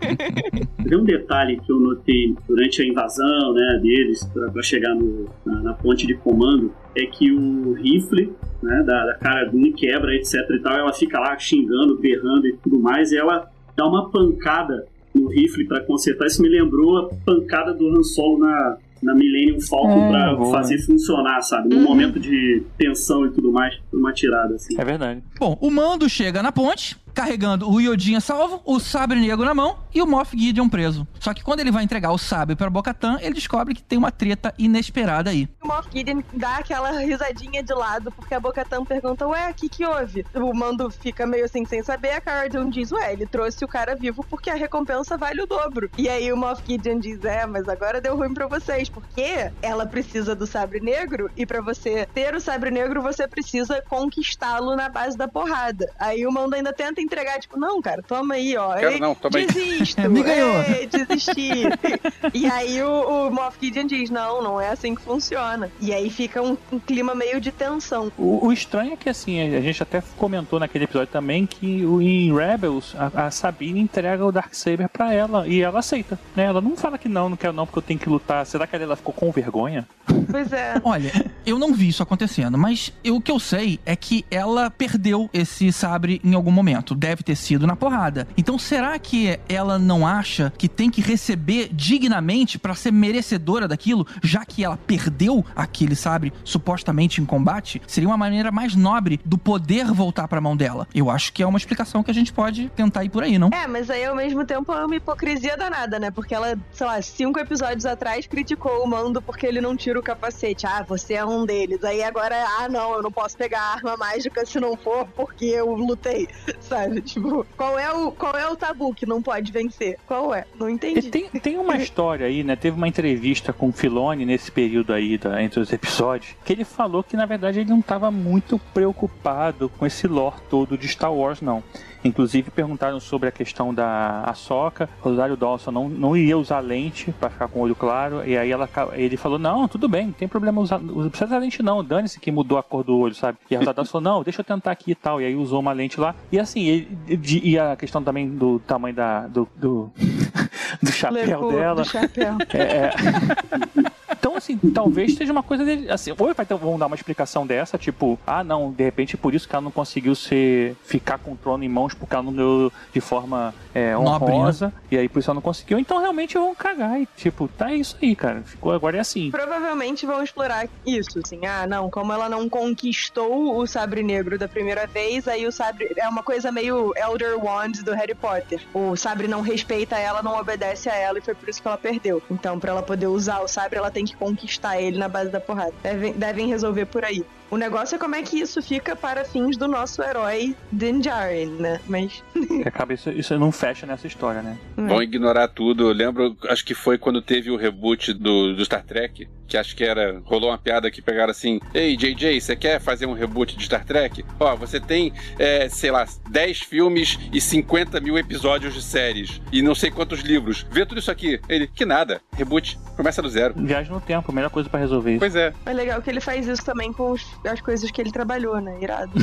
Tem 0.89 0.99
um 0.99 1.05
detalhe 1.05 1.61
que 1.61 1.71
eu 1.71 1.79
notei 1.79 2.35
durante 2.49 2.83
a 2.83 2.87
invasão 2.87 3.53
né, 3.55 3.79
deles 3.83 4.25
para 4.53 4.63
chegar 4.63 4.95
no- 4.95 5.29
na, 5.45 5.61
na 5.63 5.75
ponte 5.75 6.07
de 6.07 6.15
comando 6.15 6.73
é 6.97 7.07
que 7.07 7.31
o 7.33 7.73
rifle 7.75 8.33
né, 8.63 8.83
da, 8.83 9.07
da 9.07 9.15
cara 9.15 9.45
Dune 9.45 9.73
quebra, 9.73 10.15
etc 10.17 10.35
e 10.51 10.59
tal, 10.59 10.77
ela 10.77 10.93
fica 10.93 11.21
lá 11.21 11.39
xingando, 11.39 11.99
berrando 11.99 12.47
e 12.49 12.57
tudo 12.57 12.81
mais, 12.81 13.13
e 13.13 13.17
ela 13.17 13.49
dá 13.77 13.87
uma 13.87 14.11
pancada 14.11 14.87
no 15.15 15.29
rifle 15.29 15.67
para 15.67 15.81
consertar. 15.85 16.27
Isso 16.27 16.43
me 16.43 16.49
lembrou 16.49 16.99
a 16.99 17.09
pancada 17.27 17.73
do 17.75 17.89
Han 17.89 18.03
Solo 18.03 18.39
na, 18.39 18.77
na 19.03 19.15
Millennium 19.15 19.61
Falcon 19.61 20.07
É, 20.07 20.09
pra 20.09 20.35
boa. 20.35 20.53
fazer 20.53 20.79
funcionar, 20.79 21.41
sabe? 21.43 21.69
Num 21.69 21.79
Uhum. 21.83 21.89
momento 21.89 22.21
de 22.21 22.63
tensão 22.79 23.25
e 23.27 23.31
tudo 23.31 23.51
mais, 23.51 23.75
foi 23.91 23.99
uma 23.99 24.13
tirada 24.13 24.55
assim. 24.55 24.79
É 24.79 24.85
verdade. 24.85 25.23
Bom, 25.39 25.57
o 25.61 25.71
mando 25.71 26.09
chega 26.09 26.43
na 26.43 26.53
ponte, 26.53 26.97
carregando 27.15 27.71
o 27.71 27.81
Yodinha 27.81 28.21
salvo, 28.21 28.61
o 28.65 28.79
sabre 28.79 29.21
negro 29.21 29.45
na 29.45 29.55
mão 29.55 29.79
e 29.95 30.01
o 30.01 30.07
Moff 30.07 30.37
Gideon 30.39 30.69
preso. 30.69 31.07
Só 31.19 31.35
que 31.35 31.43
quando 31.43 31.61
ele 31.61 31.71
vai 31.71 31.85
entregar 31.85 32.13
o 32.13 32.19
sabre 32.19 32.57
pra 32.57 32.71
Bocatan, 32.71 33.19
ele 33.21 33.35
descobre 33.35 33.75
que 33.75 33.83
tem 33.83 33.99
uma 33.99 34.11
treta 34.11 34.55
inesperada 34.59 35.31
aí. 35.31 35.49
O 35.63 35.67
Moff 35.67 35.89
Gideon 35.93 36.23
dá 36.33 36.57
aquela 36.57 36.91
risadinha 36.93 37.63
de 37.63 37.75
lado, 37.75 38.11
porque 38.13 38.35
a 38.35 38.41
Bocatan 38.41 38.85
pergunta, 38.85 39.27
ué, 39.27 39.51
o 39.51 39.55
que 39.55 39.69
que 39.69 39.85
houve? 39.85 40.25
O 40.35 40.55
Mando 40.55 40.91
fica 40.91 41.27
meio 41.27 41.45
assim, 41.45 41.65
sem 41.65 41.83
saber, 41.83 42.13
a 42.13 42.21
Cara 42.21 42.49
Dune 42.49 42.71
diz, 42.71 42.93
ué, 42.93 43.13
ele 43.13 43.27
trouxe 43.27 43.65
o 43.65 43.69
cara 43.69 43.95
vivo 43.95 44.25
porque 44.29 44.51
a 44.51 44.55
recompensa 44.55 45.17
vale 45.17 45.43
o 45.43 45.47
dobro. 45.47 45.91
E 45.97 46.09
aí 46.09 46.33
o 46.33 46.37
Moff 46.37 46.63
Gideon 46.67 46.99
diz, 46.99 47.25
é, 47.25 47.47
mas 47.47 47.69
agora 47.69 48.01
deu 48.01 48.17
ruim 48.17 48.33
pra 48.33 48.47
vocês, 48.47 48.89
porque 48.89 49.51
ela 49.63 49.87
precisa 49.87 50.35
do 50.35 50.47
sabre 50.47 50.81
negro, 50.81 51.31
e 51.37 51.45
pra 51.45 51.61
você 51.61 52.07
ter 52.15 52.35
o 52.35 52.41
sabre 52.41 52.71
negro, 52.71 53.03
você 53.03 53.27
precisa 53.27 53.83
conquistá-lo 53.83 54.77
na 54.77 54.89
base 54.89 55.17
da 55.17 55.29
porrada. 55.29 55.91
Aí 55.99 56.27
o 56.27 56.33
Mando 56.33 56.55
ainda 56.55 56.73
tenta 56.73 57.00
entregar, 57.01 57.39
tipo, 57.39 57.59
não, 57.59 57.81
cara, 57.81 58.03
toma 58.03 58.35
aí, 58.35 58.57
ó. 58.57 58.75
Quero 58.75 58.93
Ei, 58.93 59.01
não, 59.01 59.15
toma 59.15 59.39
aí. 59.39 59.47
Desisto. 59.47 60.01
É, 60.01 60.09
me 60.09 60.23
ganhou. 60.23 60.63
Ei, 60.65 60.87
desisti. 60.87 61.63
e 62.35 62.47
aí 62.47 62.83
o, 62.83 63.29
o 63.29 63.31
Moff 63.31 63.57
Gideon 63.61 63.87
diz, 63.87 64.11
não, 64.11 64.43
não 64.43 64.61
é 64.61 64.69
assim 64.71 64.95
que 64.95 65.03
funciona. 65.03 65.71
E 65.81 65.93
aí 65.93 66.11
fica 66.11 66.43
um, 66.43 66.57
um 66.73 66.79
clima 66.79 67.15
meio 67.15 67.41
de 67.41 67.51
tensão. 67.53 68.11
O, 68.17 68.47
o 68.47 68.53
estranho 68.53 68.93
é 68.93 68.97
que, 68.97 69.09
assim, 69.09 69.41
a 69.55 69.61
gente 69.61 69.83
até 69.83 70.03
comentou 70.17 70.59
naquele 70.61 70.85
episódio 70.85 71.13
também 71.13 71.47
que 71.47 71.85
o, 71.85 72.01
em 72.01 72.35
Rebels, 72.35 72.95
a, 72.97 73.27
a 73.27 73.31
Sabine 73.31 73.81
entrega 73.81 74.25
o 74.25 74.33
Darksaber 74.33 74.89
pra 74.89 75.13
ela 75.13 75.47
e 75.47 75.61
ela 75.61 75.79
aceita, 75.81 76.19
né? 76.35 76.45
Ela 76.45 76.61
não 76.61 76.77
fala 76.77 76.99
que 76.99 77.09
não, 77.09 77.29
não 77.29 77.37
quero 77.37 77.53
não, 77.53 77.67
porque 77.67 77.79
eu 77.79 77.83
tenho 77.83 78.01
que 78.01 78.09
lutar. 78.09 78.45
Será 78.47 78.67
que 78.67 78.77
ela 78.77 78.97
ficou 78.97 79.13
com 79.15 79.31
vergonha? 79.31 79.87
Pois 80.31 80.53
é. 80.53 80.75
Olha, 80.85 81.11
Eu 81.45 81.59
não 81.59 81.73
vi 81.75 81.89
isso 81.89 82.03
acontecendo, 82.03 82.57
mas 82.59 82.93
eu- 83.03 83.17
o 83.17 83.21
que 83.21 83.31
eu 83.31 83.39
sei 83.39 83.79
é 83.85 83.95
que 83.97 84.25
ela 84.31 84.71
perdeu 84.71 85.29
esse 85.33 85.73
sabre 85.73 86.21
em 86.25 86.35
algum 86.35 86.51
momento. 86.51 86.90
Deve 86.95 87.23
ter 87.23 87.37
sido 87.37 87.67
na 87.67 87.77
porrada. 87.77 88.27
Então 88.37 88.59
será 88.59 88.99
que 88.99 89.39
ela 89.49 89.79
não 89.79 90.07
acha 90.07 90.53
que 90.57 90.69
tem 90.69 90.91
que 90.91 91.01
receber 91.01 91.69
dignamente 91.73 92.59
pra 92.59 92.75
ser 92.75 92.93
merecedora 92.93 93.67
daquilo, 93.67 94.07
já 94.23 94.45
que 94.45 94.65
ela 94.65 94.77
perdeu 94.77 95.45
aquele 95.55 95.95
sabre 95.95 96.33
supostamente 96.45 97.21
em 97.21 97.25
combate? 97.25 97.81
Seria 97.87 98.09
uma 98.09 98.17
maneira 98.17 98.51
mais 98.51 98.75
nobre 98.75 99.21
do 99.25 99.39
poder 99.39 99.87
voltar 99.93 100.29
pra 100.29 100.41
mão 100.41 100.57
dela. 100.57 100.87
Eu 100.95 101.11
acho 101.11 101.33
que 101.33 101.43
é 101.43 101.47
uma 101.47 101.59
explicação 101.59 102.03
que 102.03 102.11
a 102.11 102.15
gente 102.15 102.33
pode 102.33 102.69
tentar 102.71 103.05
ir 103.05 103.09
por 103.09 103.23
aí, 103.23 103.39
não? 103.39 103.51
É, 103.53 103.67
mas 103.67 103.91
aí 103.91 104.05
ao 104.05 104.15
mesmo 104.15 104.45
tempo 104.45 104.73
é 104.73 104.85
uma 104.85 104.97
hipocrisia 104.97 105.57
danada, 105.57 105.99
né? 105.99 106.11
Porque 106.11 106.35
ela, 106.35 106.59
sei 106.73 106.87
lá, 106.87 107.01
cinco 107.03 107.39
episódios 107.39 107.87
atrás 107.87 108.27
criticou 108.27 108.85
o 108.85 108.89
Mando 108.89 109.21
porque 109.23 109.47
ele 109.47 109.61
não 109.61 109.77
tira 109.77 109.99
o 109.99 110.03
capacete. 110.03 110.67
Ah, 110.67 110.85
você 110.87 111.15
é 111.15 111.25
um 111.25 111.45
deles. 111.45 111.83
Aí 111.85 112.03
agora, 112.03 112.37
ah, 112.59 112.69
não, 112.69 112.95
eu 112.95 113.03
não 113.03 113.13
posso 113.13 113.37
pegar 113.37 113.61
arma 113.61 113.97
mágica 113.97 114.45
se 114.45 114.59
não 114.59 114.77
for 114.77 115.07
porque 115.15 115.45
eu 115.45 115.75
lutei, 115.75 116.29
sabe? 116.61 116.80
Tipo, 117.03 117.47
qual 117.57 117.79
é 117.79 117.93
o, 117.93 118.13
qual 118.13 118.35
é 118.37 118.49
o 118.49 118.57
tabu 118.57 118.95
que 118.95 119.07
não 119.07 119.21
pode 119.23 119.51
vencer? 119.53 119.99
Qual 120.07 120.33
é? 120.35 120.45
Não 120.59 120.69
E 120.69 120.73
entendi. 120.75 121.11
Tem, 121.11 121.29
tem 121.29 121.59
uma 121.59 121.77
história 121.79 122.27
aí, 122.27 122.43
né? 122.45 122.57
Teve 122.57 122.77
uma 122.77 122.89
entrevista 122.89 123.53
com 123.53 123.69
o 123.69 123.73
Filoni 123.73 124.25
nesse 124.25 124.51
período 124.51 124.93
aí, 124.93 125.19
da- 125.19 125.43
entre 125.43 125.61
os 125.61 125.73
episódios, 125.73 126.35
que 126.45 126.53
ele 126.53 126.65
falou 126.65 127.03
que 127.03 127.17
na 127.17 127.27
verdade 127.27 127.61
ele 127.61 127.71
não 127.71 127.81
estava 127.81 128.11
muito 128.11 128.59
preocupado 128.73 129.69
com 129.69 129.87
esse 129.87 130.07
lore 130.07 130.37
todo 130.49 130.77
de 130.77 130.87
Star 130.89 131.13
Wars, 131.13 131.41
não. 131.41 131.63
Inclusive 132.03 132.51
perguntaram 132.51 132.99
sobre 132.99 133.29
a 133.29 133.33
questão 133.33 133.75
da 133.75 134.23
Ahsoka, 134.25 134.89
Rosário 135.01 135.37
Dawson 135.37 135.71
não, 135.71 135.89
não 135.89 136.17
iria 136.17 136.39
usar 136.39 136.61
lente 136.61 137.13
pra 137.21 137.29
ficar 137.29 137.49
com 137.49 137.59
o 137.59 137.63
olho 137.63 137.75
claro, 137.75 138.27
e 138.27 138.39
aí 138.39 138.51
ela, 138.51 138.69
ele 138.95 139.17
falou, 139.17 139.39
não, 139.39 139.69
tudo 139.69 139.89
bem, 139.89 140.07
não 140.07 140.13
tem 140.13 140.27
problema 140.27 140.61
usar, 140.61 140.79
não 140.79 141.09
precisa 141.11 141.27
usar 141.27 141.39
lente 141.39 141.63
não, 141.63 141.85
dane-se 141.85 142.19
que 142.19 142.31
mudou 142.31 142.57
a 142.57 142.63
cor 142.63 142.83
do 142.83 142.97
olho, 142.97 143.15
sabe? 143.15 143.37
E 143.51 143.55
a 143.55 143.59
Rosário 143.59 143.77
Dawson 143.77 143.93
falou, 143.93 144.15
não, 144.17 144.23
deixa 144.23 144.41
eu 144.41 144.45
tentar 144.45 144.71
aqui 144.71 144.93
e 144.93 144.95
tal, 144.95 145.21
e 145.21 145.27
aí 145.27 145.37
usou 145.37 145.61
uma 145.61 145.73
lente 145.73 146.01
lá, 146.01 146.15
e 146.33 146.39
assim, 146.39 146.65
ele- 146.67 147.17
de- 147.17 147.47
e 147.47 147.59
a 147.59 147.77
questão 147.77 148.03
também 148.03 148.29
do 148.29 148.59
tamanho 148.61 148.95
da, 148.95 149.27
do, 149.27 149.47
do, 149.57 149.91
do 150.83 150.93
chapéu 150.93 151.51
dela, 151.53 151.83
do 151.83 151.89
chapéu. 151.89 152.37
é, 152.55 152.63
é. 152.63 153.91
Então, 154.21 154.37
assim, 154.37 154.59
talvez 154.59 155.15
seja 155.15 155.33
uma 155.33 155.43
coisa 155.43 155.65
dele. 155.65 155.91
Assim, 155.91 156.13
ou 156.17 156.35
vai 156.35 156.45
ter, 156.45 156.55
vão 156.55 156.79
dar 156.79 156.87
uma 156.87 156.95
explicação 156.95 157.47
dessa, 157.47 157.79
tipo, 157.79 158.19
ah, 158.27 158.45
não, 158.45 158.71
de 158.71 158.85
repente 158.85 159.17
por 159.17 159.35
isso 159.35 159.49
que 159.49 159.55
ela 159.55 159.63
não 159.63 159.71
conseguiu 159.71 160.15
ser 160.15 160.77
ficar 160.85 161.19
com 161.19 161.33
o 161.33 161.37
trono 161.37 161.65
em 161.65 161.69
mãos 161.69 161.95
porque 161.95 162.15
ela 162.15 162.23
não 162.23 162.33
deu 162.33 162.71
de 162.93 163.01
forma 163.01 163.55
é, 163.75 163.95
Nobre, 163.95 164.33
honrosa, 164.33 164.73
e 164.91 164.99
aí 164.99 165.09
por 165.09 165.21
isso 165.21 165.31
ela 165.31 165.37
não 165.37 165.43
conseguiu. 165.43 165.79
Então 165.79 165.99
realmente 165.99 166.35
vão 166.35 166.55
cagar 166.55 167.01
e, 167.01 167.09
tipo, 167.17 167.49
tá 167.49 167.73
isso 167.73 167.97
aí, 168.03 168.15
cara. 168.15 168.43
Ficou 168.43 168.73
agora 168.73 168.99
é 168.99 169.01
assim. 169.01 169.31
Provavelmente 169.31 170.05
vão 170.05 170.23
explorar 170.23 170.69
isso, 170.87 171.19
assim. 171.25 171.47
Ah, 171.47 171.67
não, 171.67 171.89
como 171.89 172.13
ela 172.13 172.29
não 172.29 172.47
conquistou 172.47 173.57
o 173.57 173.67
sabre 173.67 174.03
negro 174.03 174.39
da 174.39 174.47
primeira 174.47 174.87
vez, 174.87 175.27
aí 175.27 175.47
o 175.47 175.53
sabre 175.53 175.95
é 175.97 176.07
uma 176.07 176.23
coisa 176.23 176.53
meio 176.53 176.93
Elder 176.95 177.43
Wand 177.43 177.83
do 177.85 177.95
Harry 177.95 178.15
Potter. 178.15 178.61
O 178.75 178.97
sabre 178.97 179.27
não 179.27 179.41
respeita 179.41 179.97
ela, 179.97 180.23
não 180.23 180.39
obedece 180.39 180.91
a 180.91 180.95
ela 180.95 181.19
e 181.19 181.23
foi 181.23 181.35
por 181.35 181.49
isso 181.49 181.63
que 181.63 181.67
ela 181.67 181.79
perdeu. 181.79 182.23
Então, 182.31 182.61
pra 182.61 182.73
ela 182.73 182.83
poder 182.83 183.07
usar 183.07 183.41
o 183.41 183.49
sabre, 183.49 183.79
ela 183.79 183.91
tem 183.91 184.05
que 184.05 184.10
conquistar 184.17 184.81
ele 184.81 184.99
na 184.99 185.09
base 185.09 185.31
da 185.31 185.41
porrada. 185.41 185.73
Devem, 185.83 186.13
devem 186.13 186.49
resolver 186.49 186.87
por 186.87 187.05
aí. 187.05 187.25
O 187.51 187.57
negócio 187.57 187.97
é 187.97 187.99
como 187.99 188.15
é 188.15 188.23
que 188.23 188.39
isso 188.41 188.63
fica 188.63 188.95
para 188.95 189.25
fins 189.25 189.57
do 189.57 189.67
nosso 189.67 190.03
herói 190.03 190.55
Din 190.71 191.01
Djarin, 191.01 191.47
né? 191.59 191.81
Mas 191.89 192.23
Que 192.33 192.69
acaba 192.69 192.95
isso, 192.95 193.11
isso 193.11 193.37
não 193.39 193.51
fecha 193.51 193.87
nessa 193.87 194.07
história, 194.07 194.41
né? 194.43 194.57
Vão 194.77 195.03
ignorar 195.03 195.49
tudo. 195.49 195.89
Eu 195.89 195.93
lembro, 195.93 196.37
acho 196.49 196.65
que 196.65 196.75
foi 196.75 196.97
quando 196.97 197.21
teve 197.21 197.51
o 197.51 197.57
reboot 197.57 198.13
do, 198.13 198.55
do 198.55 198.65
Star 198.65 198.85
Trek, 198.85 199.29
que 199.47 199.57
acho 199.57 199.75
que 199.75 199.83
era. 199.85 200.21
Rolou 200.25 200.51
uma 200.51 200.59
piada 200.59 200.91
que 200.91 201.03
pegaram 201.03 201.31
assim: 201.31 201.61
Ei, 201.75 201.97
JJ, 201.97 202.41
você 202.41 202.55
quer 202.55 202.81
fazer 202.81 203.07
um 203.07 203.13
reboot 203.15 203.57
de 203.57 203.65
Star 203.65 203.85
Trek? 203.85 204.25
Ó, 204.39 204.55
você 204.57 204.79
tem, 204.81 205.13
é, 205.39 205.69
sei 205.69 205.91
lá, 205.91 206.07
10 206.31 206.61
filmes 206.61 207.19
e 207.33 207.41
50 207.41 208.01
mil 208.01 208.17
episódios 208.17 208.75
de 208.75 208.83
séries. 208.83 209.41
E 209.53 209.61
não 209.61 209.75
sei 209.75 209.91
quantos 209.91 210.21
livros. 210.21 210.65
Vê 210.71 210.87
tudo 210.87 210.99
isso 210.99 211.11
aqui. 211.11 211.41
Ele, 211.49 211.67
que 211.67 211.85
nada. 211.85 212.21
Reboot. 212.37 212.79
Começa 212.97 213.23
do 213.23 213.29
zero. 213.31 213.55
Viagem 213.57 213.91
no 213.93 214.01
tempo, 214.01 214.31
a 214.31 214.35
melhor 214.35 214.51
coisa 214.51 214.69
pra 214.69 214.79
resolver 214.79 215.13
isso. 215.13 215.21
Pois 215.21 215.35
é. 215.35 215.55
é 215.65 215.73
legal 215.73 216.03
que 216.03 216.11
ele 216.11 216.21
faz 216.21 216.47
isso 216.47 216.63
também 216.65 216.93
com 216.93 217.13
os- 217.13 217.27
as 217.45 217.61
coisas 217.61 217.91
que 217.91 218.01
ele 218.01 218.11
trabalhou, 218.11 218.61
né? 218.61 218.79
Irado. 218.81 219.13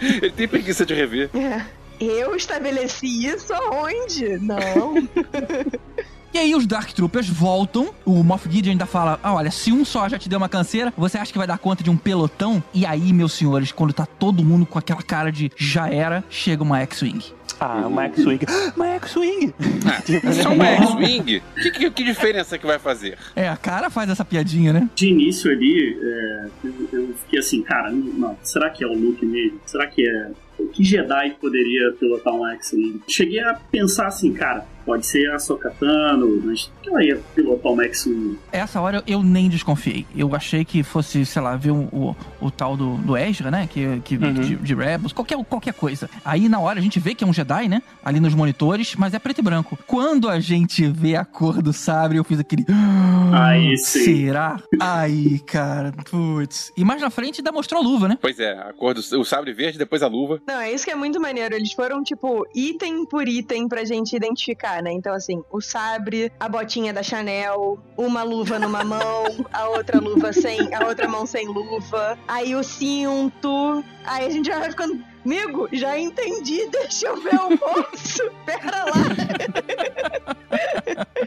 Ele 0.00 0.30
tem 0.30 0.46
preguiça 0.46 0.86
de 0.86 0.94
rever. 0.94 1.28
É. 1.34 1.64
Eu 2.00 2.36
estabeleci 2.36 3.26
isso 3.26 3.52
aonde? 3.52 4.38
Não. 4.38 4.94
E 6.32 6.38
aí 6.38 6.54
os 6.54 6.66
Dark 6.66 6.92
Troopers 6.92 7.28
voltam, 7.28 7.88
o 8.04 8.22
Moff 8.22 8.48
Gideon 8.50 8.72
ainda 8.72 8.84
fala, 8.86 9.18
ah, 9.22 9.34
olha, 9.34 9.50
se 9.50 9.72
um 9.72 9.84
só 9.84 10.08
já 10.08 10.18
te 10.18 10.28
deu 10.28 10.36
uma 10.36 10.48
canseira, 10.48 10.92
você 10.96 11.16
acha 11.16 11.32
que 11.32 11.38
vai 11.38 11.46
dar 11.46 11.58
conta 11.58 11.82
de 11.82 11.88
um 11.88 11.96
pelotão? 11.96 12.62
E 12.74 12.84
aí, 12.84 13.12
meus 13.12 13.32
senhores, 13.32 13.72
quando 13.72 13.92
tá 13.94 14.04
todo 14.04 14.44
mundo 14.44 14.66
com 14.66 14.78
aquela 14.78 15.02
cara 15.02 15.32
de 15.32 15.50
já 15.56 15.88
era, 15.88 16.22
chega 16.28 16.62
uma 16.62 16.80
X-Wing. 16.80 17.38
Ah, 17.60 17.86
uma 17.88 18.04
X-Wing. 18.04 18.40
Uma 18.76 18.86
X-Wing! 18.86 19.52
Ah, 19.84 20.32
só 20.32 20.52
uma 20.52 20.64
X-Wing? 20.64 21.42
Que, 21.60 21.70
que, 21.72 21.90
que 21.90 22.04
diferença 22.04 22.56
que 22.56 22.64
vai 22.64 22.78
fazer? 22.78 23.18
É, 23.34 23.48
a 23.48 23.56
cara 23.56 23.90
faz 23.90 24.08
essa 24.08 24.24
piadinha, 24.24 24.72
né? 24.72 24.88
De 24.94 25.08
início 25.08 25.50
ali, 25.50 25.98
é, 26.00 26.46
eu, 26.62 26.88
eu 26.92 27.14
fiquei 27.24 27.40
assim, 27.40 27.62
cara, 27.62 27.90
não, 27.90 28.36
será 28.44 28.70
que 28.70 28.84
é 28.84 28.86
o 28.86 28.92
Luke 28.92 29.26
mesmo? 29.26 29.60
Será 29.66 29.86
que 29.88 30.06
é. 30.06 30.30
Que 30.72 30.84
Jedi 30.84 31.36
poderia 31.40 31.92
pilotar 31.98 32.32
um 32.32 32.46
X-Wing? 32.46 33.00
Cheguei 33.08 33.40
a 33.40 33.54
pensar 33.54 34.06
assim, 34.06 34.32
cara, 34.32 34.64
pode 34.88 35.06
ser 35.06 35.30
a 35.32 35.38
Sokatano, 35.38 36.40
mas 36.44 36.70
ela 36.86 37.04
ia 37.04 37.20
pilotar 37.34 37.70
um 37.72 37.80
X-Wing? 37.82 38.38
Essa 38.50 38.80
hora 38.80 39.02
eu 39.06 39.22
nem 39.22 39.50
desconfiei. 39.50 40.06
Eu 40.16 40.34
achei 40.34 40.64
que 40.64 40.82
fosse, 40.82 41.26
sei 41.26 41.42
lá, 41.42 41.56
ver 41.56 41.72
o, 41.72 41.82
o, 41.92 42.16
o 42.40 42.50
tal 42.50 42.74
do, 42.74 42.96
do 42.96 43.14
Ezra, 43.16 43.50
né? 43.50 43.68
Que, 43.70 44.00
que, 44.00 44.16
Uhum. 44.16 44.32
de, 44.32 44.56
de 44.56 44.74
Rebels, 44.74 45.12
qualquer, 45.12 45.36
qualquer 45.44 45.74
coisa. 45.74 46.08
Aí 46.24 46.48
na 46.48 46.58
hora 46.58 46.78
a 46.78 46.82
gente 46.82 46.98
vê 46.98 47.14
que 47.14 47.22
é 47.22 47.26
um 47.26 47.32
Jedi, 47.32 47.68
né? 47.68 47.82
Ali 48.02 48.18
nos 48.18 48.34
monitores, 48.34 48.96
mas 48.96 49.12
é 49.12 49.18
preto 49.18 49.38
e 49.40 49.42
branco. 49.42 49.78
Quando 49.86 50.28
a 50.28 50.40
gente 50.40 50.86
vê 50.88 51.14
a 51.16 51.24
cor 51.24 51.60
do 51.62 51.72
sabre, 51.72 52.16
eu 52.18 52.24
fiz 52.24 52.40
aquele. 52.40 52.64
Aí 53.32 53.76
sim. 53.76 54.04
Será? 54.04 54.60
Aí, 54.80 55.38
cara, 55.40 55.92
putz. 56.10 56.72
E 56.76 56.84
mais 56.84 57.00
na 57.02 57.10
frente 57.10 57.40
ainda 57.40 57.52
mostrou 57.52 57.80
a 57.80 57.84
luva, 57.84 58.08
né? 58.08 58.18
Pois 58.20 58.38
é, 58.40 58.52
a 58.52 58.72
cor 58.72 58.94
do 58.94 59.00
o 59.20 59.24
sabre 59.24 59.52
verde, 59.52 59.78
depois 59.78 60.02
a 60.02 60.06
luva. 60.08 60.40
Não, 60.46 60.60
é 60.60 60.72
isso 60.72 60.84
que 60.84 60.90
é 60.90 60.94
muito 60.96 61.20
maneiro. 61.20 61.54
Eles 61.54 61.72
foram, 61.72 62.02
tipo, 62.02 62.46
item 62.54 63.04
por 63.06 63.28
item 63.28 63.68
pra 63.68 63.84
gente 63.84 64.16
identificar, 64.16 64.77
né? 64.82 64.92
Então, 64.92 65.14
assim, 65.14 65.42
o 65.50 65.60
sabre, 65.60 66.32
a 66.38 66.48
botinha 66.48 66.92
da 66.92 67.02
Chanel, 67.02 67.78
uma 67.96 68.22
luva 68.22 68.58
numa 68.58 68.84
mão, 68.84 69.24
a 69.52 69.68
outra 69.68 69.98
luva 70.00 70.32
sem. 70.32 70.74
a 70.74 70.86
outra 70.86 71.08
mão 71.08 71.26
sem 71.26 71.46
luva, 71.48 72.18
aí 72.26 72.54
o 72.54 72.62
cinto. 72.62 73.84
Aí 74.04 74.26
a 74.26 74.30
gente 74.30 74.46
já 74.46 74.58
vai 74.58 74.70
ficando. 74.70 75.02
Amigo, 75.32 75.68
já 75.72 75.98
entendi, 75.98 76.66
deixa 76.72 77.06
eu 77.08 77.20
ver 77.20 77.34
o 77.34 77.48
bolso. 77.58 78.22
Pera 78.46 78.84
lá. 78.86 80.26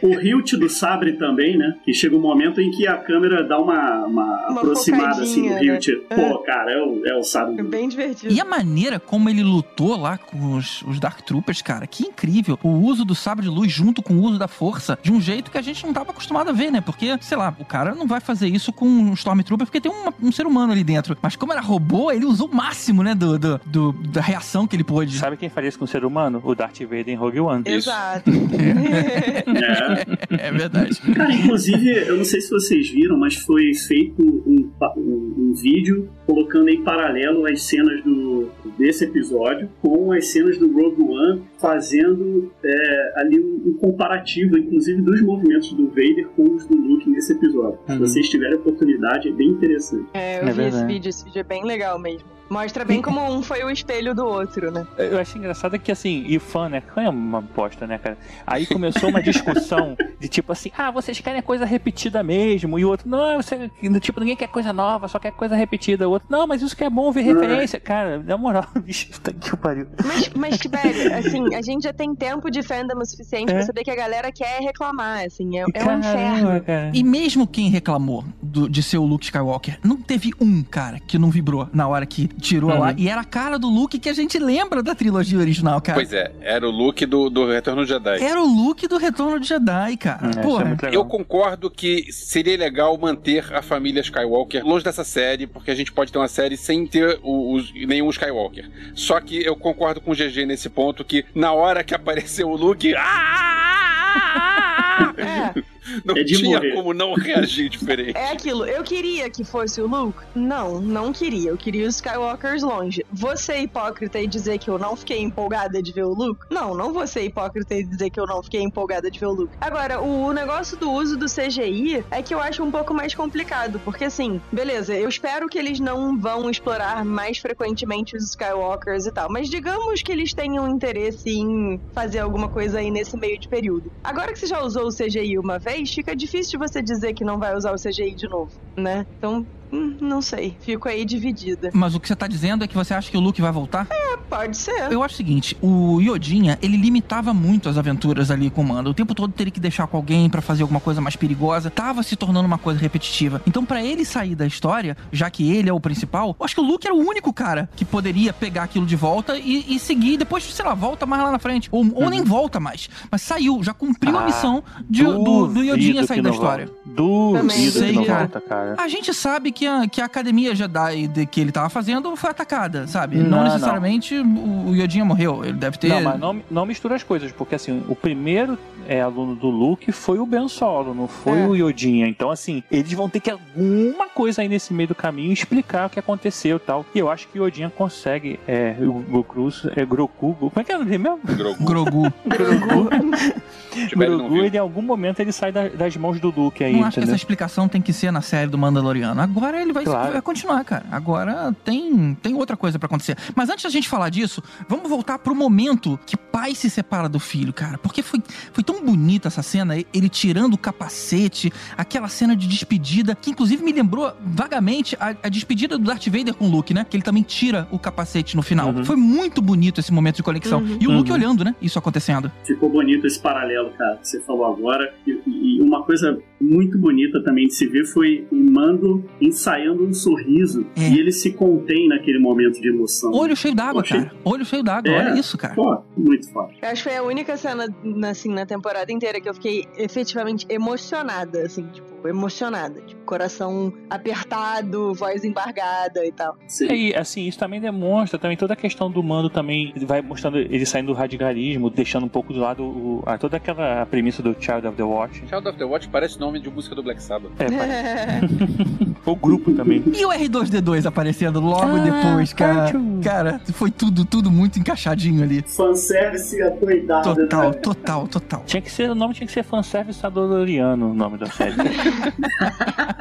O 0.02 0.20
hilt 0.20 0.54
do 0.56 0.68
sabre 0.68 1.14
também, 1.14 1.56
né? 1.56 1.76
Que 1.86 1.94
chega 1.94 2.16
um 2.16 2.20
momento 2.20 2.60
em 2.60 2.72
que 2.72 2.88
a 2.88 2.98
câmera 2.98 3.44
dá 3.44 3.60
uma, 3.60 4.06
uma, 4.06 4.48
Uma 4.50 4.62
aproximada 4.62 5.22
assim 5.22 5.44
no 5.44 5.50
focadinha, 5.50 5.74
hilt. 5.76 5.88
Pô, 6.10 6.40
cara, 6.40 6.72
é 6.72 6.82
o, 6.82 7.06
é 7.06 7.16
o 7.16 7.24
sabre. 7.24 7.60
É 7.60 7.64
bem 7.64 7.88
divertido. 7.88 8.34
E 8.34 8.42
a 8.42 8.46
maneira 8.46 9.00
como 9.00 9.30
ele 9.30 9.44
lutou 9.44 9.96
lá 10.00 10.18
com 10.18 10.56
os, 10.56 10.82
os 10.82 11.00
Dark 11.00 11.22
Troopers, 11.22 11.62
cara, 11.62 11.86
que 11.86 12.04
incrível. 12.08 12.58
O 12.64 12.70
uso 12.70 13.06
do 13.06 13.14
sabre 13.14 13.44
de 13.44 13.50
luz 13.52 13.72
junto 13.72 14.02
com 14.02 14.16
o 14.16 14.22
uso 14.24 14.40
da 14.40 14.48
força, 14.48 14.98
de 15.04 15.12
um 15.12 15.22
jeito 15.22 15.52
que 15.52 15.58
a 15.60 15.62
gente 15.62 15.86
não 15.86 15.94
tava 15.94 16.10
acostumado 16.10 16.50
a 16.50 16.54
ver, 16.54 16.72
né? 16.72 16.82
Porque, 16.82 17.16
sei 17.22 17.38
lá, 17.38 17.56
o 17.60 17.66
cara 17.66 17.94
não 17.94 18.08
vai 18.08 18.20
fazer 18.20 18.48
isso 18.48 18.74
com 18.74 18.86
um 18.88 19.14
Stormtrooper 19.14 19.68
porque 19.68 19.80
tem 19.82 19.92
um, 19.92 20.28
um 20.28 20.32
ser 20.32 20.48
humano 20.48 20.72
ali 20.74 20.84
dentro. 20.84 21.16
Mas 21.22 21.36
como 21.36 21.52
era 21.54 21.62
robô, 21.62 22.12
ele 22.12 22.26
usou 22.26 22.48
o 22.48 22.56
máximo, 22.56 23.04
né? 23.04 23.14
Do, 23.14 23.38
do, 23.38 23.62
do- 23.66 23.91
da 23.92 24.22
reação 24.22 24.68
que 24.68 24.76
ele 24.76 24.84
pôde. 24.84 25.18
Sabe 25.18 25.38
quem 25.38 25.50
faria 25.50 25.70
isso 25.70 25.78
com 25.80 25.86
um 25.86 25.88
ser 25.88 26.04
humano? 26.06 26.42
O 26.44 26.54
Darth 26.56 26.80
Vader 26.82 27.10
em 27.10 27.16
Rogue 27.16 27.40
One. 27.40 27.64
Exato. 27.66 28.30
É. 28.30 30.22
É 30.42 30.52
verdade. 30.52 31.00
Cara, 31.14 31.34
inclusive, 31.34 32.08
eu 32.08 32.18
não 32.18 32.24
sei 32.24 32.42
se 32.42 32.50
vocês 32.50 32.90
viram, 32.90 33.18
mas 33.18 33.36
foi 33.36 33.74
feito 33.74 34.22
um, 34.22 34.70
um- 34.98 35.52
um 35.52 35.54
vídeo 35.54 36.10
colocando 36.26 36.70
em 36.70 36.82
paralelo 36.84 37.46
as 37.46 37.62
cenas 37.64 38.02
do, 38.04 38.50
desse 38.78 39.04
episódio 39.06 39.70
com 39.82 40.12
as 40.12 40.28
cenas 40.28 40.58
do 40.58 40.72
Rogue 40.72 41.02
One, 41.04 41.44
fazendo 41.60 42.52
é, 42.64 43.14
ali 43.18 43.40
um, 43.40 43.70
um 43.70 43.74
comparativo, 43.74 44.58
inclusive, 44.58 45.02
dos 45.02 45.22
movimentos 45.22 45.74
do 45.74 45.88
Vader 45.90 46.28
com 46.36 46.44
os 46.56 46.66
do 46.66 46.76
Luke 46.78 47.10
nesse 47.10 47.34
episódio. 47.34 47.80
Se 47.86 47.92
Uhum. 47.94 48.00
vocês 48.00 48.30
tiverem 48.30 48.56
oportunidade, 48.56 49.30
é 49.30 49.32
bem 49.32 49.50
interessante. 49.50 50.06
É, 50.14 50.38
eu 50.38 50.40
É 50.40 50.44
vi 50.46 50.50
esse 50.50 50.60
verdade. 50.62 50.94
vídeo, 50.94 51.10
esse 51.10 51.26
vídeo 51.26 51.40
é 51.40 51.44
bem 51.44 51.66
legal 51.66 52.00
mesmo. 52.00 52.28
Mostra 52.52 52.84
bem 52.84 53.02
como 53.02 53.22
um 53.34 53.42
foi 53.42 53.64
o 53.64 53.70
espelho 53.70 54.14
do 54.14 54.26
outro, 54.26 54.70
né? 54.72 54.86
Eu 54.98 55.18
achei 55.20 55.40
engraçado 55.40 55.80
que, 55.80 55.92
assim, 55.92 56.26
e 56.28 56.38
fã, 56.38 56.68
né? 56.68 56.82
Fã 56.94 57.02
é 57.04 57.10
uma 57.10 57.40
bosta, 57.42 57.88
né, 57.88 57.98
cara? 57.98 58.18
Aí 58.46 58.66
começou 58.66 59.10
uma 59.10 59.22
discussão 59.24 59.96
de 60.20 60.28
tipo 60.28 60.52
assim, 60.52 60.70
ah, 60.78 60.92
vocês 60.92 61.20
querem 61.20 61.42
coisa 61.42 61.64
repetida 61.66 62.22
mesmo. 62.22 62.78
E 62.78 62.84
o 62.86 62.90
outro, 62.90 63.08
não, 63.10 63.38
você, 63.42 63.72
tipo, 64.02 64.20
ninguém 64.20 64.36
quer 64.36 64.48
coisa 64.50 64.74
nova, 64.74 65.08
só 65.08 65.18
quer 65.18 65.32
coisa 65.32 65.56
repetida. 65.56 66.08
O 66.10 66.12
outro, 66.12 66.28
não, 66.30 66.46
mas 66.46 66.62
isso 66.62 66.76
que 66.76 66.84
é 66.84 66.90
bom 66.90 67.12
ver 67.12 67.22
referência. 67.22 67.80
Cara, 67.80 68.20
na 68.20 68.38
moral, 68.38 68.66
bicho, 68.84 69.10
tá 69.22 69.32
que 69.32 69.56
pariu. 69.56 69.88
Mas, 70.06 70.30
mas 70.36 70.58
Tibério, 70.60 71.14
assim, 71.16 71.56
a 71.56 71.62
gente 71.62 71.84
já 71.84 71.94
tem 71.94 72.14
tempo 72.14 72.52
de 72.52 72.62
fandom 72.62 73.00
o 73.00 73.06
suficiente 73.06 73.50
É. 73.52 73.56
pra 73.56 73.64
saber 73.66 73.84
que 73.84 73.92
a 73.92 73.96
galera 73.96 74.30
quer 74.32 74.60
reclamar, 74.62 75.24
assim, 75.26 75.58
é, 75.58 75.62
é 75.62 75.66
um 75.68 75.72
Caramba, 75.72 76.00
inferno. 76.08 76.62
cara. 76.62 76.92
E 76.94 77.02
mesmo 77.04 77.48
quem 77.48 77.70
reclamou 77.70 78.26
do- 78.42 78.70
de 78.70 78.84
ser 78.84 78.98
o 78.98 79.06
Luke 79.06 79.24
Skywalker. 79.26 79.80
Não 79.84 79.96
teve 79.96 80.32
um, 80.40 80.62
cara, 80.64 81.00
que 81.00 81.18
não 81.18 81.30
vibrou 81.32 81.70
na 81.72 81.88
hora 81.88 82.06
que 82.06 82.30
tirou 82.42 82.72
Uhum. 82.72 82.80
lá. 82.80 82.94
E 82.98 83.08
era 83.08 83.22
a 83.22 83.26
cara 83.26 83.58
do 83.58 83.70
Luke 83.70 83.98
que 83.98 84.10
a 84.10 84.14
gente 84.14 84.38
lembra 84.38 84.84
da 84.84 84.94
trilogia 84.94 85.40
original, 85.40 85.80
cara. 85.80 85.98
Pois 85.98 86.12
é, 86.12 86.30
era 86.42 86.68
o 86.68 86.72
look 86.72 87.06
do, 87.06 87.30
do 87.30 87.48
Retorno 87.48 87.84
do 87.84 87.88
Jedi. 87.88 88.22
Era 88.22 88.42
o 88.42 88.46
Luke 88.46 88.86
do 88.88 88.98
Retorno 88.98 89.40
de 89.40 89.48
Jedi, 89.48 89.96
cara. 89.98 90.32
É, 90.36 90.40
é 90.40 90.44
Porra. 90.44 90.64
legal. 90.72 90.92
Eu 90.92 91.06
concordo 91.06 91.70
que 91.72 92.12
seria 92.12 92.58
legal 92.58 92.98
manter 92.98 93.54
a 93.54 93.62
família 93.62 94.02
Skywalker 94.02 94.66
longe 94.66 94.84
dessa 94.84 95.04
série, 95.04 95.46
porque 95.48 95.70
a 95.72 95.76
gente 95.76 95.92
pode 95.92 96.12
ter 96.12 96.18
uma 96.18 96.28
série 96.28 96.58
sem 96.58 96.86
ter 96.88 97.20
o- 97.24 97.54
os- 97.54 97.72
nenhum 97.74 98.10
Skywalker. 98.10 98.70
Só 98.96 99.20
que 99.22 99.42
eu 99.46 99.56
concordo 99.56 100.02
com 100.02 100.12
o 100.12 100.16
GG 100.16 100.46
nesse 100.46 100.70
ponto 100.70 101.06
que 101.06 101.24
na 101.36 101.52
hora 101.54 101.84
que 101.84 101.94
apareceu 101.96 102.50
o 102.50 102.56
Luke, 102.56 102.94
ah, 102.98 105.14
É, 105.18 105.64
não 106.06 106.16
É 106.16 106.24
de 106.24 106.38
tinha 106.38 106.58
morrer. 106.58 106.74
como 106.74 106.94
não 106.94 107.14
reagir 107.14 107.70
diferente. 107.70 108.16
é 108.18 108.32
aquilo. 108.32 108.66
Eu 108.66 108.84
queria 108.84 109.30
que 109.30 109.44
fosse 109.44 109.82
o 109.82 109.88
Luke? 109.88 110.20
Não, 110.36 110.80
não 110.82 111.12
queria. 111.12 111.50
Eu 111.50 111.58
queria 111.58 111.88
os 111.88 111.96
Skywalkers 111.96 112.64
longe. 112.64 113.06
Vou 113.12 113.36
ser 113.38 113.60
hipócrita 113.60 114.20
e 114.20 114.28
dizer 114.28 114.58
que 114.58 114.70
eu 114.70 114.78
não 114.80 114.96
fiquei 114.96 115.20
empolgada 115.22 115.82
de 115.82 115.92
ver 115.92 116.06
o 116.06 116.14
Luke? 116.14 116.42
Não, 116.50 116.74
não 116.76 116.94
vou 116.94 117.06
ser 117.08 117.24
hipócrita 117.24 117.76
e 117.76 117.84
dizer 117.84 118.10
que 118.10 118.20
eu 118.20 118.26
não 118.26 118.42
fiquei 118.44 118.62
empolgada 118.62 119.10
de 119.10 119.20
ver 119.20 119.26
o 119.28 119.32
Luke. 119.34 119.54
Agora, 119.60 120.02
o, 120.02 120.26
o 120.28 120.34
negócio 120.34 120.78
do 120.78 120.92
uso 120.92 121.18
do 121.18 121.26
CGI 121.26 122.04
é 122.12 122.22
que 122.22 122.34
eu 122.34 122.40
acho 122.40 122.64
um 122.64 122.72
pouco 122.72 122.94
mais 122.94 123.14
complicado, 123.14 123.80
porque 123.84 124.06
assim, 124.06 124.40
beleza, 124.52 124.94
eu 124.94 125.08
espero 125.10 125.48
que 125.48 125.58
eles 125.58 125.80
não 125.80 126.18
vão 126.18 126.50
explorar 126.50 127.04
mais 127.06 127.38
frequentemente 127.38 128.16
os 128.16 128.24
Skywalkers 128.30 129.06
e 129.06 129.12
tal, 129.12 129.30
mas 129.32 129.50
digamos 129.50 130.02
que 130.02 130.12
eles 130.12 130.34
tenham 130.34 130.68
interesse 130.70 131.30
em 131.30 131.80
fazer 131.94 132.20
alguma 132.20 132.50
coisa 132.50 132.80
aí 132.80 132.90
nesse 132.92 133.18
meio 133.18 133.38
de 133.40 133.48
período. 133.48 133.92
Agora 134.04 134.32
que 134.34 134.40
você 134.40 134.48
já 134.48 134.62
usou 134.62 134.88
o 134.88 134.90
CGI 134.90 135.38
uma 135.38 135.60
vez, 135.60 135.81
fica 135.86 136.16
difícil 136.16 136.60
você 136.60 136.82
dizer 136.82 137.14
que 137.14 137.24
não 137.26 137.40
vai 137.40 137.56
usar 137.56 137.72
o 137.74 137.78
CGI 137.80 138.16
de 138.16 138.28
novo, 138.30 138.52
né? 138.78 139.06
Então, 139.18 139.48
hum, 139.72 139.96
não 140.02 140.22
sei, 140.22 140.56
fico 140.62 140.88
aí 140.88 141.06
dividida. 141.06 141.70
Mas 141.74 141.96
o 141.96 142.00
que 142.00 142.08
você 142.08 142.16
tá 142.16 142.28
dizendo 142.28 142.64
é 142.64 142.68
que 142.68 142.76
você 142.76 142.94
acha 142.94 143.10
que 143.10 143.18
o 143.18 143.20
Luke 143.20 143.42
vai 143.42 143.52
voltar? 143.52 143.88
Pode 144.30 144.56
ser. 144.58 144.92
Eu 144.92 145.04
acho 145.04 145.14
o 145.16 145.18
seguinte, 145.18 145.58
o 145.62 146.00
Yodinha, 146.00 146.58
ele 146.62 146.78
limitava 146.78 147.34
muito 147.34 147.68
as 147.68 147.78
aventuras 147.78 148.32
ali 148.32 148.50
com 148.50 148.62
o 148.62 148.64
Mando. 148.64 148.90
O 148.90 148.94
tempo 148.94 149.14
todo 149.14 149.32
teria 149.34 149.52
que 149.52 149.60
deixar 149.60 149.88
com 149.88 149.98
alguém 149.98 150.30
pra 150.30 150.42
fazer 150.42 150.62
alguma 150.62 150.80
coisa 150.80 151.02
mais 151.02 151.16
perigosa. 151.16 151.70
Tava 151.70 152.02
se 152.04 152.16
tornando 152.16 152.48
uma 152.48 152.58
coisa 152.58 152.80
repetitiva. 152.80 153.42
Então, 153.46 153.66
pra 153.66 153.84
ele 153.84 154.06
sair 154.06 154.36
da 154.36 154.46
história, 154.46 154.96
já 155.12 155.30
que 155.30 155.52
ele 155.52 155.70
é 155.70 155.74
o 155.74 155.80
principal, 155.80 156.36
eu 156.40 156.46
acho 156.46 156.56
que 156.56 156.62
o 156.62 156.64
Luke 156.64 156.88
era 156.88 156.96
o 156.96 157.00
único 157.00 157.34
cara 157.34 157.70
que 157.76 157.84
poderia 157.84 158.32
pegar 158.32 158.64
aquilo 158.64 158.86
de 158.86 158.96
volta 158.96 159.38
e, 159.38 159.76
e 159.76 159.80
seguir. 159.80 160.18
Depois, 160.18 160.44
sei 160.44 160.64
lá, 160.66 160.74
volta 160.74 161.06
mais 161.06 161.22
lá 161.24 161.32
na 161.32 161.40
frente. 161.40 161.68
Ou, 161.72 161.86
ou 161.94 162.10
nem 162.10 162.24
volta 162.24 162.60
mais. 162.60 162.90
Mas 163.12 163.22
saiu, 163.22 163.62
já 163.64 163.74
cumpriu 163.74 164.18
a 164.18 164.22
Ah, 164.22 164.26
missão 164.26 164.64
de- 164.90 165.04
do, 165.04 165.48
do 165.48 165.64
Yodinha 165.64 166.06
sair 166.06 166.22
da 166.22 166.30
história. 166.30 166.68
volta. 166.68 166.82
Duvido 166.86 167.40
Também 167.40 167.58
que 167.66 167.72
sei, 167.72 167.92
não 167.94 168.06
cara. 168.06 168.20
volta, 168.20 168.42
cara. 168.42 168.76
A 168.78 168.88
gente 168.88 169.14
sabe 169.14 169.52
que 169.52 169.61
a, 169.68 169.88
que 169.88 170.02
a 170.02 170.06
academia 170.06 170.54
Jedi 170.56 171.08
de- 171.08 171.26
que 171.26 171.40
ele 171.42 171.52
tava 171.52 171.70
fazendo 171.70 172.16
foi 172.16 172.30
atacada, 172.30 172.88
sabe? 172.88 173.18
Não, 173.18 173.30
Não, 173.38 173.44
necessariamente 173.46 174.16
o 174.18 174.62
o 174.72 174.76
Yodinha 174.76 175.04
morreu. 175.04 175.44
Ele 175.44 175.54
deve 175.58 175.78
ter. 175.78 175.90
Não, 175.90 176.02
mas 176.02 176.20
não, 176.20 176.42
não 176.50 176.66
mistura 176.66 176.96
as 176.96 177.04
coisas, 177.04 177.32
porque 177.32 177.56
assim, 177.56 177.84
o 177.90 177.96
primeiro 177.96 178.58
é, 178.88 179.02
aluno 179.02 179.36
do 179.36 179.50
Luke 179.50 179.92
foi 179.92 180.20
o 180.20 180.26
Ben 180.26 180.48
Solo, 180.48 180.94
não 180.94 181.08
foi 181.08 181.40
É. 181.40 181.48
o 181.48 181.56
Yodinha. 181.56 182.08
Então, 182.08 182.30
assim, 182.30 182.64
eles 182.72 182.92
vão 182.94 183.10
ter 183.10 183.20
que 183.20 183.30
alguma 183.32 184.08
coisa 184.10 184.42
aí 184.42 184.48
nesse 184.48 184.74
meio 184.74 184.90
do 184.90 184.96
caminho 184.96 185.32
explicar 185.34 185.88
o 185.88 185.90
que 185.90 186.00
aconteceu 186.00 186.58
e 186.58 186.60
tal. 186.60 186.86
E 186.94 187.00
eu 187.00 187.10
acho 187.10 187.28
que 187.28 187.40
o 187.40 187.44
Yodinha 187.46 187.70
consegue. 187.70 188.40
É, 188.48 188.76
o 188.80 188.94
Gocruz, 188.94 189.64
é 189.76 189.86
Groku. 189.86 190.34
Como 190.36 190.52
é 190.56 190.64
que 190.64 190.72
é 190.72 190.76
o 190.76 190.80
nome 190.80 190.98
mesmo? 190.98 191.20
Grogu. 191.24 191.64
Grogu. 191.64 192.14
Grogu. 192.28 192.90
Ele 193.74 193.96
não 194.10 194.18
Grogu, 194.28 194.38
ele 194.38 194.58
em 194.58 194.60
algum 194.60 194.82
momento 194.82 195.22
ele 195.22 195.32
sai 195.32 195.50
da- 195.52 195.70
das 195.70 195.96
mãos 195.96 196.20
do 196.20 196.30
Luke 196.30 196.62
aí, 196.62 196.74
Não 196.74 196.80
acho 196.82 196.90
que 196.96 197.00
essa 197.00 197.00
entendeu? 197.00 197.16
explicação 197.16 197.68
tem 197.70 197.82
que 197.82 197.94
ser 197.94 198.12
na 198.12 198.22
série 198.22 198.50
do 198.50 198.58
Mandaloriano. 198.58 199.22
Agora 199.22 199.51
ele 199.60 199.74
vai, 199.74 199.84
Claro. 199.84 200.12
vai 200.14 200.22
continuar, 200.22 200.64
cara. 200.64 200.86
Agora 200.92 201.56
tem, 201.66 202.16
tem 202.22 202.34
outra 202.36 202.56
coisa 202.56 202.78
pra 202.80 202.86
acontecer. 202.86 203.18
Mas 203.36 203.50
antes 203.50 203.64
da 203.64 203.70
gente 203.70 203.90
falar 203.90 204.10
disso, 204.10 204.42
vamos 204.70 204.88
voltar 204.90 205.18
pro 205.20 205.34
momento 205.36 206.00
que 206.06 206.16
pai 206.16 206.54
se 206.56 206.70
separa 206.70 207.10
do 207.10 207.20
filho, 207.20 207.52
cara. 207.52 207.78
Porque 207.78 208.02
foi, 208.02 208.22
foi 208.54 208.64
tão 208.64 208.84
bonita 208.84 209.28
essa 209.28 209.42
cena, 209.44 209.76
ele 209.94 210.08
tirando 210.10 210.54
o 210.54 210.58
capacete, 210.58 211.52
aquela 211.78 212.08
cena 212.08 212.36
de 212.36 212.48
despedida, 212.48 213.16
que 213.16 213.32
inclusive 213.32 213.64
me 213.64 213.72
lembrou 213.72 214.12
vagamente 214.24 214.96
a, 215.00 215.16
a 215.24 215.30
despedida 215.30 215.78
do 215.78 215.84
Darth 215.86 216.06
Vader 216.08 216.34
com 216.34 216.46
o 216.46 216.50
Luke, 216.50 216.74
né? 216.74 216.86
Que 216.90 216.96
ele 216.96 217.04
também 217.04 217.24
tira 217.24 217.68
o 217.72 217.80
capacete 217.80 218.36
no 218.36 218.42
final. 218.42 218.70
Uhum. 218.70 218.86
Foi 218.86 218.96
muito 218.96 219.42
bonito 219.42 219.80
esse 219.80 219.92
momento 219.92 220.18
de 220.18 220.24
conexão. 220.24 220.60
Uhum. 220.60 220.78
E 220.80 220.88
o 220.88 220.92
Luke 220.92 221.10
Uhum. 221.12 221.18
olhando, 221.18 221.44
né? 221.44 221.56
Isso 221.62 221.78
acontecendo. 221.80 222.32
Ficou 222.44 222.70
bonito 222.70 223.06
esse 223.08 223.20
paralelo, 223.20 223.72
cara, 223.72 223.98
que 223.98 224.08
você 224.08 224.20
falou 224.22 224.46
agora. 224.46 224.94
E, 225.06 225.20
e 225.28 225.62
uma 225.62 225.84
coisa 225.84 226.18
muito 226.42 226.78
bonita 226.78 227.24
também 227.24 227.48
de 227.48 227.54
se 227.54 227.68
ver 227.68 227.86
foi 227.86 228.26
o 228.32 228.36
Mando 228.36 229.04
ensaiando 229.22 229.86
um 229.86 229.94
sorriso 229.94 230.66
É. 230.76 230.90
e 230.90 231.00
ele 231.00 231.12
se 231.12 231.32
contém 231.32 231.88
naquele 231.88 232.20
momento 232.20 232.60
de 232.62 232.68
emoção. 232.70 233.12
Olho 233.14 233.36
cheio 233.36 233.56
d'água, 233.56 233.84
cara. 233.84 234.12
Olho 234.26 234.44
cheio 234.46 234.64
d'água. 234.64 234.92
É. 234.92 234.98
Olha 235.10 235.20
isso, 235.20 235.38
cara. 235.38 235.54
Pô, 235.54 235.82
muito 235.96 236.30
foda. 236.32 236.52
Eu 236.62 236.70
acho 236.70 236.84
que 236.84 236.90
foi 236.90 236.98
a 236.98 237.04
única 237.04 237.38
cena, 237.38 237.66
assim, 238.10 238.34
na 238.34 238.46
temporada 238.46 238.92
inteira 238.92 239.20
que 239.22 239.30
eu 239.30 239.34
fiquei 239.34 239.66
efetivamente 239.78 240.46
emocionada, 240.50 241.44
assim, 241.44 241.66
tipo, 241.68 242.08
emocionada. 242.08 242.82
Tipo, 242.82 243.01
coração 243.12 243.74
apertado, 243.90 244.94
voz 244.94 245.26
embargada 245.26 246.06
e 246.06 246.12
tal. 246.14 246.38
Sim. 246.48 246.68
É, 246.70 246.76
E 246.76 246.96
assim, 246.96 247.28
isso 247.28 247.38
também 247.38 247.60
demonstra 247.60 248.18
também 248.18 248.38
toda 248.38 248.54
a 248.54 248.56
questão 248.56 248.90
do 248.90 249.04
mando 249.04 249.30
também 249.30 249.74
vai 249.86 250.02
mostrando 250.02 250.38
ele 250.38 250.66
saindo 250.66 250.88
do 250.88 250.94
radicalismo, 250.94 251.70
deixando 251.70 252.06
um 252.06 252.10
pouco 252.10 252.32
do 252.32 252.40
lado 252.40 252.64
o- 252.64 253.04
a, 253.06 253.18
toda 253.18 253.36
aquela 253.36 253.86
premissa 253.86 254.24
do 254.24 254.34
Child 254.40 254.68
of 254.68 254.78
the 254.78 254.84
Watch. 254.84 255.24
Child 255.28 255.48
of 255.50 255.58
the 255.58 255.66
Watch 255.66 255.90
parece 255.90 256.18
nome 256.20 256.40
de 256.40 256.50
música 256.50 256.74
do 256.74 256.82
Black 256.82 257.04
Sabbath. 257.04 257.32
É, 257.38 257.52
parece. 257.52 258.26
o 259.06 259.16
grupo 259.16 259.52
também. 259.54 259.84
E 259.94 260.06
o 260.06 260.10
R2D2 260.10 260.86
aparecendo 260.86 261.40
logo 261.42 261.76
Ah, 261.76 261.80
depois, 261.80 262.32
cara. 262.34 262.72
Cara, 263.04 263.42
foi 263.54 263.70
tudo, 263.72 264.06
tudo 264.06 264.32
muito 264.32 264.58
encaixadinho 264.58 265.22
ali. 265.24 265.42
Fanservice 265.46 266.42
adoidado, 266.42 267.14
Total, 267.16 267.50
né? 267.52 267.58
total, 267.58 268.08
total. 268.08 268.44
Tinha 268.46 268.62
que 268.62 268.72
ser, 268.72 268.90
o 268.90 268.96
nome 268.96 269.14
tinha 269.14 269.28
que 269.28 269.34
ser 269.34 269.44
fanservice 269.44 270.06
adoloriano, 270.06 270.92
o 270.92 270.94
nome 270.94 271.18
da 271.18 271.26
série. 271.26 271.56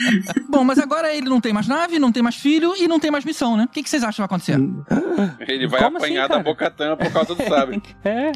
Bom, 0.48 0.64
mas 0.64 0.78
agora 0.78 1.14
ele 1.14 1.28
não 1.28 1.40
tem 1.40 1.52
mais 1.52 1.66
nave, 1.68 1.98
não 1.98 2.10
tem 2.12 2.22
mais 2.22 2.36
filho 2.36 2.74
e 2.76 2.86
não 2.88 2.98
tem 3.00 3.10
mais 3.10 3.24
missão, 3.24 3.56
né? 3.56 3.64
O 3.64 3.68
que, 3.68 3.82
que 3.82 3.88
vocês 3.90 4.02
acham 4.02 4.12
que 4.12 4.20
vai 4.20 4.26
acontecer? 4.26 4.58
Ele 5.46 5.66
vai 5.68 5.80
Como 5.82 5.98
apanhar 5.98 6.24
assim, 6.24 6.34
da? 6.34 6.42
Bocatã 6.42 6.96
por 6.96 7.12
causa 7.12 7.34
do 7.34 7.42
sabre. 7.44 7.80
é, 8.04 8.32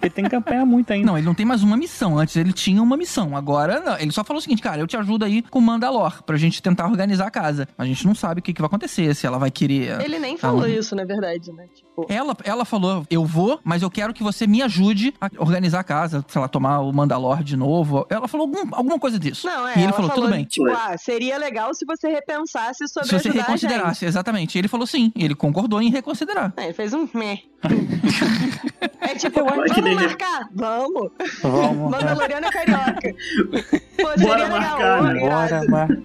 ele 0.00 0.10
tem 0.10 0.24
que 0.24 0.30
campanhar 0.30 0.64
muito 0.64 0.90
ainda. 0.92 1.06
Não, 1.06 1.18
ele 1.18 1.26
não 1.26 1.34
tem 1.34 1.44
mais 1.44 1.62
uma 1.62 1.76
missão. 1.76 2.18
Antes 2.18 2.36
ele 2.36 2.52
tinha 2.52 2.82
uma 2.82 2.96
missão. 2.96 3.36
Agora, 3.36 3.80
não. 3.80 3.98
Ele 3.98 4.10
só 4.10 4.24
falou 4.24 4.38
o 4.38 4.42
seguinte, 4.42 4.62
cara, 4.62 4.80
eu 4.80 4.86
te 4.86 4.96
ajudo 4.96 5.24
aí 5.24 5.42
com 5.42 5.58
o 5.58 5.62
Mandalor 5.62 6.22
pra 6.22 6.36
gente 6.38 6.62
tentar 6.62 6.86
organizar 6.86 7.26
a 7.26 7.30
casa. 7.30 7.68
A 7.76 7.84
gente 7.84 8.06
não 8.06 8.14
sabe 8.14 8.40
o 8.40 8.42
que, 8.42 8.52
que 8.54 8.60
vai 8.60 8.66
acontecer, 8.66 9.14
se 9.14 9.26
ela 9.26 9.38
vai 9.38 9.50
querer. 9.50 10.00
Ele 10.00 10.18
nem 10.18 10.36
falou 10.38 10.62
Ah. 10.64 10.68
isso, 10.68 10.96
na 10.96 11.04
verdade, 11.04 11.52
né? 11.52 11.66
Tipo, 11.74 12.06
Ela, 12.08 12.34
ela 12.44 12.64
falou, 12.64 13.04
eu 13.10 13.24
vou, 13.24 13.60
mas 13.62 13.82
eu 13.82 13.90
quero 13.90 14.14
que 14.14 14.22
você 14.22 14.46
me 14.46 14.62
ajude 14.62 15.12
a 15.20 15.28
organizar 15.38 15.80
a 15.80 15.84
casa, 15.84 16.24
sei 16.28 16.40
lá, 16.40 16.48
tomar 16.48 16.80
o 16.80 16.90
Mandalor 16.92 17.42
de 17.42 17.56
novo. 17.56 18.06
Ela 18.08 18.26
falou 18.26 18.46
algum- 18.46 18.74
alguma 18.74 18.98
coisa 18.98 19.18
disso. 19.18 19.46
não, 19.46 19.68
é. 19.68 19.72
e 19.72 19.78
ele 19.78 19.84
ela 19.84 19.92
falou, 19.92 20.10
tudo 20.10 20.28
bem. 20.30 20.44
Tipo, 20.44 20.66
Foi. 20.68 20.74
Seria 20.98 21.38
legal 21.38 21.74
se 21.74 21.84
você 21.86 22.08
repensasse 22.08 22.86
sobre 22.88 23.08
Se 23.08 23.18
você 23.18 23.30
reconsiderasse, 23.30 24.04
exatamente. 24.04 24.58
Ele 24.58 24.68
falou 24.68 24.86
sim, 24.86 25.12
ele 25.16 25.34
concordou 25.34 25.80
em 25.80 25.90
reconsiderar. 25.90 26.52
É, 26.56 26.64
ele 26.64 26.72
fez 26.72 26.92
um 26.92 27.08
meh. 27.14 27.42
É 29.00 29.14
tipo, 29.14 29.44
vamos 29.44 29.94
marcar? 29.94 30.48
Vamos. 30.54 31.10
Vamos. 31.42 31.90
Mandaloriano 31.90 32.46
é 32.46 32.50
carioca. 32.50 33.14
Bora 34.20 34.48
marcar, 34.48 35.02
né? 35.02 35.20
Bora, 35.20 35.64
marca. 35.68 36.02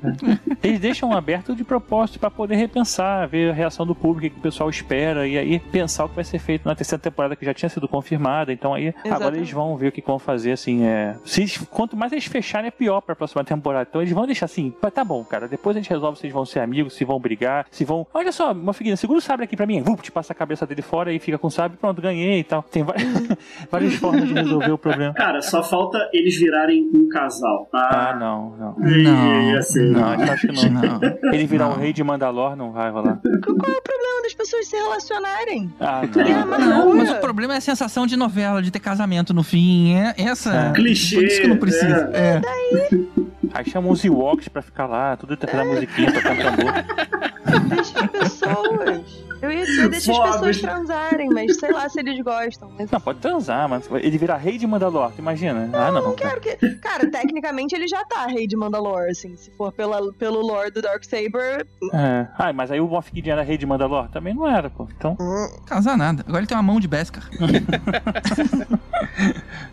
Eles 0.64 0.80
deixam 0.80 1.14
aberto 1.14 1.56
de 1.56 1.64
propósito 1.64 2.20
pra 2.20 2.30
poder 2.30 2.56
repensar, 2.56 3.28
ver 3.28 3.52
a 3.52 3.54
reação 3.54 3.86
do 3.86 3.96
público, 3.96 4.28
o 4.28 4.30
que 4.36 4.40
o 4.40 4.42
pessoal 4.52 4.70
espera, 4.70 5.28
e 5.28 5.38
aí 5.38 5.60
pensar 5.60 6.06
o 6.06 6.10
que 6.10 6.16
vai 6.16 6.24
ser 6.24 6.40
feito 6.40 6.68
na 6.68 6.76
terceira 6.76 7.02
temporada 7.02 7.36
que 7.36 7.46
já 7.46 7.54
tinha 7.54 7.70
sido 7.70 7.88
confirmada. 7.88 8.52
Então 8.52 8.74
aí 8.74 8.90
agora 8.90 9.08
Exatamente. 9.08 9.38
eles 9.38 9.52
vão 9.52 9.76
ver 9.78 9.88
o 9.88 9.92
que 9.92 10.02
vão 10.02 10.20
fazer, 10.20 10.52
assim. 10.52 10.86
É... 10.86 11.16
Se 11.26 11.60
quanto 11.72 11.96
mais 11.98 12.12
eles 12.12 12.26
fecharem, 12.26 12.68
é 12.68 12.72
pior 12.72 13.02
pra 13.02 13.16
próxima 13.16 13.44
temporada. 13.44 13.88
Então 13.90 14.02
eles 14.02 14.14
vão 14.14 14.26
deixar 14.26 14.46
assim, 14.46 14.72
"Pá, 14.72 14.92
tá 14.92 15.04
bom, 15.04 15.24
cara. 15.24 15.48
Depois 15.48 15.76
a 15.76 15.80
gente 15.80 15.90
resolve 15.90 16.18
se 16.20 16.26
eles 16.26 16.34
vão 16.34 16.46
ser 16.46 16.60
amigos, 16.60 16.94
se 16.94 17.06
vão 17.06 17.20
brigar, 17.20 17.66
se 17.72 17.84
vão. 17.86 18.06
Olha 18.14 18.32
só, 18.32 18.52
uma 18.52 18.74
figurinha, 18.74 18.96
segura 18.98 19.20
o 19.20 19.22
sabre 19.22 19.46
aqui 19.46 19.56
pra 19.56 19.66
mim, 19.66 19.82
vum, 19.82 19.96
te 19.96 20.12
passa 20.12 20.34
a 20.34 20.36
cabeça 20.36 20.66
dele 20.66 20.82
fora 20.82 21.12
e 21.14 21.20
fica 21.20 21.38
com 21.38 21.49
o 21.50 21.52
sabre, 21.52 21.78
pronto, 21.78 22.02
ganhei 22.02 22.40
e 22.40 22.44
tal. 22.44 22.64
Tem 22.64 22.84
várias 23.70 23.96
formas 23.96 24.28
de 24.28 24.34
resolver 24.34 24.72
o 24.72 24.78
problema. 24.78 25.14
Cara, 25.14 25.42
só 25.42 25.62
falta 25.64 25.98
eles 26.14 26.38
virarem 26.38 26.90
um 26.94 27.08
casal. 27.10 27.68
Ah, 27.74 28.10
Ah, 28.12 28.16
não, 28.16 28.56
não. 28.58 28.76
Não. 28.80 29.52
Ia 29.52 29.62
ser. 29.62 29.92
Não, 29.92 30.14
eu 30.16 30.32
acho 30.32 30.48
que 30.48 30.54
não. 30.54 30.70
Não. 30.70 31.34
Ele 31.34 31.46
virar 31.46 31.66
Não. 31.70 31.76
o 31.76 31.80
rei 31.80 31.92
de 31.94 32.04
Mandalor 32.04 32.56
não 32.56 32.72
vai 32.72 32.90
rolar. 32.90 33.20
Qual 33.22 33.72
é 33.72 33.78
o 33.78 33.82
problema 33.82 34.22
das 34.24 34.34
pessoas 34.34 34.68
se 34.68 34.76
relacionarem? 34.76 35.72
Ah, 35.80 36.02
É 36.04 36.34
não. 36.34 36.46
uma 36.46 36.58
Não, 36.58 36.94
mas 36.96 37.12
o 37.12 37.16
problema 37.16 37.54
é 37.56 37.58
a 37.58 37.62
sensação 37.62 38.06
de 38.08 38.16
novela, 38.16 38.62
de 38.62 38.72
ter 38.72 38.80
casamento 38.80 39.34
no 39.34 39.44
fim. 39.44 39.94
É 39.96 40.14
essa. 40.18 40.54
É. 40.54 40.72
Clichê, 40.74 41.16
Por 41.16 41.24
isso 41.26 41.42
que 41.42 41.48
não 41.48 41.58
precisa. 41.58 42.10
É. 42.14 42.42
Aí 43.54 43.66
chamam 43.70 43.92
os 43.92 44.04
Ewoks 44.06 44.48
pra 44.48 44.62
ficar 44.62 44.86
lá, 44.86 45.18
tudo 45.18 45.34
interpretando 45.34 45.74
musiquinha, 45.74 46.12
tocando 46.14 46.38
tambor. 46.44 46.74
Deixa 47.70 47.82
as 47.82 47.92
pessoas. 47.94 48.19
Eu 49.50 49.60
ia 49.60 49.66
dizer 49.66 49.90
deixa 49.90 50.12
as 50.12 50.32
pessoas 50.32 50.62
transarem, 50.62 51.30
mas 51.30 51.58
sei 51.58 51.72
lá 51.72 51.90
se 51.90 52.00
eles 52.00 52.22
gostam. 52.24 52.72
Mas... 52.78 52.92
Não, 52.92 53.02
pode 53.02 53.20
transar, 53.20 53.68
mas 53.68 53.90
ele 53.92 54.18
virar 54.18 54.38
rei 54.38 54.58
de 54.58 54.68
Mandalor, 54.68 55.12
tu 55.12 55.20
imagina? 55.20 55.70
ah, 55.74 55.92
não. 55.92 56.10
Não 56.10 56.16
quero 56.16 56.40
que. 56.40 56.56
Cara, 56.76 57.10
tecnicamente 57.10 57.76
ele 57.76 57.88
já 57.88 58.04
tá 58.06 58.28
rei 58.28 58.48
de 58.48 58.56
Mandalore, 58.56 59.12
assim. 59.12 59.36
Se 59.36 59.52
for 59.52 59.72
pela, 59.72 60.14
pelo 60.14 60.42
lore 60.42 60.72
do 60.72 60.82
Darksaber. 60.82 61.66
É. 61.94 62.28
Ah, 62.38 62.54
mas 62.54 62.72
aí 62.72 62.80
o 62.80 62.88
Moff 62.88 63.12
Gideon 63.14 63.34
era 63.34 63.42
rei 63.42 63.58
de 63.58 63.66
Mandalor? 63.66 64.08
Também 64.10 64.34
não 64.34 64.48
era, 64.48 64.70
pô. 64.70 64.88
Então... 64.96 65.18
Casar 65.66 65.98
nada. 65.98 66.24
Agora 66.28 66.40
ele 66.40 66.48
tem 66.48 66.56
uma 66.58 66.64
mão 66.64 66.80
de 66.80 66.88
Beskar. 66.88 67.28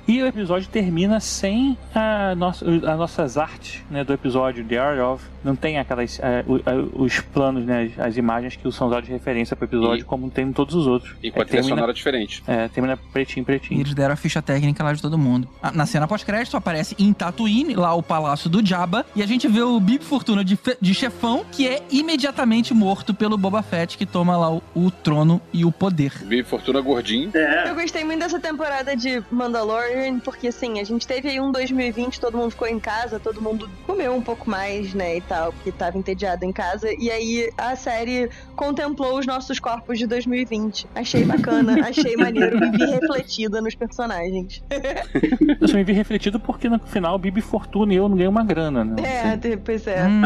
E 0.08 0.22
o 0.22 0.26
episódio 0.26 0.68
termina 0.68 1.18
sem 1.18 1.76
a 1.92 2.32
nossa, 2.36 2.64
as 2.64 2.98
nossas 2.98 3.36
artes 3.36 3.82
né, 3.90 4.04
do 4.04 4.12
episódio 4.12 4.64
The 4.64 4.78
Art 4.78 5.00
of. 5.00 5.24
Não 5.42 5.56
tem 5.56 5.78
aquelas 5.78 6.20
eh, 6.20 6.44
os 6.94 7.18
planos, 7.18 7.64
né, 7.64 7.90
as, 7.98 8.16
imagens 8.16 8.54
que 8.54 8.70
são 8.70 8.86
usados 8.86 9.06
de 9.06 9.12
referência 9.12 9.56
para 9.56 9.65
episódio, 9.66 10.00
E- 10.02 10.04
como 10.04 10.30
tem 10.30 10.46
em 10.48 10.52
todos 10.52 10.74
os 10.74 10.86
outros. 10.86 11.14
E 11.22 11.30
com 11.30 11.40
a 11.40 11.42
É, 11.42 11.44
trilha 11.44 11.60
termina, 11.62 11.76
sonora 11.76 11.92
diferente. 11.92 12.42
é, 12.46 12.68
termina 12.68 12.96
pretinho, 13.12 13.42
E 13.42 13.46
pretinho. 13.46 13.80
eles 13.80 13.94
deram 13.94 14.14
a 14.14 14.16
ficha 14.16 14.40
técnica 14.42 14.82
lá 14.82 14.92
de 14.92 15.02
todo 15.02 15.16
mundo. 15.18 15.48
Ah, 15.62 15.70
Na 15.70 15.86
cena 15.86 16.06
pós-crédito 16.08 16.56
aparece 16.56 16.94
em 16.98 17.12
Tatooine, 17.12 17.74
lá 17.74 17.92
o 17.94 18.02
palácio 18.02 18.48
do 18.48 18.64
Jabba, 18.64 19.04
e 19.14 19.22
a 19.22 19.26
gente 19.26 19.46
vê 19.48 19.60
o 19.62 19.78
Bib 19.78 20.02
Fortuna 20.02 20.44
de, 20.44 20.56
fe- 20.56 20.76
de 20.80 20.94
chefão, 20.94 21.44
que 21.52 21.68
é 21.68 21.82
imediatamente 21.90 22.72
morto 22.72 23.12
pelo 23.12 23.36
Boba 23.36 23.62
Fett, 23.62 23.98
que 23.98 24.06
toma 24.06 24.36
lá 24.36 24.50
o, 24.52 24.62
o 24.74 24.90
trono 24.90 25.40
e 25.52 25.64
o 25.64 25.72
poder. 25.72 26.12
Vi 26.24 26.42
Fortuna 26.42 26.80
gordinho. 26.80 27.30
É, 27.34 27.68
Eu 27.70 27.74
gostei 27.74 28.04
muito 28.04 28.20
dessa 28.20 28.38
temporada 28.40 28.96
de 28.96 29.22
Mandalorian, 29.30 30.18
porque 30.20 30.48
assim, 30.48 30.78
a 30.80 30.84
gente 30.84 31.06
teve 31.06 31.28
aí 31.28 31.40
um 31.40 31.50
2020, 31.52 32.20
todo 32.20 32.36
mundo 32.36 32.50
ficou 32.50 32.68
em 32.68 32.78
casa, 32.78 33.18
todo 33.18 33.40
mundo 33.40 33.68
comeu 33.86 34.14
um 34.14 34.20
pouco 34.22 34.48
mais, 34.48 34.92
né, 34.94 35.16
e 35.16 35.20
tal, 35.20 35.52
porque 35.52 35.72
tava 35.72 35.96
entediado 35.98 36.44
em 36.44 36.52
casa. 36.52 36.88
E 36.98 37.10
aí 37.10 37.50
a 37.56 37.74
série 37.76 38.28
contemplou 38.54 39.18
os 39.18 39.26
nossos 39.26 39.55
corpos 39.58 39.98
de 39.98 40.06
2020. 40.06 40.86
Achei 40.94 41.24
bacana, 41.24 41.86
achei 41.88 42.16
maneiro, 42.16 42.58
me 42.58 42.70
vi 42.70 42.86
refletida 42.86 43.60
nos 43.60 43.74
personagens. 43.74 44.62
Eu 45.60 45.68
só 45.68 45.76
me 45.76 45.84
vi 45.84 45.92
refletido 45.92 46.38
porque 46.40 46.68
no 46.68 46.78
final 46.78 47.18
Bibi 47.18 47.40
Fortuna 47.40 47.92
e 47.92 47.96
eu 47.96 48.08
não 48.08 48.16
ganhei 48.16 48.28
uma 48.28 48.44
grana, 48.44 48.84
né? 48.84 48.94
É, 49.02 49.36
te- 49.36 49.56
pois 49.56 49.86
é. 49.86 50.06
Hum, 50.06 50.22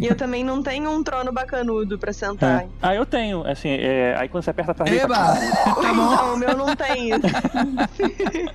E 0.00 0.06
eu 0.06 0.14
também 0.14 0.44
não 0.44 0.62
tenho 0.62 0.90
um 0.90 1.02
trono 1.02 1.32
bacanudo 1.32 1.98
pra 1.98 2.12
sentar. 2.12 2.62
É. 2.62 2.66
Ah, 2.82 2.94
eu 2.94 3.06
tenho, 3.06 3.46
assim, 3.46 3.68
é, 3.70 4.14
aí 4.18 4.28
quando 4.28 4.44
você 4.44 4.50
aperta 4.50 4.72
atrás 4.72 4.90
dele, 4.90 5.02
Eba! 5.04 5.14
tá- 5.16 5.38
Então, 5.78 6.34
o 6.34 6.36
meu 6.36 6.56
não 6.56 6.74
tem 6.76 7.10
isso. 7.10 7.20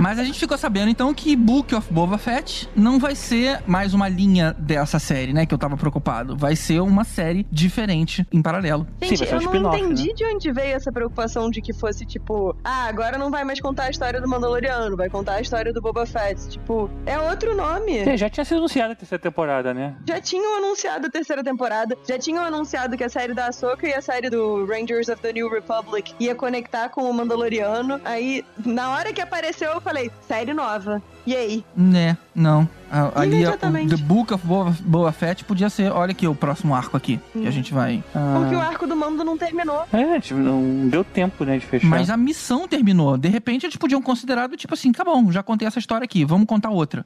Mas 0.00 0.18
a 0.18 0.24
gente 0.24 0.38
ficou 0.38 0.56
sabendo 0.56 0.88
então 0.88 1.12
que 1.12 1.34
Book 1.34 1.74
of 1.74 1.92
Boba 1.92 2.16
Fett 2.16 2.68
não 2.76 2.98
vai 2.98 3.14
ser 3.14 3.60
mais 3.66 3.92
uma 3.92 4.08
linha 4.08 4.54
dessa 4.58 4.98
série, 4.98 5.32
né? 5.32 5.46
Que 5.46 5.54
eu 5.54 5.58
tava 5.58 5.76
preocupado. 5.76 6.36
Vai 6.36 6.54
ser 6.56 6.80
uma 6.80 7.04
série 7.04 7.46
diferente 7.50 8.26
em 8.32 8.40
paralelo. 8.40 8.86
Sim, 9.02 9.16
Gente, 9.16 9.30
vai 9.30 9.33
um 9.38 9.42
eu 9.42 9.42
não 9.42 9.52
spin-off, 9.52 9.78
entendi 9.78 10.08
né? 10.08 10.14
de 10.14 10.24
onde 10.24 10.52
veio 10.52 10.76
essa 10.76 10.92
preocupação 10.92 11.50
de 11.50 11.60
que 11.60 11.72
fosse 11.72 12.04
tipo, 12.04 12.56
ah, 12.64 12.86
agora 12.86 13.18
não 13.18 13.30
vai 13.30 13.44
mais 13.44 13.60
contar 13.60 13.84
a 13.84 13.90
história 13.90 14.20
do 14.20 14.28
Mandaloriano, 14.28 14.96
vai 14.96 15.08
contar 15.08 15.34
a 15.34 15.40
história 15.40 15.72
do 15.72 15.80
Boba 15.80 16.06
Fett. 16.06 16.48
Tipo, 16.48 16.90
é 17.06 17.18
outro 17.18 17.54
nome. 17.54 17.98
É, 17.98 18.16
já 18.16 18.28
tinha 18.28 18.44
sido 18.44 18.58
anunciada 18.58 18.92
a 18.92 18.96
terceira 18.96 19.22
temporada, 19.22 19.74
né? 19.74 19.96
Já 20.06 20.20
tinham 20.20 20.56
anunciado 20.56 21.06
a 21.06 21.10
terceira 21.10 21.42
temporada, 21.42 21.96
já 22.08 22.18
tinham 22.18 22.44
anunciado 22.44 22.96
que 22.96 23.04
a 23.04 23.08
série 23.08 23.34
da 23.34 23.46
Ahsoka 23.46 23.86
e 23.86 23.94
a 23.94 24.00
série 24.00 24.30
do 24.30 24.64
Rangers 24.66 25.08
of 25.08 25.20
the 25.20 25.32
New 25.32 25.48
Republic 25.48 26.14
ia 26.18 26.34
conectar 26.34 26.88
com 26.88 27.08
o 27.08 27.12
Mandaloriano. 27.12 28.00
Aí, 28.04 28.44
na 28.64 28.90
hora 28.92 29.12
que 29.12 29.20
apareceu, 29.20 29.72
eu 29.72 29.80
falei, 29.80 30.10
série 30.26 30.52
nova. 30.52 31.02
E 31.26 31.34
aí? 31.34 31.64
Né, 31.76 32.16
não. 32.34 32.68
A- 32.90 33.06
Ali, 33.06 33.16
a- 33.16 33.20
o 33.20 33.24
Imediatamente. 33.54 33.96
The 33.96 34.02
Book 34.02 34.32
of 34.34 34.46
Boba, 34.46 34.76
Boba 34.80 35.10
Fett 35.10 35.42
podia 35.44 35.68
ser, 35.70 35.90
olha 35.90 36.12
aqui, 36.12 36.28
o 36.28 36.34
próximo 36.34 36.74
arco 36.74 36.96
aqui. 36.96 37.18
Que 37.32 37.46
a 37.46 37.48
Hum. 37.48 37.50
gente 37.50 37.72
vai. 37.74 38.04
Porque 38.12 38.54
o 38.54 38.60
Ah, 38.60 38.66
arco 38.66 38.86
do 38.86 38.94
Mando 38.94 39.24
não 39.24 39.36
terminou. 39.36 39.82
é, 39.92 40.20
tipo, 40.20 40.38
não 40.38 40.86
deu 40.88 41.02
tempo, 41.02 41.44
né, 41.44 41.58
de 41.58 41.66
fechar. 41.66 41.88
Mas 41.88 42.08
a 42.10 42.16
missão 42.16 42.68
terminou. 42.68 43.16
De 43.16 43.28
repente, 43.28 43.64
eles 43.66 43.74
podiam 43.76 44.00
considerar 44.02 44.46
do 44.48 44.56
tipo 44.56 44.74
assim, 44.74 44.92
tá 44.92 45.02
bom, 45.02 45.32
já 45.32 45.42
contei 45.42 45.66
essa 45.66 45.78
história 45.78 46.04
aqui, 46.04 46.24
vamos 46.24 46.46
contar 46.46 46.70
outra. 46.70 47.04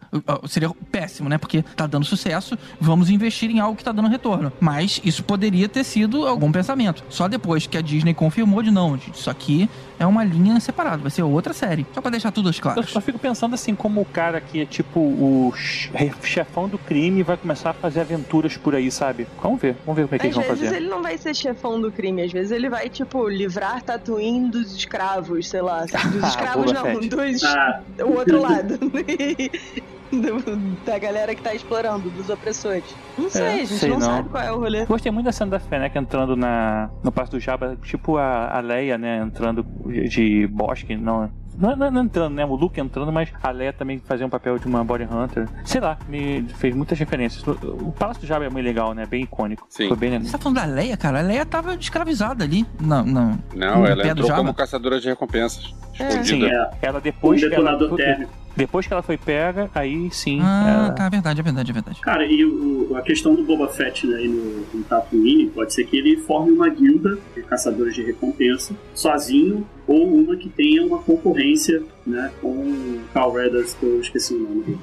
Seria 0.49 0.69
péssimo, 0.91 1.29
né? 1.29 1.39
Porque 1.39 1.63
tá 1.77 1.87
dando 1.87 2.05
sucesso, 2.05 2.59
vamos 2.81 3.09
investir 3.09 3.49
em 3.51 3.61
algo 3.61 3.77
que 3.77 3.85
tá 3.85 3.93
dando 3.93 4.09
retorno. 4.09 4.53
Mas 4.61 5.01
isso 5.05 5.23
poderia 5.25 5.69
ter 5.69 5.85
sido 5.85 6.27
algum 6.27 6.51
pensamento. 6.53 7.03
Só 7.09 7.29
depois 7.29 7.67
que 7.67 7.79
a 7.79 7.81
Disney 7.81 8.13
confirmou 8.13 8.63
de 8.63 8.71
não, 8.71 8.99
gente, 8.99 9.15
isso 9.15 9.31
aqui 9.31 9.71
é 9.99 10.07
uma 10.07 10.23
linha 10.25 10.59
separada, 10.61 10.99
vai 10.99 11.11
ser 11.11 11.23
outra 11.23 11.53
série. 11.53 11.87
Só 11.95 12.01
pra 12.01 12.11
deixar 12.11 12.31
tudo 12.31 12.49
Eu 12.51 12.55
claro. 12.61 12.83
só 12.87 13.01
fico 13.01 13.19
pensando 13.19 13.55
assim, 13.55 13.75
como 13.75 14.01
o 14.01 14.05
cara 14.05 14.41
que 14.41 14.61
é 14.61 14.67
tipo 14.67 15.01
o 15.01 15.53
che- 15.57 16.13
chefão 16.23 16.69
do 16.69 16.79
crime 16.79 17.23
vai 17.23 17.37
começar 17.37 17.71
a 17.71 17.75
fazer 17.75 18.01
aventuras 18.01 18.57
por 18.57 18.75
aí, 18.75 18.91
sabe? 18.91 19.27
Vamos 19.43 19.61
ver, 19.61 19.77
vamos 19.85 19.97
ver 19.97 20.05
como 20.09 20.15
é 20.15 20.19
que 20.19 20.27
Às 20.27 20.35
eles 20.35 20.35
vão 20.37 20.45
vezes 20.57 20.65
fazer. 20.69 20.77
ele 20.83 20.89
não 20.91 21.03
vai 21.03 21.19
ser 21.19 21.35
chefão 21.35 21.81
do 21.81 21.91
crime, 21.91 22.23
às 22.23 22.33
vezes 22.33 22.51
ele 22.53 22.69
vai, 22.69 22.89
tipo, 22.89 23.29
livrar 23.29 23.83
Tatooine 23.83 24.51
dos 24.51 24.75
escravos, 24.77 25.49
sei 25.49 25.61
lá. 25.63 25.81
Dos 25.83 25.93
Ah, 26.25 26.29
escravos 26.29 26.73
Boba 26.73 26.93
não, 26.93 27.01
dos. 27.01 27.45
ah, 27.45 27.81
o 28.01 28.17
outro 28.19 28.41
lado. 28.41 28.79
Do- 30.11 30.57
da 30.85 30.99
galera 30.99 31.35
que 31.35 31.43
tá 31.43 31.55
explorando, 31.55 32.09
dos 32.11 32.29
opressores. 32.31 32.85
Não 33.17 33.29
sei, 33.29 33.47
a 33.47 33.51
gente 33.59 33.75
sei 33.75 33.91
não, 33.91 33.99
não. 33.99 34.07
sabe 34.07 34.29
qual 34.29 34.43
é 34.43 34.53
o 34.53 34.59
rolê. 34.59 34.85
Gostei 34.87 35.13
muito 35.13 35.27
da 35.27 35.33
cena 35.33 35.53
da 35.53 35.61
Fennec 35.61 35.97
entrando 35.99 36.37
na, 36.37 36.91
no 37.03 37.13
Passo 37.13 37.33
do 37.33 37.41
Jabba, 37.41 37.77
tipo 37.83 38.17
a, 38.17 38.57
a 38.57 38.61
Leia, 38.61 38.97
né, 38.97 39.19
entrando 39.19 39.65
de, 40.09 40.47
bosque, 40.47 40.97
não, 40.97 41.31
não, 41.57 41.77
não, 41.77 41.91
não 41.91 42.05
entrando, 42.05 42.35
né, 42.35 42.45
o 42.45 42.55
Luke 42.55 42.81
entrando, 42.81 43.11
mas 43.13 43.31
a 43.43 43.51
Leia 43.51 43.73
também 43.73 43.99
fazia 43.99 44.25
um 44.25 44.31
papel 44.31 44.59
de 44.59 44.67
uma 44.67 44.85
body 44.85 45.05
hunter. 45.05 45.49
Sei 45.65 45.81
lá, 45.81 45.99
me 46.09 46.43
fez 46.57 46.75
muitas 46.75 46.99
referências. 46.99 47.45
O, 47.47 47.89
o 47.89 47.93
Palácio 47.93 48.23
do 48.23 48.27
Jabba 48.27 48.47
é 48.47 48.51
muito 48.51 48.65
legal, 48.65 48.95
né, 48.95 49.05
bem 49.07 49.25
icônico. 49.25 49.67
Sim. 49.69 49.89
Foi 49.89 49.97
bem 49.97 50.11
legal. 50.11 50.27
Você 50.27 50.33
tá 50.33 50.39
falando 50.39 50.57
da 50.57 50.65
Leia, 50.65 50.97
cara? 50.97 51.19
A 51.19 51.23
Leia 51.23 51.45
tava 51.45 51.75
escravizada 51.75 52.45
ali. 52.45 52.65
Não, 52.81 53.05
não. 53.05 53.39
Não, 53.55 53.85
ela 53.87 54.07
entrou 54.07 54.31
como 54.31 54.55
caçadora 54.55 55.01
de 55.01 55.09
recompensas. 55.09 55.75
É. 55.99 56.11
Sim, 56.11 56.21
Escondida. 56.21 56.47
é. 56.81 56.87
ela 56.87 56.99
Um 56.99 57.03
depois 57.03 57.41
que 57.41 57.47
ela, 57.47 57.57
detonador 57.57 57.97
térmico. 57.97 58.33
Depois 58.59 58.87
que 58.87 58.93
ela 58.93 59.03
foi 59.03 59.17
pega, 59.17 59.71
aí 59.75 60.11
sim. 60.11 60.41
Ah, 60.43 60.69
ela- 60.69 60.91
tá, 60.93 61.07
é 61.07 61.11
verdade, 61.11 61.41
é 61.41 61.43
verdade, 61.43 61.71
é 61.71 61.75
verdade. 61.75 62.01
Cara, 62.01 62.27
e 62.27 62.45
o- 62.45 62.95
a 62.97 63.03
questão 63.03 63.35
do 63.35 63.43
Boba 63.45 63.69
Fett 63.69 64.07
né, 64.07 64.17
aí 64.17 64.29
no, 64.29 64.67
no 64.75 64.85
Tatooine 64.85 65.47
pode 65.49 65.73
ser 65.73 65.85
que 65.85 65.97
ele 65.97 66.17
forme 66.17 66.51
uma 66.53 66.69
guilda 66.69 67.17
de 67.35 67.43
caçadores 67.43 67.95
de 67.95 68.03
recompensa 68.03 68.75
sozinho 68.95 69.65
ou 69.87 70.13
uma 70.13 70.37
que 70.37 70.49
tenha 70.49 70.85
uma 70.85 70.99
concorrência 70.99 71.83
né, 72.07 72.31
com 72.41 72.49
o 72.51 73.01
Cal 73.15 73.33
Redders, 73.33 73.75
que 73.75 73.87
eu 73.87 74.01
esqueci 74.01 74.35
o 74.35 74.39
nome 74.41 74.63
dele. 74.65 74.79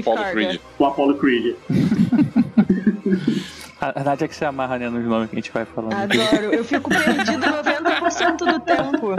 Apollo. 0.00 0.24
Creed. 0.32 0.60
O 0.78 0.84
Apollo 0.86 1.14
Creed. 1.16 1.54
A, 3.82 4.00
a 4.00 4.04
Nádia 4.04 4.28
que 4.28 4.36
se 4.36 4.44
amarra, 4.44 4.78
né, 4.78 4.88
nos 4.88 5.04
nomes 5.04 5.28
que 5.28 5.34
a 5.34 5.40
gente 5.40 5.50
vai 5.50 5.64
falando. 5.64 5.92
Adoro. 5.92 6.54
Eu 6.54 6.64
fico 6.64 6.88
perdido 6.88 7.42
90% 7.42 8.36
do 8.38 8.60
tempo. 8.60 9.16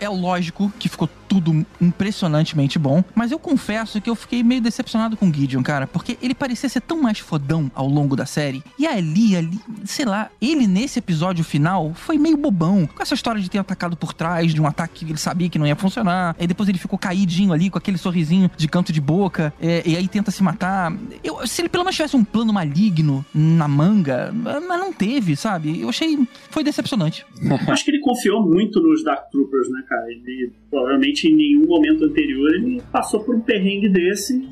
É 0.00 0.08
lógico 0.08 0.72
que 0.78 0.88
ficou 0.88 1.10
tudo 1.28 1.66
impressionantemente 1.78 2.78
bom, 2.78 3.04
mas 3.14 3.30
eu 3.30 3.38
confesso 3.38 4.00
que 4.00 4.08
eu 4.08 4.14
fiquei 4.14 4.42
meio 4.42 4.62
decepcionado 4.62 5.14
com 5.14 5.28
o 5.28 5.32
Gideon, 5.34 5.62
cara, 5.62 5.86
porque 5.86 6.16
ele 6.22 6.34
parecia 6.34 6.68
ser 6.70 6.80
tão 6.80 7.02
mais 7.02 7.18
fodão 7.18 7.70
ao 7.74 7.86
longo 7.86 8.16
da 8.16 8.24
série. 8.24 8.64
E 8.78 8.86
ali, 8.86 9.36
ali, 9.36 9.60
sei 9.84 10.06
lá, 10.06 10.30
ele 10.40 10.66
nesse 10.66 10.98
episódio 11.00 11.44
final 11.44 11.92
foi 11.94 12.16
meio 12.16 12.36
bobão, 12.38 12.86
com 12.86 13.02
essa 13.02 13.12
história 13.12 13.42
de 13.42 13.50
ter 13.50 13.58
atacado 13.58 13.94
por 13.94 14.14
trás, 14.14 14.54
de 14.54 14.60
um 14.62 14.66
ataque 14.66 15.04
que 15.04 15.12
ele 15.12 15.18
sabia 15.18 15.50
que 15.50 15.58
não 15.58 15.66
ia 15.66 15.76
funcionar, 15.76 16.34
aí 16.38 16.46
depois 16.46 16.66
ele 16.68 16.78
ficou 16.78 16.98
caidinho 16.98 17.52
ali 17.52 17.68
com 17.68 17.76
aquele 17.76 17.98
sorrisinho 17.98 18.50
de 18.56 18.68
canto 18.68 18.90
de 18.90 19.00
boca, 19.00 19.52
é, 19.60 19.82
e 19.84 19.96
aí 19.96 20.08
tenta 20.08 20.30
se 20.30 20.42
matar. 20.42 20.92
Eu, 21.22 21.46
se 21.46 21.60
ele 21.60 21.68
pelo 21.68 21.84
menos 21.84 21.96
tivesse 21.96 22.16
um 22.16 22.24
plano 22.24 22.37
maligno 22.46 23.24
na 23.34 23.68
manga, 23.68 24.32
mas 24.32 24.62
não 24.62 24.92
teve, 24.92 25.36
sabe? 25.36 25.80
Eu 25.80 25.88
achei. 25.88 26.18
Foi 26.50 26.64
decepcionante. 26.64 27.24
Acho 27.68 27.84
que 27.84 27.90
ele 27.90 28.00
confiou 28.00 28.42
muito 28.42 28.80
nos 28.80 29.04
Dark 29.04 29.30
Troopers, 29.30 29.68
né, 29.70 29.84
cara? 29.88 30.10
Ele 30.10 30.52
provavelmente 30.70 31.28
em 31.28 31.34
nenhum 31.34 31.66
momento 31.66 32.04
anterior 32.04 32.54
ele 32.54 32.82
passou 32.92 33.20
por 33.20 33.34
um 33.34 33.40
perrengue 33.40 33.88
desse. 33.88 34.48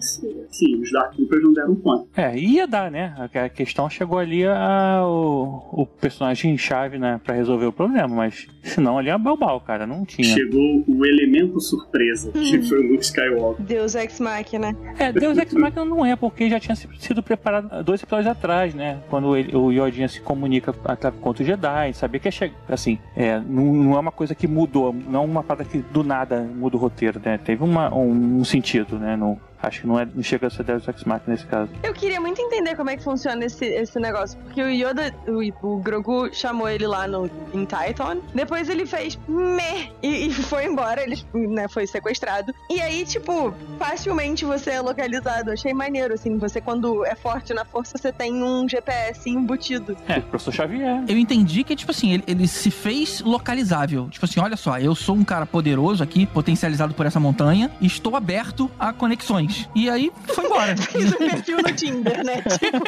Sim, 0.51 0.81
os 0.81 0.91
Dark 0.91 1.15
Troopers 1.15 1.43
não 1.43 1.53
deram 1.53 1.75
conta. 1.77 2.07
É, 2.17 2.39
ia 2.39 2.67
dar, 2.67 2.91
né? 2.91 3.15
A 3.19 3.49
questão 3.49 3.89
chegou 3.89 4.19
ali 4.19 4.45
a, 4.45 5.03
o, 5.05 5.83
o 5.83 5.87
personagem-chave, 5.87 6.99
né, 6.99 7.21
pra 7.23 7.35
resolver 7.35 7.67
o 7.67 7.73
problema, 7.73 8.09
mas 8.09 8.47
senão 8.63 8.99
ali 8.99 9.11
é 9.11 9.19
balbal, 9.19 9.61
cara, 9.61 9.87
não 9.87 10.05
tinha. 10.05 10.27
Chegou 10.27 10.85
o 10.87 11.07
elemento 11.07 11.61
surpresa, 11.61 12.33
que 12.33 12.63
foi 12.63 12.79
o 12.79 12.93
Luke 12.93 13.05
Skywalker. 13.05 13.65
Deus 13.65 13.95
Ex 13.95 14.21
Machina. 14.21 14.77
É, 14.99 15.13
Deus 15.13 15.39
Ex 15.39 15.53
Machina 15.53 15.85
não 15.85 16.05
é, 16.05 16.17
porque 16.17 16.49
já 16.49 16.59
tinha 16.59 16.77
sido 16.77 17.23
preparado 17.23 17.76
dois 17.83 18.03
episódios 18.03 18.27
atrás, 18.29 18.75
né? 18.75 18.99
Quando 19.09 19.37
ele- 19.37 19.55
o 19.57 19.71
Yodinha 19.73 20.09
se 20.09 20.21
comunica 20.21 20.73
contra 21.21 21.43
o 21.43 21.47
Jedi, 21.47 21.93
sabia 21.95 22.21
que 22.21 22.29
ia 22.29 22.33
chegar. 22.33 22.55
Assim, 22.69 22.99
é, 23.17 23.39
não, 23.41 23.65
não 23.65 23.97
é 23.97 23.99
uma 24.01 24.13
coisa 24.13 24.35
que 24.35 24.47
mudou, 24.47 24.93
não 24.93 25.23
é 25.23 25.25
uma 25.25 25.43
parada 25.43 25.65
que 25.65 25.79
do 25.79 26.03
nada 26.03 26.41
muda 26.43 26.77
o 26.77 26.79
roteiro, 26.81 27.21
né? 27.25 27.39
Teve 27.39 27.63
uma, 27.65 27.93
um, 27.95 28.39
um 28.41 28.45
sentido, 28.45 28.99
né? 28.99 29.17
No, 29.17 29.39
Acho 29.63 29.81
que 29.83 29.87
não, 29.87 29.99
é, 29.99 30.07
não 30.15 30.23
chega 30.23 30.47
a 30.47 30.51
ser 30.51 30.65
Deus 30.65 30.87
Ex 30.87 31.05
Machina 31.05 31.35
nesse 31.35 31.47
caso. 31.47 31.71
Eu 31.83 31.93
queria 31.93 32.21
muito 32.21 32.41
entender 32.41 32.77
como 32.77 32.91
é 32.91 32.97
que 32.97 33.03
funciona 33.03 33.45
esse, 33.45 33.65
esse 33.65 33.99
negócio, 33.99 34.39
porque 34.41 34.63
o 34.63 34.69
Yoda, 34.69 35.15
o, 35.27 35.75
o 35.75 35.79
Grogu 35.79 36.33
chamou 36.33 36.69
ele 36.69 36.87
lá 36.87 37.07
no, 37.07 37.31
em 37.53 37.65
Titan, 37.65 38.19
depois 38.35 38.69
ele 38.69 38.87
fez 38.87 39.19
meh 39.29 39.91
e, 40.03 40.27
e 40.27 40.33
foi 40.33 40.67
embora, 40.67 41.03
ele 41.03 41.23
né, 41.35 41.67
foi 41.69 41.87
sequestrado. 41.87 42.55
E 42.71 42.81
aí, 42.81 43.05
tipo, 43.05 43.55
facilmente 43.79 44.45
você 44.45 44.73
é 44.73 44.81
localizado. 44.81 45.51
Achei 45.51 45.73
maneiro, 45.73 46.15
assim, 46.15 46.39
você 46.39 46.61
quando 46.61 47.05
é 47.05 47.15
forte 47.15 47.55
na 47.55 47.65
força, 47.65 47.97
você 47.99 48.13
tem 48.13 48.43
um 48.43 48.69
GPS 48.69 49.29
embutido. 49.29 49.97
É, 50.09 50.21
professor 50.21 50.53
Xavier. 50.53 51.05
Eu 51.09 51.19
entendi 51.19 51.65
que, 51.65 51.75
tipo 51.75 51.91
assim, 51.91 52.13
ele, 52.13 52.25
ele 52.27 52.49
se 52.49 52.71
fez 52.71 53.21
localizável. 53.21 54.09
Tipo 54.11 54.25
assim, 54.25 54.41
olha 54.41 54.57
só, 54.57 54.79
eu 54.79 54.95
sou 54.95 55.17
um 55.17 55.25
cara 55.25 55.47
poderoso 55.47 56.03
aqui, 56.03 56.27
potencializado 56.27 56.95
por 56.95 57.07
essa 57.07 57.21
montanha, 57.21 57.71
e 57.81 57.87
estou 57.87 58.17
aberto 58.17 58.71
a 58.79 58.93
conexões. 58.93 59.46
E 59.75 59.89
aí 59.91 60.13
foi 60.29 60.45
embora. 60.45 60.77
Fiz 60.77 61.13
um 61.13 61.19
perfil 61.19 61.59
no 61.59 61.73
Tinder, 61.73 62.25
né? 62.25 62.43
Tipo. 62.59 62.85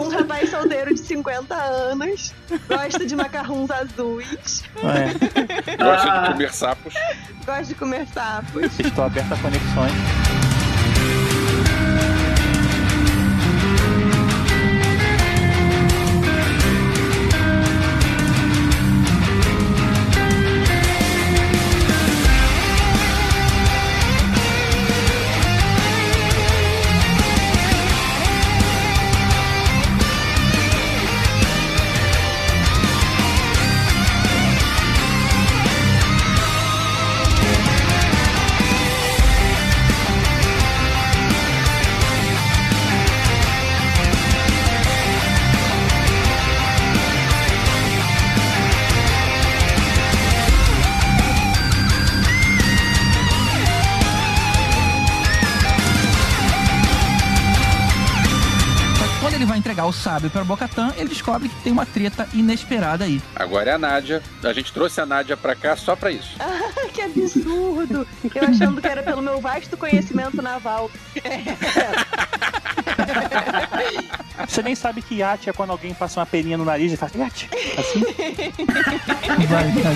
um 0.00 0.08
rapaz 0.08 0.50
solteiro 0.50 0.94
de 0.94 1.00
50 1.00 1.54
anos, 1.54 2.34
gosta 2.68 3.04
de 3.06 3.16
macarrões 3.16 3.70
azuis, 3.70 4.64
É. 4.82 5.76
Gosta 5.76 6.10
de 6.10 6.32
comer 6.32 6.52
sapos. 6.52 6.94
gosta 7.46 7.64
de 7.64 7.74
comer 7.74 8.06
sapos. 8.12 8.80
Estou 8.80 9.04
aberto 9.04 9.32
a 9.32 9.36
conexões. 9.36 10.53
Vai 60.14 60.14
entregar 60.14 60.14
o 60.14 60.14
sábio 60.14 60.30
pra 60.30 60.44
Bocatan, 60.44 60.92
ele 60.96 61.08
descobre 61.08 61.48
que 61.48 61.60
tem 61.62 61.72
uma 61.72 61.86
treta 61.86 62.28
inesperada 62.32 63.04
aí. 63.04 63.20
Agora 63.34 63.70
é 63.70 63.74
a 63.74 63.78
Nádia. 63.78 64.22
A 64.42 64.52
gente 64.52 64.72
trouxe 64.72 65.00
a 65.00 65.06
Nádia 65.06 65.36
pra 65.36 65.54
cá 65.54 65.76
só 65.76 65.94
pra 65.96 66.10
isso. 66.10 66.36
Ah, 66.40 66.88
que 66.92 67.02
absurdo! 67.02 68.06
Eu 68.34 68.44
achando 68.44 68.80
que 68.80 68.86
era 68.86 69.02
pelo 69.02 69.20
meu 69.22 69.40
vasto 69.40 69.76
conhecimento 69.76 70.40
naval. 70.40 70.90
Você 74.48 74.62
nem 74.62 74.74
sabe 74.74 75.02
que 75.02 75.16
iate 75.16 75.50
é 75.50 75.52
quando 75.52 75.70
alguém 75.70 75.92
passa 75.94 76.20
uma 76.20 76.26
peninha 76.26 76.56
no 76.56 76.64
nariz 76.64 76.92
e 76.92 76.96
faz 76.96 77.14
iate. 77.14 77.48
Assim. 77.78 78.00
Vai, 79.48 79.68
vai. 79.72 79.94